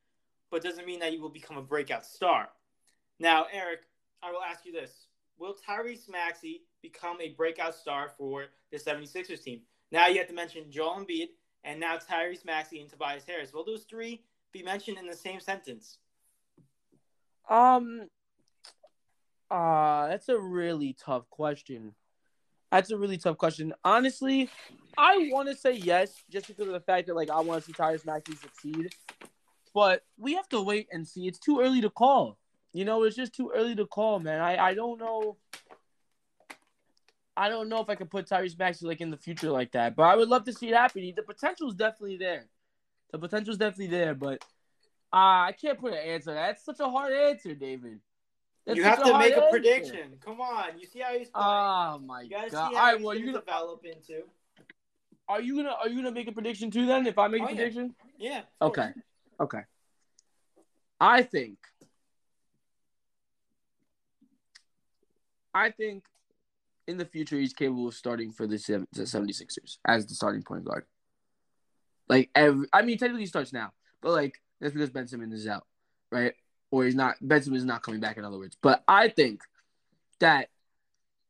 but 0.51 0.63
doesn't 0.63 0.87
mean 0.87 1.01
that 1.01 1.13
you 1.13 1.21
will 1.21 1.31
become 1.31 1.57
a 1.57 1.63
breakout 1.63 2.07
star. 2.07 2.49
Now, 3.19 3.47
Eric, 3.53 3.81
I 4.23 4.31
will 4.31 4.43
ask 4.43 4.65
you 4.65 4.73
this: 4.73 5.09
Will 5.37 5.57
Tyrese 5.69 6.09
Maxey 6.09 6.63
become 6.81 7.21
a 7.21 7.31
breakout 7.31 7.75
star 7.75 8.13
for 8.17 8.47
the 8.71 8.79
76ers 8.79 9.43
team? 9.43 9.63
Now 9.91 10.07
you 10.07 10.19
have 10.19 10.29
to 10.29 10.35
mention 10.35 10.71
Joel 10.71 11.05
Embiid 11.05 11.31
and 11.65 11.81
now 11.81 11.97
Tyrese 11.99 12.45
Maxey 12.45 12.81
and 12.81 12.89
Tobias 12.89 13.25
Harris. 13.27 13.53
Will 13.53 13.65
those 13.65 13.83
three 13.83 14.23
be 14.53 14.63
mentioned 14.63 14.97
in 14.97 15.07
the 15.07 15.17
same 15.17 15.41
sentence? 15.41 15.99
Um, 17.49 18.07
uh, 19.51 20.07
that's 20.07 20.29
a 20.29 20.39
really 20.39 20.93
tough 20.93 21.29
question. 21.31 21.95
That's 22.71 22.91
a 22.91 22.97
really 22.97 23.19
tough 23.19 23.37
question. 23.37 23.75
Honestly, 23.85 24.49
I 24.97 25.29
want 25.33 25.49
to 25.49 25.57
say 25.57 25.73
yes, 25.73 26.15
just 26.31 26.47
because 26.47 26.67
of 26.67 26.73
the 26.73 26.81
fact 26.81 27.09
that 27.09 27.17
like 27.17 27.31
I 27.31 27.41
want 27.41 27.63
to 27.63 27.67
see 27.67 27.73
Tyrese 27.73 28.07
Maxey 28.07 28.37
succeed. 28.37 28.95
But 29.75 30.05
we 30.17 30.35
have 30.35 30.49
to 30.51 30.63
wait 30.63 30.89
and 30.93 31.07
see. 31.07 31.27
It's 31.27 31.39
too 31.39 31.61
early 31.61 31.81
to 31.81 31.91
call. 31.91 32.39
You 32.73 32.85
know, 32.85 33.03
it's 33.03 33.17
just 33.17 33.35
too 33.35 33.53
early 33.55 33.75
to 33.77 33.87
call, 33.87 34.21
man. 34.21 34.41
I, 34.41 34.57
I 34.57 34.75
don't 34.75 34.99
know. 34.99 35.37
I 37.37 37.49
don't 37.49 37.69
know 37.69 37.81
if 37.81 37.89
I 37.89 37.95
could 37.95 38.11
put 38.11 38.29
Tyrese 38.29 38.59
Maxey 38.59 38.87
like 38.87 39.01
in 39.01 39.11
the 39.11 39.17
future 39.17 39.51
like 39.51 39.73
that, 39.73 39.97
but 39.97 40.03
I 40.03 40.17
would 40.17 40.29
love 40.29 40.45
to 40.45 40.53
see 40.53 40.69
it 40.69 40.75
happen. 40.75 41.13
The 41.17 41.23
potential 41.23 41.69
is 41.69 41.75
definitely 41.75 42.19
there. 42.19 42.47
The 43.13 43.19
potential 43.19 43.53
is 43.53 43.59
definitely 43.59 43.89
there, 43.89 44.15
but 44.15 44.45
uh, 45.13 45.49
I 45.49 45.55
can't 45.61 45.79
put 45.79 45.93
an 45.93 45.99
answer. 45.99 46.35
That's 46.35 46.65
such 46.65 46.81
a 46.81 46.89
hard 46.89 47.13
answer, 47.13 47.55
David. 47.55 48.01
That's 48.71 48.79
you 48.79 48.85
have 48.85 49.03
to 49.03 49.19
make 49.19 49.37
a 49.37 49.49
prediction. 49.51 50.13
Come 50.25 50.41
on, 50.41 50.79
you 50.79 50.87
see 50.87 51.01
how 51.01 51.11
he's 51.11 51.29
playing. 51.29 51.49
Oh 51.49 51.99
my 52.07 52.23
you 52.23 52.31
gotta 52.31 52.51
god! 52.51 52.71
See 52.71 52.77
how 52.77 52.81
All 52.81 52.93
right, 52.93 53.03
well, 53.03 53.15
you 53.17 53.27
gonna 53.27 53.41
develop 53.41 53.85
into. 53.85 54.23
Are 55.29 55.41
you 55.41 55.57
gonna 55.57 55.71
Are 55.71 55.89
you 55.89 55.97
gonna 55.97 56.13
make 56.13 56.29
a 56.29 56.33
prediction 56.33 56.71
too? 56.71 56.87
Then, 56.87 57.05
if 57.07 57.19
I 57.19 57.27
make 57.27 57.43
oh, 57.43 57.47
a 57.47 57.49
prediction, 57.49 57.97
yeah. 58.17 58.43
yeah 58.61 58.67
okay. 58.67 58.91
Okay. 59.41 59.63
I 61.01 61.23
think. 61.23 61.59
I 65.53 65.71
think 65.71 66.05
in 66.87 66.97
the 66.97 67.05
future 67.05 67.37
he's 67.37 67.53
capable 67.53 67.89
of 67.89 67.95
starting 67.95 68.31
for 68.31 68.47
the 68.47 68.55
76ers 68.57 69.79
as 69.85 70.07
the 70.07 70.15
starting 70.15 70.43
point 70.43 70.65
guard. 70.65 70.85
Like 72.09 72.31
every, 72.37 72.69
I 72.73 72.83
mean, 72.83 72.99
technically 72.99 73.23
he 73.23 73.27
starts 73.27 73.53
now, 73.53 73.73
but 74.01 74.13
like 74.13 74.41
that's 74.61 74.73
because 74.73 74.91
Ben 74.91 75.09
Simmons 75.09 75.35
is 75.35 75.49
out, 75.49 75.67
right? 76.13 76.35
Or 76.71 76.85
he's 76.85 76.95
not. 76.95 77.17
Ben 77.21 77.39
is 77.39 77.65
not 77.65 77.83
coming 77.83 78.01
back. 78.01 78.17
In 78.17 78.25
other 78.25 78.39
words, 78.39 78.57
but 78.61 78.83
I 78.87 79.09
think 79.09 79.43
that 80.21 80.49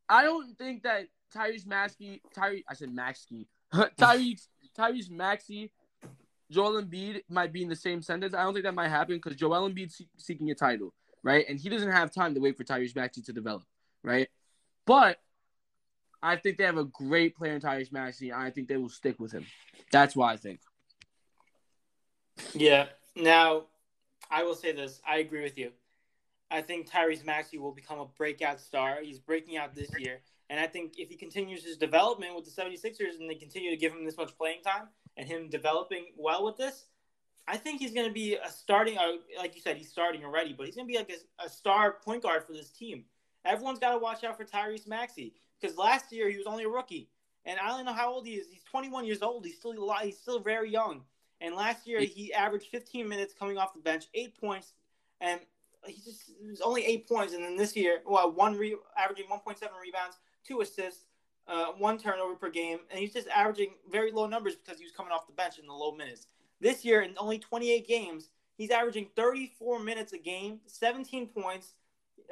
I 0.09 0.23
don't 0.23 0.57
think 0.59 0.83
that 0.83 1.07
Tyrese 1.35 1.67
Maxey, 1.67 2.21
Tyrese, 2.37 2.65
I 2.69 2.75
said 2.75 2.95
Maxey, 2.95 3.49
Tyrese, 3.73 4.47
Tyrese 4.77 5.11
Maxey, 5.11 5.73
Joel 6.51 6.83
Embiid 6.83 7.23
might 7.29 7.53
be 7.53 7.63
in 7.63 7.69
the 7.69 7.77
same 7.77 8.03
sentence. 8.03 8.35
I 8.35 8.43
don't 8.43 8.53
think 8.53 8.65
that 8.65 8.75
might 8.75 8.89
happen 8.89 9.17
because 9.17 9.37
Joel 9.37 9.71
Embiid's 9.71 10.03
seeking 10.19 10.51
a 10.51 10.55
title, 10.55 10.93
right? 11.23 11.47
And 11.49 11.59
he 11.59 11.69
doesn't 11.69 11.91
have 11.91 12.13
time 12.13 12.35
to 12.35 12.41
wait 12.41 12.57
for 12.57 12.65
Tyrese 12.65 12.97
Maxey 12.97 13.23
to 13.23 13.33
develop, 13.33 13.63
right? 14.03 14.29
But 14.85 15.19
I 16.23 16.37
think 16.37 16.59
they 16.59 16.65
have 16.65 16.77
a 16.77 16.85
great 16.85 17.37
player 17.37 17.55
in 17.55 17.61
Tyrese 17.61 17.93
Maxey, 17.93 18.33
I 18.33 18.51
think 18.51 18.69
they 18.69 18.77
will 18.77 18.89
stick 18.89 19.19
with 19.19 19.33
him. 19.33 19.47
That's 19.93 20.15
why 20.15 20.33
I 20.33 20.37
think. 20.37 20.61
Yeah. 22.53 22.87
Now, 23.17 23.65
I 24.31 24.45
will 24.45 24.55
say 24.55 24.73
this. 24.73 25.01
I 25.07 25.19
agree 25.19 25.43
with 25.43 25.59
you. 25.59 25.73
I 26.51 26.63
think 26.63 26.91
Tyrese 26.91 27.25
Maxey 27.25 27.59
will 27.59 27.73
become 27.73 27.99
a 27.99 28.07
breakout 28.07 28.61
star. 28.61 28.99
He's 29.03 29.19
breaking 29.19 29.57
out 29.57 29.75
this 29.75 29.91
year. 29.99 30.21
And 30.49 30.59
I 30.59 30.67
think 30.67 30.95
if 30.99 31.09
he 31.09 31.17
continues 31.17 31.65
his 31.65 31.77
development 31.77 32.35
with 32.35 32.45
the 32.45 32.51
76ers 32.51 33.21
and 33.21 33.31
they 33.31 33.37
continue 33.37 33.71
to 33.71 33.77
give 33.77 33.93
him 33.93 34.05
this 34.05 34.17
much 34.17 34.37
playing 34.37 34.63
time 34.63 34.89
and 35.17 35.29
him 35.29 35.49
developing 35.49 36.07
well 36.17 36.45
with 36.45 36.57
this, 36.57 36.87
I 37.47 37.57
think 37.57 37.81
he's 37.81 37.93
going 37.93 38.07
to 38.07 38.13
be 38.13 38.35
a 38.35 38.49
starting, 38.49 38.99
uh, 38.99 39.13
like 39.39 39.55
you 39.55 39.61
said, 39.61 39.77
he's 39.77 39.91
starting 39.91 40.25
already, 40.25 40.53
but 40.53 40.67
he's 40.67 40.75
going 40.75 40.87
to 40.87 40.93
be 40.93 40.99
like 40.99 41.11
a, 41.11 41.47
a 41.47 41.49
star 41.49 41.97
point 42.05 42.23
guard 42.23 42.45
for 42.45 42.53
this 42.53 42.71
team. 42.71 43.05
Everyone's 43.45 43.79
got 43.79 43.93
to 43.93 43.99
watch 43.99 44.25
out 44.25 44.37
for 44.37 44.45
Tyrese 44.45 44.87
Maxey 44.87 45.35
because 45.61 45.77
last 45.77 46.13
year 46.13 46.29
he 46.29 46.37
was 46.37 46.47
only 46.47 46.65
a 46.65 46.69
rookie, 46.69 47.09
and 47.45 47.59
I 47.59 47.69
don't 47.69 47.85
know 47.85 47.93
how 47.93 48.13
old 48.13 48.27
he 48.27 48.35
is. 48.35 48.47
He's 48.51 48.63
21 48.65 49.05
years 49.05 49.23
old. 49.23 49.45
He's 49.45 49.57
still 49.57 49.73
he's 50.03 50.19
still 50.19 50.41
very 50.41 50.71
young. 50.71 51.03
And 51.41 51.55
last 51.55 51.87
year 51.87 52.01
he 52.01 52.33
averaged 52.33 52.67
15 52.67 53.09
minutes 53.09 53.35
coming 53.39 53.59
off 53.59 53.75
the 53.75 53.81
bench, 53.81 54.07
eight 54.15 54.39
points, 54.39 54.73
and 55.21 55.41
he 55.87 55.95
just 56.03 56.29
it 56.29 56.51
was 56.51 56.61
only 56.61 56.85
eight 56.85 57.09
points. 57.09 57.33
And 57.33 57.43
then 57.43 57.57
this 57.57 57.75
year, 57.77 58.01
well, 58.07 58.31
one 58.31 58.57
re- 58.57 58.77
averaging 58.97 59.27
1.7 59.27 59.61
rebounds, 59.83 60.19
two 60.45 60.61
assists, 60.61 61.05
uh, 61.49 61.67
one 61.79 61.99
turnover 61.99 62.35
per 62.35 62.51
game, 62.51 62.79
and 62.91 63.01
he's 63.01 63.13
just 63.13 63.29
averaging 63.29 63.71
very 63.91 64.13
low 64.13 64.27
numbers 64.27 64.55
because 64.57 64.79
he 64.79 64.85
was 64.85 64.93
coming 64.93 65.13
off 65.13 65.27
the 65.27 65.33
bench 65.33 65.59
in 65.59 65.67
the 65.67 65.73
low 65.73 65.93
minutes. 65.93 66.27
This 66.61 66.85
year, 66.85 67.03
in 67.03 67.15
only 67.17 67.39
28 67.39 67.89
games, 67.89 68.29
he's 68.57 68.71
averaging 68.71 69.09
34 69.17 69.81
minutes 69.81 70.13
a 70.13 70.19
game, 70.19 70.61
17 70.67 71.29
points, 71.29 71.73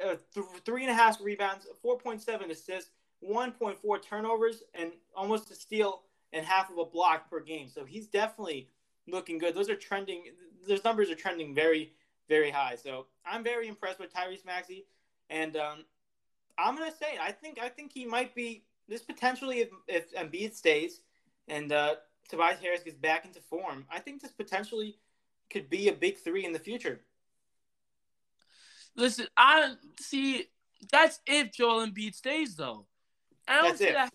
uh, 0.03 0.15
th- 0.33 0.45
three 0.63 0.83
and 0.83 0.91
a 0.91 0.93
half 0.93 1.19
rebounds, 1.19 1.67
4.7 1.83 2.49
assists, 2.51 2.91
1.4 3.27 4.01
turnovers, 4.01 4.63
and 4.73 4.91
almost 5.15 5.51
a 5.51 5.55
steal 5.55 6.03
and 6.31 6.45
half 6.45 6.69
of 6.69 6.77
a 6.77 6.85
block 6.85 7.29
per 7.29 7.39
game. 7.39 7.67
So 7.67 7.83
he's 7.83 8.07
definitely 8.07 8.69
looking 9.11 9.37
good. 9.37 9.55
Those 9.55 9.69
are 9.69 9.75
trending. 9.75 10.23
Those 10.67 10.83
numbers 10.83 11.09
are 11.09 11.15
trending 11.15 11.53
very, 11.55 11.93
very 12.27 12.51
high. 12.51 12.75
So 12.75 13.07
I'm 13.25 13.43
very 13.43 13.67
impressed 13.67 13.99
with 13.99 14.13
Tyrese 14.13 14.45
Maxey, 14.45 14.85
and 15.29 15.55
um, 15.57 15.85
I'm 16.57 16.75
gonna 16.77 16.91
say 16.91 17.17
I 17.21 17.31
think 17.31 17.59
I 17.59 17.69
think 17.69 17.91
he 17.93 18.05
might 18.05 18.35
be 18.35 18.63
this 18.87 19.01
potentially 19.01 19.59
if 19.59 19.69
if 19.87 20.13
Embiid 20.13 20.53
stays 20.53 21.01
and 21.47 21.71
uh, 21.71 21.95
Tobias 22.29 22.59
Harris 22.61 22.83
gets 22.83 22.97
back 22.97 23.25
into 23.25 23.41
form. 23.41 23.85
I 23.91 23.99
think 23.99 24.21
this 24.21 24.31
potentially 24.31 24.97
could 25.49 25.69
be 25.69 25.89
a 25.89 25.93
big 25.93 26.19
three 26.19 26.45
in 26.45 26.53
the 26.53 26.59
future. 26.59 27.01
Listen, 28.95 29.27
I 29.35 29.73
see. 29.99 30.45
That's 30.91 31.19
if 31.25 31.51
Joel 31.51 31.85
Embiid 31.85 32.15
stays, 32.15 32.55
though. 32.55 32.85
I 33.47 33.55
don't 33.55 33.65
That's 33.65 33.79
see 33.79 33.87
it. 33.87 33.93
that. 33.93 34.13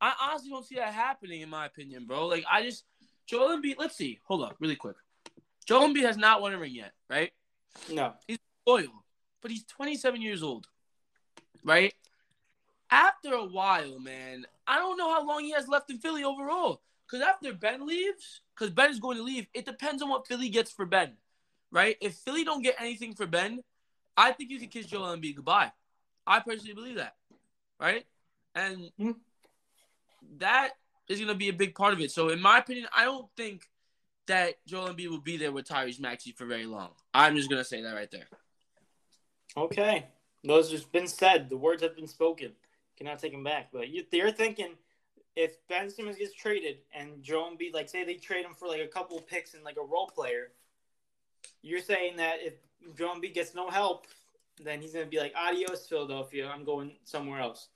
I 0.00 0.14
honestly 0.22 0.50
don't 0.50 0.64
see 0.64 0.76
that 0.76 0.92
happening, 0.92 1.40
in 1.40 1.48
my 1.48 1.66
opinion, 1.66 2.06
bro. 2.06 2.26
Like, 2.26 2.44
I 2.50 2.62
just 2.62 2.84
Joel 3.28 3.56
Embiid. 3.56 3.74
Let's 3.78 3.96
see. 3.96 4.18
Hold 4.24 4.42
up, 4.42 4.56
really 4.58 4.76
quick. 4.76 4.96
Joel 5.66 5.88
Embiid 5.88 6.02
has 6.04 6.16
not 6.16 6.40
won 6.40 6.54
a 6.54 6.58
ring 6.58 6.74
yet, 6.74 6.92
right? 7.08 7.30
No. 7.90 8.14
He's 8.26 8.38
loyal, 8.66 9.04
but 9.42 9.50
he's 9.50 9.64
27 9.64 10.20
years 10.22 10.42
old, 10.42 10.66
right? 11.62 11.92
After 12.90 13.34
a 13.34 13.44
while, 13.44 13.98
man, 14.00 14.46
I 14.66 14.78
don't 14.78 14.96
know 14.96 15.12
how 15.12 15.26
long 15.26 15.44
he 15.44 15.52
has 15.52 15.68
left 15.68 15.90
in 15.90 15.98
Philly 15.98 16.24
overall. 16.24 16.80
Because 17.06 17.26
after 17.26 17.54
Ben 17.54 17.86
leaves, 17.86 18.42
because 18.54 18.70
Ben 18.70 18.90
is 18.90 18.98
going 18.98 19.16
to 19.16 19.22
leave, 19.22 19.46
it 19.54 19.64
depends 19.64 20.02
on 20.02 20.10
what 20.10 20.26
Philly 20.26 20.50
gets 20.50 20.70
for 20.70 20.84
Ben, 20.84 21.12
right? 21.70 21.96
If 22.02 22.16
Philly 22.16 22.44
don't 22.44 22.62
get 22.62 22.76
anything 22.78 23.14
for 23.14 23.26
Ben, 23.26 23.62
I 24.16 24.32
think 24.32 24.50
you 24.50 24.58
can 24.58 24.68
kiss 24.68 24.86
Joel 24.86 25.16
Embiid 25.16 25.36
goodbye. 25.36 25.72
I 26.26 26.40
personally 26.40 26.74
believe 26.74 26.96
that, 26.96 27.16
right? 27.80 28.04
And 28.54 28.90
Hmm. 28.98 29.12
that 30.38 30.72
is 31.08 31.18
going 31.18 31.28
to 31.28 31.34
be 31.34 31.48
a 31.48 31.52
big 31.52 31.74
part 31.74 31.92
of 31.92 32.00
it. 32.00 32.10
So, 32.10 32.28
in 32.28 32.40
my 32.40 32.58
opinion, 32.58 32.86
I 32.94 33.04
don't 33.04 33.28
think 33.36 33.68
that 34.26 34.54
Joel 34.66 34.88
Embiid 34.88 35.08
will 35.08 35.20
be 35.20 35.36
there 35.36 35.52
with 35.52 35.66
Tyrese 35.66 36.00
Maxey 36.00 36.32
for 36.32 36.44
very 36.44 36.66
long. 36.66 36.90
I'm 37.14 37.36
just 37.36 37.48
going 37.48 37.60
to 37.60 37.68
say 37.68 37.82
that 37.82 37.94
right 37.94 38.10
there. 38.10 38.26
Okay. 39.56 40.06
Those 40.44 40.70
have 40.72 40.90
been 40.92 41.08
said. 41.08 41.48
The 41.48 41.56
words 41.56 41.82
have 41.82 41.96
been 41.96 42.06
spoken. 42.06 42.52
Cannot 42.96 43.18
take 43.18 43.32
them 43.32 43.44
back. 43.44 43.68
But 43.72 43.88
you, 43.88 44.04
they're 44.10 44.30
thinking 44.30 44.74
if 45.34 45.56
Ben 45.68 45.88
Simmons 45.88 46.16
gets 46.16 46.34
traded 46.34 46.78
and 46.92 47.22
Joel 47.22 47.52
Embiid, 47.52 47.72
like, 47.72 47.88
say 47.88 48.04
they 48.04 48.14
trade 48.14 48.44
him 48.44 48.54
for 48.54 48.68
like 48.68 48.80
a 48.80 48.86
couple 48.86 49.16
of 49.16 49.26
picks 49.26 49.54
and 49.54 49.64
like 49.64 49.76
a 49.76 49.84
role 49.84 50.08
player, 50.08 50.50
you're 51.62 51.80
saying 51.80 52.16
that 52.16 52.36
if 52.40 52.54
Joel 52.96 53.16
Embiid 53.16 53.34
gets 53.34 53.54
no 53.54 53.70
help, 53.70 54.06
then 54.62 54.80
he's 54.80 54.92
gonna 54.92 55.06
be 55.06 55.18
like, 55.18 55.32
"Adios, 55.36 55.86
Philadelphia. 55.86 56.48
I'm 56.48 56.64
going 56.64 56.92
somewhere 57.04 57.40
else." 57.40 57.68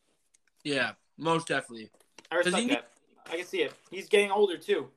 Yeah, 0.65 0.93
most 1.17 1.49
definitely. 1.49 1.91
I 2.31 2.37
respect 2.37 2.57
he- 2.57 2.69
that. 2.71 2.92
I 3.31 3.37
can 3.37 3.47
see 3.47 3.63
it. 3.63 3.73
He's 3.91 4.09
getting 4.09 4.31
older 4.31 4.57
too. 4.57 4.89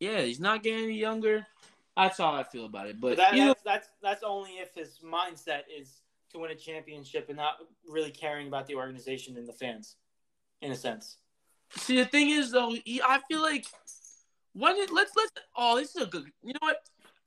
Yeah, 0.00 0.22
he's 0.22 0.40
not 0.40 0.62
getting 0.62 0.84
any 0.84 0.98
younger. 0.98 1.46
That's 1.96 2.18
how 2.18 2.32
I 2.32 2.42
feel 2.42 2.66
about 2.66 2.88
it. 2.88 3.00
But, 3.00 3.16
But 3.16 3.16
that, 3.16 3.36
that's 3.36 3.62
that's 3.62 3.88
that's 4.02 4.22
only 4.22 4.52
if 4.52 4.74
his 4.74 4.98
mindset 5.04 5.62
is 5.74 6.00
to 6.32 6.38
win 6.38 6.50
a 6.50 6.54
championship 6.54 7.26
and 7.28 7.36
not 7.36 7.58
really 7.88 8.10
caring 8.10 8.48
about 8.48 8.66
the 8.66 8.74
organization 8.74 9.36
and 9.36 9.46
the 9.46 9.52
fans, 9.52 9.96
in 10.60 10.72
a 10.72 10.76
sense. 10.76 11.18
see, 11.76 11.96
the 11.96 12.04
thing 12.04 12.30
is 12.30 12.50
though, 12.50 12.74
he, 12.84 13.00
I 13.02 13.20
feel 13.28 13.40
like 13.40 13.66
when 14.52 14.76
it 14.76 14.92
let's 14.92 15.12
let's. 15.16 15.30
Oh, 15.56 15.76
this 15.76 15.94
is 15.94 16.02
a 16.02 16.06
good. 16.06 16.24
You 16.42 16.54
know 16.54 16.60
what? 16.60 16.78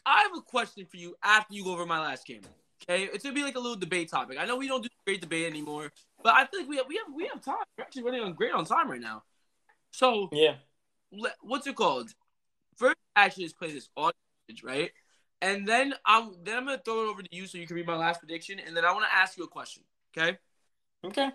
I 0.06 0.24
have 0.24 0.32
a 0.38 0.42
question 0.42 0.86
for 0.90 0.98
you 0.98 1.16
after 1.24 1.54
you 1.54 1.64
go 1.64 1.74
over 1.74 1.86
my 1.86 2.00
last 2.00 2.26
game. 2.26 2.42
Okay, 2.84 3.04
it's 3.06 3.24
gonna 3.24 3.36
be 3.36 3.44
like 3.44 3.56
a 3.56 3.60
little 3.60 3.76
debate 3.78 4.10
topic. 4.10 4.38
I 4.40 4.46
know 4.46 4.58
we 4.58 4.68
don't 4.68 4.84
do 4.84 4.90
great 5.06 5.22
debate 5.22 5.46
anymore, 5.48 5.92
but 6.24 6.34
I 6.34 6.46
feel 6.46 6.62
like 6.62 6.70
we 6.70 6.78
have 6.78 6.86
we 6.88 6.96
have 6.98 7.14
we 7.14 7.28
have 7.28 7.42
time. 7.42 7.56
We're 7.78 7.86
actually 7.86 8.04
running 8.04 8.22
on 8.22 8.34
great 8.34 8.54
on 8.54 8.66
time 8.66 8.90
right 8.90 9.02
now. 9.02 9.24
So 9.98 10.30
Yeah. 10.32 10.58
le- 11.12 11.34
what's 11.42 11.66
it 11.66 11.76
called? 11.76 12.14
First, 12.76 12.98
actually, 13.16 13.46
just 13.46 13.58
play 13.58 13.72
this 13.72 13.90
audio, 13.98 14.14
message, 14.48 14.64
right? 14.64 14.92
And 15.42 15.68
then 15.68 15.96
I'm 16.06 16.36
then 16.44 16.58
I'm 16.58 16.66
gonna 16.66 16.78
throw 16.78 17.06
it 17.06 17.10
over 17.10 17.24
to 17.24 17.36
you 17.36 17.48
so 17.48 17.58
you 17.58 17.66
can 17.66 17.76
read 17.76 17.88
my 17.88 17.96
last 17.96 18.20
prediction, 18.20 18.60
and 18.60 18.78
then 18.78 18.86
I 18.86 18.92
want 18.92 19.06
to 19.06 19.16
ask 19.16 19.38
you 19.38 19.44
a 19.44 19.48
question. 19.48 19.82
Okay. 20.16 20.38
Okay. 21.04 21.32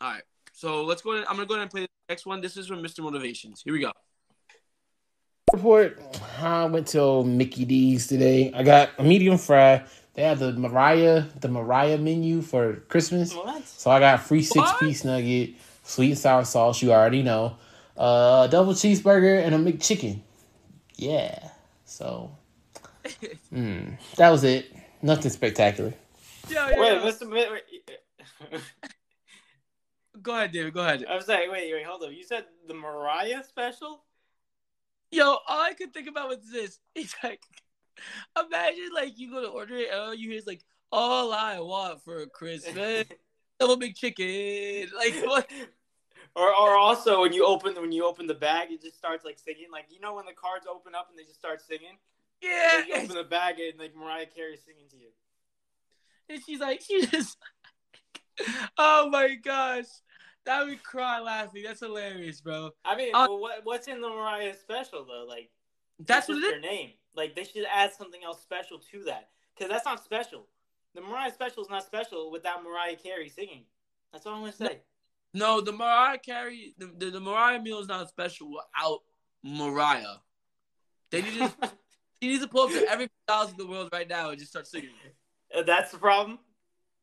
All 0.00 0.10
right. 0.12 0.22
So 0.52 0.84
let's 0.84 1.00
go. 1.00 1.12
Ahead, 1.12 1.24
I'm 1.26 1.36
gonna 1.36 1.46
go 1.46 1.54
ahead 1.54 1.62
and 1.62 1.70
play 1.70 1.82
the 1.82 1.88
next 2.10 2.26
one. 2.26 2.42
This 2.42 2.58
is 2.58 2.66
from 2.66 2.82
Mr. 2.82 3.00
Motivations. 3.00 3.62
Here 3.64 3.72
we 3.72 3.80
go. 3.80 3.92
report. 5.54 5.98
I 6.38 6.66
went 6.66 6.88
to 6.88 7.24
Mickey 7.24 7.64
D's 7.64 8.08
today. 8.08 8.52
I 8.54 8.62
got 8.62 8.90
a 8.98 9.02
medium 9.02 9.38
fry. 9.38 9.86
They 10.12 10.22
have 10.24 10.38
the 10.38 10.52
Mariah, 10.52 11.24
the 11.40 11.48
Mariah 11.48 11.96
menu 11.96 12.42
for 12.42 12.74
Christmas. 12.88 13.34
What? 13.34 13.66
So 13.66 13.90
I 13.90 14.00
got 14.00 14.20
free 14.20 14.42
six 14.42 14.56
What? 14.56 14.80
piece 14.80 15.02
nugget, 15.04 15.54
sweet 15.82 16.10
and 16.10 16.18
sour 16.18 16.44
sauce. 16.44 16.82
You 16.82 16.92
already 16.92 17.22
know. 17.22 17.56
Uh, 17.96 18.46
double 18.48 18.74
cheeseburger 18.74 19.42
and 19.42 19.54
a 19.54 19.58
McChicken. 19.58 20.20
Yeah. 20.96 21.50
So, 21.84 22.30
mm, 23.52 23.96
that 24.16 24.30
was 24.30 24.44
it. 24.44 24.74
Nothing 25.02 25.30
spectacular. 25.30 25.94
yeah, 26.48 26.70
yeah. 26.70 26.80
Wait, 26.80 27.14
Mr. 27.14 27.28
Mi- 27.28 27.48
wait. 27.50 28.60
Go 30.22 30.34
ahead, 30.34 30.52
David. 30.52 30.74
Go 30.74 30.80
ahead. 30.80 31.04
I 31.08 31.14
was 31.14 31.28
like, 31.28 31.50
wait, 31.50 31.72
wait, 31.72 31.86
hold 31.86 32.02
up. 32.02 32.12
You 32.12 32.24
said 32.24 32.46
the 32.66 32.74
Mariah 32.74 33.44
special? 33.44 34.02
Yo, 35.10 35.24
all 35.24 35.40
I 35.48 35.74
could 35.74 35.94
think 35.94 36.08
about 36.08 36.28
was 36.28 36.38
this. 36.50 36.78
It's 36.94 37.14
like, 37.22 37.40
imagine 38.36 38.90
like 38.94 39.18
you 39.18 39.30
go 39.30 39.42
to 39.42 39.48
order 39.48 39.76
it, 39.76 39.90
and 39.90 40.00
all 40.00 40.14
you 40.14 40.30
hear 40.30 40.38
is 40.38 40.46
like, 40.46 40.64
"All 40.90 41.32
I 41.32 41.60
want 41.60 42.02
for 42.02 42.26
Christmas, 42.26 43.06
double 43.60 43.76
big 43.76 43.94
chicken." 43.94 44.90
Like 44.96 45.14
what? 45.24 45.48
Or, 46.36 46.48
or 46.54 46.76
also 46.76 47.22
when 47.22 47.32
you 47.32 47.46
open 47.46 47.74
when 47.76 47.92
you 47.92 48.04
open 48.04 48.26
the 48.26 48.34
bag, 48.34 48.70
it 48.70 48.82
just 48.82 48.98
starts 48.98 49.24
like 49.24 49.38
singing. 49.38 49.68
Like 49.72 49.86
you 49.90 50.00
know 50.00 50.14
when 50.14 50.26
the 50.26 50.34
cards 50.34 50.66
open 50.70 50.94
up 50.94 51.08
and 51.08 51.18
they 51.18 51.22
just 51.24 51.38
start 51.38 51.62
singing. 51.62 51.96
Yeah. 52.42 52.84
You 52.86 52.94
open 52.96 53.16
the 53.16 53.24
bag 53.24 53.58
and 53.58 53.78
like 53.78 53.96
Mariah 53.96 54.26
Carey 54.26 54.58
singing 54.58 54.84
to 54.90 54.96
you. 54.98 55.08
And 56.28 56.42
she's 56.44 56.60
like, 56.60 56.82
she 56.82 57.06
just, 57.06 57.38
oh 58.78 59.08
my 59.08 59.34
gosh, 59.36 59.86
that 60.44 60.66
would 60.66 60.82
cry 60.82 61.20
laughing. 61.20 61.62
That's 61.64 61.80
hilarious, 61.80 62.42
bro. 62.42 62.70
I 62.84 62.96
mean, 62.96 63.14
Uh, 63.14 63.26
well, 63.30 63.40
what 63.40 63.60
what's 63.64 63.88
in 63.88 64.02
the 64.02 64.08
Mariah 64.08 64.54
special 64.54 65.06
though? 65.06 65.24
Like 65.26 65.50
That's 66.04 66.28
what 66.28 66.34
just 66.34 66.46
it 66.52 66.56
is. 66.56 66.62
their 66.62 66.70
name. 66.70 66.90
Like 67.14 67.34
they 67.34 67.44
should 67.44 67.64
add 67.72 67.92
something 67.94 68.20
else 68.22 68.42
special 68.42 68.78
to 68.92 69.04
that 69.04 69.30
because 69.56 69.70
that's 69.70 69.86
not 69.86 70.04
special. 70.04 70.46
The 70.94 71.00
Mariah 71.00 71.32
special 71.32 71.62
is 71.62 71.70
not 71.70 71.84
special 71.86 72.30
without 72.30 72.62
Mariah 72.62 72.96
Carey 72.96 73.30
singing. 73.30 73.62
That's 74.12 74.26
all 74.26 74.34
I'm 74.34 74.40
gonna 74.40 74.52
say. 74.52 74.80
No, 75.36 75.60
the 75.60 75.70
Mariah 75.72 76.16
Carey, 76.16 76.74
the, 76.78 76.90
the, 76.96 77.10
the 77.10 77.20
Mariah 77.20 77.60
meal 77.60 77.78
is 77.78 77.88
not 77.88 78.08
special 78.08 78.50
without 78.50 79.00
Mariah. 79.44 80.16
They 81.10 81.20
need 81.20 81.34
to, 81.34 81.52
he 82.22 82.28
needs 82.28 82.42
to 82.42 82.48
pull 82.48 82.62
up 82.62 82.70
to 82.70 82.88
every 82.88 83.10
house 83.28 83.50
in 83.50 83.58
the 83.58 83.66
world 83.66 83.90
right 83.92 84.08
now 84.08 84.30
and 84.30 84.38
just 84.38 84.50
start 84.52 84.66
singing. 84.66 84.88
Uh, 85.54 85.62
that's 85.62 85.92
the 85.92 85.98
problem. 85.98 86.38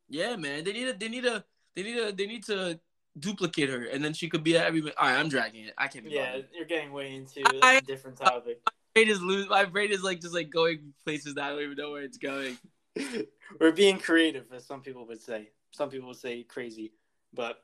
Yeah, 0.10 0.35
man. 0.35 0.64
They 0.64 0.73
need 0.73 0.85
to, 0.85 0.93
they 0.93 1.10
need 1.10 1.23
to, 1.26 1.43
they 1.76 1.84
need 1.84 1.95
to, 1.95 2.11
they 2.11 2.26
need 2.26 2.43
to 2.45 2.80
duplicate 3.19 3.69
her, 3.69 3.84
and 3.84 4.03
then 4.03 4.14
she 4.14 4.27
could 4.30 4.43
be 4.43 4.57
at 4.57 4.65
every. 4.65 4.81
All 4.81 4.89
right, 4.99 5.19
I'm 5.19 5.30
dragging 5.30 5.65
it. 5.65 5.76
I 5.77 5.88
can't 5.88 6.03
be. 6.03 6.10
Yeah, 6.10 6.31
bothered. 6.31 6.47
you're 6.55 6.65
getting 6.65 6.91
way 6.91 7.14
into 7.14 7.43
I- 7.61 7.76
a 7.76 7.81
different 7.81 8.18
topic. 8.18 8.61
My 8.65 8.72
brain 8.95 9.10
is 9.10 9.22
lose. 9.22 9.47
My 9.47 9.65
brain 9.65 9.91
is 9.91 10.01
like 10.01 10.22
just 10.22 10.34
like 10.34 10.49
going 10.49 10.93
places 11.03 11.35
that 11.35 11.43
I 11.43 11.49
don't 11.49 11.61
even 11.61 11.77
know 11.77 11.91
where 11.91 12.01
it's 12.01 12.18
going. 12.18 12.57
We're 13.60 13.72
being 13.72 13.99
creative, 13.99 14.45
as 14.51 14.65
some 14.65 14.81
people 14.81 15.05
would 15.05 15.22
say. 15.22 15.49
Some 15.72 15.89
people 15.89 16.07
would 16.07 16.18
say 16.18 16.43
crazy, 16.43 16.93
but 17.34 17.64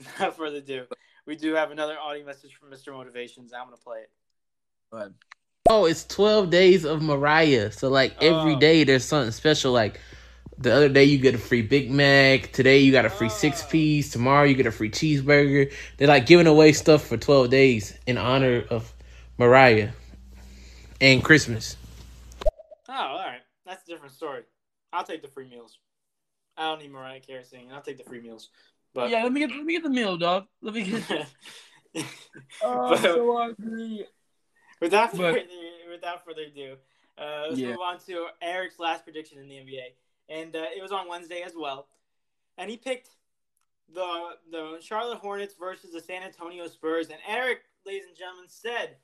without 0.18 0.36
further 0.36 0.56
ado, 0.56 0.86
we 1.26 1.36
do 1.36 1.54
have 1.54 1.70
another 1.70 1.98
audio 1.98 2.24
message 2.24 2.54
from 2.54 2.70
Mr. 2.70 2.92
Motivations. 2.92 3.52
I'm 3.52 3.64
gonna 3.64 3.76
play 3.76 4.00
it. 4.00 4.10
Go 4.90 4.98
ahead. 4.98 5.14
Oh, 5.68 5.84
it's 5.84 6.04
12 6.06 6.50
days 6.50 6.84
of 6.84 7.02
Mariah. 7.02 7.70
So, 7.70 7.88
like, 7.88 8.16
every 8.22 8.54
Oh. 8.54 8.58
day 8.58 8.84
there's 8.84 9.04
something 9.04 9.30
special. 9.30 9.72
Like, 9.72 10.00
the 10.58 10.72
other 10.72 10.88
day 10.88 11.04
you 11.04 11.18
get 11.18 11.34
a 11.34 11.38
free 11.38 11.62
Big 11.62 11.90
Mac. 11.90 12.52
Today 12.52 12.78
you 12.78 12.92
got 12.92 13.04
a 13.04 13.10
free 13.10 13.28
six 13.28 13.62
oh. 13.62 13.68
piece. 13.68 14.10
Tomorrow 14.10 14.44
you 14.44 14.54
get 14.54 14.66
a 14.66 14.72
free 14.72 14.90
cheeseburger. 14.90 15.72
They're 15.96 16.08
like 16.08 16.26
giving 16.26 16.46
away 16.46 16.72
stuff 16.72 17.06
for 17.06 17.16
12 17.16 17.50
days 17.50 17.98
in 18.06 18.18
honor 18.18 18.64
of 18.70 18.92
Mariah 19.38 19.90
and 21.00 21.22
Christmas. 21.22 21.76
Oh, 22.88 22.92
all 22.92 23.18
right. 23.18 23.40
That's 23.64 23.82
a 23.84 23.86
different 23.86 24.14
story. 24.14 24.42
I'll 24.92 25.04
take 25.04 25.22
the 25.22 25.28
free 25.28 25.48
meals. 25.48 25.78
I 26.56 26.64
don't 26.64 26.82
need 26.82 26.92
Mariah 26.92 27.20
Carey 27.20 27.44
singing. 27.44 27.72
I'll 27.72 27.80
take 27.80 27.98
the 27.98 28.04
free 28.04 28.20
meals. 28.20 28.50
But 28.94 29.10
Yeah, 29.10 29.22
let 29.22 29.32
me 29.32 29.40
get 29.40 29.50
let 29.50 29.64
me 29.64 29.72
get 29.74 29.82
the 29.82 29.90
meal, 29.90 30.16
dog. 30.16 30.46
Let 30.62 30.74
me 30.74 30.82
get. 30.84 31.26
Oh, 32.62 32.90
But- 32.90 32.98
I'm 32.98 33.02
so 33.02 33.36
hungry. 33.36 34.06
without 34.80 35.10
But- 35.12 35.18
further, 35.34 35.46
without 35.90 36.24
further 36.24 36.42
ado, 36.42 36.76
uh, 37.18 37.46
let's 37.48 37.58
Yeah. 37.60 37.68
move 37.70 37.80
on 37.80 37.98
to 38.06 38.28
Eric's 38.40 38.78
last 38.78 39.04
prediction 39.04 39.38
in 39.38 39.48
the 39.48 39.56
NBA, 39.56 39.94
and 40.28 40.54
uh, 40.54 40.66
it 40.76 40.80
was 40.82 40.92
on 40.92 41.08
Wednesday 41.08 41.42
as 41.42 41.54
well, 41.56 41.88
and 42.58 42.70
he 42.70 42.76
picked 42.76 43.10
the 43.92 44.36
the 44.50 44.78
Charlotte 44.80 45.18
Hornets 45.18 45.54
versus 45.58 45.92
the 45.92 46.00
San 46.00 46.22
Antonio 46.22 46.66
Spurs, 46.68 47.08
and 47.10 47.18
Eric, 47.26 47.62
ladies 47.84 48.06
and 48.06 48.16
gentlemen, 48.16 48.48
said 48.48 48.96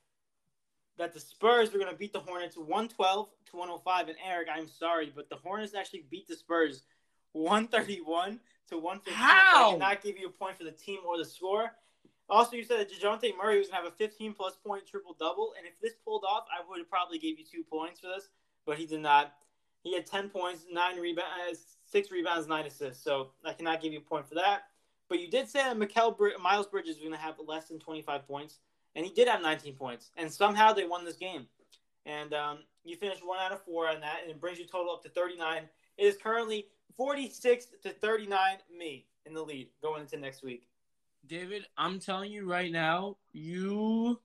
that 0.97 1.13
the 1.13 1.21
Spurs 1.21 1.73
were 1.73 1.79
going 1.81 1.91
to 1.91 1.97
beat 1.99 2.13
the 2.13 2.21
Hornets 2.21 2.57
112 2.57 3.29
to 3.51 3.57
105, 3.57 4.09
and 4.09 4.17
Eric, 4.25 4.49
I'm 4.51 4.69
sorry, 4.69 5.13
but 5.15 5.29
the 5.29 5.37
Hornets 5.37 5.75
actually 5.75 6.07
beat 6.09 6.27
the 6.29 6.37
Spurs 6.37 6.85
131 7.37 8.41
to 8.71 8.79
115. 8.79 9.15
So 9.15 9.15
I 9.15 9.15
How? 9.15 9.73
cannot 9.73 10.03
give 10.03 10.19
you 10.19 10.27
a 10.29 10.31
point 10.31 10.57
for 10.57 10.65
the 10.65 10.73
team 10.73 11.01
or 11.07 11.19
the 11.19 11.25
score. 11.25 11.73
Also, 12.29 12.57
you 12.57 12.65
said 12.65 12.81
that 12.81 12.91
DeJounte 12.91 13.37
Murray 13.37 13.59
was 13.59 13.69
going 13.69 13.83
to 13.83 13.85
have 13.85 13.93
a 13.93 13.97
15 13.97 14.33
plus 14.35 14.57
point 14.57 14.85
triple 14.87 15.15
double, 15.19 15.53
and 15.57 15.67
if 15.67 15.79
this 15.81 15.93
pulled 16.05 16.25
off, 16.29 16.47
I 16.51 16.69
would 16.69 16.79
have 16.79 16.91
probably 16.91 17.19
gave 17.19 17.39
you 17.39 17.45
two 17.45 17.63
points 17.63 18.01
for 18.01 18.09
this, 18.09 18.29
but 18.65 18.79
he 18.79 18.87
did 18.87 19.01
not. 19.01 19.35
He 19.83 19.95
had 19.95 20.07
10 20.07 20.31
points, 20.31 20.65
nine 20.71 20.99
rebounds, 20.99 21.77
six 21.85 22.11
rebounds, 22.11 22.49
nine 22.49 22.67
assists. 22.67 23.05
So 23.05 23.31
I 23.45 23.53
cannot 23.53 23.81
give 23.81 23.93
you 23.93 24.01
a 24.01 24.03
point 24.03 24.29
for 24.29 24.35
that. 24.35 24.63
But 25.09 25.21
you 25.21 25.31
did 25.31 25.49
say 25.49 25.61
that 25.61 25.79
Mikel 25.79 26.19
Miles 26.43 26.67
Bridges 26.67 26.97
was 26.97 27.05
going 27.05 27.13
to 27.13 27.19
have 27.19 27.37
less 27.47 27.69
than 27.69 27.79
25 27.79 28.27
points, 28.27 28.59
and 28.97 29.07
he 29.07 29.13
did 29.13 29.29
have 29.29 29.41
19 29.41 29.75
points, 29.75 30.11
and 30.17 30.33
somehow 30.33 30.73
they 30.73 30.85
won 30.85 31.05
this 31.05 31.17
game. 31.17 31.47
And 32.07 32.35
um, 32.35 32.59
you 32.83 32.97
finished 32.97 33.25
one 33.25 33.39
out 33.39 33.53
of 33.53 33.63
four 33.63 33.89
on 33.89 34.01
that, 34.01 34.23
and 34.23 34.31
it 34.33 34.41
brings 34.41 34.59
your 34.59 34.67
total 34.67 34.93
up 34.93 35.05
to 35.05 35.09
39. 35.09 35.63
It 35.97 36.05
is 36.05 36.17
currently 36.17 36.67
46 36.97 37.67
to 37.83 37.91
39, 37.91 38.39
me 38.77 39.07
in 39.25 39.35
the 39.35 39.43
lead 39.43 39.69
going 39.83 40.03
into 40.03 40.17
next 40.17 40.43
week. 40.43 40.69
David, 41.27 41.67
I'm 41.77 41.99
telling 41.99 42.31
you 42.31 42.49
right 42.49 42.71
now, 42.71 43.17
you, 43.33 44.21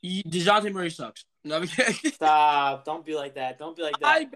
you 0.00 0.22
Dejounte 0.24 0.72
Murray 0.72 0.90
sucks. 0.90 1.24
No, 1.44 1.62
Stop! 1.64 2.84
Don't 2.84 3.04
be 3.04 3.14
like 3.14 3.34
that. 3.34 3.58
Don't 3.58 3.76
be 3.76 3.82
like 3.82 3.98
that. 4.00 4.06
I 4.06 4.28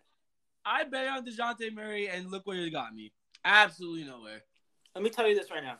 I 0.65 0.85
bet 0.85 1.09
on 1.09 1.25
Dejounte 1.25 1.73
Murray, 1.73 2.09
and 2.09 2.31
look 2.31 2.47
where 2.47 2.59
it 2.59 2.71
got 2.71 2.95
me. 2.95 3.13
Absolutely 3.45 4.05
nowhere. 4.05 4.43
Let 4.95 5.03
me 5.03 5.09
tell 5.09 5.27
you 5.27 5.35
this 5.35 5.51
right 5.51 5.63
now. 5.63 5.79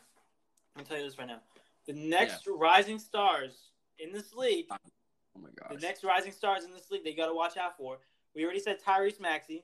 Let 0.75 0.85
me 0.85 0.89
tell 0.89 0.97
you 0.97 1.07
this 1.07 1.19
right 1.19 1.27
now. 1.27 1.41
The 1.85 1.93
next 1.93 2.47
rising 2.47 2.97
stars 2.97 3.71
in 3.99 4.11
this 4.11 4.33
league, 4.33 4.65
Oh 4.71 5.39
my 5.39 5.49
god! 5.55 5.77
the 5.77 5.85
next 5.85 6.03
rising 6.03 6.31
stars 6.31 6.63
in 6.63 6.71
this 6.71 6.89
league, 6.89 7.03
they 7.03 7.13
got 7.13 7.27
to 7.27 7.33
watch 7.33 7.57
out 7.57 7.77
for. 7.77 7.99
We 8.35 8.43
already 8.43 8.59
said 8.59 8.77
Tyrese 8.81 9.19
Maxey. 9.19 9.63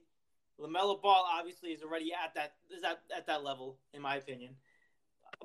Lamelo 0.59 1.01
Ball 1.01 1.25
obviously 1.31 1.69
is 1.69 1.81
already 1.83 2.11
at 2.13 2.33
that 2.35 2.53
is 2.75 2.83
at, 2.83 3.01
at 3.15 3.27
that 3.27 3.43
level 3.43 3.77
in 3.93 4.01
my 4.01 4.15
opinion. 4.15 4.55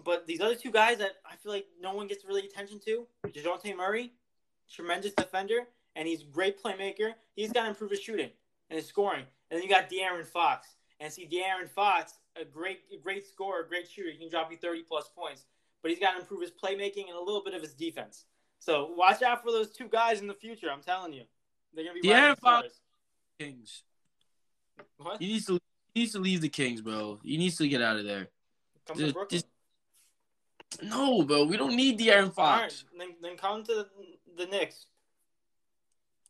But 0.04 0.26
these 0.26 0.40
other 0.40 0.54
two 0.54 0.70
guys 0.70 0.98
that 0.98 1.16
I 1.30 1.36
feel 1.36 1.52
like 1.52 1.66
no 1.80 1.94
one 1.94 2.06
gets 2.06 2.24
really 2.24 2.46
attention 2.46 2.80
to, 2.86 3.06
Dejounte 3.26 3.76
Murray, 3.76 4.12
tremendous 4.72 5.12
defender, 5.12 5.66
and 5.96 6.06
he's 6.06 6.22
a 6.22 6.26
great 6.26 6.62
playmaker. 6.62 7.12
He's 7.34 7.52
got 7.52 7.64
to 7.64 7.70
improve 7.70 7.90
his 7.90 8.00
shooting 8.00 8.30
and 8.68 8.76
his 8.76 8.86
scoring. 8.86 9.24
And 9.50 9.58
then 9.58 9.62
you 9.62 9.68
got 9.68 9.90
De'Aaron 9.90 10.24
Fox. 10.24 10.68
And 11.00 11.12
see, 11.12 11.26
De'Aaron 11.26 11.68
Fox, 11.68 12.14
a 12.40 12.44
great, 12.44 12.80
great 13.02 13.26
scorer, 13.26 13.64
a 13.64 13.68
great 13.68 13.88
shooter. 13.88 14.10
He 14.10 14.18
can 14.18 14.30
drop 14.30 14.50
you 14.50 14.56
30 14.56 14.84
plus 14.84 15.08
points. 15.08 15.44
But 15.82 15.90
he's 15.90 16.00
got 16.00 16.12
to 16.12 16.20
improve 16.20 16.42
his 16.42 16.50
playmaking 16.50 17.08
and 17.08 17.16
a 17.16 17.20
little 17.20 17.42
bit 17.42 17.54
of 17.54 17.62
his 17.62 17.74
defense. 17.74 18.26
So 18.58 18.92
watch 18.94 19.22
out 19.22 19.42
for 19.42 19.50
those 19.50 19.70
two 19.70 19.88
guys 19.88 20.20
in 20.20 20.26
the 20.26 20.34
future. 20.34 20.70
I'm 20.70 20.82
telling 20.82 21.12
you. 21.12 21.24
They're 21.74 21.84
going 21.84 21.96
to 21.96 22.02
be 22.02 22.08
De'Aaron 22.08 22.38
Fox-. 22.38 22.80
Kings. 23.38 23.82
What? 24.98 25.20
He 25.20 25.28
needs 25.28 25.46
to 25.46 25.60
he 25.94 26.00
needs 26.00 26.12
to 26.12 26.18
leave 26.20 26.40
the 26.40 26.48
Kings, 26.48 26.80
bro. 26.80 27.18
He 27.22 27.36
needs 27.36 27.56
to 27.56 27.68
get 27.68 27.82
out 27.82 27.96
of 27.96 28.04
there. 28.04 28.28
Come 28.86 28.96
Just- 28.96 29.08
to 29.08 29.12
Brooklyn. 29.14 29.40
just- 29.40 30.82
No, 30.82 31.22
bro. 31.22 31.44
We 31.44 31.56
don't 31.56 31.74
need 31.74 31.98
De'Aaron 31.98 32.26
All 32.26 32.30
Fox. 32.30 32.84
right, 32.92 32.98
then, 33.08 33.16
then 33.20 33.36
come 33.36 33.64
to 33.64 33.74
the, 33.74 33.88
the 34.36 34.46
Knicks. 34.46 34.86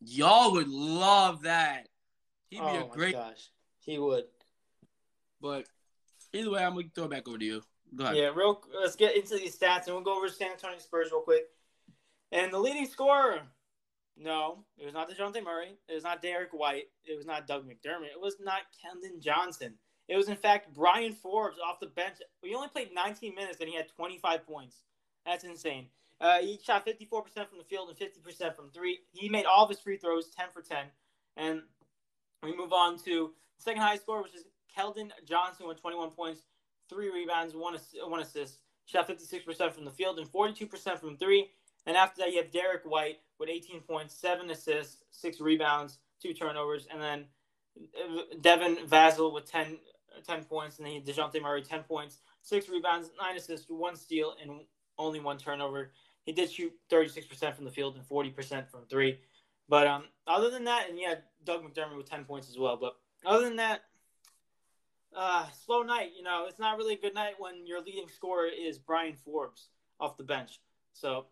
Y'all 0.03 0.51
would 0.53 0.67
love 0.67 1.43
that. 1.43 1.87
He'd 2.49 2.57
be 2.59 2.63
oh 2.65 2.83
a 2.85 2.87
my 2.87 2.93
great. 2.95 3.13
gosh, 3.13 3.49
he 3.81 3.99
would. 3.99 4.25
But 5.39 5.65
either 6.33 6.49
way, 6.49 6.63
I'm 6.63 6.73
gonna 6.73 6.87
throw 6.93 7.05
it 7.05 7.11
back 7.11 7.27
over 7.27 7.37
to 7.37 7.45
you. 7.45 7.61
Go 7.95 8.05
ahead. 8.05 8.17
Yeah, 8.17 8.31
real. 8.35 8.63
Let's 8.81 8.95
get 8.95 9.15
into 9.15 9.35
these 9.37 9.57
stats, 9.57 9.85
and 9.85 9.95
we'll 9.95 10.03
go 10.03 10.17
over 10.17 10.27
San 10.29 10.51
Antonio 10.51 10.79
Spurs 10.79 11.11
real 11.11 11.21
quick. 11.21 11.43
And 12.31 12.51
the 12.51 12.57
leading 12.59 12.87
scorer, 12.87 13.41
No, 14.23 14.65
it 14.77 14.85
was 14.85 14.93
not 14.93 15.09
DeJounte 15.09 15.43
Murray. 15.43 15.73
It 15.89 15.95
was 15.95 16.03
not 16.03 16.21
Derrick 16.21 16.51
White. 16.51 16.89
It 17.05 17.17
was 17.17 17.25
not 17.25 17.47
Doug 17.47 17.65
McDermott. 17.65 18.11
It 18.13 18.21
was 18.21 18.35
not 18.39 18.61
Keldon 18.77 19.19
Johnson. 19.19 19.73
It 20.07 20.15
was, 20.15 20.29
in 20.29 20.35
fact, 20.35 20.73
Bryn 20.75 21.13
Forbes 21.13 21.57
off 21.57 21.79
the 21.79 21.87
bench. 21.87 22.17
We 22.43 22.53
only 22.53 22.67
played 22.67 22.93
19 22.93 23.33
minutes 23.33 23.59
and 23.59 23.69
he 23.69 23.75
had 23.75 23.87
25 23.89 24.45
points. 24.45 24.83
That's 25.25 25.43
insane. 25.43 25.87
Uh, 26.19 26.39
he 26.39 26.59
shot 26.63 26.85
54% 26.85 27.09
from 27.09 27.57
the 27.57 27.63
field 27.63 27.89
and 27.89 27.97
50% 27.97 28.55
from 28.55 28.69
three. 28.69 28.99
He 29.11 29.27
made 29.27 29.45
all 29.45 29.63
of 29.63 29.69
his 29.69 29.79
free 29.79 29.97
throws, 29.97 30.29
10 30.29 30.47
for 30.53 30.61
10. 30.61 30.85
And 31.37 31.61
we 32.43 32.55
move 32.55 32.73
on 32.73 32.99
to 33.05 33.31
the 33.57 33.63
second 33.63 33.81
highest 33.81 34.03
score, 34.03 34.21
which 34.21 34.35
is 34.35 34.43
Keldon 34.77 35.09
Johnson 35.27 35.67
with 35.67 35.81
21 35.81 36.11
points, 36.11 36.41
three 36.89 37.09
rebounds, 37.09 37.55
one, 37.55 37.75
one 38.05 38.21
assist. 38.21 38.59
Shot 38.85 39.07
56% 39.07 39.71
from 39.71 39.85
the 39.85 39.91
field 39.91 40.19
and 40.19 40.31
42% 40.31 40.99
from 40.99 41.17
three. 41.17 41.49
And 41.87 41.97
after 41.97 42.21
that, 42.21 42.31
you 42.31 42.37
have 42.37 42.51
Derrick 42.51 42.83
White 42.83 43.17
with 43.41 43.49
18 43.49 43.81
points, 43.81 44.15
seven 44.15 44.49
assists, 44.51 45.03
six 45.09 45.41
rebounds, 45.41 45.97
two 46.21 46.33
turnovers. 46.33 46.87
And 46.89 47.01
then 47.01 47.25
Devin 48.39 48.77
Vassell 48.87 49.33
with 49.33 49.51
10, 49.51 49.77
10 50.25 50.43
points. 50.45 50.77
And 50.77 50.87
then 50.87 51.01
DeJounte 51.01 51.41
Murray, 51.41 51.63
10 51.63 51.83
points, 51.83 52.19
six 52.41 52.69
rebounds, 52.69 53.09
nine 53.19 53.35
assists, 53.35 53.65
one 53.69 53.95
steal, 53.95 54.35
and 54.41 54.61
only 54.97 55.19
one 55.19 55.37
turnover. 55.37 55.91
He 56.23 56.31
did 56.31 56.51
shoot 56.51 56.71
36% 56.89 57.55
from 57.55 57.65
the 57.65 57.71
field 57.71 57.95
and 57.95 58.07
40% 58.07 58.69
from 58.69 58.85
three. 58.89 59.19
But 59.67 59.87
um, 59.87 60.03
other 60.27 60.49
than 60.49 60.65
that, 60.65 60.89
and 60.89 60.99
yeah, 60.99 61.15
Doug 61.43 61.63
McDermott 61.63 61.97
with 61.97 62.09
10 62.09 62.25
points 62.25 62.47
as 62.47 62.59
well. 62.59 62.77
But 62.77 62.93
other 63.25 63.43
than 63.43 63.55
that, 63.55 63.81
uh, 65.15 65.45
slow 65.65 65.81
night. 65.81 66.11
You 66.15 66.23
know, 66.23 66.45
it's 66.47 66.59
not 66.59 66.77
really 66.77 66.93
a 66.93 66.99
good 66.99 67.15
night 67.15 67.33
when 67.37 67.65
your 67.65 67.81
leading 67.81 68.07
scorer 68.07 68.47
is 68.47 68.77
Bryn 68.77 69.15
Forbes 69.25 69.67
off 69.99 70.17
the 70.17 70.23
bench. 70.23 70.59
So, 70.93 71.25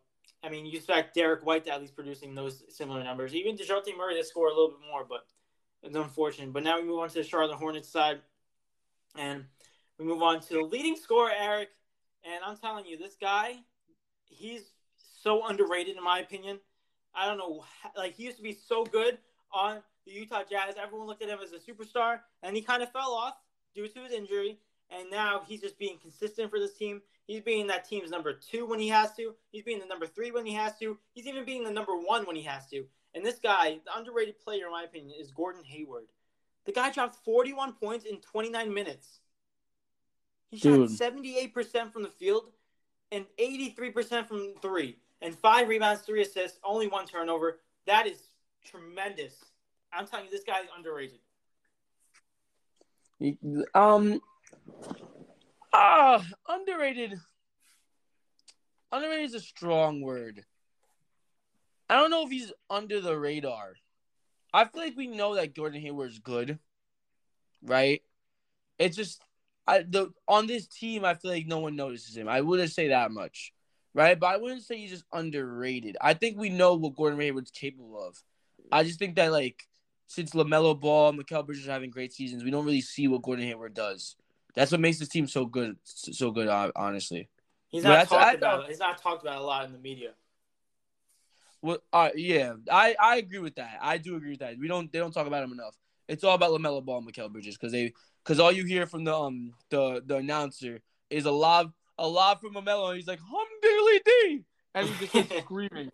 I 0.44 0.50
mean, 0.50 0.66
you 0.66 0.78
expect 0.78 1.16
Derrick 1.16 1.46
White 1.46 1.66
to 1.66 1.74
at 1.74 1.82
least 1.82 1.96
producing 1.96 2.34
those 2.34 2.64
similar 2.70 3.04
numbers. 3.04 3.36
Even 3.36 3.58
DeJounte 3.58 3.98
Murray 3.98 4.16
to 4.16 4.24
score 4.24 4.48
a 4.48 4.52
little 4.52 4.70
bit 4.70 4.80
more, 4.90 5.06
but 5.08 5.26
it's 5.84 5.96
unfortunate. 5.96 6.54
But 6.54 6.64
now 6.64 6.80
we 6.80 6.88
move 6.88 7.00
on 7.00 7.10
to 7.10 7.16
the 7.16 7.24
Charlotte 7.24 7.58
Hornets 7.58 7.90
side, 7.90 8.22
and 9.18 9.46
we 9.98 10.06
move 10.06 10.22
on 10.22 10.40
to 10.42 10.54
the 10.54 10.62
leading 10.62 10.96
scorer, 10.96 11.32
Eric. 11.38 11.70
And 12.24 12.44
I'm 12.46 12.58
telling 12.58 12.86
you, 12.86 12.98
this 12.98 13.16
guy, 13.20 13.56
he's 14.26 14.72
so 15.22 15.48
underrated 15.48 15.98
in 15.98 16.04
my 16.04 16.20
opinion. 16.20 16.60
I 17.14 17.26
don't 17.26 17.38
know, 17.38 17.66
like 17.98 18.16
he 18.16 18.24
used 18.24 18.38
to 18.38 18.44
be 18.44 18.54
so 18.54 18.86
good 18.86 19.18
on 19.52 19.80
the 20.06 20.14
Utah 20.14 20.44
Jazz. 20.50 20.76
Everyone 20.82 21.08
looked 21.08 21.22
at 21.22 21.30
him 21.30 21.40
as 21.44 21.52
a 21.52 21.60
superstar, 21.60 22.20
and 22.44 22.56
he 22.56 22.62
kind 22.62 22.84
of 22.84 22.92
fell 22.92 23.12
off 23.12 23.36
due 23.76 23.88
to 23.88 24.04
his 24.04 24.14
injury. 24.14 24.60
And 24.90 25.10
now 25.12 25.42
he's 25.46 25.62
just 25.62 25.78
being 25.78 25.98
consistent 26.02 26.50
for 26.50 26.60
this 26.60 26.74
team. 26.76 27.02
He's 27.30 27.42
being 27.42 27.68
that 27.68 27.88
team's 27.88 28.10
number 28.10 28.34
two 28.34 28.66
when 28.66 28.80
he 28.80 28.88
has 28.88 29.14
to. 29.18 29.36
He's 29.52 29.62
being 29.62 29.78
the 29.78 29.86
number 29.86 30.08
three 30.08 30.32
when 30.32 30.48
he 30.48 30.54
has 30.56 30.76
to. 30.80 30.98
He's 31.14 31.28
even 31.28 31.46
being 31.46 31.64
the 31.64 31.70
number 31.70 31.96
one 31.96 32.26
when 32.26 32.36
he 32.36 32.42
has 32.42 32.66
to. 32.72 32.86
And 33.14 33.24
this 33.24 33.38
guy, 33.38 33.78
the 33.86 33.96
underrated 33.96 34.40
player, 34.40 34.66
in 34.66 34.72
my 34.72 34.82
opinion, 34.82 35.14
is 35.16 35.30
Gordon 35.30 35.64
Hayward. 35.64 36.06
The 36.66 36.72
guy 36.72 36.90
dropped 36.90 37.24
41 37.24 37.74
points 37.74 38.06
in 38.06 38.20
29 38.22 38.74
minutes. 38.74 39.20
He 40.50 40.58
Dude. 40.58 40.90
shot 40.90 41.14
78% 41.14 41.94
from 41.94 42.02
the 42.02 42.10
field 42.10 42.46
and 43.12 43.28
83% 43.38 44.28
from 44.28 44.56
three, 44.60 44.98
and 45.22 45.36
five 45.36 45.68
rebounds, 45.68 46.02
three 46.02 46.24
assists, 46.24 46.58
only 46.64 46.88
one 46.88 47.06
turnover. 47.06 47.60
That 47.86 48.08
is 48.08 48.30
tremendous. 48.66 49.36
I'm 49.94 50.08
telling 50.08 50.26
you, 50.26 50.32
this 50.32 50.44
guy 50.44 50.62
is 50.62 50.68
underrated. 50.76 51.20
Um, 53.76 54.20
ah, 55.74 56.26
underrated. 56.48 57.20
Underrated 58.92 59.26
is 59.26 59.36
a 59.36 59.40
strong 59.40 60.02
word. 60.02 60.44
I 61.90 61.96
don't 61.96 62.12
know 62.12 62.24
if 62.24 62.32
he's 62.32 62.52
under 62.70 63.02
the 63.02 63.18
radar. 63.18 63.74
I 64.54 64.66
feel 64.66 64.82
like 64.82 64.98
we 64.98 65.08
know 65.08 65.36
that 65.36 65.56
Gordon 65.56 65.82
Hayward 65.82 66.12
is 66.12 66.20
good, 66.20 66.60
right? 67.62 68.02
It's 68.78 68.96
just 68.96 69.22
I 69.68 69.84
the 69.84 70.12
on 70.28 70.48
this 70.48 70.68
team, 70.68 71.06
I 71.06 71.14
feel 71.14 71.32
like 71.32 71.46
no 71.46 71.60
one 71.60 71.76
notices 71.76 72.18
him. 72.18 72.28
I 72.28 72.42
wouldn't 72.42 72.72
say 72.72 72.88
that 72.88 73.12
much, 73.12 73.54
right? 73.94 74.20
But 74.20 74.28
I 74.28 74.38
wouldn't 74.38 74.64
say 74.64 74.78
he's 74.78 74.90
just 74.90 75.06
underrated. 75.14 75.98
I 76.02 76.16
think 76.16 76.38
we 76.38 76.50
know 76.50 76.74
what 76.76 76.96
Gordon 76.96 77.20
Hayward's 77.20 77.52
capable 77.52 78.02
of. 78.02 78.22
I 78.72 78.84
just 78.84 78.98
think 78.98 79.16
that 79.16 79.32
like 79.32 79.68
since 80.08 80.32
LaMelo 80.32 80.80
Ball, 80.80 81.14
Mikal 81.14 81.46
Bridges 81.46 81.68
are 81.68 81.72
having 81.72 81.92
great 81.92 82.14
seasons, 82.14 82.44
we 82.44 82.50
don't 82.50 82.66
really 82.66 82.82
see 82.82 83.08
what 83.08 83.22
Gordon 83.22 83.46
Hayward 83.46 83.76
does. 83.76 84.16
That's 84.56 84.72
what 84.72 84.82
makes 84.82 85.00
this 85.00 85.08
team 85.08 85.28
so 85.28 85.46
good, 85.46 85.78
so 85.84 86.32
good. 86.32 86.48
Honestly, 86.76 87.30
he's 87.68 87.84
not 87.84 88.08
talked 88.08 88.36
about. 88.36 88.68
He's 88.68 88.80
not 88.80 89.02
talked 89.02 89.22
about 89.22 89.38
a 89.38 89.44
lot 89.44 89.66
in 89.66 89.72
the 89.72 89.80
media. 89.80 90.12
Well, 91.62 91.80
uh, 91.92 92.10
yeah, 92.16 92.54
I, 92.72 92.96
I 93.00 93.18
agree 93.18 93.40
with 93.40 93.56
that. 93.56 93.80
I 93.82 93.98
do 93.98 94.16
agree 94.16 94.32
with 94.32 94.40
that. 94.40 94.58
We 94.58 94.68
don't 94.68 94.92
they 94.92 95.00
don't 95.00 95.12
talk 95.12 95.28
about 95.28 95.44
him 95.44 95.52
enough. 95.52 95.76
It's 96.08 96.24
all 96.24 96.36
about 96.36 96.52
LaMelo 96.52 96.84
Ball 96.84 97.00
and 97.00 97.08
Mikal 97.08 97.32
Bridges 97.32 97.58
because 97.58 97.72
they 97.72 97.94
because 98.24 98.40
all 98.40 98.52
you 98.52 98.64
hear 98.64 98.86
from 98.86 99.04
the 99.04 99.16
um 99.16 99.54
the 99.70 100.02
the 100.06 100.18
announcer 100.18 100.80
is 101.10 101.26
a 101.26 101.32
lot 101.32 101.72
a 101.98 102.08
lot 102.08 102.40
from 102.40 102.54
LaMelo. 102.54 102.90
And 102.90 102.98
he's 102.98 103.08
like 103.08 103.20
hum 103.20 103.48
diddly 103.64 104.00
dee, 104.06 104.44
and 104.74 104.88
he's 104.88 105.00
just 105.00 105.12
keeps 105.12 105.38
screaming. 105.44 105.92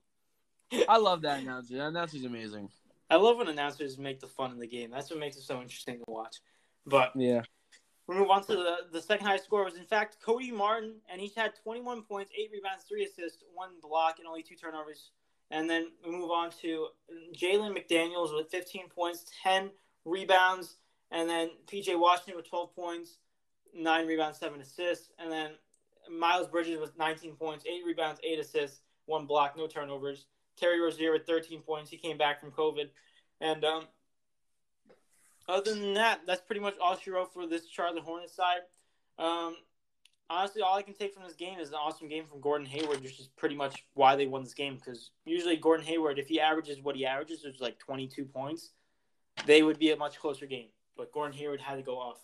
I 0.88 0.98
love 0.98 1.22
that 1.23 1.41
announcer. 1.41 1.77
That 1.77 1.88
announcer's 1.88 2.26
amazing. 2.26 2.69
I 3.10 3.18
love 3.18 3.38
when 3.38 3.48
announcers 3.48 3.98
make 3.98 4.19
the 4.19 4.27
fun 4.27 4.52
in 4.52 4.60
the 4.60 4.68
game. 4.68 4.91
That's 4.91 5.10
what 5.10 5.19
makes 5.19 5.38
it 5.38 5.44
so 5.44 5.61
interesting 5.61 5.98
to 5.98 6.06
watch. 6.07 6.38
But 6.86 7.11
yeah, 7.15 7.41
we 8.07 8.15
move 8.15 8.30
on 8.30 8.44
to 8.45 8.53
the 8.53 8.76
the 8.91 9.02
second 9.02 9.26
highest 9.26 9.45
score 9.45 9.64
was 9.64 9.76
in 9.76 9.86
fact 9.86 10.18
Cody 10.23 10.52
Martin, 10.52 10.95
and 11.11 11.19
he 11.19 11.32
had 11.36 11.53
21 11.64 12.03
points, 12.03 12.32
eight 12.38 12.49
rebounds, 12.52 12.84
three 12.88 13.06
assists, 13.06 13.44
one 13.53 13.72
block, 13.82 14.19
and 14.19 14.27
only 14.27 14.44
two 14.44 14.56
turnovers. 14.56 15.11
And 15.52 15.69
then 15.69 15.91
we 16.03 16.11
move 16.11 16.32
on 16.32 16.52
to 16.61 16.88
Jalen 17.38 17.77
McDaniels 17.77 18.36
with 18.36 18.49
15 18.49 18.90
points, 18.90 19.26
10 19.44 19.69
rebounds, 20.03 20.77
and 21.11 21.30
then 21.30 21.52
PJ 21.68 21.99
Washington 21.99 22.36
with 22.36 22.49
12 22.49 22.76
points, 22.76 23.18
nine 23.73 24.07
rebounds, 24.07 24.40
seven 24.40 24.60
assists, 24.60 25.11
and 25.19 25.32
then 25.32 25.52
Miles 26.10 26.48
Bridges 26.48 26.80
with 26.80 26.98
19 26.98 27.36
points, 27.36 27.64
eight 27.68 27.84
rebounds, 27.86 28.19
eight 28.23 28.40
assists, 28.40 28.82
one 29.06 29.26
block, 29.26 29.56
no 29.56 29.68
turnovers. 29.68 30.26
Terry 30.57 30.80
Rozier 30.80 31.11
with 31.11 31.26
13 31.26 31.61
points. 31.61 31.90
He 31.90 31.98
came 31.98 32.18
back 32.18 32.40
from 32.40 32.52
COVID. 32.52 32.90
And 33.41 33.65
um, 33.65 33.84
other 35.48 35.74
than 35.74 35.94
that, 35.94 36.22
that's 36.26 36.42
pretty 36.42 36.62
much 36.62 36.76
all 36.82 36.98
she 36.98 37.12
wrote 37.12 37.34
for 37.34 37.48
this 37.48 37.68
Charlotte 37.70 38.04
Hornets 38.04 38.36
side. 38.36 38.62
Um, 39.18 39.56
honestly, 40.30 40.62
all 40.62 40.78
I 40.78 40.82
can 40.82 40.94
take 40.94 41.14
from 41.14 41.24
this 41.24 41.36
game 41.36 41.60
is 41.60 41.70
an 41.70 41.76
awesome 41.76 42.08
game 42.08 42.26
from 42.26 42.42
Gordon 42.42 42.68
Hayward, 42.68 43.02
which 43.02 43.20
is 43.20 43.28
pretty 43.36 43.56
much 43.56 43.86
why 43.94 44.16
they 44.16 44.28
won 44.28 44.44
this 44.44 44.54
game. 44.54 44.76
Because 44.76 45.12
usually 45.26 45.56
Gordon 45.58 45.86
Hayward, 45.86 46.20
if 46.20 46.28
he 46.28 46.40
averages 46.40 46.82
what 46.82 46.96
he 46.96 47.06
averages, 47.06 47.44
which 47.44 47.56
is 47.56 47.62
like 47.62 47.80
22 47.80 48.26
points, 48.26 48.72
they 49.46 49.62
would 49.62 49.80
be 49.80 49.92
a 49.92 49.98
much 49.98 50.20
closer 50.20 50.46
game. 50.46 50.70
But 50.98 51.12
Gordon 51.12 51.38
Hayward 51.38 51.62
had 51.62 51.76
to 51.76 51.82
go 51.82 51.98
off. 51.98 52.20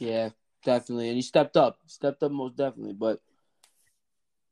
Yeah, 0.00 0.30
definitely, 0.64 1.08
and 1.08 1.16
he 1.16 1.22
stepped 1.22 1.56
up, 1.56 1.78
stepped 1.86 2.22
up 2.22 2.30
most 2.30 2.56
definitely. 2.56 2.94
But 2.94 3.20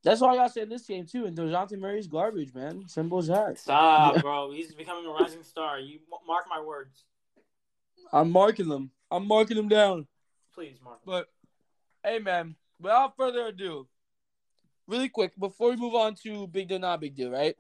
that's 0.03 0.23
all 0.23 0.31
I 0.31 0.36
gotta 0.36 0.53
say 0.53 0.62
in 0.62 0.69
this 0.69 0.86
game 0.86 1.07
too. 1.07 1.24
And 1.24 1.36
Dejounte 1.36 1.78
Murray's 1.78 2.07
garbage, 2.07 2.55
man. 2.55 2.89
Simple 2.89 3.19
as 3.19 3.28
that. 3.28 3.59
Stop, 3.59 4.20
bro. 4.23 4.51
He's 4.53 4.74
becoming 4.74 5.07
a 5.07 5.11
rising 5.11 5.43
star. 5.43 5.78
You 5.78 6.01
mark 6.27 6.44
my 6.48 6.61
words. 6.61 7.05
I'm 8.12 8.31
marking 8.31 8.69
them. 8.69 8.91
I'm 9.11 9.27
marking 9.27 9.57
them 9.57 9.69
down. 9.69 10.07
Please, 10.55 10.77
Mark. 10.83 11.01
But 11.05 11.28
hey, 12.05 12.19
man. 12.19 12.57
Without 12.81 13.16
further 13.16 13.47
ado, 13.47 13.87
really 14.87 15.09
quick 15.09 15.33
before 15.39 15.70
we 15.70 15.77
move 15.77 15.95
on 15.95 16.15
to 16.23 16.47
big 16.47 16.69
deal, 16.69 16.78
not 16.78 17.01
big 17.01 17.15
deal, 17.15 17.31
right? 17.31 17.57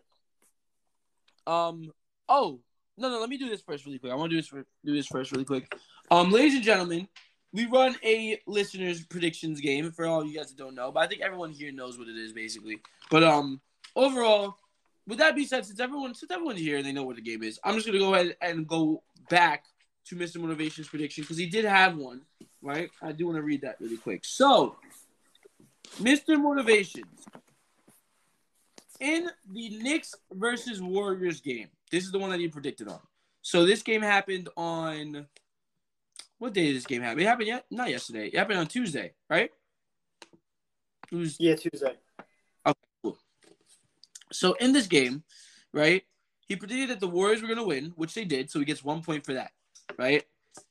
Um. 1.46 1.92
Oh 2.28 2.60
no, 2.98 3.08
no. 3.08 3.20
Let 3.20 3.28
me 3.28 3.38
do 3.38 3.48
this 3.48 3.62
first, 3.62 3.86
really 3.86 3.98
quick. 3.98 4.12
I 4.12 4.14
want 4.14 4.30
to 4.30 4.36
do 4.36 4.40
this 4.40 4.48
for, 4.48 4.66
do 4.84 4.94
this 4.94 5.06
first, 5.06 5.32
really 5.32 5.44
quick. 5.44 5.74
Um, 6.10 6.30
ladies 6.30 6.54
and 6.54 6.62
gentlemen, 6.62 7.08
we 7.52 7.66
run 7.66 7.96
a 8.04 8.38
listeners 8.46 9.04
predictions 9.04 9.60
game 9.60 9.90
for 9.90 10.06
all 10.06 10.24
you 10.24 10.36
guys 10.36 10.48
that 10.48 10.58
don't 10.58 10.74
know, 10.74 10.92
but 10.92 11.00
I 11.00 11.06
think 11.06 11.22
everyone 11.22 11.50
here 11.50 11.72
knows 11.72 11.98
what 11.98 12.08
it 12.08 12.16
is 12.16 12.32
basically. 12.32 12.80
But 13.10 13.22
um, 13.22 13.60
overall, 13.94 14.58
with 15.06 15.18
that 15.18 15.34
being 15.34 15.46
said, 15.46 15.64
since 15.64 15.80
everyone 15.80 16.14
since 16.14 16.30
everyone's 16.30 16.60
here 16.60 16.76
and 16.76 16.86
they 16.86 16.92
know 16.92 17.04
what 17.04 17.16
the 17.16 17.22
game 17.22 17.42
is, 17.42 17.58
I'm 17.64 17.74
just 17.74 17.86
gonna 17.86 17.98
go 17.98 18.14
ahead 18.14 18.36
and 18.42 18.66
go 18.66 19.02
back 19.30 19.64
to 20.08 20.16
Mr. 20.16 20.36
Motivation's 20.40 20.88
prediction 20.88 21.22
because 21.22 21.36
he 21.36 21.46
did 21.46 21.64
have 21.64 21.96
one, 21.96 22.22
right? 22.62 22.90
I 23.02 23.12
do 23.12 23.26
want 23.26 23.36
to 23.36 23.42
read 23.42 23.62
that 23.62 23.76
really 23.80 23.96
quick. 23.96 24.24
So, 24.24 24.76
Mr. 26.00 26.40
Motivations, 26.40 27.26
in 29.00 29.28
the 29.52 29.78
Knicks 29.78 30.14
versus 30.32 30.80
Warriors 30.80 31.40
game, 31.40 31.68
this 31.90 32.04
is 32.04 32.12
the 32.12 32.18
one 32.18 32.30
that 32.30 32.40
he 32.40 32.48
predicted 32.48 32.88
on. 32.88 33.00
So 33.42 33.64
this 33.64 33.82
game 33.82 34.02
happened 34.02 34.48
on 34.56 35.26
what 36.38 36.52
day 36.52 36.66
did 36.66 36.76
this 36.76 36.86
game 36.86 37.02
happen? 37.02 37.20
It 37.20 37.26
happened 37.26 37.48
yet? 37.48 37.64
Not 37.70 37.90
yesterday. 37.90 38.26
It 38.26 38.36
happened 38.36 38.58
on 38.58 38.66
Tuesday, 38.66 39.12
right? 39.30 39.50
It 41.12 41.16
was 41.16 41.36
yeah 41.38 41.54
Tuesday. 41.54 41.94
Okay, 42.66 42.78
cool. 43.02 43.16
So 44.32 44.54
in 44.54 44.72
this 44.72 44.86
game, 44.86 45.22
right, 45.72 46.02
he 46.48 46.56
predicted 46.56 46.90
that 46.90 47.00
the 47.00 47.08
Warriors 47.08 47.40
were 47.40 47.48
going 47.48 47.58
to 47.58 47.64
win, 47.64 47.92
which 47.96 48.14
they 48.14 48.24
did. 48.24 48.50
So 48.50 48.58
he 48.58 48.64
gets 48.64 48.84
one 48.84 49.02
point 49.02 49.24
for 49.24 49.34
that, 49.34 49.52
right? 49.98 50.24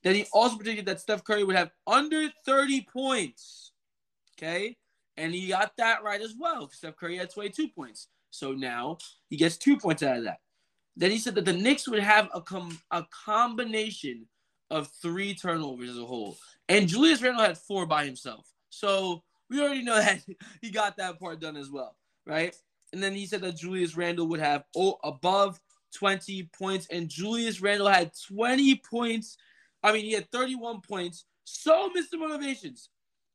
Then 0.04 0.16
he 0.16 0.26
also 0.34 0.56
predicted 0.56 0.86
that 0.88 1.00
Steph 1.00 1.24
Curry 1.24 1.44
would 1.44 1.56
have 1.56 1.72
under 1.86 2.30
30 2.46 2.88
points. 2.92 3.72
Okay. 4.38 4.78
And 5.18 5.34
he 5.34 5.48
got 5.48 5.78
that 5.78 6.04
right 6.04 6.22
as 6.22 6.34
well. 6.38 6.70
Steph 6.70 6.98
Curry 6.98 7.18
had 7.18 7.34
22 7.34 7.70
points. 7.70 8.08
So 8.32 8.52
now 8.52 8.98
he 9.30 9.38
gets 9.38 9.58
two 9.58 9.78
points 9.78 10.04
out 10.04 10.18
of 10.18 10.24
that. 10.26 10.40
Then 10.98 11.12
he 11.12 11.18
said 11.18 11.36
that 11.36 11.46
the 11.46 11.54
Knicks 11.54 11.88
would 11.88 12.00
have 12.00 12.30
a 12.34 12.42
com- 12.42 12.80
a 12.92 13.06
combination 13.26 14.28
of 14.70 14.90
three 15.02 15.34
turnovers 15.34 15.90
as 15.90 15.98
a 15.98 16.06
whole, 16.06 16.38
and 16.70 16.88
Julius 16.88 17.22
Randle 17.22 17.44
had 17.44 17.58
four 17.58 17.86
by 17.86 18.06
himself. 18.06 18.50
So 18.70 19.24
we 19.50 19.62
already 19.62 19.84
know 19.84 19.96
that 20.02 20.22
he 20.62 20.72
got 20.72 20.98
that 20.98 21.20
part 21.20 21.40
done 21.40 21.58
as 21.58 21.70
well, 21.70 21.96
right? 22.26 22.56
And 22.94 23.04
then 23.04 23.14
he 23.14 23.26
said 23.26 23.42
that 23.42 23.58
Julius 23.58 23.98
Randle 23.98 24.28
would 24.28 24.40
have 24.40 24.64
oh, 24.76 24.98
above 25.04 25.60
20 25.96 26.50
points, 26.58 26.88
and 26.92 27.10
Julius 27.10 27.62
Randle 27.62 27.88
had 27.88 28.12
20 28.28 28.76
points. 28.90 29.38
I 29.84 29.92
mean, 29.92 30.06
he 30.06 30.12
had 30.12 30.30
31 30.32 30.82
points. 30.82 31.26
So, 31.44 31.90
Mr. 31.96 32.20
Motivations, 32.20 32.90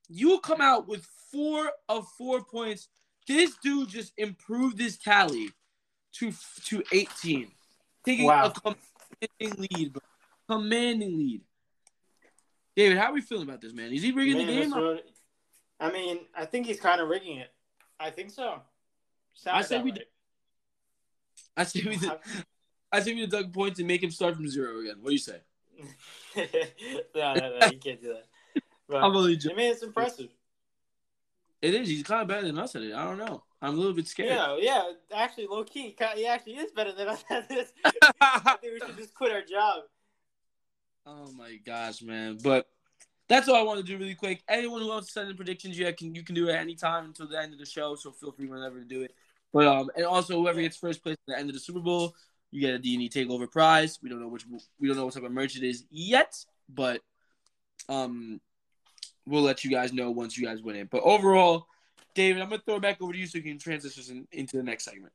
you 0.09 0.41
come 0.41 0.61
out 0.61 0.89
with 0.89 1.07
four 1.33 1.71
of 1.89 2.07
four 2.19 2.45
points. 2.45 2.89
This 3.27 3.57
dude 3.63 3.89
just 3.89 4.13
improved 4.17 4.79
his 4.81 4.99
tally 4.99 5.51
to 6.15 6.33
to 6.65 6.83
18, 6.93 7.51
taking 8.05 8.25
Wow. 8.27 8.47
a 8.47 8.75
commanding 9.41 9.67
lead, 9.71 9.93
bro. 9.93 10.03
Commanding 10.49 11.17
lead. 11.17 11.43
David, 12.77 12.99
how 12.99 13.07
are 13.11 13.13
we 13.13 13.21
feeling 13.21 13.45
about 13.45 13.61
this, 13.61 13.73
man? 13.73 13.93
Is 13.93 14.03
he 14.03 14.11
rigging 14.11 14.39
Man, 14.39 14.47
the 14.47 14.53
game? 14.53 14.71
what- 14.71 15.07
I 15.79 15.91
mean, 15.91 16.27
I 16.35 16.45
think 16.47 16.67
he's 16.67 16.81
kind 16.81 17.01
of 17.01 17.09
rigging 17.09 17.39
it. 17.39 17.55
I 17.99 18.11
think 18.11 18.31
so. 18.31 18.61
Sounds 19.35 19.65
I 19.65 19.69
say 19.69 19.81
we 19.83 19.93
way. 19.93 19.99
I 21.57 21.65
say 21.65 21.83
we 21.87 21.97
did, 21.97 22.13
I 22.93 23.01
say 23.01 23.15
we 23.15 23.21
deduct 23.21 23.53
points 23.53 23.79
and 23.79 23.89
make 23.89 24.03
him 24.03 24.11
start 24.11 24.37
from 24.37 24.49
zero 24.49 24.81
again. 24.81 24.97
What 25.01 25.11
do 25.11 25.13
you 25.13 25.19
say? 25.19 25.41
no, 27.15 27.35
no, 27.35 27.59
no, 27.59 27.67
you 27.67 27.79
can't 27.79 28.01
do 28.01 28.15
that. 28.15 28.63
But, 28.89 29.05
I'm 29.05 29.15
only 29.15 29.37
joking. 29.37 29.57
I 29.57 29.61
mean, 29.61 29.73
it's 29.73 29.83
impressive. 29.83 30.29
It 31.63 31.75
is. 31.75 31.89
He's 31.89 32.03
kind 32.03 32.23
of 32.23 32.29
better 32.29 32.47
than 32.47 32.59
us 32.59 32.75
at 32.75 32.83
it. 32.83 32.95
I 32.95 33.05
don't 33.05 33.19
know. 33.19 33.43
I'm 33.63 33.75
a 33.75 33.77
little 33.77 33.93
bit 33.93 34.09
scared. 34.09 34.31
Yeah, 34.31 34.57
yeah. 34.59 34.83
Actually, 35.15 35.49
low 35.49 35.65
key, 35.65 35.95
he 36.17 36.27
actually 36.27 36.55
is 36.55 36.73
better 36.73 36.93
than 36.93 37.09
us 37.09 37.23
at 37.31 37.49
this. 37.49 37.73
I 38.21 38.57
think 38.61 38.81
we 38.81 38.87
should 38.87 38.97
just 38.97 39.15
quit 39.15 39.33
our 39.33 39.43
job. 39.43 39.83
oh 41.07 41.31
my 41.33 41.57
gosh, 41.65 42.03
man! 42.03 42.39
But 42.43 42.67
that's 43.29 43.49
all 43.49 43.57
I 43.57 43.63
want 43.63 43.79
to 43.79 43.87
do 43.87 43.99
really 43.99 44.15
quick. 44.15 44.43
Anyone 44.49 44.81
who 44.81 44.89
wants 44.89 45.09
to 45.09 45.13
send 45.13 45.31
in 45.31 45.37
predictions, 45.37 45.79
you 45.79 45.93
can 45.93 46.15
you 46.15 46.25
can 46.25 46.35
do 46.35 46.49
it 46.49 46.55
any 46.55 46.75
time 46.75 47.05
until 47.05 47.29
the 47.29 47.39
end 47.39 47.53
of 47.53 47.59
the 47.59 47.67
show. 47.67 47.95
So 47.95 48.11
feel 48.13 48.33
free 48.33 48.47
whenever 48.47 48.79
to 48.79 48.85
do 48.85 49.03
it. 49.03 49.15
But 49.53 49.67
um, 49.67 49.91
and 49.97 50.05
also 50.05 50.41
whoever 50.41 50.61
gets 50.61 50.77
first 50.77 51.03
place 51.03 51.15
at 51.15 51.35
the 51.35 51.39
end 51.39 51.49
of 51.49 51.55
the 51.55 51.61
Super 51.61 51.81
Bowl, 51.81 52.15
you 52.51 52.61
get 52.61 52.75
a 52.75 52.79
D&E 52.79 53.09
takeover 53.09 53.51
prize. 53.51 53.99
We 54.03 54.09
don't 54.09 54.21
know 54.21 54.29
which 54.29 54.47
we 54.79 54.89
don't 54.89 54.97
know 54.97 55.05
what 55.05 55.15
type 55.15 55.25
of 55.25 55.33
merch 55.33 55.57
it 55.57 55.65
is 55.65 55.85
yet, 55.91 56.37
but 56.69 57.01
um, 57.89 58.41
we'll 59.27 59.43
let 59.43 59.65
you 59.65 59.71
guys 59.71 59.93
know 59.93 60.11
once 60.11 60.37
you 60.37 60.47
guys 60.47 60.63
win 60.63 60.77
it. 60.77 60.91
But 60.91 61.03
overall, 61.03 61.67
David, 62.15 62.43
I'm 62.43 62.49
gonna 62.49 62.63
throw 62.65 62.77
it 62.77 62.83
back 62.83 63.01
over 63.01 63.13
to 63.13 63.19
you 63.19 63.27
so 63.27 63.39
you 63.39 63.45
can 63.45 63.59
transition 63.59 64.27
into 64.33 64.57
the 64.57 64.63
next 64.63 64.85
segment. 64.85 65.13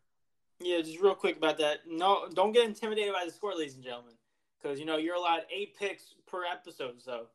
Yeah, 0.60 0.80
just 0.82 1.02
real 1.02 1.16
quick 1.16 1.38
about 1.38 1.58
that. 1.58 1.80
No, 1.88 2.28
don't 2.34 2.54
get 2.54 2.66
intimidated 2.66 3.14
by 3.14 3.26
the 3.26 3.32
score, 3.32 3.56
ladies 3.56 3.76
and 3.76 3.84
gentlemen, 3.84 4.14
because 4.62 4.80
you 4.80 4.86
know 4.86 4.98
you're 4.98 5.16
allowed 5.16 5.42
eight 5.54 5.78
picks 5.78 6.16
per 6.28 6.46
episode. 6.46 7.02
So, 7.02 7.28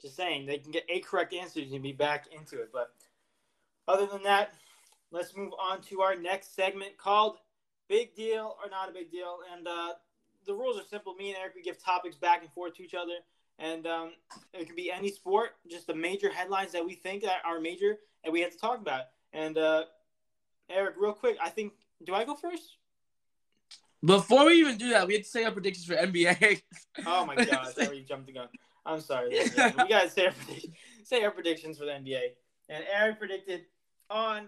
just 0.00 0.16
saying, 0.16 0.46
they 0.46 0.58
can 0.58 0.70
get 0.70 0.84
eight 0.88 1.06
correct 1.06 1.32
answers 1.32 1.72
and 1.72 1.82
be 1.82 1.92
back 1.92 2.26
into 2.30 2.60
it. 2.60 2.70
But 2.72 2.92
other 3.86 4.06
than 4.06 4.22
that, 4.24 4.54
let's 5.10 5.36
move 5.36 5.52
on 5.60 5.80
to 5.82 6.00
our 6.00 6.14
next 6.14 6.54
segment 6.54 6.96
called 6.96 7.36
"Big 7.88 8.14
Deal 8.14 8.56
or 8.62 8.70
Not 8.70 8.88
a 8.88 8.92
Big 8.92 9.10
Deal." 9.10 9.38
And 9.54 9.66
uh, 9.66 9.94
the 10.46 10.54
rules 10.54 10.78
are 10.78 10.84
simple. 10.84 11.14
Me 11.14 11.30
and 11.30 11.38
Eric 11.38 11.54
we 11.54 11.62
give 11.62 11.82
topics 11.82 12.16
back 12.16 12.42
and 12.42 12.52
forth 12.52 12.74
to 12.76 12.82
each 12.82 12.94
other, 12.94 13.18
and 13.58 13.86
um, 13.86 14.12
it 14.52 14.66
can 14.66 14.76
be 14.76 14.90
any 14.90 15.10
sport, 15.10 15.50
just 15.70 15.86
the 15.86 15.94
major 15.94 16.30
headlines 16.30 16.72
that 16.72 16.84
we 16.84 16.94
think 16.94 17.22
that 17.22 17.38
are 17.44 17.60
major, 17.60 17.98
and 18.24 18.32
we 18.32 18.40
have 18.40 18.50
to 18.50 18.58
talk 18.58 18.80
about. 18.80 19.02
And 19.32 19.58
uh, 19.58 19.84
Eric, 20.70 20.94
real 20.98 21.12
quick, 21.12 21.36
I 21.42 21.50
think. 21.50 21.72
Do 22.04 22.14
I 22.14 22.24
go 22.24 22.36
first? 22.36 22.76
Before 24.04 24.46
we 24.46 24.54
even 24.54 24.78
do 24.78 24.90
that, 24.90 25.06
we 25.08 25.14
have 25.14 25.24
to 25.24 25.28
say 25.28 25.44
our 25.44 25.50
predictions 25.50 25.86
for 25.86 25.94
NBA. 25.94 26.62
Oh 27.04 27.26
my 27.26 27.34
god, 27.44 27.50
I 27.50 27.84
already 27.84 28.02
jumped 28.02 28.26
the 28.26 28.32
gun. 28.32 28.48
I'm 28.86 29.00
sorry. 29.00 29.30
we 29.30 29.88
gotta 29.88 30.08
say 30.08 30.26
our, 30.26 30.32
say 31.02 31.24
our 31.24 31.30
predictions 31.30 31.78
for 31.78 31.84
the 31.84 31.92
NBA. 31.92 32.20
And 32.68 32.84
Eric 32.92 33.18
predicted 33.18 33.62
on 34.08 34.46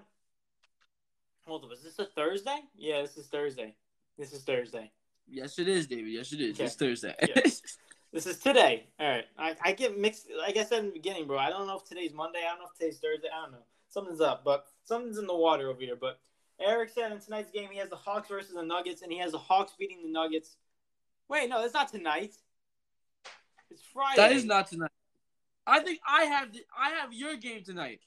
hold 1.50 1.68
was 1.68 1.82
this 1.82 1.98
a 1.98 2.04
Thursday? 2.04 2.60
Yeah, 2.76 3.02
this 3.02 3.16
is 3.16 3.26
Thursday. 3.26 3.74
This 4.16 4.32
is 4.32 4.42
Thursday. 4.42 4.90
yes, 5.28 5.58
it 5.58 5.68
is, 5.68 5.86
David. 5.86 6.12
Yes, 6.12 6.32
it 6.32 6.40
is. 6.40 6.54
Okay. 6.54 6.64
It's 6.64 6.74
Thursday. 6.76 7.14
Yeah. 7.20 7.42
This 8.12 8.26
is 8.26 8.38
today. 8.38 8.88
Alright. 9.00 9.26
I, 9.38 9.54
I 9.64 9.70
get 9.70 9.96
mixed 9.96 10.26
like 10.36 10.56
I 10.56 10.64
said 10.64 10.80
in 10.80 10.86
the 10.86 10.90
beginning, 10.90 11.28
bro. 11.28 11.38
I 11.38 11.48
don't 11.48 11.68
know 11.68 11.76
if 11.76 11.84
today's 11.84 12.12
Monday, 12.12 12.40
I 12.40 12.50
don't 12.50 12.58
know 12.58 12.64
if 12.72 12.76
today's 12.76 12.98
Thursday, 12.98 13.28
I 13.32 13.42
don't 13.42 13.52
know. 13.52 13.62
Something's 13.88 14.20
up, 14.20 14.42
but 14.44 14.66
something's 14.82 15.16
in 15.16 15.28
the 15.28 15.36
water 15.36 15.68
over 15.68 15.80
here. 15.80 15.94
But 15.94 16.18
Eric 16.60 16.90
said 16.92 17.12
in 17.12 17.20
tonight's 17.20 17.52
game 17.52 17.68
he 17.70 17.78
has 17.78 17.88
the 17.88 17.94
Hawks 17.94 18.28
versus 18.28 18.52
the 18.52 18.64
Nuggets, 18.64 19.02
and 19.02 19.12
he 19.12 19.18
has 19.18 19.30
the 19.30 19.38
Hawks 19.38 19.74
beating 19.78 20.02
the 20.02 20.10
Nuggets. 20.10 20.56
Wait, 21.28 21.48
no, 21.48 21.60
that's 21.60 21.72
not 21.72 21.88
tonight. 21.88 22.34
It's 23.70 23.82
Friday. 23.94 24.16
that 24.16 24.32
is 24.32 24.44
not 24.44 24.66
tonight. 24.66 24.90
I 25.64 25.78
think 25.78 26.00
I 26.04 26.24
have 26.24 26.52
the, 26.52 26.64
I 26.76 26.90
have 26.90 27.12
your 27.12 27.36
game 27.36 27.62
tonight. 27.62 28.00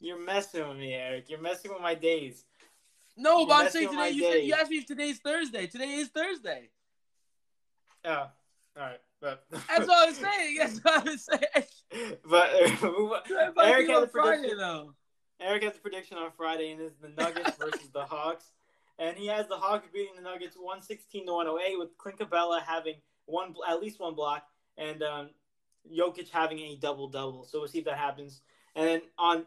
You're 0.00 0.22
messing 0.22 0.68
with 0.68 0.76
me, 0.76 0.92
Eric. 0.92 1.30
You're 1.30 1.40
messing 1.40 1.72
with 1.72 1.80
my 1.80 1.94
days. 1.94 2.44
No, 3.20 3.44
but 3.46 3.66
I'm 3.66 3.70
saying 3.70 3.90
today. 3.90 4.10
You 4.10 4.32
said 4.32 4.44
you 4.44 4.54
asked 4.54 4.70
me 4.70 4.78
if 4.78 4.86
today's 4.86 5.18
Thursday. 5.18 5.66
Today 5.66 5.94
is 5.94 6.08
Thursday. 6.08 6.70
Yeah. 8.04 8.18
all 8.18 8.28
right, 8.76 9.00
but 9.20 9.44
That's 9.50 9.86
what 9.86 10.08
I'm 10.08 10.14
saying. 10.14 10.56
That's 10.58 10.78
what 10.78 11.08
I'm 11.08 11.18
saying. 11.18 12.16
but 12.28 12.50
uh. 12.82 13.62
Eric 13.62 13.90
on 13.90 14.04
a 14.04 14.06
Friday 14.06 14.38
prediction. 14.38 14.58
though. 14.58 14.94
Eric 15.38 15.64
has 15.64 15.76
a 15.76 15.80
prediction 15.80 16.16
on 16.16 16.30
Friday, 16.36 16.72
and 16.72 16.80
it's 16.80 16.94
the 16.96 17.08
Nuggets 17.10 17.56
versus 17.56 17.90
the 17.92 18.04
Hawks, 18.04 18.44
and 18.98 19.16
he 19.16 19.26
has 19.26 19.46
the 19.48 19.56
Hawks 19.56 19.86
beating 19.92 20.14
the 20.16 20.22
Nuggets 20.22 20.56
116 20.56 21.26
to 21.26 21.32
108, 21.32 21.78
with 21.78 21.96
Clint 21.98 22.18
Capela 22.18 22.62
having 22.62 22.94
one 23.26 23.54
at 23.68 23.80
least 23.80 24.00
one 24.00 24.14
block, 24.14 24.44
and 24.78 25.02
um, 25.02 25.30
Jokic 25.90 26.30
having 26.30 26.58
a 26.58 26.76
double 26.76 27.08
double. 27.08 27.44
So 27.44 27.58
we'll 27.58 27.68
see 27.68 27.78
if 27.80 27.84
that 27.84 27.98
happens. 27.98 28.40
And 28.74 28.86
then 28.86 29.02
on 29.18 29.46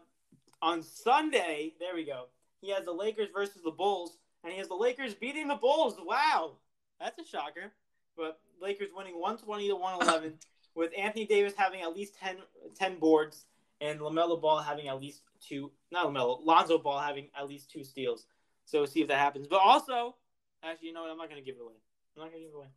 on 0.62 0.84
Sunday, 0.84 1.74
there 1.80 1.96
we 1.96 2.06
go. 2.06 2.28
He 2.64 2.72
has 2.72 2.86
the 2.86 2.94
Lakers 2.94 3.28
versus 3.36 3.62
the 3.62 3.72
Bulls, 3.72 4.18
and 4.42 4.54
he 4.54 4.58
has 4.58 4.70
the 4.70 4.76
Lakers 4.76 5.14
beating 5.14 5.50
the 5.50 5.56
Bulls. 5.56 5.98
Wow, 6.02 6.54
that's 6.98 7.20
a 7.20 7.26
shocker. 7.26 7.74
But 8.16 8.40
Lakers 8.62 8.88
winning 8.96 9.20
120 9.20 9.68
to 9.68 9.76
111, 9.76 10.36
with 10.76 10.92
Anthony 10.98 11.26
Davis 11.26 11.54
having 11.58 11.82
at 11.82 11.94
least 11.94 12.16
10, 12.24 12.38
10 12.80 13.00
boards, 13.00 13.48
and 13.82 14.00
Lamelo 14.00 14.42
Ball 14.42 14.62
having 14.62 14.88
at 14.88 15.02
least 15.02 15.24
two. 15.46 15.72
Not 15.92 16.08
Lamelo, 16.08 16.40
Lonzo 16.42 16.78
Ball 16.78 17.02
having 17.02 17.28
at 17.38 17.50
least 17.50 17.70
two 17.70 17.84
steals. 17.84 18.28
So 18.64 18.80
we'll 18.80 18.88
see 18.88 19.02
if 19.02 19.10
that 19.10 19.20
happens. 19.20 19.48
But 19.50 19.60
also, 19.62 20.16
actually, 20.64 20.88
you 20.88 20.94
know 20.94 21.02
what? 21.02 21.12
I'm 21.12 21.18
not 21.18 21.30
going 21.30 21.42
to 21.42 21.46
give 21.46 21.58
it 21.58 21.62
away. 21.62 21.74
I'm 22.16 22.24
not 22.24 22.32
going 22.32 22.44
to 22.44 22.48
give 22.48 22.54
it 22.54 22.58
away. 22.58 22.68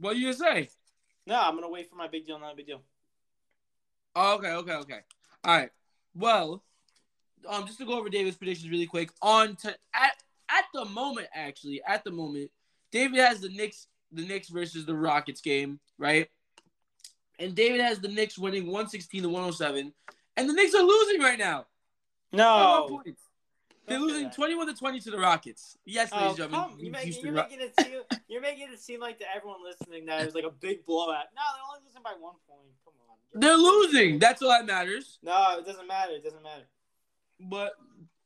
What 0.00 0.12
do 0.12 0.20
you 0.20 0.34
say? 0.34 0.68
No, 1.26 1.40
I'm 1.40 1.52
going 1.52 1.64
to 1.64 1.70
wait 1.70 1.88
for 1.88 1.96
my 1.96 2.08
big 2.08 2.26
deal. 2.26 2.38
Not 2.38 2.52
a 2.52 2.56
big 2.56 2.66
deal. 2.66 2.82
Oh, 4.14 4.34
okay, 4.34 4.52
okay, 4.52 4.74
okay. 4.74 5.00
All 5.44 5.56
right. 5.56 5.70
Well, 6.14 6.62
um, 7.48 7.66
just 7.66 7.78
to 7.78 7.86
go 7.86 7.98
over 7.98 8.08
David's 8.08 8.36
predictions 8.36 8.70
really 8.70 8.86
quick. 8.86 9.10
On 9.22 9.56
to 9.56 9.68
at 9.94 10.12
at 10.50 10.64
the 10.72 10.84
moment, 10.86 11.28
actually, 11.34 11.82
at 11.86 12.04
the 12.04 12.10
moment, 12.10 12.50
David 12.90 13.18
has 13.18 13.40
the 13.40 13.48
Knicks, 13.50 13.86
the 14.12 14.26
Knicks 14.26 14.48
versus 14.48 14.86
the 14.86 14.94
Rockets 14.94 15.40
game, 15.40 15.78
right? 15.98 16.28
And 17.38 17.54
David 17.54 17.80
has 17.80 18.00
the 18.00 18.08
Knicks 18.08 18.38
winning 18.38 18.64
116 18.66 19.22
to 19.22 19.28
107, 19.28 19.92
and 20.36 20.48
the 20.48 20.52
Knicks 20.52 20.74
are 20.74 20.82
losing 20.82 21.20
right 21.20 21.38
now. 21.38 21.66
No. 22.32 23.02
They're 23.86 23.98
losing 23.98 24.30
21 24.30 24.66
to 24.66 24.74
20 24.74 25.00
to 25.00 25.10
the 25.10 25.18
Rockets. 25.18 25.78
Yes, 25.86 26.12
ladies 26.12 26.26
Oh, 26.26 26.28
and 26.28 26.36
gentlemen. 26.36 26.78
You're, 26.78 26.92
making, 26.92 27.24
you're, 27.24 27.32
making 27.32 27.60
it 27.60 27.72
seem, 27.80 28.00
you're 28.28 28.42
making 28.42 28.68
it 28.70 28.80
seem 28.80 29.00
like 29.00 29.18
to 29.18 29.24
everyone 29.34 29.60
listening 29.64 30.04
that 30.06 30.20
it 30.20 30.26
was 30.26 30.34
like 30.34 30.44
a 30.44 30.50
big 30.50 30.84
blowout. 30.84 31.24
No, 31.34 31.40
they're 31.54 31.64
only 31.66 31.80
losing 31.86 32.02
by 32.02 32.12
one 32.20 32.34
point. 32.46 32.68
Come 32.84 32.92
on. 33.08 33.40
They're 33.40 33.56
losing. 33.56 34.18
That's 34.18 34.42
all 34.42 34.50
that 34.50 34.66
matters. 34.66 35.18
No, 35.22 35.56
it 35.58 35.64
doesn't 35.64 35.86
matter. 35.86 36.12
It 36.12 36.24
doesn't 36.24 36.42
matter. 36.42 36.64
But 37.40 37.72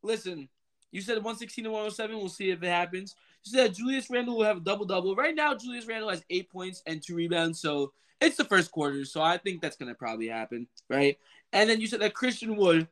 listen, 0.03 0.49
you 0.91 1.01
said 1.01 1.17
116 1.17 1.65
to 1.65 1.71
107. 1.71 2.17
We'll 2.17 2.29
see 2.29 2.51
if 2.51 2.63
it 2.63 2.69
happens. 2.69 3.15
You 3.45 3.53
said 3.53 3.75
Julius 3.75 4.09
Randle 4.11 4.39
will 4.39 4.45
have 4.45 4.59
a 4.59 4.61
double 4.61 4.87
double. 4.87 5.17
Right 5.17 5.35
now, 5.35 5.55
Julius 5.55 5.87
Randle 5.87 6.11
has 6.11 6.25
eight 6.31 6.51
points 6.51 6.83
and 6.87 7.03
two 7.03 7.15
rebounds. 7.15 7.61
So 7.61 7.93
it's 8.21 8.37
the 8.37 8.45
first 8.45 8.71
quarter. 8.71 9.05
So 9.05 9.21
I 9.21 9.39
think 9.39 9.61
that's 9.61 9.77
gonna 9.77 9.95
probably 9.95 10.29
happen, 10.29 10.69
right? 10.89 11.19
And 11.53 11.69
then 11.69 11.81
you 11.81 11.87
said 11.87 12.01
that 12.01 12.15
Christian 12.15 12.57
Wood 12.57 12.89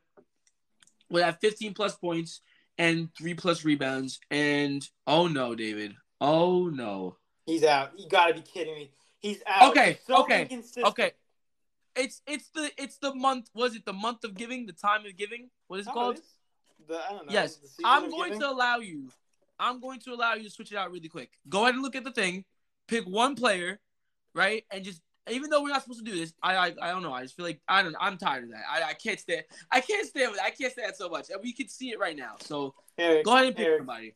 would 1.11 1.23
have 1.23 1.39
15 1.41 1.75
plus 1.75 1.97
points 1.97 2.41
and 2.79 3.09
three 3.17 3.35
plus 3.35 3.65
rebounds. 3.65 4.21
And 4.31 4.87
oh 5.07 5.29
no, 5.29 5.55
David. 5.55 5.95
Oh 6.21 6.69
no. 6.69 7.17
He's 7.47 7.65
out. 7.65 7.93
You 7.99 8.09
got 8.09 8.29
to 8.29 8.35
be 8.35 8.43
kidding 8.43 8.75
me. 8.75 8.91
He's 9.21 9.43
out. 9.47 9.71
Okay, 9.71 9.99
so 10.07 10.23
okay. 10.23 10.49
Okay. 10.85 11.13
It's 12.01 12.23
it's 12.27 12.49
the 12.55 12.71
it's 12.79 12.97
the 12.99 13.15
month. 13.15 13.51
Was 13.55 13.75
it 13.77 13.85
the 13.85 13.93
month 13.93 14.25
of 14.25 14.35
giving? 14.35 14.67
The 14.67 14.73
time 14.73 15.05
of 15.07 15.17
giving? 15.17 15.51
What 15.69 15.81
is 15.81 15.87
it 15.87 15.91
Oh, 15.91 15.95
called? 15.95 16.17
it 16.17 16.21
is? 16.21 16.25
The, 16.89 16.99
I 16.99 17.13
don't 17.13 17.27
know. 17.27 17.33
Yes, 17.33 17.59
I'm 17.85 18.11
going 18.11 18.33
giving? 18.33 18.41
to 18.41 18.51
allow 18.51 18.79
you. 18.79 19.09
I'm 19.59 19.81
going 19.81 20.01
to 20.01 20.13
allow 20.13 20.35
you 20.35 20.45
to 20.45 20.51
switch 20.51 20.73
it 20.73 20.79
out 20.79 20.91
really 20.91 21.09
quick. 21.09 21.31
Go 21.49 21.63
ahead 21.63 21.75
and 21.75 21.83
look 21.83 21.95
at 21.95 22.05
the 22.05 22.13
thing. 22.13 22.45
Pick 22.89 23.05
one 23.05 23.35
player, 23.37 23.79
right, 24.35 24.65
and 24.71 24.83
just 24.83 25.03
even 25.31 25.51
though 25.51 25.63
we're 25.63 25.69
not 25.69 25.83
supposed 25.83 26.05
to 26.05 26.11
do 26.11 26.19
this, 26.19 26.33
I 26.43 26.57
I, 26.57 26.67
I 26.81 26.91
don't 26.91 27.03
know. 27.03 27.13
I 27.13 27.23
just 27.23 27.37
feel 27.37 27.45
like 27.45 27.61
I 27.69 27.83
don't. 27.83 27.95
I'm 28.01 28.17
tired 28.17 28.45
of 28.45 28.51
that. 28.51 28.65
I, 28.69 28.83
I 28.91 28.95
can't 28.95 29.21
stand. 29.21 29.45
I 29.71 29.81
can't 29.81 30.07
stand. 30.07 30.35
I 30.43 30.51
can't 30.51 30.73
stand 30.73 30.95
so 30.97 31.09
much. 31.09 31.29
And 31.31 31.41
we 31.43 31.53
can 31.53 31.69
see 31.69 31.91
it 31.91 31.99
right 31.99 32.17
now. 32.17 32.37
So 32.41 32.75
Eric, 32.99 33.25
go 33.27 33.35
ahead 33.35 33.47
and 33.49 33.57
pick 33.57 33.67
Eric, 33.67 33.81
somebody. 33.81 34.15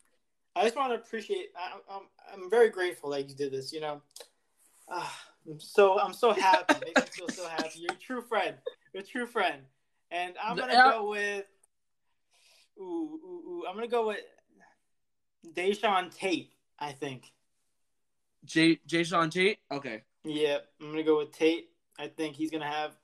I 0.56 0.64
just 0.64 0.76
want 0.76 0.92
to 0.92 0.96
appreciate. 0.96 1.48
I, 1.56 1.94
I'm 1.94 2.02
I'm 2.32 2.50
very 2.50 2.70
grateful 2.70 3.10
that 3.10 3.28
you 3.28 3.34
did 3.34 3.52
this. 3.52 3.72
You 3.72 3.80
know, 3.80 4.00
uh, 4.88 4.90
I'm 4.90 4.98
I'm 4.98 5.00
very 5.00 5.00
grateful 5.00 5.00
that 5.00 5.00
you 5.00 5.00
did 5.00 5.00
this. 5.00 5.00
You 5.00 5.00
know, 5.00 5.02
uh, 5.02 5.08
I'm 5.50 5.60
so 5.60 6.00
I'm 6.00 6.14
so 6.14 6.32
happy. 6.32 6.74
It 6.74 6.84
makes 6.84 7.00
me 7.00 7.06
feel 7.16 7.28
so 7.28 7.46
happy. 7.48 7.80
You're 7.80 7.92
a 7.92 7.96
true 7.96 8.22
friend. 8.22 8.56
You're 8.92 9.02
a 9.02 9.06
true 9.06 9.26
friend. 9.26 9.62
And 10.10 10.34
I'm 10.42 10.56
gonna 10.56 10.72
Yeah. 10.72 10.92
go 10.92 11.10
with. 11.10 11.46
Ooh, 12.78 12.82
ooh, 12.82 13.42
ooh. 13.48 13.64
I'm 13.68 13.74
gonna 13.74 13.88
go 13.88 14.08
with 14.08 14.20
Deshaun 15.46 16.14
Tate. 16.14 16.52
I 16.78 16.92
think. 16.92 17.32
Jay 18.44 18.76
Jae'Sean 18.88 19.30
Tate. 19.30 19.58
Okay. 19.70 20.02
Yeah, 20.24 20.58
I'm 20.80 20.90
gonna 20.90 21.02
go 21.02 21.18
with 21.18 21.32
Tate. 21.32 21.70
I 21.98 22.08
think 22.08 22.36
he's 22.36 22.50
gonna 22.50 22.66
have. 22.66 22.96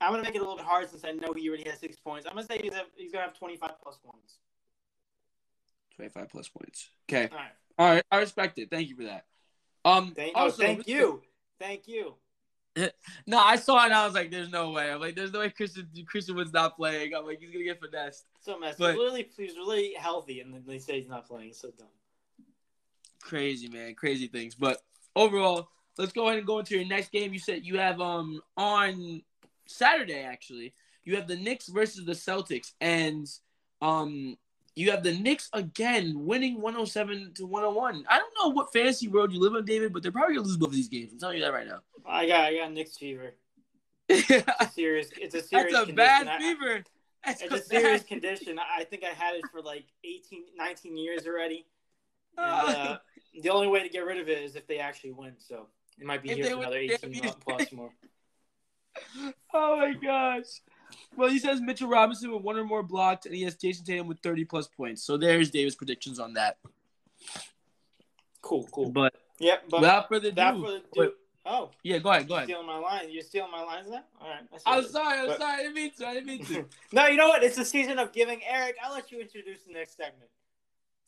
I'm 0.00 0.12
gonna 0.12 0.22
make 0.22 0.34
it 0.34 0.38
a 0.38 0.40
little 0.40 0.56
bit 0.56 0.64
hard 0.64 0.88
since 0.90 1.04
I 1.04 1.12
know 1.12 1.32
he 1.32 1.48
already 1.48 1.68
has 1.68 1.78
six 1.78 1.96
points. 1.96 2.26
I'm 2.26 2.34
gonna 2.34 2.46
say 2.46 2.58
he's, 2.60 2.74
have, 2.74 2.86
he's 2.96 3.12
gonna 3.12 3.24
have 3.24 3.38
25 3.38 3.70
plus 3.82 3.98
points. 3.98 4.38
Twenty 5.94 6.10
five 6.10 6.30
plus 6.30 6.48
points. 6.48 6.90
Okay. 7.08 7.28
All 7.30 7.38
right. 7.38 7.52
All 7.78 7.90
right. 7.94 8.04
I 8.10 8.18
respect 8.18 8.58
it. 8.58 8.70
Thank 8.70 8.88
you 8.88 8.96
for 8.96 9.04
that. 9.04 9.26
Um. 9.84 10.12
Thank, 10.14 10.36
also, 10.36 10.62
oh, 10.62 10.66
thank 10.66 10.88
you. 10.88 11.22
Thank 11.62 11.86
you. 11.86 12.14
No, 13.26 13.38
I 13.38 13.56
saw 13.56 13.82
it 13.82 13.86
and 13.86 13.94
I 13.94 14.04
was 14.06 14.14
like, 14.14 14.30
"There's 14.30 14.48
no 14.50 14.70
way." 14.70 14.90
I'm 14.90 14.98
like, 14.98 15.14
"There's 15.14 15.32
no 15.32 15.40
way 15.40 15.50
Christian 15.50 15.86
Christian 16.06 16.34
Wood's 16.34 16.52
not 16.54 16.74
playing." 16.74 17.14
I'm 17.14 17.24
like, 17.26 17.38
"He's 17.38 17.50
gonna 17.52 17.64
get 17.64 17.78
finessed." 17.80 18.24
So 18.40 18.58
messy. 18.58 18.76
But- 18.78 18.92
He's 18.94 18.98
really, 18.98 19.30
he's 19.36 19.56
really 19.56 19.94
healthy, 19.94 20.40
and 20.40 20.52
then 20.52 20.64
they 20.66 20.78
say 20.78 20.98
he's 20.98 21.08
not 21.08 21.28
playing. 21.28 21.50
It's 21.50 21.60
so 21.60 21.70
dumb. 21.78 21.86
Crazy 23.22 23.68
man, 23.68 23.94
crazy 23.94 24.26
things. 24.26 24.54
But 24.54 24.82
overall, 25.14 25.68
let's 25.98 26.12
go 26.12 26.26
ahead 26.26 26.38
and 26.38 26.46
go 26.46 26.58
into 26.58 26.74
your 26.74 26.86
next 26.88 27.12
game. 27.12 27.32
You 27.32 27.38
said 27.38 27.64
you 27.64 27.78
have 27.78 28.00
um 28.00 28.40
on 28.56 29.22
Saturday 29.66 30.22
actually. 30.22 30.74
You 31.04 31.16
have 31.16 31.28
the 31.28 31.36
Knicks 31.36 31.68
versus 31.68 32.04
the 32.06 32.12
Celtics, 32.12 32.72
and 32.80 33.28
um 33.82 34.36
you 34.74 34.90
have 34.90 35.02
the 35.02 35.12
Knicks 35.14 35.48
again 35.52 36.24
winning 36.24 36.60
107 36.60 37.34
to 37.34 37.46
101. 37.46 38.04
I 38.08 38.18
don't 38.18 38.32
know 38.42 38.48
what 38.54 38.72
fantasy 38.72 39.08
world 39.08 39.32
you 39.32 39.40
live 39.40 39.54
in, 39.54 39.64
David, 39.64 39.92
but 39.92 40.02
they're 40.02 40.12
probably 40.12 40.34
gonna 40.36 40.46
lose 40.46 40.56
both 40.56 40.68
of 40.70 40.74
these 40.74 40.88
games. 40.88 41.12
I'm 41.12 41.18
telling 41.18 41.36
you 41.38 41.42
that 41.44 41.52
right 41.52 41.66
now. 41.66 41.80
I 42.06 42.26
got, 42.26 42.40
I 42.44 42.56
got 42.56 42.72
Knicks 42.72 42.96
fever. 42.96 43.34
It's 44.08 44.30
a 44.30 44.68
serious. 44.72 45.08
It's 45.16 45.34
a 45.34 45.42
serious. 45.42 45.72
That's 45.72 45.90
a 45.90 45.92
bad 45.92 46.26
I- 46.28 46.38
fever. 46.38 46.84
That's 47.24 47.40
It's 47.40 47.52
a 47.52 47.56
a 47.56 47.62
serious 47.62 48.02
condition. 48.02 48.58
I 48.58 48.82
think 48.84 49.04
I 49.04 49.10
had 49.14 49.36
it 49.36 49.42
for 49.52 49.62
like 49.62 49.84
18, 50.04 50.42
19 50.56 50.96
years 50.96 51.24
already. 51.26 51.66
And, 52.36 52.46
Ah. 52.46 52.92
uh, 52.94 52.98
the 53.40 53.50
only 53.50 53.68
way 53.68 53.82
to 53.82 53.88
get 53.88 54.04
rid 54.04 54.18
of 54.18 54.28
it 54.28 54.42
is 54.42 54.56
if 54.56 54.66
they 54.66 54.78
actually 54.78 55.12
win. 55.12 55.34
So 55.38 55.68
it 55.98 56.04
might 56.06 56.22
be 56.22 56.30
If 56.30 56.38
here 56.38 56.46
for 56.50 56.56
another 56.62 56.78
18 56.78 57.14
yeah. 57.14 57.30
plus 57.46 57.70
more. 57.72 57.92
Oh 59.54 59.76
my 59.78 59.94
gosh. 59.94 60.46
Well, 61.16 61.28
he 61.28 61.38
says 61.38 61.60
Mitchell 61.60 61.88
Robinson 61.88 62.32
with 62.32 62.42
one 62.42 62.56
or 62.56 62.64
more 62.64 62.82
blocks, 62.82 63.26
and 63.26 63.34
he 63.34 63.42
has 63.42 63.54
Jayson 63.54 63.84
Tatum 63.84 64.06
with 64.06 64.20
30 64.20 64.44
plus 64.44 64.66
points. 64.68 65.02
So 65.02 65.16
there's 65.16 65.50
Davis' 65.50 65.74
predictions 65.74 66.18
on 66.18 66.34
that. 66.34 66.58
Cool, 68.40 68.68
cool. 68.72 68.90
But 68.90 69.14
yeah, 69.38 69.56
but 69.70 69.80
without 69.80 70.08
further 70.08 70.28
ado, 70.28 70.60
for 70.60 70.70
the 70.70 70.82
wait. 70.96 71.10
Oh, 71.44 71.70
yeah, 71.82 71.98
go 71.98 72.10
ahead, 72.10 72.28
go 72.28 72.34
ahead. 72.36 72.46
stealing 72.46 72.66
my 72.66 72.78
line. 72.78 73.08
You're 73.10 73.22
stealing 73.24 73.50
my 73.50 73.62
lines 73.62 73.88
now. 73.90 74.04
All 74.20 74.28
right. 74.28 74.42
I'm 74.64 74.84
sorry, 74.86 75.20
I'm 75.20 75.26
But- 75.26 75.38
sorry. 75.38 75.54
I 75.54 75.56
didn't 75.58 75.74
mean 75.74 75.90
to. 75.98 76.06
I 76.06 76.14
didn't 76.14 76.26
mean 76.26 76.44
to. 76.46 76.64
no, 76.92 77.06
you 77.06 77.16
know 77.16 77.28
what? 77.28 77.42
It's 77.42 77.56
the 77.56 77.64
season 77.64 77.98
of 77.98 78.12
giving. 78.12 78.40
Eric, 78.48 78.76
I'll 78.82 78.94
let 78.94 79.10
you 79.10 79.20
introduce 79.20 79.62
the 79.66 79.72
next 79.72 79.96
segment. 79.96 80.30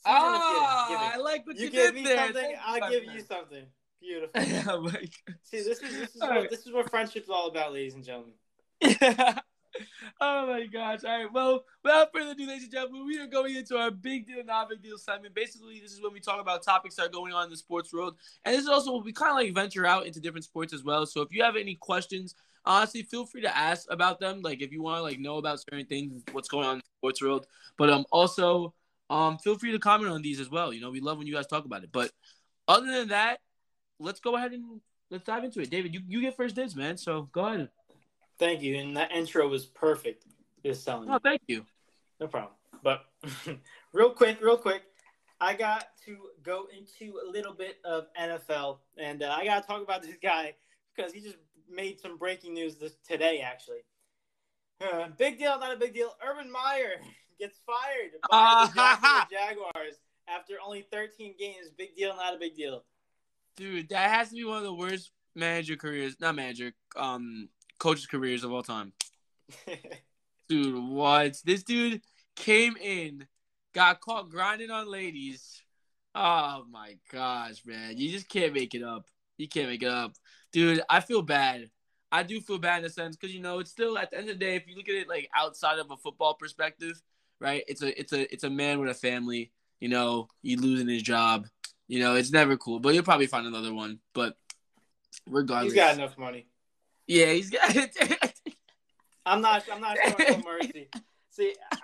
Season 0.04 0.16
ah, 0.18 0.86
giving. 0.88 1.04
I 1.04 1.16
like 1.22 1.46
what 1.46 1.56
you, 1.56 1.66
You 1.66 1.70
give 1.70 1.92
did 1.92 1.94
me 1.94 2.04
there. 2.04 2.16
something, 2.18 2.54
I'll 2.64 2.90
give 2.90 3.04
you 3.04 3.20
something. 3.20 3.64
Beautiful. 4.00 4.42
Yeah, 4.42 4.76
my 4.82 5.08
See, 5.42 5.62
this 5.62 5.66
is 5.66 5.80
this 5.80 6.14
is 6.14 6.20
what 6.20 6.30
right. 6.30 6.50
this 6.50 6.66
is 6.66 6.72
what 6.72 6.90
friendship's 6.90 7.30
all 7.30 7.48
about, 7.48 7.72
ladies 7.72 7.94
and 7.94 8.04
gentlemen. 8.04 8.34
oh 10.20 10.46
my 10.46 10.66
gosh. 10.66 11.00
All 11.04 11.10
right. 11.10 11.32
Well, 11.32 11.64
without 11.82 12.12
further 12.12 12.32
ado, 12.32 12.46
ladies 12.46 12.64
and 12.64 12.72
gentlemen, 12.72 13.06
we 13.06 13.18
are 13.18 13.26
going 13.26 13.56
into 13.56 13.76
our 13.76 13.90
big 13.90 14.26
deal, 14.26 14.44
not 14.44 14.68
big 14.68 14.82
deal 14.82 14.98
segment. 14.98 15.34
Basically, 15.34 15.80
this 15.80 15.92
is 15.92 16.02
when 16.02 16.12
we 16.12 16.20
talk 16.20 16.40
about 16.40 16.62
topics 16.62 16.96
that 16.96 17.06
are 17.06 17.10
going 17.10 17.32
on 17.32 17.44
in 17.44 17.50
the 17.50 17.56
sports 17.56 17.92
world. 17.92 18.16
And 18.44 18.54
this 18.54 18.62
is 18.62 18.68
also 18.68 19.02
we 19.02 19.12
kind 19.12 19.30
of 19.30 19.36
like 19.36 19.54
venture 19.54 19.86
out 19.86 20.06
into 20.06 20.20
different 20.20 20.44
sports 20.44 20.72
as 20.72 20.84
well. 20.84 21.06
So 21.06 21.22
if 21.22 21.32
you 21.32 21.42
have 21.42 21.56
any 21.56 21.74
questions, 21.74 22.34
honestly, 22.64 23.02
feel 23.02 23.26
free 23.26 23.42
to 23.42 23.56
ask 23.56 23.86
about 23.90 24.20
them. 24.20 24.40
Like 24.42 24.62
if 24.62 24.72
you 24.72 24.82
want 24.82 24.98
to 24.98 25.02
like 25.02 25.18
know 25.18 25.38
about 25.38 25.60
certain 25.60 25.86
things, 25.86 26.22
what's 26.32 26.48
going 26.48 26.66
on 26.66 26.74
in 26.74 26.78
the 26.78 26.84
sports 26.98 27.22
world. 27.22 27.46
But 27.76 27.90
um 27.90 28.04
also 28.10 28.74
um 29.10 29.38
feel 29.38 29.58
free 29.58 29.72
to 29.72 29.78
comment 29.78 30.10
on 30.10 30.22
these 30.22 30.40
as 30.40 30.50
well. 30.50 30.72
You 30.72 30.80
know, 30.80 30.90
we 30.90 31.00
love 31.00 31.18
when 31.18 31.26
you 31.26 31.34
guys 31.34 31.46
talk 31.46 31.64
about 31.64 31.84
it. 31.84 31.90
But 31.92 32.10
other 32.68 32.90
than 32.90 33.08
that, 33.08 33.40
let's 33.98 34.20
go 34.20 34.36
ahead 34.36 34.52
and 34.52 34.80
let's 35.10 35.24
dive 35.24 35.44
into 35.44 35.60
it. 35.60 35.70
David, 35.70 35.94
you, 35.94 36.00
you 36.06 36.20
get 36.20 36.36
first 36.36 36.54
dibs, 36.54 36.74
man. 36.74 36.96
So 36.96 37.28
go 37.32 37.46
ahead. 37.46 37.68
Thank 38.38 38.62
you, 38.62 38.76
and 38.76 38.96
that 38.96 39.12
intro 39.12 39.46
was 39.48 39.64
perfect. 39.66 40.24
Just 40.64 40.84
telling 40.84 41.08
you. 41.08 41.14
Oh, 41.14 41.18
thank 41.22 41.42
you. 41.46 41.64
No 42.20 42.26
problem. 42.26 42.54
But 42.82 43.04
real 43.92 44.10
quick, 44.10 44.40
real 44.42 44.56
quick, 44.56 44.82
I 45.40 45.54
got 45.54 45.88
to 46.06 46.16
go 46.42 46.66
into 46.76 47.14
a 47.26 47.30
little 47.30 47.52
bit 47.54 47.76
of 47.84 48.06
NFL, 48.20 48.78
and 48.98 49.22
uh, 49.22 49.34
I 49.36 49.44
got 49.44 49.62
to 49.62 49.66
talk 49.66 49.82
about 49.82 50.02
this 50.02 50.16
guy 50.22 50.54
because 50.94 51.12
he 51.12 51.20
just 51.20 51.36
made 51.70 52.00
some 52.00 52.16
breaking 52.18 52.54
news 52.54 52.76
this 52.76 52.96
today. 53.06 53.40
Actually, 53.40 53.84
Uh, 54.80 55.08
big 55.18 55.38
deal, 55.38 55.58
not 55.58 55.72
a 55.72 55.78
big 55.78 55.94
deal. 55.94 56.10
Urban 56.26 56.50
Meyer 56.50 57.00
gets 57.38 57.58
fired 57.66 58.12
by 58.30 58.68
the 58.74 59.34
Jaguars 59.34 59.96
after 60.28 60.54
only 60.64 60.86
13 60.92 61.34
games. 61.38 61.70
Big 61.76 61.94
deal, 61.96 62.16
not 62.16 62.34
a 62.34 62.38
big 62.38 62.56
deal. 62.56 62.84
Dude, 63.56 63.88
that 63.90 64.10
has 64.10 64.30
to 64.30 64.34
be 64.34 64.44
one 64.44 64.58
of 64.58 64.64
the 64.64 64.74
worst 64.74 65.10
manager 65.34 65.76
careers, 65.76 66.16
not 66.20 66.34
manager, 66.34 66.72
um, 66.96 67.48
coaches 67.78 68.06
careers 68.06 68.44
of 68.44 68.52
all 68.52 68.62
time. 68.62 68.92
Dude, 70.48 70.88
what? 70.88 71.36
This 71.44 71.62
dude 71.62 72.02
came 72.36 72.76
in, 72.76 73.26
got 73.72 74.00
caught 74.00 74.30
grinding 74.30 74.70
on 74.70 74.90
ladies. 74.90 75.62
Oh 76.14 76.64
my 76.70 76.96
gosh, 77.10 77.62
man. 77.64 77.96
You 77.96 78.10
just 78.10 78.28
can't 78.28 78.52
make 78.52 78.74
it 78.74 78.82
up. 78.82 79.06
You 79.38 79.48
can't 79.48 79.68
make 79.68 79.82
it 79.82 79.88
up. 79.88 80.12
Dude, 80.52 80.82
I 80.88 81.00
feel 81.00 81.22
bad. 81.22 81.70
I 82.12 82.22
do 82.22 82.40
feel 82.40 82.58
bad 82.58 82.80
in 82.80 82.84
a 82.84 82.90
sense 82.90 83.16
because 83.16 83.34
you 83.34 83.40
know 83.40 83.58
it's 83.58 83.70
still 83.70 83.98
at 83.98 84.10
the 84.10 84.18
end 84.18 84.28
of 84.28 84.38
the 84.38 84.44
day, 84.44 84.54
if 84.54 84.68
you 84.68 84.76
look 84.76 84.88
at 84.88 84.94
it 84.94 85.08
like 85.08 85.28
outside 85.36 85.78
of 85.78 85.90
a 85.90 85.96
football 85.96 86.34
perspective, 86.34 87.02
right? 87.40 87.64
It's 87.66 87.82
a 87.82 87.98
it's 87.98 88.12
a 88.12 88.32
it's 88.32 88.44
a 88.44 88.50
man 88.50 88.78
with 88.78 88.90
a 88.90 88.94
family, 88.94 89.50
you 89.80 89.88
know, 89.88 90.28
he 90.42 90.56
losing 90.56 90.88
his 90.88 91.02
job. 91.02 91.46
You 91.88 92.00
know, 92.00 92.14
it's 92.14 92.30
never 92.30 92.56
cool. 92.56 92.78
But 92.78 92.94
he'll 92.94 93.02
probably 93.02 93.26
find 93.26 93.46
another 93.46 93.74
one. 93.74 93.98
But 94.14 94.36
regardless. 95.28 95.72
He's 95.72 95.82
got 95.82 95.94
enough 95.94 96.16
money. 96.16 96.46
Yeah, 97.06 97.32
he's 97.32 97.50
got 97.50 97.74
it. 97.76 97.96
I'm 99.26 99.40
not. 99.40 99.64
I'm 99.72 99.80
not 99.80 99.96
showing 100.02 100.42
no 100.42 100.44
mercy. 100.44 100.88
See, 101.30 101.54
I, 101.72 101.78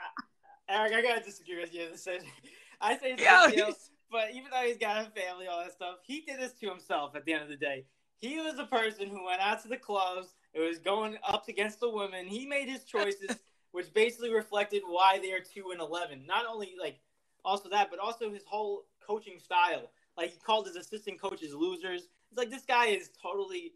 Eric, 0.69 0.93
I 0.95 1.03
gotta 1.03 1.21
disagree 1.23 1.61
with 1.61 1.75
you. 1.75 1.89
This 1.91 2.07
is- 2.07 2.23
I 2.81 2.97
say 2.97 3.13
it's 3.13 3.23
Yo, 3.23 3.51
deal, 3.51 3.75
but 4.11 4.31
even 4.31 4.51
though 4.51 4.67
he's 4.67 4.79
got 4.79 5.07
a 5.07 5.11
family, 5.11 5.47
all 5.47 5.63
that 5.63 5.73
stuff, 5.73 5.97
he 6.03 6.23
did 6.23 6.41
this 6.41 6.53
to 6.61 6.69
himself. 6.71 7.15
At 7.15 7.27
the 7.27 7.35
end 7.35 7.43
of 7.43 7.51
the 7.51 7.57
day, 7.57 7.85
he 8.17 8.39
was 8.41 8.59
a 8.59 8.65
person 8.65 9.09
who 9.09 9.25
went 9.27 9.43
out 9.43 9.61
to 9.63 9.69
the 9.69 9.77
clubs. 9.77 10.29
It 10.55 10.61
was 10.61 10.79
going 10.79 11.19
up 11.25 11.49
against 11.49 11.81
the 11.81 11.91
women. 11.91 12.27
He 12.27 12.47
made 12.47 12.69
his 12.69 12.85
choices, 12.85 13.37
which 13.73 13.93
basically 13.93 14.33
reflected 14.33 14.83
why 14.87 15.19
they 15.19 15.33
are 15.33 15.41
two 15.41 15.73
and 15.73 15.81
eleven. 15.81 16.25
Not 16.27 16.47
only 16.47 16.75
like 16.81 17.01
also 17.45 17.69
that, 17.69 17.91
but 17.91 17.99
also 17.99 18.31
his 18.31 18.45
whole 18.47 18.87
coaching 19.07 19.39
style. 19.39 19.91
Like 20.17 20.33
he 20.33 20.39
called 20.39 20.67
his 20.67 20.77
assistant 20.77 21.21
coaches 21.21 21.53
losers. 21.55 22.09
It's 22.31 22.39
like 22.39 22.51
this 22.51 22.65
guy 22.65 22.87
is 22.87 23.11
totally 23.21 23.73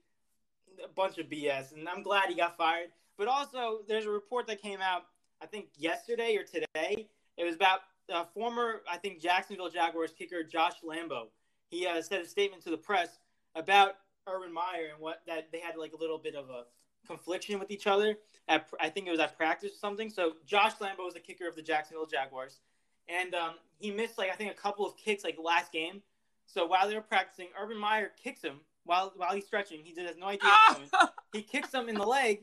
a 0.82 0.88
bunch 0.88 1.18
of 1.18 1.26
BS, 1.26 1.72
and 1.72 1.88
I'm 1.88 2.02
glad 2.02 2.28
he 2.28 2.34
got 2.34 2.56
fired. 2.56 2.88
But 3.16 3.28
also, 3.28 3.80
there's 3.86 4.06
a 4.06 4.10
report 4.10 4.46
that 4.48 4.60
came 4.60 4.80
out, 4.80 5.04
I 5.42 5.46
think 5.46 5.66
yesterday 5.76 6.36
or 6.36 6.44
today. 6.44 7.08
It 7.36 7.44
was 7.44 7.54
about 7.54 7.80
uh, 8.12 8.24
former, 8.34 8.82
I 8.90 8.96
think, 8.96 9.20
Jacksonville 9.20 9.70
Jaguars 9.70 10.12
kicker 10.16 10.42
Josh 10.42 10.74
Lambo. 10.84 11.26
He 11.70 11.86
uh, 11.86 12.02
said 12.02 12.20
a 12.20 12.26
statement 12.26 12.62
to 12.64 12.70
the 12.70 12.76
press 12.76 13.18
about 13.54 13.96
Urban 14.28 14.52
Meyer 14.52 14.88
and 14.92 15.00
what 15.00 15.22
that 15.26 15.48
they 15.52 15.60
had 15.60 15.76
like 15.76 15.92
a 15.92 15.96
little 15.96 16.18
bit 16.18 16.34
of 16.34 16.48
a 16.50 16.64
confliction 17.06 17.58
with 17.58 17.70
each 17.70 17.86
other. 17.86 18.16
At 18.48 18.68
I 18.80 18.88
think 18.88 19.06
it 19.06 19.10
was 19.10 19.20
at 19.20 19.36
practice 19.36 19.72
or 19.72 19.78
something. 19.78 20.10
So 20.10 20.34
Josh 20.46 20.74
Lambo 20.74 21.04
was 21.04 21.14
the 21.14 21.20
kicker 21.20 21.48
of 21.48 21.56
the 21.56 21.62
Jacksonville 21.62 22.06
Jaguars, 22.06 22.60
and 23.08 23.34
um, 23.34 23.54
he 23.78 23.90
missed 23.90 24.18
like 24.18 24.30
I 24.30 24.34
think 24.34 24.50
a 24.50 24.54
couple 24.54 24.86
of 24.86 24.96
kicks 24.96 25.24
like 25.24 25.36
last 25.42 25.72
game. 25.72 26.02
So 26.46 26.66
while 26.66 26.88
they 26.88 26.94
were 26.94 27.00
practicing, 27.00 27.48
Urban 27.60 27.78
Meyer 27.78 28.12
kicks 28.22 28.42
him 28.42 28.60
while 28.84 29.12
while 29.16 29.34
he's 29.34 29.46
stretching. 29.46 29.80
He 29.82 29.92
just 29.92 30.06
has 30.06 30.16
no 30.16 30.26
idea. 30.26 30.50
what's 30.68 30.90
going 30.90 31.08
he 31.32 31.42
kicks 31.42 31.72
him 31.72 31.88
in 31.88 31.94
the 31.96 32.06
leg, 32.06 32.42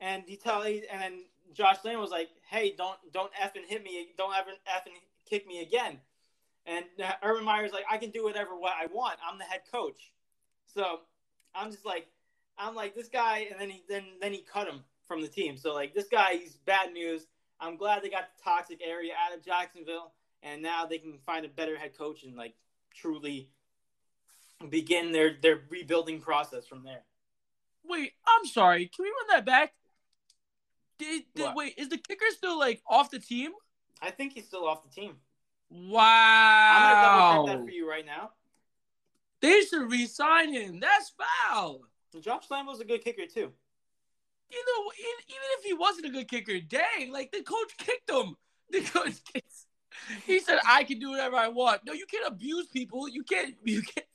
and 0.00 0.24
he 0.26 0.36
tell 0.36 0.62
and 0.62 0.84
then 0.90 1.24
Josh 1.52 1.76
Lane 1.84 1.98
was 1.98 2.10
like, 2.10 2.28
"Hey, 2.48 2.74
don't 2.76 2.98
don't 3.12 3.32
effing 3.34 3.66
hit 3.66 3.82
me, 3.82 4.08
don't 4.16 4.34
ever 4.34 4.50
effing 4.68 4.96
kick 5.28 5.46
me 5.46 5.62
again." 5.62 5.98
And 6.66 6.84
Urban 7.22 7.44
Meyer's 7.44 7.72
like, 7.72 7.84
"I 7.90 7.96
can 7.98 8.10
do 8.10 8.24
whatever 8.24 8.56
what 8.56 8.72
I 8.80 8.86
want. 8.86 9.18
I'm 9.26 9.38
the 9.38 9.44
head 9.44 9.62
coach." 9.70 10.12
So 10.66 11.00
I'm 11.54 11.70
just 11.70 11.84
like, 11.84 12.06
I'm 12.58 12.74
like 12.74 12.94
this 12.94 13.08
guy, 13.08 13.48
and 13.50 13.60
then 13.60 13.70
he 13.70 13.82
then 13.88 14.04
then 14.20 14.32
he 14.32 14.42
cut 14.42 14.68
him 14.68 14.84
from 15.06 15.22
the 15.22 15.28
team. 15.28 15.56
So 15.56 15.74
like 15.74 15.94
this 15.94 16.08
guy, 16.08 16.34
he's 16.34 16.56
bad 16.56 16.92
news. 16.92 17.26
I'm 17.60 17.76
glad 17.76 18.02
they 18.02 18.10
got 18.10 18.28
the 18.36 18.42
toxic 18.42 18.80
area 18.82 19.12
out 19.14 19.36
of 19.36 19.44
Jacksonville, 19.44 20.12
and 20.42 20.62
now 20.62 20.86
they 20.86 20.98
can 20.98 21.18
find 21.26 21.44
a 21.44 21.48
better 21.48 21.76
head 21.76 21.96
coach 21.96 22.22
and 22.22 22.36
like 22.36 22.54
truly 22.94 23.48
begin 24.68 25.12
their 25.12 25.36
their 25.40 25.60
rebuilding 25.68 26.20
process 26.20 26.66
from 26.66 26.84
there. 26.84 27.02
Wait, 27.84 28.12
I'm 28.26 28.46
sorry. 28.46 28.86
Can 28.86 29.04
we 29.04 29.08
run 29.10 29.36
that 29.36 29.46
back? 29.46 29.72
Did, 30.98 31.22
did 31.34 31.54
wait, 31.54 31.74
is 31.78 31.88
the 31.88 31.96
kicker 31.96 32.26
still 32.30 32.58
like 32.58 32.82
off 32.86 33.10
the 33.10 33.18
team? 33.18 33.52
I 34.02 34.10
think 34.10 34.34
he's 34.34 34.46
still 34.46 34.66
off 34.66 34.82
the 34.82 34.90
team. 34.90 35.14
Wow. 35.70 36.74
I'm 36.76 36.82
gonna 36.82 37.02
double 37.02 37.46
check 37.46 37.56
that 37.56 37.64
for 37.64 37.70
you 37.70 37.88
right 37.88 38.04
now. 38.04 38.30
They 39.40 39.62
should 39.62 39.90
re-sign 39.90 40.52
him. 40.52 40.80
That's 40.80 41.12
foul. 41.16 41.82
Josh 42.20 42.50
Lambo's 42.50 42.80
a 42.80 42.84
good 42.84 43.02
kicker 43.02 43.26
too. 43.26 43.52
You 44.50 44.64
know, 44.66 44.92
even 44.98 45.42
if 45.58 45.64
he 45.64 45.72
wasn't 45.72 46.06
a 46.06 46.10
good 46.10 46.28
kicker, 46.28 46.60
dang, 46.60 47.12
like 47.12 47.30
the 47.30 47.42
coach 47.42 47.76
kicked 47.78 48.10
him. 48.10 48.36
The 48.70 48.80
coach 48.82 49.14
kicked. 49.32 49.46
He 50.26 50.40
said, 50.40 50.58
"I 50.66 50.84
can 50.84 50.98
do 50.98 51.10
whatever 51.10 51.36
I 51.36 51.48
want." 51.48 51.84
No, 51.84 51.92
you 51.92 52.06
can't 52.06 52.26
abuse 52.26 52.66
people. 52.66 53.08
You 53.08 53.22
can't. 53.22 53.54
You 53.64 53.82
can't. 53.82 54.06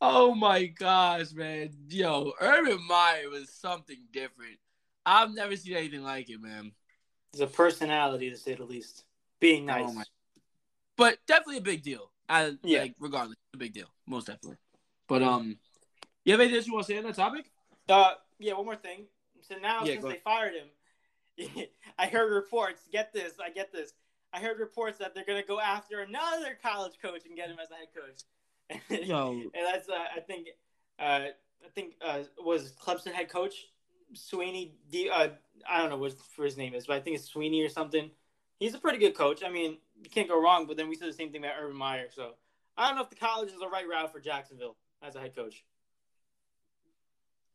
Oh 0.00 0.34
my 0.34 0.66
gosh, 0.66 1.32
man! 1.32 1.70
Yo, 1.88 2.32
Urban 2.40 2.84
Meyer 2.86 3.30
was 3.30 3.50
something 3.50 3.98
different. 4.12 4.58
I've 5.04 5.32
never 5.34 5.56
seen 5.56 5.76
anything 5.76 6.02
like 6.02 6.28
it, 6.30 6.40
man. 6.40 6.72
He's 7.32 7.40
a 7.40 7.46
personality 7.46 8.28
to 8.30 8.36
say 8.36 8.54
the 8.54 8.64
least. 8.64 9.04
Being 9.40 9.66
nice. 9.66 9.84
Oh 9.86 9.92
my- 9.92 10.04
But 10.96 11.18
definitely 11.26 11.58
a 11.58 11.62
big 11.62 11.82
deal. 11.82 12.10
I, 12.28 12.56
Yeah. 12.62 12.80
Like, 12.80 12.94
regardless, 12.98 13.36
a 13.54 13.56
big 13.56 13.72
deal, 13.72 13.86
most 14.06 14.26
definitely. 14.26 14.56
But 15.06 15.22
um, 15.22 15.58
you 16.24 16.32
have 16.32 16.40
anything 16.40 16.56
else 16.56 16.66
you 16.66 16.72
want 16.74 16.86
to 16.86 16.92
say 16.92 16.98
on 16.98 17.04
that 17.04 17.14
topic? 17.14 17.50
Uh, 17.88 18.14
yeah, 18.38 18.54
one 18.54 18.64
more 18.64 18.76
thing. 18.76 19.06
So 19.42 19.56
now, 19.58 19.84
Yeah, 19.84 19.94
since 19.94 20.04
they 20.06 20.20
fired 20.24 20.54
him, 20.54 21.66
I 21.98 22.06
heard 22.06 22.32
reports. 22.32 22.82
Get 22.90 23.12
this, 23.12 23.34
I 23.42 23.50
get 23.50 23.72
this. 23.72 23.92
I 24.32 24.40
heard 24.40 24.58
reports 24.58 24.98
that 24.98 25.14
they're 25.14 25.24
gonna 25.24 25.44
go 25.44 25.60
after 25.60 26.00
another 26.00 26.58
college 26.60 26.94
coach 27.00 27.24
and 27.26 27.36
get 27.36 27.48
him 27.48 27.58
as 27.62 27.70
a 27.70 27.74
head 27.76 27.88
coach. 27.94 28.22
Yo, 28.90 29.30
and 29.54 29.66
that's, 29.72 29.88
uh, 29.88 29.94
I 30.16 30.20
think, 30.20 30.48
uh, 30.98 31.02
I 31.02 31.68
think 31.74 31.94
uh, 32.04 32.20
was 32.44 32.72
Clemson 32.82 33.12
head 33.12 33.28
coach 33.28 33.66
Sweeney. 34.14 34.74
D, 34.90 35.10
uh, 35.10 35.28
I 35.68 35.78
don't 35.78 35.90
know 35.90 35.96
what 35.96 36.14
his 36.38 36.56
name 36.56 36.74
is, 36.74 36.86
but 36.86 36.96
I 36.96 37.00
think 37.00 37.16
it's 37.16 37.28
Sweeney 37.28 37.62
or 37.62 37.68
something. 37.68 38.10
He's 38.58 38.74
a 38.74 38.78
pretty 38.78 38.98
good 38.98 39.14
coach. 39.14 39.42
I 39.44 39.50
mean, 39.50 39.78
you 40.02 40.10
can't 40.10 40.28
go 40.28 40.40
wrong. 40.40 40.66
But 40.66 40.76
then 40.76 40.88
we 40.88 40.96
said 40.96 41.08
the 41.08 41.12
same 41.12 41.30
thing 41.30 41.42
about 41.42 41.54
Urban 41.60 41.76
Meyer. 41.76 42.06
So 42.14 42.32
I 42.76 42.86
don't 42.86 42.96
know 42.96 43.02
if 43.02 43.10
the 43.10 43.16
college 43.16 43.50
is 43.50 43.58
the 43.58 43.68
right 43.68 43.86
route 43.88 44.12
for 44.12 44.20
Jacksonville 44.20 44.76
as 45.02 45.16
a 45.16 45.20
head 45.20 45.34
coach. 45.34 45.64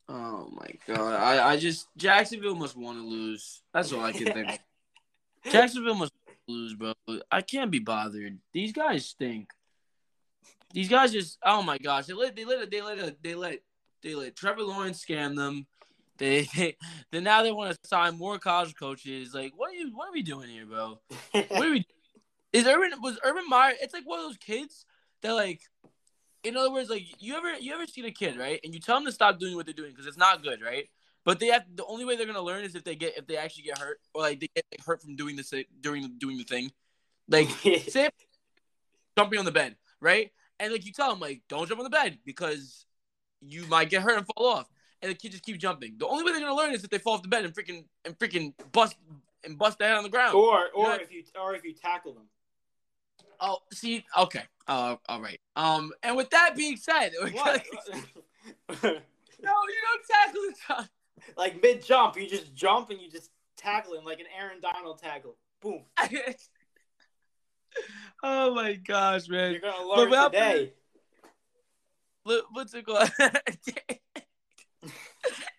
Oh 0.09 0.49
my 0.51 0.67
god! 0.87 1.13
I, 1.13 1.51
I 1.51 1.57
just 1.57 1.87
Jacksonville 1.95 2.55
must 2.55 2.75
want 2.75 2.97
to 2.97 3.03
lose. 3.03 3.61
That's 3.73 3.93
all 3.93 4.01
I 4.01 4.11
can 4.11 4.33
think. 4.33 4.59
Jacksonville 5.51 5.95
must 5.95 6.11
lose, 6.47 6.73
bro. 6.73 6.93
I 7.31 7.41
can't 7.41 7.71
be 7.71 7.79
bothered. 7.79 8.37
These 8.51 8.73
guys 8.73 9.05
stink. 9.05 9.49
These 10.73 10.89
guys 10.89 11.11
just 11.11 11.37
oh 11.43 11.61
my 11.61 11.77
gosh! 11.77 12.05
They 12.05 12.13
let 12.13 12.35
they 12.35 12.45
let 12.45 12.69
they 12.69 12.81
let 12.81 13.23
they 13.23 13.35
let 13.35 13.59
they 14.03 14.15
let 14.15 14.35
Trevor 14.35 14.63
Lawrence 14.63 15.03
scam 15.03 15.35
them. 15.35 15.67
They 16.17 16.43
they 16.55 16.77
then 17.11 17.23
now 17.23 17.43
they 17.43 17.51
want 17.51 17.71
to 17.71 17.87
sign 17.87 18.17
more 18.17 18.39
college 18.39 18.75
coaches. 18.75 19.33
Like 19.33 19.53
what 19.55 19.71
are 19.71 19.75
you 19.75 19.91
what 19.93 20.09
are 20.09 20.13
we 20.13 20.23
doing 20.23 20.49
here, 20.49 20.65
bro? 20.65 20.99
What 21.49 21.65
are 21.65 21.71
we? 21.71 21.85
Is 22.53 22.65
Urban 22.65 22.91
was 23.01 23.19
Urban 23.23 23.45
Meyer? 23.47 23.73
It's 23.81 23.93
like 23.93 24.05
one 24.05 24.19
of 24.19 24.25
those 24.25 24.37
kids 24.37 24.85
that 25.21 25.33
like, 25.33 25.61
in 26.43 26.57
other 26.57 26.71
words, 26.71 26.89
like 26.89 27.03
you 27.19 27.35
ever 27.35 27.53
you 27.59 27.73
ever 27.73 27.85
seen 27.85 28.05
a 28.05 28.11
kid 28.11 28.37
right, 28.37 28.59
and 28.63 28.73
you 28.73 28.79
tell 28.79 28.97
them 28.97 29.05
to 29.05 29.11
stop 29.11 29.39
doing 29.39 29.55
what 29.55 29.65
they're 29.65 29.73
doing 29.73 29.91
because 29.91 30.05
it's 30.05 30.17
not 30.17 30.43
good, 30.43 30.61
right? 30.61 30.89
But 31.23 31.39
they 31.39 31.47
have 31.47 31.63
the 31.75 31.85
only 31.85 32.03
way 32.03 32.15
they're 32.15 32.25
gonna 32.25 32.41
learn 32.41 32.63
is 32.63 32.75
if 32.75 32.83
they 32.83 32.95
get 32.95 33.17
if 33.17 33.27
they 33.27 33.37
actually 33.37 33.63
get 33.63 33.77
hurt 33.77 33.99
or 34.13 34.21
like 34.23 34.39
they 34.39 34.49
get 34.53 34.65
like, 34.71 34.85
hurt 34.85 35.01
from 35.01 35.15
doing 35.15 35.35
this 35.35 35.53
during 35.79 36.17
doing 36.17 36.37
the 36.37 36.43
thing, 36.43 36.71
like 37.29 37.47
say 37.87 38.09
jumping 39.17 39.39
on 39.39 39.45
the 39.45 39.51
bed, 39.51 39.75
right? 40.01 40.31
And 40.61 40.71
like 40.71 40.85
you 40.85 40.93
tell 40.93 41.09
them 41.09 41.19
like 41.19 41.41
don't 41.49 41.67
jump 41.67 41.79
on 41.79 41.83
the 41.83 41.89
bed 41.89 42.19
because 42.25 42.85
you 43.41 43.65
might 43.65 43.89
get 43.89 44.03
hurt 44.03 44.17
and 44.17 44.25
fall 44.27 44.45
off, 44.47 44.69
and 45.01 45.09
the 45.11 45.15
kid 45.15 45.31
just 45.31 45.43
keeps 45.43 45.57
jumping. 45.57 45.95
The 45.97 46.05
only 46.07 46.23
way 46.23 46.31
they're 46.31 46.39
gonna 46.41 46.55
learn 46.55 46.71
is 46.71 46.83
if 46.83 46.89
they 46.91 46.99
fall 46.99 47.13
off 47.15 47.23
the 47.23 47.27
bed 47.27 47.43
and 47.45 47.53
freaking 47.53 47.85
and 48.05 48.17
freaking 48.19 48.53
bust 48.71 48.95
and 49.43 49.57
bust 49.57 49.79
their 49.79 49.87
head 49.89 49.97
on 49.97 50.03
the 50.03 50.09
ground. 50.09 50.35
or 50.35 50.69
or 50.75 50.89
Yeah. 50.89 50.97
if 51.01 51.11
you 51.11 51.23
or 51.41 51.55
if 51.55 51.63
you 51.65 51.73
tackle 51.73 52.13
them. 52.13 52.25
Oh, 53.39 53.57
see, 53.73 54.05
okay, 54.15 54.43
uh, 54.67 54.97
all 55.09 55.19
right. 55.19 55.39
Um, 55.55 55.91
and 56.03 56.15
with 56.15 56.29
that 56.29 56.55
being 56.55 56.77
said, 56.77 57.11
What? 57.31 57.65
no, 58.83 58.91
you 58.93 59.01
don't 59.41 60.05
tackle 60.07 60.41
the 60.41 60.53
time. 60.67 60.89
like 61.37 61.59
mid 61.63 61.83
jump, 61.83 62.17
you 62.17 62.29
just 62.29 62.53
jump 62.53 62.91
and 62.91 63.01
you 63.01 63.09
just 63.09 63.31
tackle 63.57 63.95
him 63.97 64.05
like 64.05 64.19
an 64.19 64.27
Aaron 64.39 64.59
Donald 64.61 64.99
tackle. 65.01 65.37
Boom. 65.59 65.81
oh 68.23 68.53
my 68.55 68.73
gosh, 68.73 69.27
man! 69.29 69.51
You're 69.51 69.61
gonna 69.61 69.85
learn 69.87 70.31
today. 70.31 70.73
What- 72.23 72.45
What's 72.51 72.73
it 72.73 72.85
called? 72.85 73.09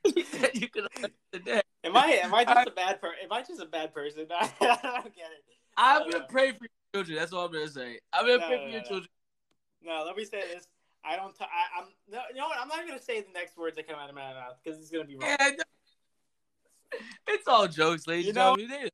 you 0.04 0.24
said 0.30 0.50
you 0.54 0.68
could 0.68 0.86
learn 1.00 1.10
today. 1.32 1.62
Am 1.84 1.96
I 1.96 2.06
am 2.22 2.34
I 2.34 2.44
just 2.44 2.68
a 2.68 2.70
bad 2.70 3.00
per? 3.00 3.08
Am 3.22 3.32
I 3.32 3.42
just 3.42 3.60
a 3.60 3.66
bad 3.66 3.92
person? 3.94 4.26
I 4.40 4.48
don't 4.60 5.14
get 5.14 5.30
it. 5.32 5.44
I'm 5.76 6.02
gonna 6.10 6.18
no. 6.20 6.26
pray 6.28 6.52
for 6.52 6.64
your 6.64 6.70
children. 7.04 7.18
That's 7.18 7.32
all 7.32 7.46
I'm 7.46 7.52
gonna 7.52 7.68
say. 7.68 7.98
I'm 8.12 8.26
gonna 8.26 8.38
No, 8.38 8.46
pray 8.46 8.56
no, 8.56 8.62
for 8.64 8.68
your 8.70 8.80
no. 8.82 8.86
children. 8.88 9.08
No, 9.84 10.04
let 10.06 10.16
me 10.16 10.24
say 10.24 10.42
this. 10.52 10.68
I 11.04 11.16
don't. 11.16 11.34
T- 11.36 11.44
I, 11.44 11.80
I'm. 11.80 11.88
No, 12.10 12.20
you 12.30 12.36
know 12.36 12.46
what? 12.46 12.58
I'm 12.60 12.68
not 12.68 12.86
gonna 12.86 13.02
say 13.02 13.20
the 13.22 13.32
next 13.34 13.56
words 13.56 13.74
that 13.76 13.88
come 13.88 13.98
out 13.98 14.08
of 14.08 14.14
my 14.14 14.32
mouth 14.32 14.54
because 14.62 14.78
it's 14.78 14.90
gonna 14.90 15.04
be 15.04 15.16
wrong. 15.16 15.28
Yeah, 15.40 15.50
it's 17.28 17.48
all 17.48 17.66
jokes, 17.66 18.06
ladies 18.06 18.26
You 18.26 18.30
and 18.30 18.36
know- 18.36 18.56
gentlemen. 18.56 18.90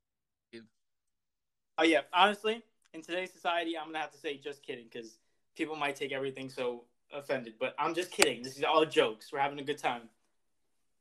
Oh 1.77 1.83
yeah, 1.83 2.01
honestly, 2.11 2.61
in 2.93 3.01
today's 3.01 3.31
society, 3.31 3.77
I'm 3.77 3.87
gonna 3.87 3.99
have 3.99 4.11
to 4.11 4.17
say 4.17 4.37
just 4.37 4.63
kidding 4.63 4.85
because 4.91 5.19
people 5.55 5.75
might 5.75 5.95
take 5.95 6.11
everything 6.11 6.49
so 6.49 6.83
offended. 7.13 7.53
But 7.59 7.75
I'm 7.77 7.93
just 7.93 8.11
kidding. 8.11 8.43
This 8.43 8.57
is 8.57 8.63
all 8.63 8.85
jokes. 8.85 9.31
We're 9.31 9.39
having 9.39 9.59
a 9.59 9.63
good 9.63 9.77
time. 9.77 10.03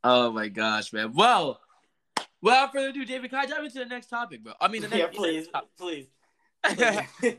Oh 0.04 0.30
my 0.30 0.48
gosh, 0.48 0.92
man. 0.92 1.12
Well, 1.14 1.60
without 2.40 2.72
further 2.72 2.88
ado, 2.88 3.04
David, 3.04 3.30
can 3.30 3.40
I 3.40 3.46
dive 3.46 3.64
into 3.64 3.78
the 3.78 3.86
next 3.86 4.06
topic, 4.06 4.44
bro? 4.44 4.52
I 4.60 4.68
mean, 4.68 4.82
the 4.82 4.88
next 4.88 5.00
yeah, 5.00 5.18
please, 5.18 5.48
topic. 5.48 5.68
please. 5.78 6.06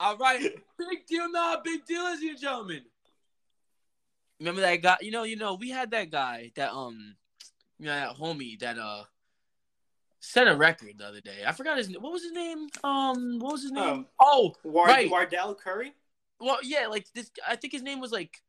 All 0.00 0.16
right, 0.16 0.40
big 0.78 1.06
deal, 1.06 1.30
not 1.30 1.62
big 1.62 1.84
deal, 1.84 2.04
ladies 2.04 2.22
you 2.22 2.38
gentlemen. 2.38 2.82
Remember 4.38 4.62
that 4.62 4.76
guy? 4.76 4.96
You 5.02 5.10
know, 5.10 5.24
you 5.24 5.36
know, 5.36 5.54
we 5.54 5.68
had 5.68 5.90
that 5.90 6.10
guy 6.10 6.52
that 6.56 6.72
um, 6.72 7.16
you 7.78 7.86
know, 7.86 7.94
that 7.94 8.16
homie 8.16 8.58
that 8.60 8.78
uh 8.78 9.04
set 10.20 10.46
a 10.48 10.54
record 10.54 10.98
the 10.98 11.06
other 11.06 11.20
day. 11.20 11.42
I 11.46 11.52
forgot 11.52 11.78
his 11.78 11.88
name. 11.88 12.00
What 12.02 12.12
was 12.12 12.22
his 12.22 12.32
name? 12.32 12.68
Um, 12.84 13.38
what 13.38 13.52
was 13.52 13.62
his 13.62 13.72
name? 13.72 14.06
Oh, 14.20 14.54
Ward- 14.62 14.88
Right. 14.88 15.10
Wardell 15.10 15.54
Curry. 15.54 15.94
well, 16.38 16.58
yeah, 16.62 16.86
like 16.86 17.06
this. 17.14 17.30
I 17.46 17.56
think 17.56 17.72
his 17.72 17.82
name 17.82 18.00
was 18.00 18.12
like, 18.12 18.42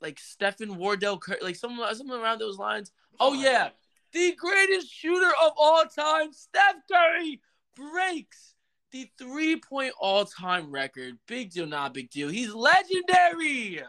like 0.00 0.18
Stephen 0.20 0.76
Wardell, 0.76 1.18
Curry, 1.18 1.38
like 1.42 1.56
something, 1.56 1.84
something 1.94 2.16
around 2.16 2.38
those 2.40 2.58
lines. 2.58 2.92
Oh 3.20 3.32
yeah, 3.34 3.70
the 4.12 4.32
greatest 4.36 4.92
shooter 4.92 5.30
of 5.42 5.52
all 5.56 5.84
time, 5.84 6.32
Steph 6.32 6.76
Curry, 6.90 7.40
breaks 7.74 8.54
the 8.92 9.10
three 9.18 9.56
point 9.60 9.92
all 9.98 10.24
time 10.24 10.70
record. 10.70 11.18
Big 11.26 11.50
deal, 11.50 11.66
not 11.66 11.92
big 11.94 12.08
deal. 12.10 12.28
He's 12.28 12.54
legendary. 12.54 13.82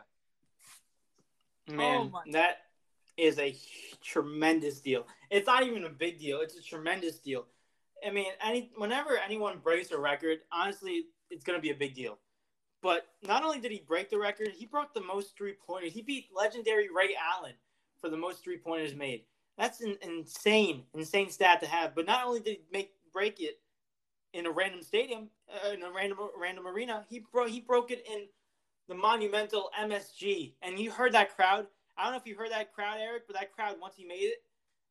Man, 1.67 1.97
Oh 1.97 2.09
my- 2.09 2.23
that 2.31 2.57
is 3.15 3.37
a 3.37 3.55
tremendous 4.01 4.79
deal. 4.81 5.05
It's 5.29 5.47
not 5.47 5.63
even 5.63 5.85
a 5.85 5.89
big 5.89 6.19
deal. 6.19 6.41
It's 6.41 6.57
a 6.57 6.61
tremendous 6.61 7.19
deal. 7.19 7.45
I 8.05 8.11
mean, 8.11 8.27
any 8.43 8.71
whenever 8.77 9.17
anyone 9.17 9.59
breaks 9.59 9.91
a 9.91 9.99
record, 9.99 10.39
honestly, 10.51 11.05
it's 11.29 11.43
going 11.43 11.57
to 11.57 11.61
be 11.61 11.71
a 11.71 11.75
big 11.75 11.95
deal. 11.95 12.17
But 12.81 13.07
not 13.23 13.43
only 13.43 13.59
did 13.59 13.71
he 13.71 13.83
break 13.85 14.09
the 14.09 14.17
record, 14.17 14.49
he 14.55 14.65
broke 14.65 14.93
the 14.93 15.01
most 15.01 15.37
three 15.37 15.55
pointers. 15.67 15.93
He 15.93 16.01
beat 16.01 16.27
legendary 16.35 16.87
Ray 16.89 17.15
Allen 17.35 17.53
for 17.99 18.09
the 18.09 18.17
most 18.17 18.43
three 18.43 18.57
pointers 18.57 18.95
made. 18.95 19.23
That's 19.57 19.81
an 19.81 19.97
insane, 20.01 20.83
insane 20.93 21.29
stat 21.29 21.59
to 21.61 21.67
have. 21.67 21.93
But 21.93 22.05
not 22.05 22.25
only 22.25 22.39
did 22.39 22.51
he 22.51 22.61
make 22.71 22.93
break 23.11 23.41
it 23.41 23.59
in 24.33 24.45
a 24.45 24.51
random 24.51 24.81
stadium, 24.81 25.29
uh, 25.49 25.71
in 25.71 25.83
a 25.83 25.91
random 25.91 26.17
random 26.39 26.67
arena, 26.67 27.05
he 27.09 27.19
broke 27.31 27.49
he 27.49 27.59
broke 27.59 27.91
it 27.91 28.05
in 28.09 28.27
the 28.87 28.95
monumental 28.95 29.69
MSG. 29.79 30.53
And 30.61 30.79
you 30.79 30.91
heard 30.91 31.11
that 31.13 31.35
crowd. 31.35 31.67
I 31.97 32.03
don't 32.03 32.13
know 32.13 32.17
if 32.17 32.25
you 32.25 32.35
heard 32.35 32.51
that 32.51 32.73
crowd, 32.73 32.99
Eric, 33.01 33.23
but 33.27 33.35
that 33.35 33.51
crowd 33.53 33.75
once 33.81 33.95
he 33.97 34.05
made 34.05 34.23
it, 34.23 34.37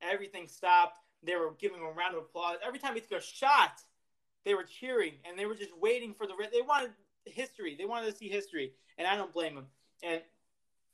everything 0.03 0.49
stopped. 0.49 0.95
They 1.23 1.35
were 1.35 1.53
giving 1.59 1.79
him 1.79 1.87
a 1.87 1.91
round 1.91 2.15
of 2.15 2.23
applause. 2.23 2.57
Every 2.65 2.79
time 2.79 2.95
he 2.95 3.01
took 3.01 3.19
a 3.19 3.23
shot, 3.23 3.81
they 4.45 4.55
were 4.55 4.65
cheering 4.65 5.15
and 5.29 5.39
they 5.39 5.47
were 5.47 5.55
just 5.55 5.77
waiting 5.81 6.15
for 6.15 6.27
the. 6.27 6.35
They 6.53 6.63
wanted 6.63 6.91
history. 7.25 7.77
They 7.77 7.85
wanted 7.85 8.11
to 8.11 8.17
see 8.17 8.29
history, 8.29 8.73
and 8.97 9.07
I 9.07 9.17
don't 9.17 9.33
blame 9.33 9.55
them. 9.55 9.67
And 10.03 10.21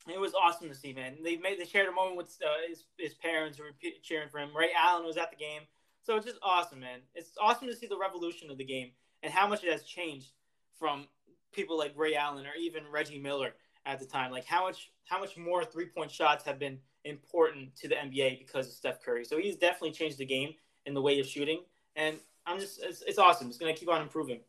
it 0.07 0.19
was 0.19 0.33
awesome 0.33 0.69
to 0.69 0.75
see, 0.75 0.93
man. 0.93 1.17
They 1.23 1.37
made 1.37 1.59
they 1.59 1.65
shared 1.65 1.87
a 1.87 1.91
moment 1.91 2.17
with 2.17 2.37
uh, 2.43 2.67
his 2.67 2.83
his 2.97 3.13
parents 3.13 3.57
who 3.57 3.63
were 3.63 3.91
cheering 4.03 4.29
for 4.29 4.39
him. 4.39 4.55
Ray 4.55 4.69
Allen 4.77 5.05
was 5.05 5.17
at 5.17 5.31
the 5.31 5.37
game, 5.37 5.61
so 6.03 6.15
it's 6.15 6.25
just 6.25 6.39
awesome, 6.43 6.79
man. 6.79 6.99
It's 7.13 7.31
awesome 7.41 7.67
to 7.67 7.75
see 7.75 7.87
the 7.87 7.97
revolution 7.97 8.51
of 8.51 8.57
the 8.57 8.65
game 8.65 8.91
and 9.23 9.33
how 9.33 9.47
much 9.47 9.63
it 9.63 9.71
has 9.71 9.83
changed 9.83 10.31
from 10.77 11.07
people 11.51 11.77
like 11.77 11.93
Ray 11.95 12.15
Allen 12.15 12.45
or 12.45 12.55
even 12.59 12.83
Reggie 12.91 13.19
Miller 13.19 13.53
at 13.85 13.99
the 13.99 14.05
time. 14.05 14.31
Like 14.31 14.45
how 14.45 14.65
much 14.65 14.91
how 15.05 15.19
much 15.19 15.37
more 15.37 15.63
three 15.63 15.87
point 15.87 16.11
shots 16.11 16.45
have 16.45 16.59
been 16.59 16.79
important 17.05 17.75
to 17.77 17.87
the 17.87 17.95
NBA 17.95 18.39
because 18.39 18.67
of 18.67 18.73
Steph 18.73 19.01
Curry. 19.01 19.23
So 19.23 19.37
he's 19.37 19.55
definitely 19.55 19.91
changed 19.91 20.17
the 20.17 20.25
game 20.25 20.53
in 20.85 20.93
the 20.93 21.01
way 21.01 21.19
of 21.19 21.25
shooting, 21.25 21.61
and 21.95 22.17
I'm 22.45 22.59
just 22.59 22.81
it's, 22.83 23.01
it's 23.03 23.17
awesome. 23.17 23.47
It's 23.47 23.57
gonna 23.57 23.73
keep 23.73 23.89
on 23.89 24.01
improving. 24.01 24.41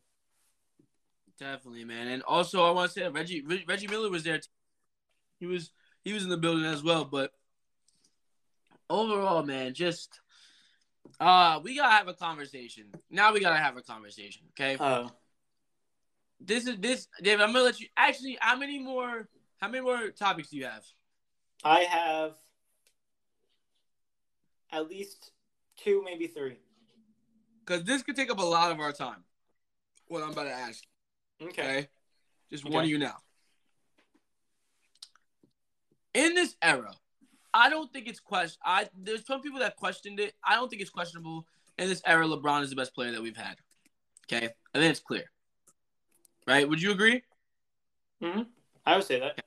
Definitely, 1.39 1.85
man. 1.85 2.09
And 2.09 2.23
also, 2.23 2.65
I 2.65 2.71
want 2.71 2.91
to 2.91 2.95
say 2.95 3.03
that 3.03 3.13
Reggie 3.13 3.45
Reggie 3.67 3.87
Miller 3.87 4.11
was 4.11 4.25
there. 4.25 4.39
Too. 4.39 4.49
He 5.39 5.47
was 5.47 5.71
he 6.03 6.13
was 6.13 6.25
in 6.25 6.31
the 6.31 6.37
building 6.37 6.65
as 6.65 6.83
well. 6.83 7.05
But 7.05 7.33
overall, 8.89 9.43
man, 9.43 9.75
just 9.75 10.21
uh, 11.21 11.61
we 11.63 11.77
gotta 11.77 11.93
have 11.93 12.09
a 12.09 12.15
conversation. 12.15 12.87
Now 13.11 13.33
we 13.33 13.41
gotta 13.41 13.63
have 13.63 13.77
a 13.77 13.83
conversation, 13.83 14.43
okay? 14.59 14.77
Oh, 14.81 15.11
this 16.41 16.67
is 16.67 16.79
this 16.79 17.09
David. 17.23 17.43
I'm 17.43 17.53
gonna 17.53 17.65
let 17.65 17.81
you. 17.81 17.89
Actually, 17.97 18.39
how 18.41 18.57
many 18.57 18.79
more? 18.79 19.29
How 19.61 19.69
many 19.69 19.83
more 19.83 20.11
topics 20.11 20.51
do 20.51 20.57
you 20.59 20.65
have? 20.65 20.85
I 21.65 21.81
have 21.81 22.35
at 24.73 24.89
least 24.89 25.33
two, 25.77 26.03
maybe 26.05 26.27
three. 26.27 26.57
Because 27.65 27.85
this 27.85 28.03
could 28.03 28.17
take 28.17 28.31
up 28.31 28.39
a 28.39 28.45
lot 28.45 28.71
of 28.71 28.81
our 28.81 28.93
time. 28.93 29.25
What 30.09 30.23
I'm 30.23 30.31
about 30.31 30.45
to 30.45 30.53
ask. 30.53 30.85
Okay. 31.43 31.63
Okay. 31.63 31.89
Just 32.51 32.65
Okay. 32.65 32.79
of 32.79 32.87
you 32.87 32.99
now. 32.99 33.17
In 36.15 36.35
this 36.35 36.57
era, 36.63 36.95
I 37.53 37.69
don't 37.69 37.93
think 37.93 38.07
it's 38.07 38.21
question. 38.21 38.59
I 38.65 38.89
there's 38.97 39.27
some 39.27 39.43
people 39.43 39.59
that 39.61 39.77
questioned 39.77 40.21
it. 40.21 40.35
I 40.45 40.55
don't 40.55 40.69
think 40.69 40.81
it's 40.81 40.91
questionable. 40.91 41.47
In 41.79 41.89
this 41.89 42.01
era, 42.07 42.25
LeBron 42.27 42.63
is 42.63 42.71
the 42.71 42.77
best 42.77 42.95
player 42.95 43.13
that 43.13 43.21
we've 43.21 43.37
had. 43.37 43.57
Okay, 44.27 44.49
I 44.75 44.79
think 44.79 44.91
it's 44.91 45.01
clear. 45.01 45.25
Right? 46.47 46.69
Would 46.69 46.81
you 46.81 46.93
agree? 46.93 47.23
hmm 48.23 48.43
I 48.87 48.97
would 48.97 49.05
say 49.05 49.21
that. 49.21 49.45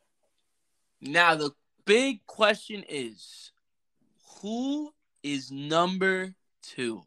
Now 1.01 1.33
the 1.35 1.51
big 1.85 2.25
question 2.27 2.83
is, 2.87 3.51
who 4.41 4.93
is 5.23 5.51
number 5.51 6.33
two? 6.63 7.03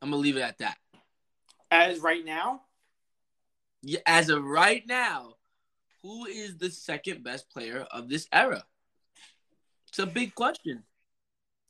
I'm 0.00 0.10
gonna 0.10 0.20
leave 0.22 0.36
it 0.36 0.42
at 0.42 0.58
that. 0.58 0.76
As 1.70 2.00
right 2.00 2.24
now, 2.24 2.62
Yeah, 3.82 4.00
as 4.06 4.28
of 4.28 4.42
right 4.44 4.84
now, 4.86 5.34
who 6.02 6.26
is 6.26 6.56
the 6.56 6.70
second 6.70 7.22
best 7.22 7.50
player 7.50 7.86
of 7.90 8.08
this 8.08 8.26
era? 8.32 8.64
It's 9.88 9.98
a 9.98 10.06
big 10.06 10.34
question. 10.34 10.84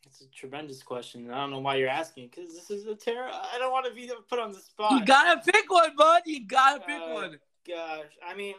it's 0.06 0.22
a 0.22 0.26
tremendous 0.28 0.82
question. 0.82 1.30
I 1.30 1.36
don't 1.36 1.50
know 1.50 1.58
why 1.58 1.76
you're 1.76 1.88
asking 1.88 2.28
because 2.28 2.54
this 2.54 2.70
is 2.70 2.86
a 2.86 2.94
terror. 2.94 3.28
I 3.30 3.58
don't 3.58 3.72
want 3.72 3.86
to 3.86 3.92
be 3.92 4.10
put 4.28 4.38
on 4.38 4.52
the 4.52 4.58
spot. 4.60 4.92
You 4.92 5.04
gotta 5.04 5.40
pick 5.50 5.70
one, 5.70 5.94
bud. 5.96 6.22
You 6.26 6.46
gotta 6.46 6.80
pick 6.80 7.00
Uh, 7.00 7.12
one. 7.12 7.38
gosh, 7.66 8.06
I 8.26 8.34
mean, 8.34 8.54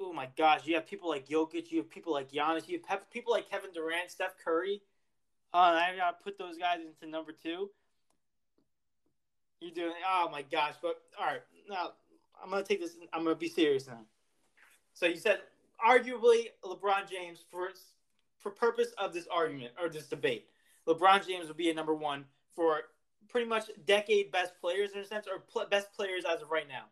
oh 0.00 0.12
my 0.12 0.28
gosh, 0.36 0.62
you 0.64 0.74
have 0.74 0.86
people 0.86 1.08
like 1.08 1.28
Jokic, 1.28 1.70
you 1.70 1.78
have 1.78 1.90
people 1.90 2.12
like 2.12 2.30
Giannis, 2.30 2.68
you 2.68 2.80
have 2.88 3.10
people 3.10 3.32
like 3.32 3.48
Kevin 3.50 3.70
Durant, 3.72 4.10
Steph 4.10 4.34
Curry. 4.44 4.82
And 5.52 5.78
I 5.78 5.96
gotta 5.96 6.16
put 6.22 6.36
those 6.38 6.58
guys 6.58 6.80
into 6.80 7.10
number 7.10 7.32
two. 7.32 7.70
You're 9.60 9.72
doing, 9.72 9.94
oh 10.06 10.28
my 10.30 10.42
gosh, 10.42 10.74
but 10.82 11.00
all 11.18 11.26
right, 11.26 11.42
now 11.68 11.92
I'm 12.42 12.50
gonna 12.50 12.64
take 12.64 12.80
this. 12.80 12.96
I'm 13.12 13.24
gonna 13.24 13.36
be 13.36 13.48
serious 13.48 13.86
now. 13.86 14.00
So 14.92 15.06
you 15.06 15.16
said 15.16 15.40
arguably 15.84 16.48
LeBron 16.64 17.08
James 17.10 17.44
for 17.50 17.68
for 18.38 18.50
purpose 18.50 18.88
of 18.98 19.14
this 19.14 19.26
argument 19.32 19.72
or 19.80 19.88
this 19.88 20.06
debate, 20.06 20.48
LeBron 20.86 21.26
James 21.26 21.48
would 21.48 21.56
be 21.56 21.70
a 21.70 21.74
number 21.74 21.94
one 21.94 22.24
for 22.54 22.82
pretty 23.28 23.48
much 23.48 23.70
decade 23.86 24.30
best 24.30 24.52
players 24.60 24.92
in 24.92 25.00
a 25.00 25.04
sense, 25.04 25.26
or 25.26 25.40
pl- 25.40 25.66
best 25.70 25.92
players 25.94 26.24
as 26.24 26.42
of 26.42 26.50
right 26.50 26.68
now. 26.68 26.84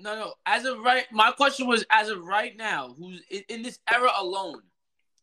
No, 0.00 0.16
no. 0.16 0.34
As 0.46 0.64
of 0.64 0.78
right, 0.80 1.04
my 1.12 1.30
question 1.32 1.66
was 1.66 1.84
as 1.90 2.08
of 2.08 2.24
right 2.24 2.56
now, 2.56 2.94
who's 2.98 3.22
in, 3.30 3.42
in 3.48 3.62
this 3.62 3.78
era 3.92 4.10
alone? 4.18 4.62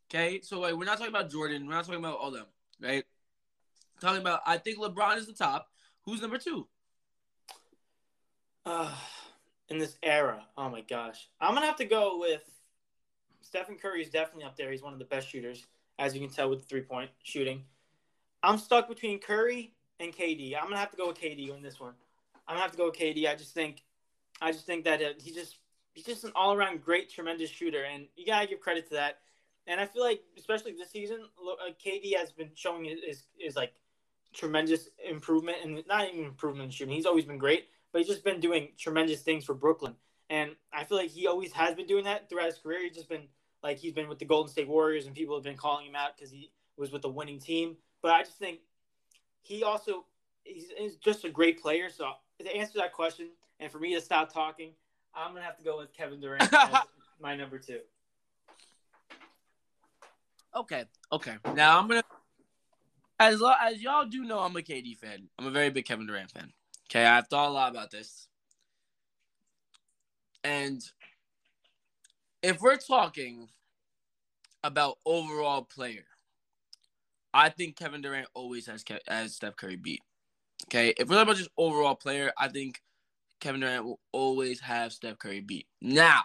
Okay, 0.10 0.40
so 0.42 0.60
like 0.60 0.76
we're 0.76 0.86
not 0.86 0.98
talking 0.98 1.14
about 1.14 1.30
Jordan, 1.30 1.68
we're 1.68 1.74
not 1.74 1.86
talking 1.86 2.00
about 2.00 2.18
all 2.20 2.32
them, 2.32 2.46
right? 2.82 3.04
Talking 4.00 4.22
about, 4.22 4.42
I 4.46 4.58
think 4.58 4.78
LeBron 4.78 5.18
is 5.18 5.26
the 5.26 5.34
top. 5.34 5.68
Who's 6.06 6.22
number 6.22 6.38
two? 6.38 6.68
Uh, 8.66 8.94
in 9.70 9.80
this 9.80 9.98
era, 10.04 10.46
oh 10.58 10.70
my 10.70 10.82
gosh, 10.82 11.28
I'm 11.42 11.54
gonna 11.54 11.66
have 11.66 11.78
to 11.78 11.86
go 11.86 12.20
with 12.20 12.44
Stephen 13.42 13.76
Curry. 13.76 14.02
Is 14.02 14.10
definitely 14.10 14.44
up 14.44 14.56
there. 14.56 14.72
He's 14.72 14.84
one 14.84 14.94
of 14.94 15.00
the 15.00 15.06
best 15.06 15.28
shooters, 15.28 15.66
as 16.00 16.14
you 16.14 16.22
can 16.22 16.30
tell 16.30 16.50
with 16.50 16.66
three 16.66 16.82
point 16.82 17.10
shooting. 17.24 17.64
I'm 18.44 18.58
stuck 18.58 18.88
between 18.88 19.20
Curry 19.20 19.74
and 20.00 20.14
KD. 20.14 20.56
I'm 20.56 20.66
gonna 20.66 20.78
have 20.78 20.92
to 20.92 20.98
go 20.98 21.08
with 21.08 21.20
KD 21.20 21.52
on 21.54 21.62
this 21.62 21.80
one. 21.80 21.94
I'm 22.48 22.56
gonna 22.56 22.62
have 22.62 22.72
to 22.72 22.78
go 22.78 22.86
with 22.86 22.96
KD. 22.96 23.28
I 23.28 23.36
just 23.36 23.54
think, 23.54 23.84
I 24.42 24.52
just 24.52 24.66
think 24.66 24.86
that 24.86 25.02
uh, 25.02 25.14
he 25.20 25.32
just 25.32 25.58
he's 25.94 26.06
just 26.06 26.24
an 26.24 26.32
all 26.36 26.54
around 26.54 26.84
great, 26.84 27.10
tremendous 27.10 27.50
shooter, 27.50 27.84
and 27.84 28.08
you 28.16 28.26
gotta 28.26 28.48
give 28.48 28.60
credit 28.60 28.88
to 28.90 28.96
that. 28.96 29.20
And 29.66 29.82
I 29.82 29.86
feel 29.86 30.04
like, 30.04 30.22
especially 30.38 30.74
this 30.74 30.92
season, 30.92 31.20
uh, 31.42 31.72
KD 31.86 32.16
has 32.18 32.32
been 32.32 32.52
showing 32.56 32.86
his 32.86 33.00
is, 33.00 33.24
is 33.40 33.56
like 33.56 33.74
tremendous 34.34 34.90
improvement, 35.08 35.58
and 35.64 35.84
not 35.88 36.08
even 36.08 36.26
improvement 36.26 36.66
in 36.66 36.72
shooting. 36.72 36.96
He's 36.96 37.06
always 37.06 37.26
been 37.26 37.38
great, 37.38 37.68
but 37.92 38.00
he's 38.00 38.08
just 38.08 38.24
been 38.24 38.40
doing 38.40 38.70
tremendous 38.78 39.22
things 39.22 39.44
for 39.44 39.54
Brooklyn. 39.54 39.96
And 40.30 40.52
I 40.74 40.84
feel 40.84 40.98
like 40.98 41.10
he 41.10 41.28
always 41.28 41.52
has 41.54 41.76
been 41.76 41.88
doing 41.88 42.04
that 42.06 42.30
throughout 42.30 42.48
his 42.48 42.58
career. 42.58 42.84
He's 42.84 42.96
just 42.96 43.10
been 43.10 43.28
like 43.64 43.78
he's 43.78 43.94
been 43.94 44.08
with 44.08 44.20
the 44.20 44.26
Golden 44.26 44.52
State 44.52 44.68
Warriors, 44.68 45.06
and 45.06 45.16
people 45.16 45.36
have 45.36 45.44
been 45.44 45.58
calling 45.58 45.88
him 45.88 45.96
out 45.96 46.16
because 46.16 46.32
he 46.32 46.52
was 46.78 46.92
with 46.92 47.04
a 47.06 47.10
winning 47.10 47.40
team. 47.40 47.76
But 48.02 48.12
I 48.12 48.24
just 48.24 48.38
think 48.38 48.60
he 49.42 49.64
also 49.64 50.06
he's, 50.44 50.68
he's 50.78 50.96
just 50.96 51.26
a 51.26 51.30
great 51.30 51.62
player. 51.62 51.90
So 51.90 52.12
to 52.40 52.56
answer 52.56 52.80
that 52.80 52.94
question, 52.94 53.30
and 53.60 53.72
for 53.72 53.80
me 53.80 53.94
to 53.96 54.02
stop 54.02 54.34
talking, 54.34 54.72
I'm 55.14 55.34
gonna 55.34 55.46
have 55.46 55.58
to 55.58 55.64
go 55.64 55.78
with 55.78 55.94
Kevin 55.94 56.20
Durant 56.20 56.52
as 56.54 56.84
my 57.20 57.36
number 57.36 57.58
two. 57.60 57.80
Okay, 60.56 60.86
okay. 61.12 61.36
Now 61.54 61.80
I'm 61.80 61.88
gonna, 61.88 62.04
as 63.20 63.40
lo- 63.40 63.54
as 63.62 63.82
y'all 63.82 64.06
do 64.06 64.24
know, 64.24 64.40
I'm 64.40 64.56
a 64.56 64.62
KD 64.62 64.98
fan. 64.98 65.28
I'm 65.38 65.48
a 65.48 65.52
very 65.52 65.70
big 65.70 65.86
Kevin 65.86 66.08
Durant 66.08 66.32
fan. 66.32 66.52
Okay, 66.90 67.06
I've 67.06 67.28
thought 67.28 67.50
a 67.50 67.52
lot 67.52 67.72
about 67.72 67.92
this, 67.92 68.28
and 70.44 70.82
if 72.42 72.62
we're 72.62 72.78
talking 72.78 73.50
about 74.64 74.98
overall 75.06 75.64
player, 75.64 76.06
I 77.34 77.50
think 77.50 77.76
Kevin 77.76 78.02
Durant 78.02 78.28
always 78.34 78.68
has 78.68 78.84
Ke- 78.84 79.02
has 79.08 79.36
Steph 79.36 79.58
Curry 79.58 79.76
beat. 79.76 80.02
Okay, 80.68 80.94
if 80.98 81.08
we're 81.08 81.16
talking 81.16 81.30
about 81.30 81.38
just 81.38 81.50
overall 81.58 81.96
player, 81.96 82.32
I 82.38 82.48
think 82.48 82.82
Kevin 83.40 83.62
Durant 83.62 83.86
will 83.86 84.00
always 84.12 84.60
have 84.62 84.94
Steph 84.94 85.20
Curry 85.20 85.42
beat. 85.42 85.68
Now, 85.82 86.22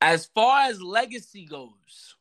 as 0.00 0.26
far 0.26 0.62
as 0.68 0.82
legacy 0.82 1.46
goes, 1.46 2.16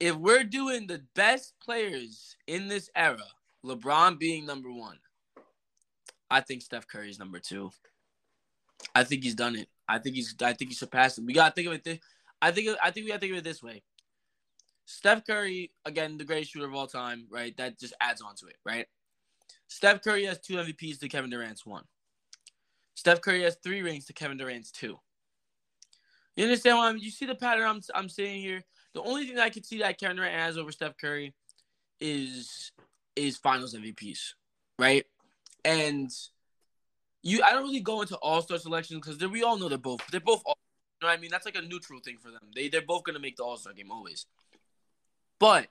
if 0.00 0.16
we're 0.16 0.44
doing 0.44 0.86
the 0.86 1.02
best 1.14 1.54
players 1.62 2.36
in 2.46 2.68
this 2.68 2.90
era, 2.96 3.22
LeBron 3.64 4.18
being 4.18 4.46
number 4.46 4.72
one, 4.72 4.98
I 6.30 6.40
think 6.40 6.62
Steph 6.62 6.86
Curry 6.86 7.10
is 7.10 7.18
number 7.18 7.38
two. 7.38 7.70
I 8.94 9.04
think 9.04 9.22
he's 9.22 9.34
done 9.34 9.56
it. 9.56 9.68
I 9.88 9.98
think 9.98 10.16
he's. 10.16 10.34
I 10.40 10.52
think 10.52 10.70
he 10.70 10.74
surpassed 10.74 11.18
him. 11.18 11.26
We 11.26 11.32
gotta 11.32 11.54
think 11.54 11.68
of 11.68 11.74
it. 11.74 12.00
I 12.40 12.50
think. 12.50 12.68
I 12.82 12.90
think 12.90 13.04
we 13.04 13.10
gotta 13.10 13.20
think 13.20 13.32
of 13.32 13.38
it 13.38 13.44
this 13.44 13.62
way. 13.62 13.82
Steph 14.86 15.24
Curry, 15.26 15.70
again, 15.84 16.16
the 16.18 16.24
greatest 16.24 16.52
shooter 16.52 16.66
of 16.66 16.74
all 16.74 16.86
time, 16.86 17.26
right? 17.30 17.56
That 17.56 17.78
just 17.78 17.94
adds 18.00 18.20
on 18.20 18.34
to 18.36 18.46
it, 18.46 18.56
right? 18.64 18.86
Steph 19.68 20.02
Curry 20.02 20.24
has 20.24 20.40
two 20.40 20.54
MVPs 20.54 20.98
to 21.00 21.08
Kevin 21.08 21.30
Durant's 21.30 21.64
one. 21.64 21.84
Steph 22.94 23.20
Curry 23.20 23.42
has 23.42 23.56
three 23.62 23.82
rings 23.82 24.06
to 24.06 24.12
Kevin 24.12 24.36
Durant's 24.36 24.70
two. 24.70 24.98
You 26.36 26.44
understand 26.44 26.78
why 26.78 26.88
I'm? 26.88 26.98
You 26.98 27.10
see 27.10 27.26
the 27.26 27.34
pattern 27.34 27.66
I'm 27.66 27.80
I'm 27.94 28.08
saying 28.08 28.40
here. 28.40 28.62
The 28.94 29.02
only 29.02 29.26
thing 29.26 29.38
I 29.38 29.50
can 29.50 29.62
see 29.62 29.78
that 29.78 29.98
Kevin 29.98 30.16
Durant 30.16 30.34
has 30.34 30.58
over 30.58 30.72
Steph 30.72 30.96
Curry 30.96 31.34
is 32.00 32.72
is 33.16 33.36
Finals 33.36 33.74
MVPs, 33.74 34.34
right? 34.78 35.04
And 35.64 36.10
you, 37.22 37.42
I 37.42 37.52
don't 37.52 37.64
really 37.64 37.80
go 37.80 38.00
into 38.00 38.16
All 38.16 38.42
Star 38.42 38.58
selections 38.58 39.00
because 39.04 39.30
we 39.30 39.42
all 39.42 39.58
know 39.58 39.68
they're 39.68 39.78
both 39.78 40.00
they're 40.10 40.20
both. 40.20 40.42
All, 40.46 40.56
you 41.00 41.06
know 41.06 41.12
what 41.12 41.18
I 41.18 41.20
mean? 41.20 41.30
That's 41.30 41.46
like 41.46 41.56
a 41.56 41.62
neutral 41.62 42.00
thing 42.00 42.18
for 42.18 42.30
them. 42.30 42.40
They 42.54 42.68
they're 42.68 42.82
both 42.82 43.04
gonna 43.04 43.18
make 43.18 43.36
the 43.36 43.44
All 43.44 43.56
Star 43.56 43.72
game 43.72 43.90
always. 43.90 44.26
But 45.38 45.68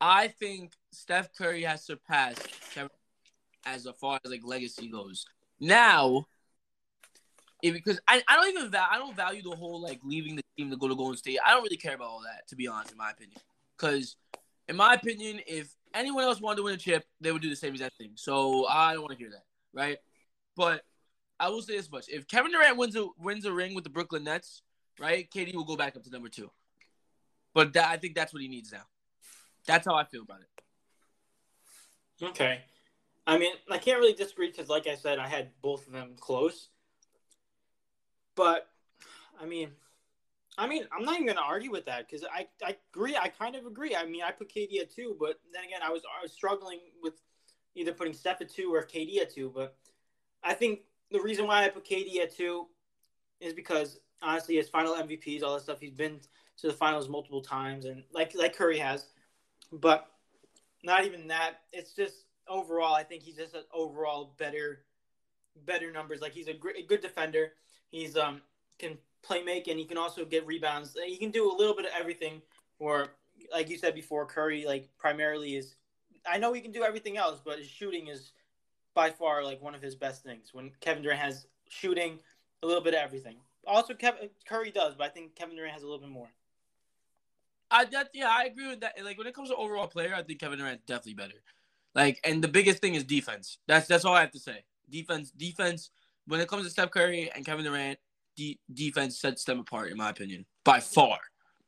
I 0.00 0.28
think 0.28 0.72
Steph 0.94 1.34
Curry 1.34 1.62
has 1.62 1.84
surpassed 1.84 2.48
Kevin 2.72 2.90
as 3.66 3.86
far 4.00 4.18
as 4.24 4.30
like 4.30 4.42
legacy 4.44 4.88
goes. 4.88 5.24
Now, 5.60 6.26
if, 7.62 7.72
because 7.72 8.00
I, 8.06 8.22
I 8.28 8.36
don't 8.36 8.48
even 8.56 8.70
val- 8.70 8.88
I 8.90 8.98
don't 8.98 9.16
value 9.16 9.42
the 9.42 9.56
whole 9.56 9.80
like 9.80 10.00
leaving 10.04 10.36
the 10.36 10.42
team 10.56 10.70
to 10.70 10.76
go 10.76 10.88
to 10.88 10.94
Golden 10.94 11.16
State. 11.16 11.38
I 11.44 11.52
don't 11.52 11.62
really 11.62 11.76
care 11.76 11.94
about 11.94 12.08
all 12.08 12.22
that 12.22 12.46
to 12.48 12.56
be 12.56 12.68
honest, 12.68 12.92
in 12.92 12.98
my 12.98 13.10
opinion. 13.10 13.38
Because 13.76 14.16
in 14.68 14.76
my 14.76 14.94
opinion, 14.94 15.40
if 15.46 15.74
anyone 15.94 16.24
else 16.24 16.40
wanted 16.40 16.58
to 16.58 16.62
win 16.64 16.74
a 16.74 16.78
chip, 16.78 17.04
they 17.20 17.32
would 17.32 17.42
do 17.42 17.50
the 17.50 17.56
same 17.56 17.72
exact 17.72 17.96
thing. 17.96 18.12
So 18.14 18.66
I 18.66 18.92
don't 18.92 19.02
want 19.02 19.12
to 19.12 19.18
hear 19.18 19.30
that, 19.30 19.44
right? 19.72 19.98
But 20.56 20.82
I 21.40 21.48
will 21.48 21.62
say 21.62 21.76
this 21.76 21.90
much: 21.90 22.06
if 22.08 22.28
Kevin 22.28 22.52
Durant 22.52 22.76
wins 22.76 22.96
a 22.96 23.06
wins 23.18 23.44
a 23.44 23.52
ring 23.52 23.74
with 23.74 23.84
the 23.84 23.90
Brooklyn 23.90 24.24
Nets, 24.24 24.62
right, 25.00 25.28
KD 25.30 25.54
will 25.54 25.64
go 25.64 25.76
back 25.76 25.96
up 25.96 26.04
to 26.04 26.10
number 26.10 26.28
two. 26.28 26.50
But 27.54 27.72
that, 27.74 27.88
I 27.88 27.96
think 27.96 28.14
that's 28.14 28.32
what 28.32 28.42
he 28.42 28.48
needs 28.48 28.72
now. 28.72 28.82
That's 29.66 29.86
how 29.86 29.94
I 29.94 30.04
feel 30.04 30.22
about 30.22 30.40
it. 30.40 30.63
Okay. 32.28 32.60
I 33.26 33.38
mean, 33.38 33.52
I 33.70 33.78
can't 33.78 33.98
really 33.98 34.12
disagree 34.12 34.50
because, 34.50 34.68
like 34.68 34.86
I 34.86 34.96
said, 34.96 35.18
I 35.18 35.28
had 35.28 35.50
both 35.62 35.86
of 35.86 35.92
them 35.92 36.12
close. 36.18 36.68
But, 38.36 38.68
I 39.40 39.46
mean, 39.46 39.70
I 40.56 40.66
mean, 40.66 40.84
I'm 40.96 41.04
not 41.04 41.14
even 41.14 41.26
going 41.26 41.36
to 41.36 41.42
argue 41.42 41.70
with 41.70 41.86
that 41.86 42.06
because 42.06 42.24
I, 42.32 42.46
I 42.64 42.76
agree. 42.92 43.16
I 43.16 43.28
kind 43.28 43.56
of 43.56 43.66
agree. 43.66 43.96
I 43.96 44.04
mean, 44.04 44.22
I 44.22 44.30
put 44.30 44.52
KD 44.52 44.80
at 44.80 44.94
two, 44.94 45.16
but 45.18 45.40
then 45.52 45.64
again, 45.64 45.80
I 45.82 45.90
was 45.90 46.02
I 46.04 46.22
was 46.22 46.32
struggling 46.32 46.78
with 47.02 47.14
either 47.74 47.92
putting 47.92 48.14
Steph 48.14 48.40
at 48.40 48.50
two 48.50 48.72
or 48.72 48.82
KD 48.82 49.20
at 49.20 49.34
two. 49.34 49.50
But 49.54 49.76
I 50.42 50.54
think 50.54 50.80
the 51.10 51.20
reason 51.20 51.46
why 51.46 51.64
I 51.64 51.68
put 51.68 51.84
KD 51.84 52.18
at 52.18 52.36
two 52.36 52.66
is 53.40 53.52
because 53.52 53.98
honestly, 54.22 54.56
his 54.56 54.68
final 54.68 54.94
MVPs, 54.94 55.42
all 55.42 55.54
that 55.54 55.62
stuff, 55.62 55.80
he's 55.80 55.90
been 55.90 56.20
to 56.58 56.68
the 56.68 56.72
finals 56.72 57.08
multiple 57.08 57.42
times, 57.42 57.84
and 57.84 58.04
like 58.12 58.32
like 58.34 58.56
Curry 58.56 58.78
has. 58.78 59.06
But 59.72 60.06
not 60.84 61.04
even 61.04 61.28
that. 61.28 61.60
It's 61.72 61.92
just 61.94 62.26
overall. 62.48 62.94
I 62.94 63.02
think 63.02 63.22
he's 63.22 63.36
just 63.36 63.54
an 63.54 63.64
overall 63.72 64.34
better, 64.38 64.84
better 65.66 65.90
numbers. 65.90 66.20
Like 66.20 66.32
he's 66.32 66.48
a, 66.48 66.52
a 66.52 66.82
good 66.86 67.00
defender. 67.00 67.52
He's 67.90 68.16
um 68.16 68.42
can 68.78 68.98
play 69.22 69.42
make 69.42 69.68
and 69.68 69.78
he 69.78 69.84
can 69.84 69.96
also 69.96 70.24
get 70.24 70.46
rebounds. 70.46 70.96
He 71.06 71.16
can 71.16 71.30
do 71.30 71.50
a 71.50 71.54
little 71.54 71.74
bit 71.74 71.86
of 71.86 71.92
everything. 71.98 72.42
Or 72.78 73.08
like 73.52 73.70
you 73.70 73.78
said 73.78 73.94
before, 73.94 74.26
Curry 74.26 74.64
like 74.66 74.88
primarily 74.98 75.56
is. 75.56 75.74
I 76.30 76.38
know 76.38 76.52
he 76.52 76.60
can 76.60 76.72
do 76.72 76.84
everything 76.84 77.18
else, 77.18 77.40
but 77.44 77.58
his 77.58 77.68
shooting 77.68 78.08
is 78.08 78.32
by 78.94 79.10
far 79.10 79.44
like 79.44 79.60
one 79.60 79.74
of 79.74 79.82
his 79.82 79.94
best 79.94 80.22
things. 80.22 80.50
When 80.52 80.70
Kevin 80.80 81.02
Durant 81.02 81.20
has 81.20 81.46
shooting, 81.68 82.18
a 82.62 82.66
little 82.66 82.82
bit 82.82 82.94
of 82.94 83.00
everything. 83.00 83.36
Also, 83.66 83.94
Kevin 83.94 84.28
Curry 84.46 84.70
does, 84.70 84.94
but 84.94 85.04
I 85.04 85.10
think 85.10 85.34
Kevin 85.34 85.56
Durant 85.56 85.72
has 85.72 85.82
a 85.82 85.86
little 85.86 86.00
bit 86.00 86.10
more. 86.10 86.28
I 87.70 87.84
that 87.86 88.10
yeah, 88.14 88.28
I 88.28 88.44
agree 88.44 88.68
with 88.68 88.80
that. 88.80 88.94
Like 89.02 89.18
when 89.18 89.26
it 89.26 89.34
comes 89.34 89.50
to 89.50 89.56
overall 89.56 89.86
player, 89.86 90.14
I 90.14 90.22
think 90.22 90.40
Kevin 90.40 90.58
Durant's 90.58 90.84
definitely 90.84 91.14
better. 91.14 91.42
Like, 91.94 92.20
and 92.24 92.42
the 92.42 92.48
biggest 92.48 92.80
thing 92.80 92.94
is 92.94 93.04
defense. 93.04 93.58
That's 93.66 93.86
that's 93.86 94.04
all 94.04 94.14
I 94.14 94.20
have 94.20 94.32
to 94.32 94.40
say. 94.40 94.64
Defense, 94.90 95.30
defense. 95.30 95.90
When 96.26 96.40
it 96.40 96.48
comes 96.48 96.64
to 96.64 96.70
Steph 96.70 96.90
Curry 96.90 97.30
and 97.34 97.44
Kevin 97.44 97.64
Durant, 97.64 97.98
de- 98.36 98.58
defense 98.72 99.20
sets 99.20 99.44
them 99.44 99.60
apart, 99.60 99.90
in 99.90 99.98
my 99.98 100.10
opinion, 100.10 100.46
by 100.64 100.80
far. 100.80 101.18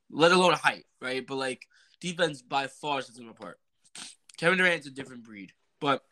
Let 0.09 0.31
alone 0.31 0.53
height, 0.53 0.85
right? 1.01 1.25
But 1.25 1.35
like 1.35 1.67
defense 2.01 2.41
by 2.41 2.67
far 2.67 3.01
sets 3.01 3.17
them 3.17 3.29
apart. 3.29 3.59
Kevin 4.37 4.57
Durant's 4.57 4.87
a 4.87 4.91
different 4.91 5.23
breed, 5.23 5.51
but 5.79 6.03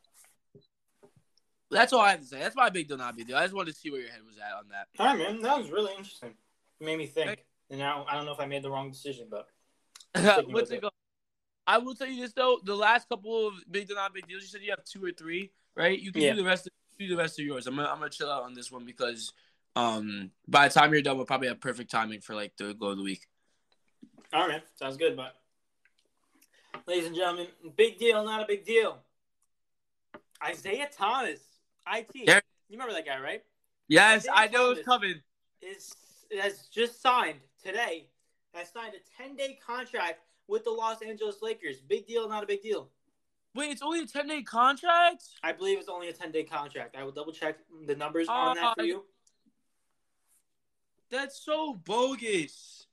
that's 1.71 1.93
all 1.93 2.01
I 2.01 2.11
have 2.11 2.21
to 2.21 2.25
say. 2.25 2.39
That's 2.39 2.55
my 2.55 2.69
big 2.69 2.87
do 2.87 2.97
not 2.97 3.15
be. 3.15 3.23
I 3.33 3.43
just 3.43 3.53
wanted 3.53 3.73
to 3.73 3.79
see 3.79 3.91
where 3.91 4.01
your 4.01 4.11
head 4.11 4.21
was 4.25 4.37
at 4.37 4.57
on 4.57 4.65
that. 4.69 4.87
All 4.99 5.07
right, 5.07 5.17
man. 5.17 5.41
That 5.41 5.57
was 5.57 5.69
really 5.69 5.93
interesting. 5.97 6.33
It 6.79 6.85
made 6.85 6.97
me 6.97 7.07
think. 7.07 7.43
And 7.69 7.79
now 7.79 8.05
I 8.07 8.15
don't 8.15 8.25
know 8.25 8.33
if 8.33 8.39
I 8.39 8.45
made 8.45 8.63
the 8.63 8.69
wrong 8.69 8.91
decision, 8.91 9.27
but 9.29 9.47
What's 10.49 10.71
it 10.71 10.75
it. 10.75 10.81
go? 10.81 10.89
I 11.67 11.77
will 11.79 11.95
tell 11.95 12.07
you 12.07 12.21
this 12.21 12.33
though: 12.33 12.59
the 12.63 12.75
last 12.75 13.09
couple 13.09 13.47
of 13.47 13.53
big 13.69 13.87
deal, 13.87 13.95
not 13.95 14.13
big 14.13 14.27
deals. 14.27 14.43
You 14.43 14.47
said 14.47 14.61
you 14.61 14.71
have 14.71 14.83
two 14.85 15.03
or 15.03 15.11
three, 15.11 15.51
right? 15.75 15.99
You 15.99 16.11
can 16.11 16.21
Yeah. 16.21 16.31
do 16.33 16.37
the 16.43 16.47
rest. 16.47 16.67
Of, 16.67 16.73
do 16.97 17.07
the 17.07 17.17
rest 17.17 17.39
of 17.39 17.45
yours. 17.45 17.67
I'm 17.67 17.75
gonna 17.75 17.89
I'm 17.89 17.97
gonna 17.97 18.09
chill 18.09 18.31
out 18.31 18.43
on 18.43 18.53
this 18.53 18.71
one 18.71 18.85
because 18.85 19.33
um 19.75 20.31
by 20.47 20.67
the 20.67 20.73
time 20.73 20.93
you're 20.93 21.01
done, 21.01 21.17
we'll 21.17 21.25
probably 21.25 21.47
have 21.49 21.59
perfect 21.59 21.91
timing 21.91 22.21
for 22.21 22.33
like 22.35 22.55
the 22.57 22.73
goal 22.73 22.91
of 22.91 22.97
the 22.97 23.03
week. 23.03 23.27
all 24.31 24.47
right. 24.47 24.63
Sounds 24.75 24.95
good. 24.95 25.17
But 25.17 25.35
ladies 26.87 27.07
and 27.07 27.15
gentlemen, 27.15 27.47
big 27.75 27.97
deal, 27.97 28.23
not 28.23 28.41
a 28.43 28.45
big 28.47 28.63
deal. 28.65 28.99
Isaiah 30.43 30.89
Thomas, 30.95 31.39
IT. 31.91 32.09
Yeah. 32.13 32.39
You 32.69 32.77
remember 32.77 32.93
that 32.93 33.05
guy, 33.05 33.19
right? 33.19 33.43
Yes, 33.87 34.21
Isaiah 34.27 34.31
I 34.35 34.47
know 34.47 34.71
it's 34.71 34.83
coming. 34.85 35.15
is 35.61 35.93
has 36.41 36.67
just 36.67 37.01
signed 37.01 37.39
today. 37.63 38.07
Has 38.55 38.71
signed 38.71 38.93
a 38.95 39.21
10 39.23 39.35
day 39.35 39.59
contract 39.65 40.19
with 40.47 40.63
the 40.63 40.69
Los 40.71 41.01
Angeles 41.01 41.37
Lakers. 41.41 41.81
Big 41.81 42.07
deal, 42.07 42.27
not 42.29 42.43
a 42.43 42.47
big 42.47 42.61
deal. 42.61 42.89
Wait, 43.53 43.71
it's 43.71 43.81
only 43.81 44.01
a 44.01 44.05
ten 44.05 44.27
day 44.27 44.41
contract. 44.43 45.23
I 45.43 45.51
believe 45.53 45.77
it's 45.79 45.87
only 45.89 46.09
a 46.09 46.13
10 46.13 46.31
day 46.31 46.43
contract. 46.43 46.95
I 46.97 47.03
will 47.03 47.11
double 47.11 47.31
check 47.31 47.57
the 47.87 47.95
numbers 47.95 48.27
on 48.27 48.55
that 48.55 48.75
for 48.75 48.81
Uh, 48.81 48.85
you. 48.85 49.05
That's 51.09 51.39
so 51.43 51.73
bogus. 51.73 52.87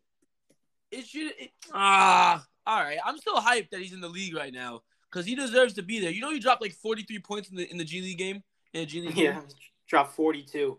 It 0.91 1.07
should. 1.07 1.33
It, 1.39 1.51
ah, 1.73 2.45
all 2.67 2.81
right. 2.81 2.99
I'm 3.05 3.19
still 3.19 3.37
hyped 3.37 3.71
that 3.71 3.81
he's 3.81 3.93
in 3.93 4.01
the 4.01 4.09
league 4.09 4.37
right 4.37 4.53
now 4.53 4.83
because 5.11 5.27
he 5.27 5.35
deserves 5.35 5.75
to 5.75 5.83
be 5.83 5.99
there. 6.01 6.11
You 6.11 6.21
know, 6.21 6.31
he 6.31 6.39
dropped 6.39 6.63
like 6.63 6.73
43 6.75 7.19
points 7.21 7.49
in 7.51 7.57
the 7.57 7.69
in 7.71 7.77
the 7.79 7.85
G 7.85 8.01
League 8.01 8.19
game. 8.19 8.43
In 8.73 8.81
the 8.81 8.87
G 8.87 9.01
League 9.01 9.15
game. 9.17 9.25
Yeah, 9.25 9.41
dropped 9.89 10.15
42. 10.15 10.79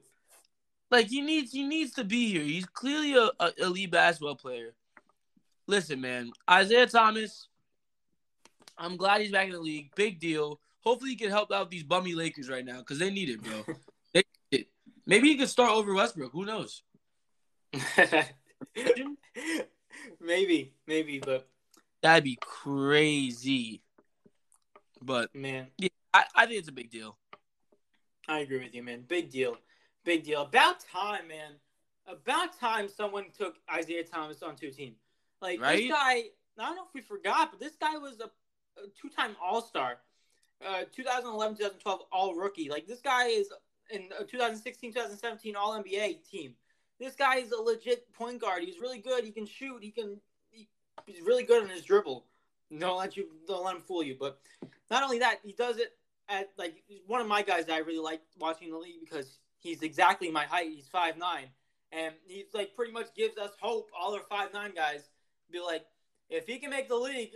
Like 0.93 1.07
he 1.07 1.21
needs 1.21 1.51
he 1.51 1.63
needs 1.63 1.93
to 1.93 2.03
be 2.03 2.31
here. 2.31 2.43
He's 2.43 2.67
clearly 2.67 3.15
a, 3.15 3.31
a 3.39 3.51
elite 3.57 3.89
basketball 3.89 4.35
player. 4.35 4.75
Listen, 5.65 5.99
man, 5.99 6.31
Isaiah 6.47 6.85
Thomas. 6.85 7.47
I'm 8.77 8.95
glad 8.95 9.21
he's 9.21 9.31
back 9.31 9.47
in 9.47 9.53
the 9.53 9.59
league. 9.59 9.89
Big 9.95 10.19
deal. 10.19 10.59
Hopefully 10.81 11.09
he 11.09 11.15
can 11.15 11.31
help 11.31 11.51
out 11.51 11.71
these 11.71 11.81
bummy 11.81 12.13
Lakers 12.13 12.47
right 12.47 12.63
now 12.63 12.77
because 12.77 12.99
they 12.99 13.09
need 13.09 13.29
it, 13.29 13.41
bro. 13.41 13.63
they 14.13 14.21
need 14.51 14.59
it. 14.59 14.67
Maybe 15.07 15.29
he 15.29 15.35
could 15.35 15.49
start 15.49 15.71
over 15.71 15.95
Westbrook. 15.95 16.31
Who 16.31 16.45
knows? 16.45 16.83
maybe, 20.21 20.73
maybe, 20.85 21.17
but 21.17 21.49
That'd 22.03 22.23
be 22.23 22.37
crazy. 22.39 23.81
But 25.01 25.33
man, 25.33 25.69
I, 26.13 26.25
I 26.35 26.45
think 26.45 26.59
it's 26.59 26.69
a 26.69 26.71
big 26.71 26.91
deal. 26.91 27.17
I 28.27 28.41
agree 28.41 28.59
with 28.59 28.75
you, 28.75 28.83
man. 28.83 29.05
Big 29.07 29.31
deal. 29.31 29.57
Big 30.03 30.23
deal. 30.23 30.41
About 30.41 30.79
time, 30.79 31.27
man. 31.27 31.53
About 32.07 32.59
time 32.59 32.89
someone 32.89 33.25
took 33.37 33.55
Isaiah 33.73 34.03
Thomas 34.03 34.43
onto 34.43 34.67
a 34.67 34.71
team. 34.71 34.95
Like 35.41 35.61
Right? 35.61 35.77
this 35.77 35.91
guy, 35.91 36.13
I 36.59 36.67
don't 36.67 36.75
know 36.75 36.83
if 36.83 36.93
we 36.93 37.01
forgot, 37.01 37.51
but 37.51 37.59
this 37.59 37.75
guy 37.79 37.97
was 37.97 38.19
a, 38.19 38.25
a 38.81 38.87
two-time 38.99 39.35
All-Star, 39.41 39.97
uh, 40.65 40.83
2011, 40.93 41.57
2012 41.57 42.01
All 42.11 42.35
Rookie. 42.35 42.69
Like 42.69 42.87
this 42.87 42.99
guy 42.99 43.27
is 43.27 43.49
in 43.89 44.09
a 44.19 44.23
2016, 44.23 44.91
2017 44.93 45.55
All 45.55 45.81
NBA 45.81 46.29
team. 46.29 46.55
This 46.99 47.15
guy 47.15 47.37
is 47.37 47.51
a 47.51 47.61
legit 47.61 48.11
point 48.13 48.39
guard. 48.39 48.63
He's 48.63 48.79
really 48.79 48.99
good. 48.99 49.23
He 49.23 49.31
can 49.31 49.45
shoot. 49.45 49.81
He 49.81 49.91
can. 49.91 50.19
He, 50.51 50.67
he's 51.05 51.21
really 51.21 51.43
good 51.43 51.63
on 51.63 51.69
his 51.69 51.83
dribble. 51.83 52.25
Don't 52.77 52.97
let 52.97 53.17
you. 53.17 53.27
Don't 53.47 53.65
let 53.65 53.75
him 53.75 53.81
fool 53.81 54.03
you. 54.03 54.15
But 54.17 54.39
not 54.89 55.03
only 55.03 55.19
that, 55.19 55.39
he 55.43 55.53
does 55.53 55.77
it 55.77 55.97
at 56.29 56.51
like 56.57 56.83
one 57.07 57.19
of 57.19 57.27
my 57.27 57.41
guys 57.41 57.65
that 57.65 57.73
I 57.73 57.79
really 57.79 57.99
like 57.99 58.21
watching 58.39 58.71
the 58.71 58.77
league 58.77 59.01
because 59.01 59.39
he's 59.63 59.81
exactly 59.81 60.29
my 60.29 60.45
height. 60.45 60.69
He's 60.75 60.87
five 60.87 61.17
nine, 61.17 61.47
and 61.91 62.13
he's 62.27 62.53
like 62.53 62.75
pretty 62.75 62.91
much 62.91 63.15
gives 63.15 63.37
us 63.37 63.51
hope. 63.59 63.89
All 63.97 64.13
our 64.13 64.21
five 64.29 64.53
nine 64.53 64.73
guys 64.75 65.09
be 65.51 65.59
like, 65.59 65.85
if 66.29 66.45
he 66.45 66.59
can 66.59 66.69
make 66.69 66.89
the 66.89 66.95
league, 66.95 67.31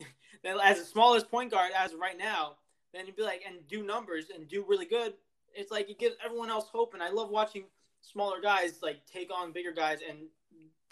as 0.62 0.78
the 0.78 0.84
smallest 0.84 1.30
point 1.30 1.50
guard 1.50 1.72
as 1.76 1.94
right 1.94 2.16
now, 2.16 2.56
then 2.92 3.04
he'd 3.04 3.16
be 3.16 3.22
like 3.22 3.42
and 3.46 3.66
do 3.68 3.82
numbers 3.82 4.26
and 4.34 4.48
do 4.48 4.64
really 4.66 4.86
good. 4.86 5.14
It's 5.54 5.70
like 5.70 5.90
it 5.90 5.98
gives 5.98 6.16
everyone 6.24 6.50
else 6.50 6.66
hope, 6.72 6.94
and 6.94 7.02
I 7.02 7.10
love 7.10 7.30
watching 7.30 7.64
smaller 8.00 8.40
guys 8.40 8.78
like 8.82 9.04
take 9.06 9.30
on 9.34 9.52
bigger 9.52 9.72
guys 9.72 9.98
and 10.08 10.18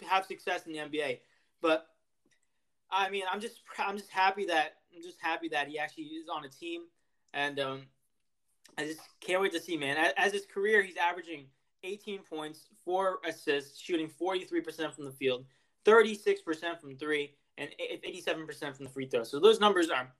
have 0.07 0.25
success 0.25 0.65
in 0.65 0.73
the 0.73 0.79
NBA. 0.79 1.19
But 1.61 1.87
I 2.91 3.09
mean, 3.09 3.23
I'm 3.31 3.41
just 3.41 3.61
I'm 3.79 3.97
just 3.97 4.11
happy 4.11 4.45
that 4.45 4.75
I'm 4.95 5.01
just 5.01 5.19
happy 5.21 5.49
that 5.49 5.67
he 5.67 5.79
actually 5.79 6.05
is 6.05 6.27
on 6.29 6.45
a 6.45 6.49
team, 6.49 6.81
and 7.33 7.59
um, 7.59 7.81
I 8.77 8.85
just 8.85 9.01
can't 9.21 9.41
wait 9.41 9.53
to 9.53 9.59
see, 9.59 9.77
man. 9.77 10.11
As, 10.17 10.31
his 10.33 10.45
career, 10.45 10.81
he's 10.81 10.97
averaging 10.97 11.45
18 11.83 12.19
points, 12.19 12.69
four 12.83 13.19
assists, 13.27 13.79
shooting 13.79 14.09
43% 14.09 14.93
from 14.93 15.05
the 15.05 15.11
field, 15.11 15.45
36% 15.85 16.79
from 16.79 16.95
three, 16.97 17.35
and 17.57 17.69
87% 18.05 18.75
from 18.75 18.85
the 18.85 18.91
free 18.91 19.05
throw. 19.05 19.23
So 19.23 19.39
those 19.39 19.59
numbers 19.59 19.89
are, 19.89 20.11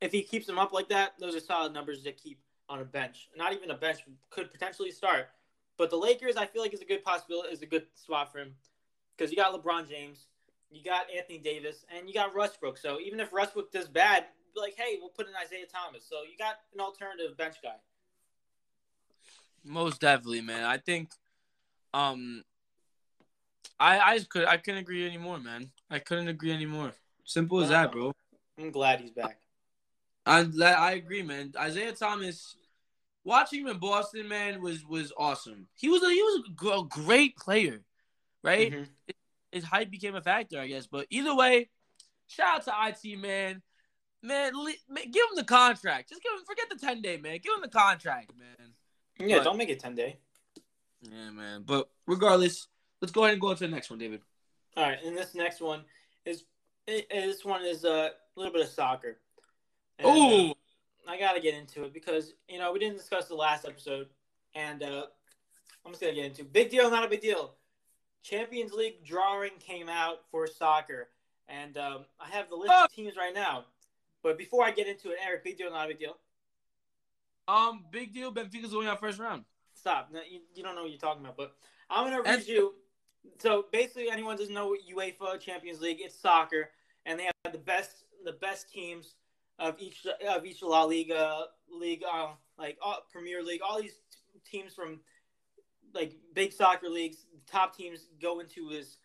if 0.00 0.12
he 0.12 0.22
keeps 0.22 0.46
them 0.46 0.58
up 0.58 0.72
like 0.72 0.88
that, 0.88 1.12
those 1.18 1.34
are 1.34 1.40
solid 1.40 1.72
numbers 1.72 2.02
to 2.02 2.12
keep 2.12 2.40
on 2.68 2.80
a 2.80 2.84
bench. 2.84 3.28
Not 3.36 3.52
even 3.52 3.70
a 3.70 3.76
bench 3.76 3.98
could 4.30 4.50
potentially 4.50 4.90
start. 4.90 5.28
But 5.76 5.90
the 5.90 5.96
Lakers, 5.96 6.36
I 6.36 6.46
feel 6.46 6.62
like 6.62 6.72
is 6.72 6.80
a 6.80 6.86
good 6.86 7.04
possibility, 7.04 7.52
is 7.52 7.62
a 7.62 7.66
good 7.66 7.86
spot 7.94 8.32
for 8.32 8.38
him 8.38 8.54
because 9.16 9.30
you 9.30 9.36
got 9.36 9.52
LeBron 9.52 9.88
James, 9.88 10.26
you 10.70 10.82
got 10.82 11.06
Anthony 11.14 11.38
Davis, 11.38 11.84
and 11.94 12.08
you 12.08 12.14
got 12.14 12.34
Westbrook. 12.34 12.78
So 12.78 12.98
even 13.00 13.20
if 13.20 13.32
Westbrook 13.32 13.72
does 13.72 13.88
bad, 13.88 14.26
be 14.54 14.60
like, 14.60 14.74
hey, 14.76 14.98
we'll 15.00 15.10
put 15.10 15.28
in 15.28 15.32
Isaiah 15.34 15.66
Thomas. 15.66 16.04
So 16.08 16.22
you 16.22 16.36
got 16.38 16.56
an 16.74 16.80
alternative 16.80 17.36
bench 17.36 17.56
guy. 17.62 17.76
Most 19.64 20.00
definitely, 20.00 20.40
man. 20.40 20.64
I 20.64 20.78
think, 20.78 21.10
um, 21.94 22.42
I 23.78 23.98
I 23.98 24.18
just 24.18 24.30
could 24.30 24.46
I 24.46 24.56
couldn't 24.56 24.80
agree 24.80 25.06
anymore, 25.06 25.38
man. 25.38 25.70
I 25.90 25.98
couldn't 25.98 26.28
agree 26.28 26.52
anymore. 26.52 26.92
Simple 27.24 27.60
as 27.60 27.68
that, 27.68 27.92
bro. 27.92 28.12
I'm 28.58 28.70
glad 28.70 29.00
he's 29.00 29.10
back. 29.10 29.38
I 30.26 30.46
I 30.62 30.92
agree, 30.92 31.22
man. 31.22 31.52
Isaiah 31.58 31.92
Thomas, 31.92 32.56
watching 33.24 33.62
him 33.62 33.68
in 33.68 33.78
Boston, 33.78 34.28
man, 34.28 34.60
was 34.62 34.84
was 34.84 35.12
awesome. 35.16 35.66
He 35.74 35.88
was 35.88 36.02
a, 36.02 36.08
he 36.08 36.22
was 36.22 36.42
a 36.80 36.84
great 36.88 37.36
player, 37.36 37.82
right? 38.42 38.72
Mhm. 38.72 38.88
His 39.50 39.64
height 39.64 39.90
became 39.90 40.14
a 40.14 40.22
factor, 40.22 40.58
I 40.60 40.66
guess. 40.66 40.86
But 40.86 41.06
either 41.10 41.34
way, 41.34 41.68
shout 42.26 42.66
out 42.68 42.96
to 43.00 43.08
it, 43.08 43.18
man. 43.18 43.62
Man, 44.22 44.52
li- 44.64 44.78
man, 44.88 45.10
give 45.10 45.22
him 45.30 45.36
the 45.36 45.44
contract. 45.44 46.08
Just 46.10 46.22
give 46.22 46.32
him. 46.32 46.44
Forget 46.46 46.66
the 46.70 46.76
ten 46.78 47.02
day, 47.02 47.16
man. 47.16 47.38
Give 47.42 47.54
him 47.54 47.60
the 47.62 47.68
contract, 47.68 48.32
man. 48.38 48.72
Yeah, 49.28 49.38
But- 49.38 49.44
don't 49.44 49.56
make 49.58 49.68
it 49.68 49.78
10 49.80 49.94
day. 49.94 50.16
Yeah, 51.02 51.30
man. 51.30 51.62
But 51.66 51.90
regardless, 52.06 52.66
let's 53.00 53.12
go 53.12 53.22
ahead 53.24 53.34
and 53.34 53.40
go 53.40 53.48
on 53.48 53.56
to 53.56 53.64
the 53.66 53.70
next 53.72 53.90
one, 53.90 53.98
David. 53.98 54.22
All 54.76 54.84
right, 54.84 54.98
and 55.04 55.16
this 55.16 55.34
next 55.34 55.60
one 55.60 55.84
is 56.24 56.44
it, 56.86 57.08
this 57.10 57.44
one 57.44 57.64
is 57.64 57.84
a 57.84 58.12
little 58.36 58.52
bit 58.52 58.62
of 58.62 58.68
soccer. 58.68 59.18
And, 59.98 60.06
uh, 60.08 60.10
Oh, 60.12 60.54
I 61.06 61.18
got 61.18 61.32
to 61.34 61.40
get 61.40 61.54
into 61.54 61.84
it 61.84 61.92
because 61.92 62.32
you 62.48 62.58
know 62.58 62.72
we 62.72 62.78
didn't 62.78 62.96
discuss 62.96 63.26
the 63.28 63.34
last 63.34 63.64
episode, 63.66 64.08
and 64.54 64.82
uh, 64.82 65.06
I'm 65.84 65.92
just 65.92 66.00
gonna 66.00 66.14
get 66.14 66.24
into 66.24 66.42
it. 66.42 66.52
big 66.52 66.70
deal, 66.70 66.90
not 66.90 67.04
a 67.04 67.08
big 67.08 67.20
deal. 67.20 67.54
Champions 68.22 68.72
League 68.72 69.04
drawing 69.04 69.50
came 69.58 69.88
out 69.88 70.20
for 70.30 70.46
soccer, 70.46 71.08
and 71.48 71.76
um, 71.76 72.04
I 72.20 72.28
have 72.30 72.48
the 72.48 72.56
list 72.56 72.72
of 72.72 72.92
teams 72.92 73.16
right 73.16 73.34
now. 73.34 73.64
But 74.22 74.38
before 74.38 74.64
I 74.64 74.70
get 74.70 74.86
into 74.86 75.10
it, 75.10 75.16
Eric, 75.24 75.44
big 75.44 75.58
deal, 75.58 75.70
not 75.70 75.86
a 75.86 75.88
big 75.88 75.98
deal. 75.98 76.16
um, 77.48 77.84
big 77.90 78.12
deal. 78.14 78.32
Benfica's 78.32 78.72
going 78.72 78.86
out 78.88 79.00
first 79.00 79.18
round. 79.18 79.44
Stop. 79.74 80.10
No, 80.12 80.20
you, 80.28 80.40
you 80.54 80.62
don't 80.62 80.74
know 80.76 80.82
what 80.82 80.90
you're 80.90 81.00
talking 81.00 81.22
about. 81.24 81.36
But 81.36 81.54
I'm 81.90 82.04
gonna 82.04 82.18
read 82.18 82.26
That's- 82.26 82.48
you. 82.48 82.74
So 83.38 83.66
basically, 83.72 84.10
anyone 84.10 84.36
doesn't 84.36 84.54
know 84.54 84.68
what 84.68 84.80
UEFA 84.88 85.38
Champions 85.40 85.80
League? 85.80 85.98
It's 86.00 86.18
soccer, 86.18 86.70
and 87.06 87.18
they 87.18 87.24
have 87.44 87.52
the 87.52 87.58
best 87.58 88.04
the 88.24 88.32
best 88.32 88.68
teams 88.70 89.14
of 89.58 89.76
each 89.78 90.06
of 90.28 90.44
each 90.44 90.62
La 90.62 90.84
Liga 90.84 91.44
league, 91.70 92.02
uh, 92.10 92.28
like 92.58 92.78
uh, 92.84 92.96
Premier 93.12 93.42
League, 93.42 93.60
all 93.62 93.80
these 93.80 93.98
teams 94.44 94.74
from 94.74 95.00
like 95.94 96.14
big 96.34 96.52
soccer 96.52 96.88
leagues, 96.88 97.26
top 97.46 97.76
teams 97.76 98.06
go 98.20 98.40
into 98.40 98.68
this 98.70 98.96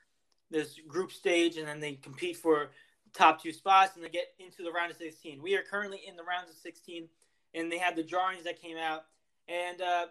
this 0.49 0.79
group 0.87 1.11
stage, 1.11 1.57
and 1.57 1.67
then 1.67 1.79
they 1.79 1.93
compete 1.93 2.37
for 2.37 2.69
top 3.13 3.41
two 3.41 3.51
spots, 3.51 3.95
and 3.95 4.03
they 4.03 4.09
get 4.09 4.27
into 4.39 4.63
the 4.63 4.71
round 4.71 4.91
of 4.91 4.97
16. 4.97 5.41
We 5.41 5.55
are 5.55 5.63
currently 5.63 6.01
in 6.07 6.15
the 6.15 6.23
rounds 6.23 6.49
of 6.49 6.55
16, 6.57 7.07
and 7.53 7.71
they 7.71 7.77
had 7.77 7.95
the 7.95 8.03
drawings 8.03 8.43
that 8.43 8.61
came 8.61 8.77
out. 8.77 9.03
And 9.47 9.81
uh, 9.81 10.05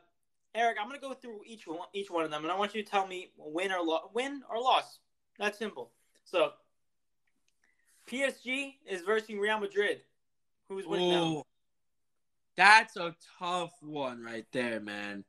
Eric, 0.54 0.78
I'm 0.80 0.88
gonna 0.88 1.00
go 1.00 1.14
through 1.14 1.40
each 1.46 1.66
one, 1.66 1.86
each 1.92 2.10
one 2.10 2.24
of 2.24 2.30
them, 2.30 2.42
and 2.42 2.52
I 2.52 2.56
want 2.56 2.74
you 2.74 2.82
to 2.82 2.90
tell 2.90 3.06
me 3.06 3.30
win 3.36 3.72
or 3.72 3.82
lo- 3.82 4.10
win 4.14 4.42
or 4.50 4.60
loss. 4.60 4.98
That's 5.38 5.58
simple. 5.58 5.90
So, 6.24 6.52
PSG 8.10 8.74
is 8.88 9.02
versus 9.02 9.34
Real 9.36 9.60
Madrid. 9.60 10.00
Who's 10.68 10.86
winning? 10.86 11.12
Ooh, 11.12 11.42
that's 12.56 12.96
a 12.96 13.14
tough 13.38 13.72
one 13.80 14.22
right 14.22 14.46
there, 14.52 14.80
man. 14.80 15.24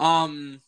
Um, 0.00 0.60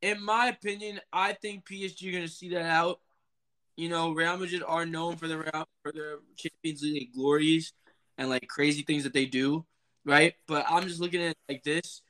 in 0.00 0.22
my 0.22 0.48
opinion, 0.48 1.00
I 1.12 1.32
think 1.32 1.66
PSG 1.66 2.10
are 2.10 2.12
gonna 2.12 2.28
see 2.28 2.50
that 2.50 2.64
out. 2.64 3.00
You 3.78 3.88
know, 3.88 4.10
Real 4.10 4.36
Madrid 4.36 4.64
are 4.66 4.84
known 4.84 5.14
for 5.16 5.28
their 5.28 5.44
for 5.84 5.92
their 5.92 6.18
Champions 6.36 6.82
League 6.82 7.14
glories 7.14 7.72
and 8.18 8.28
like 8.28 8.48
crazy 8.48 8.82
things 8.82 9.04
that 9.04 9.12
they 9.12 9.24
do, 9.24 9.64
right? 10.04 10.34
But 10.48 10.66
I'm 10.68 10.82
just 10.82 10.98
looking 11.00 11.22
at 11.22 11.30
it 11.30 11.38
like 11.48 11.62
this: 11.62 12.02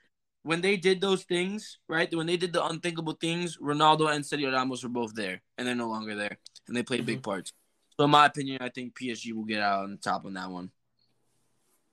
when 0.45 0.63
they 0.63 0.79
did 0.79 1.03
those 1.03 1.25
things, 1.25 1.77
right? 1.87 2.09
When 2.15 2.27
they 2.27 2.39
did 2.39 2.55
the 2.55 2.65
unthinkable 2.65 3.13
things, 3.21 3.59
Ronaldo 3.59 4.11
and 4.11 4.25
Sergio 4.25 4.51
Ramos 4.51 4.83
were 4.83 4.89
both 4.89 5.15
there, 5.15 5.43
and 5.59 5.69
they're 5.69 5.75
no 5.75 5.91
longer 5.91 6.15
there, 6.15 6.39
and 6.69 6.75
they 6.75 6.83
played 6.83 7.05
big 7.05 7.23
parts. 7.23 7.53
So, 7.99 8.05
in 8.05 8.11
my 8.13 8.25
opinion, 8.25 8.63
I 8.63 8.71
think 8.71 8.97
PSG 8.99 9.35
will 9.35 9.45
get 9.45 9.61
out 9.61 9.85
on 9.85 9.99
top 9.99 10.25
on 10.25 10.33
that 10.35 10.49
one. 10.49 10.71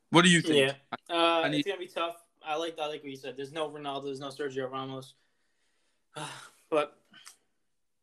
What 0.10 0.23
do 0.23 0.30
you 0.30 0.39
think? 0.39 0.72
Yeah, 0.72 0.73
uh, 1.10 1.41
I 1.41 1.49
need- 1.49 1.60
it's 1.60 1.68
gonna 1.68 1.80
be 1.80 1.88
tough. 1.88 2.15
I 2.41 2.56
like 2.56 2.80
I 2.80 2.88
like 2.88 3.03
what 3.03 3.11
you 3.11 3.18
said. 3.18 3.35
There's 3.35 3.52
no 3.52 3.69
Ronaldo. 3.69 4.06
There's 4.06 4.22
no 4.22 4.30
Sergio 4.30 4.72
Ramos, 4.72 5.15
but 6.69 6.97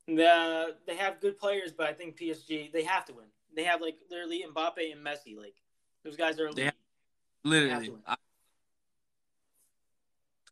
the 0.06 0.76
they 0.86 0.96
have 0.96 1.20
good 1.20 1.38
players. 1.38 1.72
But 1.72 1.86
I 1.88 1.92
think 1.92 2.18
PSG 2.18 2.72
they 2.72 2.82
have 2.84 3.04
to 3.06 3.14
win. 3.14 3.26
They 3.54 3.64
have 3.64 3.80
like 3.80 3.96
literally 4.10 4.44
Mbappe 4.52 4.92
and 4.92 5.04
Messi. 5.04 5.36
Like 5.36 5.54
those 6.04 6.16
guys 6.16 6.38
are. 6.40 6.52
They 6.52 6.64
have- 6.64 6.74
Literally. 7.44 7.92
I, 8.06 8.14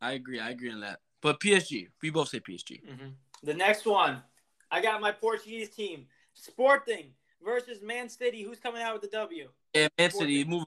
I 0.03 0.13
agree. 0.13 0.41
I 0.41 0.51
agree 0.51 0.73
on 0.73 0.81
that. 0.81 1.01
But 1.21 1.39
PSG, 1.41 1.89
we 2.03 2.11
both 2.11 2.29
say 2.29 2.41
PSG. 2.41 2.83
Mhm. 2.85 3.13
The 3.43 3.55
next 3.55 3.87
one, 3.87 4.23
I 4.71 4.81
got 4.81 5.01
my 5.01 5.13
Portuguese 5.13 5.69
team, 5.71 6.07
Sporting 6.35 7.13
versus 7.45 7.81
Man 7.83 8.09
City. 8.09 8.43
Who's 8.43 8.59
coming 8.59 8.83
out 8.83 8.95
with 8.95 9.03
the 9.03 9.17
W? 9.17 9.51
Yeah, 9.75 9.89
Man 9.99 10.11
Sporting. 10.11 10.29
City, 10.39 10.45
move, 10.45 10.65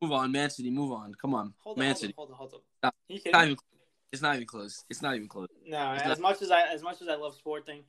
move 0.00 0.12
on. 0.12 0.30
Man 0.32 0.50
City, 0.50 0.70
move 0.70 0.92
on. 0.92 1.14
Come 1.14 1.34
on, 1.34 1.54
Hold 1.60 1.76
on, 1.78 1.80
Man 1.80 1.88
hold 1.92 1.98
City. 1.98 2.14
on, 2.16 2.26
hold 2.28 2.30
on, 2.30 2.36
hold 2.36 2.54
on. 2.84 2.90
It's 3.08 3.24
not 3.32 3.44
even. 3.44 3.56
It's 4.12 4.22
not 4.22 4.34
even 4.36 4.46
close. 4.46 4.84
It's 4.88 5.02
not 5.02 5.16
even 5.16 5.26
close. 5.26 5.48
No, 5.66 5.92
It's 5.94 6.02
as 6.04 6.08
not- 6.18 6.20
much 6.20 6.42
as 6.42 6.50
I 6.52 6.62
as 6.72 6.82
much 6.82 7.02
as 7.02 7.08
I 7.08 7.16
love 7.16 7.34
Sporting, 7.34 7.82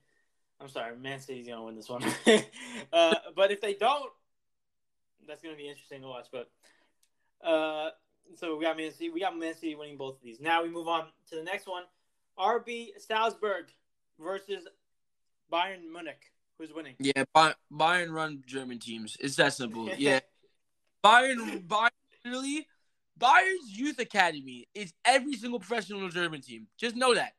I'm 0.59 0.69
sorry, 0.69 0.95
Man 0.97 1.19
City's 1.19 1.47
gonna 1.47 1.63
win 1.63 1.75
this 1.75 1.89
one. 1.89 2.03
uh, 2.93 3.15
but 3.35 3.51
if 3.51 3.61
they 3.61 3.73
don't, 3.73 4.11
that's 5.27 5.41
gonna 5.41 5.55
be 5.55 5.67
interesting 5.67 6.01
to 6.01 6.07
watch. 6.07 6.27
But 6.31 6.49
uh, 7.45 7.89
so 8.35 8.55
we 8.55 8.63
got 8.63 8.77
Man 8.77 8.91
City, 8.91 9.09
we 9.09 9.19
got 9.19 9.37
Man 9.37 9.53
City 9.53 9.75
winning 9.75 9.97
both 9.97 10.15
of 10.15 10.23
these. 10.23 10.39
Now 10.39 10.63
we 10.63 10.69
move 10.69 10.87
on 10.87 11.07
to 11.29 11.35
the 11.35 11.43
next 11.43 11.67
one: 11.67 11.83
RB 12.39 12.89
Salzburg 12.97 13.65
versus 14.19 14.67
Bayern 15.51 15.91
Munich. 15.91 16.31
Who's 16.57 16.73
winning? 16.73 16.95
Yeah, 16.99 17.25
Bay- 17.33 17.53
Bayern 17.71 18.11
run 18.11 18.41
German 18.47 18.79
teams. 18.79 19.17
It's 19.19 19.35
that 19.35 19.53
simple. 19.53 19.89
Yeah, 19.97 20.21
Bayern, 21.03 21.67
Bayern, 21.67 21.89
literally, 22.23 22.65
Bayern's 23.19 23.77
youth 23.77 23.99
academy 23.99 24.67
is 24.73 24.93
every 25.03 25.33
single 25.33 25.59
professional 25.59 26.07
German 26.09 26.41
team. 26.41 26.67
Just 26.77 26.95
know 26.95 27.13
that. 27.13 27.33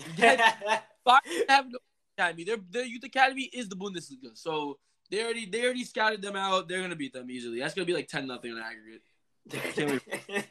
Bayern 1.06 1.20
have 1.48 1.66
no 1.70 1.78
academy. 2.18 2.44
Their 2.44 2.58
their 2.70 2.84
youth 2.84 3.04
academy 3.04 3.42
is 3.52 3.68
the 3.68 3.76
Bundesliga. 3.76 4.34
So 4.34 4.78
they 5.10 5.22
already 5.22 5.46
they 5.46 5.64
already 5.64 5.84
scouted 5.84 6.22
them 6.22 6.36
out. 6.36 6.68
They're 6.68 6.80
gonna 6.80 6.96
beat 6.96 7.12
them 7.12 7.30
easily. 7.30 7.60
That's 7.60 7.74
gonna 7.74 7.86
be 7.86 7.94
like 7.94 8.08
ten 8.08 8.26
nothing 8.26 8.52
on 8.52 8.62
aggregate. 8.62 9.02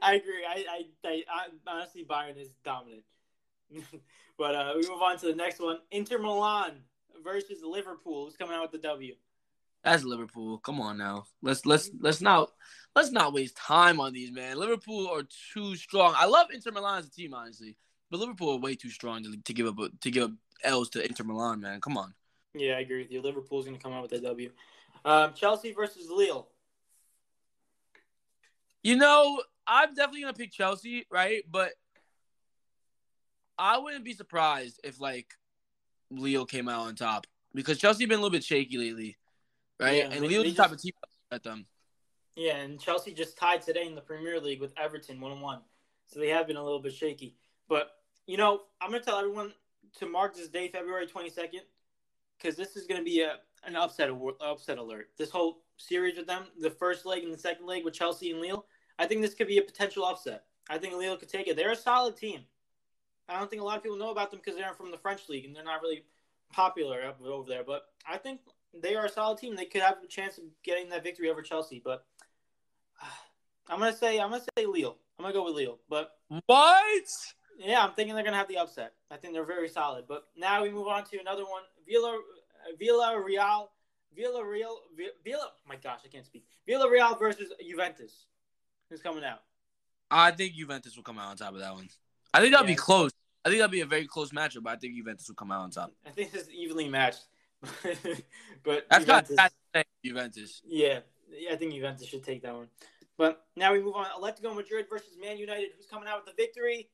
I 0.00 0.14
agree. 0.14 0.44
I, 0.48 0.64
I, 0.70 0.84
I, 1.04 1.24
I 1.28 1.46
honestly 1.66 2.04
Bayern 2.08 2.40
is 2.40 2.50
dominant. 2.64 3.02
but 4.38 4.54
uh, 4.54 4.72
we 4.76 4.88
move 4.88 5.02
on 5.02 5.18
to 5.18 5.26
the 5.26 5.34
next 5.34 5.60
one: 5.60 5.78
Inter 5.90 6.18
Milan 6.18 6.72
versus 7.22 7.58
Liverpool. 7.64 8.26
Who's 8.26 8.36
coming 8.36 8.54
out 8.54 8.62
with 8.62 8.82
the 8.82 8.88
W? 8.88 9.14
That's 9.82 10.04
Liverpool. 10.04 10.58
Come 10.58 10.80
on 10.80 10.96
now. 10.96 11.24
Let's 11.42 11.66
let's 11.66 11.90
let's 12.00 12.20
not 12.20 12.50
let's 12.94 13.10
not 13.10 13.32
waste 13.32 13.56
time 13.56 14.00
on 14.00 14.12
these 14.12 14.30
man. 14.30 14.56
Liverpool 14.56 15.08
are 15.08 15.24
too 15.52 15.74
strong. 15.74 16.14
I 16.16 16.26
love 16.26 16.46
Inter 16.52 16.70
Milan 16.70 17.00
as 17.00 17.06
a 17.06 17.10
team, 17.10 17.34
honestly, 17.34 17.76
but 18.14 18.20
Liverpool 18.20 18.52
are 18.52 18.58
way 18.58 18.76
too 18.76 18.90
strong 18.90 19.24
to, 19.24 19.36
to 19.36 19.52
give 19.52 19.66
up 19.66 19.76
to 20.00 20.08
give 20.08 20.22
up 20.22 20.30
L's 20.62 20.88
to 20.90 21.04
Inter 21.04 21.24
Milan, 21.24 21.60
man. 21.60 21.80
Come 21.80 21.98
on. 21.98 22.14
Yeah, 22.54 22.74
I 22.74 22.80
agree 22.80 22.98
with 23.02 23.10
you. 23.10 23.20
Liverpool's 23.20 23.64
going 23.64 23.76
to 23.76 23.82
come 23.82 23.92
out 23.92 24.02
with 24.02 24.12
a 24.12 24.20
W. 24.20 24.50
Um, 25.04 25.34
Chelsea 25.34 25.72
versus 25.72 26.08
Lille. 26.08 26.46
You 28.84 28.94
know, 28.94 29.42
I'm 29.66 29.94
definitely 29.94 30.20
gonna 30.20 30.34
pick 30.34 30.52
Chelsea, 30.52 31.06
right? 31.10 31.42
But 31.50 31.72
I 33.58 33.78
wouldn't 33.78 34.04
be 34.04 34.12
surprised 34.12 34.78
if 34.84 35.00
like 35.00 35.34
Lille 36.12 36.46
came 36.46 36.68
out 36.68 36.86
on 36.86 36.94
top 36.94 37.26
because 37.52 37.78
Chelsea 37.78 38.06
been 38.06 38.20
a 38.20 38.22
little 38.22 38.30
bit 38.30 38.44
shaky 38.44 38.78
lately, 38.78 39.16
right? 39.80 39.96
Yeah, 39.96 40.10
and 40.12 40.20
Lille's 40.20 40.54
the 40.54 40.62
type 40.62 40.70
of 40.70 40.80
team 40.80 40.92
at 41.32 41.42
them. 41.42 41.66
Yeah, 42.36 42.58
and 42.58 42.78
Chelsea 42.78 43.12
just 43.12 43.36
tied 43.36 43.62
today 43.62 43.88
in 43.88 43.96
the 43.96 44.00
Premier 44.00 44.38
League 44.38 44.60
with 44.60 44.72
Everton 44.78 45.20
one 45.20 45.40
one, 45.40 45.62
so 46.06 46.20
they 46.20 46.28
have 46.28 46.46
been 46.46 46.56
a 46.56 46.62
little 46.62 46.80
bit 46.80 46.92
shaky. 46.92 47.34
But 47.68 47.90
you 48.26 48.36
know, 48.36 48.62
I'm 48.80 48.90
gonna 48.90 49.02
tell 49.02 49.18
everyone 49.18 49.52
to 49.98 50.06
mark 50.06 50.34
this 50.34 50.48
day, 50.48 50.68
February 50.68 51.06
22nd, 51.06 51.60
because 52.36 52.56
this 52.56 52.76
is 52.76 52.86
gonna 52.86 53.02
be 53.02 53.22
a 53.22 53.38
an 53.66 53.76
upset 53.76 54.10
upset 54.40 54.78
alert. 54.78 55.10
This 55.16 55.30
whole 55.30 55.62
series 55.76 56.16
with 56.16 56.26
them, 56.26 56.44
the 56.60 56.70
first 56.70 57.06
leg 57.06 57.24
and 57.24 57.32
the 57.32 57.38
second 57.38 57.66
leg 57.66 57.84
with 57.84 57.94
Chelsea 57.94 58.30
and 58.30 58.40
Lille, 58.40 58.66
I 58.98 59.06
think 59.06 59.22
this 59.22 59.34
could 59.34 59.48
be 59.48 59.58
a 59.58 59.62
potential 59.62 60.04
upset. 60.04 60.44
I 60.68 60.78
think 60.78 60.94
Lille 60.94 61.16
could 61.16 61.28
take 61.28 61.48
it. 61.48 61.56
They're 61.56 61.72
a 61.72 61.76
solid 61.76 62.16
team. 62.16 62.40
I 63.28 63.38
don't 63.38 63.50
think 63.50 63.62
a 63.62 63.64
lot 63.64 63.76
of 63.76 63.82
people 63.82 63.98
know 63.98 64.10
about 64.10 64.30
them 64.30 64.40
because 64.44 64.58
they're 64.58 64.74
from 64.74 64.90
the 64.90 64.98
French 64.98 65.28
league 65.28 65.44
and 65.46 65.56
they're 65.56 65.64
not 65.64 65.82
really 65.82 66.04
popular 66.52 67.14
over 67.24 67.48
there. 67.48 67.64
But 67.64 67.86
I 68.06 68.18
think 68.18 68.40
they 68.72 68.94
are 68.94 69.06
a 69.06 69.10
solid 69.10 69.38
team. 69.38 69.56
They 69.56 69.64
could 69.64 69.82
have 69.82 69.98
a 70.02 70.06
chance 70.06 70.38
of 70.38 70.44
getting 70.62 70.88
that 70.90 71.02
victory 71.02 71.30
over 71.30 71.42
Chelsea. 71.42 71.80
But 71.84 72.04
I'm 73.68 73.78
gonna 73.78 73.96
say 73.96 74.20
I'm 74.20 74.30
gonna 74.30 74.44
say 74.56 74.66
Lille. 74.66 74.98
I'm 75.18 75.24
gonna 75.24 75.34
go 75.34 75.44
with 75.44 75.54
Lille. 75.54 75.78
But 75.88 76.12
What? 76.46 77.04
Yeah, 77.58 77.84
I'm 77.84 77.92
thinking 77.94 78.14
they're 78.14 78.24
gonna 78.24 78.36
have 78.36 78.48
the 78.48 78.58
upset. 78.58 78.92
I 79.10 79.16
think 79.16 79.32
they're 79.34 79.44
very 79.44 79.68
solid. 79.68 80.06
But 80.08 80.24
now 80.36 80.62
we 80.62 80.70
move 80.70 80.88
on 80.88 81.04
to 81.04 81.18
another 81.20 81.44
one. 81.44 81.62
Villa, 81.88 82.18
uh, 82.18 82.76
Villarreal, 82.80 83.68
Villa 84.16 84.44
Real, 84.44 84.78
Villa. 85.24 85.48
Oh 85.50 85.68
my 85.68 85.76
gosh, 85.76 86.00
I 86.04 86.08
can't 86.08 86.26
speak. 86.26 86.44
Villarreal 86.68 87.18
versus 87.18 87.52
Juventus. 87.66 88.26
Who's 88.90 89.02
coming 89.02 89.24
out? 89.24 89.40
I 90.10 90.30
think 90.30 90.54
Juventus 90.54 90.96
will 90.96 91.02
come 91.02 91.18
out 91.18 91.28
on 91.28 91.36
top 91.36 91.54
of 91.54 91.60
that 91.60 91.72
one. 91.74 91.88
I 92.32 92.40
think 92.40 92.52
that'll 92.52 92.66
Yeah. 92.66 92.72
be 92.72 92.76
close. 92.76 93.10
I 93.44 93.48
think 93.48 93.60
that'll 93.60 93.72
be 93.72 93.80
a 93.82 93.86
very 93.86 94.06
close 94.06 94.30
matchup, 94.30 94.62
but 94.62 94.70
I 94.70 94.76
think 94.76 94.94
Juventus 94.96 95.28
will 95.28 95.34
come 95.34 95.50
out 95.52 95.60
on 95.62 95.70
top. 95.70 95.92
I 96.06 96.10
think 96.10 96.32
this 96.32 96.42
is 96.44 96.50
evenly 96.50 96.88
matched. 96.88 97.24
but 98.62 98.86
That's 98.90 99.04
got 99.04 99.26
Juventus, 99.26 99.36
that's 99.72 99.88
Juventus. 100.04 100.62
yeah, 100.66 101.00
yeah, 101.30 101.52
I 101.52 101.56
think 101.56 101.72
Juventus 101.72 102.06
should 102.06 102.22
take 102.24 102.42
that 102.42 102.54
one. 102.54 102.68
But 103.16 103.46
now 103.56 103.72
we 103.72 103.80
move 103.82 103.94
on. 103.94 104.06
Atletico 104.06 104.54
Madrid 104.54 104.86
versus 104.90 105.16
Man 105.20 105.38
United. 105.38 105.70
Who's 105.76 105.86
coming 105.86 106.08
out 106.08 106.24
with 106.24 106.34
the 106.34 106.42
victory? 106.42 106.88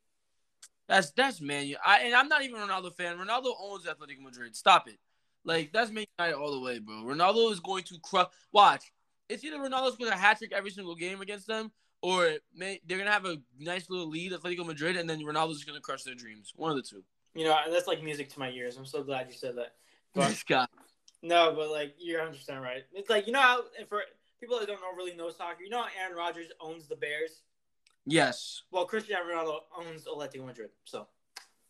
That's 0.90 1.12
that's 1.12 1.40
Man. 1.40 1.72
I 1.86 2.00
and 2.00 2.14
I'm 2.14 2.28
not 2.28 2.42
even 2.42 2.60
a 2.60 2.66
Ronaldo 2.66 2.92
fan. 2.92 3.16
Ronaldo 3.16 3.52
owns 3.62 3.84
Atletico 3.84 4.22
Madrid. 4.24 4.56
Stop 4.56 4.88
it. 4.88 4.98
Like 5.44 5.72
that's 5.72 5.92
Man 5.92 6.04
United 6.18 6.36
all 6.36 6.50
the 6.50 6.58
way, 6.58 6.80
bro. 6.80 7.04
Ronaldo 7.04 7.52
is 7.52 7.60
going 7.60 7.84
to 7.84 7.98
crush. 8.02 8.26
Watch. 8.50 8.92
It's 9.28 9.44
either 9.44 9.58
Ronaldo's 9.58 9.96
going 9.96 10.10
to 10.10 10.18
hat 10.18 10.38
trick 10.38 10.52
every 10.52 10.70
single 10.70 10.96
game 10.96 11.20
against 11.20 11.46
them, 11.46 11.70
or 12.02 12.32
may, 12.52 12.80
they're 12.84 12.98
gonna 12.98 13.12
have 13.12 13.24
a 13.24 13.36
nice 13.56 13.88
little 13.88 14.08
lead, 14.08 14.32
Atletico 14.32 14.66
Madrid, 14.66 14.96
and 14.96 15.08
then 15.08 15.20
Ronaldo's 15.20 15.62
gonna 15.62 15.80
crush 15.80 16.02
their 16.02 16.16
dreams. 16.16 16.52
One 16.56 16.72
of 16.72 16.76
the 16.76 16.82
two. 16.82 17.04
You 17.36 17.44
know, 17.44 17.56
that's 17.70 17.86
like 17.86 18.02
music 18.02 18.28
to 18.30 18.40
my 18.40 18.50
ears. 18.50 18.76
I'm 18.76 18.84
so 18.84 19.04
glad 19.04 19.28
you 19.28 19.34
said 19.34 19.56
that. 19.58 19.74
But 20.12 20.42
guy. 20.48 20.66
No, 21.22 21.54
but 21.54 21.70
like 21.70 21.94
you're 22.00 22.18
100 22.18 22.36
percent 22.36 22.62
right. 22.62 22.82
It's 22.92 23.08
like 23.08 23.28
you 23.28 23.32
know 23.32 23.40
how 23.40 23.62
for 23.88 24.02
people 24.40 24.58
that 24.58 24.66
don't 24.66 24.96
really 24.96 25.14
know 25.14 25.30
soccer, 25.30 25.62
you 25.62 25.70
know 25.70 25.82
how 25.82 25.88
Aaron 26.02 26.16
Rodgers 26.16 26.48
owns 26.60 26.88
the 26.88 26.96
Bears. 26.96 27.42
Yes. 28.06 28.62
Well, 28.70 28.86
Cristiano 28.86 29.24
Ronaldo 29.24 29.60
owns 29.78 30.04
Atletico 30.04 30.46
Madrid, 30.46 30.70
so 30.84 31.06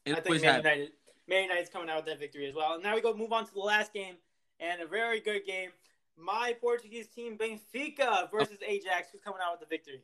It 0.05 0.12
I 0.16 0.20
think 0.20 0.43
Man 0.43 0.44
happens. 0.44 0.65
United, 0.65 0.93
Man 1.28 1.43
United's 1.44 1.70
coming 1.70 1.89
out 1.90 1.97
with 1.97 2.07
that 2.07 2.19
victory 2.19 2.47
as 2.47 2.55
well. 2.55 2.74
And 2.74 2.82
now 2.82 2.94
we 2.94 3.01
go 3.01 3.15
move 3.15 3.32
on 3.32 3.47
to 3.47 3.52
the 3.52 3.61
last 3.61 3.93
game 3.93 4.16
and 4.59 4.81
a 4.81 4.86
very 4.86 5.20
good 5.20 5.44
game. 5.44 5.70
My 6.16 6.55
Portuguese 6.61 7.09
team 7.09 7.39
Benfica 7.39 8.31
versus 8.31 8.59
Ajax, 8.66 9.09
who's 9.11 9.20
coming 9.20 9.40
out 9.44 9.52
with 9.59 9.69
the 9.69 9.74
victory? 9.74 10.02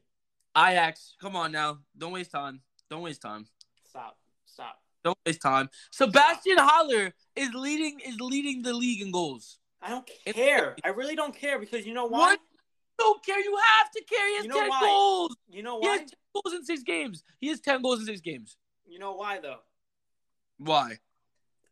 Ajax. 0.57 1.15
Come 1.21 1.37
on 1.37 1.53
now. 1.53 1.79
Don't 1.97 2.13
waste 2.13 2.31
time. 2.31 2.61
Don't 2.91 3.03
waste 3.03 3.21
time. 3.23 3.47
Stop, 3.89 4.17
stop. 4.47 4.81
Don't 5.05 5.19
waste 5.27 5.43
time. 5.43 5.69
Sebastian 5.91 6.59
Haller 6.59 7.13
is 7.35 7.53
leading 7.55 8.01
is 8.01 8.19
leading 8.21 8.63
the 8.63 8.73
league 8.73 9.03
in 9.03 9.11
goals. 9.11 9.59
I 9.83 9.91
don't 9.91 10.09
care. 10.25 10.75
I 10.83 10.89
really 10.89 11.15
don't 11.15 11.35
care 11.37 11.59
because 11.59 11.87
you 11.87 11.95
know 11.95 12.07
why? 12.07 12.19
What? 12.19 12.41
Don't 12.99 13.25
care. 13.25 13.39
You 13.41 13.57
have 13.79 13.91
to 13.91 14.03
care. 14.05 14.29
He 14.29 14.37
has 14.37 14.45
You 14.45 14.51
know 14.51 14.61
ten 14.61 14.69
why? 14.69 14.81
goals. 14.81 15.37
You 15.49 15.63
know 15.63 15.77
why? 15.77 15.81
He 15.81 15.99
has 15.99 16.01
ten 16.11 16.19
goals 16.35 16.55
in 16.55 16.65
six 16.65 16.83
games. 16.83 17.25
He 17.41 17.49
has 17.49 17.61
ten 17.61 17.83
goals 17.83 18.01
in 18.01 18.07
six 18.07 18.21
games. 18.21 18.57
You 18.87 18.99
know 18.99 19.13
why 19.15 19.39
though? 19.39 19.59
Why? 20.59 20.99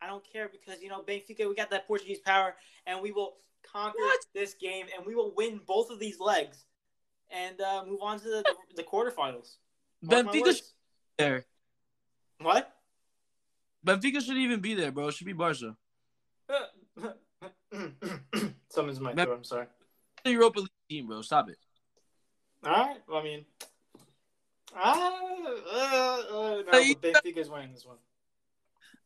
I 0.03 0.07
don't 0.07 0.25
care 0.31 0.49
because 0.51 0.83
you 0.83 0.89
know 0.89 1.03
Benfica. 1.03 1.49
We 1.49 1.55
got 1.55 1.71
that 1.71 1.87
Portuguese 1.87 2.19
power, 2.19 2.55
and 2.87 3.01
we 3.01 3.11
will 3.13 3.37
conquer 3.73 3.97
What? 3.99 4.21
this 4.35 4.55
game, 4.55 4.87
and 4.97 5.07
we 5.07 5.15
will 5.15 5.33
win 5.35 5.61
both 5.67 5.91
of 5.91 5.99
these 5.99 6.21
legs, 6.21 6.65
and 7.31 7.59
uh, 7.61 7.85
move 7.87 8.01
on 8.03 8.19
to 8.21 8.25
the, 8.25 8.43
the, 8.43 8.55
the 8.77 8.83
quarterfinals. 8.83 9.57
Mark 10.03 10.27
Benfica 10.27 10.47
should 10.47 10.57
be 10.57 10.63
there. 11.19 11.47
What? 12.41 12.71
Benfica 13.87 14.21
shouldn't 14.21 14.39
even 14.39 14.61
be 14.61 14.75
there, 14.75 14.93
bro. 14.93 15.09
It 15.09 15.15
should 15.15 15.27
be 15.27 15.33
Barca. 15.33 15.77
Someone's 18.69 19.01
my 19.01 19.15
throat. 19.15 19.37
I'm 19.39 19.45
sorry. 19.45 19.67
The 20.25 20.31
Europa 20.33 20.61
League 20.61 20.69
team, 20.95 21.07
bro. 21.07 21.23
Stop 21.23 21.49
it. 21.49 21.59
All 22.65 22.73
right. 22.73 22.97
Well, 23.09 23.19
I 23.19 23.23
mean, 23.23 23.45
ah, 24.75 25.13
uh, 25.73 25.79
uh, 25.79 26.63
no, 26.73 26.95
Benfica's 26.95 27.51
winning 27.51 27.73
this 27.73 27.87
one. 27.87 27.97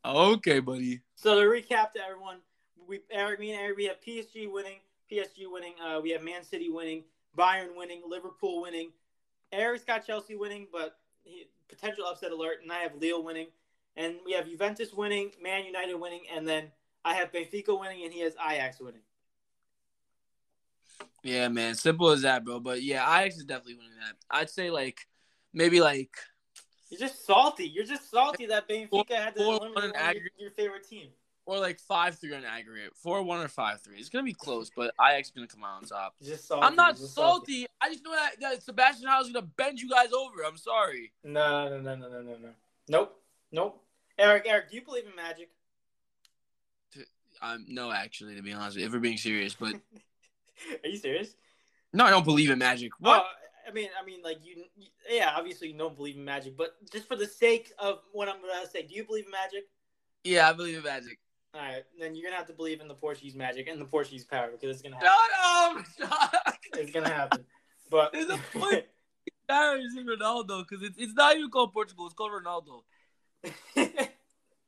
Okay, 0.04 0.60
buddy. 0.60 1.00
So 1.16 1.40
to 1.40 1.46
recap 1.46 1.92
to 1.92 2.00
everyone, 2.04 2.38
we 2.86 3.00
Eric, 3.10 3.40
me 3.40 3.52
and 3.52 3.60
Eric, 3.60 3.76
we 3.76 3.84
have 3.86 4.00
PSG 4.00 4.50
winning, 4.50 4.78
PSG 5.10 5.50
winning. 5.50 5.74
Uh, 5.84 6.00
we 6.00 6.10
have 6.10 6.22
Man 6.22 6.44
City 6.44 6.68
winning, 6.70 7.04
Bayern 7.36 7.76
winning, 7.76 8.02
Liverpool 8.06 8.62
winning. 8.62 8.90
Eric's 9.52 9.84
got 9.84 10.06
Chelsea 10.06 10.36
winning, 10.36 10.68
but 10.70 10.98
he, 11.24 11.48
potential 11.68 12.06
upset 12.06 12.32
alert, 12.32 12.58
and 12.62 12.70
I 12.70 12.78
have 12.78 12.94
Lille 13.00 13.24
winning, 13.24 13.48
and 13.96 14.16
we 14.24 14.32
have 14.32 14.46
Juventus 14.46 14.92
winning, 14.92 15.32
Man 15.42 15.64
United 15.64 15.94
winning, 15.94 16.22
and 16.34 16.46
then 16.46 16.70
I 17.04 17.14
have 17.14 17.32
Benfica 17.32 17.78
winning, 17.78 18.04
and 18.04 18.12
he 18.12 18.20
has 18.20 18.34
Ajax 18.34 18.78
winning. 18.78 19.00
Yeah, 21.22 21.48
man. 21.48 21.74
Simple 21.74 22.10
as 22.10 22.22
that, 22.22 22.44
bro. 22.44 22.60
But 22.60 22.82
yeah, 22.82 23.02
Ajax 23.20 23.36
is 23.38 23.44
definitely 23.44 23.74
winning 23.74 23.92
that. 24.00 24.14
I'd 24.30 24.50
say 24.50 24.70
like 24.70 25.06
maybe 25.52 25.80
like 25.80 26.16
You're 26.90 27.00
just 27.00 27.26
salty. 27.26 27.66
You're 27.68 27.84
just 27.84 28.10
salty 28.10 28.46
that 28.46 28.68
Benfica 28.68 29.10
had 29.10 29.34
to 29.36 29.42
Four- 29.44 29.54
eliminate 29.66 29.94
one 29.94 30.14
your, 30.14 30.24
your 30.38 30.50
favorite 30.52 30.88
team. 30.88 31.08
or 31.44 31.58
like 31.58 31.78
five 31.80 32.16
three 32.18 32.34
on 32.34 32.44
aggregate. 32.44 32.94
Four 32.96 33.22
one 33.22 33.40
or 33.40 33.48
five 33.48 33.80
three. 33.80 33.96
It's 33.98 34.08
gonna 34.08 34.24
be 34.24 34.32
close, 34.32 34.70
but 34.74 34.94
Ajax 35.00 35.28
is 35.28 35.32
gonna 35.34 35.46
come 35.48 35.64
out 35.64 35.82
on 35.82 35.84
top. 35.84 36.14
Just 36.22 36.46
salty. 36.46 36.66
I'm 36.66 36.76
not 36.76 36.96
just 36.96 37.14
salty. 37.14 37.66
I 37.80 37.90
just 37.90 38.04
know 38.04 38.12
that, 38.12 38.40
that 38.40 38.62
Sebastian 38.62 39.08
Haller 39.08 39.26
is 39.26 39.32
gonna 39.32 39.46
bend 39.56 39.80
you 39.80 39.90
guys 39.90 40.12
over. 40.12 40.42
I'm 40.46 40.56
sorry. 40.56 41.12
No, 41.24 41.68
no, 41.68 41.80
no, 41.80 41.94
no, 41.96 42.08
no, 42.08 42.22
no, 42.22 42.36
no. 42.42 42.48
Nope, 42.88 43.20
nope. 43.52 43.82
Eric, 44.18 44.44
Eric, 44.46 44.70
do 44.70 44.76
you 44.76 44.82
believe 44.82 45.04
in 45.06 45.14
magic? 45.14 45.50
Um, 47.40 47.64
no, 47.68 47.92
actually, 47.92 48.34
to 48.34 48.42
be 48.42 48.52
honest, 48.52 48.76
if 48.78 48.92
we're 48.92 48.98
being 48.98 49.16
serious, 49.16 49.54
but 49.54 49.74
Are 50.84 50.88
you 50.88 50.96
serious? 50.96 51.34
no, 51.92 52.04
I 52.04 52.10
don't 52.10 52.24
believe 52.24 52.50
in 52.50 52.58
magic. 52.58 52.92
Oh, 53.02 53.08
what? 53.08 53.24
Oh, 53.24 53.68
I 53.68 53.72
mean, 53.72 53.88
I 54.00 54.04
mean, 54.04 54.22
like 54.22 54.38
you, 54.42 54.64
yeah. 55.10 55.32
Obviously, 55.36 55.68
you 55.68 55.76
don't 55.78 55.94
believe 55.94 56.16
in 56.16 56.24
magic, 56.24 56.56
but 56.56 56.76
just 56.90 57.06
for 57.06 57.16
the 57.16 57.26
sake 57.26 57.72
of 57.78 58.00
what 58.12 58.28
I'm 58.28 58.40
gonna 58.40 58.66
say, 58.70 58.82
do 58.82 58.94
you 58.94 59.04
believe 59.04 59.26
in 59.26 59.30
magic? 59.30 59.64
yeah, 60.24 60.48
I 60.48 60.52
believe 60.52 60.76
in 60.76 60.82
magic. 60.82 61.18
All 61.54 61.60
right, 61.60 61.82
then 61.98 62.14
you're 62.14 62.24
gonna 62.28 62.36
have 62.36 62.46
to 62.48 62.52
believe 62.52 62.80
in 62.80 62.88
the 62.88 62.94
Portuguese 62.94 63.34
magic 63.34 63.68
and 63.68 63.80
the 63.80 63.84
Portuguese 63.86 64.24
power 64.24 64.48
because 64.50 64.70
it's 64.70 64.82
gonna 64.82 64.98
Shut 65.00 65.10
happen. 65.10 65.80
up! 65.80 65.86
Shut 65.98 66.34
up! 66.46 66.58
It's 66.74 66.90
gonna 66.92 67.08
happen. 67.08 67.44
But 67.90 68.12
There's 68.12 68.28
a 68.30 68.38
point. 68.52 68.84
Embarrassing 69.48 70.06
Ronaldo 70.06 70.66
because 70.68 70.84
it's 70.86 70.98
it's 70.98 71.14
not 71.14 71.34
even 71.36 71.50
called 71.50 71.72
Portugal. 71.72 72.04
It's 72.06 72.14
called 72.14 72.32
Ronaldo. 72.32 72.82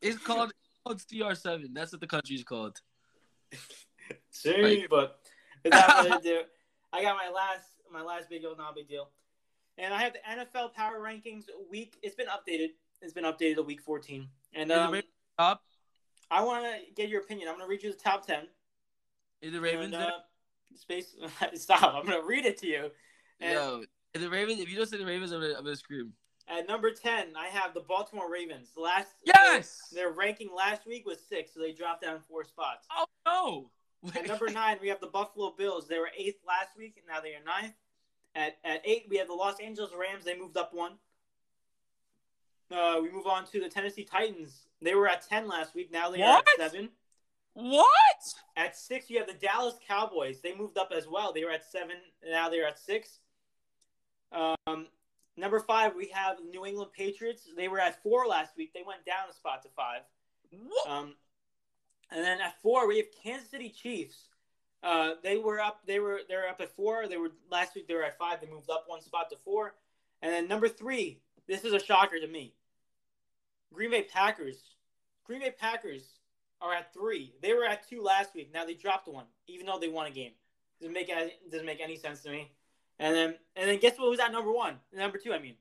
It's 0.02 0.18
called, 0.24 0.50
it's 0.50 0.80
called 0.82 0.98
CR7. 0.98 1.74
That's 1.74 1.92
what 1.92 2.00
the 2.00 2.06
country 2.06 2.36
is 2.36 2.44
called. 2.44 2.80
See, 4.30 4.86
but 4.88 5.19
further 5.64 6.16
ado, 6.16 6.40
I 6.92 7.02
got 7.02 7.16
my 7.16 7.30
last 7.30 7.64
my 7.92 8.02
last 8.02 8.28
big 8.28 8.42
deal, 8.42 8.56
not 8.56 8.74
big 8.74 8.88
deal, 8.88 9.10
and 9.78 9.92
I 9.92 10.02
have 10.02 10.12
the 10.12 10.18
NFL 10.58 10.74
power 10.74 11.00
rankings 11.00 11.44
week. 11.70 11.96
It's 12.02 12.14
been 12.14 12.26
updated. 12.26 12.70
It's 13.02 13.12
been 13.12 13.24
updated 13.24 13.56
to 13.56 13.62
week 13.62 13.80
14, 13.80 14.28
and 14.54 14.72
um, 14.72 15.00
top? 15.38 15.62
I 16.30 16.42
want 16.42 16.64
to 16.64 16.94
get 16.94 17.08
your 17.08 17.22
opinion. 17.22 17.48
I'm 17.48 17.56
gonna 17.56 17.68
read 17.68 17.82
you 17.82 17.90
the 17.90 17.98
top 17.98 18.26
10. 18.26 18.46
Is 19.42 19.52
the 19.52 19.60
Ravens 19.60 19.94
and, 19.94 20.02
uh, 20.04 20.10
space. 20.76 21.16
Stop. 21.54 21.94
I'm 21.94 22.04
gonna 22.04 22.24
read 22.24 22.44
it 22.44 22.58
to 22.58 22.66
you. 22.66 22.90
And 23.40 23.52
Yo, 23.54 23.82
the 24.14 24.28
Ravens. 24.28 24.60
If 24.60 24.68
you 24.68 24.76
don't 24.76 24.88
say 24.88 24.98
the 24.98 25.06
Ravens, 25.06 25.32
I'm 25.32 25.42
I'm 25.42 25.64
gonna 25.64 25.76
scream. 25.76 26.12
at 26.46 26.68
number 26.68 26.90
10, 26.90 27.28
I 27.36 27.46
have 27.46 27.74
the 27.74 27.80
Baltimore 27.80 28.30
Ravens. 28.30 28.70
Last 28.76 29.08
Yes. 29.24 29.88
Their, 29.92 30.04
their 30.04 30.12
ranking 30.12 30.50
last 30.54 30.86
week 30.86 31.06
was 31.06 31.18
six, 31.26 31.54
so 31.54 31.60
they 31.60 31.72
dropped 31.72 32.02
down 32.02 32.20
four 32.28 32.44
spots. 32.44 32.86
Oh 32.96 33.06
no. 33.26 33.70
At 34.16 34.26
number 34.26 34.48
nine, 34.48 34.78
we 34.80 34.88
have 34.88 35.00
the 35.00 35.06
Buffalo 35.06 35.54
Bills. 35.56 35.86
They 35.86 35.98
were 35.98 36.10
eighth 36.16 36.40
last 36.46 36.76
week, 36.76 36.94
and 36.96 37.06
now 37.06 37.20
they 37.20 37.34
are 37.34 37.44
ninth. 37.44 37.74
At 38.34 38.56
at 38.64 38.82
eight, 38.84 39.06
we 39.10 39.18
have 39.18 39.26
the 39.28 39.34
Los 39.34 39.60
Angeles 39.60 39.90
Rams. 39.98 40.24
They 40.24 40.38
moved 40.38 40.56
up 40.56 40.72
one. 40.72 40.92
Uh, 42.70 43.00
we 43.02 43.10
move 43.10 43.26
on 43.26 43.44
to 43.46 43.60
the 43.60 43.68
Tennessee 43.68 44.04
Titans. 44.04 44.66
They 44.80 44.94
were 44.94 45.08
at 45.08 45.28
ten 45.28 45.48
last 45.48 45.74
week. 45.74 45.90
Now 45.92 46.10
they 46.10 46.22
are 46.22 46.38
at 46.38 46.44
seven. 46.56 46.90
What? 47.54 47.86
At 48.56 48.76
six, 48.76 49.10
you 49.10 49.18
have 49.18 49.26
the 49.26 49.34
Dallas 49.34 49.74
Cowboys. 49.86 50.40
They 50.40 50.54
moved 50.54 50.78
up 50.78 50.92
as 50.96 51.08
well. 51.08 51.32
They 51.32 51.44
were 51.44 51.50
at 51.50 51.68
seven. 51.70 51.96
Now 52.24 52.48
they're 52.48 52.66
at 52.66 52.78
six. 52.78 53.18
Um, 54.32 54.86
number 55.36 55.58
five, 55.58 55.94
we 55.96 56.10
have 56.14 56.36
New 56.48 56.64
England 56.64 56.92
Patriots. 56.96 57.48
They 57.56 57.68
were 57.68 57.80
at 57.80 58.02
four 58.02 58.26
last 58.26 58.56
week. 58.56 58.72
They 58.72 58.84
went 58.86 59.04
down 59.04 59.28
a 59.28 59.34
spot 59.34 59.62
to 59.64 59.68
five. 59.70 60.02
What? 60.50 60.88
Um, 60.88 61.14
and 62.10 62.24
then 62.24 62.40
at 62.40 62.60
four, 62.62 62.86
we 62.88 62.96
have 62.98 63.06
Kansas 63.22 63.50
City 63.50 63.68
Chiefs. 63.70 64.28
Uh, 64.82 65.12
they 65.22 65.36
were 65.36 65.60
up. 65.60 65.80
They 65.86 65.98
were 66.00 66.20
they 66.28 66.36
were 66.36 66.48
up 66.48 66.60
at 66.60 66.74
four. 66.74 67.06
They 67.06 67.16
were 67.18 67.32
last 67.50 67.74
week. 67.74 67.86
They 67.86 67.94
were 67.94 68.04
at 68.04 68.18
five. 68.18 68.40
They 68.40 68.48
moved 68.50 68.70
up 68.70 68.84
one 68.86 69.02
spot 69.02 69.28
to 69.30 69.36
four. 69.36 69.74
And 70.22 70.32
then 70.32 70.48
number 70.48 70.68
three. 70.68 71.20
This 71.46 71.64
is 71.64 71.72
a 71.72 71.80
shocker 71.80 72.18
to 72.20 72.26
me. 72.26 72.54
Green 73.72 73.90
Bay 73.90 74.02
Packers. 74.02 74.76
Green 75.24 75.40
Bay 75.40 75.50
Packers 75.56 76.02
are 76.60 76.72
at 76.74 76.92
three. 76.92 77.34
They 77.42 77.52
were 77.54 77.64
at 77.64 77.88
two 77.88 78.02
last 78.02 78.34
week. 78.34 78.50
Now 78.52 78.64
they 78.64 78.74
dropped 78.74 79.08
one, 79.08 79.24
even 79.48 79.66
though 79.66 79.78
they 79.78 79.88
won 79.88 80.06
a 80.06 80.10
game. 80.10 80.32
Doesn't 80.80 80.92
make 80.94 81.08
any, 81.10 81.32
doesn't 81.50 81.66
make 81.66 81.80
any 81.80 81.96
sense 81.96 82.22
to 82.22 82.30
me. 82.30 82.50
And 82.98 83.14
then 83.14 83.34
and 83.56 83.68
then 83.68 83.78
guess 83.80 83.98
what 83.98 84.10
was 84.10 84.20
at 84.20 84.32
number 84.32 84.52
one? 84.52 84.76
Number 84.92 85.18
two, 85.18 85.32
I 85.32 85.38
mean. 85.38 85.54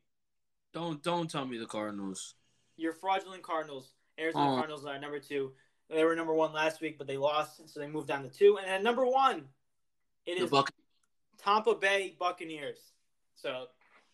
Don't 0.74 1.02
don't 1.04 1.30
tell 1.30 1.46
me 1.46 1.58
the 1.58 1.66
Cardinals. 1.66 2.36
your 2.78 2.94
fraudulent 2.94 3.44
Cardinals. 3.44 3.92
Arizona 4.20 4.52
Oh. 4.54 4.56
Cardinals 4.56 4.86
are 4.86 5.00
number 5.00 5.20
two. 5.20 5.52
They 5.90 6.04
were 6.04 6.16
number 6.16 6.34
one 6.34 6.54
last 6.54 6.82
week, 6.82 6.98
but 6.98 7.08
they 7.08 7.18
lost, 7.18 7.68
so 7.68 7.80
they 7.80 7.88
moved 7.88 8.08
down 8.08 8.24
to 8.24 8.30
two. 8.30 8.58
And 8.58 8.68
then 8.68 8.84
number 8.84 9.06
one, 9.06 9.46
it 10.26 10.38
The 10.38 10.46
is 10.46 10.50
Buck. 10.52 10.72
Tampa 11.38 11.74
Bay 11.76 12.16
Buccaneers. 12.20 12.78
So 13.36 13.66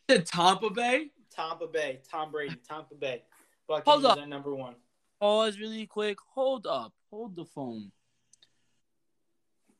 The 0.07 0.19
Tampa 0.21 0.69
Bay. 0.69 1.09
Tampa 1.35 1.67
Bay, 1.67 1.99
Tom 2.09 2.31
Brady, 2.31 2.55
Tampa 2.65 2.95
Bay 2.95 3.21
Hold 3.67 3.83
Buccaneers 3.83 4.05
up. 4.05 4.17
are 4.19 4.25
number 4.25 4.55
one. 4.55 4.75
Pause 5.19 5.59
really 5.59 5.85
quick. 5.85 6.17
Hold 6.33 6.65
up. 6.65 6.93
Hold 7.09 7.35
the 7.35 7.43
phone. 7.43 7.91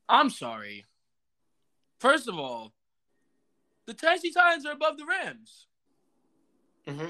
I'm 0.10 0.30
sorry. 0.30 0.84
First 2.00 2.28
of 2.28 2.38
all, 2.38 2.74
the 3.86 3.94
Tennessee 3.94 4.32
Titans 4.34 4.66
are 4.66 4.74
above 4.74 4.98
the 4.98 5.06
Rams. 5.06 5.68
Mm-hmm. 6.88 7.10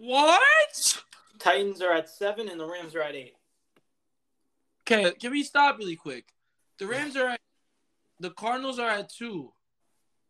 What? 0.00 1.02
Titans 1.38 1.80
are 1.80 1.92
at 1.92 2.10
seven, 2.10 2.48
and 2.48 2.60
the 2.60 2.66
Rams 2.66 2.94
are 2.94 3.02
at 3.02 3.14
eight. 3.14 3.34
Okay, 4.86 5.12
can 5.18 5.30
we 5.30 5.42
stop 5.42 5.78
really 5.78 5.96
quick? 5.96 6.26
The 6.78 6.86
Rams 6.86 7.16
are 7.16 7.30
at 7.30 7.40
the 8.20 8.30
Cardinals 8.30 8.78
are 8.78 8.90
at 8.90 9.08
two, 9.08 9.52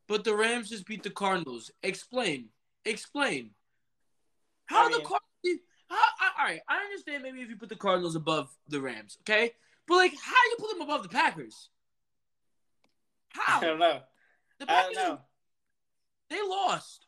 but 0.06 0.24
the 0.24 0.34
Rams 0.34 0.70
just 0.70 0.86
beat 0.86 1.02
the 1.02 1.10
Cardinals. 1.10 1.70
Explain. 1.82 2.50
Explain. 2.84 3.50
How 4.66 4.86
I 4.86 4.90
the 4.90 4.98
mean- 4.98 5.06
Cardinals? 5.06 5.20
How, 5.90 5.96
I, 5.96 6.30
all 6.40 6.46
right, 6.46 6.60
I 6.68 6.78
understand 6.84 7.22
maybe 7.22 7.40
if 7.42 7.50
you 7.50 7.56
put 7.56 7.68
the 7.68 7.76
Cardinals 7.76 8.16
above 8.16 8.48
the 8.68 8.80
Rams, 8.80 9.18
okay? 9.22 9.52
But 9.86 9.96
like, 9.96 10.12
how 10.12 10.32
do 10.32 10.48
you 10.50 10.56
put 10.58 10.70
them 10.70 10.80
above 10.80 11.02
the 11.02 11.08
Packers? 11.10 11.68
How? 13.30 13.58
I 13.60 13.64
don't 13.64 13.78
know. 13.78 14.00
The 14.60 14.66
Packers, 14.66 14.96
know. 14.96 15.20
they 16.30 16.40
lost, 16.40 17.06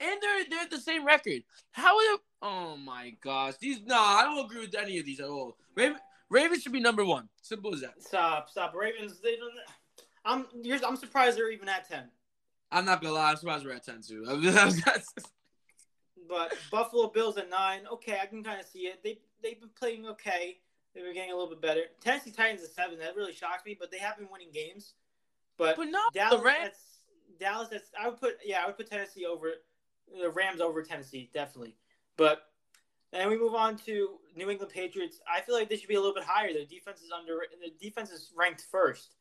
and 0.00 0.16
they're 0.20 0.44
they're 0.50 0.60
at 0.60 0.70
the 0.70 0.80
same 0.80 1.04
record. 1.06 1.42
How 1.72 1.96
are 1.96 2.16
they? 2.16 2.22
Oh 2.42 2.76
my 2.76 3.14
gosh, 3.22 3.54
these 3.60 3.80
no, 3.84 3.96
I 3.96 4.22
don't 4.24 4.44
agree 4.44 4.60
with 4.62 4.74
any 4.74 4.98
of 4.98 5.06
these 5.06 5.20
at 5.20 5.28
all. 5.28 5.56
Raven, 5.76 5.98
Ravens 6.30 6.62
should 6.62 6.72
be 6.72 6.80
number 6.80 7.04
one. 7.04 7.28
Simple 7.42 7.74
as 7.74 7.80
that. 7.82 8.02
Stop, 8.02 8.48
stop. 8.50 8.74
Ravens. 8.74 9.20
They 9.20 9.36
don't. 9.36 9.52
I'm. 10.24 10.46
You're, 10.62 10.78
I'm 10.86 10.96
surprised 10.96 11.38
they're 11.38 11.50
even 11.50 11.68
at 11.68 11.88
ten. 11.88 12.04
I'm 12.70 12.84
not 12.84 13.00
gonna 13.00 13.14
lie, 13.14 13.30
I'm 13.30 13.36
surprised 13.36 13.64
we're 13.64 13.72
at 13.72 13.84
ten 13.84 14.00
too. 14.02 14.24
But 16.26 16.54
Buffalo 16.70 17.08
Bills 17.08 17.36
at 17.36 17.50
nine. 17.50 17.80
Okay, 17.92 18.18
I 18.20 18.24
can 18.24 18.42
kind 18.42 18.58
of 18.58 18.66
see 18.66 18.86
it. 18.86 19.02
They 19.04 19.18
they've 19.42 19.60
been 19.60 19.68
playing 19.78 20.06
okay. 20.06 20.58
They 20.94 21.02
were 21.02 21.12
getting 21.12 21.32
a 21.32 21.34
little 21.34 21.50
bit 21.50 21.60
better. 21.60 21.82
Tennessee 22.00 22.30
Titans 22.30 22.62
at 22.62 22.70
seven. 22.70 22.98
That 22.98 23.14
really 23.14 23.34
shocks 23.34 23.64
me, 23.66 23.76
but 23.78 23.90
they 23.90 23.98
have 23.98 24.16
been 24.16 24.28
winning 24.32 24.50
games. 24.52 24.94
But, 25.58 25.76
but 25.76 25.88
not 25.88 26.12
Dallas, 26.14 26.40
the 26.40 26.44
Rams. 26.44 26.60
that's, 26.62 26.98
Dallas. 27.38 27.68
That's 27.70 27.90
I 28.00 28.08
would 28.08 28.18
put 28.18 28.38
yeah 28.44 28.62
I 28.62 28.66
would 28.66 28.76
put 28.76 28.90
Tennessee 28.90 29.26
over 29.26 29.52
the 30.18 30.30
Rams 30.30 30.60
over 30.60 30.82
Tennessee 30.82 31.30
definitely. 31.34 31.76
But 32.16 32.42
And 33.14 33.22
then 33.22 33.30
we 33.30 33.38
move 33.38 33.54
on 33.54 33.76
to 33.86 34.18
New 34.34 34.50
England 34.50 34.72
Patriots. 34.72 35.20
I 35.32 35.40
feel 35.40 35.54
like 35.54 35.68
they 35.68 35.76
should 35.76 35.88
be 35.88 35.94
a 35.94 36.00
little 36.00 36.14
bit 36.14 36.24
higher. 36.24 36.52
Their 36.52 36.64
defense 36.64 37.00
is 37.00 37.12
under. 37.12 37.42
The 37.62 37.72
defense 37.80 38.10
is 38.10 38.32
ranked 38.36 38.66
first, 38.72 39.14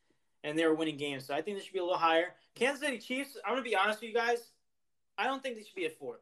and 0.44 0.57
they're 0.57 0.74
winning 0.74 0.98
games. 0.98 1.28
So 1.28 1.36
I 1.36 1.44
think 1.44 1.57
they 1.57 1.64
should 1.64 1.74
be 1.74 1.80
a 1.80 1.84
little 1.84 1.99
higher. 1.99 2.34
Kansas 2.56 2.82
City 2.82 2.98
Chiefs. 2.98 3.38
I'm 3.45 3.52
gonna 3.52 3.61
be 3.61 3.76
honest 3.76 4.02
with 4.02 4.10
you 4.10 4.15
guys. 4.15 4.49
I 5.15 5.28
don't 5.28 5.44
think 5.44 5.57
they 5.57 5.64
should 5.64 5.76
be 5.76 5.86
at 5.86 5.95
four. 5.99 6.22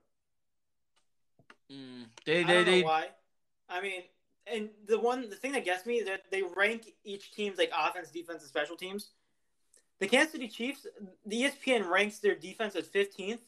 Mm, 1.72 2.08
they 2.26 2.44
I 2.44 2.44
they 2.44 2.54
don't 2.54 2.66
know 2.66 2.72
they. 2.72 2.84
why. 2.84 3.08
I 3.70 3.80
mean, 3.80 4.02
and 4.48 4.70
the 4.90 5.00
one 5.00 5.30
the 5.30 5.38
thing 5.38 5.54
that 5.54 5.64
gets 5.64 5.86
me 5.86 6.00
is 6.00 6.06
that 6.08 6.30
they 6.30 6.44
rank 6.44 6.88
each 7.06 7.32
team's 7.32 7.58
like 7.58 7.72
offense, 7.74 8.12
defense, 8.12 8.42
and 8.42 8.50
special 8.50 8.76
teams. 8.76 9.12
The 10.00 10.08
Kansas 10.08 10.34
City 10.34 10.50
Chiefs, 10.50 10.88
the 11.26 11.44
ESPN 11.44 11.90
ranks 11.90 12.20
their 12.20 12.36
defense 12.36 12.76
as 12.76 12.90
15th, 12.90 13.40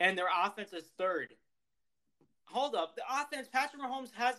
and 0.00 0.18
their 0.18 0.26
offense 0.44 0.72
as 0.72 0.84
third. 0.96 1.34
Hold 2.50 2.74
up, 2.74 2.96
the 2.96 3.02
offense. 3.10 3.48
Patrick 3.52 3.82
Mahomes 3.82 4.12
has 4.14 4.36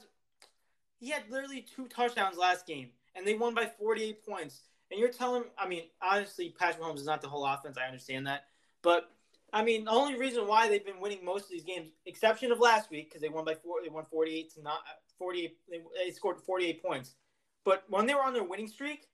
he 0.99 1.09
had 1.09 1.23
literally 1.29 1.65
two 1.75 1.87
touchdowns 1.87 2.37
last 2.37 2.65
game, 2.65 2.89
and 3.15 3.25
they 3.25 3.35
won 3.35 3.53
by 3.53 3.71
48 3.79 4.25
points. 4.25 4.61
And 4.91 4.99
you're 4.99 5.11
telling, 5.11 5.43
I 5.57 5.67
mean, 5.67 5.83
honestly, 6.01 6.53
Patrick 6.57 6.81
Mahomes 6.83 6.97
is 6.97 7.05
not 7.05 7.21
the 7.21 7.27
whole 7.27 7.45
offense. 7.45 7.77
I 7.77 7.85
understand 7.85 8.27
that, 8.27 8.45
but 8.81 9.11
I 9.53 9.63
mean, 9.63 9.85
the 9.85 9.91
only 9.91 10.15
reason 10.15 10.47
why 10.47 10.67
they've 10.67 10.85
been 10.85 10.99
winning 10.99 11.23
most 11.23 11.45
of 11.45 11.51
these 11.51 11.63
games, 11.63 11.89
exception 12.05 12.51
of 12.51 12.59
last 12.59 12.91
week, 12.91 13.09
because 13.09 13.21
they 13.21 13.29
won 13.29 13.45
by 13.45 13.55
four, 13.55 13.81
they 13.83 13.89
won 13.89 14.05
48 14.09 14.53
to 14.55 14.61
not 14.61 14.79
48. 15.17 15.57
They, 15.69 15.81
they 15.97 16.11
scored 16.11 16.39
48 16.39 16.83
points. 16.83 17.15
But 17.63 17.83
when 17.89 18.05
they 18.05 18.13
were 18.13 18.23
on 18.23 18.33
their 18.33 18.43
winning 18.43 18.67
streak, 18.67 19.07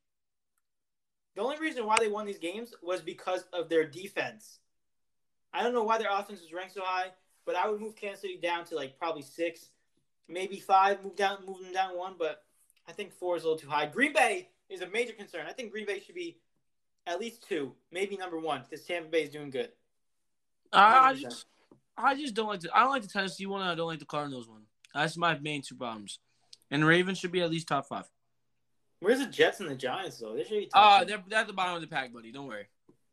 the 1.36 1.42
only 1.42 1.58
reason 1.58 1.86
why 1.86 1.98
they 2.00 2.08
won 2.08 2.26
these 2.26 2.38
games 2.38 2.74
was 2.82 3.02
because 3.02 3.46
of 3.54 3.70
their 3.70 3.86
defense. 3.86 4.60
I 5.54 5.64
don't 5.64 5.74
know 5.74 5.84
why 5.84 5.98
their 5.98 6.12
offense 6.12 6.42
was 6.42 6.54
ranked 6.54 6.74
so 6.74 6.82
high, 6.84 7.12
but 7.46 7.56
I 7.56 7.70
would 7.70 7.80
move 7.80 7.96
Kansas 7.96 8.22
City 8.22 8.38
down 8.42 8.66
to 8.66 8.76
like 8.76 8.98
probably 8.98 9.22
six, 9.22 9.70
maybe 10.28 10.60
five. 10.60 11.04
Move 11.04 11.16
down, 11.16 11.40
move 11.46 11.60
them 11.62 11.74
down 11.74 11.98
one, 11.98 12.16
but 12.18 12.44
I 12.88 12.92
think 12.92 13.14
four 13.14 13.36
is 13.38 13.44
a 13.44 13.48
little 13.48 13.60
too 13.60 13.70
high. 13.70 13.86
Green 13.86 14.14
Bay 14.14 14.50
is 14.70 14.82
a 14.82 14.88
major 14.90 15.14
concern. 15.14 15.46
I 15.48 15.54
think 15.54 15.72
Green 15.72 15.86
Bay 15.86 16.00
should 16.00 16.16
be 16.16 16.40
at 17.08 17.20
least 17.20 17.48
two, 17.48 17.74
maybe 17.92 18.18
number 18.18 18.40
one, 18.40 18.62
because 18.62 18.86
Tampa 18.86 19.10
Bay 19.10 19.24
is 19.24 19.30
doing 19.30 19.50
good. 19.50 19.70
I, 20.74 21.10
I 21.10 21.14
100%. 21.14 21.22
just 21.22 21.46
I 21.98 22.16
just 22.16 22.34
don't 22.34 22.48
like 22.48 22.60
the 22.60 22.76
I 22.76 22.82
don't 22.82 22.92
like 22.92 23.04
the 23.04 23.08
Tennessee 23.08 23.46
one 23.46 23.62
and 23.62 23.70
I 23.70 23.76
don't 23.76 23.88
like 23.88 24.00
the 24.00 24.06
Cardinals 24.06 24.48
one. 24.48 24.64
That's 24.94 25.18
my 25.18 25.38
main 25.40 25.62
two 25.62 25.76
problems. 25.76 26.20
And 26.72 26.86
Ravens 26.86 27.20
should 27.20 27.32
be 27.32 27.42
at 27.42 27.50
least 27.50 27.68
top 27.68 27.88
five. 27.88 28.10
Where's 29.00 29.20
the 29.20 29.28
Jets 29.28 29.60
and 29.60 29.70
the 29.70 29.76
Giants 29.76 30.18
though? 30.18 30.36
They 30.36 30.44
should 30.44 30.60
be. 30.60 30.70
Uh 30.74 31.00
top 31.00 31.08
they're, 31.08 31.24
they're 31.28 31.40
at 31.40 31.48
the 31.48 31.54
bottom 31.54 31.76
of 31.76 31.82
the 31.82 31.88
pack, 31.88 32.12
buddy. 32.12 32.32
Don't 32.32 32.48
worry. 32.48 32.68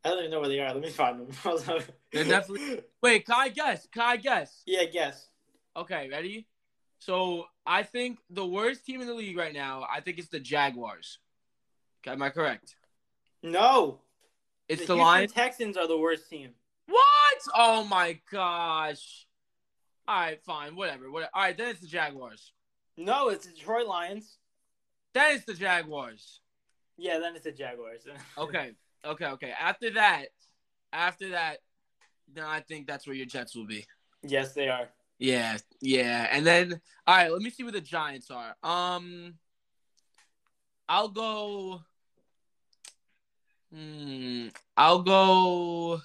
I 0.05 0.09
don't 0.09 0.19
even 0.19 0.31
know 0.33 0.41
where 0.41 0.49
they 0.49 0.59
are. 0.61 0.73
Let 0.73 0.83
me 0.83 0.91
find 0.91 1.21
them. 1.21 1.29
They're 2.13 2.25
definitely- 2.25 2.81
Wait, 3.03 3.25
can 3.27 3.35
I 3.39 3.49
guess? 3.49 3.87
Can 3.93 4.03
I 4.03 4.17
guess? 4.17 4.63
Yeah, 4.67 4.85
guess. 4.85 5.29
Okay, 5.77 6.09
ready? 6.11 6.47
So 6.99 7.47
I 7.67 7.83
think 7.85 8.19
the 8.31 8.47
worst 8.47 8.85
team 8.85 9.01
in 9.01 9.07
the 9.07 9.15
league 9.15 9.37
right 9.37 9.53
now, 9.55 9.87
I 9.91 10.01
think 10.01 10.19
it's 10.19 10.29
the 10.29 10.41
Jaguars. 10.41 11.19
Okay, 12.05 12.13
Am 12.13 12.23
I 12.23 12.31
correct? 12.31 12.77
No, 13.45 14.01
It's 14.69 14.83
the 14.83 14.89
the, 14.89 14.97
Lions. 14.97 15.33
Texans 15.33 15.77
are 15.77 15.89
the 15.89 15.99
worst 15.99 16.29
team. 16.29 16.51
What? 16.87 17.39
Oh 17.55 17.85
my 17.85 18.19
gosh. 18.31 19.27
All 20.07 20.21
right, 20.21 20.43
fine, 20.45 20.75
whatever. 20.77 21.11
What? 21.11 21.29
All 21.35 21.43
right, 21.43 21.57
then 21.57 21.69
it's 21.69 21.81
the 21.81 21.87
Jaguars. 21.87 22.53
No, 22.97 23.29
it's 23.29 23.47
the 23.47 23.53
Detroit 23.53 23.87
Lions. 23.87 24.39
Then 25.15 25.37
it's 25.37 25.45
the 25.45 25.55
Jaguars. 25.55 26.41
Yeah, 26.97 27.19
then 27.19 27.35
it's 27.35 27.45
the 27.45 27.53
Jaguars. 27.53 28.03
Okay, 28.39 28.73
okay, 29.05 29.27
okay. 29.27 29.53
After 29.59 29.91
that, 29.93 30.27
after 30.93 31.31
that, 31.31 31.59
then 32.33 32.45
I 32.45 32.61
think 32.61 32.87
that's 32.87 33.07
where 33.07 33.17
your 33.17 33.27
Jets 33.27 33.55
will 33.55 33.67
be. 33.67 33.85
yes, 34.23 34.53
they 34.55 34.69
are. 34.69 34.89
Yeah, 35.19 35.57
yeah. 35.81 36.29
And 36.33 36.45
then, 36.45 36.81
all 37.07 37.17
right, 37.17 37.31
let 37.31 37.43
me 37.43 37.51
see 37.51 37.63
where 37.63 37.73
the 37.73 37.81
Giants 37.81 38.31
are. 38.31 38.57
Um, 38.63 39.35
I'll 40.89 41.09
go. 41.09 41.83
Hmm. 43.73 44.49
I'll 44.77 45.03
go. 45.03 46.01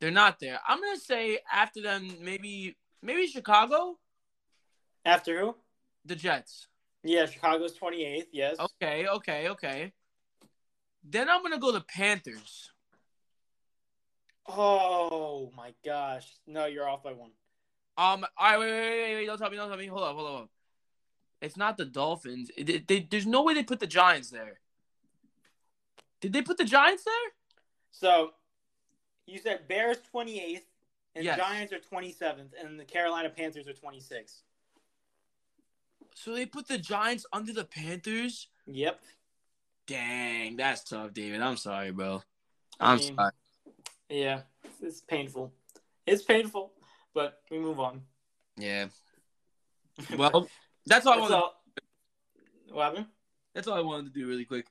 They're 0.00 0.10
not 0.10 0.38
there. 0.38 0.60
I'm 0.66 0.80
gonna 0.80 0.96
say 0.98 1.38
after 1.52 1.80
them, 1.82 2.08
maybe 2.20 2.76
maybe 3.02 3.26
Chicago, 3.26 3.98
After 5.04 5.40
who? 5.40 5.56
the 6.04 6.14
Jets. 6.14 6.68
Yeah, 7.02 7.26
Chicago's 7.26 7.76
28th. 7.78 8.26
Yes. 8.32 8.56
Okay, 8.58 9.06
okay, 9.08 9.48
okay. 9.48 9.92
Then 11.04 11.28
I'm 11.28 11.42
gonna 11.42 11.58
go 11.58 11.70
the 11.72 11.82
Panthers. 11.82 12.70
Oh 14.46 15.50
my 15.56 15.74
gosh. 15.84 16.26
No, 16.46 16.66
you're 16.66 16.88
off 16.88 17.02
by 17.02 17.12
one. 17.12 17.30
Um, 17.96 18.26
right, 18.40 18.58
wait, 18.58 18.70
wait, 18.70 18.90
wait, 19.02 19.14
wait, 19.16 19.26
don't 19.26 19.38
tell 19.38 19.50
me, 19.50 19.56
don't 19.56 19.68
tell 19.68 19.78
me. 19.78 19.86
Hold 19.86 20.02
up, 20.02 20.14
hold 20.16 20.26
up. 20.26 20.32
Hold 20.32 20.42
up. 20.44 20.50
It's 21.40 21.56
not 21.56 21.76
the 21.76 21.84
Dolphins. 21.84 22.50
It, 22.56 22.68
it- 22.68 22.88
they, 22.88 23.06
there's 23.08 23.26
no 23.26 23.42
way 23.42 23.54
they 23.54 23.62
put 23.62 23.80
the 23.80 23.86
Giants 23.86 24.30
there. 24.30 24.60
Did 26.20 26.32
they 26.32 26.42
put 26.42 26.56
the 26.58 26.64
Giants 26.64 27.04
there? 27.04 27.32
So, 27.92 28.30
you 29.26 29.38
said 29.38 29.68
Bears 29.68 29.98
28th, 30.14 30.62
and 31.14 31.24
Yes. 31.24 31.38
Giants 31.38 31.72
are 31.72 31.78
27th, 31.78 32.52
and 32.60 32.80
the 32.80 32.84
Carolina 32.84 33.28
Panthers 33.30 33.68
are 33.68 33.72
26th. 33.72 34.40
So 36.14 36.34
they 36.34 36.46
put 36.46 36.66
the 36.66 36.78
Giants 36.78 37.26
under 37.32 37.52
the 37.52 37.64
Panthers? 37.64 38.48
Yep. 38.66 39.00
Dang, 39.86 40.56
that's 40.56 40.84
tough, 40.84 41.12
David. 41.12 41.40
I'm 41.42 41.56
sorry, 41.56 41.90
bro. 41.90 42.22
I 42.80 42.92
I'm 42.92 42.98
mean- 42.98 43.14
sorry. 43.16 43.32
Yeah, 44.08 44.42
it's 44.82 45.00
painful. 45.00 45.52
It's 46.06 46.22
painful, 46.22 46.72
but 47.14 47.40
we 47.50 47.58
move 47.58 47.80
on. 47.80 48.02
Yeah. 48.56 48.86
Well, 50.16 50.48
that's 50.86 51.06
all 51.06 51.14
I 51.14 51.18
wanted. 51.18 51.34
all. 51.34 51.62
What 52.72 52.82
happened? 52.84 53.06
That's 53.54 53.68
all 53.68 53.76
I 53.76 53.80
wanted 53.80 54.12
to 54.12 54.18
do, 54.20 54.26
really 54.26 54.44
quick. 54.44 54.66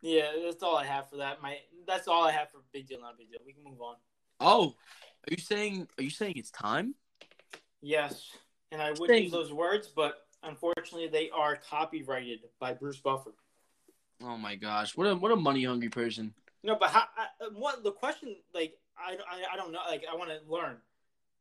Yeah, 0.00 0.30
that's 0.44 0.62
all 0.62 0.76
I 0.76 0.84
have 0.86 1.10
for 1.10 1.16
that. 1.16 1.42
My 1.42 1.58
that's 1.86 2.06
all 2.06 2.22
I 2.24 2.30
have 2.30 2.50
for 2.50 2.58
big 2.72 2.86
deal, 2.88 3.00
not 3.00 3.18
big 3.18 3.30
deal. 3.30 3.40
We 3.44 3.52
can 3.52 3.64
move 3.64 3.80
on. 3.80 3.96
Oh, 4.38 4.74
are 5.28 5.32
you 5.32 5.38
saying? 5.38 5.88
Are 5.98 6.04
you 6.04 6.10
saying 6.10 6.34
it's 6.36 6.52
time? 6.52 6.94
Yes, 7.82 8.30
and 8.70 8.80
I 8.80 8.90
would 8.92 9.08
Thank 9.08 9.24
use 9.24 9.32
those 9.32 9.52
words, 9.52 9.88
but 9.88 10.26
unfortunately, 10.44 11.08
they 11.08 11.30
are 11.30 11.56
copyrighted 11.56 12.40
by 12.60 12.72
Bruce 12.72 12.98
Buffer. 12.98 13.32
Oh 14.22 14.36
my 14.36 14.54
gosh, 14.54 14.96
what 14.96 15.06
a 15.06 15.14
what 15.14 15.32
a 15.32 15.36
money 15.36 15.64
hungry 15.64 15.88
person. 15.88 16.34
No, 16.62 16.76
but 16.78 16.90
how? 16.90 17.04
I, 17.16 17.44
uh, 17.44 17.50
what 17.54 17.82
the 17.82 17.92
question? 17.92 18.36
Like, 18.54 18.74
I, 18.98 19.12
I, 19.14 19.54
I 19.54 19.56
don't 19.56 19.72
know. 19.72 19.80
Like, 19.88 20.04
I 20.10 20.14
want 20.14 20.30
to 20.30 20.38
learn. 20.52 20.76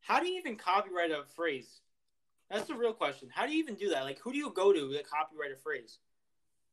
How 0.02 0.20
do 0.22 0.28
you 0.28 0.38
even 0.40 0.56
copyright 0.56 1.12
a 1.12 1.24
phrase? 1.36 1.82
That's 2.50 2.68
the 2.68 2.74
real 2.76 2.94
question. 2.94 3.30
How 3.32 3.46
do 3.46 3.52
you 3.52 3.60
even 3.60 3.76
do 3.76 3.90
that? 3.90 4.04
Like, 4.04 4.20
who 4.20 4.32
do 4.32 4.38
you 4.38 4.52
go 4.56 4.72
to 4.72 4.80
to 4.94 5.04
copyright 5.04 5.52
a 5.52 5.58
phrase? 5.58 5.98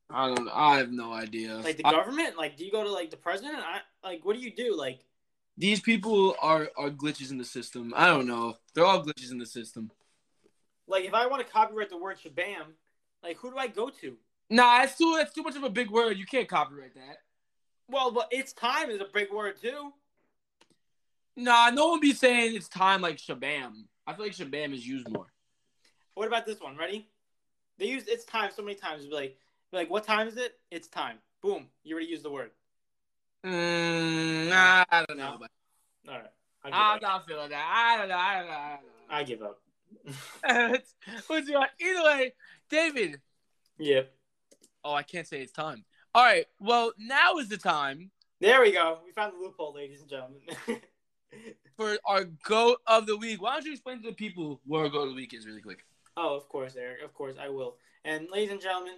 I 0.08 0.32
don't. 0.32 0.48
I 0.52 0.78
have 0.78 0.92
no 0.92 1.12
idea. 1.12 1.56
Like 1.56 1.76
the 1.78 1.86
I- 1.86 1.90
government? 1.90 2.36
Like, 2.38 2.56
do 2.56 2.64
you 2.64 2.70
go 2.70 2.84
to 2.84 2.92
like 2.92 3.10
the 3.10 3.16
president? 3.16 3.56
I, 3.58 3.80
like, 4.04 4.24
what 4.24 4.36
do 4.36 4.40
you 4.42 4.54
do? 4.54 4.76
Like, 4.76 5.00
These 5.58 5.80
people 5.80 6.36
are 6.40 6.70
are 6.76 6.90
glitches 6.90 7.32
in 7.32 7.38
the 7.38 7.44
system. 7.44 7.92
I 7.96 8.06
don't 8.06 8.28
know. 8.28 8.56
They're 8.74 8.86
all 8.86 9.04
glitches 9.04 9.32
in 9.32 9.38
the 9.38 9.46
system. 9.46 9.90
like 10.86 11.04
if 11.04 11.14
I 11.14 11.26
want 11.26 11.44
to 11.44 11.52
copyright 11.52 11.90
the 11.90 11.98
word 11.98 12.18
shabam, 12.24 12.74
like 13.24 13.38
who 13.38 13.50
do 13.50 13.56
I 13.58 13.66
go 13.66 13.90
to? 13.90 14.16
Nah, 14.48 14.82
it's 14.82 14.96
too 14.96 15.16
it's 15.20 15.32
too 15.32 15.42
much 15.42 15.56
of 15.56 15.64
a 15.64 15.70
big 15.70 15.90
word. 15.90 16.16
You 16.16 16.26
can't 16.26 16.48
copyright 16.48 16.94
that. 16.94 17.18
Well, 17.88 18.10
but 18.10 18.28
it's 18.30 18.52
time 18.52 18.90
is 18.90 19.00
a 19.00 19.06
big 19.12 19.32
word 19.32 19.60
too. 19.60 19.92
Nah, 21.36 21.70
no 21.70 21.88
one 21.88 22.00
be 22.00 22.12
saying 22.12 22.54
it's 22.54 22.68
time 22.68 23.02
like 23.02 23.16
Shabam. 23.16 23.84
I 24.06 24.14
feel 24.14 24.24
like 24.24 24.34
Shabam 24.34 24.72
is 24.72 24.86
used 24.86 25.10
more. 25.10 25.26
What 26.14 26.28
about 26.28 26.46
this 26.46 26.60
one? 26.60 26.76
Ready? 26.76 27.08
They 27.78 27.86
use 27.86 28.04
it's 28.06 28.24
time 28.24 28.50
so 28.54 28.62
many 28.62 28.76
times. 28.76 29.04
Be 29.04 29.14
like, 29.14 29.36
be 29.70 29.76
like, 29.76 29.90
what 29.90 30.04
time 30.04 30.28
is 30.28 30.36
it? 30.36 30.54
It's 30.70 30.88
time. 30.88 31.18
Boom. 31.42 31.66
You 31.84 31.94
already 31.94 32.08
used 32.08 32.22
the 32.22 32.30
word. 32.30 32.50
Mm, 33.44 34.48
nah, 34.48 34.84
I 34.90 35.04
don't 35.06 35.18
know. 35.18 35.36
But 35.38 35.50
All 36.08 36.18
right. 36.18 36.30
I'm 36.64 37.00
not 37.00 37.26
feeling 37.26 37.50
that. 37.50 37.64
I 37.72 37.98
don't 37.98 38.08
know. 38.08 38.16
I 38.16 38.38
don't 38.38 38.48
know. 38.48 38.54
I 38.54 39.20
I 39.20 39.22
give 39.22 39.42
up. 39.42 39.60
don't 40.42 40.72
know. 40.72 40.78
What's 41.26 41.48
your 41.48 41.66
either 41.80 42.02
way, 42.04 42.32
David? 42.70 43.20
Yep. 43.78 44.15
Oh, 44.86 44.94
I 44.94 45.02
can't 45.02 45.26
say 45.26 45.40
it's 45.40 45.50
time. 45.50 45.84
All 46.14 46.22
right. 46.24 46.46
Well, 46.60 46.92
now 46.96 47.38
is 47.38 47.48
the 47.48 47.56
time 47.56 48.12
There 48.40 48.60
we 48.60 48.70
go. 48.70 49.00
We 49.04 49.10
found 49.10 49.32
the 49.34 49.38
loophole, 49.44 49.74
ladies 49.74 50.00
and 50.00 50.08
gentlemen. 50.08 50.40
for 51.76 51.98
our 52.06 52.22
goat 52.44 52.78
of 52.86 53.04
the 53.06 53.16
week. 53.16 53.42
Why 53.42 53.54
don't 53.54 53.64
you 53.64 53.72
explain 53.72 54.00
to 54.02 54.10
the 54.10 54.14
people 54.14 54.60
what 54.64 54.78
our 54.78 54.88
goat 54.88 55.02
of 55.02 55.08
the 55.08 55.16
week 55.16 55.34
is 55.34 55.44
really 55.44 55.60
quick? 55.60 55.84
oh, 56.16 56.36
of 56.36 56.48
course, 56.48 56.76
Eric. 56.76 57.02
Of 57.04 57.14
course, 57.14 57.34
I 57.40 57.48
will. 57.48 57.78
And 58.04 58.28
ladies 58.30 58.52
and 58.52 58.60
gentlemen, 58.60 58.94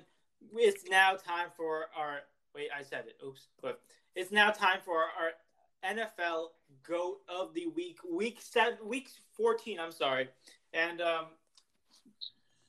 it's 0.56 0.84
now 0.90 1.12
time 1.14 1.48
for 1.56 1.86
our. 1.96 2.18
Wait, 2.54 2.68
I 2.78 2.82
said 2.82 3.04
it. 3.06 3.16
Oops. 3.26 3.48
But 3.62 3.80
it's 4.14 4.30
now 4.30 4.50
time 4.50 4.80
for 4.84 4.98
our 4.98 5.90
NFL 5.90 6.48
Goat 6.86 7.20
of 7.30 7.54
the 7.54 7.66
Week, 7.68 7.96
week 8.12 8.40
seven, 8.42 8.76
week 8.84 9.08
fourteen. 9.34 9.80
I'm 9.80 9.92
sorry. 9.92 10.28
And 10.74 11.00
um, 11.00 11.24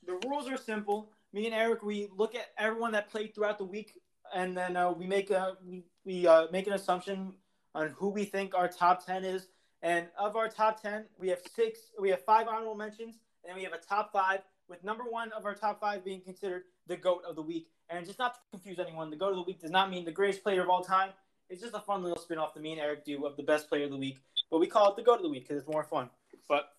the 0.05 0.17
rules 0.25 0.49
are 0.49 0.55
simple. 0.55 1.11
Me 1.31 1.45
and 1.45 1.53
Eric, 1.53 1.83
we 1.83 2.09
look 2.15 2.35
at 2.35 2.47
everyone 2.57 2.91
that 2.93 3.09
played 3.09 3.35
throughout 3.35 3.57
the 3.57 3.65
week, 3.65 3.93
and 4.33 4.57
then 4.57 4.75
uh, 4.75 4.91
we 4.91 5.05
make 5.05 5.29
a 5.29 5.57
we, 5.65 5.83
we 6.05 6.27
uh, 6.27 6.47
make 6.51 6.67
an 6.67 6.73
assumption 6.73 7.33
on 7.75 7.89
who 7.89 8.09
we 8.09 8.25
think 8.25 8.55
our 8.55 8.67
top 8.67 9.05
ten 9.05 9.23
is. 9.23 9.47
And 9.81 10.07
of 10.17 10.35
our 10.35 10.49
top 10.49 10.81
ten, 10.81 11.05
we 11.17 11.29
have 11.29 11.39
six. 11.55 11.79
We 11.99 12.09
have 12.09 12.23
five 12.25 12.47
honorable 12.47 12.75
mentions 12.75 13.15
and 13.47 13.55
we 13.55 13.63
have 13.63 13.73
a 13.73 13.77
top 13.77 14.11
five 14.11 14.41
with 14.67 14.83
number 14.83 15.03
one 15.03 15.31
of 15.31 15.45
our 15.45 15.55
top 15.55 15.79
five 15.79 16.03
being 16.05 16.21
considered 16.21 16.63
the 16.87 16.95
GOAT 16.95 17.23
of 17.27 17.35
the 17.35 17.41
week. 17.41 17.67
And 17.89 18.05
just 18.05 18.19
not 18.19 18.35
to 18.35 18.39
confuse 18.51 18.79
anyone, 18.79 19.09
the 19.09 19.15
GOAT 19.15 19.31
of 19.31 19.37
the 19.37 19.43
week 19.43 19.61
does 19.61 19.71
not 19.71 19.89
mean 19.89 20.05
the 20.05 20.11
greatest 20.11 20.43
player 20.43 20.61
of 20.61 20.69
all 20.69 20.83
time. 20.83 21.09
It's 21.49 21.61
just 21.61 21.73
a 21.73 21.79
fun 21.79 22.03
little 22.03 22.19
spin 22.19 22.37
off 22.37 22.53
the 22.53 22.59
me 22.59 22.73
and 22.73 22.81
Eric 22.81 23.03
do 23.03 23.25
of 23.25 23.35
the 23.35 23.43
best 23.43 23.67
player 23.67 23.85
of 23.85 23.91
the 23.91 23.97
week. 23.97 24.19
But 24.51 24.59
we 24.59 24.67
call 24.67 24.91
it 24.91 24.95
the 24.95 25.01
GOAT 25.01 25.15
of 25.15 25.23
the 25.23 25.29
week 25.29 25.47
because 25.47 25.57
it's 25.63 25.71
more 25.71 25.83
fun. 25.83 26.09
But 26.47 26.69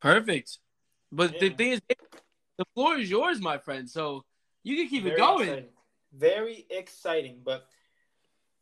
Perfect. 0.00 0.58
But 1.12 1.38
the 1.38 1.50
thing 1.50 1.72
is, 1.72 1.80
the 2.56 2.64
floor 2.74 2.96
is 2.96 3.10
yours, 3.10 3.40
my 3.40 3.58
friend. 3.58 3.88
So 3.88 4.24
you 4.62 4.76
can 4.76 4.88
keep 4.88 5.02
very 5.02 5.14
it 5.14 5.18
going. 5.18 5.48
exciting. 5.48 5.68
Very 6.14 6.66
exciting. 6.70 7.40
But 7.44 7.66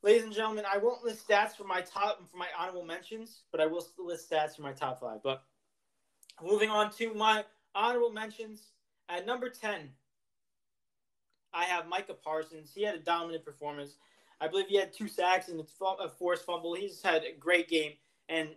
ladies 0.03 0.25
and 0.25 0.33
gentlemen, 0.33 0.65
I 0.71 0.79
won't 0.79 1.05
list 1.05 1.29
stats 1.29 1.57
for 1.57 1.65
my 1.65 1.81
top 1.81 2.29
for 2.29 2.37
my 2.37 2.49
honorable 2.59 2.85
mentions, 2.85 3.43
but 3.53 3.61
I 3.61 3.67
will 3.67 3.87
list 3.99 4.31
stats 4.31 4.57
for 4.57 4.63
my 4.63 4.73
top 4.73 5.01
five. 5.01 5.23
But 5.23 5.45
moving 6.43 6.71
on 6.71 6.91
to 6.95 7.15
my 7.15 7.45
honorable 7.75 8.11
mentions 8.13 8.73
at 9.09 9.27
number 9.27 9.49
ten, 9.49 9.91
I 11.55 11.65
have 11.65 11.87
Micah 11.87 12.15
Parsons. 12.15 12.73
He 12.75 12.83
had 12.83 12.97
a 12.97 13.01
dominant 13.01 13.45
performance. 13.45 13.97
I 14.41 14.49
believe 14.49 14.67
he 14.69 14.77
had 14.77 14.93
two 14.93 15.07
sacks 15.07 15.49
and 15.49 15.61
a 15.61 16.09
forced 16.09 16.47
fumble. 16.47 16.75
He's 16.75 17.03
had 17.03 17.25
a 17.25 17.39
great 17.39 17.69
game, 17.69 17.93
and, 18.29 18.49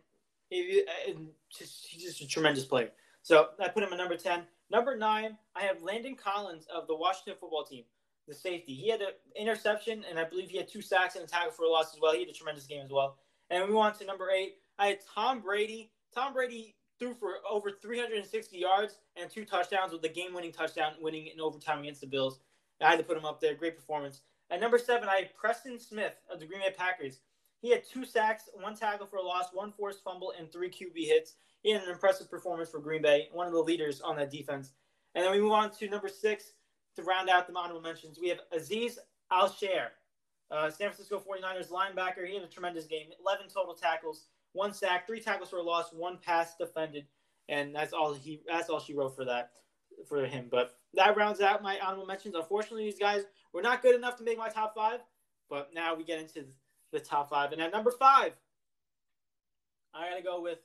he, 0.49 0.83
and 1.07 1.27
just, 1.55 1.85
he's 1.85 2.03
just 2.03 2.21
a 2.21 2.27
tremendous 2.27 2.63
player. 2.63 2.91
So 3.23 3.49
I 3.59 3.69
put 3.69 3.83
him 3.83 3.91
at 3.91 3.97
number 3.97 4.17
10. 4.17 4.43
Number 4.69 4.97
nine, 4.97 5.37
I 5.55 5.61
have 5.61 5.81
Landon 5.81 6.15
Collins 6.15 6.67
of 6.73 6.87
the 6.87 6.95
Washington 6.95 7.35
football 7.39 7.63
team, 7.63 7.83
the 8.27 8.33
safety. 8.33 8.73
He 8.73 8.89
had 8.89 9.01
an 9.01 9.09
interception, 9.35 10.03
and 10.09 10.19
I 10.19 10.25
believe 10.25 10.49
he 10.49 10.57
had 10.57 10.67
two 10.67 10.81
sacks 10.81 11.15
and 11.15 11.23
a 11.23 11.27
tackle 11.27 11.51
for 11.51 11.63
a 11.63 11.69
loss 11.69 11.93
as 11.93 12.01
well. 12.01 12.13
He 12.13 12.19
had 12.19 12.29
a 12.29 12.33
tremendous 12.33 12.65
game 12.65 12.83
as 12.83 12.91
well. 12.91 13.17
And 13.49 13.69
we 13.69 13.75
on 13.75 13.93
to 13.95 14.05
number 14.05 14.29
eight. 14.29 14.55
I 14.77 14.87
had 14.87 14.99
Tom 15.13 15.41
Brady. 15.41 15.91
Tom 16.13 16.33
Brady 16.33 16.75
threw 16.99 17.13
for 17.13 17.35
over 17.49 17.71
360 17.71 18.57
yards 18.57 18.97
and 19.15 19.29
two 19.29 19.45
touchdowns 19.45 19.93
with 19.93 20.01
the 20.01 20.09
game-winning 20.09 20.51
touchdown, 20.51 20.93
winning 21.01 21.27
in 21.27 21.39
overtime 21.39 21.79
against 21.79 22.01
the 22.01 22.07
Bills. 22.07 22.39
I 22.81 22.89
had 22.89 22.99
to 22.99 23.05
put 23.05 23.17
him 23.17 23.25
up 23.25 23.39
there. 23.39 23.55
Great 23.55 23.75
performance. 23.77 24.21
At 24.49 24.59
number 24.59 24.77
seven, 24.77 25.07
I 25.07 25.17
had 25.17 25.35
Preston 25.35 25.79
Smith 25.79 26.13
of 26.31 26.39
the 26.39 26.45
Green 26.45 26.59
Bay 26.59 26.73
Packers. 26.75 27.19
He 27.63 27.71
had 27.71 27.85
two 27.85 28.03
sacks, 28.03 28.49
one 28.53 28.75
tackle 28.75 29.07
for 29.07 29.15
a 29.15 29.23
loss, 29.23 29.45
one 29.53 29.71
forced 29.71 30.03
fumble, 30.03 30.33
and 30.37 30.51
three 30.51 30.69
QB 30.69 30.97
hits. 30.97 31.35
He 31.61 31.71
had 31.71 31.81
an 31.81 31.89
impressive 31.89 32.29
performance 32.29 32.69
for 32.69 32.79
Green 32.79 33.01
Bay, 33.01 33.29
one 33.31 33.47
of 33.47 33.53
the 33.53 33.59
leaders 33.59 34.01
on 34.01 34.17
that 34.17 34.29
defense. 34.29 34.73
And 35.15 35.23
then 35.23 35.31
we 35.31 35.39
move 35.39 35.53
on 35.53 35.71
to 35.71 35.87
number 35.87 36.09
six 36.09 36.51
to 36.97 37.03
round 37.03 37.29
out 37.29 37.47
the 37.47 37.57
honorable 37.57 37.81
mentions. 37.81 38.19
We 38.19 38.27
have 38.27 38.39
Azeez 38.53 38.97
Al-Shaair, 39.31 39.91
uh, 40.51 40.69
San 40.71 40.89
Francisco 40.89 41.23
49ers 41.25 41.69
linebacker. 41.69 42.27
He 42.27 42.33
had 42.33 42.43
a 42.43 42.47
tremendous 42.47 42.85
game, 42.85 43.07
11 43.25 43.47
total 43.47 43.73
tackles, 43.73 44.25
one 44.51 44.73
sack, 44.73 45.07
three 45.07 45.21
tackles 45.21 45.49
for 45.49 45.59
a 45.59 45.63
loss, 45.63 45.93
one 45.93 46.17
pass 46.17 46.57
defended, 46.57 47.05
and 47.47 47.73
that's 47.73 47.93
all 47.93 48.13
he. 48.13 48.41
That's 48.45 48.69
all 48.69 48.81
she 48.81 48.93
wrote 48.93 49.15
for 49.15 49.23
that 49.23 49.51
for 50.09 50.25
him. 50.25 50.49
But 50.51 50.75
that 50.95 51.15
rounds 51.15 51.39
out 51.39 51.63
my 51.63 51.79
honorable 51.79 52.07
mentions. 52.07 52.35
Unfortunately, 52.35 52.83
these 52.83 52.99
guys 52.99 53.23
were 53.53 53.61
not 53.61 53.81
good 53.81 53.95
enough 53.95 54.17
to 54.17 54.23
make 54.25 54.37
my 54.37 54.49
top 54.49 54.75
five. 54.75 54.99
But 55.49 55.73
now 55.73 55.95
we 55.95 56.03
get 56.03 56.19
into 56.19 56.45
the 56.93 56.99
top 56.99 57.29
five. 57.29 57.51
And 57.51 57.61
at 57.61 57.73
number 57.73 57.91
five, 57.91 58.33
I 59.93 60.09
got 60.09 60.17
to 60.17 60.23
go 60.23 60.41
with 60.41 60.59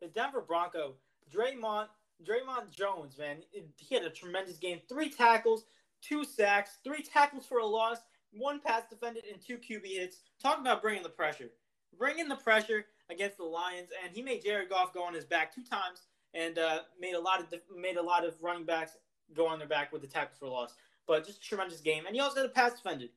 the 0.00 0.08
Denver 0.08 0.40
Bronco, 0.40 0.94
Dre'Mont, 1.32 1.86
Dre'Mont 2.26 2.70
Jones, 2.70 3.16
man. 3.18 3.36
He 3.76 3.94
had 3.94 4.04
a 4.04 4.10
tremendous 4.10 4.56
game. 4.58 4.80
Three 4.88 5.10
tackles, 5.10 5.64
two 6.02 6.24
sacks, 6.24 6.78
three 6.82 7.02
tackles 7.02 7.46
for 7.46 7.58
a 7.58 7.66
loss, 7.66 7.98
one 8.32 8.60
pass 8.60 8.82
defended, 8.90 9.24
and 9.30 9.40
two 9.40 9.58
QB 9.58 9.86
hits. 9.86 10.18
Talk 10.42 10.58
about 10.58 10.82
bringing 10.82 11.02
the 11.02 11.08
pressure. 11.08 11.50
Bringing 11.98 12.28
the 12.28 12.36
pressure 12.36 12.86
against 13.10 13.36
the 13.36 13.44
Lions. 13.44 13.90
And 14.02 14.14
he 14.14 14.22
made 14.22 14.42
Jared 14.42 14.68
Goff 14.68 14.92
go 14.92 15.02
on 15.02 15.14
his 15.14 15.24
back 15.24 15.54
two 15.54 15.64
times 15.64 16.02
and 16.34 16.58
uh, 16.58 16.80
made 17.00 17.14
a 17.14 17.20
lot 17.20 17.40
of 17.40 17.46
made 17.76 17.96
a 17.96 18.02
lot 18.02 18.24
of 18.24 18.34
running 18.40 18.64
backs 18.64 18.92
go 19.34 19.46
on 19.46 19.58
their 19.58 19.68
back 19.68 19.92
with 19.92 20.02
the 20.02 20.08
tackles 20.08 20.38
for 20.38 20.48
loss. 20.48 20.74
But 21.06 21.26
just 21.26 21.38
a 21.38 21.42
tremendous 21.42 21.80
game, 21.80 22.06
and 22.06 22.14
he 22.14 22.20
also 22.20 22.42
had 22.42 22.46
a 22.46 22.52
pass 22.52 22.74
defended. 22.74 23.10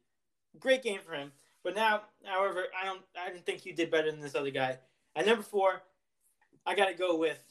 Great 0.59 0.83
game 0.83 0.99
for 1.05 1.13
him. 1.13 1.31
But 1.63 1.75
now, 1.75 2.01
however, 2.25 2.65
I 2.79 2.85
don't 2.85 3.01
I 3.19 3.29
didn't 3.29 3.45
think 3.45 3.65
you 3.65 3.73
did 3.73 3.91
better 3.91 4.11
than 4.11 4.19
this 4.19 4.35
other 4.35 4.51
guy. 4.51 4.77
At 5.15 5.25
number 5.25 5.43
four, 5.43 5.83
I 6.65 6.75
got 6.75 6.87
to 6.87 6.93
go 6.93 7.17
with 7.17 7.41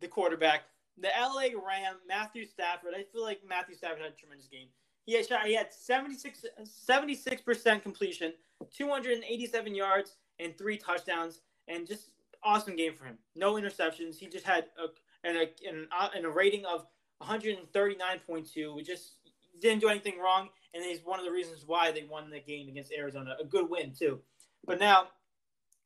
the 0.00 0.08
quarterback, 0.08 0.62
the 0.98 1.08
LA 1.18 1.48
Ram, 1.66 1.96
Matthew 2.06 2.44
Stafford. 2.44 2.92
I 2.94 3.04
feel 3.12 3.22
like 3.22 3.40
Matthew 3.48 3.74
Stafford 3.74 4.02
had 4.02 4.12
a 4.12 4.16
tremendous 4.16 4.48
game. 4.48 4.68
He 5.06 5.14
had 5.14 5.26
shot, 5.26 5.46
he 5.46 5.54
had 5.54 5.72
76 5.72 7.42
percent 7.42 7.82
completion, 7.82 8.32
287 8.76 9.74
yards, 9.74 10.16
and 10.38 10.56
three 10.58 10.76
touchdowns, 10.76 11.40
and 11.68 11.86
just 11.86 12.10
awesome 12.42 12.76
game 12.76 12.94
for 12.94 13.04
him. 13.04 13.16
No 13.34 13.54
interceptions. 13.54 14.16
He 14.16 14.26
just 14.26 14.46
had 14.46 14.66
a 14.78 14.88
and 15.26 15.36
a, 15.36 15.48
and 15.66 15.86
uh, 15.98 16.08
a 16.22 16.30
rating 16.30 16.64
of 16.66 16.86
139.2. 17.22 18.74
We 18.76 18.82
just 18.82 19.14
didn't 19.60 19.80
do 19.80 19.88
anything 19.88 20.18
wrong, 20.18 20.48
and 20.76 20.84
he's 20.84 21.00
one 21.04 21.18
of 21.18 21.24
the 21.24 21.32
reasons 21.32 21.64
why 21.66 21.90
they 21.90 22.04
won 22.08 22.30
the 22.30 22.40
game 22.40 22.68
against 22.68 22.92
Arizona. 22.92 23.36
A 23.40 23.44
good 23.44 23.68
win 23.68 23.92
too. 23.98 24.20
But 24.64 24.78
now, 24.78 25.08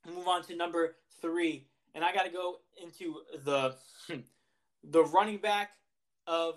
move 0.07 0.27
on 0.27 0.43
to 0.45 0.57
number 0.57 0.97
three, 1.21 1.67
and 1.95 2.05
I 2.05 2.13
got 2.13 2.25
to 2.25 2.31
go 2.31 2.57
into 2.83 3.17
the 3.45 3.77
the 4.85 5.05
running 5.05 5.39
back 5.39 5.71
of 6.27 6.57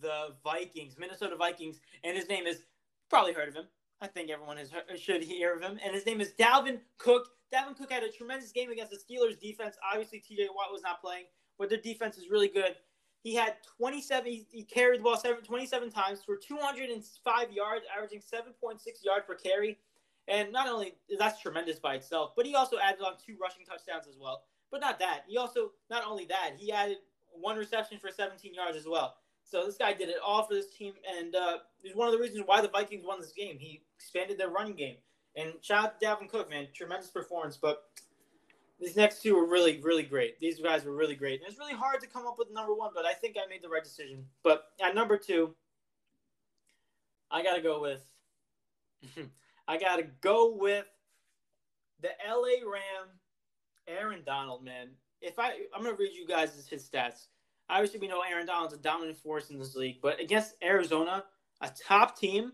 the 0.00 0.34
Vikings, 0.44 0.96
Minnesota 0.98 1.36
Vikings, 1.36 1.80
and 2.04 2.16
his 2.16 2.28
name 2.28 2.46
is 2.46 2.62
probably 3.08 3.32
heard 3.32 3.48
of 3.48 3.54
him. 3.54 3.66
I 4.00 4.06
think 4.06 4.30
everyone 4.30 4.58
has 4.58 4.70
heard, 4.70 4.98
should 4.98 5.22
hear 5.22 5.54
of 5.54 5.62
him, 5.62 5.78
and 5.82 5.94
his 5.94 6.04
name 6.04 6.20
is 6.20 6.32
Dalvin 6.38 6.80
Cook. 6.98 7.28
Dalvin 7.52 7.76
Cook 7.76 7.90
had 7.90 8.02
a 8.02 8.10
tremendous 8.10 8.52
game 8.52 8.70
against 8.70 8.92
the 8.92 8.98
Steelers 8.98 9.40
defense. 9.40 9.76
Obviously, 9.90 10.18
T.J. 10.18 10.48
Watt 10.54 10.72
was 10.72 10.82
not 10.82 11.00
playing, 11.00 11.24
but 11.58 11.70
their 11.70 11.80
defense 11.80 12.18
is 12.18 12.28
really 12.30 12.48
good. 12.48 12.76
He 13.26 13.34
had 13.34 13.54
27. 13.76 14.46
He, 14.52 14.62
carried 14.62 15.00
the 15.00 15.02
ball 15.02 15.16
seven, 15.16 15.42
27 15.42 15.90
times 15.90 16.22
for 16.24 16.36
205 16.36 17.50
yards, 17.50 17.84
averaging 17.92 18.20
7.6 18.20 18.78
yards 19.02 19.24
per 19.26 19.34
carry. 19.34 19.78
And 20.28 20.52
not 20.52 20.68
only 20.68 20.94
that's 21.18 21.42
tremendous 21.42 21.80
by 21.80 21.96
itself, 21.96 22.34
but 22.36 22.46
he 22.46 22.54
also 22.54 22.76
added 22.78 23.00
on 23.04 23.14
two 23.14 23.36
rushing 23.42 23.66
touchdowns 23.66 24.06
as 24.06 24.14
well. 24.16 24.44
But 24.70 24.80
not 24.80 25.00
that. 25.00 25.22
He 25.26 25.38
also 25.38 25.72
not 25.90 26.04
only 26.06 26.26
that 26.26 26.52
he 26.56 26.70
added 26.70 26.98
one 27.32 27.58
reception 27.58 27.98
for 27.98 28.12
17 28.12 28.54
yards 28.54 28.76
as 28.76 28.86
well. 28.86 29.16
So 29.42 29.66
this 29.66 29.76
guy 29.76 29.92
did 29.92 30.08
it 30.08 30.18
all 30.24 30.44
for 30.44 30.54
this 30.54 30.70
team, 30.70 30.92
and 31.18 31.34
uh, 31.34 31.58
one 31.94 32.06
of 32.06 32.14
the 32.14 32.20
reasons 32.20 32.44
why 32.46 32.60
the 32.60 32.68
Vikings 32.68 33.04
won 33.04 33.20
this 33.20 33.32
game. 33.32 33.58
He 33.58 33.82
expanded 33.96 34.38
their 34.38 34.50
running 34.50 34.76
game. 34.76 34.98
And 35.34 35.54
shout 35.62 35.84
out 35.84 36.00
to 36.00 36.06
Dalvin 36.06 36.28
Cook, 36.28 36.48
man, 36.48 36.68
tremendous 36.72 37.10
performance. 37.10 37.58
But 37.60 37.82
these 38.78 38.96
next 38.96 39.22
two 39.22 39.34
were 39.34 39.46
really, 39.46 39.80
really 39.82 40.02
great. 40.02 40.38
These 40.38 40.60
guys 40.60 40.84
were 40.84 40.94
really 40.94 41.14
great. 41.14 41.40
And 41.40 41.48
it's 41.48 41.58
really 41.58 41.74
hard 41.74 42.00
to 42.00 42.06
come 42.06 42.26
up 42.26 42.38
with 42.38 42.52
number 42.52 42.74
one, 42.74 42.90
but 42.94 43.06
I 43.06 43.14
think 43.14 43.36
I 43.36 43.48
made 43.48 43.62
the 43.62 43.68
right 43.68 43.82
decision. 43.82 44.24
But 44.42 44.64
at 44.82 44.94
number 44.94 45.16
two, 45.16 45.54
I 47.30 47.42
gotta 47.42 47.62
go 47.62 47.80
with. 47.80 48.04
I 49.68 49.78
gotta 49.78 50.04
go 50.20 50.54
with 50.54 50.86
the 52.00 52.10
LA 52.28 52.68
Ram, 52.70 53.08
Aaron 53.88 54.22
Donald. 54.24 54.62
Man, 54.62 54.88
if 55.20 55.38
I, 55.38 55.52
I'm 55.74 55.82
gonna 55.82 55.96
read 55.96 56.12
you 56.12 56.26
guys 56.26 56.54
his 56.68 56.88
stats. 56.88 57.26
Obviously, 57.68 57.98
we 57.98 58.06
know 58.06 58.20
Aaron 58.20 58.46
Donald's 58.46 58.74
a 58.74 58.78
dominant 58.78 59.18
force 59.18 59.50
in 59.50 59.58
this 59.58 59.74
league, 59.74 59.96
but 60.00 60.20
against 60.20 60.54
Arizona, 60.62 61.24
a 61.62 61.70
top 61.86 62.16
team 62.16 62.52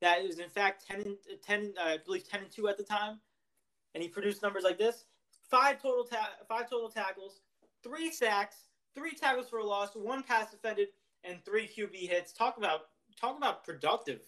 that 0.00 0.20
is 0.20 0.38
in 0.38 0.48
fact 0.48 0.86
10 0.86 1.00
and 1.00 1.16
10, 1.44 1.74
uh, 1.80 1.84
I 1.84 1.98
believe 2.04 2.28
10 2.28 2.42
and 2.42 2.50
two 2.50 2.68
at 2.68 2.76
the 2.76 2.84
time, 2.84 3.18
and 3.94 4.02
he 4.02 4.08
produced 4.08 4.42
numbers 4.42 4.62
like 4.62 4.78
this: 4.78 5.06
five 5.52 5.80
total 5.80 6.02
ta- 6.02 6.32
five 6.48 6.68
total 6.68 6.88
tackles, 6.88 7.42
three 7.84 8.10
sacks, 8.10 8.56
three 8.96 9.12
tackles 9.12 9.48
for 9.48 9.58
a 9.58 9.64
loss, 9.64 9.94
one 9.94 10.24
pass 10.24 10.50
defended, 10.50 10.88
and 11.22 11.44
three 11.44 11.68
QB 11.68 11.94
hits. 12.08 12.32
Talk 12.32 12.56
about 12.56 12.86
talk 13.20 13.36
about 13.36 13.62
productive. 13.62 14.22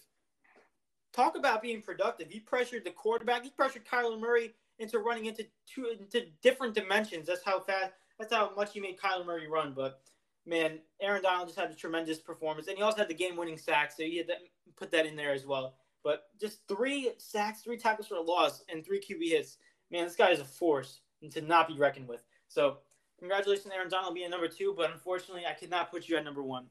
Talk 1.11 1.35
about 1.35 1.61
being 1.61 1.81
productive. 1.81 2.29
He 2.29 2.39
pressured 2.39 2.85
the 2.85 2.91
quarterback. 2.91 3.43
He 3.43 3.49
pressured 3.49 3.85
Kyler 3.85 4.19
Murray 4.19 4.53
into 4.79 4.99
running 4.99 5.25
into 5.25 5.45
two 5.67 5.95
into 5.99 6.27
different 6.41 6.75
dimensions. 6.75 7.27
That's 7.27 7.43
how 7.43 7.59
fast. 7.59 7.93
That's 8.19 8.33
how 8.33 8.53
much 8.55 8.73
he 8.73 8.79
made 8.79 8.97
Kyler 8.99 9.25
Murray 9.25 9.47
run. 9.47 9.73
But 9.75 10.01
man, 10.45 10.79
Aaron 11.01 11.23
Donald 11.23 11.47
just 11.47 11.59
had 11.59 11.71
a 11.71 11.75
tremendous 11.75 12.19
performance, 12.19 12.67
and 12.67 12.77
he 12.77 12.83
also 12.83 12.99
had 12.99 13.07
the 13.07 13.15
game-winning 13.15 13.57
sack, 13.57 13.91
so 13.91 14.03
he 14.03 14.17
had 14.17 14.27
to 14.27 14.35
put 14.77 14.91
that 14.91 15.07
in 15.07 15.15
there 15.15 15.33
as 15.33 15.45
well. 15.45 15.75
But 16.03 16.25
just 16.39 16.59
three 16.67 17.11
sacks, 17.17 17.61
three 17.61 17.77
tackles 17.77 18.07
for 18.07 18.15
a 18.15 18.21
loss, 18.21 18.63
and 18.69 18.85
three 18.85 18.99
QB 18.99 19.29
hits. 19.29 19.57
Man, 19.89 20.05
this 20.05 20.15
guy 20.15 20.29
is 20.29 20.39
a 20.39 20.45
force 20.45 20.99
and 21.21 21.31
to 21.31 21.41
not 21.41 21.67
be 21.67 21.75
reckoned 21.75 22.07
with. 22.07 22.23
So, 22.47 22.77
congratulations, 23.19 23.71
Aaron 23.73 23.89
Donald, 23.89 24.13
being 24.13 24.29
number 24.29 24.47
two. 24.47 24.73
But 24.75 24.91
unfortunately, 24.91 25.43
I 25.45 25.53
could 25.53 25.69
not 25.69 25.91
put 25.91 26.07
you 26.07 26.17
at 26.17 26.23
number 26.23 26.43
one. 26.43 26.65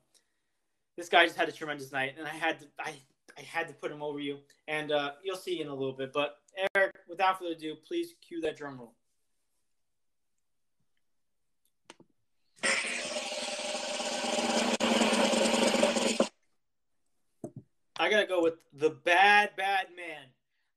This 0.97 1.09
guy 1.09 1.25
just 1.25 1.37
had 1.37 1.49
a 1.49 1.53
tremendous 1.53 1.93
night, 1.93 2.15
and 2.19 2.27
I 2.27 2.31
had 2.31 2.61
to, 2.61 2.67
I, 2.79 2.95
I 3.37 3.43
had 3.43 3.67
to 3.69 3.75
put 3.75 3.91
him 3.91 4.03
over 4.03 4.21
you. 4.21 4.39
And 4.69 4.93
uh, 4.93 5.13
you'll 5.23 5.37
see 5.37 5.61
in 5.61 5.69
a 5.69 5.75
little 5.75 5.93
bit. 5.93 6.13
But 6.13 6.37
Eric, 6.77 6.93
without 7.09 7.39
further 7.39 7.53
ado, 7.53 7.75
please 7.87 8.15
cue 8.27 8.41
that 8.43 8.57
drum 8.57 8.79
roll. 8.79 8.95
I 17.97 18.11
gotta 18.11 18.27
go 18.27 18.43
with 18.43 18.55
the 18.73 18.91
bad, 18.91 19.51
bad 19.57 19.87
man, 19.97 20.25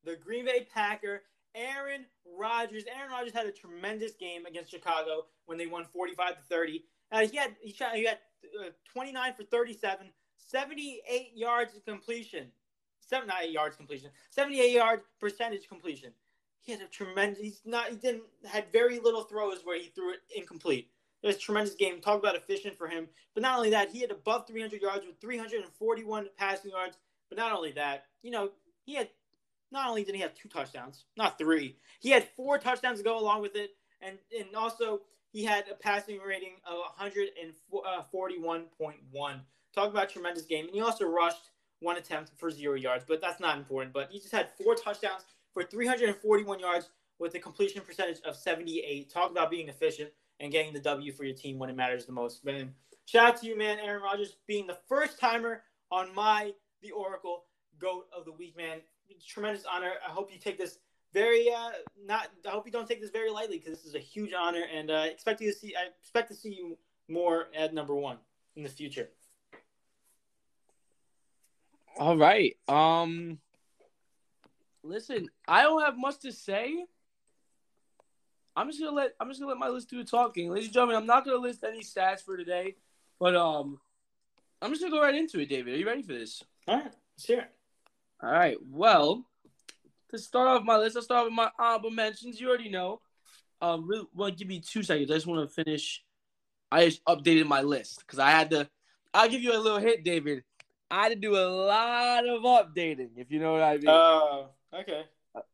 the 0.04 0.16
Green 0.16 0.46
Bay 0.46 0.68
Packer, 0.74 1.24
Aaron 1.58 2.06
Rodgers. 2.38 2.84
Aaron 2.96 3.12
Rodgers 3.12 3.34
had 3.34 3.48
a 3.48 3.52
tremendous 3.52 4.14
game 4.14 4.46
against 4.46 4.72
Chicago 4.72 5.26
when 5.46 5.58
they 5.58 5.68
won 5.68 5.86
45 5.86 6.36
to 6.36 6.42
30. 6.44 6.84
Uh, 7.12 7.20
he 7.26 7.38
had 7.38 7.56
he, 7.62 7.74
shot, 7.74 7.96
he 7.96 8.06
had 8.06 8.20
uh, 8.60 8.70
29 8.94 9.34
for 9.34 9.44
37, 9.44 10.08
78 10.38 11.32
yards 11.36 11.76
of 11.76 11.84
completion. 11.86 12.48
Seven, 13.00 13.28
not 13.28 13.44
eight 13.44 13.52
yards 13.52 13.78
completion, 13.78 14.10
78 14.32 14.72
yard 14.72 15.02
percentage 15.20 15.68
completion. 15.70 16.12
He 16.60 16.74
had 16.74 16.82
a 16.82 16.88
tremendous. 16.88 17.40
He's 17.40 17.62
not. 17.64 17.90
He 17.90 17.96
didn't 17.96 18.24
had 18.46 18.66
very 18.74 19.00
little 19.00 19.24
throws 19.24 19.60
where 19.64 19.80
he 19.80 19.88
threw 19.88 20.12
it 20.12 20.20
incomplete. 20.36 20.90
It 21.24 21.28
was 21.28 21.38
a 21.38 21.40
tremendous 21.40 21.76
game. 21.76 22.02
Talk 22.02 22.20
about 22.20 22.36
efficient 22.36 22.78
for 22.78 22.88
him. 22.88 23.08
But 23.34 23.44
not 23.44 23.58
only 23.58 23.70
that, 23.70 23.92
he 23.92 24.02
had 24.02 24.12
above 24.12 24.46
300 24.46 24.82
yards 24.82 25.06
with 25.06 25.20
341 25.22 26.28
passing 26.38 26.72
yards. 26.72 26.98
But 27.30 27.38
not 27.38 27.54
only 27.54 27.72
that, 27.74 28.06
you 28.22 28.32
know, 28.32 28.52
he 28.84 28.96
had 28.96 29.10
not 29.72 29.90
only 29.90 30.04
did 30.04 30.16
he 30.16 30.22
have 30.22 30.34
two 30.34 30.50
touchdowns, 30.50 31.06
not 31.18 31.38
three, 31.38 31.78
he 32.00 32.10
had 32.10 32.28
four 32.36 32.58
touchdowns 32.58 33.00
to 33.00 33.04
go 33.04 33.20
along 33.20 33.42
with 33.42 33.56
it, 33.56 33.72
and 34.02 34.18
and 34.38 34.56
also 34.56 35.02
he 35.32 35.44
had 35.44 35.66
a 35.70 35.76
passing 35.76 36.20
rating 36.20 36.54
of 36.66 36.78
141.1. 37.00 38.66
Uh, 39.16 39.38
Talk 39.76 39.92
about 39.92 40.10
tremendous 40.10 40.46
game, 40.46 40.66
and 40.66 40.74
he 40.74 40.82
also 40.82 41.06
rushed 41.06 41.52
one 41.82 41.98
attempt 41.98 42.32
for 42.38 42.50
zero 42.50 42.76
yards, 42.76 43.06
but 43.08 43.22
that's 43.22 43.40
not 43.40 43.58
important. 43.58 43.94
But 43.94 44.10
he 44.12 44.20
just 44.20 44.32
had 44.32 44.50
four 44.58 44.74
touchdowns 44.76 45.24
for 45.54 45.64
341 45.64 46.60
yards 46.60 46.90
with 47.20 47.36
a 47.36 47.40
completion 47.40 47.82
percentage 47.82 48.20
of 48.26 48.36
78. 48.36 49.12
Talk 49.12 49.30
about 49.32 49.52
being 49.52 49.70
efficient 49.70 50.10
and 50.40 50.52
getting 50.52 50.74
the 50.74 50.80
W 50.80 51.12
for 51.12 51.24
your 51.26 51.36
team 51.36 51.60
when 51.60 51.70
it 51.70 51.76
matters 51.76 52.06
the 52.06 52.12
most. 52.12 52.44
Man, 52.46 52.74
shout 53.06 53.30
out 53.30 53.42
to 53.42 53.48
you, 53.48 53.58
man, 53.58 53.78
Aaron 53.80 54.02
Rodgers, 54.02 54.38
being 54.48 54.68
the 54.68 54.78
first 54.88 55.20
timer 55.20 55.64
on 55.92 56.14
my 56.16 56.54
the 56.82 56.92
Oracle 56.92 57.44
Goat 57.80 58.06
of 58.16 58.26
the 58.26 58.32
Week, 58.32 58.56
man. 58.58 58.80
Tremendous 59.28 59.64
honor. 59.72 59.94
I 60.06 60.12
hope 60.12 60.32
you 60.32 60.40
take 60.40 60.58
this 60.58 60.80
very 61.14 61.50
uh 61.52 61.72
not. 62.06 62.30
I 62.46 62.52
hope 62.52 62.66
you 62.66 62.72
don't 62.72 62.88
take 62.88 63.02
this 63.02 63.10
very 63.10 63.30
lightly 63.30 63.58
because 63.58 63.74
this 63.78 63.86
is 63.86 63.96
a 63.96 64.00
huge 64.00 64.34
honor, 64.34 64.64
and 64.74 64.92
uh, 64.92 65.06
expect 65.10 65.42
you 65.42 65.52
to 65.52 65.58
see. 65.58 65.76
I 65.76 65.88
expect 66.02 66.30
to 66.30 66.36
see 66.36 66.54
you 66.54 66.78
more 67.08 67.48
at 67.56 67.74
number 67.74 67.96
one 67.96 68.18
in 68.56 68.64
the 68.64 68.70
future. 68.70 69.10
All 71.98 72.18
right. 72.18 72.56
Um 72.68 73.40
listen, 74.84 75.30
I 75.48 75.64
don't 75.64 75.82
have 75.84 75.98
much 75.98 76.20
to 76.20 76.32
say. 76.32 76.86
I'm 78.56 78.68
just 78.68 78.80
gonna 78.80 78.96
let 78.96 79.14
I'm 79.20 79.30
just 79.30 79.40
gonna 79.40 79.52
let 79.52 79.60
my 79.60 79.70
list 79.70 79.90
do 79.90 79.98
the 79.98 80.10
talking. 80.10 80.50
Ladies 80.50 80.68
and 80.68 80.74
gentlemen, 80.74 80.96
I'm 80.96 81.06
not 81.06 81.26
gonna 81.26 81.38
list 81.38 81.64
any 81.64 81.82
stats 81.82 82.22
for 82.24 82.38
today, 82.38 82.76
but 83.20 83.36
um 83.36 83.80
I'm 84.62 84.72
just 84.72 84.82
gonna 84.82 84.94
go 84.94 85.02
right 85.02 85.16
into 85.16 85.40
it, 85.40 85.50
David. 85.50 85.74
Are 85.74 85.78
you 85.78 85.86
ready 85.86 86.02
for 86.02 86.14
this? 86.14 86.44
All 86.68 86.76
right, 86.76 86.86
let's 86.86 87.26
hear 87.26 87.40
it. 87.40 87.57
All 88.22 88.32
right. 88.32 88.58
Well, 88.70 89.26
to 90.10 90.18
start 90.18 90.48
off 90.48 90.64
my 90.64 90.78
list, 90.78 90.96
I'll 90.96 91.04
start 91.04 91.26
with 91.26 91.34
my 91.34 91.50
honorable 91.60 91.92
mentions. 91.92 92.40
You 92.40 92.50
already 92.50 92.70
know. 92.70 93.02
Um, 93.62 93.88
really, 93.88 94.06
well, 94.14 94.32
give 94.32 94.48
me 94.48 94.60
two 94.60 94.84
seconds. 94.84 95.10
I 95.12 95.16
just 95.16 95.28
want 95.28 95.48
to 95.48 95.64
finish. 95.64 96.04
I 96.72 96.86
just 96.86 97.04
updated 97.06 97.48
my 97.48 97.62
list 97.62 98.00
because 98.00 98.20
I 98.20 98.32
had 98.32 98.52
to. 98.52 98.70
I'll 99.14 99.30
give 99.30 99.42
you 99.42 99.56
a 99.56 99.60
little 99.60 99.80
hit, 99.80 100.04
David. 100.04 100.44
I 100.90 101.04
had 101.04 101.10
to 101.10 101.16
do 101.16 101.36
a 101.36 101.48
lot 101.48 102.28
of 102.28 102.42
updating, 102.44 103.10
if 103.18 103.32
you 103.32 103.40
know 103.40 103.54
what 103.54 103.64
I 103.64 103.74
mean. 103.78 103.86
Oh, 103.88 104.50
okay. 104.74 105.04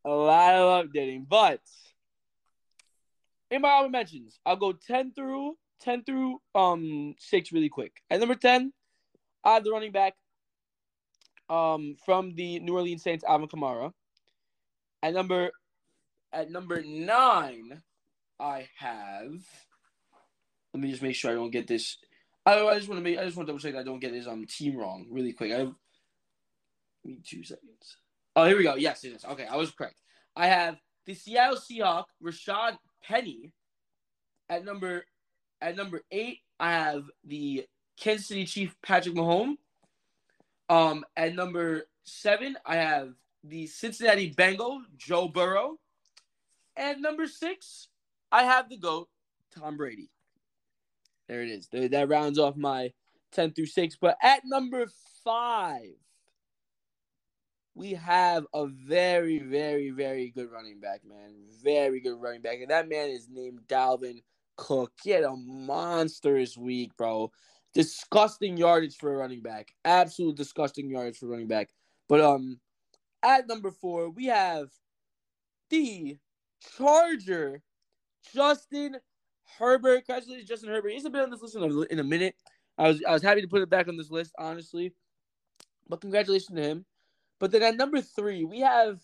a 0.05 0.09
lot 0.09 0.53
of 0.55 0.85
updating, 0.85 1.25
but 1.27 1.59
in 3.49 3.61
my 3.61 3.69
honorable 3.69 3.91
mentions, 3.91 4.39
I'll 4.45 4.55
go 4.55 4.73
ten 4.73 5.13
through 5.13 5.57
ten 5.79 6.03
through 6.03 6.39
um 6.55 7.15
six 7.19 7.51
really 7.51 7.69
quick. 7.69 7.93
At 8.09 8.19
number 8.19 8.35
ten, 8.35 8.73
I 9.43 9.55
have 9.55 9.63
the 9.63 9.71
running 9.71 9.91
back 9.91 10.13
um 11.49 11.95
from 12.05 12.35
the 12.35 12.59
New 12.59 12.75
Orleans 12.75 13.03
Saints, 13.03 13.23
Alvin 13.27 13.47
Kamara. 13.47 13.91
At 15.01 15.13
number 15.13 15.51
at 16.31 16.49
number 16.49 16.81
nine, 16.83 17.81
I 18.39 18.67
have. 18.77 19.33
Let 20.73 20.81
me 20.81 20.89
just 20.89 21.03
make 21.03 21.15
sure 21.15 21.31
I 21.31 21.35
don't 21.35 21.51
get 21.51 21.67
this. 21.67 21.97
I, 22.45 22.59
I 22.59 22.75
just 22.75 22.89
want 22.89 22.99
to 22.99 23.03
make. 23.03 23.17
I 23.17 23.25
just 23.25 23.37
want 23.37 23.47
to 23.47 23.51
double 23.51 23.59
check 23.59 23.73
that 23.73 23.79
I 23.79 23.83
don't 23.83 23.99
get 23.99 24.13
his 24.13 24.27
um 24.27 24.45
team 24.45 24.77
wrong 24.77 25.07
really 25.11 25.33
quick. 25.33 25.51
I 25.51 25.59
have. 25.59 25.73
Give 27.03 27.11
me 27.11 27.19
two 27.25 27.43
seconds. 27.43 27.97
Oh, 28.35 28.45
here 28.45 28.57
we 28.57 28.63
go. 28.63 28.75
Yes, 28.75 29.03
it 29.03 29.13
is. 29.13 29.25
Okay, 29.25 29.45
I 29.45 29.57
was 29.57 29.71
correct. 29.71 29.95
I 30.35 30.47
have 30.47 30.77
the 31.05 31.13
Seattle 31.13 31.57
Seahawk, 31.57 32.05
Rashaad 32.23 32.77
Penny. 33.03 33.53
At 34.49 34.65
number 34.65 35.05
at 35.61 35.75
number 35.75 36.01
eight, 36.11 36.39
I 36.59 36.71
have 36.71 37.03
the 37.23 37.65
Kansas 37.99 38.27
City 38.27 38.45
Chief 38.45 38.75
Patrick 38.81 39.15
Mahomes. 39.15 39.57
Um, 40.73 41.05
at 41.15 41.35
number 41.35 41.83
seven, 42.03 42.57
I 42.65 42.77
have 42.77 43.13
the 43.43 43.67
Cincinnati 43.67 44.31
Bengal 44.35 44.81
Joe 44.97 45.27
Burrow. 45.27 45.77
And 46.75 46.99
number 46.99 47.27
six, 47.27 47.89
I 48.31 48.43
have 48.45 48.69
the 48.69 48.77
GOAT, 48.77 49.07
Tom 49.55 49.77
Brady. 49.77 50.09
There 51.27 51.43
it 51.43 51.49
is. 51.49 51.67
That 51.71 52.09
rounds 52.09 52.39
off 52.39 52.55
my 52.55 52.91
10 53.33 53.53
through 53.53 53.67
6. 53.67 53.97
But 54.01 54.17
at 54.23 54.41
number 54.45 54.87
five, 55.23 55.93
we 57.75 57.93
have 57.93 58.47
a 58.51 58.65
very, 58.65 59.37
very, 59.37 59.91
very 59.91 60.31
good 60.31 60.51
running 60.51 60.79
back, 60.79 61.01
man. 61.07 61.35
Very 61.63 61.99
good 61.99 62.19
running 62.19 62.41
back. 62.41 62.57
And 62.61 62.71
that 62.71 62.89
man 62.89 63.09
is 63.09 63.27
named 63.29 63.59
Dalvin 63.67 64.23
Cook. 64.57 64.91
He 65.03 65.11
had 65.11 65.23
a 65.23 65.35
monstrous 65.35 66.57
week, 66.57 66.97
bro. 66.97 67.31
Disgusting 67.73 68.57
yardage 68.57 68.97
for 68.97 69.13
a 69.13 69.17
running 69.17 69.41
back. 69.41 69.73
Absolute 69.83 70.35
disgusting 70.35 70.89
yardage 70.89 71.17
for 71.17 71.27
running 71.27 71.47
back. 71.47 71.69
But 72.07 72.21
um, 72.21 72.59
at 73.23 73.47
number 73.47 73.71
four, 73.71 74.09
we 74.09 74.25
have 74.25 74.69
the 75.69 76.17
Charger, 76.77 77.61
Justin 78.33 78.97
Herbert. 79.57 80.05
Congratulations, 80.05 80.47
Justin 80.47 80.69
Herbert. 80.69 80.91
He's 80.91 81.03
been 81.03 81.15
on 81.15 81.31
this 81.31 81.41
list 81.41 81.55
in 81.55 81.63
a, 81.63 81.81
in 81.83 81.99
a 81.99 82.03
minute. 82.03 82.35
I 82.77 82.87
was 82.89 83.03
I 83.07 83.11
was 83.11 83.21
happy 83.21 83.41
to 83.41 83.47
put 83.47 83.61
it 83.61 83.69
back 83.69 83.87
on 83.87 83.97
this 83.97 84.11
list, 84.11 84.33
honestly. 84.37 84.93
But 85.87 86.01
congratulations 86.01 86.55
to 86.55 86.61
him. 86.61 86.85
But 87.39 87.51
then 87.51 87.63
at 87.63 87.75
number 87.75 88.01
three, 88.01 88.45
we 88.45 88.61
have 88.61 88.99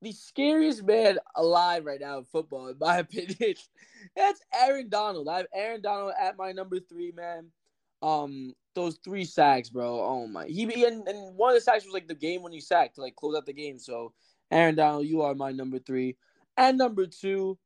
the 0.00 0.12
scariest 0.12 0.84
man 0.84 1.18
alive 1.34 1.84
right 1.84 2.00
now 2.00 2.18
in 2.18 2.24
football, 2.24 2.68
in 2.68 2.78
my 2.78 2.98
opinion. 2.98 3.54
That's 4.16 4.40
Aaron 4.54 4.88
Donald. 4.88 5.28
I 5.28 5.38
have 5.38 5.46
Aaron 5.54 5.80
Donald 5.80 6.12
at 6.20 6.36
my 6.36 6.52
number 6.52 6.78
three, 6.78 7.12
man. 7.12 7.46
Um, 8.02 8.54
those 8.74 8.98
three 9.04 9.24
sacks, 9.24 9.70
bro. 9.70 10.00
Oh 10.00 10.26
my, 10.26 10.46
he 10.46 10.64
and, 10.84 11.06
and 11.06 11.36
one 11.36 11.50
of 11.50 11.56
the 11.56 11.60
sacks 11.60 11.84
was 11.84 11.94
like 11.94 12.08
the 12.08 12.14
game 12.14 12.42
when 12.42 12.52
he 12.52 12.60
sacked 12.60 12.96
to 12.96 13.02
like 13.02 13.16
close 13.16 13.36
out 13.36 13.46
the 13.46 13.52
game. 13.52 13.78
So, 13.78 14.12
Aaron 14.50 14.74
Donald, 14.74 15.06
you 15.06 15.22
are 15.22 15.34
my 15.34 15.52
number 15.52 15.78
three. 15.78 16.16
And 16.56 16.78
number 16.78 17.06
two, 17.06 17.58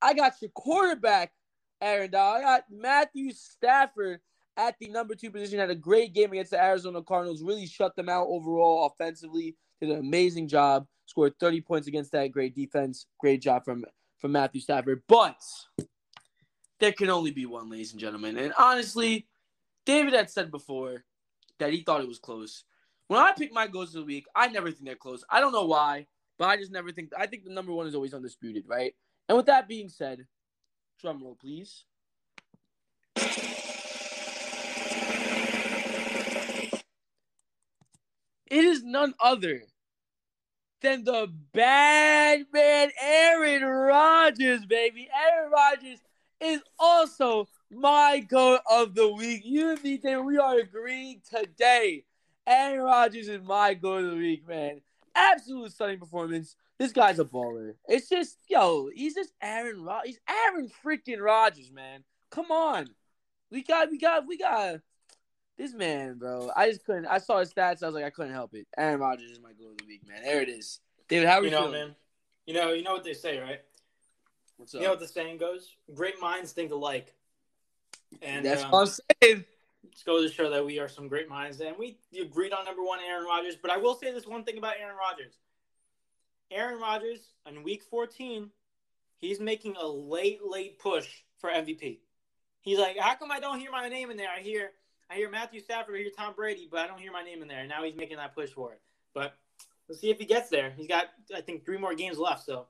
I 0.00 0.14
got 0.14 0.34
your 0.40 0.50
quarterback, 0.50 1.32
Aaron 1.80 2.10
Donald. 2.10 2.38
I 2.38 2.42
got 2.42 2.64
Matthew 2.70 3.32
Stafford 3.32 4.20
at 4.56 4.76
the 4.78 4.88
number 4.88 5.14
two 5.14 5.30
position. 5.30 5.58
Had 5.58 5.70
a 5.70 5.74
great 5.74 6.14
game 6.14 6.32
against 6.32 6.50
the 6.50 6.62
Arizona 6.62 7.02
Cardinals. 7.02 7.42
Really 7.42 7.66
shut 7.66 7.96
them 7.96 8.08
out 8.08 8.26
overall 8.28 8.86
offensively. 8.86 9.56
Did 9.80 9.90
an 9.90 9.98
amazing 9.98 10.48
job. 10.48 10.86
Scored 11.06 11.34
30 11.38 11.60
points 11.60 11.88
against 11.88 12.12
that 12.12 12.32
great 12.32 12.54
defense. 12.54 13.06
Great 13.18 13.42
job 13.42 13.64
from 13.64 13.84
from 14.18 14.32
Matthew 14.32 14.60
Stafford. 14.60 15.02
But 15.06 15.36
there 16.80 16.92
can 16.92 17.10
only 17.10 17.30
be 17.30 17.46
one, 17.46 17.70
ladies 17.70 17.92
and 17.92 18.00
gentlemen. 18.00 18.36
And 18.38 18.52
honestly, 18.58 19.26
David 19.86 20.12
had 20.12 20.28
said 20.28 20.50
before 20.50 21.04
that 21.58 21.72
he 21.72 21.82
thought 21.82 22.02
it 22.02 22.08
was 22.08 22.18
close. 22.18 22.64
When 23.06 23.20
I 23.20 23.32
pick 23.32 23.52
my 23.52 23.68
goals 23.68 23.94
of 23.94 24.00
the 24.00 24.06
week, 24.06 24.26
I 24.34 24.48
never 24.48 24.70
think 24.70 24.84
they're 24.84 24.96
close. 24.96 25.24
I 25.30 25.40
don't 25.40 25.52
know 25.52 25.64
why, 25.64 26.08
but 26.38 26.48
I 26.48 26.56
just 26.56 26.72
never 26.72 26.90
think. 26.90 27.10
I 27.16 27.26
think 27.26 27.44
the 27.44 27.52
number 27.52 27.72
one 27.72 27.86
is 27.86 27.94
always 27.94 28.12
undisputed, 28.12 28.64
right? 28.66 28.94
And 29.28 29.36
with 29.36 29.46
that 29.46 29.68
being 29.68 29.88
said, 29.88 30.26
drum 31.00 31.22
roll, 31.22 31.36
please. 31.40 31.84
It 38.48 38.64
is 38.64 38.82
none 38.82 39.14
other 39.20 39.62
than 40.80 41.04
the 41.04 41.32
bad 41.52 42.44
man 42.52 42.90
Aaron 43.00 43.64
Rodgers, 43.64 44.66
baby. 44.66 45.08
Aaron 45.14 45.50
Rodgers 45.50 46.00
is 46.40 46.60
also 46.78 47.48
my 47.70 48.20
goat 48.20 48.60
of 48.70 48.94
the 48.94 49.08
week. 49.12 49.42
You 49.44 49.70
and 49.70 49.82
me, 49.82 49.98
David, 49.98 50.24
we 50.24 50.38
are 50.38 50.58
agreeing 50.58 51.20
today. 51.28 52.04
Aaron 52.46 52.84
Rodgers 52.84 53.28
is 53.28 53.42
my 53.42 53.74
goat 53.74 54.04
of 54.04 54.10
the 54.12 54.16
week, 54.16 54.46
man. 54.46 54.80
Absolute 55.14 55.72
stunning 55.72 55.98
performance. 55.98 56.56
This 56.78 56.92
guy's 56.92 57.18
a 57.18 57.24
baller. 57.24 57.74
It's 57.88 58.08
just, 58.08 58.38
yo, 58.48 58.90
he's 58.94 59.14
just 59.14 59.32
Aaron 59.42 59.82
Rod. 59.82 60.02
He's 60.04 60.20
Aaron 60.28 60.70
freaking 60.84 61.20
Rodgers, 61.20 61.72
man. 61.72 62.04
Come 62.30 62.50
on. 62.50 62.86
We 63.50 63.62
got, 63.62 63.90
we 63.90 63.98
got, 63.98 64.26
we 64.26 64.36
got 64.36 64.80
this 65.56 65.72
man, 65.72 66.18
bro. 66.18 66.50
I 66.54 66.68
just 66.68 66.84
couldn't. 66.84 67.06
I 67.06 67.18
saw 67.18 67.38
his 67.38 67.52
stats. 67.52 67.82
I 67.82 67.86
was 67.86 67.94
like, 67.94 68.04
I 68.04 68.10
couldn't 68.10 68.32
help 68.34 68.54
it. 68.54 68.66
Aaron 68.76 69.00
Rodgers 69.00 69.30
is 69.30 69.40
my 69.40 69.52
goal 69.52 69.70
of 69.70 69.78
the 69.78 69.86
week, 69.86 70.06
man. 70.06 70.22
There 70.22 70.42
it 70.42 70.48
is. 70.50 70.80
David, 71.08 71.28
how 71.28 71.38
are 71.38 71.40
You 71.40 71.46
you 71.46 71.50
know, 71.52 71.62
feeling? 71.62 71.72
man. 71.72 71.94
You 72.46 72.54
know, 72.54 72.72
you 72.72 72.82
know 72.82 72.92
what 72.92 73.04
they 73.04 73.14
say, 73.14 73.38
right? 73.38 73.60
What's 74.56 74.74
up? 74.74 74.80
You 74.80 74.86
know 74.86 74.92
what 74.92 75.00
the 75.00 75.08
saying 75.08 75.38
goes? 75.38 75.74
Great 75.94 76.20
minds 76.20 76.52
think 76.52 76.72
alike. 76.72 77.14
And 78.22 78.44
That's 78.44 78.64
um, 78.64 78.70
what 78.70 78.88
I'm 78.88 78.94
saying. 79.22 79.44
Just 79.90 80.06
goes 80.06 80.28
to 80.28 80.34
show 80.34 80.50
that 80.50 80.64
we 80.64 80.78
are 80.78 80.88
some 80.88 81.08
great 81.08 81.28
minds, 81.28 81.60
and 81.60 81.76
we 81.78 81.98
agreed 82.20 82.52
on 82.52 82.64
number 82.64 82.82
one, 82.82 82.98
Aaron 83.06 83.24
Rodgers. 83.26 83.56
But 83.60 83.70
I 83.70 83.76
will 83.76 83.94
say 83.94 84.12
this 84.12 84.26
one 84.26 84.44
thing 84.44 84.58
about 84.58 84.74
Aaron 84.80 84.96
Rodgers: 84.96 85.34
Aaron 86.50 86.80
Rodgers 86.80 87.20
in 87.46 87.62
Week 87.62 87.82
14, 87.82 88.50
he's 89.18 89.40
making 89.40 89.76
a 89.76 89.86
late, 89.86 90.40
late 90.44 90.78
push 90.78 91.08
for 91.38 91.50
MVP. 91.50 91.98
He's 92.60 92.78
like, 92.78 92.98
how 92.98 93.14
come 93.14 93.30
I 93.30 93.40
don't 93.40 93.60
hear 93.60 93.70
my 93.70 93.88
name 93.88 94.10
in 94.10 94.16
there? 94.16 94.28
I 94.36 94.40
hear, 94.40 94.70
I 95.10 95.14
hear 95.14 95.30
Matthew 95.30 95.60
Stafford, 95.60 95.94
I 95.94 95.98
hear 95.98 96.10
Tom 96.16 96.34
Brady, 96.34 96.68
but 96.70 96.80
I 96.80 96.86
don't 96.86 97.00
hear 97.00 97.12
my 97.12 97.22
name 97.22 97.42
in 97.42 97.48
there. 97.48 97.66
Now 97.66 97.84
he's 97.84 97.96
making 97.96 98.16
that 98.16 98.34
push 98.34 98.50
for 98.50 98.72
it. 98.72 98.80
But 99.14 99.36
we'll 99.88 99.98
see 99.98 100.10
if 100.10 100.18
he 100.18 100.24
gets 100.24 100.50
there. 100.50 100.72
He's 100.76 100.88
got, 100.88 101.06
I 101.34 101.40
think, 101.40 101.64
three 101.64 101.78
more 101.78 101.94
games 101.94 102.18
left. 102.18 102.44
So, 102.44 102.66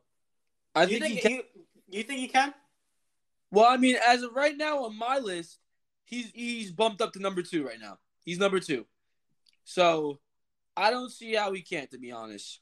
I 0.74 0.86
think, 0.86 1.02
think, 1.02 1.14
he 1.14 1.20
can. 1.20 1.32
you, 1.32 1.42
you 1.88 2.02
think 2.02 2.20
he 2.20 2.28
can? 2.28 2.52
Well, 3.56 3.64
I 3.64 3.78
mean, 3.78 3.96
as 4.06 4.22
of 4.22 4.34
right 4.34 4.54
now 4.54 4.84
on 4.84 4.98
my 4.98 5.16
list, 5.16 5.60
he's 6.04 6.30
he's 6.34 6.70
bumped 6.70 7.00
up 7.00 7.14
to 7.14 7.20
number 7.20 7.40
two 7.40 7.66
right 7.66 7.80
now. 7.80 7.96
He's 8.22 8.38
number 8.38 8.60
two. 8.60 8.84
So 9.64 10.18
I 10.76 10.90
don't 10.90 11.10
see 11.10 11.32
how 11.32 11.54
he 11.54 11.62
can't, 11.62 11.90
to 11.92 11.98
be 11.98 12.12
honest. 12.12 12.60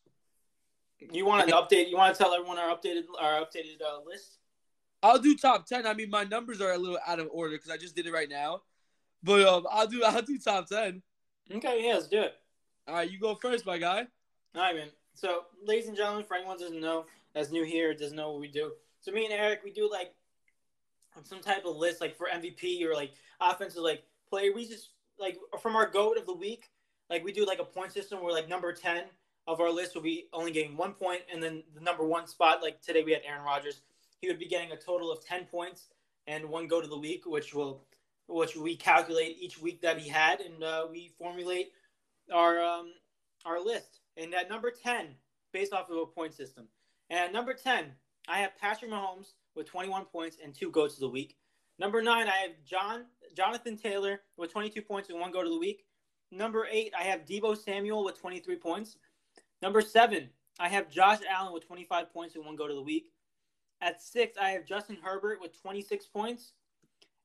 You 1.01 1.27
want 1.27 1.49
to 1.49 1.55
update? 1.57 1.91
You 1.91 1.97
want 1.97 2.15
to 2.15 2.23
tell 2.23 2.33
everyone 2.33 2.61
our 2.61 2.69
updated 2.69 3.07
our 3.21 3.41
updated 3.41 3.83
uh, 3.85 4.05
list? 4.07 4.39
I'll 5.03 5.19
do 5.19 5.37
top 5.37 5.67
ten. 5.67 5.85
I 5.85 5.95
mean, 5.95 6.11
my 6.11 6.23
numbers 6.23 6.61
are 6.61 6.71
a 6.71 6.79
little 6.79 7.01
out 7.05 7.19
of 7.19 7.27
order 7.33 7.57
because 7.57 7.73
I 7.73 7.77
just 7.77 7.97
did 7.97 8.07
it 8.07 8.13
right 8.13 8.31
now. 8.31 8.63
But 9.21 9.45
um, 9.49 9.67
I'll 9.73 9.89
do 9.89 10.05
I'll 10.05 10.23
do 10.23 10.39
top 10.39 10.69
ten. 10.69 11.03
Okay, 11.53 11.85
yeah, 11.85 11.95
let's 11.95 12.07
do 12.07 12.21
it. 12.21 12.35
All 12.87 12.95
right, 12.95 13.11
you 13.11 13.19
go 13.19 13.35
first, 13.35 13.67
my 13.67 13.79
guy. 13.79 14.07
All 14.55 14.63
right, 14.63 14.77
man. 14.77 14.91
So, 15.15 15.47
ladies 15.61 15.89
and 15.89 15.97
gentlemen, 15.97 16.25
for 16.25 16.37
anyone 16.37 16.57
doesn't 16.57 16.81
know, 16.81 17.07
that's 17.35 17.51
new 17.51 17.65
here, 17.65 17.93
doesn't 17.95 18.17
know 18.17 18.31
what 18.31 18.41
we 18.41 18.47
do. 18.47 18.71
So, 19.01 19.11
me 19.11 19.25
and 19.25 19.35
Eric, 19.35 19.63
we 19.65 19.73
do 19.73 19.91
like 19.91 20.15
some 21.23 21.41
type 21.41 21.65
of 21.65 21.77
list, 21.77 22.01
like 22.01 22.17
for 22.17 22.29
MVP 22.33 22.85
or 22.85 22.95
like 22.95 23.13
offensive 23.41 23.83
like 23.83 24.05
player. 24.29 24.53
We 24.55 24.67
just 24.67 24.91
like 25.19 25.39
from 25.61 25.77
our 25.77 25.89
goat 25.89 26.19
of 26.19 26.27
the 26.27 26.35
week, 26.35 26.71
like 27.11 27.25
we 27.25 27.33
do 27.33 27.47
like 27.47 27.61
a 27.61 27.65
point 27.65 27.93
system 27.93 28.23
where 28.23 28.33
like 28.33 28.49
number 28.49 28.73
ten 28.73 29.05
of 29.47 29.61
our 29.61 29.71
list 29.71 29.95
will 29.95 30.03
be 30.03 30.27
only 30.33 30.51
getting 30.51 30.77
one 30.77 30.93
point, 30.93 31.23
and 31.33 31.43
then 31.43 31.63
the 31.75 31.81
number 31.81 32.05
one 32.05 32.27
spot, 32.27 32.63
like 32.63 32.81
today 32.81 33.03
we 33.05 33.13
had 33.13 33.23
Aaron 33.27 33.45
Rodgers, 33.45 33.83
he 34.21 34.29
would 34.29 34.39
be 34.39 34.49
getting 34.49 34.73
a 34.73 34.77
total 34.77 35.13
of 35.13 35.25
ten 35.25 35.45
points 35.45 35.89
and 36.27 36.49
one 36.49 36.67
goat 36.67 36.85
of 36.85 36.91
the 36.91 36.99
week, 36.99 37.25
which 37.27 37.55
will 37.55 37.85
which 38.27 38.57
we 38.57 38.75
calculate 38.75 39.37
each 39.39 39.61
week 39.61 39.83
that 39.83 39.99
he 39.99 40.09
had, 40.09 40.41
and 40.41 40.65
uh, 40.65 40.87
we 40.91 41.13
formulate 41.19 41.73
our 42.33 42.63
um, 42.63 42.93
our 43.45 43.63
list. 43.63 44.01
And 44.17 44.35
at 44.35 44.49
number 44.49 44.71
ten, 44.71 45.09
based 45.53 45.73
off 45.73 45.91
of 45.91 45.97
a 45.97 46.07
point 46.07 46.35
system, 46.35 46.69
and 47.11 47.19
at 47.19 47.33
number 47.33 47.55
ten, 47.55 47.93
I 48.29 48.39
have 48.39 48.57
Patrick 48.59 48.91
Mahomes 48.91 49.33
with 49.55 49.67
21 49.67 50.05
points 50.07 50.39
and 50.43 50.55
two 50.55 50.71
goats 50.71 50.95
of 50.95 51.01
the 51.01 51.09
week. 51.09 51.37
Number 51.79 52.03
nine, 52.03 52.29
I 52.29 52.37
have 52.37 52.53
John 52.65 53.07
Jonathan 53.37 53.77
Taylor 53.77 54.21
with 54.37 54.53
22 54.53 54.83
points 54.83 55.11
and 55.11 55.19
one 55.19 55.33
goat 55.33 55.47
of 55.47 55.53
the 55.53 55.59
week. 55.59 55.85
Number 56.31 56.67
eight, 56.71 56.93
I 56.99 57.03
have 57.03 57.25
Deebo 57.25 57.57
Samuel 57.57 58.05
with 58.05 58.21
23 58.21 58.57
points. 58.57 58.97
Number 59.61 59.81
seven, 59.81 60.29
I 60.59 60.69
have 60.69 60.91
Josh 60.91 61.19
Allen 61.29 61.53
with 61.53 61.67
25 61.67 62.13
points 62.13 62.37
and 62.37 62.45
one 62.45 62.57
goat 62.57 62.71
of 62.71 62.77
the 62.77 62.83
week. 62.83 63.07
At 63.81 64.03
six, 64.03 64.37
I 64.39 64.51
have 64.51 64.65
Justin 64.65 64.99
Herbert 65.03 65.41
with 65.41 65.61
26 65.61 66.07
points. 66.07 66.53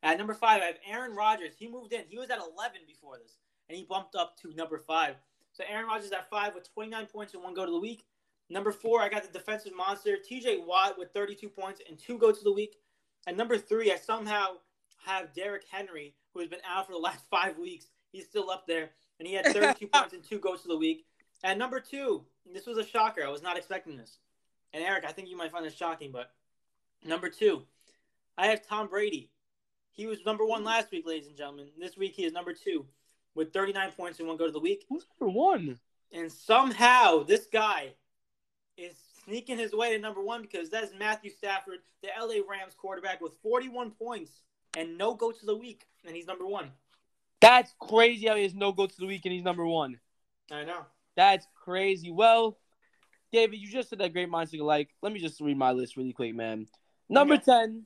At 0.01 0.17
number 0.17 0.33
five, 0.33 0.61
I 0.61 0.65
have 0.65 0.77
Aaron 0.89 1.15
Rodgers. 1.15 1.53
He 1.57 1.67
moved 1.67 1.93
in. 1.93 2.03
He 2.07 2.17
was 2.17 2.29
at 2.29 2.37
11 2.37 2.81
before 2.87 3.17
this, 3.21 3.37
and 3.67 3.77
he 3.77 3.83
bumped 3.83 4.15
up 4.15 4.37
to 4.41 4.53
number 4.53 4.77
five. 4.77 5.15
So 5.51 5.63
Aaron 5.69 5.87
Rodgers 5.87 6.11
at 6.11 6.29
five 6.29 6.55
with 6.55 6.71
29 6.73 7.05
points 7.07 7.33
and 7.33 7.43
one 7.43 7.53
go 7.53 7.65
to 7.65 7.71
the 7.71 7.79
week. 7.79 8.05
Number 8.49 8.71
four, 8.71 9.01
I 9.01 9.09
got 9.09 9.23
the 9.23 9.37
defensive 9.37 9.75
monster, 9.75 10.17
TJ 10.17 10.65
Watt, 10.65 10.97
with 10.97 11.13
32 11.13 11.49
points 11.49 11.81
and 11.87 11.99
two 11.99 12.17
go 12.17 12.31
to 12.31 12.43
the 12.43 12.51
week. 12.51 12.77
And 13.27 13.37
number 13.37 13.57
three, 13.57 13.91
I 13.91 13.95
somehow 13.95 14.55
have 15.05 15.33
Derrick 15.33 15.65
Henry, 15.69 16.15
who 16.33 16.39
has 16.39 16.49
been 16.49 16.59
out 16.67 16.87
for 16.87 16.93
the 16.93 16.97
last 16.99 17.25
five 17.29 17.57
weeks. 17.57 17.87
He's 18.11 18.25
still 18.25 18.49
up 18.49 18.65
there, 18.65 18.89
and 19.19 19.27
he 19.27 19.35
had 19.35 19.45
32 19.45 19.87
points 19.93 20.13
and 20.13 20.23
two 20.23 20.39
goes 20.39 20.63
to 20.63 20.67
the 20.67 20.77
week. 20.77 21.05
And 21.43 21.59
number 21.59 21.79
two, 21.79 22.25
this 22.51 22.65
was 22.65 22.77
a 22.77 22.85
shocker. 22.85 23.23
I 23.25 23.29
was 23.29 23.43
not 23.43 23.57
expecting 23.57 23.97
this. 23.97 24.17
And 24.73 24.83
Eric, 24.83 25.05
I 25.05 25.11
think 25.11 25.29
you 25.29 25.37
might 25.37 25.51
find 25.51 25.65
this 25.65 25.75
shocking, 25.75 26.11
but 26.11 26.31
number 27.03 27.29
two, 27.29 27.63
I 28.37 28.47
have 28.47 28.65
Tom 28.65 28.87
Brady. 28.87 29.29
He 29.91 30.05
was 30.05 30.25
number 30.25 30.45
one 30.45 30.63
last 30.63 30.91
week, 30.91 31.05
ladies 31.05 31.27
and 31.27 31.37
gentlemen. 31.37 31.67
This 31.77 31.97
week 31.97 32.13
he 32.15 32.23
is 32.23 32.33
number 32.33 32.53
two 32.53 32.85
with 33.35 33.53
39 33.53 33.91
points 33.91 34.19
and 34.19 34.27
one 34.27 34.37
go 34.37 34.45
to 34.45 34.51
the 34.51 34.59
week. 34.59 34.85
Who's 34.89 35.05
number 35.19 35.31
one? 35.31 35.79
And 36.11 36.31
somehow 36.31 37.23
this 37.23 37.47
guy 37.51 37.93
is 38.79 38.95
sneaking 39.25 39.57
his 39.57 39.73
way 39.73 39.93
to 39.95 39.99
number 39.99 40.21
one 40.21 40.41
because 40.41 40.69
that 40.69 40.83
is 40.83 40.91
Matthew 40.97 41.31
Stafford, 41.31 41.79
the 42.01 42.09
LA 42.19 42.41
Rams 42.49 42.73
quarterback, 42.77 43.21
with 43.21 43.33
41 43.43 43.91
points 43.91 44.31
and 44.77 44.97
no 44.97 45.13
go 45.15 45.31
to 45.31 45.45
the 45.45 45.55
week, 45.55 45.85
and 46.05 46.15
he's 46.15 46.27
number 46.27 46.45
one. 46.45 46.71
That's 47.41 47.73
crazy 47.79 48.27
how 48.27 48.35
he 48.35 48.43
has 48.43 48.53
no 48.53 48.71
go 48.71 48.85
to 48.85 48.97
the 48.97 49.05
week 49.07 49.21
and 49.25 49.33
he's 49.33 49.43
number 49.43 49.65
one. 49.65 49.99
I 50.51 50.63
know. 50.65 50.85
That's 51.15 51.47
crazy. 51.63 52.11
Well, 52.11 52.57
David, 53.31 53.59
you 53.59 53.67
just 53.67 53.89
said 53.89 53.99
that 53.99 54.13
great 54.13 54.29
minds 54.29 54.51
think 54.51 54.61
alike. 54.61 54.89
Let 55.01 55.13
me 55.13 55.19
just 55.19 55.39
read 55.39 55.57
my 55.57 55.71
list 55.71 55.95
really 55.97 56.13
quick, 56.13 56.35
man. 56.35 56.67
Number 57.09 57.35
Okay. 57.35 57.43
10, 57.45 57.85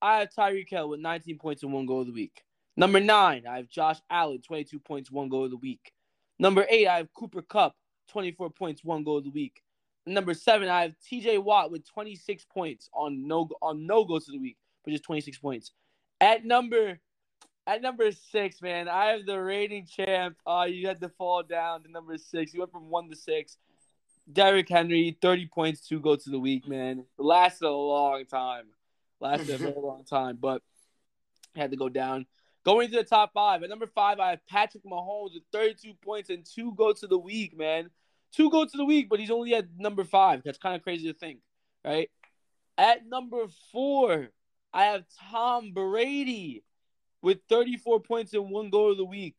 I 0.00 0.20
have 0.20 0.28
Tyreek 0.36 0.68
Hill 0.68 0.88
with 0.88 1.00
19 1.00 1.38
points 1.38 1.62
and 1.62 1.72
one 1.72 1.86
goal 1.86 2.02
of 2.02 2.06
the 2.06 2.12
week. 2.12 2.42
Number 2.76 3.00
9, 3.00 3.44
I 3.48 3.56
have 3.56 3.68
Josh 3.68 3.98
Allen, 4.10 4.42
22 4.42 4.78
points, 4.80 5.10
one 5.10 5.28
goal 5.28 5.44
of 5.44 5.50
the 5.50 5.56
week. 5.56 5.92
Number 6.38 6.66
8, 6.68 6.88
I 6.88 6.96
have 6.98 7.12
Cooper 7.14 7.42
Kupp, 7.42 7.74
24 8.08 8.50
points, 8.50 8.84
one 8.84 9.04
goal 9.04 9.18
of 9.18 9.24
the 9.24 9.30
week. 9.30 9.62
Number 10.06 10.34
7, 10.34 10.68
I 10.68 10.82
have 10.82 10.94
TJ 11.10 11.42
Watt 11.42 11.70
with 11.70 11.88
26 11.88 12.44
points 12.52 12.90
on 12.92 13.26
no 13.26 13.48
on 13.62 13.86
no 13.86 14.04
goals 14.04 14.28
of 14.28 14.34
the 14.34 14.38
week, 14.40 14.58
but 14.84 14.90
just 14.90 15.04
26 15.04 15.38
points. 15.38 15.72
At 16.20 16.44
number 16.44 17.00
at 17.66 17.80
number 17.80 18.10
six, 18.12 18.60
man, 18.60 18.88
I 18.88 19.06
have 19.06 19.24
the 19.24 19.40
rating 19.40 19.86
champ. 19.86 20.36
Uh, 20.46 20.66
you 20.68 20.86
had 20.86 21.00
to 21.00 21.08
fall 21.08 21.42
down 21.42 21.82
to 21.84 21.90
number 21.90 22.18
six. 22.18 22.52
You 22.52 22.60
went 22.60 22.72
from 22.72 22.90
one 22.90 23.08
to 23.08 23.16
six. 23.16 23.56
Derrick 24.30 24.68
Henry, 24.68 25.16
30 25.20 25.46
points, 25.46 25.86
two 25.86 26.00
goals 26.00 26.24
to 26.24 26.30
the 26.30 26.38
week, 26.38 26.68
man. 26.68 27.04
Lasted 27.18 27.66
a 27.66 27.70
long 27.70 28.24
time. 28.26 28.64
Lasted 29.20 29.54
a 29.54 29.58
very 29.58 29.74
long 29.76 30.04
time, 30.04 30.38
but 30.40 30.62
had 31.56 31.70
to 31.70 31.76
go 31.76 31.88
down. 31.88 32.26
Going 32.64 32.90
to 32.90 32.96
the 32.96 33.04
top 33.04 33.32
five. 33.34 33.62
At 33.62 33.68
number 33.68 33.86
five, 33.86 34.18
I 34.20 34.30
have 34.30 34.46
Patrick 34.46 34.84
Mahomes 34.84 35.34
with 35.34 35.42
32 35.52 35.94
points 36.02 36.30
and 36.30 36.44
two 36.44 36.74
goals 36.74 37.00
to 37.00 37.06
the 37.06 37.18
week, 37.18 37.56
man. 37.56 37.90
Two 38.34 38.50
goals 38.50 38.72
to 38.72 38.78
the 38.78 38.84
week, 38.84 39.08
but 39.08 39.20
he's 39.20 39.30
only 39.30 39.54
at 39.54 39.66
number 39.76 40.04
five. 40.04 40.42
That's 40.44 40.58
kind 40.58 40.74
of 40.74 40.82
crazy 40.82 41.12
to 41.12 41.18
think, 41.18 41.40
right? 41.84 42.10
At 42.76 43.06
number 43.06 43.46
four, 43.70 44.30
I 44.72 44.84
have 44.84 45.04
Tom 45.30 45.72
Brady 45.72 46.64
with 47.22 47.38
34 47.48 48.00
points 48.00 48.34
and 48.34 48.50
one 48.50 48.70
goal 48.70 48.92
of 48.92 48.98
the 48.98 49.04
week. 49.04 49.36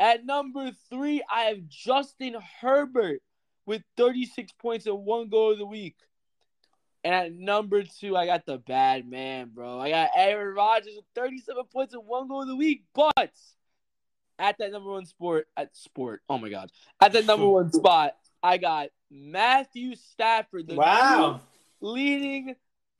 At 0.00 0.26
number 0.26 0.72
three, 0.90 1.22
I 1.32 1.42
have 1.42 1.68
Justin 1.68 2.36
Herbert 2.60 3.20
with 3.66 3.82
36 3.96 4.50
points 4.60 4.86
and 4.86 5.04
one 5.04 5.28
goal 5.28 5.52
of 5.52 5.58
the 5.58 5.66
week. 5.66 5.96
And 7.04 7.14
at 7.14 7.32
number 7.32 7.82
two, 7.82 8.16
I 8.16 8.26
got 8.26 8.46
the 8.46 8.58
bad 8.58 9.08
man, 9.08 9.50
bro. 9.54 9.78
I 9.78 9.90
got 9.90 10.10
Aaron 10.16 10.54
Rodgers 10.54 10.94
with 10.96 11.04
37 11.14 11.64
points 11.72 11.94
and 11.94 12.04
one 12.06 12.28
goal 12.28 12.42
of 12.42 12.48
the 12.48 12.56
week. 12.56 12.84
But 12.94 13.32
at 14.38 14.58
that 14.58 14.72
number 14.72 14.90
one 14.90 15.06
sport, 15.06 15.46
at 15.56 15.76
sport, 15.76 16.22
oh 16.28 16.38
my 16.38 16.48
god, 16.48 16.70
at 17.00 17.12
that 17.12 17.26
number 17.26 17.46
one 17.46 17.72
spot, 17.72 18.16
I 18.42 18.58
got 18.58 18.88
Matthew 19.10 19.94
Stafford, 19.94 20.66
the 20.66 20.76
Wow. 20.76 21.40
leading 21.80 22.56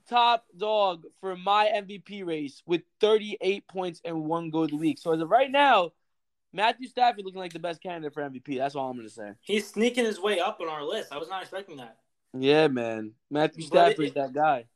top 0.09 0.45
dog 0.57 1.05
for 1.21 1.37
my 1.37 1.71
MVP 1.75 2.25
race 2.27 2.63
with 2.67 2.83
38 3.01 3.67
points 3.69 4.01
and 4.05 4.25
one 4.25 4.51
goal 4.51 4.67
the 4.67 4.77
week. 4.77 4.99
So 4.99 5.13
as 5.13 5.21
of 5.21 5.31
right 5.31 5.51
now, 5.51 5.93
Matthew 6.53 6.87
Stafford 6.89 7.25
looking 7.25 7.41
like 7.41 7.53
the 7.53 7.59
best 7.59 7.83
candidate 7.83 8.13
for 8.13 8.23
MVP. 8.23 8.59
That's 8.59 8.75
all 8.75 8.91
I'm 8.91 8.97
gonna 8.97 9.09
say. 9.09 9.33
He's 9.41 9.67
sneaking 9.69 10.05
his 10.05 10.21
way 10.21 10.39
up 10.39 10.61
on 10.61 10.69
our 10.69 10.85
list. 10.85 11.13
I 11.13 11.19
was 11.19 11.29
not 11.29 11.43
expecting 11.43 11.77
that. 11.77 11.97
Yeah, 12.35 12.69
man. 12.69 13.13
Matthew 13.31 13.67
But 13.71 13.99
is 13.99 14.13
that 14.15 14.33
guy. 14.33 14.67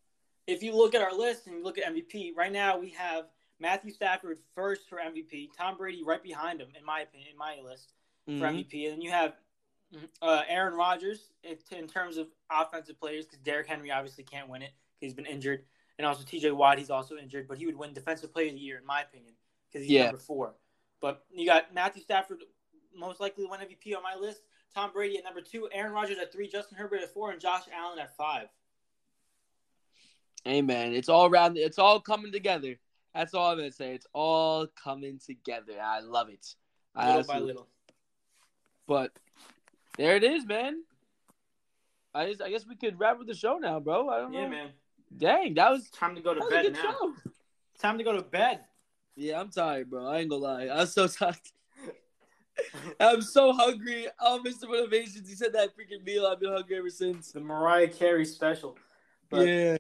If 0.47 0.63
you 0.63 0.75
look 0.77 0.95
at 0.95 1.03
our 1.03 1.13
list 1.13 1.47
and 1.47 1.57
you 1.57 1.65
look 1.65 1.79
at 1.79 1.93
MVP, 1.93 2.33
right 2.37 2.53
now 2.53 2.79
we 2.79 2.91
have 2.91 3.25
Matthew 3.59 3.91
Stafford 3.91 4.39
first 4.55 4.89
for 4.89 4.99
MVP, 4.99 5.51
Tom 5.57 5.77
Brady 5.77 6.03
right 6.05 6.23
behind 6.23 6.61
him, 6.61 6.69
in 6.79 6.85
my 6.85 7.01
opinion, 7.01 7.31
in 7.33 7.39
my 7.39 7.59
list. 7.61 7.93
for 8.27 8.33
Mhm. 8.33 8.41
MVP. 8.59 8.87
And 8.87 8.95
then 8.95 9.01
you 9.03 9.11
have 9.11 9.37
uh, 10.21 10.43
Aaron 10.49 10.75
Rodgers 10.75 11.31
in 11.45 11.87
terms 11.87 12.17
of 12.17 12.29
offensive 12.51 12.99
players 12.99 13.25
because 13.25 13.39
Derrick 13.39 13.69
Henry 13.69 13.93
obviously 13.93 14.25
can't 14.25 14.49
win 14.49 14.63
it 14.63 14.73
because 14.73 15.13
he's 15.13 15.15
been 15.15 15.27
injured. 15.27 15.65
And 15.97 16.05
also 16.05 16.25
TJ 16.25 16.51
Watt, 16.51 16.77
he's 16.79 16.91
also 16.91 17.17
injured, 17.17 17.47
but 17.47 17.57
he 17.57 17.67
would 17.67 17.77
win 17.77 17.95
Defensive 17.95 18.33
Player 18.33 18.49
of 18.49 18.55
the 18.55 18.59
Year, 18.61 18.79
in 18.79 18.85
my 18.85 19.03
opinion, 19.03 19.37
because 19.69 19.83
he's 19.87 19.93
Yeah. 19.93 20.07
number 20.07 20.19
four. 20.19 20.57
But 20.99 21.25
you 21.31 21.47
got 21.47 21.73
Matthew 21.73 22.03
Stafford, 22.03 22.43
most 22.93 23.21
likely 23.21 23.45
to 23.45 23.49
win 23.51 23.61
MVP 23.61 23.95
on 23.95 24.03
my 24.03 24.17
list. 24.17 24.43
Tom 24.75 24.93
Brady 24.93 25.19
at 25.19 25.25
number 25.25 25.41
two, 25.41 25.71
Aaron 25.71 25.93
Rodgers 25.93 26.19
at 26.19 26.33
three, 26.33 26.49
Justin 26.49 26.77
Herbert 26.79 27.03
at 27.03 27.15
four, 27.15 27.31
and 27.31 27.41
Josh 27.41 27.69
Allen 27.73 28.01
at 28.01 28.17
five. 28.17 28.49
Hey, 30.45 30.63
man. 30.63 30.95
It's 30.95 31.09
all 31.09 31.27
around. 31.27 31.57
It's 31.59 31.79
all 31.79 32.01
coming 32.01 32.33
together. 32.33 32.77
That's 33.17 33.33
all 33.33 33.51
I'm 33.51 33.57
gonna 33.57 33.73
say. 33.73 33.95
It's 33.95 34.07
all 34.13 34.67
coming 34.83 35.19
together. 35.25 35.73
I 35.83 36.01
love 36.01 36.29
it. 36.29 36.55
I 36.95 37.17
Little 37.17 37.25
by 37.25 37.39
little. 37.39 37.69
But 38.87 39.11
there 39.97 40.17
it 40.17 40.23
is, 40.23 40.45
man. 40.45 40.83
I 42.15 42.27
just, 42.27 42.43
I 42.43 42.51
guess 42.51 42.67
we 42.67 42.77
could 42.77 43.01
wrap 43.01 43.19
up 43.19 43.27
the 43.27 43.35
show 43.35 43.57
now, 43.57 43.81
bro. 43.81 44.11
I 44.11 44.19
don't 44.19 44.33
know. 44.33 44.41
Yeah, 44.41 44.49
man. 44.49 44.69
Dang, 45.17 45.55
that 45.55 45.71
was, 45.71 45.87
It's 45.87 45.91
time 45.97 46.15
to 46.15 46.21
go 46.21 46.35
to 46.35 46.41
that 46.41 46.47
was 46.47 46.53
a 46.53 46.63
bed 46.63 46.73
now. 46.75 46.83
show. 46.83 47.15
Time 47.79 47.97
to 47.97 48.05
go 48.05 48.15
to 48.15 48.23
bed. 48.23 48.61
Yeah, 49.17 49.41
I'm 49.41 49.51
tired, 49.51 49.89
bro. 49.89 50.07
I 50.07 50.19
ain't 50.19 50.29
gonna 50.29 50.43
lie. 50.43 50.69
I'm 50.69 50.87
so 50.87 51.07
tired. 51.07 51.37
I'm 53.01 53.23
so 53.23 53.55
hungry. 53.55 54.09
Oh, 54.21 54.43
Mr. 54.47 54.69
Motivations, 54.69 55.29
you 55.29 55.37
said 55.37 55.55
that 55.55 55.71
freaking 55.71 56.05
meal. 56.05 56.27
I've 56.27 56.41
been 56.41 56.53
hungry 56.53 56.77
ever 56.77 56.91
since. 56.91 57.33
The 57.33 57.41
Mariah 57.41 57.89
Carey 57.89 58.27
special. 58.27 58.77
But, 59.31 59.47
yeah. 59.47 59.77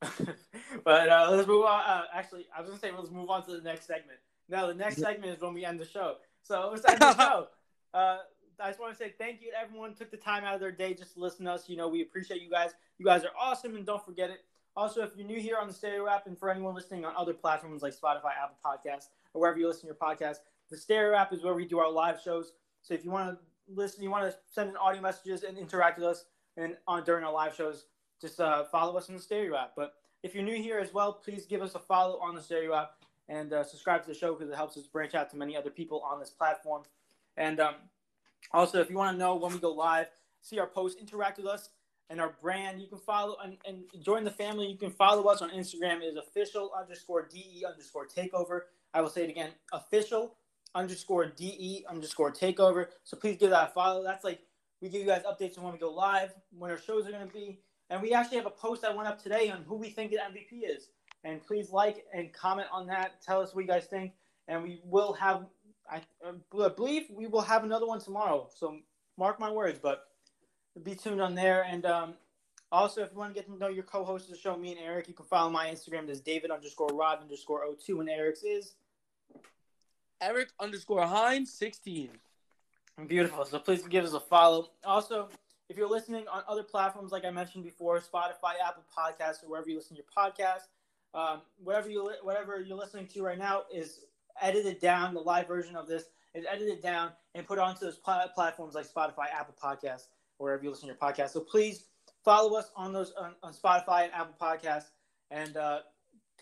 but 0.84 1.08
uh, 1.08 1.28
let's 1.30 1.48
move 1.48 1.64
on. 1.64 1.80
Uh, 1.80 2.04
actually, 2.12 2.46
I 2.56 2.60
was 2.60 2.68
gonna 2.68 2.80
say 2.80 2.90
let's 2.96 3.10
move 3.10 3.30
on 3.30 3.44
to 3.46 3.52
the 3.52 3.62
next 3.62 3.86
segment. 3.86 4.18
Now, 4.48 4.66
the 4.66 4.74
next 4.74 4.98
segment 4.98 5.36
is 5.36 5.40
when 5.40 5.54
we 5.54 5.64
end 5.64 5.80
the 5.80 5.86
show. 5.86 6.16
So 6.42 6.70
let's 6.70 6.84
end 6.88 7.00
the 7.00 7.16
show. 7.16 7.48
Uh, 7.92 8.18
I 8.60 8.68
just 8.68 8.80
want 8.80 8.92
to 8.92 8.98
say 8.98 9.14
thank 9.18 9.42
you 9.42 9.50
to 9.50 9.60
everyone 9.60 9.90
who 9.90 9.96
took 9.96 10.10
the 10.10 10.16
time 10.16 10.44
out 10.44 10.54
of 10.54 10.60
their 10.60 10.72
day 10.72 10.94
just 10.94 11.14
to 11.14 11.20
listen 11.20 11.44
to 11.46 11.52
us. 11.52 11.68
You 11.68 11.76
know, 11.76 11.88
we 11.88 12.02
appreciate 12.02 12.40
you 12.42 12.50
guys. 12.50 12.70
You 12.98 13.04
guys 13.04 13.24
are 13.24 13.32
awesome, 13.38 13.76
and 13.76 13.84
don't 13.84 14.04
forget 14.04 14.30
it. 14.30 14.44
Also, 14.76 15.02
if 15.02 15.10
you're 15.16 15.26
new 15.26 15.40
here 15.40 15.56
on 15.58 15.66
the 15.66 15.72
Stereo 15.72 16.06
app, 16.06 16.26
and 16.26 16.38
for 16.38 16.50
anyone 16.50 16.74
listening 16.74 17.04
on 17.04 17.14
other 17.16 17.32
platforms 17.32 17.82
like 17.82 17.94
Spotify, 17.94 18.32
Apple 18.42 18.58
Podcasts, 18.64 19.08
or 19.32 19.40
wherever 19.40 19.58
you 19.58 19.66
listen 19.66 19.82
to 19.82 19.86
your 19.86 19.94
podcast, 19.94 20.36
the 20.70 20.76
Stereo 20.76 21.16
app 21.16 21.32
is 21.32 21.42
where 21.42 21.54
we 21.54 21.64
do 21.64 21.78
our 21.78 21.90
live 21.90 22.20
shows. 22.22 22.52
So 22.82 22.94
if 22.94 23.04
you 23.04 23.10
want 23.10 23.30
to 23.30 23.38
listen, 23.74 24.02
you 24.02 24.10
want 24.10 24.30
to 24.30 24.36
send 24.50 24.70
in 24.70 24.76
audio 24.76 25.00
messages 25.00 25.42
and 25.42 25.56
interact 25.58 25.98
with 25.98 26.06
us, 26.06 26.24
and 26.56 26.76
on 26.86 27.04
during 27.04 27.24
our 27.24 27.32
live 27.32 27.54
shows, 27.54 27.86
just 28.20 28.40
uh, 28.40 28.64
follow 28.64 28.96
us 28.96 29.08
on 29.08 29.16
the 29.16 29.20
Stereo 29.20 29.56
app. 29.56 29.72
But 29.76 29.94
if 30.22 30.34
you're 30.34 30.44
new 30.44 30.56
here 30.56 30.78
as 30.78 30.92
well, 30.92 31.12
please 31.12 31.46
give 31.46 31.62
us 31.62 31.74
a 31.74 31.78
follow 31.78 32.18
on 32.20 32.34
the 32.34 32.42
Stereo 32.42 32.74
app 32.74 32.92
and 33.28 33.52
uh, 33.52 33.64
subscribe 33.64 34.02
to 34.02 34.08
the 34.08 34.14
show 34.14 34.34
because 34.34 34.50
it 34.50 34.56
helps 34.56 34.76
us 34.76 34.86
branch 34.86 35.14
out 35.14 35.30
to 35.30 35.36
many 35.36 35.56
other 35.56 35.70
people 35.70 36.02
on 36.02 36.18
this 36.18 36.30
platform. 36.30 36.82
And 37.36 37.60
um, 37.60 37.74
also, 38.52 38.80
if 38.80 38.88
you 38.88 38.96
want 38.96 39.14
to 39.14 39.18
know 39.18 39.36
when 39.36 39.52
we 39.52 39.58
go 39.58 39.72
live, 39.72 40.06
see 40.40 40.58
our 40.58 40.66
posts, 40.66 41.00
interact 41.00 41.38
with 41.38 41.46
us 41.46 41.70
and 42.08 42.20
our 42.20 42.34
brand, 42.40 42.80
you 42.80 42.86
can 42.86 42.98
follow 42.98 43.36
and, 43.42 43.56
and 43.66 43.82
join 44.00 44.24
the 44.24 44.30
family. 44.30 44.66
You 44.66 44.76
can 44.76 44.90
follow 44.90 45.24
us 45.24 45.42
on 45.42 45.50
Instagram. 45.50 46.02
It 46.02 46.06
is 46.06 46.16
official 46.16 46.70
underscore 46.78 47.26
de 47.26 47.64
underscore 47.66 48.06
takeover. 48.06 48.60
I 48.94 49.00
will 49.00 49.10
say 49.10 49.24
it 49.24 49.30
again, 49.30 49.50
official 49.72 50.36
underscore 50.74 51.26
de 51.26 51.84
underscore 51.88 52.32
takeover. 52.32 52.86
So 53.04 53.16
please 53.16 53.36
give 53.36 53.50
that 53.50 53.70
a 53.70 53.72
follow. 53.72 54.02
That's 54.02 54.24
like 54.24 54.40
we 54.80 54.88
give 54.88 55.00
you 55.00 55.06
guys 55.06 55.22
updates 55.22 55.58
on 55.58 55.64
when 55.64 55.72
we 55.72 55.78
go 55.78 55.90
live, 55.92 56.32
when 56.56 56.70
our 56.70 56.78
shows 56.78 57.06
are 57.06 57.10
going 57.10 57.26
to 57.26 57.32
be, 57.32 57.60
and 57.90 58.02
we 58.02 58.12
actually 58.12 58.36
have 58.38 58.46
a 58.46 58.50
post 58.50 58.82
that 58.82 58.96
went 58.96 59.08
up 59.08 59.22
today 59.22 59.50
on 59.50 59.62
who 59.62 59.76
we 59.76 59.90
think 59.90 60.10
the 60.10 60.18
MVP 60.18 60.68
is. 60.68 60.88
And 61.24 61.42
please 61.42 61.70
like 61.70 62.04
and 62.12 62.32
comment 62.32 62.68
on 62.72 62.86
that. 62.86 63.22
Tell 63.22 63.40
us 63.40 63.54
what 63.54 63.62
you 63.62 63.68
guys 63.68 63.86
think, 63.86 64.12
and 64.48 64.62
we 64.62 64.80
will 64.84 65.12
have. 65.14 65.46
I, 65.90 66.00
I 66.24 66.68
believe 66.68 67.06
we 67.10 67.26
will 67.26 67.40
have 67.40 67.64
another 67.64 67.86
one 67.86 68.00
tomorrow. 68.00 68.48
So 68.54 68.78
mark 69.16 69.40
my 69.40 69.50
words, 69.50 69.78
but 69.80 70.08
be 70.82 70.94
tuned 70.94 71.20
on 71.20 71.34
there. 71.34 71.64
And 71.68 71.86
um, 71.86 72.14
also, 72.70 73.02
if 73.02 73.10
you 73.12 73.18
want 73.18 73.34
to 73.34 73.40
get 73.40 73.48
to 73.48 73.56
know 73.56 73.68
your 73.68 73.84
co-host 73.84 74.26
of 74.26 74.32
the 74.32 74.38
show, 74.38 74.56
me 74.56 74.72
and 74.72 74.80
Eric, 74.80 75.08
you 75.08 75.14
can 75.14 75.26
follow 75.26 75.50
my 75.50 75.68
Instagram. 75.68 76.06
There's 76.06 76.20
David 76.20 76.50
underscore 76.50 76.88
Rob 76.88 77.20
underscore 77.22 77.64
O2, 77.66 78.00
and 78.00 78.08
Eric's 78.08 78.42
is 78.42 78.74
Eric 80.20 80.48
underscore 80.60 81.06
Hines 81.06 81.52
16. 81.52 82.10
Beautiful. 83.06 83.44
So 83.44 83.58
please 83.58 83.82
give 83.82 84.04
us 84.04 84.14
a 84.14 84.20
follow. 84.20 84.70
Also, 84.84 85.28
if 85.68 85.76
you're 85.76 85.88
listening 85.88 86.26
on 86.28 86.42
other 86.48 86.62
platforms, 86.62 87.12
like 87.12 87.24
I 87.24 87.30
mentioned 87.30 87.64
before, 87.64 88.00
Spotify, 88.00 88.54
Apple 88.64 88.84
Podcasts, 88.96 89.42
or 89.42 89.48
wherever 89.48 89.68
you 89.68 89.76
listen 89.76 89.96
to 89.96 90.02
your 90.02 90.10
podcast, 90.16 90.66
um, 91.14 91.42
whatever 91.62 91.88
you 91.90 92.10
whatever 92.22 92.60
you're 92.60 92.76
listening 92.76 93.06
to 93.08 93.22
right 93.22 93.38
now 93.38 93.62
is 93.72 94.00
edited 94.40 94.80
down. 94.80 95.14
The 95.14 95.20
live 95.20 95.48
version 95.48 95.76
of 95.76 95.86
this 95.86 96.04
is 96.34 96.44
edited 96.50 96.82
down 96.82 97.12
and 97.34 97.46
put 97.46 97.58
onto 97.58 97.84
those 97.84 97.96
pl- 97.96 98.30
platforms 98.34 98.74
like 98.74 98.86
Spotify, 98.86 99.26
Apple 99.32 99.54
Podcasts, 99.62 100.08
wherever 100.38 100.62
you 100.62 100.70
listen 100.70 100.88
to 100.88 100.94
your 100.94 100.96
podcast. 100.96 101.30
So 101.30 101.40
please 101.40 101.84
follow 102.24 102.56
us 102.58 102.70
on 102.76 102.92
those 102.92 103.12
on, 103.18 103.34
on 103.42 103.52
Spotify 103.52 104.04
and 104.04 104.12
Apple 104.12 104.34
Podcasts, 104.40 104.90
and 105.30 105.56
uh, 105.56 105.80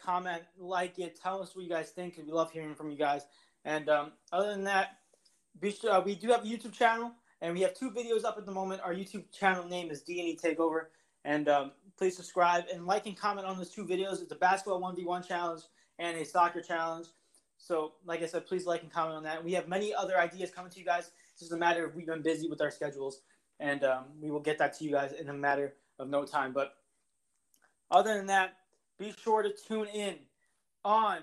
comment, 0.05 0.43
like 0.59 0.99
it, 0.99 1.19
tell 1.21 1.43
us 1.43 1.55
what 1.55 1.63
you 1.63 1.71
guys 1.71 1.91
think, 1.91 2.21
we 2.25 2.31
love 2.31 2.51
hearing 2.51 2.75
from 2.75 2.91
you 2.91 2.97
guys. 2.97 3.23
And 3.65 3.89
um, 3.89 4.13
other 4.33 4.51
than 4.51 4.65
that, 4.65 4.99
sure, 5.63 5.93
uh, 5.93 6.01
we 6.01 6.15
do 6.15 6.29
have 6.29 6.45
a 6.45 6.47
YouTube 6.47 6.73
channel, 6.73 7.13
and 7.45 7.53
we 7.53 7.61
have 7.61 7.75
two 7.75 7.91
videos 7.91 8.25
up 8.25 8.39
at 8.39 8.47
the 8.47 8.53
moment. 8.53 8.81
Our 8.83 8.95
YouTube 8.95 9.25
channel 9.31 9.69
name 9.69 9.91
is 9.91 10.01
D&E 10.01 10.39
Takeover, 10.43 10.87
and 11.27 11.47
um, 11.47 11.73
please 11.99 12.17
subscribe 12.17 12.65
and 12.73 12.87
like 12.87 13.05
and 13.05 13.15
comment 13.15 13.47
on 13.47 13.59
those 13.59 13.69
two 13.69 13.85
videos. 13.85 14.23
It's 14.23 14.33
a 14.33 14.37
basketball 14.37 14.81
1v1 14.81 15.29
challenge 15.29 15.61
and 15.99 16.17
a 16.17 16.25
soccer 16.25 16.63
challenge. 16.63 17.09
So, 17.59 17.93
like 18.07 18.23
I 18.23 18.27
said, 18.27 18.47
please 18.47 18.65
like 18.65 18.83
and 18.83 18.91
comment 18.91 19.17
on 19.17 19.23
that. 19.25 19.45
We 19.45 19.53
have 19.53 19.69
many 19.69 19.95
other 19.95 20.19
ideas 20.19 20.51
coming 20.51 20.73
to 20.73 20.79
you 20.79 20.87
guys. 20.87 21.11
It's 21.33 21.41
just 21.41 21.53
a 21.53 21.57
matter 21.57 21.85
of 21.85 21.95
we've 21.95 22.07
been 22.07 22.23
busy 22.23 22.49
with 22.49 22.63
our 22.63 22.71
schedules, 22.71 23.21
and 23.61 23.85
um, 23.85 24.05
we 24.19 24.31
will 24.31 24.41
get 24.41 24.57
that 24.57 24.79
to 24.79 24.85
you 24.85 24.93
guys 24.93 25.13
in 25.13 25.29
a 25.29 25.35
matter 25.35 25.75
of 25.99 26.09
no 26.09 26.25
time. 26.25 26.55
But 26.55 26.73
other 27.91 28.15
than 28.15 28.27
that, 28.29 28.57
be 28.99 29.13
sure 29.23 29.43
to 29.43 29.51
tune 29.69 29.89
in 29.89 30.15
on 30.83 31.19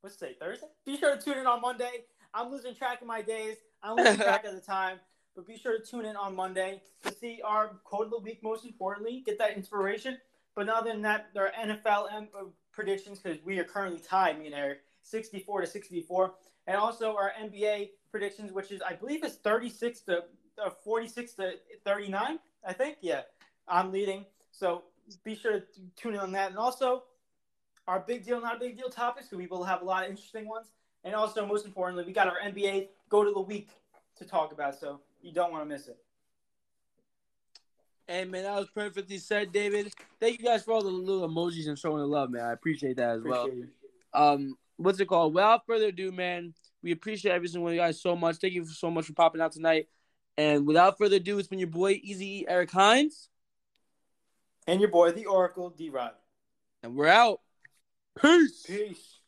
what's 0.00 0.16
today 0.16 0.36
Thursday. 0.40 0.68
Be 0.86 0.96
sure 0.96 1.14
to 1.14 1.22
tune 1.22 1.36
in 1.36 1.46
on 1.46 1.60
Monday. 1.60 2.04
I'm 2.32 2.50
losing 2.50 2.74
track 2.74 3.02
of 3.02 3.06
my 3.06 3.20
days. 3.20 3.56
I'm 3.82 3.96
losing 3.96 4.16
track 4.16 4.46
of 4.46 4.54
the 4.54 4.60
time. 4.62 5.00
But 5.36 5.46
be 5.46 5.58
sure 5.58 5.78
to 5.78 5.84
tune 5.84 6.06
in 6.06 6.16
on 6.16 6.34
Monday 6.34 6.80
to 7.04 7.12
see 7.12 7.42
our 7.44 7.68
quote 7.84 8.06
of 8.06 8.10
the 8.10 8.18
week. 8.18 8.42
Most 8.42 8.64
importantly, 8.64 9.22
get 9.24 9.38
that 9.38 9.54
inspiration. 9.54 10.16
But 10.54 10.70
other 10.70 10.90
than 10.90 11.02
that, 11.02 11.28
there 11.34 11.46
are 11.46 11.66
NFL 11.66 12.10
uh, 12.10 12.44
predictions 12.72 13.18
because 13.18 13.38
we 13.44 13.58
are 13.58 13.64
currently 13.64 14.00
tied, 14.00 14.38
me 14.38 14.46
and 14.46 14.54
Eric, 14.54 14.78
64 15.02 15.60
to 15.60 15.66
64, 15.66 16.34
and 16.66 16.78
also 16.78 17.14
our 17.14 17.32
NBA 17.38 17.90
predictions, 18.10 18.50
which 18.50 18.72
is 18.72 18.80
I 18.80 18.94
believe 18.94 19.22
is 19.22 19.34
36 19.34 20.00
to 20.00 20.24
uh, 20.64 20.70
46 20.82 21.34
to 21.34 21.52
39. 21.84 22.38
I 22.66 22.72
think, 22.72 22.96
yeah, 23.02 23.20
I'm 23.68 23.92
leading. 23.92 24.24
So 24.52 24.84
be 25.22 25.34
sure 25.34 25.60
to 25.60 25.66
tune 25.96 26.14
in 26.14 26.20
on 26.20 26.32
that, 26.32 26.48
and 26.48 26.58
also 26.58 27.02
our 27.86 28.00
big 28.00 28.24
deal, 28.24 28.40
not 28.40 28.56
a 28.56 28.58
big 28.58 28.78
deal 28.78 28.88
topics, 28.88 29.26
because 29.26 29.38
we 29.38 29.46
will 29.46 29.64
have 29.64 29.82
a 29.82 29.84
lot 29.84 30.04
of 30.04 30.10
interesting 30.10 30.48
ones. 30.48 30.68
And 31.04 31.14
also, 31.14 31.44
most 31.44 31.66
importantly, 31.66 32.04
we 32.04 32.12
got 32.14 32.26
our 32.26 32.40
NBA 32.42 32.88
go 33.10 33.22
to 33.22 33.30
the 33.30 33.40
week 33.40 33.68
to 34.16 34.24
talk 34.24 34.52
about, 34.52 34.80
so 34.80 35.00
you 35.26 35.32
don't 35.32 35.50
want 35.50 35.64
to 35.64 35.68
miss 35.68 35.88
it. 35.88 35.98
Hey 38.06 38.24
man, 38.24 38.44
that 38.44 38.54
was 38.54 38.68
perfectly 38.72 39.18
said, 39.18 39.50
David. 39.50 39.92
Thank 40.20 40.38
you 40.38 40.44
guys 40.44 40.62
for 40.62 40.72
all 40.74 40.82
the 40.82 40.88
little 40.88 41.28
emojis 41.28 41.66
and 41.66 41.76
showing 41.76 41.98
the 41.98 42.06
love, 42.06 42.30
man. 42.30 42.44
I 42.44 42.52
appreciate 42.52 42.96
that 42.98 43.16
as 43.16 43.20
Appreciate 43.20 43.66
well. 44.14 44.32
Um, 44.34 44.56
what's 44.76 45.00
it 45.00 45.06
called? 45.06 45.34
Without 45.34 45.66
further 45.66 45.86
ado, 45.86 46.12
man, 46.12 46.54
we 46.84 46.92
appreciate 46.92 47.32
every 47.32 47.48
single 47.48 47.64
one 47.64 47.72
of 47.72 47.74
you 47.74 47.80
guys 47.80 48.00
so 48.00 48.14
much. 48.14 48.36
Thank 48.36 48.54
you 48.54 48.64
so 48.64 48.92
much 48.92 49.06
for 49.06 49.12
popping 49.14 49.40
out 49.40 49.50
tonight. 49.50 49.88
And 50.38 50.66
without 50.66 50.98
further 50.98 51.16
ado, 51.16 51.38
it's 51.40 51.48
been 51.48 51.58
your 51.58 51.66
boy 51.68 51.98
Easy 52.00 52.46
Eric 52.46 52.70
Hines, 52.70 53.28
And 54.68 54.80
your 54.80 54.90
boy, 54.90 55.10
the 55.10 55.26
Oracle, 55.26 55.70
D 55.70 55.90
Rod. 55.90 56.12
and 56.84 56.94
we're 56.94 57.08
out. 57.08 57.40
Peace. 58.20 58.62
Peace. 58.64 59.18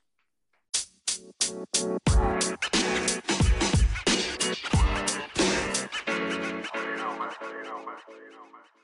You 7.59 7.65
know, 7.65 7.79
man. 7.85 8.78